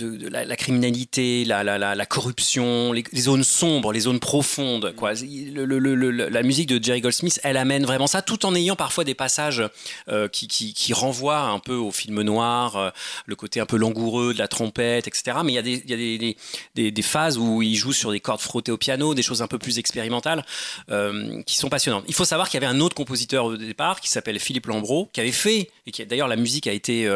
la, 0.00 0.56
criminalité, 0.56 1.44
la, 1.44 1.62
la, 1.64 2.06
corruption, 2.06 2.92
les, 2.92 3.04
zones 3.16 3.44
sombres, 3.44 3.92
les 3.92 4.00
zones 4.00 4.20
profondes. 4.20 4.94
Quoi. 4.96 5.12
la 5.12 6.42
musique 6.42 6.68
de 6.68 6.82
Jerry 6.82 7.00
Goldsmith, 7.00 7.40
elle 7.42 7.56
amène 7.56 7.84
vraiment 7.84 8.06
ça, 8.06 8.22
tout 8.22 8.46
en 8.46 8.54
ayant 8.54 8.76
parfois 8.76 9.04
des 9.04 9.14
passages 9.14 9.62
euh, 10.08 10.28
qui, 10.28 10.48
qui, 10.48 10.92
renvoient 10.92 11.40
un 11.40 11.58
peu 11.58 11.74
au 11.74 11.90
film 11.90 12.22
noir, 12.22 12.76
euh, 12.76 12.90
le 13.26 13.36
côté 13.36 13.60
un 13.60 13.66
peu 13.66 13.76
langoureux 13.76 14.32
de 14.34 14.38
la 14.38 14.48
trompette, 14.48 15.08
etc. 15.08 15.38
Mais 15.44 15.52
il 15.52 15.56
y 15.56 15.58
a, 15.58 15.62
des, 15.62 15.82
y 15.86 15.92
a 15.92 16.34
des, 16.74 16.90
des, 16.90 17.02
phases 17.02 17.38
où 17.38 17.62
il 17.62 17.76
joue 17.76 17.92
sur 17.92 18.12
des 18.12 18.20
cordes 18.20 18.40
frottées 18.40 18.72
au 18.72 18.78
piano, 18.78 19.14
des 19.14 19.22
choses 19.22 19.42
un 19.42 19.46
peu 19.46 19.58
plus 19.58 19.78
expérimentales, 19.78 20.44
euh, 20.90 21.42
qui 21.42 21.56
sont 21.56 21.68
passionnantes. 21.68 22.04
Il 22.08 22.14
faut 22.14 22.24
savoir 22.24 22.48
qu'il 22.48 22.60
y 22.60 22.64
avait 22.64 22.72
un 22.72 22.80
autre 22.80 22.94
compositeur 22.94 23.46
au 23.46 23.56
départ 23.56 24.00
qui 24.00 24.08
s'appelle 24.08 24.38
Philippe 24.40 24.66
Lambro, 24.66 25.08
qui 25.12 25.20
avait 25.20 25.32
fait, 25.32 25.70
et 25.86 25.90
qui 25.90 26.04
d'ailleurs 26.06 26.28
la 26.28 26.36
musique 26.36 26.66
a 26.66 26.72
été 26.72 27.08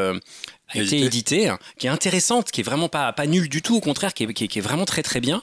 a 0.78 0.82
été 0.82 1.00
édité, 1.00 1.48
hein, 1.48 1.58
qui 1.78 1.86
est 1.86 1.90
intéressante, 1.90 2.50
qui 2.50 2.60
est 2.60 2.64
vraiment 2.64 2.88
pas, 2.88 3.12
pas 3.12 3.26
nulle 3.26 3.48
du 3.48 3.62
tout, 3.62 3.76
au 3.76 3.80
contraire, 3.80 4.14
qui 4.14 4.24
est, 4.24 4.32
qui, 4.32 4.58
est, 4.58 4.62
vraiment 4.62 4.84
très 4.84 5.02
très 5.02 5.20
bien. 5.20 5.42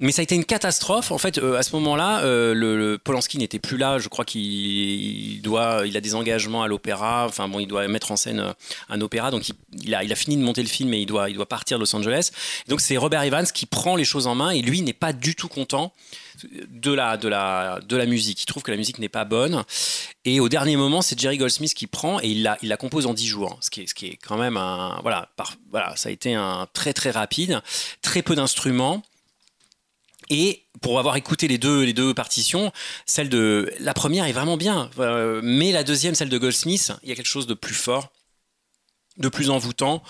Mais 0.00 0.12
ça 0.12 0.20
a 0.20 0.22
été 0.24 0.34
une 0.34 0.44
catastrophe. 0.44 1.12
En 1.12 1.18
fait, 1.18 1.38
euh, 1.38 1.56
à 1.56 1.62
ce 1.62 1.74
moment-là, 1.76 2.22
euh, 2.22 2.54
le, 2.54 2.98
Polanski 2.98 3.38
n'était 3.38 3.58
plus 3.58 3.76
là. 3.76 3.98
Je 3.98 4.08
crois 4.08 4.24
qu'il 4.24 5.40
doit, 5.42 5.82
il 5.86 5.96
a 5.96 6.00
des 6.00 6.14
engagements 6.14 6.62
à 6.62 6.68
l'opéra. 6.68 7.26
Enfin 7.28 7.48
bon, 7.48 7.60
il 7.60 7.66
doit 7.66 7.86
mettre 7.88 8.12
en 8.12 8.16
scène 8.16 8.40
euh, 8.40 8.52
un 8.88 9.00
opéra. 9.00 9.30
Donc 9.30 9.50
il, 9.82 9.94
a, 9.94 10.04
il 10.04 10.12
a 10.12 10.16
fini 10.16 10.36
de 10.36 10.42
monter 10.42 10.62
le 10.62 10.68
film 10.68 10.92
et 10.94 11.00
il 11.00 11.06
doit, 11.06 11.30
il 11.30 11.36
doit 11.36 11.48
partir 11.48 11.78
de 11.78 11.82
Los 11.82 11.94
Angeles. 11.94 12.30
Donc 12.68 12.80
c'est 12.80 12.96
Robert 12.96 13.22
Evans 13.22 13.46
qui 13.46 13.66
prend 13.66 13.96
les 13.96 14.04
choses 14.04 14.26
en 14.26 14.34
main 14.34 14.50
et 14.50 14.62
lui 14.62 14.82
n'est 14.82 14.92
pas 14.92 15.12
du 15.12 15.34
tout 15.34 15.48
content 15.48 15.92
de 16.68 16.92
la, 16.92 17.16
de 17.16 17.28
la, 17.28 17.80
de 17.86 17.96
la 17.96 18.06
musique. 18.06 18.42
Il 18.42 18.46
trouve 18.46 18.62
que 18.62 18.70
la 18.70 18.76
musique 18.76 18.98
n'est 18.98 19.08
pas 19.08 19.24
bonne. 19.24 19.64
Et 20.24 20.40
au 20.40 20.48
dernier 20.48 20.76
moment, 20.76 21.02
c'est 21.02 21.18
Jerry 21.18 21.38
Goldsmith 21.38 21.74
qui 21.74 21.86
prend 21.86 22.20
et 22.20 22.28
il 22.28 22.42
la, 22.42 22.58
il 22.62 22.68
la 22.68 22.76
compose 22.76 23.06
en 23.06 23.14
10 23.14 23.26
jours. 23.26 23.58
Ce 23.60 23.70
qui 23.70 23.82
est, 23.82 23.86
ce 23.86 23.94
qui 23.94 24.06
est 24.06 24.16
quand 24.16 24.36
même 24.36 24.56
un. 24.56 24.98
Voilà, 25.02 25.28
voilà, 25.70 25.94
ça 25.96 26.08
a 26.08 26.12
été 26.12 26.34
un 26.34 26.66
très 26.72 26.92
très 26.92 27.10
rapide, 27.10 27.60
très 28.02 28.22
peu 28.22 28.34
d'instruments. 28.34 29.02
Et 30.30 30.62
pour 30.80 30.98
avoir 30.98 31.16
écouté 31.16 31.48
les 31.48 31.58
deux, 31.58 31.82
les 31.82 31.92
deux 31.92 32.14
partitions, 32.14 32.72
celle 33.06 33.28
de 33.28 33.72
la 33.80 33.92
première 33.92 34.24
est 34.26 34.32
vraiment 34.32 34.56
bien, 34.56 34.88
euh, 34.98 35.40
mais 35.42 35.72
la 35.72 35.84
deuxième, 35.84 36.14
celle 36.14 36.28
de 36.28 36.38
Goldsmith, 36.38 36.92
il 37.02 37.08
y 37.08 37.12
a 37.12 37.14
quelque 37.14 37.26
chose 37.26 37.46
de 37.46 37.54
plus 37.54 37.74
fort, 37.74 38.12
de 39.18 39.28
plus 39.28 39.50
envoûtant. 39.50 40.02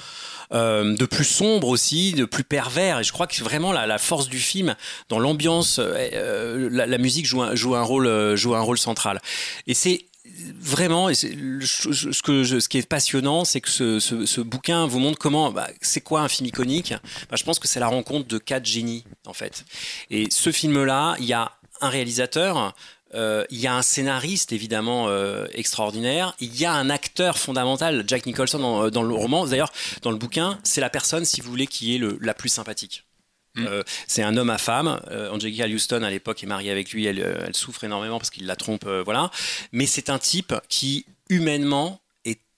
Euh, 0.53 0.95
de 0.97 1.07
plus 1.07 1.24
sombre 1.24 1.69
aussi, 1.69 2.12
de 2.12 2.27
plus 2.27 2.45
pervers. 2.45 3.01
Et 3.01 3.05
je 3.05 3.12
crois 3.12 3.27
que 3.27 3.43
vraiment 3.43 3.73
la, 3.73 3.87
la 3.87 3.99
force 3.99 4.29
du 4.29 4.39
film, 4.39 4.74
dans 5.09 5.19
l'ambiance, 5.19 5.79
euh, 5.79 6.69
la, 6.70 6.99
musique 6.99 7.27
joue 7.27 7.43
un, 7.74 7.83
rôle, 7.83 8.79
central. 8.79 9.23
Et 9.66 9.73
c'est 9.73 10.05
vraiment, 10.61 11.09
et 11.09 11.15
ce, 11.15 12.69
qui 12.69 12.79
est 12.79 12.89
passionnant, 12.89 13.47
c'est 13.47 13.62
que 13.62 13.70
ce, 13.70 13.99
ce, 13.99 14.41
bouquin 14.43 14.87
vous 14.87 14.99
montre 14.99 15.19
comment, 15.19 15.51
bah, 15.51 15.69
c'est 15.81 16.03
quoi 16.03 16.20
un 16.20 16.29
film 16.29 16.47
iconique? 16.49 16.93
Bah, 17.31 17.37
je 17.37 17.45
pense 17.45 17.59
que 17.59 17.66
c'est 17.66 17.81
la 17.81 17.89
rencontre 17.89 18.29
de 18.29 18.37
quatre 18.37 18.66
génies, 18.66 19.05
en 19.27 19.33
fait. 19.33 19.65
Et 20.11 20.29
ce 20.31 20.53
film-là, 20.53 21.16
il 21.19 21.24
y 21.24 21.33
a 21.33 21.53
un 21.81 21.89
réalisateur, 21.89 22.74
euh, 23.15 23.45
il 23.51 23.59
y 23.59 23.67
a 23.67 23.75
un 23.75 23.83
scénariste 23.83 24.53
évidemment 24.53 25.09
euh, 25.09 25.47
extraordinaire. 25.53 26.35
Il 26.41 26.57
y 26.59 26.65
a 26.65 26.73
un 26.73 26.91
acteur 26.91 27.39
fondamental, 27.39 28.05
Jack 28.07 28.27
Nicholson 28.27 28.59
dans, 28.59 28.91
dans 28.91 29.03
le 29.03 29.15
roman. 29.15 29.47
D'ailleurs, 29.47 29.73
dans 30.03 30.11
le 30.11 30.17
bouquin, 30.17 30.59
c'est 30.65 30.81
la 30.81 30.91
personne, 30.91 31.25
si 31.25 31.41
vous 31.41 31.51
voulez, 31.51 31.67
qui 31.67 31.95
est 31.95 31.99
le, 31.99 32.19
la 32.21 32.35
plus 32.35 32.49
sympathique. 32.49 33.05
Mm. 33.55 33.67
Euh, 33.67 33.83
c'est 34.07 34.23
un 34.23 34.37
homme 34.37 34.51
à 34.51 34.59
femme. 34.59 35.01
Euh, 35.11 35.31
Angelica 35.31 35.67
Houston, 35.67 36.03
à 36.03 36.11
l'époque, 36.11 36.43
est 36.43 36.47
mariée 36.47 36.71
avec 36.71 36.93
lui. 36.93 37.07
Elle, 37.07 37.21
euh, 37.21 37.45
elle 37.47 37.55
souffre 37.55 37.85
énormément 37.85 38.19
parce 38.19 38.31
qu'il 38.31 38.47
la 38.47 38.57
trompe. 38.57 38.87
voilà. 39.05 39.31
Mais 39.73 39.87
c'est 39.87 40.11
un 40.11 40.19
type 40.19 40.55
qui, 40.69 41.07
humainement, 41.29 42.01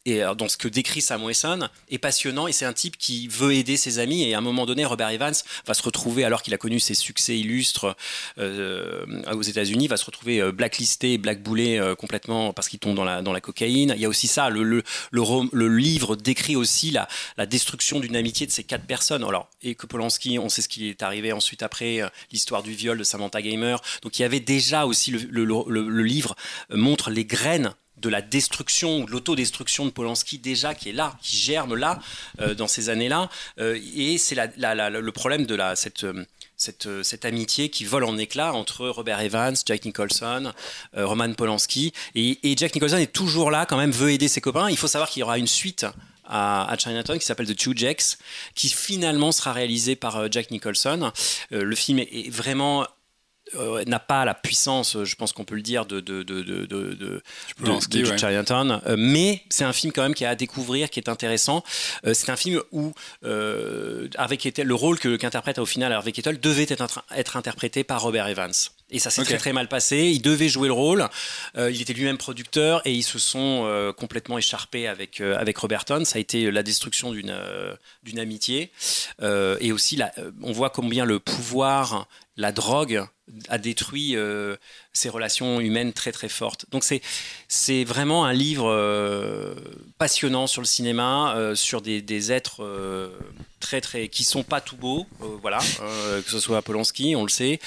et 0.06 0.22
dans 0.36 0.48
ce 0.48 0.56
que 0.56 0.68
décrit 0.68 1.00
Sam 1.00 1.24
Wesson 1.24 1.68
est 1.90 1.98
passionnant 1.98 2.46
et 2.46 2.52
c'est 2.52 2.64
un 2.64 2.72
type 2.72 2.98
qui 2.98 3.28
veut 3.28 3.54
aider 3.54 3.76
ses 3.76 3.98
amis 3.98 4.22
et 4.22 4.34
à 4.34 4.38
un 4.38 4.42
moment 4.42 4.66
donné 4.66 4.84
Robert 4.84 5.08
Evans 5.10 5.34
va 5.66 5.74
se 5.74 5.82
retrouver 5.82 6.24
alors 6.24 6.42
qu'il 6.42 6.52
a 6.54 6.58
connu 6.58 6.80
ses 6.80 6.94
succès 6.94 7.38
illustres 7.38 7.96
euh, 8.38 9.04
aux 9.32 9.42
États-Unis 9.42 9.88
va 9.88 9.96
se 9.96 10.04
retrouver 10.04 10.40
euh, 10.40 10.52
blacklisté 10.52 11.18
blackboulé 11.18 11.78
euh, 11.78 11.94
complètement 11.94 12.52
parce 12.52 12.68
qu'il 12.68 12.78
tombe 12.78 12.94
dans 12.94 13.04
la, 13.04 13.22
dans 13.22 13.32
la 13.32 13.40
cocaïne. 13.40 13.92
Il 13.96 14.02
y 14.02 14.04
a 14.04 14.08
aussi 14.08 14.26
ça 14.26 14.50
le, 14.50 14.62
le, 14.62 14.82
le, 15.10 15.68
livre 15.68 16.16
décrit 16.16 16.56
aussi 16.56 16.90
la, 16.90 17.08
la 17.36 17.46
destruction 17.46 18.00
d'une 18.00 18.16
amitié 18.16 18.46
de 18.46 18.52
ces 18.52 18.64
quatre 18.64 18.86
personnes. 18.86 19.24
Alors 19.24 19.48
et 19.62 19.74
que 19.74 19.86
Polanski 19.86 20.38
on 20.38 20.48
sait 20.48 20.62
ce 20.62 20.68
qui 20.68 20.88
est 20.88 21.02
arrivé 21.02 21.32
ensuite 21.32 21.62
après 21.62 22.00
l'histoire 22.32 22.62
du 22.62 22.72
viol 22.72 22.98
de 22.98 23.04
Samantha 23.04 23.42
Gamer. 23.42 23.80
Donc 24.02 24.18
il 24.18 24.22
y 24.22 24.24
avait 24.24 24.40
déjà 24.40 24.86
aussi 24.86 25.10
le, 25.10 25.44
le 25.44 26.02
livre 26.02 26.36
montre 26.70 27.10
les 27.10 27.24
graines 27.24 27.74
de 28.04 28.10
la 28.10 28.22
destruction 28.22 29.00
ou 29.00 29.06
de 29.06 29.10
l'autodestruction 29.10 29.86
de 29.86 29.90
Polanski 29.90 30.38
déjà 30.38 30.74
qui 30.74 30.90
est 30.90 30.92
là, 30.92 31.16
qui 31.22 31.36
germe 31.36 31.74
là 31.74 32.00
euh, 32.40 32.54
dans 32.54 32.68
ces 32.68 32.90
années-là. 32.90 33.30
Euh, 33.58 33.78
et 33.96 34.18
c'est 34.18 34.36
le 34.36 35.10
problème 35.10 35.46
de 35.46 35.54
la, 35.54 35.74
cette, 35.74 36.04
euh, 36.04 36.24
cette, 36.56 37.24
amitié 37.24 37.70
qui 37.70 37.84
vole 37.84 38.04
en 38.04 38.18
éclats 38.18 38.52
entre 38.52 38.86
Robert 38.88 39.20
Evans, 39.20 39.56
Jack 39.64 39.84
Nicholson, 39.84 40.52
Roman 40.94 41.32
Polanski. 41.32 41.92
Et, 42.14 42.54
Jack 42.56 42.74
Nicholson 42.74 42.98
est 42.98 43.12
toujours 43.12 43.50
là, 43.50 43.66
quand 43.66 43.76
même, 43.76 43.90
veut 43.90 44.10
aider 44.10 44.28
ses 44.28 44.40
copains. 44.40 44.70
Il 44.70 44.76
faut 44.76 44.88
savoir 44.88 45.08
qu'il 45.08 45.20
y 45.20 45.22
aura 45.22 45.38
une 45.38 45.46
suite 45.46 45.86
à, 46.26 46.70
à, 46.70 46.76
Chinatown 46.76 47.18
qui 47.18 47.26
s'appelle 47.26 47.46
The 47.46 47.56
Two 47.56 47.72
Jacks, 47.74 48.18
qui 48.54 48.68
finalement 48.68 49.32
sera 49.32 49.52
réalisé 49.52 49.96
par 49.96 50.30
Jack 50.30 50.50
Nicholson. 50.50 51.12
le 51.50 51.74
film 51.74 51.98
est 51.98 52.30
vraiment 52.30 52.86
euh, 53.56 53.84
n'a 53.84 53.98
pas 53.98 54.24
la 54.24 54.32
puissance, 54.32 54.96
je 55.04 55.14
pense 55.16 55.34
qu'on 55.34 55.44
peut 55.44 55.54
le 55.54 55.60
dire, 55.60 55.84
de, 55.84 56.00
de, 56.00 56.22
de, 56.22 56.40
de, 56.42 56.64
de, 56.64 57.22
euh, 57.60 58.96
mais 58.98 59.42
c'est 59.50 59.64
un 59.64 59.72
film 59.74 59.92
quand 59.92 60.02
même 60.02 60.14
qui 60.14 60.24
est 60.24 60.26
à 60.26 60.34
découvrir, 60.34 60.88
qui 60.88 60.98
est 60.98 61.10
intéressant. 61.10 61.62
Euh, 62.06 62.14
c'est 62.14 62.30
un 62.30 62.36
film 62.36 62.62
où 62.72 62.94
Harvey 63.22 64.38
Kettel, 64.38 64.66
le 64.66 64.74
rôle 64.74 64.98
qu'interprète 64.98 65.58
au 65.58 65.66
final 65.66 65.92
Harvey 65.92 66.12
Kettel 66.12 66.40
devait 66.40 66.66
être, 66.68 67.04
être 67.14 67.36
interprété 67.36 67.84
par 67.84 68.00
Robert 68.00 68.28
Evans. 68.28 68.52
Et 68.90 68.98
ça 68.98 69.10
s'est 69.10 69.24
très 69.24 69.38
très 69.38 69.52
mal 69.52 69.68
passé. 69.68 70.10
Il 70.12 70.22
devait 70.22 70.48
jouer 70.48 70.68
le 70.68 70.74
rôle. 70.74 71.08
il 71.56 71.80
était 71.80 71.92
lui-même 71.92 72.18
producteur 72.18 72.80
et 72.84 72.92
ils 72.92 73.02
se 73.02 73.18
sont 73.18 73.92
complètement 73.96 74.38
écharpés 74.38 74.86
avec, 74.86 75.20
avec 75.20 75.56
Roberton. 75.58 76.04
Ça 76.04 76.18
a 76.18 76.20
été 76.20 76.50
la 76.50 76.62
destruction 76.62 77.10
d'une 77.12 77.36
d'une 78.04 78.18
amitié. 78.18 78.70
et 79.22 79.72
aussi, 79.72 80.00
on 80.42 80.52
voit 80.52 80.70
combien 80.70 81.04
le 81.04 81.18
pouvoir 81.18 82.06
la 82.36 82.52
drogue 82.52 83.04
a 83.48 83.58
détruit 83.58 84.16
euh, 84.16 84.56
ces 84.92 85.08
relations 85.08 85.60
humaines 85.60 85.92
très 85.92 86.12
très 86.12 86.28
fortes. 86.28 86.66
Donc 86.70 86.84
c'est 86.84 87.00
c'est 87.48 87.84
vraiment 87.84 88.24
un 88.24 88.32
livre 88.32 88.68
euh, 88.68 89.54
passionnant 89.98 90.46
sur 90.46 90.60
le 90.60 90.66
cinéma, 90.66 91.34
euh, 91.36 91.54
sur 91.54 91.80
des, 91.80 92.32
êtres 92.32 92.62
très 93.60 93.80
très 93.80 94.08
qui 94.08 94.24
sont 94.24 94.42
pas 94.42 94.60
tout 94.60 94.76
beaux, 94.76 95.06
voilà, 95.40 95.58
que 95.58 96.30
ce 96.30 96.40
soit 96.40 96.62
Polanski, 96.62 97.14
on 97.16 97.22
le 97.22 97.30
sait, 97.30 97.60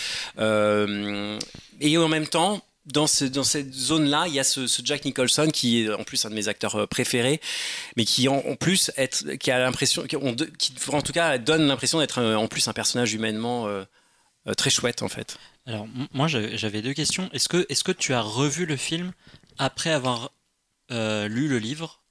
et 1.80 1.98
en 1.98 2.08
même 2.08 2.28
temps. 2.28 2.62
Dans, 2.86 3.08
dans 3.34 3.44
cette 3.44 3.74
zone-là, 3.74 4.28
il 4.30 4.34
y 4.34 4.40
a 4.40 4.46
ce, 4.46 4.66
Jack 4.82 5.04
Nicholson 5.04 5.50
qui 5.52 5.82
est 5.82 5.92
en 5.92 6.06
plus 6.06 6.26
un 6.26 6.30
de 6.30 6.36
mes 6.36 6.48
acteurs 6.48 6.88
préférés, 6.88 7.42
mais 7.98 8.06
qui 8.06 8.30
en, 8.30 8.56
plus 8.56 8.92
être, 8.96 9.34
qui 9.34 9.52
a 9.52 9.60
l'impression, 9.60 10.04
en 10.04 11.02
tout 11.02 11.12
cas 11.12 11.38
donne 11.38 11.68
l'impression 11.68 12.00
d'être 12.00 12.24
en 12.24 12.48
plus 12.48 12.66
un 12.70 12.72
personnage 12.72 13.14
humainement 13.14 13.68
euh, 13.68 13.84
très 14.56 14.70
chouette 14.70 15.02
en 15.02 15.10
fait. 15.10 15.38
Alors 15.66 15.88
moi 16.14 16.28
j'avais 16.28 16.82
deux 16.82 16.94
questions. 16.94 17.30
Est-ce 17.34 17.50
que, 17.50 17.66
est 17.70 17.84
que 17.84 17.92
tu 17.92 18.14
as 18.14 18.22
revu 18.22 18.66
le 18.66 18.78
film 18.78 19.12
après 19.58 19.92
avoir 19.92 20.32
euh, 20.92 21.28
lu 21.28 21.48
le 21.48 21.60
livre? 21.60 22.02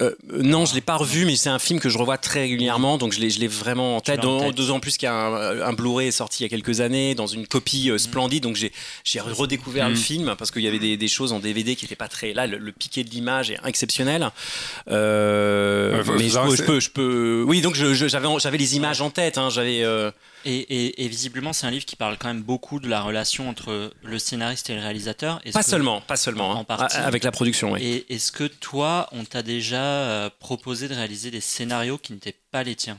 Euh, 0.00 0.16
non, 0.30 0.64
je 0.64 0.74
l'ai 0.74 0.80
pas 0.80 0.96
revu, 0.96 1.26
mais 1.26 1.36
c'est 1.36 1.50
un 1.50 1.58
film 1.58 1.78
que 1.78 1.90
je 1.90 1.98
revois 1.98 2.16
très 2.16 2.40
régulièrement, 2.40 2.96
donc 2.96 3.12
je 3.12 3.20
l'ai, 3.20 3.28
je 3.28 3.38
l'ai 3.40 3.48
vraiment 3.48 3.96
en 3.96 4.00
tête. 4.00 4.20
Deux 4.20 4.70
ans 4.70 4.80
plus 4.80 4.96
qu'un 4.96 5.12
un, 5.12 5.72
Blu-ray 5.74 6.10
sorti 6.10 6.42
il 6.42 6.42
y 6.44 6.46
a 6.46 6.48
quelques 6.48 6.80
années 6.80 7.14
dans 7.14 7.26
une 7.26 7.46
copie 7.46 7.90
splendide, 7.98 8.42
donc 8.42 8.56
j'ai, 8.56 8.72
j'ai 9.04 9.20
redécouvert 9.20 9.90
le 9.90 9.94
mm. 9.94 9.98
film 9.98 10.34
parce 10.38 10.50
qu'il 10.50 10.62
y 10.62 10.68
avait 10.68 10.78
des, 10.78 10.96
des, 10.96 11.08
choses 11.08 11.34
en 11.34 11.40
DVD 11.40 11.76
qui 11.76 11.84
n'étaient 11.84 11.94
pas 11.94 12.08
très. 12.08 12.32
Là, 12.32 12.46
le, 12.46 12.72
piqué 12.72 13.04
de 13.04 13.10
l'image 13.10 13.50
est 13.50 13.58
exceptionnel. 13.66 14.30
mais 14.86 14.94
je 14.94 16.62
peux, 16.64 16.80
je, 16.80 16.88
peux, 16.88 17.44
Oui, 17.46 17.60
donc 17.60 17.74
j'avais, 17.74 18.38
j'avais 18.38 18.58
les 18.58 18.76
images 18.76 19.02
en 19.02 19.10
tête. 19.10 19.36
Hein, 19.36 19.50
j'avais. 19.50 19.84
Et, 20.44 21.08
visiblement, 21.08 21.52
c'est 21.52 21.66
un 21.66 21.70
livre 21.70 21.84
qui 21.84 21.96
parle 21.96 22.16
quand 22.18 22.28
même 22.28 22.42
beaucoup 22.42 22.80
de 22.80 22.88
la 22.88 23.02
relation 23.02 23.48
entre 23.48 23.92
le 24.02 24.18
scénariste 24.18 24.70
et 24.70 24.74
le 24.74 24.80
réalisateur. 24.80 25.40
pas 25.52 25.62
seulement, 25.62 26.00
pas 26.00 26.16
seulement, 26.16 26.58
hein. 26.58 26.64
partie, 26.64 26.96
avec 26.96 27.24
la 27.24 27.32
production. 27.32 27.72
Oui. 27.72 27.82
Et 27.82 28.14
est-ce 28.14 28.32
que 28.32 28.44
toi, 28.44 29.08
on 29.12 29.24
t'a 29.24 29.42
déjà 29.42 29.82
euh, 29.82 30.30
proposé 30.38 30.88
de 30.88 30.94
réaliser 30.94 31.30
des 31.30 31.40
scénarios 31.40 31.98
qui 31.98 32.12
n'étaient 32.12 32.36
pas 32.50 32.62
les 32.62 32.74
tiens? 32.74 32.98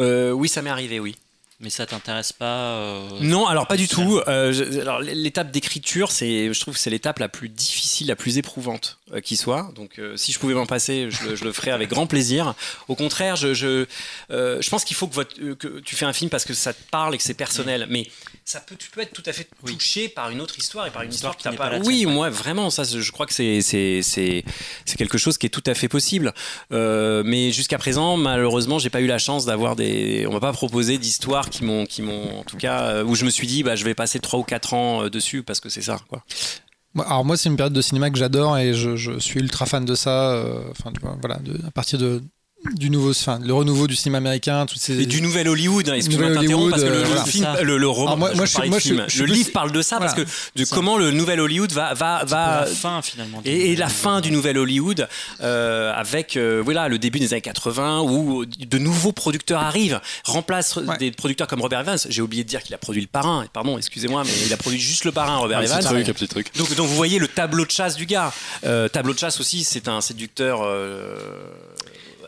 Euh, 0.00 0.32
Oui, 0.32 0.48
ça 0.48 0.62
m'est 0.62 0.70
arrivé, 0.70 1.00
oui. 1.00 1.16
Mais 1.58 1.70
ça 1.70 1.86
t'intéresse 1.86 2.34
pas 2.34 2.74
euh, 2.74 3.08
Non, 3.22 3.46
alors 3.46 3.66
pas 3.66 3.78
du 3.78 3.88
tout. 3.88 4.20
Euh, 4.28 4.80
alors 4.82 5.00
l'étape 5.00 5.50
d'écriture, 5.50 6.12
c'est, 6.12 6.52
je 6.52 6.60
trouve, 6.60 6.74
que 6.74 6.80
c'est 6.80 6.90
l'étape 6.90 7.18
la 7.18 7.30
plus 7.30 7.48
difficile, 7.48 8.08
la 8.08 8.16
plus 8.16 8.36
éprouvante 8.36 8.98
euh, 9.14 9.20
qui 9.20 9.36
soit. 9.36 9.70
Donc, 9.74 9.98
si 10.16 10.32
je 10.32 10.38
pouvais 10.38 10.52
m'en 10.52 10.66
passer, 10.66 11.08
je, 11.10 11.42
le 11.42 11.52
ferais 11.52 11.70
avec 11.70 11.88
grand 11.88 12.06
plaisir. 12.06 12.54
Au 12.88 12.94
contraire, 12.94 13.36
je, 13.36 13.54
je, 13.54 13.86
je 14.28 14.70
pense 14.70 14.84
qu'il 14.84 14.96
faut 14.96 15.06
que, 15.06 15.14
votre, 15.14 15.54
que 15.54 15.80
tu 15.80 15.96
fais 15.96 16.04
un 16.04 16.12
film 16.12 16.28
parce 16.28 16.44
que 16.44 16.52
ça 16.52 16.74
te 16.74 16.82
parle 16.90 17.14
et 17.14 17.18
que 17.18 17.24
c'est 17.24 17.34
personnel. 17.34 17.86
Mais 17.88 18.06
ça 18.46 18.60
peut, 18.60 18.76
tu 18.76 18.90
peux 18.90 19.00
être 19.00 19.12
tout 19.12 19.24
à 19.26 19.32
fait 19.32 19.48
touché 19.66 20.08
par 20.08 20.30
une 20.30 20.40
autre 20.40 20.56
histoire 20.56 20.86
et 20.86 20.90
par 20.90 21.02
une, 21.02 21.12
histoire, 21.12 21.36
qui 21.36 21.48
n'a 21.48 21.54
pas. 21.54 21.78
oui, 21.80 22.06
moi 22.06 22.30
vraiment, 22.30 22.70
ça, 22.70 22.84
je 22.84 23.10
crois 23.10 23.26
que 23.26 23.34
c'est, 23.34 23.60
c'est, 23.60 24.00
c'est, 24.02 24.44
c'est 24.84 24.96
quelque 24.96 25.18
chose 25.18 25.36
qui 25.36 25.46
est 25.46 25.50
tout 25.50 25.64
à 25.66 25.74
fait 25.74 25.88
possible. 25.88 26.32
mais 26.70 27.52
jusqu'à 27.52 27.76
présent, 27.76 28.16
malheureusement, 28.16 28.78
j'ai 28.78 28.90
pas 28.90 29.00
eu 29.00 29.06
la 29.06 29.18
chance 29.18 29.44
d'avoir 29.44 29.76
des. 29.76 30.26
On 30.28 30.32
m'a 30.32 30.40
pas 30.40 30.52
proposé 30.52 30.96
d'histoire 30.98 31.50
qui 31.50 31.64
m'ont, 31.64 31.86
qui 31.86 32.02
m'ont, 32.02 32.40
en 32.40 32.44
tout 32.44 32.56
cas, 32.56 32.82
euh, 32.82 33.04
où 33.04 33.14
je 33.14 33.24
me 33.24 33.30
suis 33.30 33.46
dit, 33.46 33.62
bah, 33.62 33.76
je 33.76 33.84
vais 33.84 33.94
passer 33.94 34.20
3 34.20 34.38
ou 34.38 34.42
4 34.42 34.74
ans 34.74 35.02
euh, 35.02 35.10
dessus 35.10 35.42
parce 35.42 35.60
que 35.60 35.68
c'est 35.68 35.82
ça, 35.82 35.98
quoi. 36.08 36.24
Alors 37.04 37.24
moi, 37.26 37.36
c'est 37.36 37.50
une 37.50 37.56
période 37.56 37.74
de 37.74 37.82
cinéma 37.82 38.10
que 38.10 38.16
j'adore 38.16 38.56
et 38.56 38.72
je, 38.72 38.96
je, 38.96 39.18
suis 39.18 39.40
ultra 39.40 39.66
fan 39.66 39.84
de 39.84 39.94
ça. 39.94 40.32
Euh, 40.32 40.62
enfin, 40.70 40.92
voilà, 41.20 41.36
de, 41.40 41.58
à 41.66 41.70
partir 41.70 41.98
de 41.98 42.22
du 42.74 42.90
nouveau, 42.90 43.10
enfin, 43.10 43.38
le 43.42 43.52
renouveau 43.52 43.86
du 43.86 43.96
cinéma 43.96 44.18
américain, 44.18 44.66
toutes 44.66 44.78
ces... 44.78 45.00
et 45.00 45.06
du 45.06 45.20
nouvel 45.20 45.48
Hollywood. 45.48 45.88
Hein, 45.88 45.94
excuse-moi 45.94 46.30
parce 46.34 46.82
que 46.82 46.88
le, 46.88 46.94
euh, 46.96 47.24
film, 47.24 47.46
le, 47.62 47.78
le, 47.78 47.88
roman, 47.88 48.16
moi, 48.16 48.30
moi, 48.34 48.46
je, 48.46 48.68
moi, 48.68 48.80
film. 48.80 49.06
le 49.18 49.24
livre 49.24 49.52
parle 49.52 49.72
de 49.72 49.82
ça 49.82 49.98
parce 49.98 50.14
que 50.14 50.22
de 50.22 50.64
comment 50.64 50.98
le 50.98 51.10
nouvel 51.10 51.40
Hollywood 51.40 51.72
va 51.72 51.94
va 51.94 52.24
va 52.24 52.60
la 52.60 52.66
fin 52.66 53.02
finalement 53.02 53.40
et, 53.44 53.72
et 53.72 53.76
la 53.76 53.88
fin 53.88 54.20
du 54.20 54.30
nouvel 54.30 54.58
Hollywood 54.58 55.08
euh, 55.40 55.92
avec 55.94 56.36
euh, 56.36 56.60
voilà 56.64 56.88
le 56.88 56.98
début 56.98 57.18
des 57.18 57.32
années 57.32 57.40
80 57.40 58.02
où 58.02 58.44
de 58.44 58.78
nouveaux 58.78 59.12
producteurs 59.12 59.62
arrivent, 59.62 60.00
remplacent 60.24 60.78
des 60.98 61.10
producteurs 61.10 61.46
comme 61.46 61.60
Robert 61.60 61.80
Evans. 61.80 61.98
J'ai 62.08 62.22
oublié 62.22 62.44
de 62.44 62.48
dire 62.48 62.62
qu'il 62.62 62.74
a 62.74 62.78
produit 62.78 63.00
le 63.02 63.08
Parrain. 63.08 63.46
Pardon, 63.52 63.78
excusez-moi, 63.78 64.22
mais 64.24 64.32
il 64.46 64.52
a 64.52 64.56
produit 64.56 64.80
juste 64.80 65.04
le 65.04 65.12
Parrain, 65.12 65.36
Robert 65.36 65.62
Evans. 65.62 65.82
Truc, 65.82 66.04
petit 66.06 66.28
truc. 66.28 66.56
Donc, 66.56 66.74
donc 66.74 66.88
vous 66.88 66.96
voyez 66.96 67.18
le 67.18 67.28
tableau 67.28 67.64
de 67.64 67.70
chasse 67.70 67.96
du 67.96 68.06
gars. 68.06 68.32
Euh, 68.64 68.88
tableau 68.88 69.12
de 69.12 69.18
chasse 69.18 69.40
aussi, 69.40 69.64
c'est 69.64 69.88
un 69.88 70.00
séducteur 70.00 70.60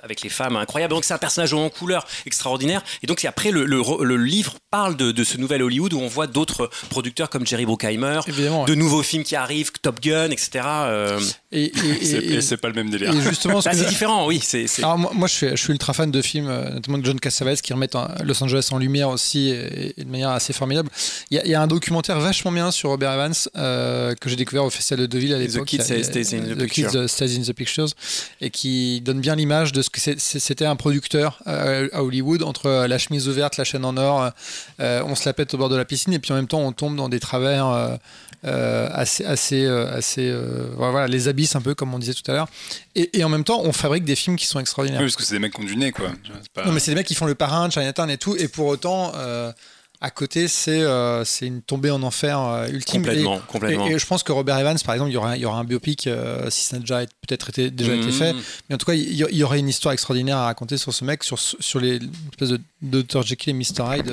avec 0.09 0.23
les 0.23 0.31
femmes 0.31 0.57
incroyable. 0.57 0.95
Donc 0.95 1.05
c'est 1.05 1.15
un 1.15 1.19
personnage 1.19 1.53
en 1.53 1.69
couleur 1.69 2.07
extraordinaire. 2.27 2.83
Et 3.03 3.07
donc 3.07 3.25
après 3.25 3.51
le, 3.51 3.65
le, 3.65 4.17
livre 4.17 4.55
parle 4.71 4.97
de, 4.97 5.13
de, 5.13 5.25
ce 5.25 5.37
nouvel 5.39 5.63
Hollywood 5.63 5.93
où 5.93 6.01
on 6.01 6.09
voit 6.09 6.27
d'autres 6.27 6.71
producteurs 6.89 7.31
comme 7.31 7.47
Jerry 7.47 7.67
Bruckheimer, 7.67 8.21
de 8.27 8.75
nouveaux 8.75 9.03
films 9.03 9.23
qui 9.23 9.37
arrivent, 9.37 9.71
Top 9.83 10.01
Gun, 10.01 10.31
etc. 10.31 10.65
Euh. 10.65 11.21
Et, 11.53 11.73
c'est 12.41 12.57
pas 12.57 12.69
le 12.69 12.75
même 12.75 12.91
délire. 12.91 13.13
justement, 13.21 13.61
c'est 13.61 13.87
différent, 13.87 14.27
oui. 14.27 14.41
c'est 14.43 14.67
Alors 14.79 14.99
moi, 14.99 15.29
je, 15.29 15.35
suis, 15.35 15.49
je 15.51 15.57
suis 15.57 15.73
ultra 15.73 15.93
fan 15.93 16.11
de 16.11 16.23
films, 16.23 16.49
euh, 16.49 16.71
notamment 16.71 16.99
de 16.99 17.05
John 17.05 17.21
Cassavetes 17.21 17.63
qui 17.63 17.73
remettent 17.73 17.97
Los 18.25 18.43
Angeles 18.43 18.69
en 18.73 18.79
lumière 18.79 19.11
aussi 19.11 19.51
et, 19.51 19.95
de 19.97 20.11
manière 20.11 20.31
assez 20.31 20.53
formidable. 20.53 20.91
Il 21.31 21.41
y, 21.45 21.55
a, 21.55 21.61
un 21.61 21.67
documentaire 21.67 22.21
vachement 22.21 22.53
bien 22.53 22.71
sur 22.71 22.91
Robert 22.91 23.13
Evans 23.13 23.35
euh, 23.57 24.15
que 24.15 24.29
j'ai 24.29 24.37
découvert 24.37 24.65
au 24.65 24.71
Festival 24.71 25.01
de 25.01 25.07
Deauville 25.07 25.35
à 25.35 25.39
l'époque. 25.39 25.67
The 25.67 25.69
Kids 25.69 26.05
Stays 26.05 26.35
in 26.35 26.55
the, 26.55 27.07
Stays 27.07 27.37
in 27.37 27.43
the 27.43 27.53
Pictures 27.53 27.89
et 28.41 28.51
qui 28.51 29.01
donne 29.01 29.21
bien 29.21 29.35
l'image 29.37 29.73
de 29.73 29.83
ce 29.83 29.91
que 29.91 29.98
c'était 29.99 30.65
un 30.65 30.77
producteur 30.77 31.41
à 31.47 32.03
Hollywood 32.03 32.43
entre 32.43 32.87
la 32.87 32.99
chemise 32.99 33.29
ouverte, 33.29 33.57
la 33.57 33.65
chaîne 33.65 33.85
en 33.85 33.97
or, 33.97 34.31
on 34.79 35.15
se 35.15 35.29
la 35.29 35.33
pète 35.33 35.55
au 35.55 35.59
bord 35.59 35.69
de 35.69 35.77
la 35.77 35.85
piscine 35.85 36.13
et 36.13 36.19
puis 36.19 36.33
en 36.33 36.37
même 36.37 36.47
temps 36.47 36.61
on 36.61 36.73
tombe 36.73 36.97
dans 36.97 37.09
des 37.09 37.21
travers 37.21 37.99
assez, 38.43 39.25
assez, 39.25 39.67
assez 39.67 40.35
voilà, 40.77 41.07
les 41.07 41.29
abysses 41.29 41.57
un 41.57 41.61
peu 41.61 41.75
comme 41.75 41.93
on 41.95 41.99
disait 41.99 42.15
tout 42.15 42.31
à 42.31 42.35
l'heure. 42.35 42.49
Et, 42.95 43.23
en 43.25 43.29
même 43.29 43.45
temps 43.45 43.61
on 43.63 43.73
fabrique 43.73 44.05
des 44.05 44.17
films 44.17 44.37
qui 44.37 44.47
sont 44.47 44.61
extraordinaires. 44.61 45.01
Oui, 45.01 45.07
parce 45.07 45.17
que 45.17 45.25
c'est 45.25 45.35
des 45.35 45.41
mecs 45.41 45.53
qui 45.53 45.61
ont 45.61 45.65
du 45.65 45.77
nez 45.77 45.93
quoi. 45.93 46.11
Non 46.65 46.73
mais 46.73 46.81
c'est 46.81 46.91
des 46.91 46.97
mecs 46.97 47.07
qui 47.07 47.15
font 47.15 47.27
le 47.27 47.35
parrain, 47.35 47.69
Chinatown 47.71 48.11
et 48.11 48.19
tout, 48.19 48.37
et 48.37 48.49
pour 48.49 48.67
autant 48.67 49.13
à 50.01 50.11
côté, 50.11 50.47
c'est 50.47 50.81
euh, 50.81 51.25
une 51.43 51.61
tombée 51.61 51.91
en 51.91 52.05
enfer 52.05 52.41
euh, 52.41 52.69
ultime. 52.69 53.03
Complètement, 53.03 53.39
et, 53.39 53.41
complètement. 53.49 53.87
Et, 53.89 53.99
je 53.99 54.07
pense 54.07 54.23
que 54.23 54.31
Robert 54.31 54.57
Evans, 54.57 54.79
par 54.85 54.95
exemple, 54.95 55.11
il 55.11 55.15
y 55.15 55.17
aura, 55.17 55.37
il 55.37 55.43
y 55.43 55.45
aura 55.45 55.59
un 55.59 55.65
biopic, 55.65 56.07
euh, 56.07 56.49
si 56.51 56.63
ça 56.63 56.77
n'a 56.77 56.81
déjà 56.81 57.01
peut-être 57.27 57.49
été, 57.49 57.71
déjà 57.73 57.97
été 57.97 58.13
fait. 58.13 58.33
Mm. 58.33 58.41
Mais 58.69 58.75
en 58.77 58.79
tout 58.79 58.87
cas, 58.87 58.95
il 58.95 59.13
y, 59.13 59.43
aurait 59.43 59.59
une 59.59 59.69
histoire 59.69 59.93
extraordinaire 59.93 60.37
à 60.37 60.45
raconter 60.45 60.77
sur 60.77 60.95
ce 60.95 61.05
mec, 61.05 61.25
sur, 61.25 61.41
sur 61.41 61.81
les 61.81 61.99
espèces 62.31 62.51
de 62.51 63.03
Dr. 63.03 63.23
Jekyll 63.23 63.51
et 63.51 63.53
Mr. 63.55 63.97
Hyde. 63.97 64.13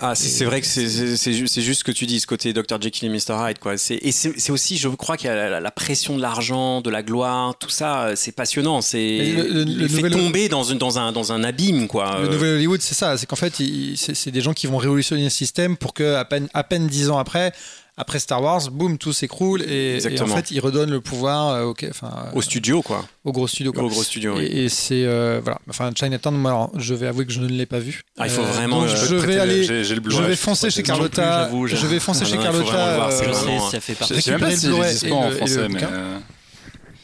ah, 0.00 0.14
c'est 0.14 0.44
vrai 0.44 0.60
que 0.60 0.66
c'est 0.68 1.32
juste 1.32 1.80
ce 1.80 1.84
que 1.84 1.92
tu 1.92 2.06
dis, 2.06 2.20
ce 2.20 2.28
côté 2.28 2.52
Dr. 2.52 2.80
Jekyll 2.80 3.08
et 3.08 3.12
Mr. 3.12 3.34
Hyde. 3.48 3.58
Quoi. 3.58 3.74
Et 3.74 4.12
c'est 4.12 4.50
aussi, 4.50 4.76
je 4.76 4.88
crois 4.90 5.16
qu'il 5.16 5.26
y 5.26 5.32
a 5.32 5.58
la, 5.58 5.70
pression 5.72 6.16
de 6.16 6.22
l'argent, 6.22 6.82
de 6.82 6.90
la 6.90 7.02
gloire, 7.02 7.56
tout 7.58 7.68
ça, 7.68 8.12
c'est 8.14 8.32
passionnant. 8.32 8.80
C'est 8.80 9.32
le, 9.36 9.64
le, 9.64 9.88
fait 9.88 10.08
tomber 10.08 10.48
dans, 10.48 10.62
une, 10.62 10.78
dans, 10.78 11.00
un, 11.00 11.10
dans 11.10 11.32
un 11.32 11.42
abîme. 11.42 11.88
Quoi. 11.88 12.20
Le 12.22 12.28
nouvel 12.28 12.54
Hollywood, 12.54 12.80
c'est 12.80 12.94
ça. 12.94 13.16
C'est 13.16 13.26
qu'en 13.26 13.34
fait, 13.34 13.54
c'est 13.96 14.30
des 14.30 14.40
gens 14.40 14.52
qui 14.52 14.68
vont 14.68 14.76
révolutionner 14.76 14.99
révolutionner 15.00 15.24
le 15.24 15.30
système 15.30 15.76
pour 15.76 15.94
que 15.94 16.14
à 16.14 16.24
peine, 16.24 16.48
à 16.54 16.64
peine 16.64 16.86
dix 16.86 17.10
ans 17.10 17.18
après, 17.18 17.52
après 17.96 18.18
Star 18.18 18.42
Wars, 18.42 18.70
boum, 18.70 18.98
tout 18.98 19.12
s'écroule 19.12 19.62
et, 19.62 19.98
en 20.20 20.26
fait, 20.26 20.50
il 20.50 20.60
redonne 20.60 20.90
le 20.90 21.00
pouvoir 21.00 21.48
euh, 21.48 21.64
au, 21.64 21.74
enfin, 21.90 22.30
au 22.34 22.40
studio, 22.40 22.82
quoi. 22.82 23.04
Au 23.24 23.32
gros 23.32 23.46
studio, 23.46 23.72
quoi. 23.72 23.82
Au 23.82 23.88
gros 23.88 24.02
studio, 24.02 24.36
oui. 24.36 24.44
Et, 24.44 24.68
c'est 24.68 25.04
euh, 25.04 25.40
voilà. 25.42 25.58
Enfin, 25.68 25.90
Chinatown, 25.94 26.34
moi, 26.34 26.70
je 26.76 26.94
vais 26.94 27.08
avouer 27.08 27.26
que 27.26 27.32
je 27.32 27.40
ne 27.40 27.48
l'ai 27.48 27.66
pas 27.66 27.78
vu. 27.78 28.02
Ah, 28.18 28.26
il 28.26 28.30
faut 28.30 28.42
euh, 28.42 28.44
vraiment. 28.46 28.86
je, 28.86 29.14
vais 29.16 29.38
aller. 29.38 29.64
je 29.64 30.22
vais 30.22 30.36
foncer 30.36 30.70
chez 30.70 30.82
Carlotta. 30.82 31.50
Je 31.66 31.86
vais 31.86 32.00
foncer 32.00 32.24
chez 32.24 32.38
Carlotta. 32.38 33.10
Je 33.10 33.32
sais, 33.32 33.58
ça 33.70 33.80
fait 33.80 33.94
partie. 33.94 34.14
Je 34.14 34.20
sais 34.20 34.30
même 34.32 34.40
pas 34.40 34.56
si 34.56 35.12
en 35.12 35.30
français, 35.30 35.68
mais. 35.68 35.80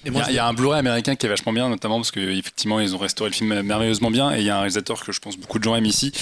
Il 0.07 0.35
y, 0.35 0.39
a 0.39 0.47
un 0.47 0.53
Blu-ray 0.53 0.79
américain 0.79 1.17
qui 1.17 1.27
est 1.27 1.29
vachement 1.29 1.53
bien, 1.53 1.69
notamment 1.69 1.97
parce 1.97 2.11
qu'effectivement, 2.11 2.81
ils 2.81 2.95
ont 2.95 2.99
restauré 2.99 3.31
le 3.31 3.35
film 3.35 3.61
merveilleusement 3.63 4.11
bien. 4.11 4.35
Et 4.35 4.41
il 4.41 4.45
y 4.45 4.51
a 4.51 4.57
un 4.57 4.61
réalisateur 4.61 5.05
que 5.05 5.13
je 5.13 5.21
pense 5.21 5.37
beaucoup 5.37 5.59
de 5.59 5.65
gens 5.65 5.75
aiment 5.75 5.87
ici, 5.87 6.13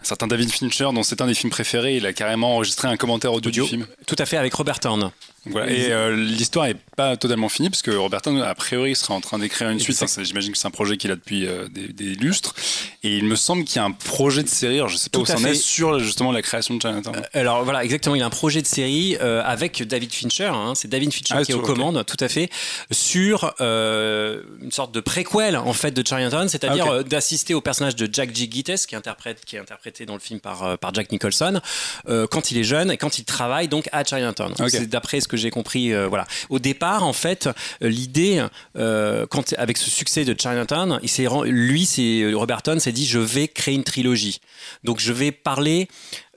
un 0.00 0.04
certain 0.04 0.26
David 0.26 0.50
Fincher, 0.50 0.88
dont 0.94 1.02
c'est 1.02 1.20
un 1.20 1.26
des 1.26 1.34
films 1.34 1.50
préférés. 1.50 1.96
Il 1.96 2.06
a 2.06 2.12
carrément 2.12 2.54
enregistré 2.54 2.88
un 2.88 2.96
commentaire 2.96 3.32
audio, 3.32 3.50
du 3.50 3.62
film. 3.62 3.86
Tout 4.06 4.16
à 4.18 4.26
fait, 4.26 4.36
avec 4.36 4.54
Robert 4.54 4.80
Thorne. 4.80 5.10
Et 5.46 5.90
euh, 5.90 6.14
l'histoire 6.14 6.66
est 6.66 6.76
pas 6.96 7.16
totalement 7.16 7.48
finie 7.48 7.68
parce 7.68 7.82
que 7.82 7.90
Roberto 7.90 8.30
a 8.40 8.54
priori 8.54 8.94
sera 8.94 9.14
en 9.14 9.20
train 9.20 9.40
d'écrire 9.40 9.70
une 9.70 9.80
suite. 9.80 10.00
J'imagine 10.22 10.52
que 10.52 10.58
c'est 10.58 10.68
un 10.68 10.70
projet 10.70 10.96
qu'il 10.96 11.10
a 11.10 11.16
depuis 11.16 11.46
euh, 11.46 11.66
des, 11.68 12.14
lustres. 12.14 12.54
Et 13.02 13.16
il 13.16 13.24
me 13.24 13.34
semble 13.34 13.64
qu'il 13.64 13.76
y 13.76 13.78
a 13.80 13.84
un 13.84 13.90
projet 13.90 14.44
de 14.44 14.48
série. 14.48 14.76
Alors 14.76 14.88
je 14.88 14.96
sais 14.96 15.10
pas 15.10 15.18
où 15.18 15.26
ça 15.26 15.38
en 15.38 15.44
est 15.44 15.54
sur 15.54 15.98
justement 15.98 16.30
la 16.30 16.42
création 16.42 16.74
de 16.74 16.82
Chinatown. 16.82 17.16
Euh, 17.16 17.40
alors 17.40 17.64
voilà, 17.64 17.82
exactement. 17.82 18.14
Il 18.14 18.22
a 18.22 18.26
un 18.26 18.30
projet 18.30 18.62
de 18.62 18.66
série 18.66 19.16
avec 19.16 19.82
David 19.82 20.12
Fincher. 20.12 20.52
Hein. 20.52 20.74
c'est 20.76 20.88
David 20.88 21.12
Fincher 21.12 21.34
ah, 21.36 21.44
qui 21.44 21.52
est 21.52 21.54
aux 21.56 21.60
commandes, 21.60 22.04
tout 22.06 22.22
à 22.22 22.28
fait, 22.28 22.48
sur 22.92 23.52
une 23.60 24.70
sorte 24.70 24.94
de 24.94 25.00
préquel 25.00 25.56
en 25.56 25.72
fait 25.72 25.90
de 25.90 26.06
Chinatown, 26.06 26.48
c'est-à-dire 26.48 26.86
ah, 26.86 27.02
d'assister 27.02 27.54
au 27.54 27.60
personnage 27.60 27.96
de 27.96 28.08
Jack 28.12 28.34
G. 28.34 28.48
Gittes 28.50 28.86
qui 28.86 28.94
interprète, 28.94 29.44
qui 29.44 29.56
est 29.56 29.60
interprété 29.60 30.06
dans 30.06 30.14
le 30.14 30.20
film 30.20 30.38
par 30.38 30.78
par 30.78 30.94
Jack 30.94 31.10
Nicholson 31.10 31.60
quand 32.06 32.50
il 32.52 32.58
est 32.58 32.64
jeune 32.64 32.92
et 32.92 32.96
quand 32.96 33.18
il 33.18 33.24
travaille 33.24 33.66
donc 33.66 33.88
à 33.90 34.04
Chinatown. 34.04 34.54
C'est 34.68 34.88
d'après 34.88 35.20
ce 35.20 35.31
que 35.32 35.36
j'ai 35.38 35.50
compris. 35.50 35.92
Euh, 35.92 36.06
voilà. 36.08 36.26
Au 36.50 36.58
départ, 36.58 37.04
en 37.04 37.12
fait, 37.12 37.46
euh, 37.46 37.88
l'idée, 37.88 38.44
euh, 38.76 39.26
quand 39.26 39.54
avec 39.58 39.78
ce 39.78 39.90
succès 39.90 40.24
de 40.24 40.36
Chinatown, 40.38 41.00
il 41.02 41.50
lui, 41.50 41.86
c'est 41.86 42.32
Roberton 42.34 42.78
s'est 42.78 42.92
dit, 42.92 43.06
je 43.06 43.18
vais 43.18 43.48
créer 43.48 43.74
une 43.74 43.84
trilogie. 43.84 44.40
Donc, 44.84 45.00
je 45.00 45.12
vais 45.12 45.32
parler, 45.32 45.88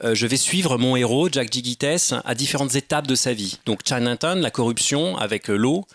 je 0.03 0.25
vais 0.25 0.37
suivre 0.37 0.77
mon 0.77 0.95
héros, 0.95 1.29
Jack 1.31 1.51
Gigites, 1.51 2.15
à 2.23 2.35
différentes 2.35 2.75
étapes 2.75 3.07
de 3.07 3.15
sa 3.15 3.33
vie. 3.33 3.59
Donc, 3.65 3.81
Chinatown, 3.85 4.39
la 4.39 4.51
corruption 4.51 5.17
avec 5.17 5.47
l'eau, 5.49 5.85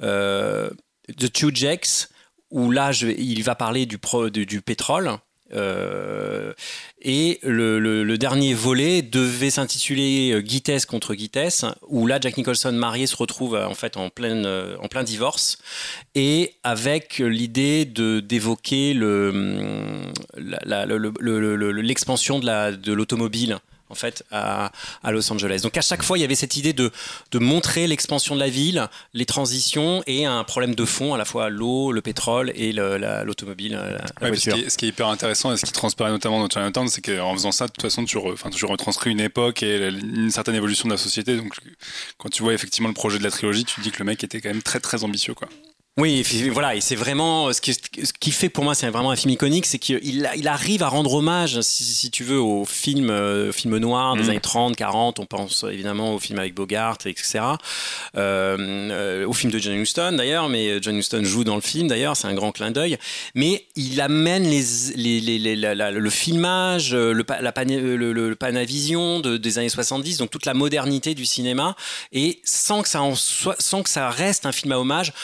The 0.00 1.32
Two 1.32 1.50
Jacks, 1.52 2.08
où 2.50 2.70
là, 2.70 2.92
il 2.92 3.42
va 3.42 3.54
parler 3.54 3.86
du 3.86 3.98
pétrole. 4.62 5.18
Euh, 5.52 6.52
et 7.00 7.38
le, 7.42 8.16
dernier 8.16 8.54
volet 8.54 9.02
devait 9.02 9.50
s'intituler 9.50 10.32
euh, 10.32 10.40
Guitesse 10.40 10.86
contre 10.86 11.14
Guitesse, 11.14 11.64
où 11.86 12.06
là 12.06 12.18
Jack 12.20 12.36
Nicholson 12.36 12.72
marié 12.72 13.06
se 13.06 13.14
retrouve 13.14 13.54
euh, 13.54 13.66
en 13.66 13.74
fait 13.74 13.96
en, 13.96 14.08
pleine, 14.08 14.46
en 14.80 14.88
plein 14.88 15.04
divorce, 15.04 15.58
et 16.14 16.54
avec 16.62 17.18
l'idée 17.18 17.84
de 17.84 18.20
d'évoquer 18.20 18.94
l'expansion 21.74 22.38
de 22.40 22.92
l'automobile 22.92 23.58
en 23.90 23.94
fait 23.94 24.24
à, 24.30 24.72
Los 25.04 25.32
Angeles. 25.32 25.60
Donc 25.62 25.76
à 25.76 25.80
chaque 25.80 26.02
fois, 26.02 26.18
il 26.18 26.20
y 26.20 26.24
avait 26.24 26.34
cette 26.34 26.56
idée 26.56 26.72
de, 26.72 26.90
de 27.30 27.38
montrer 27.38 27.86
l'expansion 27.86 28.34
de 28.34 28.40
la 28.40 28.48
ville, 28.48 28.88
les 29.14 29.26
transitions 29.26 30.02
et 30.06 30.26
un 30.26 30.44
problème 30.44 30.74
de 30.74 30.84
fond, 30.84 31.14
à 31.14 31.18
la 31.18 31.24
fois 31.24 31.48
l'eau, 31.48 31.92
le 31.92 32.02
pétrole 32.02 32.52
et 32.54 32.72
l'automobile. 32.72 33.78
ce, 34.20 34.76
qui 34.76 34.86
est, 34.86 34.88
hyper 34.88 35.08
intéressant 35.08 35.52
et 35.52 35.56
ce 35.56 35.64
qui 35.64 35.72
transparaît 35.72 36.10
notamment 36.10 36.40
dans 36.40 36.48
Chinatown, 36.48 36.88
c'est 36.88 37.02
qu'en 37.02 37.32
faisant 37.34 37.52
ça, 37.52 37.66
de 37.66 37.72
toute 37.72 37.82
façon, 37.82 38.04
tu, 38.04 38.18
tu 38.52 38.64
retranscris 38.66 39.10
une 39.10 39.20
époque 39.20 39.62
et 39.62 39.88
une 39.88 40.30
certaine 40.30 40.54
évolution 40.54 40.88
de 40.88 40.94
la 40.94 40.98
société. 40.98 41.36
Donc 41.36 41.54
quand 42.18 42.28
tu 42.28 42.42
vois 42.42 42.54
effectivement 42.54 42.88
le 42.88 42.94
projet 42.94 43.18
de 43.18 43.24
la 43.24 43.30
trilogie, 43.30 43.64
tu 43.64 43.76
te 43.76 43.80
dis 43.80 43.90
que 43.90 43.98
le 43.98 44.04
mec 44.04 44.22
était 44.24 44.40
quand 44.40 44.50
même 44.50 44.62
très 44.62 44.80
très 44.80 45.04
ambitieux. 45.04 45.34
quoi. 45.34 45.48
Oui, 45.98 46.22
voilà, 46.52 46.74
et 46.74 46.82
c'est 46.82 46.94
vraiment 46.94 47.50
ce 47.54 47.62
qui, 47.62 47.72
ce 47.72 48.12
qui 48.20 48.30
fait 48.30 48.50
pour 48.50 48.64
moi, 48.64 48.74
c'est 48.74 48.86
vraiment 48.90 49.12
un 49.12 49.16
film 49.16 49.32
iconique, 49.32 49.64
c'est 49.64 49.78
qu'il 49.78 49.98
il 50.04 50.46
arrive 50.46 50.82
à 50.82 50.88
rendre 50.88 51.14
hommage, 51.14 51.58
si, 51.62 52.10
tu 52.10 52.22
veux, 52.22 52.38
aux 52.38 52.66
films, 52.66 53.08
euh, 53.08 53.50
films 53.50 53.78
noirs 53.78 54.14
des 54.14 54.24
mm. 54.24 54.28
années 54.28 54.40
30, 54.40 54.76
40. 54.76 55.20
On 55.20 55.24
pense 55.24 55.64
évidemment 55.64 56.14
aux 56.14 56.18
films 56.18 56.38
avec 56.38 56.54
Bogart, 56.54 56.98
etc. 57.06 57.40
Euh, 58.14 58.56
euh, 58.58 59.26
au 59.26 59.32
film 59.32 59.50
de 59.50 59.58
John 59.58 59.72
Huston 59.72 60.12
d'ailleurs, 60.18 60.50
mais 60.50 60.82
John 60.82 60.98
Huston 60.98 61.24
joue 61.24 61.44
dans 61.44 61.54
le 61.54 61.62
film 61.62 61.88
d'ailleurs, 61.88 62.14
c'est 62.14 62.28
un 62.28 62.34
grand 62.34 62.52
clin 62.52 62.72
d'œil. 62.72 62.98
Mais 63.34 63.64
il 63.74 63.98
amène 64.02 64.42
les, 64.42 64.64
les, 64.96 65.38
les, 65.38 65.56
le 65.56 66.10
filmage, 66.10 66.92
le, 66.92 67.24
la 67.40 67.54
le, 67.64 68.12
le, 68.12 68.36
panavision 68.36 69.20
de, 69.20 69.38
des 69.38 69.58
années 69.58 69.70
70, 69.70 70.18
donc 70.18 70.30
toute 70.30 70.44
la 70.44 70.52
modernité 70.52 71.14
du 71.14 71.24
cinéma, 71.24 71.74
et 72.12 72.42
sans 72.44 72.82
que 72.82 72.88
ça, 72.90 73.00
en 73.00 73.14
soit, 73.14 73.56
sans 73.58 73.82
que 73.82 73.88
ça 73.88 74.10
reste 74.10 74.44
un 74.44 74.52
film 74.52 74.72
à 74.72 74.78
hommage, 74.78 75.14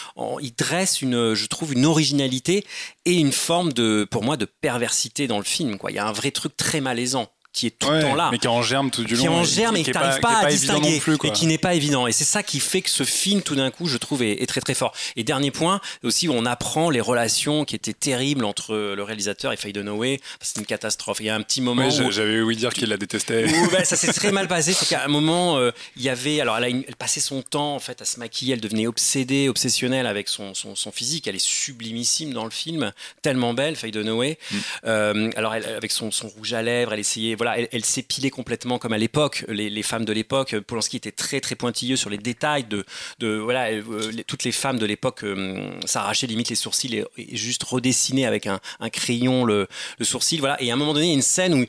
il 0.40 0.54
dresse 0.62 1.02
une, 1.02 1.34
je 1.34 1.46
trouve, 1.46 1.72
une 1.72 1.84
originalité 1.84 2.64
et 3.04 3.14
une 3.14 3.32
forme 3.32 3.72
de, 3.72 4.06
pour 4.10 4.22
moi, 4.22 4.36
de 4.36 4.44
perversité 4.44 5.26
dans 5.26 5.38
le 5.38 5.44
film. 5.44 5.76
Quoi. 5.76 5.90
Il 5.90 5.96
y 5.96 5.98
a 5.98 6.06
un 6.06 6.12
vrai 6.12 6.30
truc 6.30 6.56
très 6.56 6.80
malaisant 6.80 7.28
qui 7.52 7.66
est 7.66 7.78
tout 7.78 7.90
le 7.90 8.00
temps 8.00 8.14
là. 8.14 8.30
Mais 8.32 8.38
qui 8.38 8.46
est 8.46 8.50
en 8.50 8.62
germe 8.62 8.90
tout 8.90 9.04
du 9.04 9.14
long. 9.14 9.20
Qui 9.20 9.26
est 9.26 9.28
en 9.28 9.44
germe 9.44 9.76
et, 9.76 9.82
que 9.82 9.90
tu 9.90 9.98
n'arrives 9.98 10.20
pas, 10.20 10.38
à 10.38 10.46
distinguer. 10.46 11.00
et 11.24 11.30
qui 11.32 11.46
n'est 11.46 11.58
pas 11.58 11.74
évident. 11.74 12.06
Et 12.06 12.12
c'est 12.12 12.24
ça 12.24 12.42
qui 12.42 12.60
fait 12.60 12.80
que 12.80 12.90
ce 12.90 13.04
film, 13.04 13.42
tout 13.42 13.54
d'un 13.54 13.70
coup, 13.70 13.86
je 13.86 13.98
trouve, 13.98 14.22
est, 14.22 14.46
très 14.46 14.60
très 14.60 14.74
fort. 14.74 14.94
Et 15.16 15.24
dernier 15.24 15.50
point, 15.50 15.80
aussi, 16.02 16.28
on 16.28 16.46
apprend 16.46 16.88
les 16.88 17.00
relations 17.00 17.64
qui 17.64 17.76
étaient 17.76 17.92
terribles 17.92 18.44
entre 18.44 18.74
le 18.74 19.02
réalisateur 19.02 19.52
et 19.52 19.56
Faye 19.56 19.72
Dunaway. 19.72 20.20
C'est 20.40 20.60
une 20.60 20.66
catastrophe. 20.66 21.18
Il 21.20 21.26
y 21.26 21.30
a 21.30 21.34
un 21.34 21.42
petit 21.42 21.60
moment. 21.60 21.90
J'avais 21.90 22.40
ouï 22.40 22.56
dire 22.56 22.72
qu'il 22.72 22.88
la 22.88 22.96
détestait. 22.96 23.46
Ben, 23.72 23.84
ça 23.84 23.96
s'est 23.96 24.12
très 24.12 24.32
mal 24.32 24.48
passé. 24.48 24.74
C'est 24.74 24.86
qu'à 24.86 25.04
un 25.04 25.08
moment, 25.08 25.56
euh, 25.56 25.70
il 25.96 26.02
y 26.02 26.08
avait. 26.10 26.40
Alors, 26.40 26.58
elle, 26.58 26.84
passait 26.98 27.20
son 27.20 27.42
temps, 27.42 27.74
en 27.74 27.78
fait, 27.78 28.02
à 28.02 28.04
se 28.04 28.18
maquiller. 28.18 28.54
Elle 28.54 28.60
devenait 28.60 28.86
obsédée, 28.86 29.48
obsessionnelle 29.48 30.06
avec 30.06 30.28
son, 30.28 30.52
son, 30.54 30.92
physique. 30.92 31.26
Elle 31.26 31.36
est 31.36 31.44
sublimissime 31.44 32.32
dans 32.32 32.44
le 32.44 32.50
film. 32.50 32.92
Tellement 33.22 33.54
belle, 33.54 33.76
Faye 33.76 33.92
Dunaway. 33.92 34.38
Mm. 34.50 34.56
Euh, 34.86 35.30
alors, 35.36 35.54
elle, 35.54 35.64
avec 35.64 35.90
son, 35.90 36.10
son 36.10 36.28
rouge 36.28 36.52
à 36.52 36.62
lèvres, 36.62 36.92
elle 36.92 37.00
essayait 37.00 37.34
voilà, 37.42 37.58
elle, 37.72 37.84
s'est 37.84 38.02
pilée 38.02 38.30
complètement 38.30 38.78
comme 38.78 38.92
à 38.92 38.98
l'époque. 38.98 39.44
Les, 39.48 39.82
femmes 39.82 40.04
de 40.04 40.12
l'époque, 40.12 40.56
Polanski 40.60 40.98
était 40.98 41.10
très 41.10 41.40
très 41.40 41.56
pointilleux 41.56 41.96
sur 41.96 42.08
les 42.08 42.16
détails 42.16 42.62
de, 42.62 42.84
de 43.18 43.36
voilà, 43.36 43.70
euh, 43.70 44.12
toutes 44.28 44.44
les 44.44 44.52
femmes 44.52 44.78
de 44.78 44.86
l'époque 44.86 45.24
euh, 45.24 45.68
s'arrachaient 45.84 46.28
limite 46.28 46.50
les 46.50 46.54
sourcils 46.54 47.04
et, 47.18 47.36
juste 47.36 47.64
redessinaient 47.64 48.26
avec 48.26 48.46
un, 48.46 48.60
crayon 48.92 49.44
le, 49.44 49.66
sourcil. 50.02 50.38
Voilà. 50.38 50.62
Et 50.62 50.70
à 50.70 50.74
un 50.74 50.76
moment 50.76 50.94
donné, 50.94 51.06
il 51.06 51.08
y 51.08 51.12
a 51.12 51.16
une 51.16 51.22
scène 51.22 51.54
où 51.54 51.66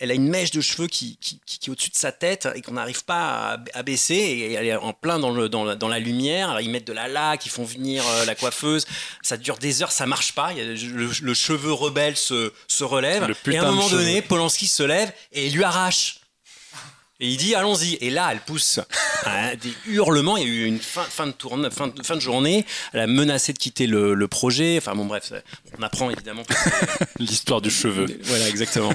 elle 0.00 0.10
a 0.10 0.14
une 0.14 0.28
mèche 0.28 0.50
de 0.50 0.60
cheveux 0.60 0.88
qui, 0.88 1.16
qui, 1.20 1.38
est 1.64 1.68
au-dessus 1.68 1.90
de 1.90 1.96
sa 1.96 2.10
tête 2.10 2.48
et 2.56 2.60
qu'on 2.60 2.72
n'arrive 2.72 3.04
pas 3.04 3.56
à, 3.72 3.82
baisser 3.84 4.14
et 4.14 4.52
elle 4.54 4.66
est 4.66 4.74
en 4.74 4.94
plein 4.94 5.20
dans, 5.20 5.30
le, 5.30 5.48
dans, 5.48 5.64
la, 5.64 5.98
lumière. 6.00 6.60
ils 6.60 6.70
mettent 6.70 6.88
de 6.88 6.92
la 6.92 7.06
laque, 7.06 7.46
ils 7.46 7.50
font 7.50 7.62
venir 7.62 8.02
euh, 8.04 8.24
la 8.24 8.34
coiffeuse. 8.34 8.84
Ça 9.22 9.36
dure 9.36 9.58
des 9.58 9.80
heures, 9.80 9.92
ça 9.92 10.06
marche 10.06 10.32
pas. 10.32 10.52
le, 10.54 11.34
cheveu 11.34 11.72
rebelle 11.72 12.16
se, 12.16 12.52
se 12.66 12.82
relève. 12.82 13.32
Et 13.46 13.56
à 13.58 13.62
un 13.62 13.70
moment 13.70 13.88
donné, 13.88 14.20
Polanski 14.20 14.66
se 14.66 14.82
lève 14.82 15.03
et 15.32 15.46
il 15.46 15.54
lui 15.54 15.64
arrache. 15.64 16.20
Et 17.20 17.28
il 17.28 17.36
dit 17.36 17.54
allons-y. 17.54 17.94
Et 18.00 18.10
là, 18.10 18.30
elle 18.32 18.40
pousse 18.40 18.80
des 19.62 19.72
hurlements. 19.86 20.36
Il 20.36 20.42
y 20.42 20.46
a 20.46 20.52
eu 20.52 20.64
une 20.64 20.80
fin, 20.80 21.04
fin 21.04 21.26
de, 21.26 21.32
tourne, 21.32 21.70
fin, 21.70 21.92
fin, 22.02 22.16
de 22.16 22.20
journée. 22.20 22.66
Elle 22.92 23.00
a 23.00 23.06
menacé 23.06 23.52
de 23.52 23.58
quitter 23.58 23.86
le, 23.86 24.26
projet. 24.26 24.76
Enfin 24.78 24.94
bon, 24.94 25.04
bref, 25.04 25.32
on 25.78 25.82
apprend 25.82 26.10
évidemment 26.10 26.42
l'histoire 27.18 27.60
du 27.60 27.70
cheveu. 27.70 28.06
Voilà, 28.24 28.48
exactement. 28.48 28.92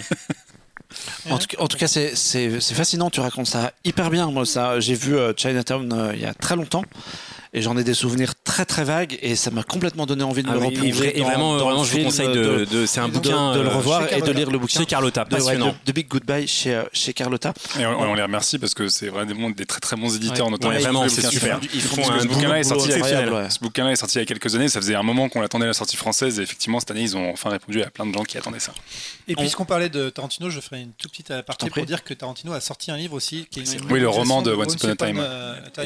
En 1.29 1.37
tout, 1.37 1.77
cas, 1.77 1.87
c'est 1.87 2.49
fascinant. 2.73 3.09
Tu 3.09 3.19
racontes 3.19 3.47
ça 3.47 3.71
hyper 3.85 4.09
bien. 4.09 4.29
Moi, 4.31 4.45
ça, 4.45 4.79
j'ai 4.79 4.95
vu 4.95 5.15
euh, 5.15 5.33
Chinatown 5.35 5.91
euh, 5.93 6.11
il 6.13 6.21
y 6.21 6.25
a 6.25 6.33
très 6.33 6.55
longtemps 6.55 6.83
et 7.53 7.61
j'en 7.61 7.77
ai 7.77 7.83
des 7.83 7.93
souvenirs 7.93 8.33
très 8.43 8.59
très 8.59 8.65
très 8.65 8.83
vague 8.83 9.17
et 9.21 9.37
ça 9.37 9.51
m'a 9.51 9.63
complètement 9.63 10.05
donné 10.05 10.21
envie 10.23 10.43
de 10.43 10.49
Ah 10.49 10.55
me 10.55 10.59
oui, 10.59 10.65
replonger. 10.75 11.15
et 11.17 11.21
dans- 11.21 11.25
vraiment, 11.27 11.57
dans 11.57 11.65
vraiment, 11.65 11.81
le 11.83 11.87
je 11.87 11.97
vous 11.97 12.03
conseille 12.03 12.27
de, 12.27 12.65
de- 12.69 12.85
c'est 12.85 12.99
un 12.99 13.07
de- 13.07 13.13
bouquin 13.13 13.53
de, 13.55 13.61
le 13.61 13.67
euh, 13.67 13.73
revoir 13.77 14.11
et 14.11 14.21
de 14.21 14.31
lire 14.33 14.51
le 14.51 14.57
bouquin. 14.59 14.79
chez 14.81 14.85
Carlotta, 14.85 15.23
de, 15.23 15.33
ouais, 15.35 15.39
passionnant. 15.39 15.67
de- 15.67 15.73
de 15.85 15.91
Big 15.93 16.07
Goodbye 16.09 16.45
chez, 16.45 16.75
euh, 16.75 16.83
chez 16.91 17.13
Carlotta. 17.13 17.53
Et 17.79 17.85
on, 17.85 18.01
on 18.01 18.13
les 18.15 18.21
remercie 18.21 18.59
parce 18.59 18.73
que 18.73 18.89
c'est 18.89 19.07
vraiment 19.07 19.49
des 19.51 19.65
très 19.65 19.79
très 19.79 19.95
bons 19.95 20.13
éditeurs, 20.13 20.47
Ouais. 20.47 20.51
notamment 20.51 20.73
Ouais, 20.73 20.79
vraiment, 20.79 21.03
le 21.03 21.09
c'est 21.09 21.21
bouquin. 21.21 21.29
super. 21.31 21.59
Ils 21.73 21.81
font 21.81 22.09
un 22.11 22.25
bouquin-là 22.25 22.59
est 22.59 22.63
sorti 22.63 22.85
il 22.85 22.89
y 22.89 22.93
a- 22.93 22.95
incroyable, 22.97 23.31
ouais. 23.33 23.49
Ce 23.49 23.59
bouquin-là 23.59 23.91
est 23.91 23.95
sorti 23.95 24.17
il 24.17 24.19
y 24.19 24.23
a 24.23 24.25
quelques 24.25 24.53
années. 24.55 24.67
Ça 24.67 24.81
faisait 24.81 24.95
un 24.95 25.03
moment 25.03 25.29
qu'on 25.29 25.41
attendait 25.41 25.67
la 25.67 25.73
sortie 25.73 25.95
française 25.95 26.39
et 26.39 26.43
effectivement 26.43 26.79
cette 26.81 26.91
année 26.91 27.01
ils 27.03 27.15
ont 27.15 27.31
enfin 27.31 27.49
répondu 27.49 27.81
à 27.81 27.89
plein 27.89 28.05
de 28.05 28.13
gens 28.13 28.23
qui 28.23 28.37
attendaient 28.37 28.59
ça. 28.59 28.73
Et 29.27 29.33
On- 29.37 29.39
puisqu'on 29.41 29.65
parlait 29.65 29.89
de 29.89 30.09
Tarantino, 30.09 30.49
je 30.49 30.59
ferai 30.59 30.81
une 30.81 30.91
toute 30.97 31.11
petite 31.11 31.31
prie. 31.57 31.69
pour 31.69 31.85
dire 31.85 32.03
que 32.03 32.13
Tarantino 32.13 32.51
a 32.53 32.59
sorti 32.61 32.91
un 32.91 32.97
livre 32.97 33.13
aussi. 33.13 33.47
Qui 33.49 33.61
est 33.61 33.73
une 33.73 33.91
Oui, 33.91 33.99
le 34.01 34.09
roman 34.09 34.41
de 34.41 34.51
Once 34.53 34.73
Upon 34.73 34.89
a 34.89 34.95
Time. 34.95 35.23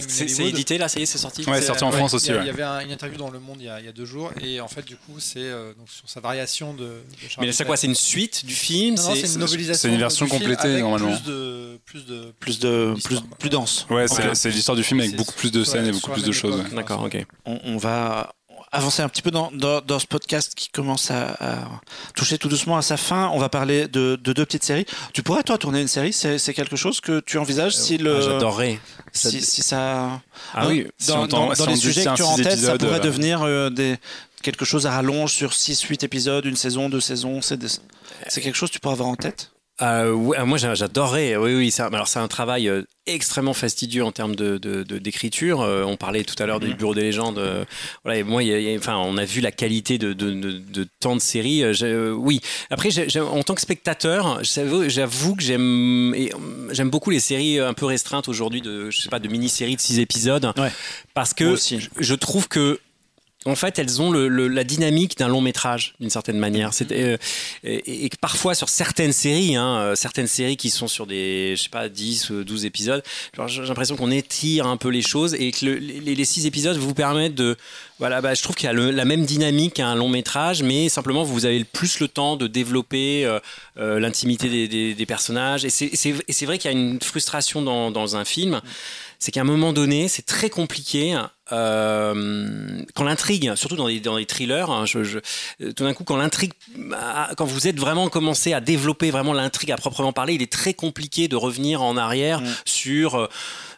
C'est 0.07 0.45
édité 0.45 0.77
là, 0.77 0.87
ça 0.87 0.99
y 0.99 1.03
est, 1.03 1.05
c'est 1.05 1.17
sorti 1.17 1.43
Ouais, 1.53 1.61
C'est- 1.61 1.67
sorti 1.67 1.83
en 1.83 1.91
France 1.91 2.11
il 2.11 2.13
y 2.13 2.17
aussi, 2.17 2.31
ouais. 2.31 2.39
Il 2.41 2.47
y 2.47 2.49
avait 2.49 2.63
un- 2.63 2.79
une 2.81 2.91
interview 2.91 3.17
dans 3.17 3.29
Le 3.29 3.39
Monde 3.39 3.57
il 3.59 3.65
y 3.65 3.69
a, 3.69 3.79
il 3.79 3.85
y 3.85 3.89
a 3.89 3.91
deux 3.91 4.05
jours 4.05 4.31
et 4.41 4.59
en 4.61 4.67
fait 4.67 4.85
du 4.85 4.95
coup 4.95 5.19
c'est 5.19 5.39
euh, 5.39 5.73
donc 5.75 5.89
sur 5.89 6.09
sa 6.09 6.19
variation 6.19 6.73
de. 6.73 6.83
de 6.83 7.01
Charles 7.29 7.45
Mais 7.47 7.51
c'est 7.53 7.65
quoi 7.65 7.77
C'est 7.77 7.87
une 7.87 7.95
suite 7.95 8.45
du 8.45 8.53
film? 8.55 8.97
C'est 8.97 9.19
une 9.33 9.39
novelisation. 9.39 9.81
c'est 9.89 9.93
une 9.93 9.99
version 9.99 10.27
complétée, 10.27 10.79
normalement. 10.81 11.11
Plus 11.11 11.23
de 11.31 11.79
plus 11.85 12.05
de 12.05 12.33
Plus 12.39 12.59
de 12.59 12.93
plus, 13.39 13.49
dense. 13.49 13.85
Ouais, 13.89 14.05
c'est 14.33 14.49
l'histoire 14.49 14.75
du 14.77 14.83
film 14.83 14.99
avec 14.99 15.15
beaucoup 15.15 15.33
plus 15.33 15.51
de 15.51 15.63
scènes 15.63 15.85
et 15.87 15.91
beaucoup 15.91 16.11
plus 16.11 16.23
de 16.23 16.31
choses. 16.31 16.63
D'accord, 16.73 17.03
ok. 17.03 17.25
On 17.45 17.77
va 17.77 18.33
avancer 18.73 19.01
un 19.01 19.07
petit 19.09 19.21
peu 19.21 19.31
dans, 19.31 19.51
dans, 19.53 19.79
dans 19.81 19.99
ce 19.99 20.05
podcast 20.07 20.53
qui 20.55 20.67
commence 20.69 21.09
à, 21.11 21.37
à 21.39 21.57
toucher 22.15 22.37
tout 22.37 22.49
doucement 22.49 22.75
à 22.75 22.81
sa 22.81 22.97
fin. 22.97 23.29
On 23.33 23.37
va 23.39 23.47
parler 23.47 23.87
de, 23.87 24.19
de 24.21 24.33
deux 24.33 24.45
petites 24.45 24.63
séries. 24.65 24.85
Tu 25.13 25.23
pourrais 25.23 25.43
toi 25.43 25.57
tourner 25.57 25.79
une 25.81 25.87
série? 25.87 26.11
C'est 26.11 26.53
quelque 26.53 26.75
chose 26.75 26.99
que 26.99 27.19
tu 27.21 27.37
envisages 27.37 27.75
si 27.75 27.97
le 27.97 28.17
Ah, 28.17 28.21
J'adorerais. 28.21 28.79
Si, 29.13 29.41
si 29.41 29.61
ça 29.61 30.19
Ah 30.53 30.67
oui, 30.67 30.87
si 30.97 31.07
dans, 31.09 31.23
si 31.23 31.29
dans 31.29 31.47
on 31.47 31.67
les 31.67 31.75
sujets 31.75 32.03
que 32.03 32.15
tu 32.15 32.21
as 32.23 32.27
en 32.27 32.35
tête, 32.35 32.59
ça 32.59 32.77
pourrait 32.77 32.95
euh, 32.95 32.99
devenir 32.99 33.43
euh, 33.43 33.69
des, 33.69 33.97
quelque 34.41 34.65
chose 34.65 34.85
à 34.87 34.91
rallonge 34.91 35.31
sur 35.31 35.51
6-8 35.51 36.03
épisodes, 36.03 36.43
une 36.45 36.55
saison, 36.57 36.89
deux 36.89 36.99
saisons. 36.99 37.41
C'est 37.41 37.57
des- 37.57 37.67
c'est 38.27 38.41
quelque 38.41 38.55
chose 38.55 38.69
que 38.69 38.73
tu 38.73 38.79
pourrais 38.79 38.93
avoir 38.95 39.09
en 39.09 39.15
tête? 39.15 39.51
Euh, 39.81 40.11
ouais, 40.13 40.43
moi 40.45 40.59
j'a- 40.59 40.75
j'adorerais, 40.75 41.35
oui, 41.35 41.55
oui. 41.55 41.71
ça- 41.71 41.87
alors 41.87 42.07
c'est 42.07 42.19
un 42.19 42.27
travail 42.27 42.67
euh, 42.69 42.83
extrêmement 43.07 43.53
fastidieux 43.55 44.03
en 44.05 44.11
termes 44.11 44.35
de 44.35 44.57
de- 44.59 44.83
de- 44.83 44.99
d'écriture. 44.99 45.61
Euh, 45.61 45.83
on 45.83 45.97
parlait 45.97 46.23
tout 46.23 46.35
à 46.41 46.45
l'heure 46.45 46.59
du 46.59 46.75
Bureau 46.75 46.93
des 46.93 47.01
légendes. 47.01 47.39
euh, 47.39 47.65
voilà, 48.03 48.19
et 48.19 48.23
moi, 48.23 48.43
il 48.43 48.49
y 48.49 48.53
a- 48.53 48.59
il 48.59 48.69
y 48.69 48.73
a- 48.73 48.77
enfin, 48.77 48.97
on 48.97 49.17
a 49.17 49.25
vu 49.25 49.41
la 49.41 49.51
qualité 49.51 49.97
de, 49.97 50.13
de, 50.13 50.29
de, 50.31 50.51
de 50.59 50.87
tant 50.99 51.15
de 51.15 51.21
séries. 51.21 51.63
j'ai- 51.73 51.87
euh, 51.87 52.11
oui. 52.11 52.39
Après, 52.69 52.91
j'ai- 52.91 53.09
j'ai- 53.09 53.19
en 53.19 53.41
tant 53.41 53.55
que 53.55 53.61
spectateur, 53.61 54.43
j'avoue 54.43 54.87
j'avoue 54.89 55.35
que 55.35 55.41
j'aime 55.41 56.13
et, 56.15 56.31
j'aime 56.69 56.91
beaucoup 56.91 57.09
les 57.09 57.19
séries 57.19 57.57
un 57.59 57.73
peu 57.73 57.87
restreintes 57.87 58.27
aujourd'hui 58.27 58.61
de 58.61 58.91
je 58.91 59.01
sais 59.01 59.09
pas 59.09 59.19
de 59.19 59.27
mini-séries 59.27 59.75
de 59.75 59.81
six 59.81 59.97
épisodes, 59.99 60.53
Ouais. 60.55 60.71
parce 61.15 61.33
que 61.33 61.55
je 61.99 62.13
trouve 62.13 62.47
que 62.47 62.79
en 63.45 63.55
fait, 63.55 63.77
elles 63.79 64.01
ont 64.01 64.11
le- 64.11 64.27
le- 64.27 64.47
la 64.47 64.63
dynamique 64.63 65.17
d'un 65.17 65.27
long 65.27 65.41
métrage, 65.41 65.93
d'une 65.99 66.09
certaine 66.09 66.37
manière. 66.37 66.73
C'est, 66.73 66.91
euh, 66.91 67.17
et, 67.63 68.05
et 68.05 68.09
que 68.09 68.17
parfois, 68.17 68.55
sur 68.55 68.69
certaines 68.69 69.11
séries, 69.13 69.55
hein, 69.55 69.77
euh, 69.79 69.95
certaines 69.95 70.27
séries 70.27 70.57
qui 70.57 70.69
sont 70.69 70.87
sur 70.87 71.05
des, 71.07 71.55
je 71.57 71.63
sais 71.63 71.69
pas, 71.69 71.89
10 71.89 72.29
ou 72.29 72.43
12 72.43 72.65
épisodes, 72.65 73.03
j'ai 73.47 73.61
l'impression 73.63 73.95
qu'on 73.95 74.11
étire 74.11 74.67
un 74.67 74.77
peu 74.77 74.89
les 74.89 75.01
choses 75.01 75.33
et 75.35 75.51
que 75.51 75.65
le- 75.65 75.75
les, 75.75 76.15
les 76.15 76.25
6 76.25 76.45
épisodes 76.45 76.77
vous 76.77 76.93
permettent 76.93 77.35
de. 77.35 77.57
Voilà, 77.99 78.21
bah, 78.21 78.33
je 78.33 78.41
trouve 78.41 78.55
qu'il 78.55 78.65
y 78.65 78.69
a 78.69 78.73
la 78.73 79.05
même 79.05 79.25
dynamique 79.25 79.75
qu'un 79.75 79.95
long 79.95 80.09
métrage, 80.09 80.61
mais 80.63 80.89
simplement, 80.89 81.23
vous 81.23 81.45
avez 81.45 81.59
le 81.59 81.65
plus 81.65 81.99
le 81.99 82.07
temps 82.07 82.35
de 82.35 82.47
développer 82.47 83.25
euh, 83.77 83.99
l'intimité 83.99 84.49
des, 84.49 84.67
des- 84.67 84.93
des 84.93 85.05
personnages. 85.05 85.63
Et 85.65 85.69
c'est, 85.69 85.91
et 86.05 86.45
vrai 86.45 86.57
qu'il 86.57 86.71
y 86.71 86.73
a 86.73 86.77
une 86.77 87.01
frustration 87.01 87.61
dans, 87.61 87.91
dans 87.91 88.15
un 88.15 88.25
film 88.25 88.61
c'est 89.19 89.31
qu'à 89.31 89.39
un 89.39 89.45
moment 89.45 89.71
donné, 89.71 90.09
c'est 90.09 90.25
très 90.25 90.49
compliqué. 90.49 91.17
Euh, 91.51 92.81
quand 92.95 93.03
l'intrigue, 93.03 93.53
surtout 93.55 93.75
dans 93.75 93.87
les, 93.87 93.99
dans 93.99 94.17
les 94.17 94.25
thrillers, 94.25 94.69
hein, 94.71 94.85
je, 94.85 95.03
je- 95.03 95.19
tout 95.71 95.83
d'un 95.83 95.93
coup, 95.93 96.03
quand 96.03 96.15
l'intrigue, 96.17 96.53
ah, 96.93 97.31
quand 97.37 97.45
vous 97.45 97.67
êtes 97.67 97.79
vraiment 97.79 98.09
commencé 98.09 98.53
à 98.53 98.61
développer 98.61 99.11
vraiment 99.11 99.33
l'intrigue 99.33 99.71
à 99.71 99.77
proprement 99.77 100.13
parler, 100.13 100.33
il 100.35 100.41
est 100.41 100.51
très 100.51 100.73
compliqué 100.73 101.27
de 101.27 101.35
revenir 101.35 101.81
en 101.81 101.97
arrière 101.97 102.41
Mm. 102.41 102.47
sur 102.65 103.15
euh, 103.15 103.27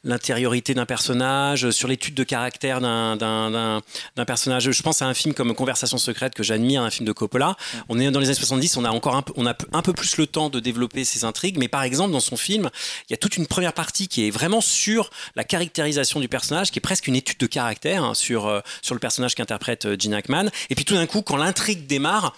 l'intériorité 0.06 0.74
d'un 0.74 0.86
personnage, 0.86 1.72
sur 1.72 1.88
l'étude 1.90 2.14
de 2.16 2.24
caractère 2.24 2.80
d'un- 2.80 3.82
personnage. 4.26 4.72
Je 4.72 4.82
pense 4.82 5.02
à 5.02 5.08
un 5.08 5.14
film 5.14 5.34
comme 5.34 5.54
Conversation 5.54 5.98
secrète 5.98 6.34
que 6.34 6.44
j'admire, 6.44 6.82
un 6.84 6.90
film 6.90 7.06
de 7.06 7.12
Coppola. 7.12 7.58
On 7.90 8.00
est 8.00 8.10
dans 8.12 8.20
les 8.20 8.28
années 8.28 8.36
70, 8.36 8.78
on 8.78 8.86
a 8.86 8.90
encore 8.90 9.16
un 9.16 9.22
peu, 9.22 9.34
on 9.36 9.46
a 9.46 9.56
un 9.74 9.82
peu 9.82 9.94
plus 9.94 10.18
le 10.18 10.28
temps 10.28 10.50
de 10.50 10.60
développer 10.60 11.04
ces 11.04 11.26
intrigues, 11.26 11.58
mais 11.58 11.68
par 11.68 11.84
exemple 11.84 12.12
dans 12.12 12.20
son 12.20 12.38
film, 12.38 12.70
il 13.10 13.12
y 13.12 13.16
a 13.16 13.18
toute 13.18 13.36
une 13.38 13.48
première 13.48 13.74
partie 13.74 14.08
qui 14.08 14.28
est 14.28 14.32
vraiment 14.32 14.62
sur 14.62 15.10
la 15.36 15.44
caractérisation 15.44 16.20
du 16.20 16.28
personnage, 16.28 16.72
qui 16.72 16.80
est 16.80 16.82
presque 16.82 17.08
une 17.08 17.16
étude 17.16 17.40
de 17.40 17.48
caractère 17.48 18.04
hein, 18.04 18.14
sur, 18.14 18.46
euh, 18.48 18.62
sur 18.82 18.94
le 18.96 19.00
personnage 19.00 19.36
qu'interprète 19.36 19.86
euh, 19.86 19.96
Gene 20.00 20.14
Hackman. 20.14 20.50
Et 20.70 20.76
puis 20.76 20.86
tout 20.86 20.94
d'un 20.94 21.08
coup, 21.08 21.22
quand 21.22 21.38
l'intrigue 21.38 21.88
démarre, 21.88 22.36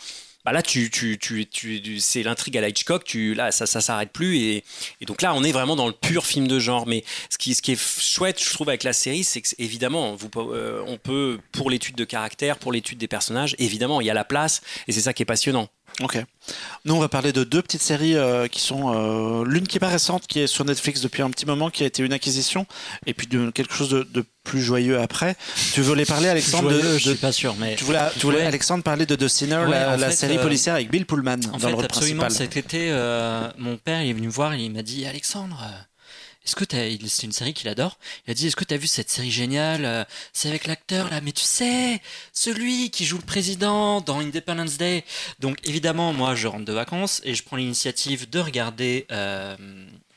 bah 0.47 0.53
là, 0.53 0.61
tu, 0.61 0.89
tu, 0.89 1.17
tu, 1.17 1.45
tu- 1.49 1.99
c'est 1.99 2.23
l'intrigue 2.23 2.57
à 2.57 2.61
la 2.61 2.69
Hitchcock, 2.69 3.03
tu, 3.03 3.33
là, 3.33 3.51
ça, 3.51 3.65
ça 3.65 3.81
s'arrête 3.81 4.13
plus. 4.13 4.37
Et, 4.37 4.63
et 5.01 5.05
donc 5.05 5.21
là, 5.21 5.33
on 5.33 5.43
est 5.43 5.51
vraiment 5.51 5.75
dans 5.75 5.87
le 5.87 5.91
pur 5.91 6.25
film 6.25 6.47
de 6.47 6.57
genre. 6.57 6.87
Mais 6.87 7.03
ce 7.29 7.37
qui, 7.37 7.53
ce 7.53 7.61
qui 7.61 7.73
est 7.73 8.01
chouette, 8.01 8.41
je 8.41 8.49
trouve, 8.53 8.69
avec 8.69 8.83
la 8.83 8.93
série, 8.93 9.25
c'est 9.25 9.41
que, 9.41 9.49
évidemment, 9.57 10.15
vous, 10.15 10.29
euh, 10.37 10.81
on 10.87 10.97
peut, 10.97 11.37
pour 11.51 11.69
l'étude 11.69 11.95
de 11.95 12.05
caractère, 12.05 12.59
pour 12.59 12.71
l'étude 12.71 12.97
des 12.97 13.09
personnages, 13.09 13.57
évidemment, 13.59 13.99
il 13.99 14.07
y 14.07 14.09
a 14.09 14.13
la 14.13 14.23
place. 14.23 14.61
Et 14.87 14.93
c'est 14.93 15.01
ça 15.01 15.11
qui 15.11 15.21
est 15.21 15.25
passionnant. 15.25 15.67
Ok. 16.01 16.23
Nous, 16.85 16.93
on 16.93 16.99
va 16.99 17.09
parler 17.09 17.33
de 17.33 17.43
deux 17.43 17.61
petites 17.63 17.81
séries 17.81 18.15
euh, 18.15 18.47
qui 18.47 18.61
sont 18.61 18.93
euh, 18.93 19.43
l'une 19.45 19.65
qui 19.67 19.77
est 19.77 19.79
pas 19.79 19.87
récente, 19.87 20.27
qui 20.27 20.39
est 20.39 20.47
sur 20.47 20.63
Netflix 20.63 21.01
depuis 21.01 21.23
un 21.23 21.29
petit 21.31 21.45
moment, 21.47 21.71
qui 21.71 21.83
a 21.83 21.87
été 21.87 22.03
une 22.03 22.13
acquisition, 22.13 22.67
et 23.07 23.13
puis 23.15 23.25
de 23.25 23.49
quelque 23.49 23.73
chose 23.73 23.89
de, 23.89 24.03
de 24.03 24.23
plus 24.43 24.61
joyeux 24.61 24.99
après. 25.01 25.35
Tu 25.73 25.81
voulais 25.81 26.05
parler, 26.05 26.29
Alexandre, 26.29 26.69
de, 26.71 26.79
Joyeux, 26.79 26.97
je 26.99 27.05
de- 27.05 27.09
suis 27.15 27.19
pas 27.19 27.31
sûr, 27.31 27.55
mais 27.59 27.75
tu 27.75 27.83
voulais, 27.83 27.99
tu 28.13 28.19
voulais, 28.27 28.37
Ouais. 28.37 28.45
Alexandre, 28.45 28.83
parler 28.83 29.05
de 29.07 29.15
The 29.15 29.27
Sinner, 29.27 29.57
Ouais, 29.65 29.71
la, 29.71 29.93
en 29.95 29.97
la 29.97 30.09
fait, 30.09 30.15
série 30.15 30.37
euh, 30.37 30.41
policière 30.43 30.75
avec 30.75 30.91
Bill 30.91 31.05
Pullman 31.07 31.33
En 31.33 31.37
dans 31.53 31.59
fait, 31.59 31.67
le 31.69 31.75
rôle 31.75 31.85
absolument, 31.85 32.21
principal. 32.21 32.47
cet 32.47 32.57
été, 32.57 32.89
euh, 32.91 33.49
mon 33.57 33.77
père 33.77 34.03
il 34.03 34.09
est 34.11 34.13
venu 34.13 34.27
me 34.27 34.31
voir 34.31 34.53
et 34.53 34.59
il 34.63 34.71
m'a 34.71 34.83
dit 34.83 35.05
Alexandre, 35.07 35.59
euh, 35.63 35.81
est-ce 36.47 36.55
que 36.55 36.63
t'as. 36.63 36.89
C'est 37.07 37.25
une 37.25 37.33
série 37.33 37.53
qu'il 37.53 37.67
adore. 37.67 37.97
Il 38.25 38.31
a 38.31 38.33
dit 38.33 38.47
Est-ce 38.47 38.55
que 38.55 38.63
t'as 38.63 38.77
vu 38.77 38.87
cette 38.87 39.09
série 39.09 39.31
géniale 39.31 39.83
euh, 39.83 40.05
C'est 40.31 40.47
avec 40.47 40.65
l'acteur 40.65 41.09
là, 41.09 41.19
mais 41.19 41.33
tu 41.33 41.43
sais, 41.43 42.01
celui 42.31 42.89
qui 42.89 43.03
joue 43.03 43.17
le 43.17 43.25
président 43.25 43.99
dans 43.99 44.19
Independence 44.19 44.77
Day. 44.77 45.03
Donc 45.39 45.57
évidemment, 45.67 46.13
moi 46.13 46.35
je 46.35 46.47
rentre 46.47 46.63
de 46.63 46.71
vacances 46.71 47.21
et 47.25 47.35
je 47.35 47.43
prends 47.43 47.57
l'initiative 47.57 48.29
de 48.29 48.39
regarder 48.39 49.05
euh, 49.11 49.57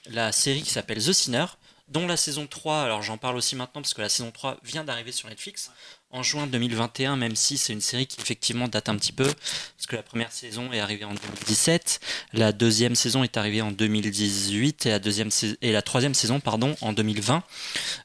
la 0.07 0.31
série 0.31 0.63
qui 0.63 0.71
s'appelle 0.71 1.05
The 1.05 1.13
Sinner, 1.13 1.47
dont 1.89 2.07
la 2.07 2.17
saison 2.17 2.47
3, 2.47 2.83
alors 2.83 3.03
j'en 3.03 3.19
parle 3.19 3.37
aussi 3.37 3.57
maintenant 3.57 3.83
parce 3.83 3.95
que 3.95 4.01
la 4.01 4.09
saison 4.09 4.31
3 4.31 4.59
vient 4.63 4.85
d'arriver 4.85 5.11
sur 5.11 5.29
Netflix 5.29 5.73
en 6.13 6.23
juin 6.23 6.47
2021, 6.47 7.17
même 7.17 7.37
si 7.37 7.57
c'est 7.57 7.73
une 7.73 7.81
série 7.81 8.07
qui 8.07 8.21
effectivement 8.21 8.69
date 8.69 8.89
un 8.89 8.97
petit 8.97 9.13
peu, 9.13 9.25
parce 9.25 9.87
que 9.89 9.97
la 9.97 10.03
première 10.03 10.33
saison 10.33 10.73
est 10.73 10.81
arrivée 10.81 11.05
en 11.05 11.15
2017, 11.15 12.01
la 12.33 12.53
deuxième 12.53 12.97
saison 12.97 13.23
est 13.23 13.37
arrivée 13.37 13.63
en 13.63 13.71
2018 13.71 14.87
et 14.87 14.91
la, 14.91 14.99
deuxième 14.99 15.31
et 15.63 15.73
la 15.73 15.83
troisième 15.83 16.15
saison 16.15 16.41
pardon, 16.41 16.75
en 16.81 16.93
2020. 16.93 17.43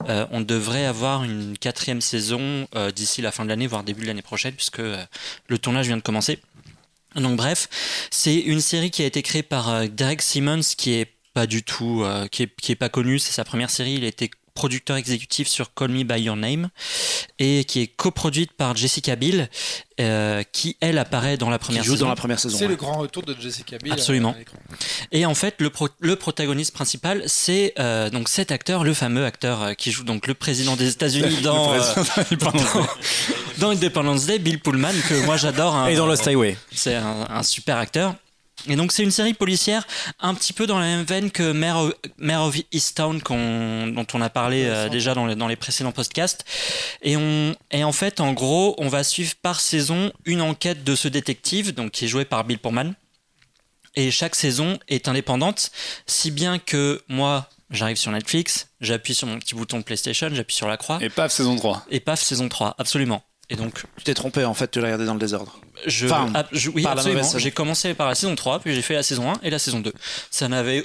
Euh, 0.08 0.28
on 0.32 0.42
devrait 0.42 0.86
avoir 0.86 1.24
une 1.24 1.58
quatrième 1.58 2.02
saison 2.02 2.68
euh, 2.76 2.92
d'ici 2.92 3.22
la 3.22 3.32
fin 3.32 3.44
de 3.44 3.50
l'année, 3.50 3.68
voire 3.68 3.84
début 3.84 4.02
de 4.02 4.08
l'année 4.08 4.22
prochaine, 4.22 4.54
puisque 4.54 4.80
euh, 4.80 5.04
le 5.48 5.58
tournage 5.58 5.88
vient 5.88 5.98
de 5.98 6.02
commencer. 6.02 6.40
Donc 7.16 7.38
bref, 7.38 7.70
c'est 8.12 8.36
une 8.36 8.62
série 8.62 8.92
qui 8.92 9.02
a 9.02 9.06
été 9.06 9.22
créée 9.22 9.44
par 9.44 9.88
Derek 9.88 10.22
Simmons, 10.22 10.62
qui 10.78 10.94
est 10.94 11.14
pas 11.34 11.48
du 11.48 11.64
tout, 11.64 12.06
qui, 12.30 12.44
est, 12.44 12.56
qui 12.58 12.74
est 12.74 12.76
pas 12.76 12.90
connu. 12.90 13.20
C'est 13.20 13.32
sa 13.32 13.46
première 13.46 13.70
série. 13.70 13.94
Il 13.94 14.04
a 14.04 14.08
été 14.08 14.32
producteur 14.56 14.96
exécutif 14.98 15.48
sur 15.48 15.74
Call 15.74 15.90
Me 15.92 16.04
by 16.04 16.22
Your 16.22 16.36
Name 16.38 16.70
et 17.38 17.66
qui 17.66 17.82
est 17.82 17.88
coproduite 17.88 18.54
par 18.54 18.76
Jessica 18.76 19.16
Biel, 19.16 19.50
euh, 20.00 20.44
qui 20.52 20.78
elle 20.82 20.98
apparaît 20.98 21.38
dans 21.38 21.50
la 21.50 21.58
Qui 21.60 21.66
première 21.66 21.84
joue 21.84 21.92
saison. 21.94 22.06
dans 22.06 22.10
la 22.10 22.16
première 22.16 22.40
saison. 22.40 22.58
C'est 22.58 22.64
ouais. 22.64 22.70
le 22.72 22.76
grand 22.78 22.98
retour 22.98 23.22
de 23.24 23.36
Jessica 23.40 23.78
Biel. 23.78 23.94
Absolument. 23.94 24.32
à 24.34 24.38
l'écran. 24.40 24.58
Et 25.12 25.26
en 25.26 25.36
fait, 25.36 25.56
le, 25.60 25.70
pro- 25.70 25.90
le 26.00 26.16
protagoniste 26.16 26.74
principal, 26.74 27.22
c'est 27.28 27.74
euh, 27.80 28.10
donc 28.10 28.30
cet 28.30 28.52
acteur, 28.52 28.84
le 28.84 28.94
fameux 28.94 29.26
acteur 29.26 29.62
euh, 29.62 29.74
qui 29.74 29.92
joue 29.92 30.04
donc 30.06 30.26
le 30.28 30.34
président 30.34 30.76
des 30.78 30.90
États-Unis 30.90 31.38
dans, 31.44 31.74
euh, 31.74 31.80
dans, 32.40 32.54
dans 33.60 33.70
Independence 33.72 34.26
Day, 34.26 34.40
Bill 34.40 34.60
Pullman, 34.60 34.94
que 35.10 35.26
moi 35.26 35.38
j'adore. 35.38 35.76
hein. 35.76 35.88
Et 35.88 35.96
dans 35.96 36.06
Lost 36.08 36.26
Highway. 36.28 36.58
C'est 36.72 36.96
un, 36.96 37.28
un 37.30 37.44
super 37.44 37.78
acteur. 37.78 38.16
Et 38.68 38.76
donc 38.76 38.92
c'est 38.92 39.04
une 39.04 39.12
série 39.12 39.34
policière 39.34 39.86
un 40.20 40.34
petit 40.34 40.54
peu 40.54 40.66
dans 40.66 40.80
la 40.80 40.86
même 40.86 41.04
veine 41.04 41.30
que 41.30 41.52
Mare 41.52 41.78
of, 41.82 41.94
Mare 42.18 42.44
of 42.46 42.56
Easttown 42.72 43.22
qu'on- 43.22 43.88
dont 43.88 44.08
on 44.14 44.22
a 44.22 44.30
parlé 44.30 44.64
euh, 44.66 44.90
déjà 44.90 45.14
dans 45.14 45.26
les, 45.28 45.36
dans 45.36 45.48
les 45.48 45.56
précédents 45.56 45.92
podcasts. 45.92 46.46
Et, 47.02 47.16
on, 47.18 47.56
et 47.72 47.84
en 47.84 47.92
fait, 47.92 48.20
en 48.22 48.34
gros, 48.34 48.74
on 48.80 48.88
va 48.88 49.04
suivre 49.04 49.34
par 49.42 49.60
saison 49.60 50.12
une 50.26 50.42
enquête 50.42 50.84
de 50.84 50.96
ce 50.96 51.08
détective, 51.08 51.74
donc 51.76 51.92
qui 51.92 52.06
est 52.06 52.08
joué 52.08 52.26
par 52.26 52.44
Bill 52.46 52.58
Pullman. 52.58 52.94
Et 53.96 54.12
chaque 54.12 54.36
saison 54.36 54.78
est 54.88 55.08
indépendante, 55.08 55.72
si 56.06 56.32
bien 56.32 56.58
que 56.60 57.02
moi, 57.08 57.50
j'arrive 57.70 57.96
sur 57.98 58.12
Netflix, 58.12 58.68
j'appuie 58.82 59.16
sur 59.16 59.28
mon 59.28 59.40
petit 59.40 59.56
bouton 59.56 59.82
PlayStation, 59.84 60.30
j'appuie 60.34 60.56
sur 60.56 60.68
la 60.68 60.76
croix, 60.78 60.98
Et 61.02 61.10
paf, 61.10 61.32
saison 61.32 61.56
3. 61.56 61.86
et 61.92 62.00
paf, 62.02 62.22
saison 62.22 62.50
3, 62.50 62.76
absolument. 62.78 63.24
Et 63.50 63.56
donc, 63.56 63.84
Tu 63.98 64.04
t'es 64.04 64.14
trompé, 64.14 64.44
en 64.44 64.54
fait, 64.54 64.70
tu 64.72 64.80
l'as 64.80 64.86
regardé 64.88 65.06
dans 65.06 65.14
le 65.14 65.20
désordre. 65.20 65.60
Je, 65.86 66.06
Enfin, 66.06 66.32
ah, 66.36 66.46
je- 66.52 66.70
oui, 66.70 66.86
absolument. 66.86 67.22
J'ai 67.38 67.52
commencé 67.52 67.94
par 67.94 68.08
la 68.08 68.16
saison 68.16 68.36
3, 68.36 68.60
puis 68.60 68.74
j'ai 68.74 68.82
fait 68.82 68.94
la 68.96 69.04
saison 69.04 69.32
1 69.32 69.40
et 69.44 69.50
la 69.50 69.60
saison 69.60 69.80
2. 69.80 69.94
Ça 70.32 70.48
n'avait 70.48 70.84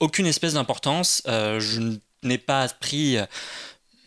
aucune 0.00 0.26
espèce 0.26 0.54
d'importance. 0.54 1.22
Euh, 1.28 1.60
je 1.60 1.80
n'ai 2.22 2.38
pas 2.38 2.68
pris 2.68 3.16
euh, 3.18 3.24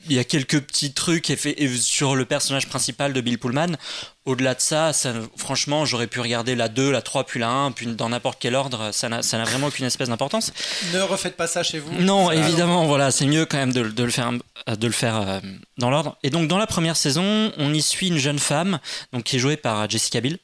il 0.10 0.16
y 0.16 0.20
a 0.20 0.24
quelques 0.24 0.62
petits 0.62 0.94
trucs 0.94 1.32
sur 1.80 2.16
le 2.16 2.26
personnage 2.26 2.68
principal 2.68 3.14
de 3.14 3.22
Bill 3.22 3.38
Pullman. 3.38 3.78
Au-delà 4.26 4.56
de 4.56 4.62
ça, 4.62 4.92
ça 4.92 5.14
franchement, 5.38 5.86
j'aurais 5.86 6.08
pu 6.08 6.20
regarder 6.20 6.56
la 6.56 6.68
2, 6.68 6.92
la 6.92 7.02
3, 7.02 7.26
puis 7.26 7.40
la 7.40 7.50
1, 7.50 7.72
puis 7.72 7.86
dans 7.88 8.10
n'importe 8.10 8.38
quel 8.40 8.56
ordre, 8.56 8.92
ça 8.92 9.10
n'a 9.10 9.44
vraiment 9.44 9.68
aucune 9.68 9.86
espèce 9.86 10.10
d'importance. 10.10 10.52
Ne 10.94 11.02
refaites 11.02 11.36
pas 11.36 11.48
ça 11.48 11.64
chez 11.64 11.80
vous. 11.80 11.92
Non, 12.00 12.32
évidemment, 12.32 12.86
voilà, 12.86 13.12
c'est 13.12 13.28
mieux 13.28 13.46
quand 13.46 13.58
même 13.58 13.74
de, 13.74 13.82
le 13.82 14.10
faire, 14.10 14.32
de 14.32 14.88
le 14.88 14.94
faire 14.94 15.22
euh, 15.22 15.40
dans 15.78 15.90
l'ordre. 15.90 16.18
Et 16.24 16.30
donc, 16.30 16.48
dans 16.48 16.58
la 16.58 16.68
première 16.68 16.98
saison, 16.98 17.52
on 17.58 17.74
y 17.74 17.82
suit 17.82 18.08
une 18.08 18.18
jeune 18.18 18.40
femme, 18.40 18.80
donc 19.14 19.24
qui 19.24 19.36
est 19.36 19.40
jouée 19.40 19.58
par 19.58 19.88
Jessica 19.90 20.22
Biel, 20.22 20.40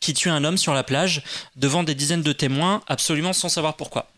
qui 0.00 0.12
tue 0.12 0.28
un 0.28 0.44
homme 0.44 0.58
sur 0.58 0.74
la 0.74 0.82
plage 0.82 1.22
devant 1.56 1.84
des 1.84 1.94
dizaines 1.94 2.22
de 2.22 2.32
témoins, 2.32 2.82
absolument 2.88 3.32
sans 3.32 3.48
savoir 3.48 3.76
pourquoi. 3.76 4.11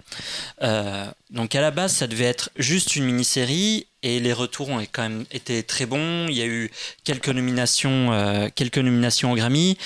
Euh, 0.62 1.06
donc 1.30 1.54
à 1.54 1.60
la 1.60 1.70
base, 1.70 1.92
ça 1.92 2.06
devait 2.06 2.24
être 2.24 2.50
juste 2.56 2.96
une 2.96 3.04
mini-série 3.04 3.86
et 4.02 4.20
les 4.20 4.32
retours 4.32 4.68
ont 4.68 4.84
quand 4.92 5.02
même 5.02 5.24
été 5.30 5.62
très 5.62 5.86
bons. 5.86 6.26
Il 6.28 6.36
y 6.36 6.42
a 6.42 6.46
eu 6.46 6.70
quelques 7.04 7.28
nominations, 7.28 8.12
euh, 8.12 8.48
quelques 8.54 8.78
nominations 8.78 9.32
au 9.32 9.36
Grammy. 9.36 9.76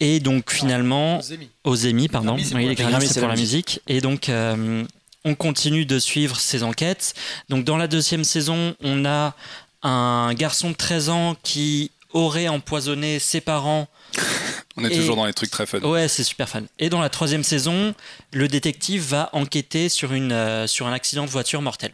Et 0.00 0.20
donc 0.20 0.52
finalement, 0.52 1.20
aux 1.64 1.86
Emmy, 1.86 2.08
pardon, 2.08 2.36
les 2.36 2.74
Grammy 2.74 3.06
c'est 3.06 3.20
pour 3.20 3.28
la 3.28 3.36
musique. 3.36 3.80
Et 3.88 4.00
donc 4.00 4.28
euh, 4.28 4.84
on 5.24 5.34
continue 5.34 5.86
de 5.86 5.98
suivre 5.98 6.38
ces 6.38 6.62
enquêtes. 6.62 7.14
Donc 7.48 7.64
dans 7.64 7.76
la 7.76 7.88
deuxième 7.88 8.24
saison, 8.24 8.74
on 8.82 9.04
a 9.04 9.34
un 9.82 10.34
garçon 10.34 10.70
de 10.70 10.76
13 10.76 11.08
ans 11.08 11.36
qui 11.42 11.90
aurait 12.12 12.48
empoisonné 12.48 13.18
ses 13.18 13.40
parents 13.40 13.88
on 14.76 14.84
est 14.84 14.94
toujours 14.94 15.16
dans 15.16 15.26
les 15.26 15.32
trucs 15.32 15.50
très 15.50 15.66
fun. 15.66 15.80
Ouais, 15.80 16.08
c'est 16.08 16.24
super 16.24 16.48
fun. 16.48 16.62
Et 16.78 16.88
dans 16.88 17.00
la 17.00 17.08
troisième 17.08 17.44
saison, 17.44 17.94
le 18.32 18.48
détective 18.48 19.02
va 19.02 19.30
enquêter 19.32 19.88
sur, 19.88 20.12
une, 20.12 20.32
euh, 20.32 20.66
sur 20.66 20.86
un 20.86 20.92
accident 20.92 21.24
de 21.24 21.30
voiture 21.30 21.62
mortel. 21.62 21.92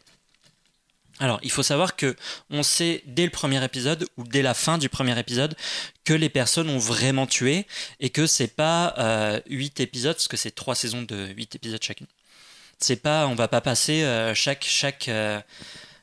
Alors, 1.21 1.39
il 1.43 1.51
faut 1.51 1.63
savoir 1.63 1.95
que 1.95 2.17
on 2.51 2.63
sait 2.63 3.03
dès 3.07 3.25
le 3.25 3.31
premier 3.31 3.63
épisode 3.65 4.07
ou 4.17 4.25
dès 4.25 4.43
la 4.43 4.53
fin 4.53 4.79
du 4.79 4.89
premier 4.89 5.17
épisode 5.19 5.55
que 6.05 6.13
les 6.13 6.29
personnes 6.29 6.69
ont 6.69 6.79
vraiment 6.79 7.27
tué 7.27 7.67
et 8.01 8.11
que 8.11 8.27
c'est 8.27 8.49
pas 8.49 8.95
euh, 8.99 9.41
8 9.49 9.81
épisodes, 9.81 10.15
parce 10.15 10.27
que 10.27 10.37
c'est 10.37 10.51
3 10.51 10.75
saisons 10.75 11.03
de 11.03 11.29
8 11.37 11.55
épisodes 11.55 11.83
chacune. 11.83 12.09
C'est 12.81 12.97
pas, 12.97 13.29
on 13.29 13.37
va 13.37 13.47
pas 13.47 13.61
passer 13.61 14.03
euh, 14.03 14.35
chaque 14.35 14.65
chaque 14.69 15.09
euh, 15.09 15.41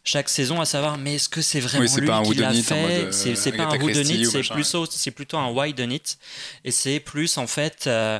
chaque 0.04 0.30
saison 0.30 0.60
à 0.60 0.66
savoir 0.66 0.98
mais 0.98 1.16
est-ce 1.16 1.30
que 1.30 1.42
c'est 1.42 1.60
vraiment 1.60 1.84
lui 1.84 2.36
qui 2.36 2.36
l'a 2.36 2.54
fait 2.54 3.06
euh, 3.06 3.12
c'est 3.12 3.52
pas 3.52 3.64
un 3.64 3.78
whodunit 3.78 4.26
c'est 4.26 4.42
plutôt 4.42 4.86
c'est 4.86 5.12
plutôt 5.12 5.38
un 5.38 5.50
why 5.50 5.70
it 5.78 6.18
et 6.64 6.72
c'est 6.72 7.00
plus 7.00 7.38
en 7.38 7.48
fait 7.48 7.86
euh, 7.88 8.20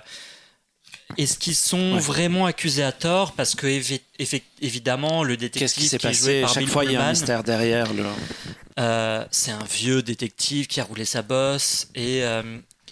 est-ce 1.18 1.38
qu'ils 1.38 1.56
sont 1.56 1.98
vraiment 1.98 2.46
accusés 2.46 2.84
à 2.84 2.92
tort 2.92 3.34
parce 3.34 3.56
que 3.56 3.68
évidemment 4.62 5.24
le 5.24 5.36
détective 5.36 5.62
Qu'est-ce 5.62 5.76
qui 5.76 5.88
s'est 5.88 6.00
passé? 6.00 6.46
Chaque 6.54 6.68
fois 6.68 6.86
il 6.86 6.92
y 6.92 6.96
a 6.96 7.06
un 7.06 7.10
mystère 7.10 7.44
derrière 7.44 7.92
le. 7.94 8.06
Euh, 8.80 9.26
c'est 9.30 9.52
un 9.52 9.66
vieux 9.66 10.02
détective 10.02 10.68
qui 10.68 10.80
a 10.80 10.86
roulé 10.86 11.04
sa 11.04 11.22
bosse 11.22 11.90
et 11.96 12.24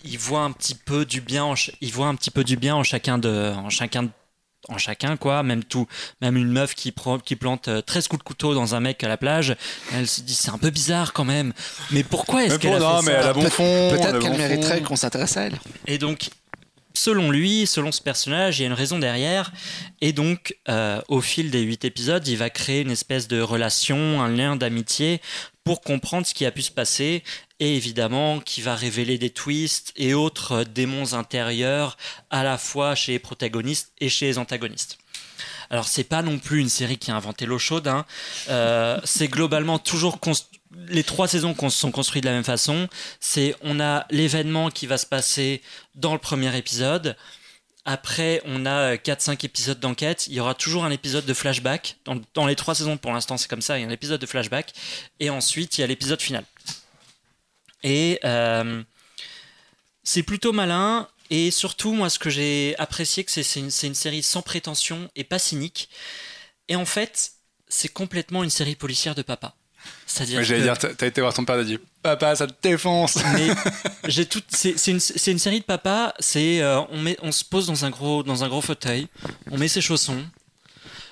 il 0.03 0.17
voit 0.17 0.41
un 0.41 0.51
petit 0.51 0.75
peu 0.75 1.05
du 1.05 1.21
bien 1.21 1.45
en 1.45 1.53
il 1.79 1.93
voit 1.93 2.07
un 2.07 2.15
petit 2.15 2.31
peu 2.31 2.43
du 2.43 2.57
bien 2.57 2.75
en 2.75 2.83
chacun 2.83 3.17
de 3.17 3.53
en 3.55 3.69
chacun 3.69 4.03
de 4.03 4.09
en 4.69 4.77
chacun 4.77 5.17
quoi. 5.17 5.43
Même 5.43 5.63
tout 5.63 5.87
même 6.21 6.37
une 6.37 6.51
meuf 6.51 6.75
qui 6.75 6.93
qui 7.25 7.35
plante 7.35 7.69
13 7.85 8.05
euh, 8.05 8.07
coups 8.07 8.19
de 8.19 8.23
couteau 8.23 8.53
dans 8.53 8.75
un 8.75 8.79
mec 8.79 9.03
à 9.03 9.07
la 9.07 9.17
plage 9.17 9.55
elle 9.93 10.07
se 10.07 10.21
dit 10.21 10.33
c'est 10.33 10.51
un 10.51 10.57
peu 10.57 10.69
bizarre 10.69 11.13
quand 11.13 11.25
même. 11.25 11.53
Mais 11.91 12.03
pourquoi 12.03 12.45
est-ce 12.45 12.57
qu'elle 12.57 12.81
a 12.81 13.01
fait 13.01 13.05
mais 13.05 13.23
ça 13.23 13.33
peut-être 13.33 14.19
qu'elle 14.19 14.37
mériterait 14.37 14.81
qu'on 14.81 14.95
s'intéresse 14.95 15.37
à 15.37 15.43
elle. 15.43 15.59
Et 15.87 15.97
donc 15.97 16.29
selon 16.93 17.31
lui, 17.31 17.65
selon 17.65 17.91
ce 17.91 18.01
personnage, 18.01 18.59
il 18.59 18.63
y 18.63 18.65
a 18.65 18.67
une 18.67 18.73
raison 18.73 18.99
derrière. 18.99 19.51
Et 20.01 20.11
donc, 20.11 20.57
euh, 20.67 21.01
au 21.07 21.21
fil 21.21 21.49
des 21.49 21.61
huit 21.61 21.85
épisodes, 21.85 22.27
il 22.27 22.37
va 22.37 22.49
créer 22.49 22.81
une 22.81 22.91
espèce 22.91 23.27
de 23.27 23.39
relation, 23.41 24.21
un 24.21 24.29
lien 24.29 24.55
d'amitié 24.55 25.21
pour 25.69 25.81
comprendre 25.81 26.25
ce 26.25 26.33
qui 26.33 26.47
a 26.47 26.51
pu 26.51 26.63
se 26.63 26.71
passer 26.71 27.23
et 27.59 27.75
évidemment 27.75 28.39
qui 28.39 28.59
va 28.63 28.73
révéler 28.73 29.19
des 29.19 29.29
twists 29.29 29.93
et 29.95 30.15
autres 30.15 30.63
démons 30.63 31.13
intérieurs 31.13 31.95
à 32.31 32.43
la 32.43 32.57
fois 32.57 32.95
chez 32.95 33.11
les 33.11 33.19
protagonistes 33.19 33.91
et 33.99 34.09
chez 34.09 34.25
les 34.25 34.39
antagonistes. 34.39 34.97
Alors 35.69 35.87
c'est 35.87 36.05
pas 36.05 36.23
non 36.23 36.39
plus 36.39 36.59
une 36.59 36.69
série 36.69 36.97
qui 36.97 37.11
a 37.11 37.15
inventé 37.15 37.45
l'eau 37.45 37.59
chaude, 37.59 37.87
hein. 37.87 38.07
euh, 38.49 38.99
c'est 39.03 39.27
globalement 39.27 39.77
toujours 39.77 40.17
les 40.87 41.03
trois 41.03 41.27
saisons 41.27 41.55
sont 41.69 41.91
construites 41.91 42.23
de 42.23 42.29
la 42.29 42.33
même 42.33 42.43
façon. 42.43 42.89
C'est 43.19 43.55
on 43.61 43.79
a 43.79 44.07
l'événement 44.09 44.71
qui 44.71 44.87
va 44.87 44.97
se 44.97 45.05
passer 45.05 45.61
dans 45.93 46.13
le 46.13 46.19
premier 46.19 46.57
épisode. 46.57 47.15
Après, 47.85 48.41
on 48.45 48.65
a 48.65 48.95
4-5 48.95 49.45
épisodes 49.45 49.79
d'enquête. 49.79 50.27
Il 50.27 50.33
y 50.33 50.39
aura 50.39 50.53
toujours 50.53 50.85
un 50.85 50.91
épisode 50.91 51.25
de 51.25 51.33
flashback. 51.33 51.97
Dans, 52.33 52.45
les 52.45 52.55
trois 52.55 52.75
saisons, 52.75 52.97
pour 52.97 53.13
l'instant, 53.13 53.37
c'est 53.37 53.49
comme 53.49 53.61
ça. 53.61 53.77
Il 53.77 53.81
y 53.81 53.85
a 53.85 53.87
un 53.87 53.91
épisode 53.91 54.19
de 54.19 54.25
flashback. 54.25 54.73
Et 55.19 55.29
ensuite, 55.29 55.77
il 55.77 55.81
y 55.81 55.83
a 55.83 55.87
l'épisode 55.87 56.21
final. 56.21 56.43
Et 57.83 58.19
euh, 58.25 58.83
c'est 60.03 60.23
plutôt 60.23 60.51
malin. 60.51 61.07
Et 61.29 61.51
surtout, 61.51 61.93
moi, 61.93 62.09
ce 62.09 62.19
que 62.19 62.29
j'ai 62.29 62.75
apprécié, 62.79 63.23
que 63.23 63.31
c'est 63.31 63.59
une, 63.59 63.69
série 63.69 64.23
sans 64.23 64.41
prétention 64.41 65.09
et 65.15 65.23
pas 65.23 65.39
cynique. 65.39 65.89
Et 66.67 66.75
en 66.75 66.85
fait, 66.85 67.33
c'est 67.67 67.89
complètement 67.89 68.43
une 68.43 68.49
série 68.49 68.75
policière 68.75 69.15
de 69.15 69.21
papa. 69.21 69.55
C'est-à-dire. 70.05 70.43
J'allais 70.43 70.63
dire, 70.63 70.77
t'as 70.77 71.07
été 71.07 71.21
voir 71.21 71.33
ton 71.33 71.45
père, 71.45 71.55
t'as 71.55 71.63
dit, 71.63 71.79
papa, 72.01 72.35
ça 72.35 72.47
te 72.47 72.53
défonce. 72.61 73.17
Mais 73.33 73.49
j'ai 74.07 74.25
tout. 74.25 74.41
C'est 74.49 74.73
une, 74.87 74.99
une, 75.27 75.39
série 75.39 75.59
de 75.59 75.65
papa. 75.65 76.13
C'est 76.19 76.61
euh, 76.61 76.81
on 76.91 76.99
met, 76.99 77.17
on 77.21 77.31
se 77.31 77.43
pose 77.43 77.67
dans 77.67 77.85
un 77.85 77.89
gros, 77.89 78.23
dans 78.23 78.43
un 78.43 78.47
gros 78.47 78.61
fauteuil, 78.61 79.07
on 79.51 79.57
met 79.57 79.67
ses 79.67 79.81
chaussons, 79.81 80.23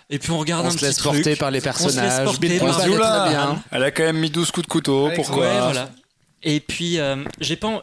et 0.10 0.20
puis 0.20 0.32
on 0.32 0.40
regarde 0.40 0.66
on 0.66 0.70
un 0.70 0.72
se 0.72 0.78
petit 0.78 0.86
laisse 0.86 1.00
porter 1.00 1.36
par 1.36 1.52
les 1.52 1.62
personnages. 1.62 2.24
Porter 2.24 2.60
par... 2.60 3.64
Elle 3.72 3.84
a 3.84 3.92
quand 3.92 4.04
même 4.04 4.20
mis 4.20 4.30
12 4.30 4.52
coups 4.52 4.66
de 4.66 4.72
couteau. 4.72 5.10
Pourquoi 5.16 5.48
ouais, 5.48 5.60
voilà. 5.62 5.90
Et 6.44 6.60
puis, 6.60 7.00
euh, 7.00 7.18
j'ai 7.40 7.56
pas. 7.56 7.82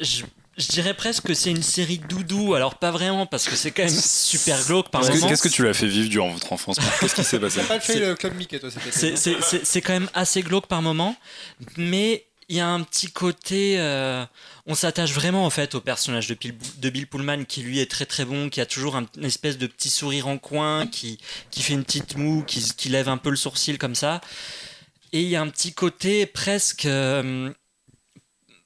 Je, 0.00 0.24
dirais 0.62 0.94
presque 0.94 1.24
que 1.24 1.34
c'est 1.34 1.50
une 1.50 1.62
série 1.62 1.98
doudou, 1.98 2.54
alors 2.54 2.76
pas 2.76 2.90
vraiment, 2.90 3.26
parce 3.26 3.48
que 3.48 3.56
c'est 3.56 3.70
quand 3.70 3.84
même 3.84 3.92
super 4.00 4.62
glauque 4.64 4.90
par 4.90 5.02
moment. 5.02 5.28
Qu'est-ce 5.28 5.42
que 5.42 5.48
tu 5.48 5.64
l'as 5.64 5.74
fait 5.74 5.86
vivre 5.88 6.08
durant 6.08 6.30
votre 6.30 6.52
enfance 6.52 6.78
Qu'est-ce 7.00 7.14
qui 7.14 7.24
s'est 7.24 7.40
passé 7.40 7.60
T'as 7.60 7.66
pas 7.66 7.80
fait 7.80 7.98
le 7.98 8.14
Club 8.14 8.36
Mickey, 8.36 8.58
toi, 8.58 8.70
C'est 8.90 9.80
quand 9.80 9.92
même 9.92 10.10
assez 10.14 10.42
glauque 10.42 10.66
par 10.66 10.82
moment, 10.82 11.16
mais 11.76 12.26
il 12.48 12.56
y 12.56 12.60
a 12.60 12.68
un 12.68 12.82
petit 12.82 13.10
côté. 13.10 13.76
Euh, 13.78 14.24
on 14.66 14.74
s'attache 14.74 15.12
vraiment 15.12 15.44
en 15.44 15.50
fait 15.50 15.74
au 15.74 15.80
personnage 15.80 16.28
de, 16.28 16.36
de, 16.78 16.90
Bill 16.90 17.06
Pullman 17.06 17.44
qui 17.44 17.62
lui 17.62 17.80
est 17.80 17.90
très 17.90 18.06
très 18.06 18.24
bon, 18.24 18.48
qui 18.48 18.60
a 18.60 18.66
toujours 18.66 18.96
un, 18.96 19.06
une 19.16 19.24
espèce 19.24 19.58
de 19.58 19.66
petit 19.66 19.90
sourire 19.90 20.28
en 20.28 20.38
coin, 20.38 20.86
qui, 20.86 21.18
qui 21.50 21.62
fait 21.62 21.72
une 21.72 21.84
petite 21.84 22.16
moue, 22.16 22.44
qui, 22.46 22.62
qui 22.76 22.88
lève 22.88 23.08
un 23.08 23.16
peu 23.16 23.30
le 23.30 23.36
sourcil 23.36 23.78
comme 23.78 23.94
ça. 23.94 24.20
Et 25.12 25.22
il 25.22 25.28
y 25.28 25.36
a 25.36 25.40
un 25.40 25.48
petit 25.48 25.72
côté 25.72 26.26
presque. 26.26 26.86
Euh, 26.86 27.52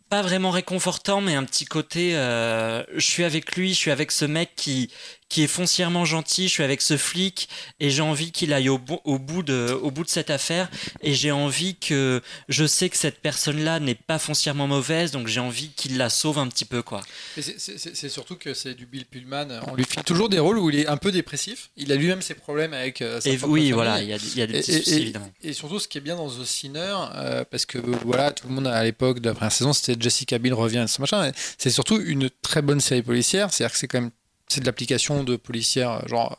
pas 0.08 0.22
vraiment 0.22 0.50
réconfortant, 0.50 1.20
mais 1.20 1.34
un 1.34 1.44
petit 1.44 1.64
côté. 1.64 2.16
Euh, 2.16 2.82
je 2.94 3.06
suis 3.06 3.24
avec 3.24 3.56
lui, 3.56 3.70
je 3.70 3.78
suis 3.78 3.90
avec 3.90 4.10
ce 4.10 4.24
mec 4.24 4.52
qui 4.56 4.90
qui 5.28 5.42
est 5.42 5.48
foncièrement 5.48 6.04
gentil. 6.04 6.48
Je 6.48 6.52
suis 6.52 6.62
avec 6.62 6.80
ce 6.80 6.96
flic 6.96 7.48
et 7.80 7.90
j'ai 7.90 8.02
envie 8.02 8.32
qu'il 8.32 8.52
aille 8.52 8.68
au, 8.68 8.80
au, 9.04 9.18
bout 9.18 9.42
de 9.42 9.78
au 9.82 9.90
bout 9.90 10.04
de 10.04 10.08
cette 10.08 10.30
affaire. 10.30 10.70
Et 11.02 11.14
j'ai 11.14 11.30
envie 11.30 11.76
que 11.76 12.22
je 12.48 12.66
sais 12.66 12.88
que 12.88 12.96
cette 12.96 13.20
personne-là 13.20 13.80
n'est 13.80 13.94
pas 13.94 14.18
foncièrement 14.18 14.66
mauvaise, 14.66 15.10
donc 15.10 15.28
j'ai 15.28 15.40
envie 15.40 15.70
qu'il 15.70 15.96
la 15.96 16.10
sauve 16.10 16.38
un 16.38 16.48
petit 16.48 16.64
peu, 16.64 16.82
quoi. 16.82 17.02
C'est 17.38 18.08
surtout 18.08 18.36
que 18.36 18.54
c'est 18.54 18.74
du 18.74 18.86
Bill 18.86 19.04
Pullman. 19.06 19.60
On 19.66 19.74
lui 19.74 19.84
fait 19.84 20.02
toujours 20.02 20.28
des 20.28 20.38
rôles 20.38 20.58
où 20.58 20.70
il 20.70 20.78
est 20.78 20.86
un 20.86 20.96
peu 20.96 21.12
dépressif. 21.12 21.70
Il 21.76 21.92
a 21.92 21.96
lui-même 21.96 22.22
ses 22.22 22.34
problèmes 22.34 22.74
avec. 22.74 23.02
Euh, 23.02 23.20
sa 23.20 23.30
et 23.30 23.38
oui, 23.44 23.72
voilà, 23.72 24.02
il 24.02 24.08
y 24.08 24.12
a, 24.12 24.16
y 24.16 24.42
a 24.42 24.46
des 24.46 24.60
petits 24.60 24.72
soucis, 24.72 24.94
évidemment. 24.94 25.30
Et 25.42 25.52
surtout, 25.52 25.78
ce 25.78 25.88
qui 25.88 25.98
est 25.98 26.02
bien 26.02 26.16
dans 26.16 26.28
The 26.28 26.44
Sinner, 26.44 26.96
euh, 27.14 27.44
parce 27.50 27.66
que 27.66 27.78
voilà, 27.78 28.32
tout 28.32 28.48
le 28.48 28.54
monde 28.54 28.66
à 28.66 28.82
l'époque 28.82 29.20
de 29.20 29.28
la 29.28 29.34
première 29.34 29.52
saison, 29.52 29.72
c'était 29.72 30.00
Jessica 30.00 30.38
Biel 30.38 30.54
revient, 30.54 30.86
ce 30.88 31.00
machin. 31.00 31.32
C'est 31.58 31.70
surtout 31.70 32.00
une 32.00 32.30
très 32.42 32.62
bonne 32.62 32.80
série 32.80 33.02
policière. 33.02 33.52
C'est-à-dire 33.52 33.72
que 33.72 33.78
c'est 33.78 33.88
quand 33.88 34.00
même 34.00 34.10
c'est 34.48 34.60
de 34.60 34.66
l'application 34.66 35.24
de 35.24 35.36
policière, 35.36 36.06
genre 36.08 36.38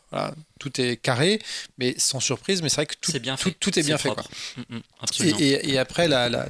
tout 0.60 0.81
est 0.81 0.98
carré, 0.98 1.40
mais 1.77 1.95
sans 1.98 2.19
surprise, 2.19 2.61
mais 2.61 2.69
c'est 2.69 2.77
vrai 2.77 2.86
que 2.86 2.95
tout, 2.99 3.15
est 3.15 3.19
bien 3.19 3.38
fait, 3.38 3.52
tout, 3.60 3.77
est 3.77 3.84
bien 3.84 3.98
fait. 3.98 4.10
Quoi. 4.10 4.23
Mm, 4.69 4.76
mm, 4.77 5.40
et, 5.40 5.72
et, 5.72 5.77
après, 5.77 6.07
la, 6.07 6.27
la, 6.30 6.48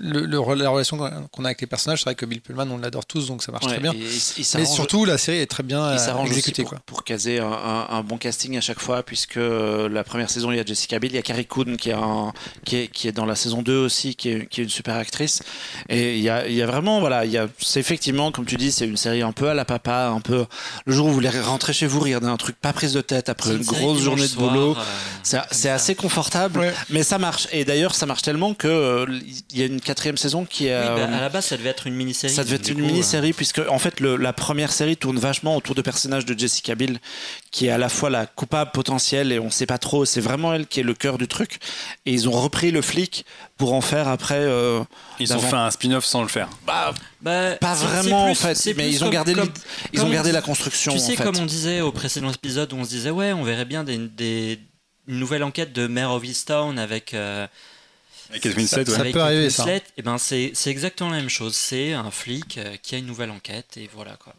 le, 0.00 0.26
la 0.26 0.70
relation 0.70 0.96
qu'on 1.30 1.44
a 1.44 1.48
avec 1.48 1.60
les 1.60 1.66
personnages, 1.66 2.00
c'est 2.00 2.04
vrai 2.04 2.14
que 2.14 2.26
Bill 2.26 2.40
Pullman, 2.40 2.66
on 2.70 2.78
l'adore 2.78 3.06
tous, 3.06 3.26
donc 3.26 3.42
ça 3.42 3.52
marche 3.52 3.66
très 3.66 3.80
bien. 3.80 3.92
Mais 3.92 4.64
surtout, 4.64 5.04
la 5.04 5.18
série 5.18 5.38
est 5.38 5.46
très 5.46 5.62
bien 5.62 5.94
exécutée. 6.24 6.62
Pour, 6.62 6.70
quoi. 6.70 6.80
pour 6.86 7.04
caser 7.04 7.40
un, 7.40 8.02
bon 8.02 8.16
casting 8.16 8.56
à 8.56 8.60
chaque 8.60 8.80
fois, 8.80 9.02
puisque 9.02 9.36
euh, 9.36 9.88
la 9.88 10.04
première 10.04 10.30
saison, 10.30 10.50
il 10.50 10.56
y 10.56 10.60
a 10.60 10.64
Jessica 10.64 10.98
Biel, 10.98 11.12
il 11.12 11.16
y 11.16 11.18
a 11.18 11.22
Carrie 11.22 11.46
Coon 11.46 11.76
qui, 11.76 11.90
qui, 12.64 12.76
est, 12.76 12.88
qui 12.88 13.08
est 13.08 13.12
dans 13.12 13.26
la 13.26 13.34
saison 13.34 13.62
2 13.62 13.76
aussi, 13.76 14.14
qui 14.14 14.30
est, 14.30 14.46
qui 14.46 14.60
est 14.60 14.64
une 14.64 14.70
super 14.70 14.96
actrice. 14.96 15.42
Et 15.88 16.16
il 16.16 16.22
y 16.22 16.30
a, 16.30 16.46
il 16.46 16.54
y 16.54 16.62
a 16.62 16.66
vraiment, 16.66 17.00
voilà, 17.00 17.24
il 17.24 17.30
y 17.30 17.38
a, 17.38 17.48
c'est 17.58 17.80
effectivement, 17.80 18.32
comme 18.32 18.46
tu 18.46 18.56
dis, 18.56 18.72
c'est 18.72 18.86
une 18.86 18.96
série 18.96 19.22
un 19.22 19.32
peu 19.32 19.48
à 19.48 19.54
la 19.54 19.64
papa, 19.64 20.08
un 20.08 20.20
peu 20.20 20.46
le 20.86 20.92
jour 20.92 21.06
où 21.06 21.08
vous 21.08 21.14
voulez 21.14 21.28
rentrer 21.28 21.72
chez 21.72 21.86
vous, 21.86 22.00
regarder 22.00 22.28
un 22.28 22.36
truc 22.36 22.56
pas 22.60 22.72
prise 22.72 22.92
de 22.92 23.00
tête 23.00 23.28
après 23.28 23.54
une, 23.54 23.64
grosse 23.64 24.00
journée 24.00 24.28
de 24.28 24.34
boulot. 24.34 24.76
Euh, 24.76 25.38
c'est 25.50 25.70
assez 25.70 25.94
confortable, 25.94 26.72
mais 26.90 27.02
ça 27.02 27.18
marche. 27.18 27.48
Et 27.52 27.64
d'ailleurs, 27.64 27.94
ça 27.94 28.06
marche 28.06 28.22
tellement 28.22 28.54
qu'il 28.54 28.70
euh, 28.70 29.06
il 29.50 29.58
y 29.58 29.62
a 29.62 29.66
une 29.66 29.80
quatrième 29.88 30.16
saison 30.16 30.44
qui 30.44 30.66
est. 30.66 30.78
Oui, 30.78 30.86
bah, 30.86 30.94
euh, 31.10 31.16
à 31.18 31.20
la 31.20 31.28
base, 31.28 31.46
ça 31.46 31.56
devait 31.56 31.70
être 31.70 31.86
une 31.86 31.94
mini-série. 31.94 32.32
ça 32.32 32.44
devait 32.44 32.56
être 32.56 32.68
une 32.70 32.80
mini-série, 32.80 33.32
puisque 33.32 33.60
en 33.68 33.78
fait 33.78 34.00
le- 34.00 34.16
la 34.16 34.32
première 34.32 34.70
série 34.72 34.96
tourne 34.96 35.18
vachement 35.18 35.56
autour 35.56 35.74
de 35.74 35.82
personnages 35.82 36.24
de 36.26 36.38
Jessica 36.38 36.74
Biel, 36.74 36.98
qui 37.50 37.66
est 37.66 37.70
à 37.70 37.78
la 37.78 37.88
fois 37.88 38.10
la 38.10 38.26
coupable 38.26 38.70
potentielle 38.72 39.32
et 39.32 39.38
on 39.38 39.50
sait 39.50 39.66
pas 39.66 39.78
trop. 39.78 40.04
C'est 40.04 40.20
vraiment 40.20 40.54
elle 40.54 40.66
qui 40.66 40.80
est 40.80 40.82
le 40.84 40.94
cœur 40.94 41.18
du 41.18 41.26
truc. 41.26 41.58
Et 42.06 42.12
ils 42.12 42.28
ont 42.28 42.32
repris 42.32 42.70
le 42.70 42.82
flic 42.82 43.24
pour 43.56 43.72
en 43.72 43.80
faire 43.80 44.06
après. 44.08 44.38
euh, 44.38 44.80
Ils 45.18 45.32
ont 45.34 45.38
fait 45.40 45.56
un 45.56 45.70
spin-off 45.70 46.04
sans 46.04 46.22
le 46.22 46.28
faire. 46.28 46.48
bah, 46.66 46.94
bah, 47.20 47.56
pas 47.56 47.74
vraiment 47.74 48.24
plus- 48.26 48.32
en 48.32 48.34
fait, 48.54 48.74
mais 48.76 48.88
ils 48.90 49.02
ont 49.02 49.06
comme- 49.06 49.12
gardé, 49.14 49.32
comme- 49.34 49.50
ils 49.92 50.02
ont 50.04 50.10
gardé 50.10 50.30
la 50.32 50.42
construction. 50.42 50.92
Tu 50.92 50.98
sais, 50.98 51.12
en 51.12 51.16
fait. 51.16 51.24
comme 51.24 51.36
on 51.38 51.46
disait 51.46 51.80
au 51.80 51.90
précédent 51.92 52.30
épisode 52.30 52.72
où 52.72 52.76
on 52.76 52.84
se 52.84 52.90
disait, 52.90 53.10
ouais, 53.10 53.32
on 53.32 53.42
verrait 53.42 53.64
bien 53.64 53.82
des, 53.84 53.96
des- 53.98 54.60
une 55.08 55.18
nouvelle 55.20 55.42
enquête 55.42 55.72
de 55.72 55.86
Mayor 55.86 56.12
of 56.12 56.24
Easttown 56.24 56.78
avec. 56.78 57.14
euh, 57.14 57.46
Avec 58.30 58.42
Kate 58.42 58.56
Winslet, 58.56 58.84
ça- 58.84 58.92
ouais. 58.92 59.00
avec 59.00 59.12
peut 59.12 59.18
Kate 59.20 59.26
arriver, 59.28 59.50
ça. 59.50 59.64
Winslet. 59.64 59.82
Et 59.96 60.02
ben, 60.02 60.18
c'est 60.18 60.50
c'est 60.54 60.70
exactement 60.70 61.10
la 61.10 61.16
même 61.16 61.28
chose. 61.30 61.54
C'est 61.56 61.92
un 61.94 62.10
flic 62.10 62.58
euh, 62.58 62.76
qui 62.82 62.94
a 62.94 62.98
une 62.98 63.06
nouvelle 63.06 63.30
enquête 63.30 63.76
et 63.76 63.88
voilà 63.94 64.16
quoi. 64.16 64.34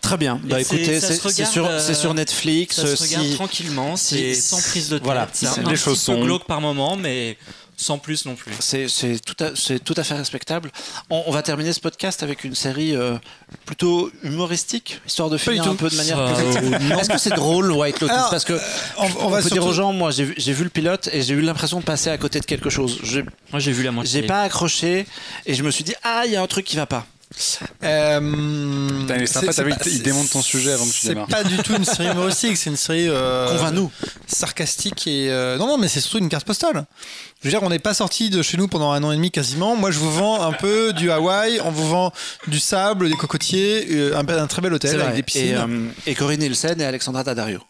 Très 0.00 0.16
bien. 0.16 0.40
Bah 0.42 0.60
Et 0.60 0.64
c'est- 0.64 0.74
écoutez, 0.76 1.00
ça 1.00 1.06
c'est 1.08 1.14
se 1.14 1.20
c'est 1.22 1.28
regarde, 1.28 1.52
sur, 1.52 1.66
euh, 1.66 1.78
c'est 1.80 1.94
sur 1.94 2.12
Netflix. 2.12 2.76
Ça 2.76 2.96
se 2.96 3.02
regarde 3.02 3.26
si- 3.26 3.34
tranquillement, 3.34 3.96
si- 3.96 4.16
c'est 4.16 4.34
sans 4.34 4.60
prise 4.60 4.88
de 4.88 4.96
tête. 4.98 5.04
voilà, 5.04 5.28
c'est 5.32 5.46
un, 5.46 5.56
les 5.58 5.62
un 5.62 5.76
choses 5.76 6.00
petit 6.00 6.10
peu 6.10 6.16
sont- 6.16 6.24
glauque 6.24 6.44
par 6.46 6.60
moment, 6.60 6.96
mais 6.96 7.38
sans 7.82 7.98
plus 7.98 8.24
non 8.26 8.34
plus. 8.34 8.52
C'est 8.60 8.86
tout, 9.24 9.44
à- 9.44 9.50
c'est 9.54 9.78
tout 9.82 9.94
à 9.96 10.04
fait 10.04 10.14
respectable. 10.14 10.70
On, 11.10 11.24
on 11.26 11.30
va 11.32 11.42
terminer 11.42 11.72
ce 11.72 11.80
podcast 11.80 12.22
avec 12.22 12.44
une 12.44 12.54
série 12.54 12.96
euh, 12.96 13.16
plutôt 13.66 14.10
humoristique, 14.22 15.00
histoire 15.06 15.28
de 15.30 15.36
finir 15.36 15.66
un 15.68 15.74
peu 15.74 15.88
de 15.90 15.96
manière 15.96 16.16
Ça, 16.16 16.32
positive. 16.34 16.78
euh, 16.90 16.98
Est-ce 16.98 17.08
que 17.10 17.18
c'est 17.18 17.30
drôle, 17.34 17.70
White 17.72 18.00
Lotus 18.00 18.16
Alors, 18.16 18.30
Parce 18.30 18.44
que 18.44 18.58
on- 18.98 19.26
on 19.26 19.28
va 19.28 19.42
peut 19.42 19.50
dire 19.50 19.64
aux 19.66 19.72
gens, 19.72 19.92
moi 19.92 20.10
j'ai 20.10 20.24
vu- 20.24 20.34
le 20.64 20.68
pilote 20.70 21.08
et 21.12 21.22
j'ai 21.22 21.34
eu 21.34 21.40
l'impression 21.40 21.80
de 21.80 21.84
passer 21.84 22.08
à 22.10 22.16
côté 22.18 22.38
de 22.40 22.46
quelque 22.46 22.70
chose. 22.70 22.98
J'ai 23.02 23.22
Moi, 23.50 23.58
j'ai 23.60 23.72
vu 23.72 23.82
la 23.82 23.90
moitié. 23.92 24.20
j'ai 24.22 24.26
pas 24.26 24.42
accroché 24.42 25.06
et 25.46 25.54
je 25.54 25.62
me 25.62 25.70
suis 25.70 25.84
dit, 25.84 25.94
ah, 26.04 26.22
il 26.24 26.32
y 26.32 26.36
a 26.36 26.42
un 26.42 26.46
truc 26.46 26.64
qui 26.64 26.76
va 26.76 26.86
pas. 26.86 27.06
Euh, 27.84 28.20
Putain, 29.00 29.16
il 29.16 29.22
est 29.22 29.26
sympa, 29.26 29.52
c'est- 29.52 29.62
t'as 29.62 29.62
vu, 29.68 29.72
c'est 29.82 29.90
il 29.90 29.98
pas- 29.98 30.04
démonte 30.04 30.30
ton 30.30 30.42
sujet 30.42 30.72
avant 30.72 30.84
que 30.86 30.90
tu 30.92 31.00
C'est 31.00 31.08
démarres. 31.08 31.26
pas 31.28 31.44
du 31.44 31.56
tout 31.58 31.74
une 31.74 31.84
série 31.84 32.08
humoristique, 32.10 32.56
c'est 32.56 32.70
une 32.70 32.76
série 32.76 33.08
euh, 33.08 33.48
Convainc-nous. 33.48 33.90
sarcastique 34.26 35.06
et 35.06 35.30
euh, 35.30 35.56
non 35.58 35.66
non 35.66 35.78
mais 35.78 35.88
c'est 35.88 36.00
surtout 36.00 36.18
une 36.18 36.28
carte 36.28 36.46
postale. 36.46 36.86
Je 37.40 37.48
veux 37.48 37.50
dire, 37.50 37.62
on 37.62 37.70
n'est 37.70 37.78
pas 37.78 37.94
sorti 37.94 38.30
de 38.30 38.40
chez 38.42 38.56
nous 38.56 38.68
pendant 38.68 38.92
un 38.92 39.02
an 39.02 39.10
et 39.12 39.16
demi 39.16 39.30
quasiment. 39.32 39.74
Moi, 39.74 39.90
je 39.90 39.98
vous 39.98 40.12
vends 40.12 40.42
un 40.42 40.52
peu 40.52 40.92
du 40.92 41.10
Hawaï, 41.10 41.60
on 41.64 41.70
vous 41.70 41.88
vend 41.88 42.12
du 42.46 42.60
sable, 42.60 43.08
des 43.08 43.16
cocotiers, 43.16 43.86
euh, 43.90 44.16
un, 44.16 44.28
un 44.28 44.46
très 44.46 44.62
bel 44.62 44.72
hôtel 44.72 44.90
C'est 44.92 45.00
avec 45.00 45.16
des 45.16 45.22
piscines. 45.24 45.42
Et, 45.48 45.54
euh, 45.56 45.88
et 46.06 46.14
Corinne 46.14 46.38
Nielsen 46.40 46.80
et 46.80 46.84
Alexandra 46.84 47.24
Daddario. 47.24 47.60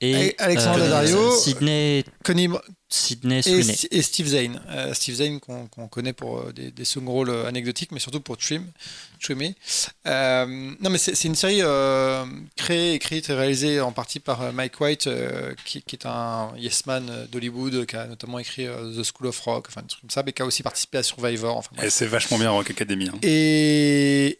Et 0.00 0.34
Alexandre 0.38 0.78
Daddario. 0.80 1.36
Sydney, 1.36 2.04
Connie- 2.24 2.48
Sydney 2.88 3.38
et, 3.38 3.42
Sweeney. 3.42 3.76
et 3.90 4.02
Steve 4.02 4.26
Zane. 4.28 4.60
Euh, 4.68 4.92
Steve 4.94 5.14
Zane 5.16 5.40
qu'on 5.40 5.66
connaît 5.88 6.12
pour 6.12 6.38
euh, 6.40 6.52
des, 6.52 6.70
des 6.70 6.84
second 6.84 7.10
rôles 7.10 7.30
euh, 7.30 7.46
anecdotiques, 7.46 7.90
mais 7.92 7.98
surtout 7.98 8.20
pour 8.20 8.36
Trim. 8.36 8.66
Trimmy. 9.20 9.54
Euh, 10.06 10.46
non, 10.80 10.90
mais 10.90 10.98
c'est 10.98 11.24
une 11.24 11.34
série 11.34 11.60
euh, 11.62 12.24
créée, 12.56 12.92
écrite 12.94 13.30
et 13.30 13.32
réalisée 13.34 13.80
en 13.80 13.92
partie 13.92 14.20
par 14.20 14.42
euh, 14.42 14.52
Mike 14.52 14.80
White, 14.80 15.06
euh, 15.06 15.54
qui, 15.64 15.82
qui 15.82 15.96
est 15.96 16.06
un 16.06 16.52
yes 16.58 16.84
man 16.86 17.08
euh, 17.10 17.26
d'Hollywood, 17.26 17.86
qui 17.86 17.96
a 17.96 18.06
notamment 18.06 18.38
écrit 18.38 18.66
euh, 18.66 18.92
The 19.00 19.02
School 19.04 19.28
of 19.28 19.40
Rock, 19.40 19.66
enfin 19.68 19.80
des 19.82 19.88
trucs 19.88 20.02
comme 20.02 20.10
ça, 20.10 20.22
mais 20.24 20.32
qui 20.32 20.42
a 20.42 20.44
aussi 20.44 20.62
participé 20.62 20.98
à 20.98 21.02
Survivor. 21.02 21.56
Enfin. 21.56 21.70
Et 21.82 21.90
c'est 21.90 22.06
vachement 22.06 22.38
bien 22.38 22.50
Rock 22.50 22.70
Academy. 22.70 23.08
hein. 23.08 23.18
Et, 23.22 24.38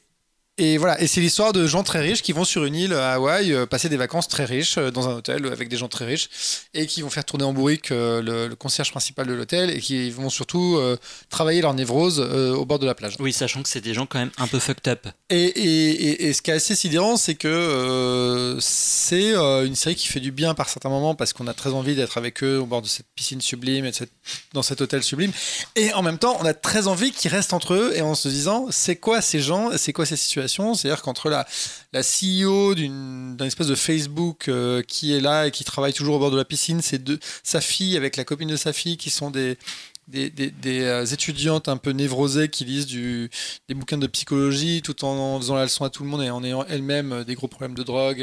et 0.57 0.79
voilà, 0.79 1.01
et 1.03 1.07
c'est 1.07 1.21
l'histoire 1.21 1.53
de 1.53 1.67
gens 1.67 1.83
très 1.83 2.01
riches 2.01 2.23
qui 2.23 2.33
vont 2.33 2.45
sur 2.45 2.65
une 2.65 2.75
île 2.77 2.93
à 2.95 3.15
Hawaï 3.15 3.53
euh, 3.53 3.67
passer 3.67 3.89
des 3.89 3.97
vacances 3.97 4.29
très 4.29 4.45
riches 4.45 4.79
euh, 4.79 4.91
dans 4.93 5.09
un 5.09 5.15
hôtel 5.17 5.45
avec 5.47 5.69
des 5.69 5.77
gens 5.77 5.89
très 5.89 6.05
riches 6.05 6.29
et 6.75 6.87
qui 6.87 7.03
vont 7.03 7.11
faire 7.11 7.25
tourner 7.25 7.45
en 7.45 7.53
bourrique 7.53 7.91
euh, 7.91 8.23
le, 8.23 8.47
le 8.47 8.55
concierge 8.55 8.91
principal 8.93 9.27
de 9.27 9.33
l'hôtel 9.33 9.71
et 9.71 9.81
qui 9.81 10.11
vont 10.11 10.31
surtout 10.31 10.77
euh, 10.77 10.97
travailler 11.29 11.61
leur 11.61 11.75
névrose 11.75 12.21
euh, 12.21 12.55
au 12.55 12.65
bord 12.65 12.79
de 12.79 12.87
la 12.87 12.95
plage. 12.95 13.15
Oui, 13.19 13.33
sachant 13.33 13.63
que 13.65 13.69
c'est 13.69 13.81
des 13.81 13.95
gens 13.95 14.07
quand 14.07 14.19
même 14.21 14.31
un 14.39 14.47
peu 14.47 14.59
fucked 14.61 14.87
up. 14.87 15.09
Et, 15.31 15.37
et- 15.45 15.91
et- 15.91 16.25
et 16.27 16.33
ce 16.33 16.41
qui 16.43 16.53
est 16.53 16.55
assez 16.55 16.77
sidérant, 16.77 17.17
c'est 17.17 17.35
que 17.35 17.49
euh, 17.49 18.57
c'est 18.61 19.35
une 19.35 19.75
série 19.75 19.97
qui 19.97 20.07
fait 20.07 20.21
du 20.21 20.31
bien 20.31 20.55
par 20.55 20.69
certains 20.69 20.89
moments 20.89 21.17
parce 21.17 21.33
qu'on 21.33 21.49
a 21.49 21.55
très 21.55 21.71
envie 21.71 21.97
d'être 21.97 22.17
avec 22.17 22.45
eux 22.45 22.59
au 22.59 22.67
bord 22.67 22.81
de 22.83 22.87
cette 22.87 23.07
piscine 23.17 23.41
sublime 23.41 23.85
et 23.87 23.91
de 23.91 23.97
cette- 23.97 24.13
dans 24.53 24.63
cet 24.63 24.81
hôtel 24.81 25.03
sublime. 25.03 25.33
Et 25.75 25.93
en 25.95 26.03
même 26.03 26.19
temps, 26.19 26.37
on 26.41 26.45
a 26.45 26.55
très 26.55 26.87
envie 26.87 27.11
qu'ils 27.11 27.31
restent 27.33 27.53
entre 27.55 27.75
eux 27.75 27.93
et 27.97 28.03
en 28.03 28.15
se 28.15 28.29
disant 28.29 28.67
c'est 28.71 28.97
quoi 28.97 29.21
ces 29.21 29.41
gens, 29.41 29.71
c'est 29.77 29.93
quoi 29.93 30.07
ces 30.07 30.17
situations 30.17 30.44
C'est-à-dire 30.49 31.03
qu'entre 31.03 31.31
la, 31.31 31.47
la 31.93 32.01
CEO 32.01 32.75
d'une 32.75 33.37
d'un 33.37 33.47
espèce 33.47 33.67
de 33.67 33.75
Facebook 33.75 34.49
euh, 34.49 34.83
qui 34.83 35.15
est 35.15 35.21
là 35.21 35.47
et 35.47 35.51
qui 35.51 35.65
travaille 35.65 35.93
toujours 35.93 36.17
au 36.17 36.19
bord 36.19 36.31
de 36.31 36.37
la 36.37 36.45
piscine, 36.45 36.81
c'est 36.83 36.99
deux, 36.99 37.19
sa 37.43 37.61
fille 37.61 37.97
avec 37.97 38.17
la 38.17 38.25
copine 38.25 38.49
de 38.49 38.57
sa 38.57 38.73
fille 38.73 38.97
qui 38.97 39.11
sont 39.11 39.31
des 39.31 39.59
des, 40.07 40.53
euh, 40.67 41.07
étudiantes 41.07 41.67
un 41.67 41.79
peu 41.79 41.91
névrosées 41.93 42.51
qui 42.51 42.67
lisent 42.67 42.85
du, 42.85 43.31
des 43.69 43.75
bouquins 43.75 43.97
de 43.97 44.07
psychologie 44.07 44.83
tout 44.83 45.03
en, 45.03 45.39
faisant 45.41 45.55
la 45.55 45.63
leçon 45.63 45.83
à 45.83 45.89
tout 45.89 46.03
le 46.03 46.11
monde 46.11 46.23
et 46.23 46.29
en 46.29 46.45
ayant 46.45 46.63
elles-mêmes 46.67 47.13
euh, 47.13 47.25
des 47.25 47.35
gros 47.35 47.49
problèmes 47.49 47.75
de 47.75 47.83
drogue, 47.83 48.21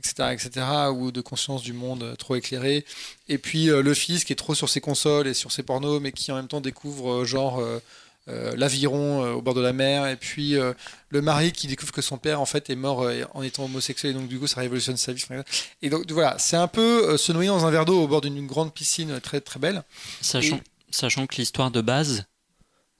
etc., 0.00 0.32
etc., 0.32 0.66
ou 0.92 1.12
de 1.12 1.22
conscience 1.22 1.62
du 1.62 1.72
monde 1.72 2.14
trop 2.18 2.36
éclairé. 2.36 2.84
Et 3.30 3.38
puis 3.38 3.66
le 3.68 3.94
fils 3.94 4.24
qui 4.24 4.34
est 4.34 4.36
trop 4.36 4.54
sur 4.54 4.68
ses 4.68 4.82
consoles 4.82 5.26
et 5.26 5.32
sur 5.32 5.50
ses 5.50 5.62
pornos, 5.62 5.98
mais 6.02 6.12
qui 6.12 6.30
en 6.30 6.36
même 6.36 6.48
temps 6.48 6.60
découvre 6.60 7.24
genre 7.24 7.62
l'aviron 8.26 9.24
euh, 9.24 9.32
au 9.32 9.42
bord 9.42 9.54
de 9.54 9.60
la 9.60 9.72
mer. 9.72 10.06
Et 10.06 10.16
puis 10.16 10.56
euh, 10.56 10.72
le 11.10 11.20
mari 11.22 11.52
qui 11.52 11.66
découvre 11.66 11.92
que 11.92 12.02
son 12.02 12.16
père 12.18 12.40
en 12.40 12.46
fait 12.46 12.70
est 12.70 12.76
mort 12.76 13.02
euh, 13.02 13.24
en 13.34 13.42
étant 13.42 13.64
homosexuel 13.64 14.12
et 14.12 14.14
donc 14.14 14.28
du 14.28 14.38
coup 14.38 14.46
ça 14.46 14.60
révolutionne 14.60 14.96
sa 14.96 15.12
vie. 15.12 15.24
Et 15.82 15.90
donc 15.90 16.10
voilà, 16.10 16.36
c'est 16.38 16.56
un 16.56 16.68
peu 16.68 17.10
euh, 17.10 17.16
se 17.16 17.32
noyer 17.32 17.48
dans 17.48 17.66
un 17.66 17.70
verre 17.70 17.84
d'eau 17.84 18.02
au 18.02 18.08
bord 18.08 18.20
d'une 18.20 18.46
grande 18.46 18.72
piscine 18.72 19.10
euh, 19.12 19.20
très 19.20 19.40
très 19.40 19.60
belle. 19.60 19.82
Sachant, 20.20 20.56
Et- 20.56 20.62
sachant 20.90 21.26
que 21.26 21.36
l'histoire 21.36 21.70
de 21.70 21.80
base, 21.80 22.24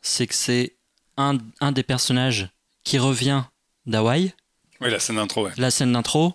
c'est 0.03 0.27
que 0.27 0.35
c'est 0.35 0.77
un, 1.17 1.39
un 1.61 1.73
des 1.73 1.83
personnages 1.83 2.49
qui 2.83 2.99
revient 2.99 3.45
d'Hawaï, 3.87 4.35
Oui, 4.81 4.91
la 4.91 4.99
scène 5.01 5.17
d'intro, 5.17 5.45
ouais. 5.47 5.53
la 5.57 5.71
scène 5.71 5.93
d'intro, 5.93 6.35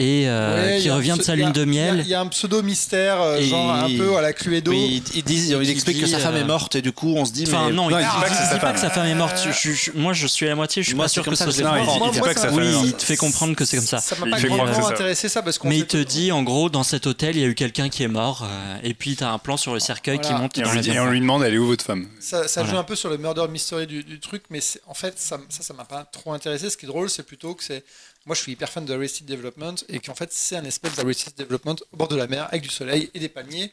et 0.00 0.24
euh, 0.26 0.74
Ouais, 0.76 0.80
qui 0.80 0.90
revient 0.90 1.14
de 1.16 1.22
sa 1.22 1.36
lune 1.36 1.52
de 1.52 1.64
miel. 1.64 2.00
Il 2.04 2.08
y, 2.08 2.14
a 2.14 2.20
un 2.20 2.26
pseudo 2.26 2.62
mystère, 2.62 3.20
euh, 3.22 3.36
Et 3.38 3.44
genre 3.44 3.70
un 3.72 3.88
peu 3.96 4.16
à 4.16 4.22
la 4.22 4.32
cluée 4.32 4.60
d'eau. 4.60 4.72
Oui, 4.72 5.00
ils, 5.12 5.18
ils 5.18 5.22
disent, 5.22 5.48
ils 5.50 5.70
expliquent 5.70 6.00
que 6.00 6.06
sa 6.08 6.18
femme 6.18 6.34
euh, 6.34 6.40
est 6.40 6.44
morte 6.44 6.74
et 6.74 6.82
du 6.82 6.90
coup 6.90 7.14
on 7.16 7.24
se 7.24 7.30
dit 7.32 7.44
Enfin, 7.46 7.66
mais 7.68 7.72
non, 7.74 7.88
il, 7.88 7.92
il 7.92 7.98
dit 7.98 8.04
dit 8.04 8.20
pas 8.20 8.28
que 8.28 8.34
sa 8.34 8.48
pas 8.54 8.58
femme. 8.58 8.74
que 8.74 8.80
sa 8.80 8.90
femme 8.90 9.06
est 9.06 9.14
morte. 9.14 9.36
Je- 9.44 9.52
je- 9.52 9.72
je- 9.72 9.90
moi, 9.94 10.12
je 10.12 10.26
suis 10.26 10.46
à 10.46 10.48
la 10.48 10.54
moitié, 10.56 10.82
je 10.82 10.88
suis 10.88 10.96
Moi, 10.96 11.04
pas 11.04 11.08
sûr 11.08 11.24
que 11.24 11.34
ça 11.36 11.48
soit 11.50 11.62
Non, 11.62 11.76
il 11.76 12.10
dit, 12.12 12.20
pas 12.20 12.34
que 12.34 12.40
sa 12.40 12.48
femme 12.48 12.56
Oui, 12.56 12.66
est 12.66 12.72
morte. 12.72 12.86
il 12.88 12.92
te 12.94 13.04
fait 13.04 13.16
comprendre 13.16 13.54
que 13.54 13.64
c'est 13.64 13.76
comme 13.76 13.86
ça. 13.86 13.98
Ça 14.00 14.16
m'a 14.16 14.36
pas 14.36 14.38
ça. 14.40 14.88
intéressé 14.88 15.28
ça 15.28 15.42
parce 15.42 15.58
qu'on 15.58 15.68
Mais 15.68 15.78
il 15.78 15.86
te 15.86 15.96
dit, 15.96 16.32
en 16.32 16.42
gros, 16.42 16.68
dans 16.70 16.82
cet 16.82 17.06
hôtel, 17.06 17.36
il 17.36 17.42
y 17.42 17.44
a 17.44 17.48
eu 17.48 17.54
quelqu'un 17.54 17.88
qui 17.88 18.02
est 18.02 18.08
mort, 18.08 18.44
et 18.82 18.94
puis 18.94 19.14
t'as 19.14 19.30
un 19.30 19.38
plan 19.38 19.56
sur 19.56 19.74
le 19.74 19.78
cercueil 19.80 20.18
qui 20.18 20.32
monte 20.32 20.58
Et 20.58 20.64
on, 20.64 20.72
lui, 20.72 20.80
dit- 20.80 20.88
et 20.88 20.92
on 20.92 20.94
l'avion. 20.96 21.10
lui 21.12 21.20
demande, 21.20 21.44
elle 21.44 21.54
est 21.54 21.58
où 21.58 21.66
votre 21.66 21.84
femme? 21.84 22.08
Ça, 22.18 22.46
joue 22.64 22.76
un 22.76 22.84
peu 22.84 22.96
sur 22.96 23.10
le 23.10 23.16
murder 23.16 23.46
mystery 23.48 23.86
du, 23.86 24.18
truc, 24.18 24.42
mais 24.50 24.60
en 24.88 24.94
fait 24.94 25.14
ça 25.18 25.38
ça 25.48 25.62
ça 25.62 25.74
m'a 25.74 25.84
pas 25.84 26.04
trop 26.04 26.32
intéressé. 26.32 26.68
Ce 26.70 26.76
qui 26.76 26.86
est 26.86 26.88
drôle, 26.88 27.10
c'est 27.10 27.22
plutôt 27.24 27.54
que 27.54 27.62
c'est 27.62 27.84
moi 28.26 28.34
je 28.34 28.40
suis 28.40 28.52
hyper 28.52 28.68
fan 28.68 28.84
de 28.84 28.94
Arrested 28.94 29.26
Development 29.26 29.74
et 29.88 30.00
qu'en 30.00 30.14
fait 30.14 30.32
c'est 30.32 30.56
un 30.56 30.64
espèce 30.64 30.96
d'Arrested 30.96 31.34
Development 31.36 31.76
au 31.92 31.96
bord 31.96 32.08
de 32.08 32.16
la 32.16 32.26
mer 32.26 32.46
avec 32.48 32.62
du 32.62 32.70
soleil 32.70 33.10
et 33.14 33.18
des 33.18 33.28
palmiers. 33.28 33.72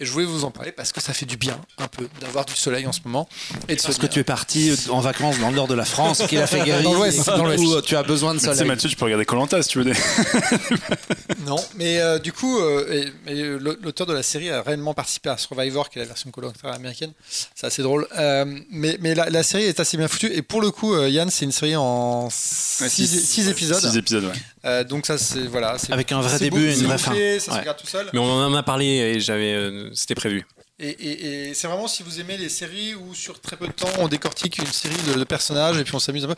Et 0.00 0.04
je 0.04 0.12
voulais 0.12 0.26
vous 0.26 0.44
en 0.44 0.52
parler 0.52 0.70
parce 0.70 0.92
que 0.92 1.00
ça 1.00 1.12
fait 1.12 1.26
du 1.26 1.36
bien 1.36 1.60
un 1.78 1.88
peu 1.88 2.06
d'avoir 2.20 2.44
du 2.44 2.54
soleil 2.54 2.86
en 2.86 2.92
ce 2.92 3.00
moment 3.04 3.28
et 3.68 3.74
de 3.74 3.80
se 3.80 3.86
parce 3.86 3.96
que 3.98 4.02
dire- 4.02 4.10
tu 4.10 4.18
es 4.20 4.24
parti 4.24 4.72
en 4.90 5.00
vacances 5.00 5.40
dans 5.40 5.50
le 5.50 5.56
nord 5.56 5.66
de 5.66 5.74
la 5.74 5.84
France, 5.84 6.22
qu'il 6.28 6.38
a 6.38 6.46
fait 6.46 6.60
guérir, 6.62 6.84
Dans 6.84 6.94
l'ouest, 6.94 7.82
tu 7.84 7.96
as 7.96 8.02
besoin 8.04 8.32
de 8.34 8.38
Mais 8.38 8.42
tu 8.44 8.48
sais, 8.48 8.54
soleil. 8.54 8.68
Mathieu, 8.68 8.88
tu 8.88 8.94
peux 8.96 9.04
regarder 9.06 9.24
Colanta 9.24 9.60
si 9.60 9.68
tu 9.70 9.78
veux. 9.78 9.84
Des... 9.84 9.94
Non, 11.46 11.56
mais 11.76 11.98
euh, 12.00 12.18
du 12.18 12.32
coup, 12.32 12.58
euh, 12.58 13.06
euh, 13.28 13.58
l'auteur 13.82 14.06
de 14.06 14.12
la 14.12 14.22
série 14.22 14.50
a 14.50 14.60
réellement 14.62 14.92
participé 14.92 15.30
à 15.30 15.38
Survivor, 15.38 15.88
qui 15.88 15.98
est 15.98 16.02
la 16.02 16.08
version 16.08 16.30
collector 16.30 16.70
américaine. 16.72 17.12
C'est 17.54 17.66
assez 17.66 17.82
drôle. 17.82 18.06
Euh, 18.18 18.44
mais 18.70 18.98
mais 19.00 19.14
la, 19.14 19.30
la 19.30 19.42
série 19.42 19.64
est 19.64 19.80
assez 19.80 19.96
bien 19.96 20.08
foutue. 20.08 20.30
Et 20.32 20.42
pour 20.42 20.60
le 20.60 20.70
coup, 20.70 20.94
euh, 20.94 21.08
Yann, 21.08 21.30
c'est 21.30 21.44
une 21.46 21.52
série 21.52 21.76
en 21.76 22.28
6 22.30 23.48
épisodes. 23.48 23.80
Six 23.80 23.96
épisodes, 23.96 24.24
ouais. 24.24 24.32
Euh, 24.64 24.84
donc 24.84 25.06
ça, 25.06 25.18
c'est 25.18 25.46
voilà. 25.46 25.78
c'est- 25.78 25.92
Avec 25.92 26.10
un 26.12 26.20
vrai 26.20 26.38
début 26.38 26.68
et 26.68 26.78
une 26.78 26.86
vraie 26.86 26.98
fin. 26.98 27.12
Ça 27.12 27.40
se 27.40 27.50
Ouais. 27.50 27.60
regarde 27.60 27.78
tout 27.78 27.86
seul. 27.86 28.06
Mais 28.12 28.18
on 28.18 28.24
en 28.30 28.54
a 28.54 28.62
parlé 28.62 28.86
et 28.86 29.20
j'avais, 29.20 29.52
euh, 29.54 29.90
c'était 29.94 30.14
prévu. 30.14 30.46
Et, 30.80 30.90
et- 30.90 31.48
et 31.48 31.54
c'est 31.54 31.66
vraiment 31.66 31.88
si 31.88 32.04
vous 32.04 32.20
aimez 32.20 32.36
les 32.36 32.48
séries 32.48 32.94
où 32.94 33.12
sur 33.12 33.40
très 33.40 33.56
peu 33.56 33.66
de 33.66 33.72
temps 33.72 33.88
on 33.98 34.06
décortique 34.06 34.58
une 34.58 34.66
série 34.66 34.94
de, 35.08 35.18
de 35.18 35.24
personnages 35.24 35.76
et 35.76 35.82
puis 35.82 35.92
on 35.94 35.98
s'amuse 35.98 36.24
un 36.24 36.28
peu. 36.28 36.34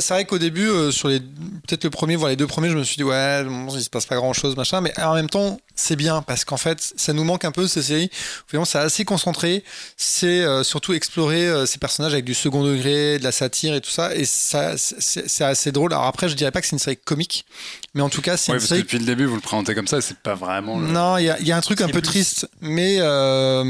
C'est 0.00 0.12
vrai 0.12 0.24
qu'au 0.26 0.36
début, 0.38 0.68
euh, 0.68 0.90
sur 0.90 1.08
les 1.08 1.20
peut-être 1.20 1.84
le 1.84 1.90
premier, 1.90 2.16
voire 2.16 2.28
les 2.28 2.36
deux 2.36 2.46
premiers, 2.46 2.68
je 2.68 2.76
me 2.76 2.84
suis 2.84 2.96
dit 2.96 3.02
ouais, 3.04 3.44
bon, 3.44 3.74
il 3.74 3.82
se 3.82 3.88
passe 3.88 4.04
pas 4.04 4.16
grand 4.16 4.34
chose, 4.34 4.56
machin. 4.56 4.82
Mais 4.82 4.92
en 5.00 5.14
même 5.14 5.30
temps, 5.30 5.58
c'est 5.74 5.96
bien 5.96 6.20
parce 6.20 6.44
qu'en 6.44 6.58
fait, 6.58 6.92
ça 6.96 7.14
nous 7.14 7.24
manque 7.24 7.46
un 7.46 7.50
peu 7.52 7.66
ces 7.66 7.80
séries. 7.82 8.10
Finalement, 8.46 8.66
c'est 8.66 8.78
assez 8.78 9.06
concentré. 9.06 9.64
C'est 9.96 10.42
euh, 10.42 10.64
surtout 10.64 10.92
explorer 10.92 11.46
euh, 11.48 11.64
ces 11.64 11.78
personnages 11.78 12.12
avec 12.12 12.26
du 12.26 12.34
second 12.34 12.62
degré, 12.64 13.18
de 13.18 13.24
la 13.24 13.32
satire 13.32 13.74
et 13.74 13.80
tout 13.80 13.90
ça. 13.90 14.14
Et 14.14 14.26
ça, 14.26 14.74
c'est 14.76 15.44
assez 15.44 15.72
drôle. 15.72 15.94
Alors 15.94 16.04
après, 16.04 16.28
je 16.28 16.34
dirais 16.34 16.50
pas 16.50 16.60
que 16.60 16.66
c'est 16.66 16.76
une 16.76 16.78
série 16.78 16.98
comique, 16.98 17.46
mais 17.94 18.02
en 18.02 18.10
tout 18.10 18.20
cas, 18.20 18.36
c'est 18.36 18.52
Ouais, 18.52 18.58
une 18.58 18.60
parce 18.60 18.72
que 18.72 18.84
depuis 18.84 18.98
le 18.98 19.06
début, 19.06 19.24
vous 19.24 19.36
le 19.36 19.40
présentez 19.40 19.74
comme 19.74 19.88
ça, 19.88 20.00
c'est 20.02 20.18
pas 20.18 20.34
vraiment. 20.34 20.78
Le... 20.78 20.88
non, 20.88 21.16
il 21.16 21.24
y, 21.24 21.30
a- 21.30 21.38
il 21.40 21.46
y 21.46 21.52
a 21.52 21.56
un 21.56 21.60
truc 21.62 21.80
un 21.80 21.86
peu 21.86 22.00
plus- 22.02 22.08
triste, 22.08 22.48
mais, 22.60 22.98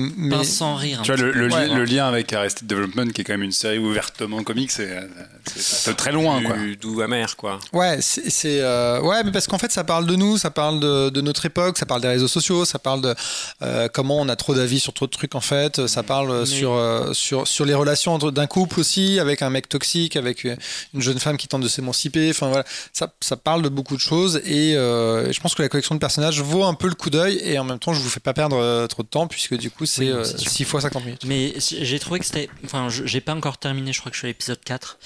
euh, 0.08 0.14
mais 0.16 0.44
sans 0.44 0.76
rire. 0.76 1.00
Tu 1.02 1.12
vois, 1.12 1.20
le, 1.20 1.84
lien 1.84 2.06
avec 2.06 2.32
Arrested 2.32 2.66
Development, 2.66 3.12
qui 3.12 3.20
est 3.20 3.24
quand 3.24 3.34
même 3.34 3.42
une 3.42 3.52
série 3.52 3.78
ouvertement 3.78 4.42
comique, 4.42 4.70
c'est 4.70 5.96
très 5.96 6.12
loin, 6.12 6.42
quoi. 6.42 6.56
Doux 6.80 7.00
amer, 7.00 7.36
quoi. 7.36 7.58
Ouais, 7.72 7.98
c'est 8.00 8.60
euh, 8.60 9.00
ouais, 9.00 9.22
mais 9.24 9.32
parce 9.32 9.46
qu'en 9.46 9.58
fait, 9.58 9.72
ça 9.72 9.84
parle 9.84 10.06
de 10.06 10.16
nous, 10.16 10.38
ça 10.38 10.50
parle 10.50 10.80
de, 10.80 11.20
notre 11.20 11.46
époque, 11.46 11.78
ça 11.78 11.86
parle 11.86 12.00
des 12.00 12.08
réseaux 12.08 12.28
sociaux, 12.28 12.64
ça 12.64 12.78
parle 12.78 13.00
de 13.00 13.14
euh, 13.62 13.88
comment 13.92 14.18
on 14.20 14.28
a 14.28 14.36
trop 14.36 14.54
d'avis 14.54 14.80
sur 14.80 14.92
trop 14.92 15.06
de 15.06 15.10
trucs, 15.10 15.34
en 15.34 15.40
fait. 15.40 15.86
Ça 15.86 16.02
parle 16.02 16.46
sur, 16.46 16.72
euh, 16.72 17.12
sur, 17.12 17.46
sur 17.46 17.64
les 17.64 17.74
relations 17.74 18.18
d'un 18.18 18.46
couple 18.46 18.80
aussi, 18.80 19.18
avec 19.18 19.42
un 19.42 19.50
mec 19.50 19.68
toxique, 19.68 20.16
avec 20.16 20.44
une 20.44 21.00
jeune 21.00 21.18
femme 21.18 21.36
qui 21.36 21.48
tente 21.48 21.62
de 21.62 21.68
s'émanciper. 21.68 22.30
Enfin, 22.30 22.48
voilà, 22.48 22.64
ça, 22.92 23.12
ça 23.20 23.36
parle 23.36 23.62
de 23.62 23.68
beaucoup 23.68 23.94
de 23.94 24.00
choses 24.00 24.40
et 24.44 24.74
je 24.74 25.40
pense 25.40 25.54
que 25.54 25.62
la 25.62 25.68
collection 25.68 25.94
de 25.94 26.00
personnages 26.00 26.40
vaut 26.40 26.64
un 26.64 26.74
peu 26.74 26.88
le 26.88 26.94
coup 26.94 27.10
d'œil 27.10 27.40
et 27.42 27.58
en 27.58 27.64
même 27.64 27.78
temps, 27.78 27.92
je 27.92 28.00
vous 28.00 28.08
fais 28.08 28.20
pas 28.20 28.32
perdre 28.32 28.86
trop 28.86 29.02
de 29.02 29.08
temps 29.08 29.26
puisque 29.26 29.56
du 29.56 29.70
coup, 29.70 29.86
c'est 29.86 29.97
6 29.98 30.64
fois 30.64 30.80
50 30.80 31.04
minutes. 31.04 31.24
Mais 31.26 31.54
j'ai 31.58 31.98
trouvé 31.98 32.20
que 32.20 32.26
c'était. 32.26 32.48
Enfin, 32.64 32.88
j'ai 32.88 33.20
pas 33.20 33.34
encore 33.34 33.58
terminé, 33.58 33.92
je 33.92 34.00
crois 34.00 34.10
que 34.10 34.16
je 34.16 34.20
suis 34.20 34.26
à 34.26 34.30
l'épisode 34.30 34.60
4. 34.64 34.98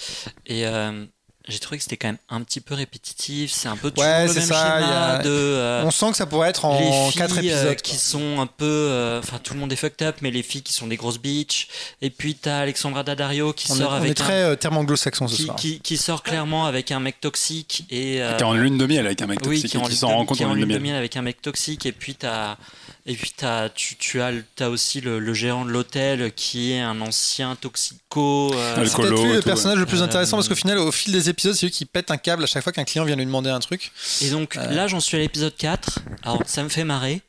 Et 0.46 0.66
euh, 0.66 1.04
j'ai 1.48 1.58
trouvé 1.58 1.78
que 1.78 1.82
c'était 1.82 1.96
quand 1.96 2.08
même 2.08 2.18
un 2.28 2.42
petit 2.42 2.60
peu 2.60 2.74
répétitif. 2.74 3.50
C'est 3.50 3.68
un 3.68 3.76
peu 3.76 3.90
toujours 3.90 4.08
ouais, 4.08 4.26
le 4.26 4.34
même 4.34 4.42
ça, 4.42 4.80
schéma 4.80 5.18
de. 5.18 5.30
Euh, 5.30 5.84
on 5.84 5.90
sent 5.90 6.10
que 6.10 6.16
ça 6.16 6.26
pourrait 6.26 6.50
être 6.50 6.64
en 6.64 7.10
4 7.10 7.36
euh, 7.36 7.38
épisodes. 7.38 7.82
qui 7.82 7.96
sont 7.96 8.40
un 8.40 8.46
peu. 8.46 9.18
Enfin, 9.22 9.38
tout 9.42 9.54
le 9.54 9.60
monde 9.60 9.72
est 9.72 9.76
fucked 9.76 10.06
up, 10.06 10.16
mais 10.20 10.30
les 10.30 10.42
filles 10.42 10.62
qui 10.62 10.72
sont 10.72 10.86
des 10.86 10.96
grosses 10.96 11.18
bitches. 11.18 11.68
Et 12.00 12.10
puis, 12.10 12.34
t'as 12.34 12.60
Alexandra 12.60 13.02
Daddario 13.02 13.52
qui 13.52 13.68
sort 13.68 13.94
avec. 13.94 14.08
On 14.08 14.12
est 14.12 14.14
très 14.14 14.56
terme 14.56 14.76
anglo-saxon 14.76 15.28
ce 15.28 15.36
qui, 15.36 15.42
soir. 15.44 15.56
Qui, 15.56 15.96
sort 15.96 16.22
clairement 16.22 16.66
avec 16.66 16.90
un 16.90 17.00
mec 17.00 17.20
toxique. 17.20 17.86
Et, 17.90 18.14
qui 18.14 18.18
est 18.18 18.42
en 18.42 18.54
lune 18.54 18.78
de 18.78 18.86
miel 18.86 19.06
avec 19.06 19.22
un 19.22 19.26
mec 19.26 19.42
toxique. 19.42 19.70
qui, 19.70 19.80
qui 19.80 19.96
s'en 19.96 20.08
rend 20.08 20.24
compte 20.24 20.40
en 20.42 20.54
lune 20.54 20.68
de 20.68 20.78
miel 20.78 20.96
avec 20.96 21.16
un 21.16 21.22
mec 21.22 21.42
toxique. 21.42 21.86
Et 21.86 21.92
puis, 21.92 22.14
t'as. 22.14 22.56
Et 23.04 23.14
puis 23.14 23.32
as, 23.42 23.68
tu, 23.74 23.96
tu, 23.96 24.20
as, 24.20 24.30
as 24.60 24.70
aussi 24.70 25.00
le, 25.00 25.34
gérant 25.34 25.64
de 25.64 25.70
l'hôtel 25.70 26.32
qui 26.32 26.72
est 26.72 26.80
un 26.80 27.00
ancien 27.00 27.56
toxico. 27.56 28.52
Euh, 28.54 28.86
c'est 28.86 28.96
peut-être 28.96 29.24
lui 29.24 29.32
le 29.32 29.42
personnage 29.42 29.78
le 29.78 29.86
plus 29.86 30.02
intéressant 30.02 30.36
parce 30.36 30.48
qu'au 30.48 30.54
final, 30.54 30.78
au 30.78 30.92
fil 30.92 31.12
des 31.12 31.28
épisodes, 31.28 31.54
c'est 31.54 31.66
lui 31.66 31.72
qui 31.72 31.84
pète 31.84 32.12
un 32.12 32.16
câble 32.16 32.44
à 32.44 32.46
chaque 32.46 32.62
fois 32.62 32.72
qu'un 32.72 32.84
client 32.84 33.04
vient 33.04 33.16
lui 33.16 33.26
demander 33.26 33.50
un 33.50 33.58
truc. 33.58 33.90
Et 34.20 34.30
donc 34.30 34.56
euh. 34.56 34.70
là, 34.70 34.86
j'en 34.86 35.00
suis 35.00 35.16
à 35.16 35.20
l'épisode 35.20 35.56
4. 35.56 35.98
Alors 36.22 36.42
ça 36.46 36.62
me 36.62 36.68
fait 36.68 36.84
marrer 36.84 37.22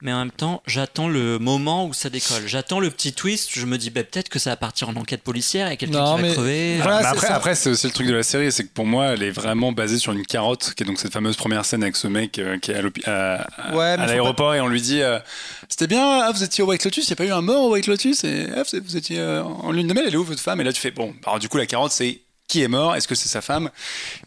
mais 0.00 0.12
en 0.12 0.18
même 0.18 0.30
temps, 0.30 0.62
j'attends 0.66 1.08
le 1.08 1.40
moment 1.40 1.86
où 1.86 1.92
ça 1.92 2.08
décolle. 2.08 2.46
J'attends 2.46 2.78
le 2.78 2.88
petit 2.88 3.12
twist. 3.12 3.50
Je 3.52 3.66
me 3.66 3.76
dis, 3.78 3.90
bah, 3.90 4.04
peut-être 4.04 4.28
que 4.28 4.38
ça 4.38 4.50
va 4.50 4.56
partir 4.56 4.88
en 4.88 4.94
enquête 4.94 5.22
policière 5.22 5.70
et 5.70 5.76
quelqu'un 5.76 6.16
qui 6.16 6.22
va 6.22 6.32
crever. 6.32 6.80
après, 6.80 7.26
après 7.26 7.54
c'est 7.56 7.70
aussi 7.70 7.88
le 7.88 7.92
truc 7.92 8.06
de 8.06 8.14
la 8.14 8.22
série, 8.22 8.52
c'est 8.52 8.62
que 8.64 8.72
pour 8.72 8.86
moi, 8.86 9.06
elle 9.06 9.24
est 9.24 9.30
vraiment 9.30 9.72
basée 9.72 9.98
sur 9.98 10.12
une 10.12 10.24
carotte, 10.24 10.74
qui 10.76 10.84
est 10.84 10.86
donc 10.86 11.00
cette 11.00 11.12
fameuse 11.12 11.36
première 11.36 11.64
scène 11.64 11.82
avec 11.82 11.96
ce 11.96 12.06
mec 12.06 12.38
euh, 12.38 12.58
qui 12.58 12.70
est 12.70 13.08
à, 13.08 14.06
l'aéroport 14.06 14.54
et 14.54 14.60
on 14.60 14.68
lui 14.68 14.80
dit, 14.80 15.02
euh, 15.02 15.18
c'était 15.68 15.88
bien, 15.88 16.20
ah, 16.22 16.30
vous 16.32 16.44
étiez 16.44 16.62
au 16.62 16.68
White 16.68 16.84
Lotus, 16.84 17.08
il 17.08 17.10
n'y 17.10 17.14
a 17.14 17.16
pas 17.16 17.24
eu 17.24 17.32
un 17.32 17.42
mort 17.42 17.64
au 17.64 17.72
White 17.72 17.88
Lotus 17.88 18.22
et 18.22 18.46
ah, 18.54 18.62
vous 18.72 18.96
étiez 18.96 19.18
euh, 19.18 19.42
en 19.42 19.72
lune 19.72 19.88
de 19.88 19.94
miel, 19.94 20.04
elle 20.06 20.14
est 20.14 20.18
où 20.18 20.24
votre 20.24 20.40
femme? 20.40 20.60
Et 20.60 20.64
là, 20.64 20.72
tu 20.72 20.80
fais, 20.80 20.92
bon, 20.92 21.12
alors 21.26 21.40
du 21.40 21.48
coup, 21.48 21.56
la 21.56 21.66
carotte, 21.66 21.92
c'est 21.92 22.20
qui 22.48 22.62
est 22.62 22.68
mort 22.68 22.96
Est-ce 22.96 23.06
que 23.06 23.14
c'est 23.14 23.28
sa 23.28 23.40
femme? 23.40 23.70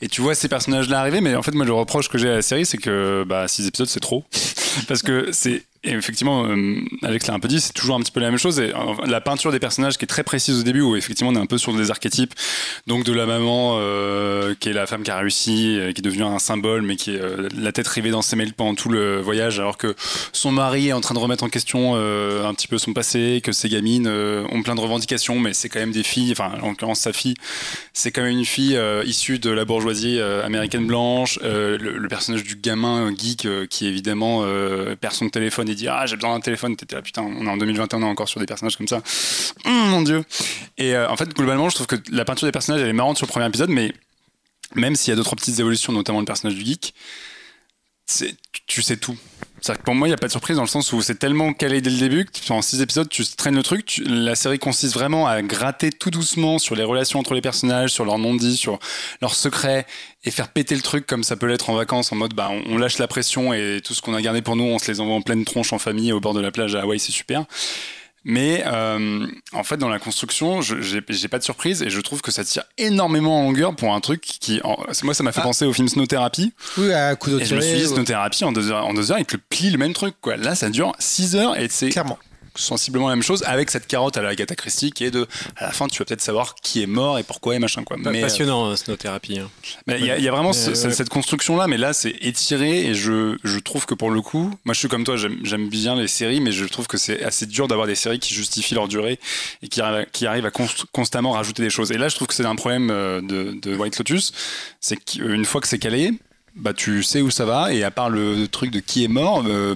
Et 0.02 0.07
tu 0.07 0.22
vois 0.22 0.35
ces 0.35 0.48
personnages-là 0.48 0.99
arriver, 0.99 1.19
mais 1.22 1.35
en 1.35 1.41
fait, 1.41 1.53
moi, 1.53 1.65
le 1.65 1.73
reproche 1.73 2.07
que 2.07 2.18
j'ai 2.18 2.30
à 2.30 2.35
la 2.35 2.41
série, 2.41 2.65
c'est 2.65 2.77
que 2.77 3.26
bah, 3.27 3.48
six 3.48 3.68
épisodes, 3.68 3.88
c'est 3.88 3.99
trop. 3.99 4.23
Parce 4.88 5.02
que 5.02 5.31
c'est 5.31 5.64
et 5.83 5.93
effectivement, 5.93 6.45
euh, 6.45 6.79
Alex 7.01 7.25
l'a 7.25 7.33
un 7.33 7.39
peu 7.39 7.47
dit, 7.47 7.59
c'est 7.59 7.73
toujours 7.73 7.95
un 7.95 8.01
petit 8.01 8.11
peu 8.11 8.19
la 8.19 8.29
même 8.29 8.37
chose. 8.37 8.59
Euh, 8.59 8.71
la 9.07 9.19
peinture 9.19 9.51
des 9.51 9.59
personnages 9.59 9.97
qui 9.97 10.05
est 10.05 10.07
très 10.07 10.23
précise 10.23 10.59
au 10.59 10.63
début, 10.63 10.81
où 10.81 10.95
effectivement 10.95 11.31
on 11.31 11.35
est 11.35 11.41
un 11.41 11.47
peu 11.47 11.57
sur 11.57 11.73
des 11.73 11.89
archétypes, 11.89 12.35
donc 12.85 13.03
de 13.03 13.11
la 13.11 13.25
maman 13.25 13.77
euh, 13.79 14.53
qui 14.59 14.69
est 14.69 14.73
la 14.73 14.85
femme 14.85 15.01
qui 15.01 15.09
a 15.09 15.17
réussi, 15.17 15.79
qui 15.95 15.99
est 15.99 16.03
devenue 16.03 16.23
un 16.23 16.37
symbole, 16.37 16.83
mais 16.83 16.97
qui 16.97 17.15
est 17.15 17.21
la 17.57 17.71
tête 17.71 17.87
rivée 17.87 18.11
dans 18.11 18.21
ses 18.21 18.35
mails 18.35 18.53
pendant 18.53 18.75
tout 18.75 18.89
le 18.89 19.21
voyage, 19.21 19.59
alors 19.59 19.77
que 19.77 19.95
son 20.33 20.51
mari 20.51 20.89
est 20.89 20.93
en 20.93 21.01
train 21.01 21.15
de 21.15 21.19
remettre 21.19 21.43
en 21.43 21.49
question 21.49 21.95
un 21.95 22.53
petit 22.53 22.67
peu 22.67 22.77
son 22.77 22.93
passé, 22.93 23.41
que 23.43 23.51
ses 23.51 23.67
gamines 23.67 24.07
ont 24.07 24.61
plein 24.61 24.75
de 24.75 24.81
revendications, 24.81 25.39
mais 25.39 25.53
c'est 25.53 25.69
quand 25.69 25.79
même 25.79 25.91
des 25.91 26.03
filles, 26.03 26.31
enfin 26.31 26.51
en 26.61 26.69
l'occurrence 26.69 26.99
sa 26.99 27.13
fille, 27.13 27.33
c'est 27.93 28.11
quand 28.11 28.21
même 28.21 28.37
une 28.37 28.45
fille 28.45 28.79
issue 29.05 29.39
de 29.39 29.49
la 29.49 29.65
bourgeoisie 29.65 30.19
américaine 30.19 30.85
blanche. 30.85 31.39
Le, 31.41 31.77
le, 31.77 32.07
personnage 32.07 32.43
du 32.43 32.55
gamin 32.55 33.11
geek 33.17 33.47
qui 33.69 33.87
évidemment 33.87 34.45
perd 34.99 35.13
son 35.13 35.29
téléphone 35.29 35.70
dit 35.76 35.88
ah 35.88 36.06
j'ai 36.06 36.15
besoin 36.15 36.34
d'un 36.34 36.41
téléphone. 36.41 36.76
T'étais 36.76 36.95
là 36.95 37.02
putain 37.02 37.22
on 37.22 37.45
est 37.45 37.49
en 37.49 37.57
2021 37.57 37.99
on 37.99 38.02
est 38.03 38.06
encore 38.06 38.30
sur 38.30 38.39
des 38.39 38.45
personnages 38.45 38.77
comme 38.77 38.88
ça. 38.88 39.02
Hum, 39.65 39.89
mon 39.89 40.02
dieu. 40.02 40.23
Et 40.77 40.95
euh, 40.95 41.10
en 41.10 41.18
fait 41.18 41.34
globalement 41.34 41.69
je 41.69 41.76
trouve 41.76 41.88
que 41.88 41.98
la 42.11 42.26
peinture 42.26 42.48
des 42.48 42.52
personnages 42.52 42.81
elle 42.81 42.89
est 42.89 42.93
marrante 42.93 43.18
sur 43.18 43.26
le 43.27 43.31
premier 43.31 43.48
épisode 43.48 43.69
mais 43.69 43.93
même 44.76 44.95
s'il 44.95 45.11
y 45.11 45.14
a 45.14 45.15
d'autres 45.15 45.35
petites 45.35 45.60
évolutions 45.60 45.93
notamment 45.93 46.19
le 46.19 46.26
personnage 46.26 46.56
du 46.56 46.65
geek 46.65 46.93
tu 48.68 48.81
sais 48.81 48.98
tout 48.98 49.18
pour 49.83 49.95
moi, 49.95 50.07
il 50.07 50.11
n'y 50.11 50.15
a 50.15 50.17
pas 50.17 50.27
de 50.27 50.31
surprise 50.31 50.55
dans 50.57 50.63
le 50.63 50.67
sens 50.67 50.91
où 50.91 51.01
c'est 51.01 51.15
tellement 51.15 51.53
calé 51.53 51.81
dès 51.81 51.89
le 51.89 51.97
début 51.97 52.25
que 52.25 52.51
en 52.51 52.61
six 52.61 52.81
épisodes, 52.81 53.07
tu 53.07 53.23
traînes 53.25 53.55
le 53.55 53.63
truc. 53.63 54.01
la 54.05 54.35
série 54.35 54.59
consiste 54.59 54.93
vraiment 54.93 55.27
à 55.27 55.41
gratter 55.41 55.91
tout 55.91 56.09
doucement 56.09 56.59
sur 56.59 56.75
les 56.75 56.83
relations 56.83 57.19
entre 57.19 57.33
les 57.33 57.41
personnages, 57.41 57.91
sur 57.91 58.05
leurs 58.05 58.17
non-dits, 58.17 58.57
sur 58.57 58.79
leurs 59.21 59.35
secrets 59.35 59.85
et 60.23 60.31
faire 60.31 60.49
péter 60.49 60.75
le 60.75 60.81
truc 60.81 61.05
comme 61.05 61.23
ça 61.23 61.35
peut 61.35 61.47
l'être 61.47 61.69
en 61.69 61.75
vacances 61.75 62.11
en 62.11 62.15
mode 62.15 62.33
bah 62.33 62.49
on, 62.51 62.77
lâche 62.77 62.97
la 62.97 63.07
pression 63.07 63.53
et 63.53 63.81
tout 63.83 63.93
ce 63.93 64.01
qu'on 64.01 64.13
a 64.13 64.21
gardé 64.21 64.41
pour 64.41 64.55
nous, 64.55 64.63
on 64.63 64.79
se 64.79 64.91
les 64.91 64.99
envoie 64.99 65.15
en 65.15 65.21
pleine 65.21 65.45
tronche 65.45 65.73
en 65.73 65.79
famille 65.79 66.11
au 66.11 66.19
bord 66.19 66.33
de 66.33 66.41
la 66.41 66.51
plage 66.51 66.75
à 66.75 66.81
Hawaï, 66.81 66.99
c'est 66.99 67.11
super. 67.11 67.45
Mais 68.23 68.64
euh, 68.68 69.26
en 69.52 69.64
fait, 69.64 69.77
dans 69.77 69.89
la 69.89 69.99
construction, 69.99 70.61
j'ai 70.61 71.02
pas 71.02 71.39
de 71.39 71.43
surprise 71.43 71.81
et 71.81 71.89
je 71.89 71.99
trouve 72.02 72.22
que 72.22 72.31
ça 72.31 72.43
tire 72.43 72.64
énormément 72.77 73.39
en 73.39 73.43
longueur 73.43 73.76
pour 73.76 73.93
un 73.93 73.99
truc 73.99 74.22
qui. 74.22 74.61
moi, 75.03 75.14
ça 75.14 75.23
m'a 75.23 75.31
fait 75.31 75.39
ah. 75.39 75.43
penser 75.43 75.65
au 75.65 75.73
film 75.73 75.88
Snow 75.88 76.06
Therapy. 76.06 76.53
Oui, 76.77 76.93
à 76.93 77.15
coup 77.15 77.31
Et 77.38 77.45
je 77.45 77.56
me 77.56 77.61
suis 77.61 77.77
dit, 77.77 77.88
Snow 77.88 78.03
Therapy, 78.03 78.43
en 78.45 78.52
deux 78.52 78.72
heures, 78.72 78.85
en 78.85 78.93
deux 78.93 79.11
heures, 79.11 79.19
il 79.19 79.26
te 79.26 79.38
plie 79.38 79.72
le 79.72 79.77
même 79.77 79.93
truc. 79.93 80.15
Quoi. 80.22 80.38
Là, 80.38 80.56
ça 80.56 80.69
dure 80.69 80.93
6 80.99 81.35
heures 81.35 81.60
et 81.60 81.68
c'est. 81.69 81.89
Clairement 81.89 82.19
sensiblement 82.56 83.10
la 83.10 83.15
même 83.15 83.23
chose 83.23 83.44
avec 83.45 83.72
cette 83.72 83.88
carotte 83.88 84.18
à 84.18 84.22
la 84.22 84.30
Agatha 84.30 84.56
Christie 84.56 84.91
qui 84.91 85.06
est 85.06 85.11
de 85.11 85.28
à 85.56 85.65
la 85.65 85.72
fin 85.72 85.88
tu 85.88 85.99
vas 85.99 86.06
peut-être 86.06 86.22
savoir 86.22 86.56
qui 86.56 86.82
est 86.82 86.88
mort 86.88 87.18
et 87.19 87.23
pourquoi 87.23 87.56
et 87.56 87.60
machin 87.60 87.84
quoi. 87.84 87.98
Mais 87.98 88.22
passionnant 88.22 88.68
euh, 88.68 88.76
Snow 88.76 88.95
Therapy 88.95 89.40
hein. 89.40 89.49
il 89.88 90.06
y, 90.06 90.28
a 90.28 90.32
vraiment 90.32 90.53
cette 90.53 91.10
construction 91.10 91.56
là 91.56 91.68
mais 91.68 91.78
là 91.78 91.94
c'est 91.94 92.15
étiré 92.22 92.86
et 92.86 92.94
je, 92.94 93.38
je, 93.44 93.60
trouve 93.60 93.86
que 93.86 93.94
pour 93.94 94.11
le 94.11 94.22
coup 94.22 94.53
moi 94.65 94.73
je 94.73 94.80
suis 94.80 94.88
comme 94.88 95.03
toi 95.03 95.15
j'aime 95.18 95.69
bien 95.69 95.95
les 95.95 96.07
séries 96.07 96.41
mais 96.41 96.52
je 96.52 96.65
trouve 96.65 96.88
que 96.88 96.98
c'est 96.98 97.23
assez 97.23 97.45
dur 97.45 97.68
d'avoir 97.68 97.88
des 97.88 97.95
séries 97.95 98.19
qui 98.19 98.34
justifient 98.34 98.76
leur 98.76 98.88
durée 98.88 99.19
et 99.61 99.68
qui, 99.68 99.82
qui 100.11 100.26
arrivent 100.26 100.45
à 100.45 100.52
constamment 100.91 101.32
rajouter 101.32 101.64
des 101.64 101.69
choses. 101.69 101.91
Et 101.91 101.98
là 101.98 102.10
je 102.10 102.15
trouve 102.15 102.28
que 102.28 102.34
c'est 102.34 102.45
un 102.45 102.56
problème 102.56 102.90
euh, 102.91 103.22
de, 103.22 103.57
de 103.61 103.76
White 103.76 103.98
Lotus 103.98 104.34
c'est 104.80 104.98
qu'une 104.98 105.45
fois 105.45 105.61
que 105.61 105.68
c'est 105.68 105.80
calé 105.80 106.11
bah 106.56 106.73
tu 106.73 107.03
sais 107.03 107.22
où 107.22 107.32
ça 107.32 107.45
va 107.45 107.73
et 107.73 107.84
à 107.84 107.91
part 107.91 108.10
le 108.10 108.48
truc 108.48 108.72
de 108.72 108.80
qui 108.80 109.03
est 109.03 109.07
mort 109.07 109.44
euh, 109.48 109.76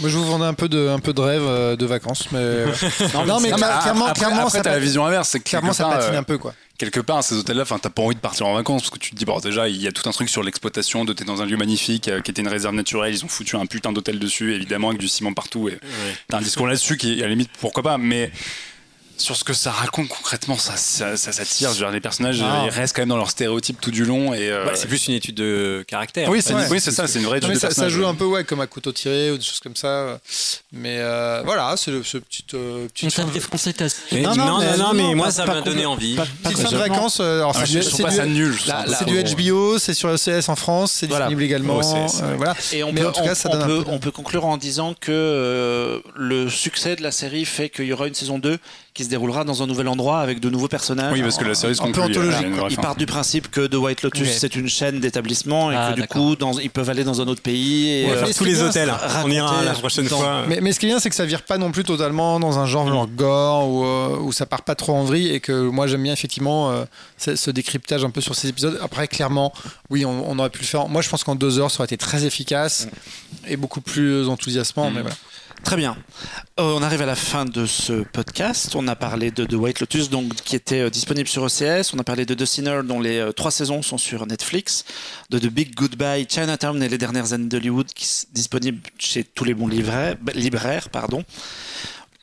moi, 0.00 0.08
je 0.08 0.16
vous 0.16 0.24
vendais 0.24 0.46
un 0.46 0.54
peu 0.54 0.68
de, 0.68 0.88
un 0.88 0.98
peu 0.98 1.12
de 1.12 1.20
rêve 1.20 1.42
euh, 1.44 1.76
de 1.76 1.86
vacances, 1.86 2.28
mais. 2.32 2.38
non, 3.26 3.38
mais, 3.40 3.50
clairement, 3.50 4.06
après, 4.06 4.14
clairement, 4.14 4.46
après, 4.46 4.62
ça 4.62 4.70
la 4.70 4.78
vision 4.78 5.04
inverse, 5.04 5.28
c'est 5.28 5.40
clairement 5.40 5.72
ça 5.72 5.84
patine 5.84 6.14
un 6.14 6.22
peu, 6.22 6.38
quoi. 6.38 6.54
Quelque 6.78 7.00
part, 7.00 7.22
ces 7.22 7.36
hôtels-là, 7.36 7.62
enfin, 7.62 7.78
t'as 7.78 7.90
pas 7.90 8.00
envie 8.00 8.14
de 8.14 8.20
partir 8.20 8.46
en 8.46 8.54
vacances 8.54 8.82
parce 8.82 8.90
que 8.90 8.98
tu 8.98 9.10
te 9.10 9.16
dis, 9.16 9.26
bon, 9.26 9.38
déjà, 9.38 9.68
il 9.68 9.76
y 9.76 9.86
a 9.86 9.92
tout 9.92 10.08
un 10.08 10.12
truc 10.12 10.30
sur 10.30 10.42
l'exploitation, 10.42 11.04
de 11.04 11.12
t'es 11.12 11.24
dans 11.24 11.42
un 11.42 11.44
lieu 11.44 11.58
magnifique 11.58 12.08
euh, 12.08 12.22
qui 12.22 12.30
était 12.30 12.40
une 12.40 12.48
réserve 12.48 12.74
naturelle, 12.74 13.12
ils 13.12 13.22
ont 13.22 13.28
foutu 13.28 13.56
un 13.56 13.66
putain 13.66 13.92
d'hôtel 13.92 14.18
dessus, 14.18 14.54
évidemment, 14.54 14.88
avec 14.88 14.98
du 14.98 15.08
ciment 15.08 15.34
partout. 15.34 15.68
Et 15.68 15.78
t'as 16.28 16.38
un 16.38 16.40
discours 16.40 16.66
là-dessus 16.66 16.96
qui, 16.96 17.20
à 17.20 17.24
la 17.24 17.28
limite, 17.28 17.50
pourquoi 17.60 17.82
pas, 17.82 17.98
mais 17.98 18.32
sur 19.20 19.36
ce 19.36 19.44
que 19.44 19.52
ça 19.52 19.70
raconte 19.70 20.08
concrètement, 20.08 20.56
ça, 20.56 20.76
ça, 20.76 21.16
ça, 21.16 21.44
tire. 21.44 21.90
les 21.90 22.00
personnages, 22.00 22.42
ah. 22.42 22.62
ils 22.64 22.70
restent 22.70 22.96
quand 22.96 23.02
même 23.02 23.10
dans 23.10 23.16
leur 23.16 23.30
stéréotype 23.30 23.80
tout 23.80 23.90
du 23.90 24.04
long. 24.04 24.32
et 24.34 24.50
euh, 24.50 24.64
bah, 24.64 24.72
C'est 24.74 24.88
plus 24.88 25.08
une 25.08 25.14
étude 25.14 25.34
de 25.34 25.84
caractère. 25.86 26.28
Oui, 26.28 26.42
c'est 26.42 26.90
ça, 26.90 27.06
c'est 27.06 27.18
une 27.18 27.26
vraie 27.26 27.38
étude 27.38 27.56
ça, 27.56 27.70
ça, 27.70 27.88
joue 27.88 28.06
un 28.06 28.14
peu 28.14 28.24
ouais, 28.24 28.44
comme 28.44 28.60
à 28.60 28.66
couteau 28.66 28.92
tiré 28.92 29.30
ou 29.30 29.36
des 29.36 29.44
choses 29.44 29.60
comme 29.60 29.76
ça. 29.76 30.18
Mais 30.72 30.96
euh, 30.98 31.42
voilà, 31.44 31.74
c'est 31.76 31.92
ce 32.02 32.18
petit. 32.18 32.44
Euh, 32.54 32.86
petit 32.88 33.06
on 33.06 33.10
t'a 33.10 33.24
défoncé 33.24 33.72
ta. 33.72 33.86
Non, 34.12 34.34
non, 34.34 34.76
non, 34.78 34.92
mais 34.94 35.14
moi, 35.14 35.30
ça 35.30 35.44
m'a 35.44 35.60
donné 35.60 35.86
envie. 35.86 36.16
Petite 36.42 36.58
fin 36.58 36.70
de 36.70 36.76
vacances. 36.76 37.20
Alors, 37.20 37.52
ah, 37.54 37.66
c'est 37.66 38.24
du, 38.24 38.30
nul. 38.30 38.56
C'est 38.98 39.06
du 39.06 39.50
HBO, 39.50 39.78
c'est 39.78 39.94
sur 39.94 40.10
CS 40.14 40.48
en 40.48 40.56
France, 40.56 40.92
c'est 40.92 41.06
disponible 41.06 41.42
également. 41.42 41.80
Voilà. 42.36 42.56
Et 42.72 42.82
on 42.82 42.92
peut 43.98 44.10
conclure 44.10 44.46
en 44.46 44.56
disant 44.56 44.94
que 44.98 46.02
le 46.14 46.48
succès 46.48 46.96
de 46.96 47.02
la 47.02 47.12
série 47.12 47.44
fait 47.44 47.68
qu'il 47.68 47.84
y 47.84 47.92
aura 47.92 48.06
une 48.06 48.14
saison 48.14 48.38
2 48.38 48.58
qui 48.92 49.04
se 49.04 49.08
déroulera 49.08 49.44
dans 49.44 49.62
un 49.62 49.66
nouvel 49.66 49.88
endroit 49.88 50.20
avec 50.20 50.40
de 50.40 50.50
nouveaux 50.50 50.68
personnages. 50.68 51.12
Oui, 51.12 51.22
parce 51.22 51.36
que 51.36 51.44
la 51.44 51.54
série 51.54 51.76
se 51.76 51.80
conclut. 51.80 52.02
Ils 52.70 52.76
partent 52.76 52.98
du 52.98 53.06
principe 53.06 53.50
que 53.50 53.66
The 53.66 53.74
White 53.74 54.02
Lotus 54.02 54.28
c'est 54.38 54.56
une 54.56 54.68
chaîne 54.68 55.00
d'établissements 55.00 55.70
et 55.70 55.76
ah, 55.76 55.92
que 55.92 56.00
du 56.00 56.06
coup 56.06 56.36
dans, 56.36 56.52
ils 56.58 56.70
peuvent 56.70 56.88
aller 56.90 57.04
dans 57.04 57.20
un 57.20 57.28
autre 57.28 57.42
pays 57.42 57.88
et 57.88 58.10
euh, 58.10 58.26
tous 58.36 58.44
les 58.44 58.62
hôtels. 58.62 58.92
On 59.24 59.30
ira 59.30 59.62
la 59.64 59.72
prochaine 59.72 60.06
fois. 60.06 60.44
Mais, 60.48 60.60
mais, 60.60 60.72
ce 60.72 60.80
qui 60.80 60.86
est 60.86 60.88
bien, 60.88 60.98
c'est 60.98 61.10
que 61.10 61.14
ça 61.14 61.24
vire 61.24 61.42
pas 61.42 61.58
non 61.58 61.70
plus 61.70 61.84
totalement 61.84 62.40
dans 62.40 62.58
un 62.58 62.66
genre 62.66 62.88
genre 62.88 63.06
gore 63.06 63.68
ou 63.68 63.84
euh, 63.84 64.18
où 64.18 64.32
ça 64.32 64.46
part 64.46 64.62
pas 64.62 64.74
trop 64.74 64.94
en 64.94 65.04
vrille 65.04 65.28
et 65.28 65.40
que 65.40 65.68
moi 65.68 65.86
j'aime 65.86 66.02
bien 66.02 66.12
effectivement 66.12 66.70
euh, 66.70 66.84
ce 67.18 67.50
décryptage 67.50 68.04
un 68.04 68.10
peu 68.10 68.20
sur 68.20 68.34
ces 68.34 68.48
épisodes. 68.48 68.78
Après, 68.82 69.06
clairement, 69.08 69.52
oui, 69.90 70.04
on, 70.04 70.38
aurait 70.38 70.50
pu 70.50 70.60
le 70.60 70.66
faire. 70.66 70.88
Moi, 70.88 71.02
je 71.02 71.08
pense 71.08 71.24
qu'en 71.24 71.34
deux 71.34 71.58
heures, 71.58 71.70
ça 71.70 71.78
aurait 71.80 71.86
été 71.86 71.96
très 71.96 72.24
efficace 72.24 72.88
et 73.46 73.56
beaucoup 73.56 73.80
plus 73.80 74.28
enthousiasmant. 74.28 74.90
Mais 74.90 75.00
mm. 75.00 75.02
voilà. 75.02 75.16
Très 75.64 75.76
bien. 75.76 75.96
Euh, 76.58 76.74
on 76.76 76.82
arrive 76.82 77.02
à 77.02 77.06
la 77.06 77.14
fin 77.14 77.44
de 77.44 77.66
ce 77.66 78.04
podcast. 78.04 78.74
On 78.74 78.88
a 78.88 78.96
parlé 78.96 79.30
de 79.30 79.44
The 79.44 79.54
White 79.54 79.80
Lotus, 79.80 80.10
donc, 80.10 80.34
qui 80.34 80.56
était 80.56 80.80
euh, 80.80 80.90
disponible 80.90 81.28
sur 81.28 81.42
OCS. 81.42 81.94
On 81.94 81.98
a 81.98 82.04
parlé 82.04 82.24
de 82.26 82.34
The 82.34 82.44
Sinner, 82.44 82.80
dont 82.84 83.00
les 83.00 83.18
euh, 83.18 83.32
trois 83.32 83.50
saisons 83.50 83.82
sont 83.82 83.98
sur 83.98 84.26
Netflix. 84.26 84.84
De 85.30 85.38
The 85.38 85.46
Big 85.46 85.74
Goodbye, 85.74 86.26
Chinatown 86.28 86.82
et 86.82 86.88
les 86.88 86.98
dernières 86.98 87.32
années 87.32 87.48
d'Hollywood, 87.48 87.86
qui 87.92 88.06
sont 88.06 88.26
disponibles 88.32 88.80
chez 88.98 89.24
tous 89.24 89.44
les 89.44 89.54
bons 89.54 89.68
libraires. 89.68 90.16
libraires 90.34 90.88
pardon. 90.88 91.24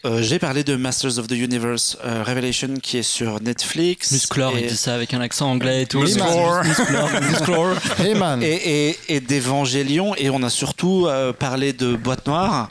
Euh, 0.05 0.21
j'ai 0.21 0.37
parlé 0.37 0.63
de 0.63 0.75
Masters 0.75 1.17
of 1.17 1.27
the 1.27 1.31
Universe 1.31 1.97
euh, 2.05 2.23
Revelation 2.23 2.75
qui 2.81 2.97
est 2.97 3.03
sur 3.03 3.41
Netflix. 3.41 4.11
Musclor, 4.11 4.55
et, 4.55 4.61
il 4.61 4.67
dit 4.67 4.77
ça 4.77 4.93
avec 4.93 5.13
un 5.13 5.21
accent 5.21 5.49
anglais 5.49 5.81
et 5.81 5.85
tout. 5.87 5.99
Musclor. 5.99 6.63
Musclor. 6.63 7.75
Hey 7.99 8.13
man. 8.13 8.41
et, 8.43 8.89
et, 8.89 8.99
et 9.09 9.19
d'Evangélion. 9.19 10.13
Et 10.15 10.29
on 10.29 10.43
a 10.43 10.49
surtout 10.49 11.07
euh, 11.07 11.33
parlé 11.33 11.73
de 11.73 11.95
Boîte 11.95 12.27
Noire, 12.27 12.69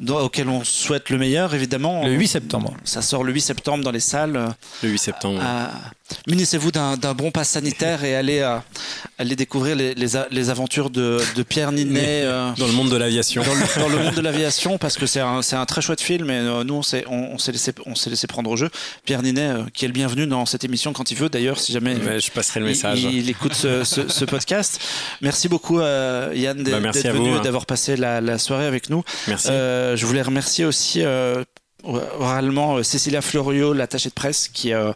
dans- 0.00 0.20
auquel 0.20 0.48
on 0.48 0.64
souhaite 0.64 1.10
le 1.10 1.18
meilleur, 1.18 1.54
évidemment. 1.54 2.04
Le 2.04 2.12
8 2.12 2.28
septembre. 2.28 2.74
Ça 2.84 3.02
sort 3.02 3.24
le 3.24 3.32
8 3.32 3.40
septembre 3.40 3.84
dans 3.84 3.90
les 3.90 4.00
salles. 4.00 4.54
Le 4.82 4.88
8 4.88 4.98
septembre. 4.98 5.40
Euh, 5.42 5.66
Munissez-vous 6.26 6.70
d'un 6.70 6.96
bon 7.14 7.30
pass 7.30 7.48
sanitaire 7.50 8.04
et 8.04 8.14
allez, 8.14 8.40
euh, 8.40 8.58
allez 9.18 9.36
découvrir 9.36 9.74
les, 9.74 9.94
les, 9.94 10.16
a- 10.16 10.26
les 10.30 10.50
aventures 10.50 10.90
de, 10.90 11.18
de 11.34 11.42
Pierre 11.42 11.72
Ninet. 11.72 12.22
euh, 12.24 12.50
Dans 12.58 12.66
le 12.66 12.72
monde 12.74 12.90
de 12.90 12.96
l'aviation. 12.96 13.42
dans 13.42 13.54
le, 13.54 13.80
dans 13.80 13.88
le 13.88 13.98
monde 14.04 14.14
de 14.14 14.20
l'aviation 14.22 14.76
parce 14.76 14.96
que 14.96 15.06
c'est 15.06 15.20
un, 15.20 15.40
très 15.66 15.80
chouette 15.80 16.02
film 16.02 16.28
et 16.30 16.34
euh, 16.34 16.62
nous 16.62 16.74
on 16.74 16.82
s'est 16.82 17.04
on, 17.08 17.30
on 17.32 17.38
s'est 17.38 17.52
laissé 17.52 17.72
on 17.86 17.94
s'est 17.94 18.10
laissé 18.10 18.26
prendre 18.26 18.50
au 18.50 18.56
jeu 18.56 18.68
Pierre 19.06 19.22
Ninet 19.22 19.50
qui 19.72 19.86
est 19.86 19.88
le 19.88 19.94
bienvenu 19.94 20.26
dans 20.26 20.44
cette 20.44 20.62
émission 20.64 20.92
quand 20.92 21.10
il 21.10 21.16
veut 21.16 21.30
d'ailleurs 21.30 21.58
si 21.58 21.72
jamais 21.72 21.94
Ouais, 21.96 22.20
je 22.20 22.30
passerai 22.30 22.60
le 22.60 22.66
il, 22.66 22.70
message. 22.70 23.02
il- 23.02 23.14
il 23.14 23.30
écoute 23.30 23.54
ce, 23.54 23.82
ce- 23.84 24.06
ce 24.08 24.24
podcast 24.26 24.80
merci 25.22 25.48
beaucoup 25.48 25.80
Yann 25.80 26.62
d'être 26.62 26.80
Bah, 26.82 26.90
venu 27.12 27.30
hein. 27.32 27.40
et 27.40 27.44
d'avoir 27.44 27.64
passé 27.64 27.96
la, 27.96 28.20
la 28.20 28.36
soirée 28.38 28.66
avec 28.66 28.90
nous 28.90 29.02
Merci. 29.26 29.48
Je 29.48 30.04
voulais 30.04 30.22
remercier 30.22 30.64
aussi 30.66 31.02
oralement 31.82 32.82
Cécilia 32.82 33.20
Florio 33.20 33.72
l'attachée 33.72 34.08
de 34.08 34.14
presse 34.14 34.48
qui 34.48 34.72
euh, 34.72 34.92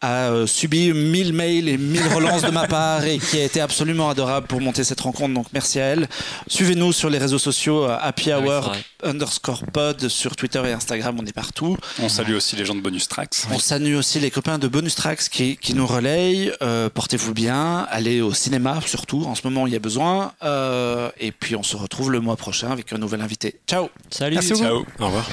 a 0.00 0.30
euh, 0.30 0.46
subi 0.46 0.92
1000 0.92 1.32
mails 1.32 1.68
et 1.68 1.76
1000 1.76 2.00
relances 2.14 2.42
de 2.42 2.50
ma 2.50 2.66
part 2.68 3.04
et 3.04 3.18
qui 3.18 3.38
a 3.38 3.44
été 3.44 3.60
absolument 3.60 4.08
adorable 4.10 4.46
pour 4.46 4.60
monter 4.60 4.84
cette 4.84 5.00
rencontre. 5.00 5.34
Donc 5.34 5.46
merci 5.52 5.80
à 5.80 5.86
elle. 5.86 6.08
Suivez-nous 6.46 6.92
sur 6.92 7.10
les 7.10 7.18
réseaux 7.18 7.38
sociaux 7.38 7.84
euh, 7.84 7.98
Happy 8.00 8.30
Ah 8.30 8.40
oui, 8.40 8.48
Hour 8.48 8.72
underscore 9.02 9.64
pod 9.72 10.08
sur 10.08 10.36
Twitter 10.36 10.62
et 10.66 10.72
Instagram, 10.72 11.16
on 11.20 11.26
est 11.26 11.32
partout. 11.32 11.76
On 12.00 12.08
salue 12.08 12.34
aussi 12.34 12.56
les 12.56 12.64
gens 12.64 12.74
de 12.74 12.80
Bonus 12.80 13.08
Tracks. 13.08 13.34
On 13.50 13.58
salue 13.58 13.94
aussi 13.94 14.20
les 14.20 14.30
copains 14.30 14.58
de 14.58 14.68
Bonus 14.68 14.94
Tracks 14.94 15.28
qui, 15.30 15.56
qui 15.56 15.74
nous 15.74 15.86
relayent. 15.86 16.52
Euh, 16.62 16.88
Portez-vous 16.90 17.34
bien, 17.34 17.86
allez 17.90 18.20
au 18.20 18.32
cinéma 18.32 18.80
surtout, 18.86 19.24
en 19.24 19.34
ce 19.34 19.42
moment 19.44 19.66
il 19.66 19.72
y 19.72 19.76
a 19.76 19.80
besoin. 19.80 20.32
Euh, 20.42 21.10
et 21.18 21.32
puis 21.32 21.56
on 21.56 21.62
se 21.62 21.76
retrouve 21.76 22.10
le 22.10 22.20
mois 22.20 22.36
prochain 22.36 22.70
avec 22.70 22.92
un 22.92 22.98
nouvel 22.98 23.20
invité. 23.20 23.56
Ciao 23.66 23.88
Salut. 24.10 24.34
Merci. 24.34 24.54
Ciao. 24.54 24.84
Au 24.98 25.06
revoir. 25.06 25.28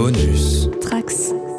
Bonus. 0.00 0.66
Trax. 0.80 1.49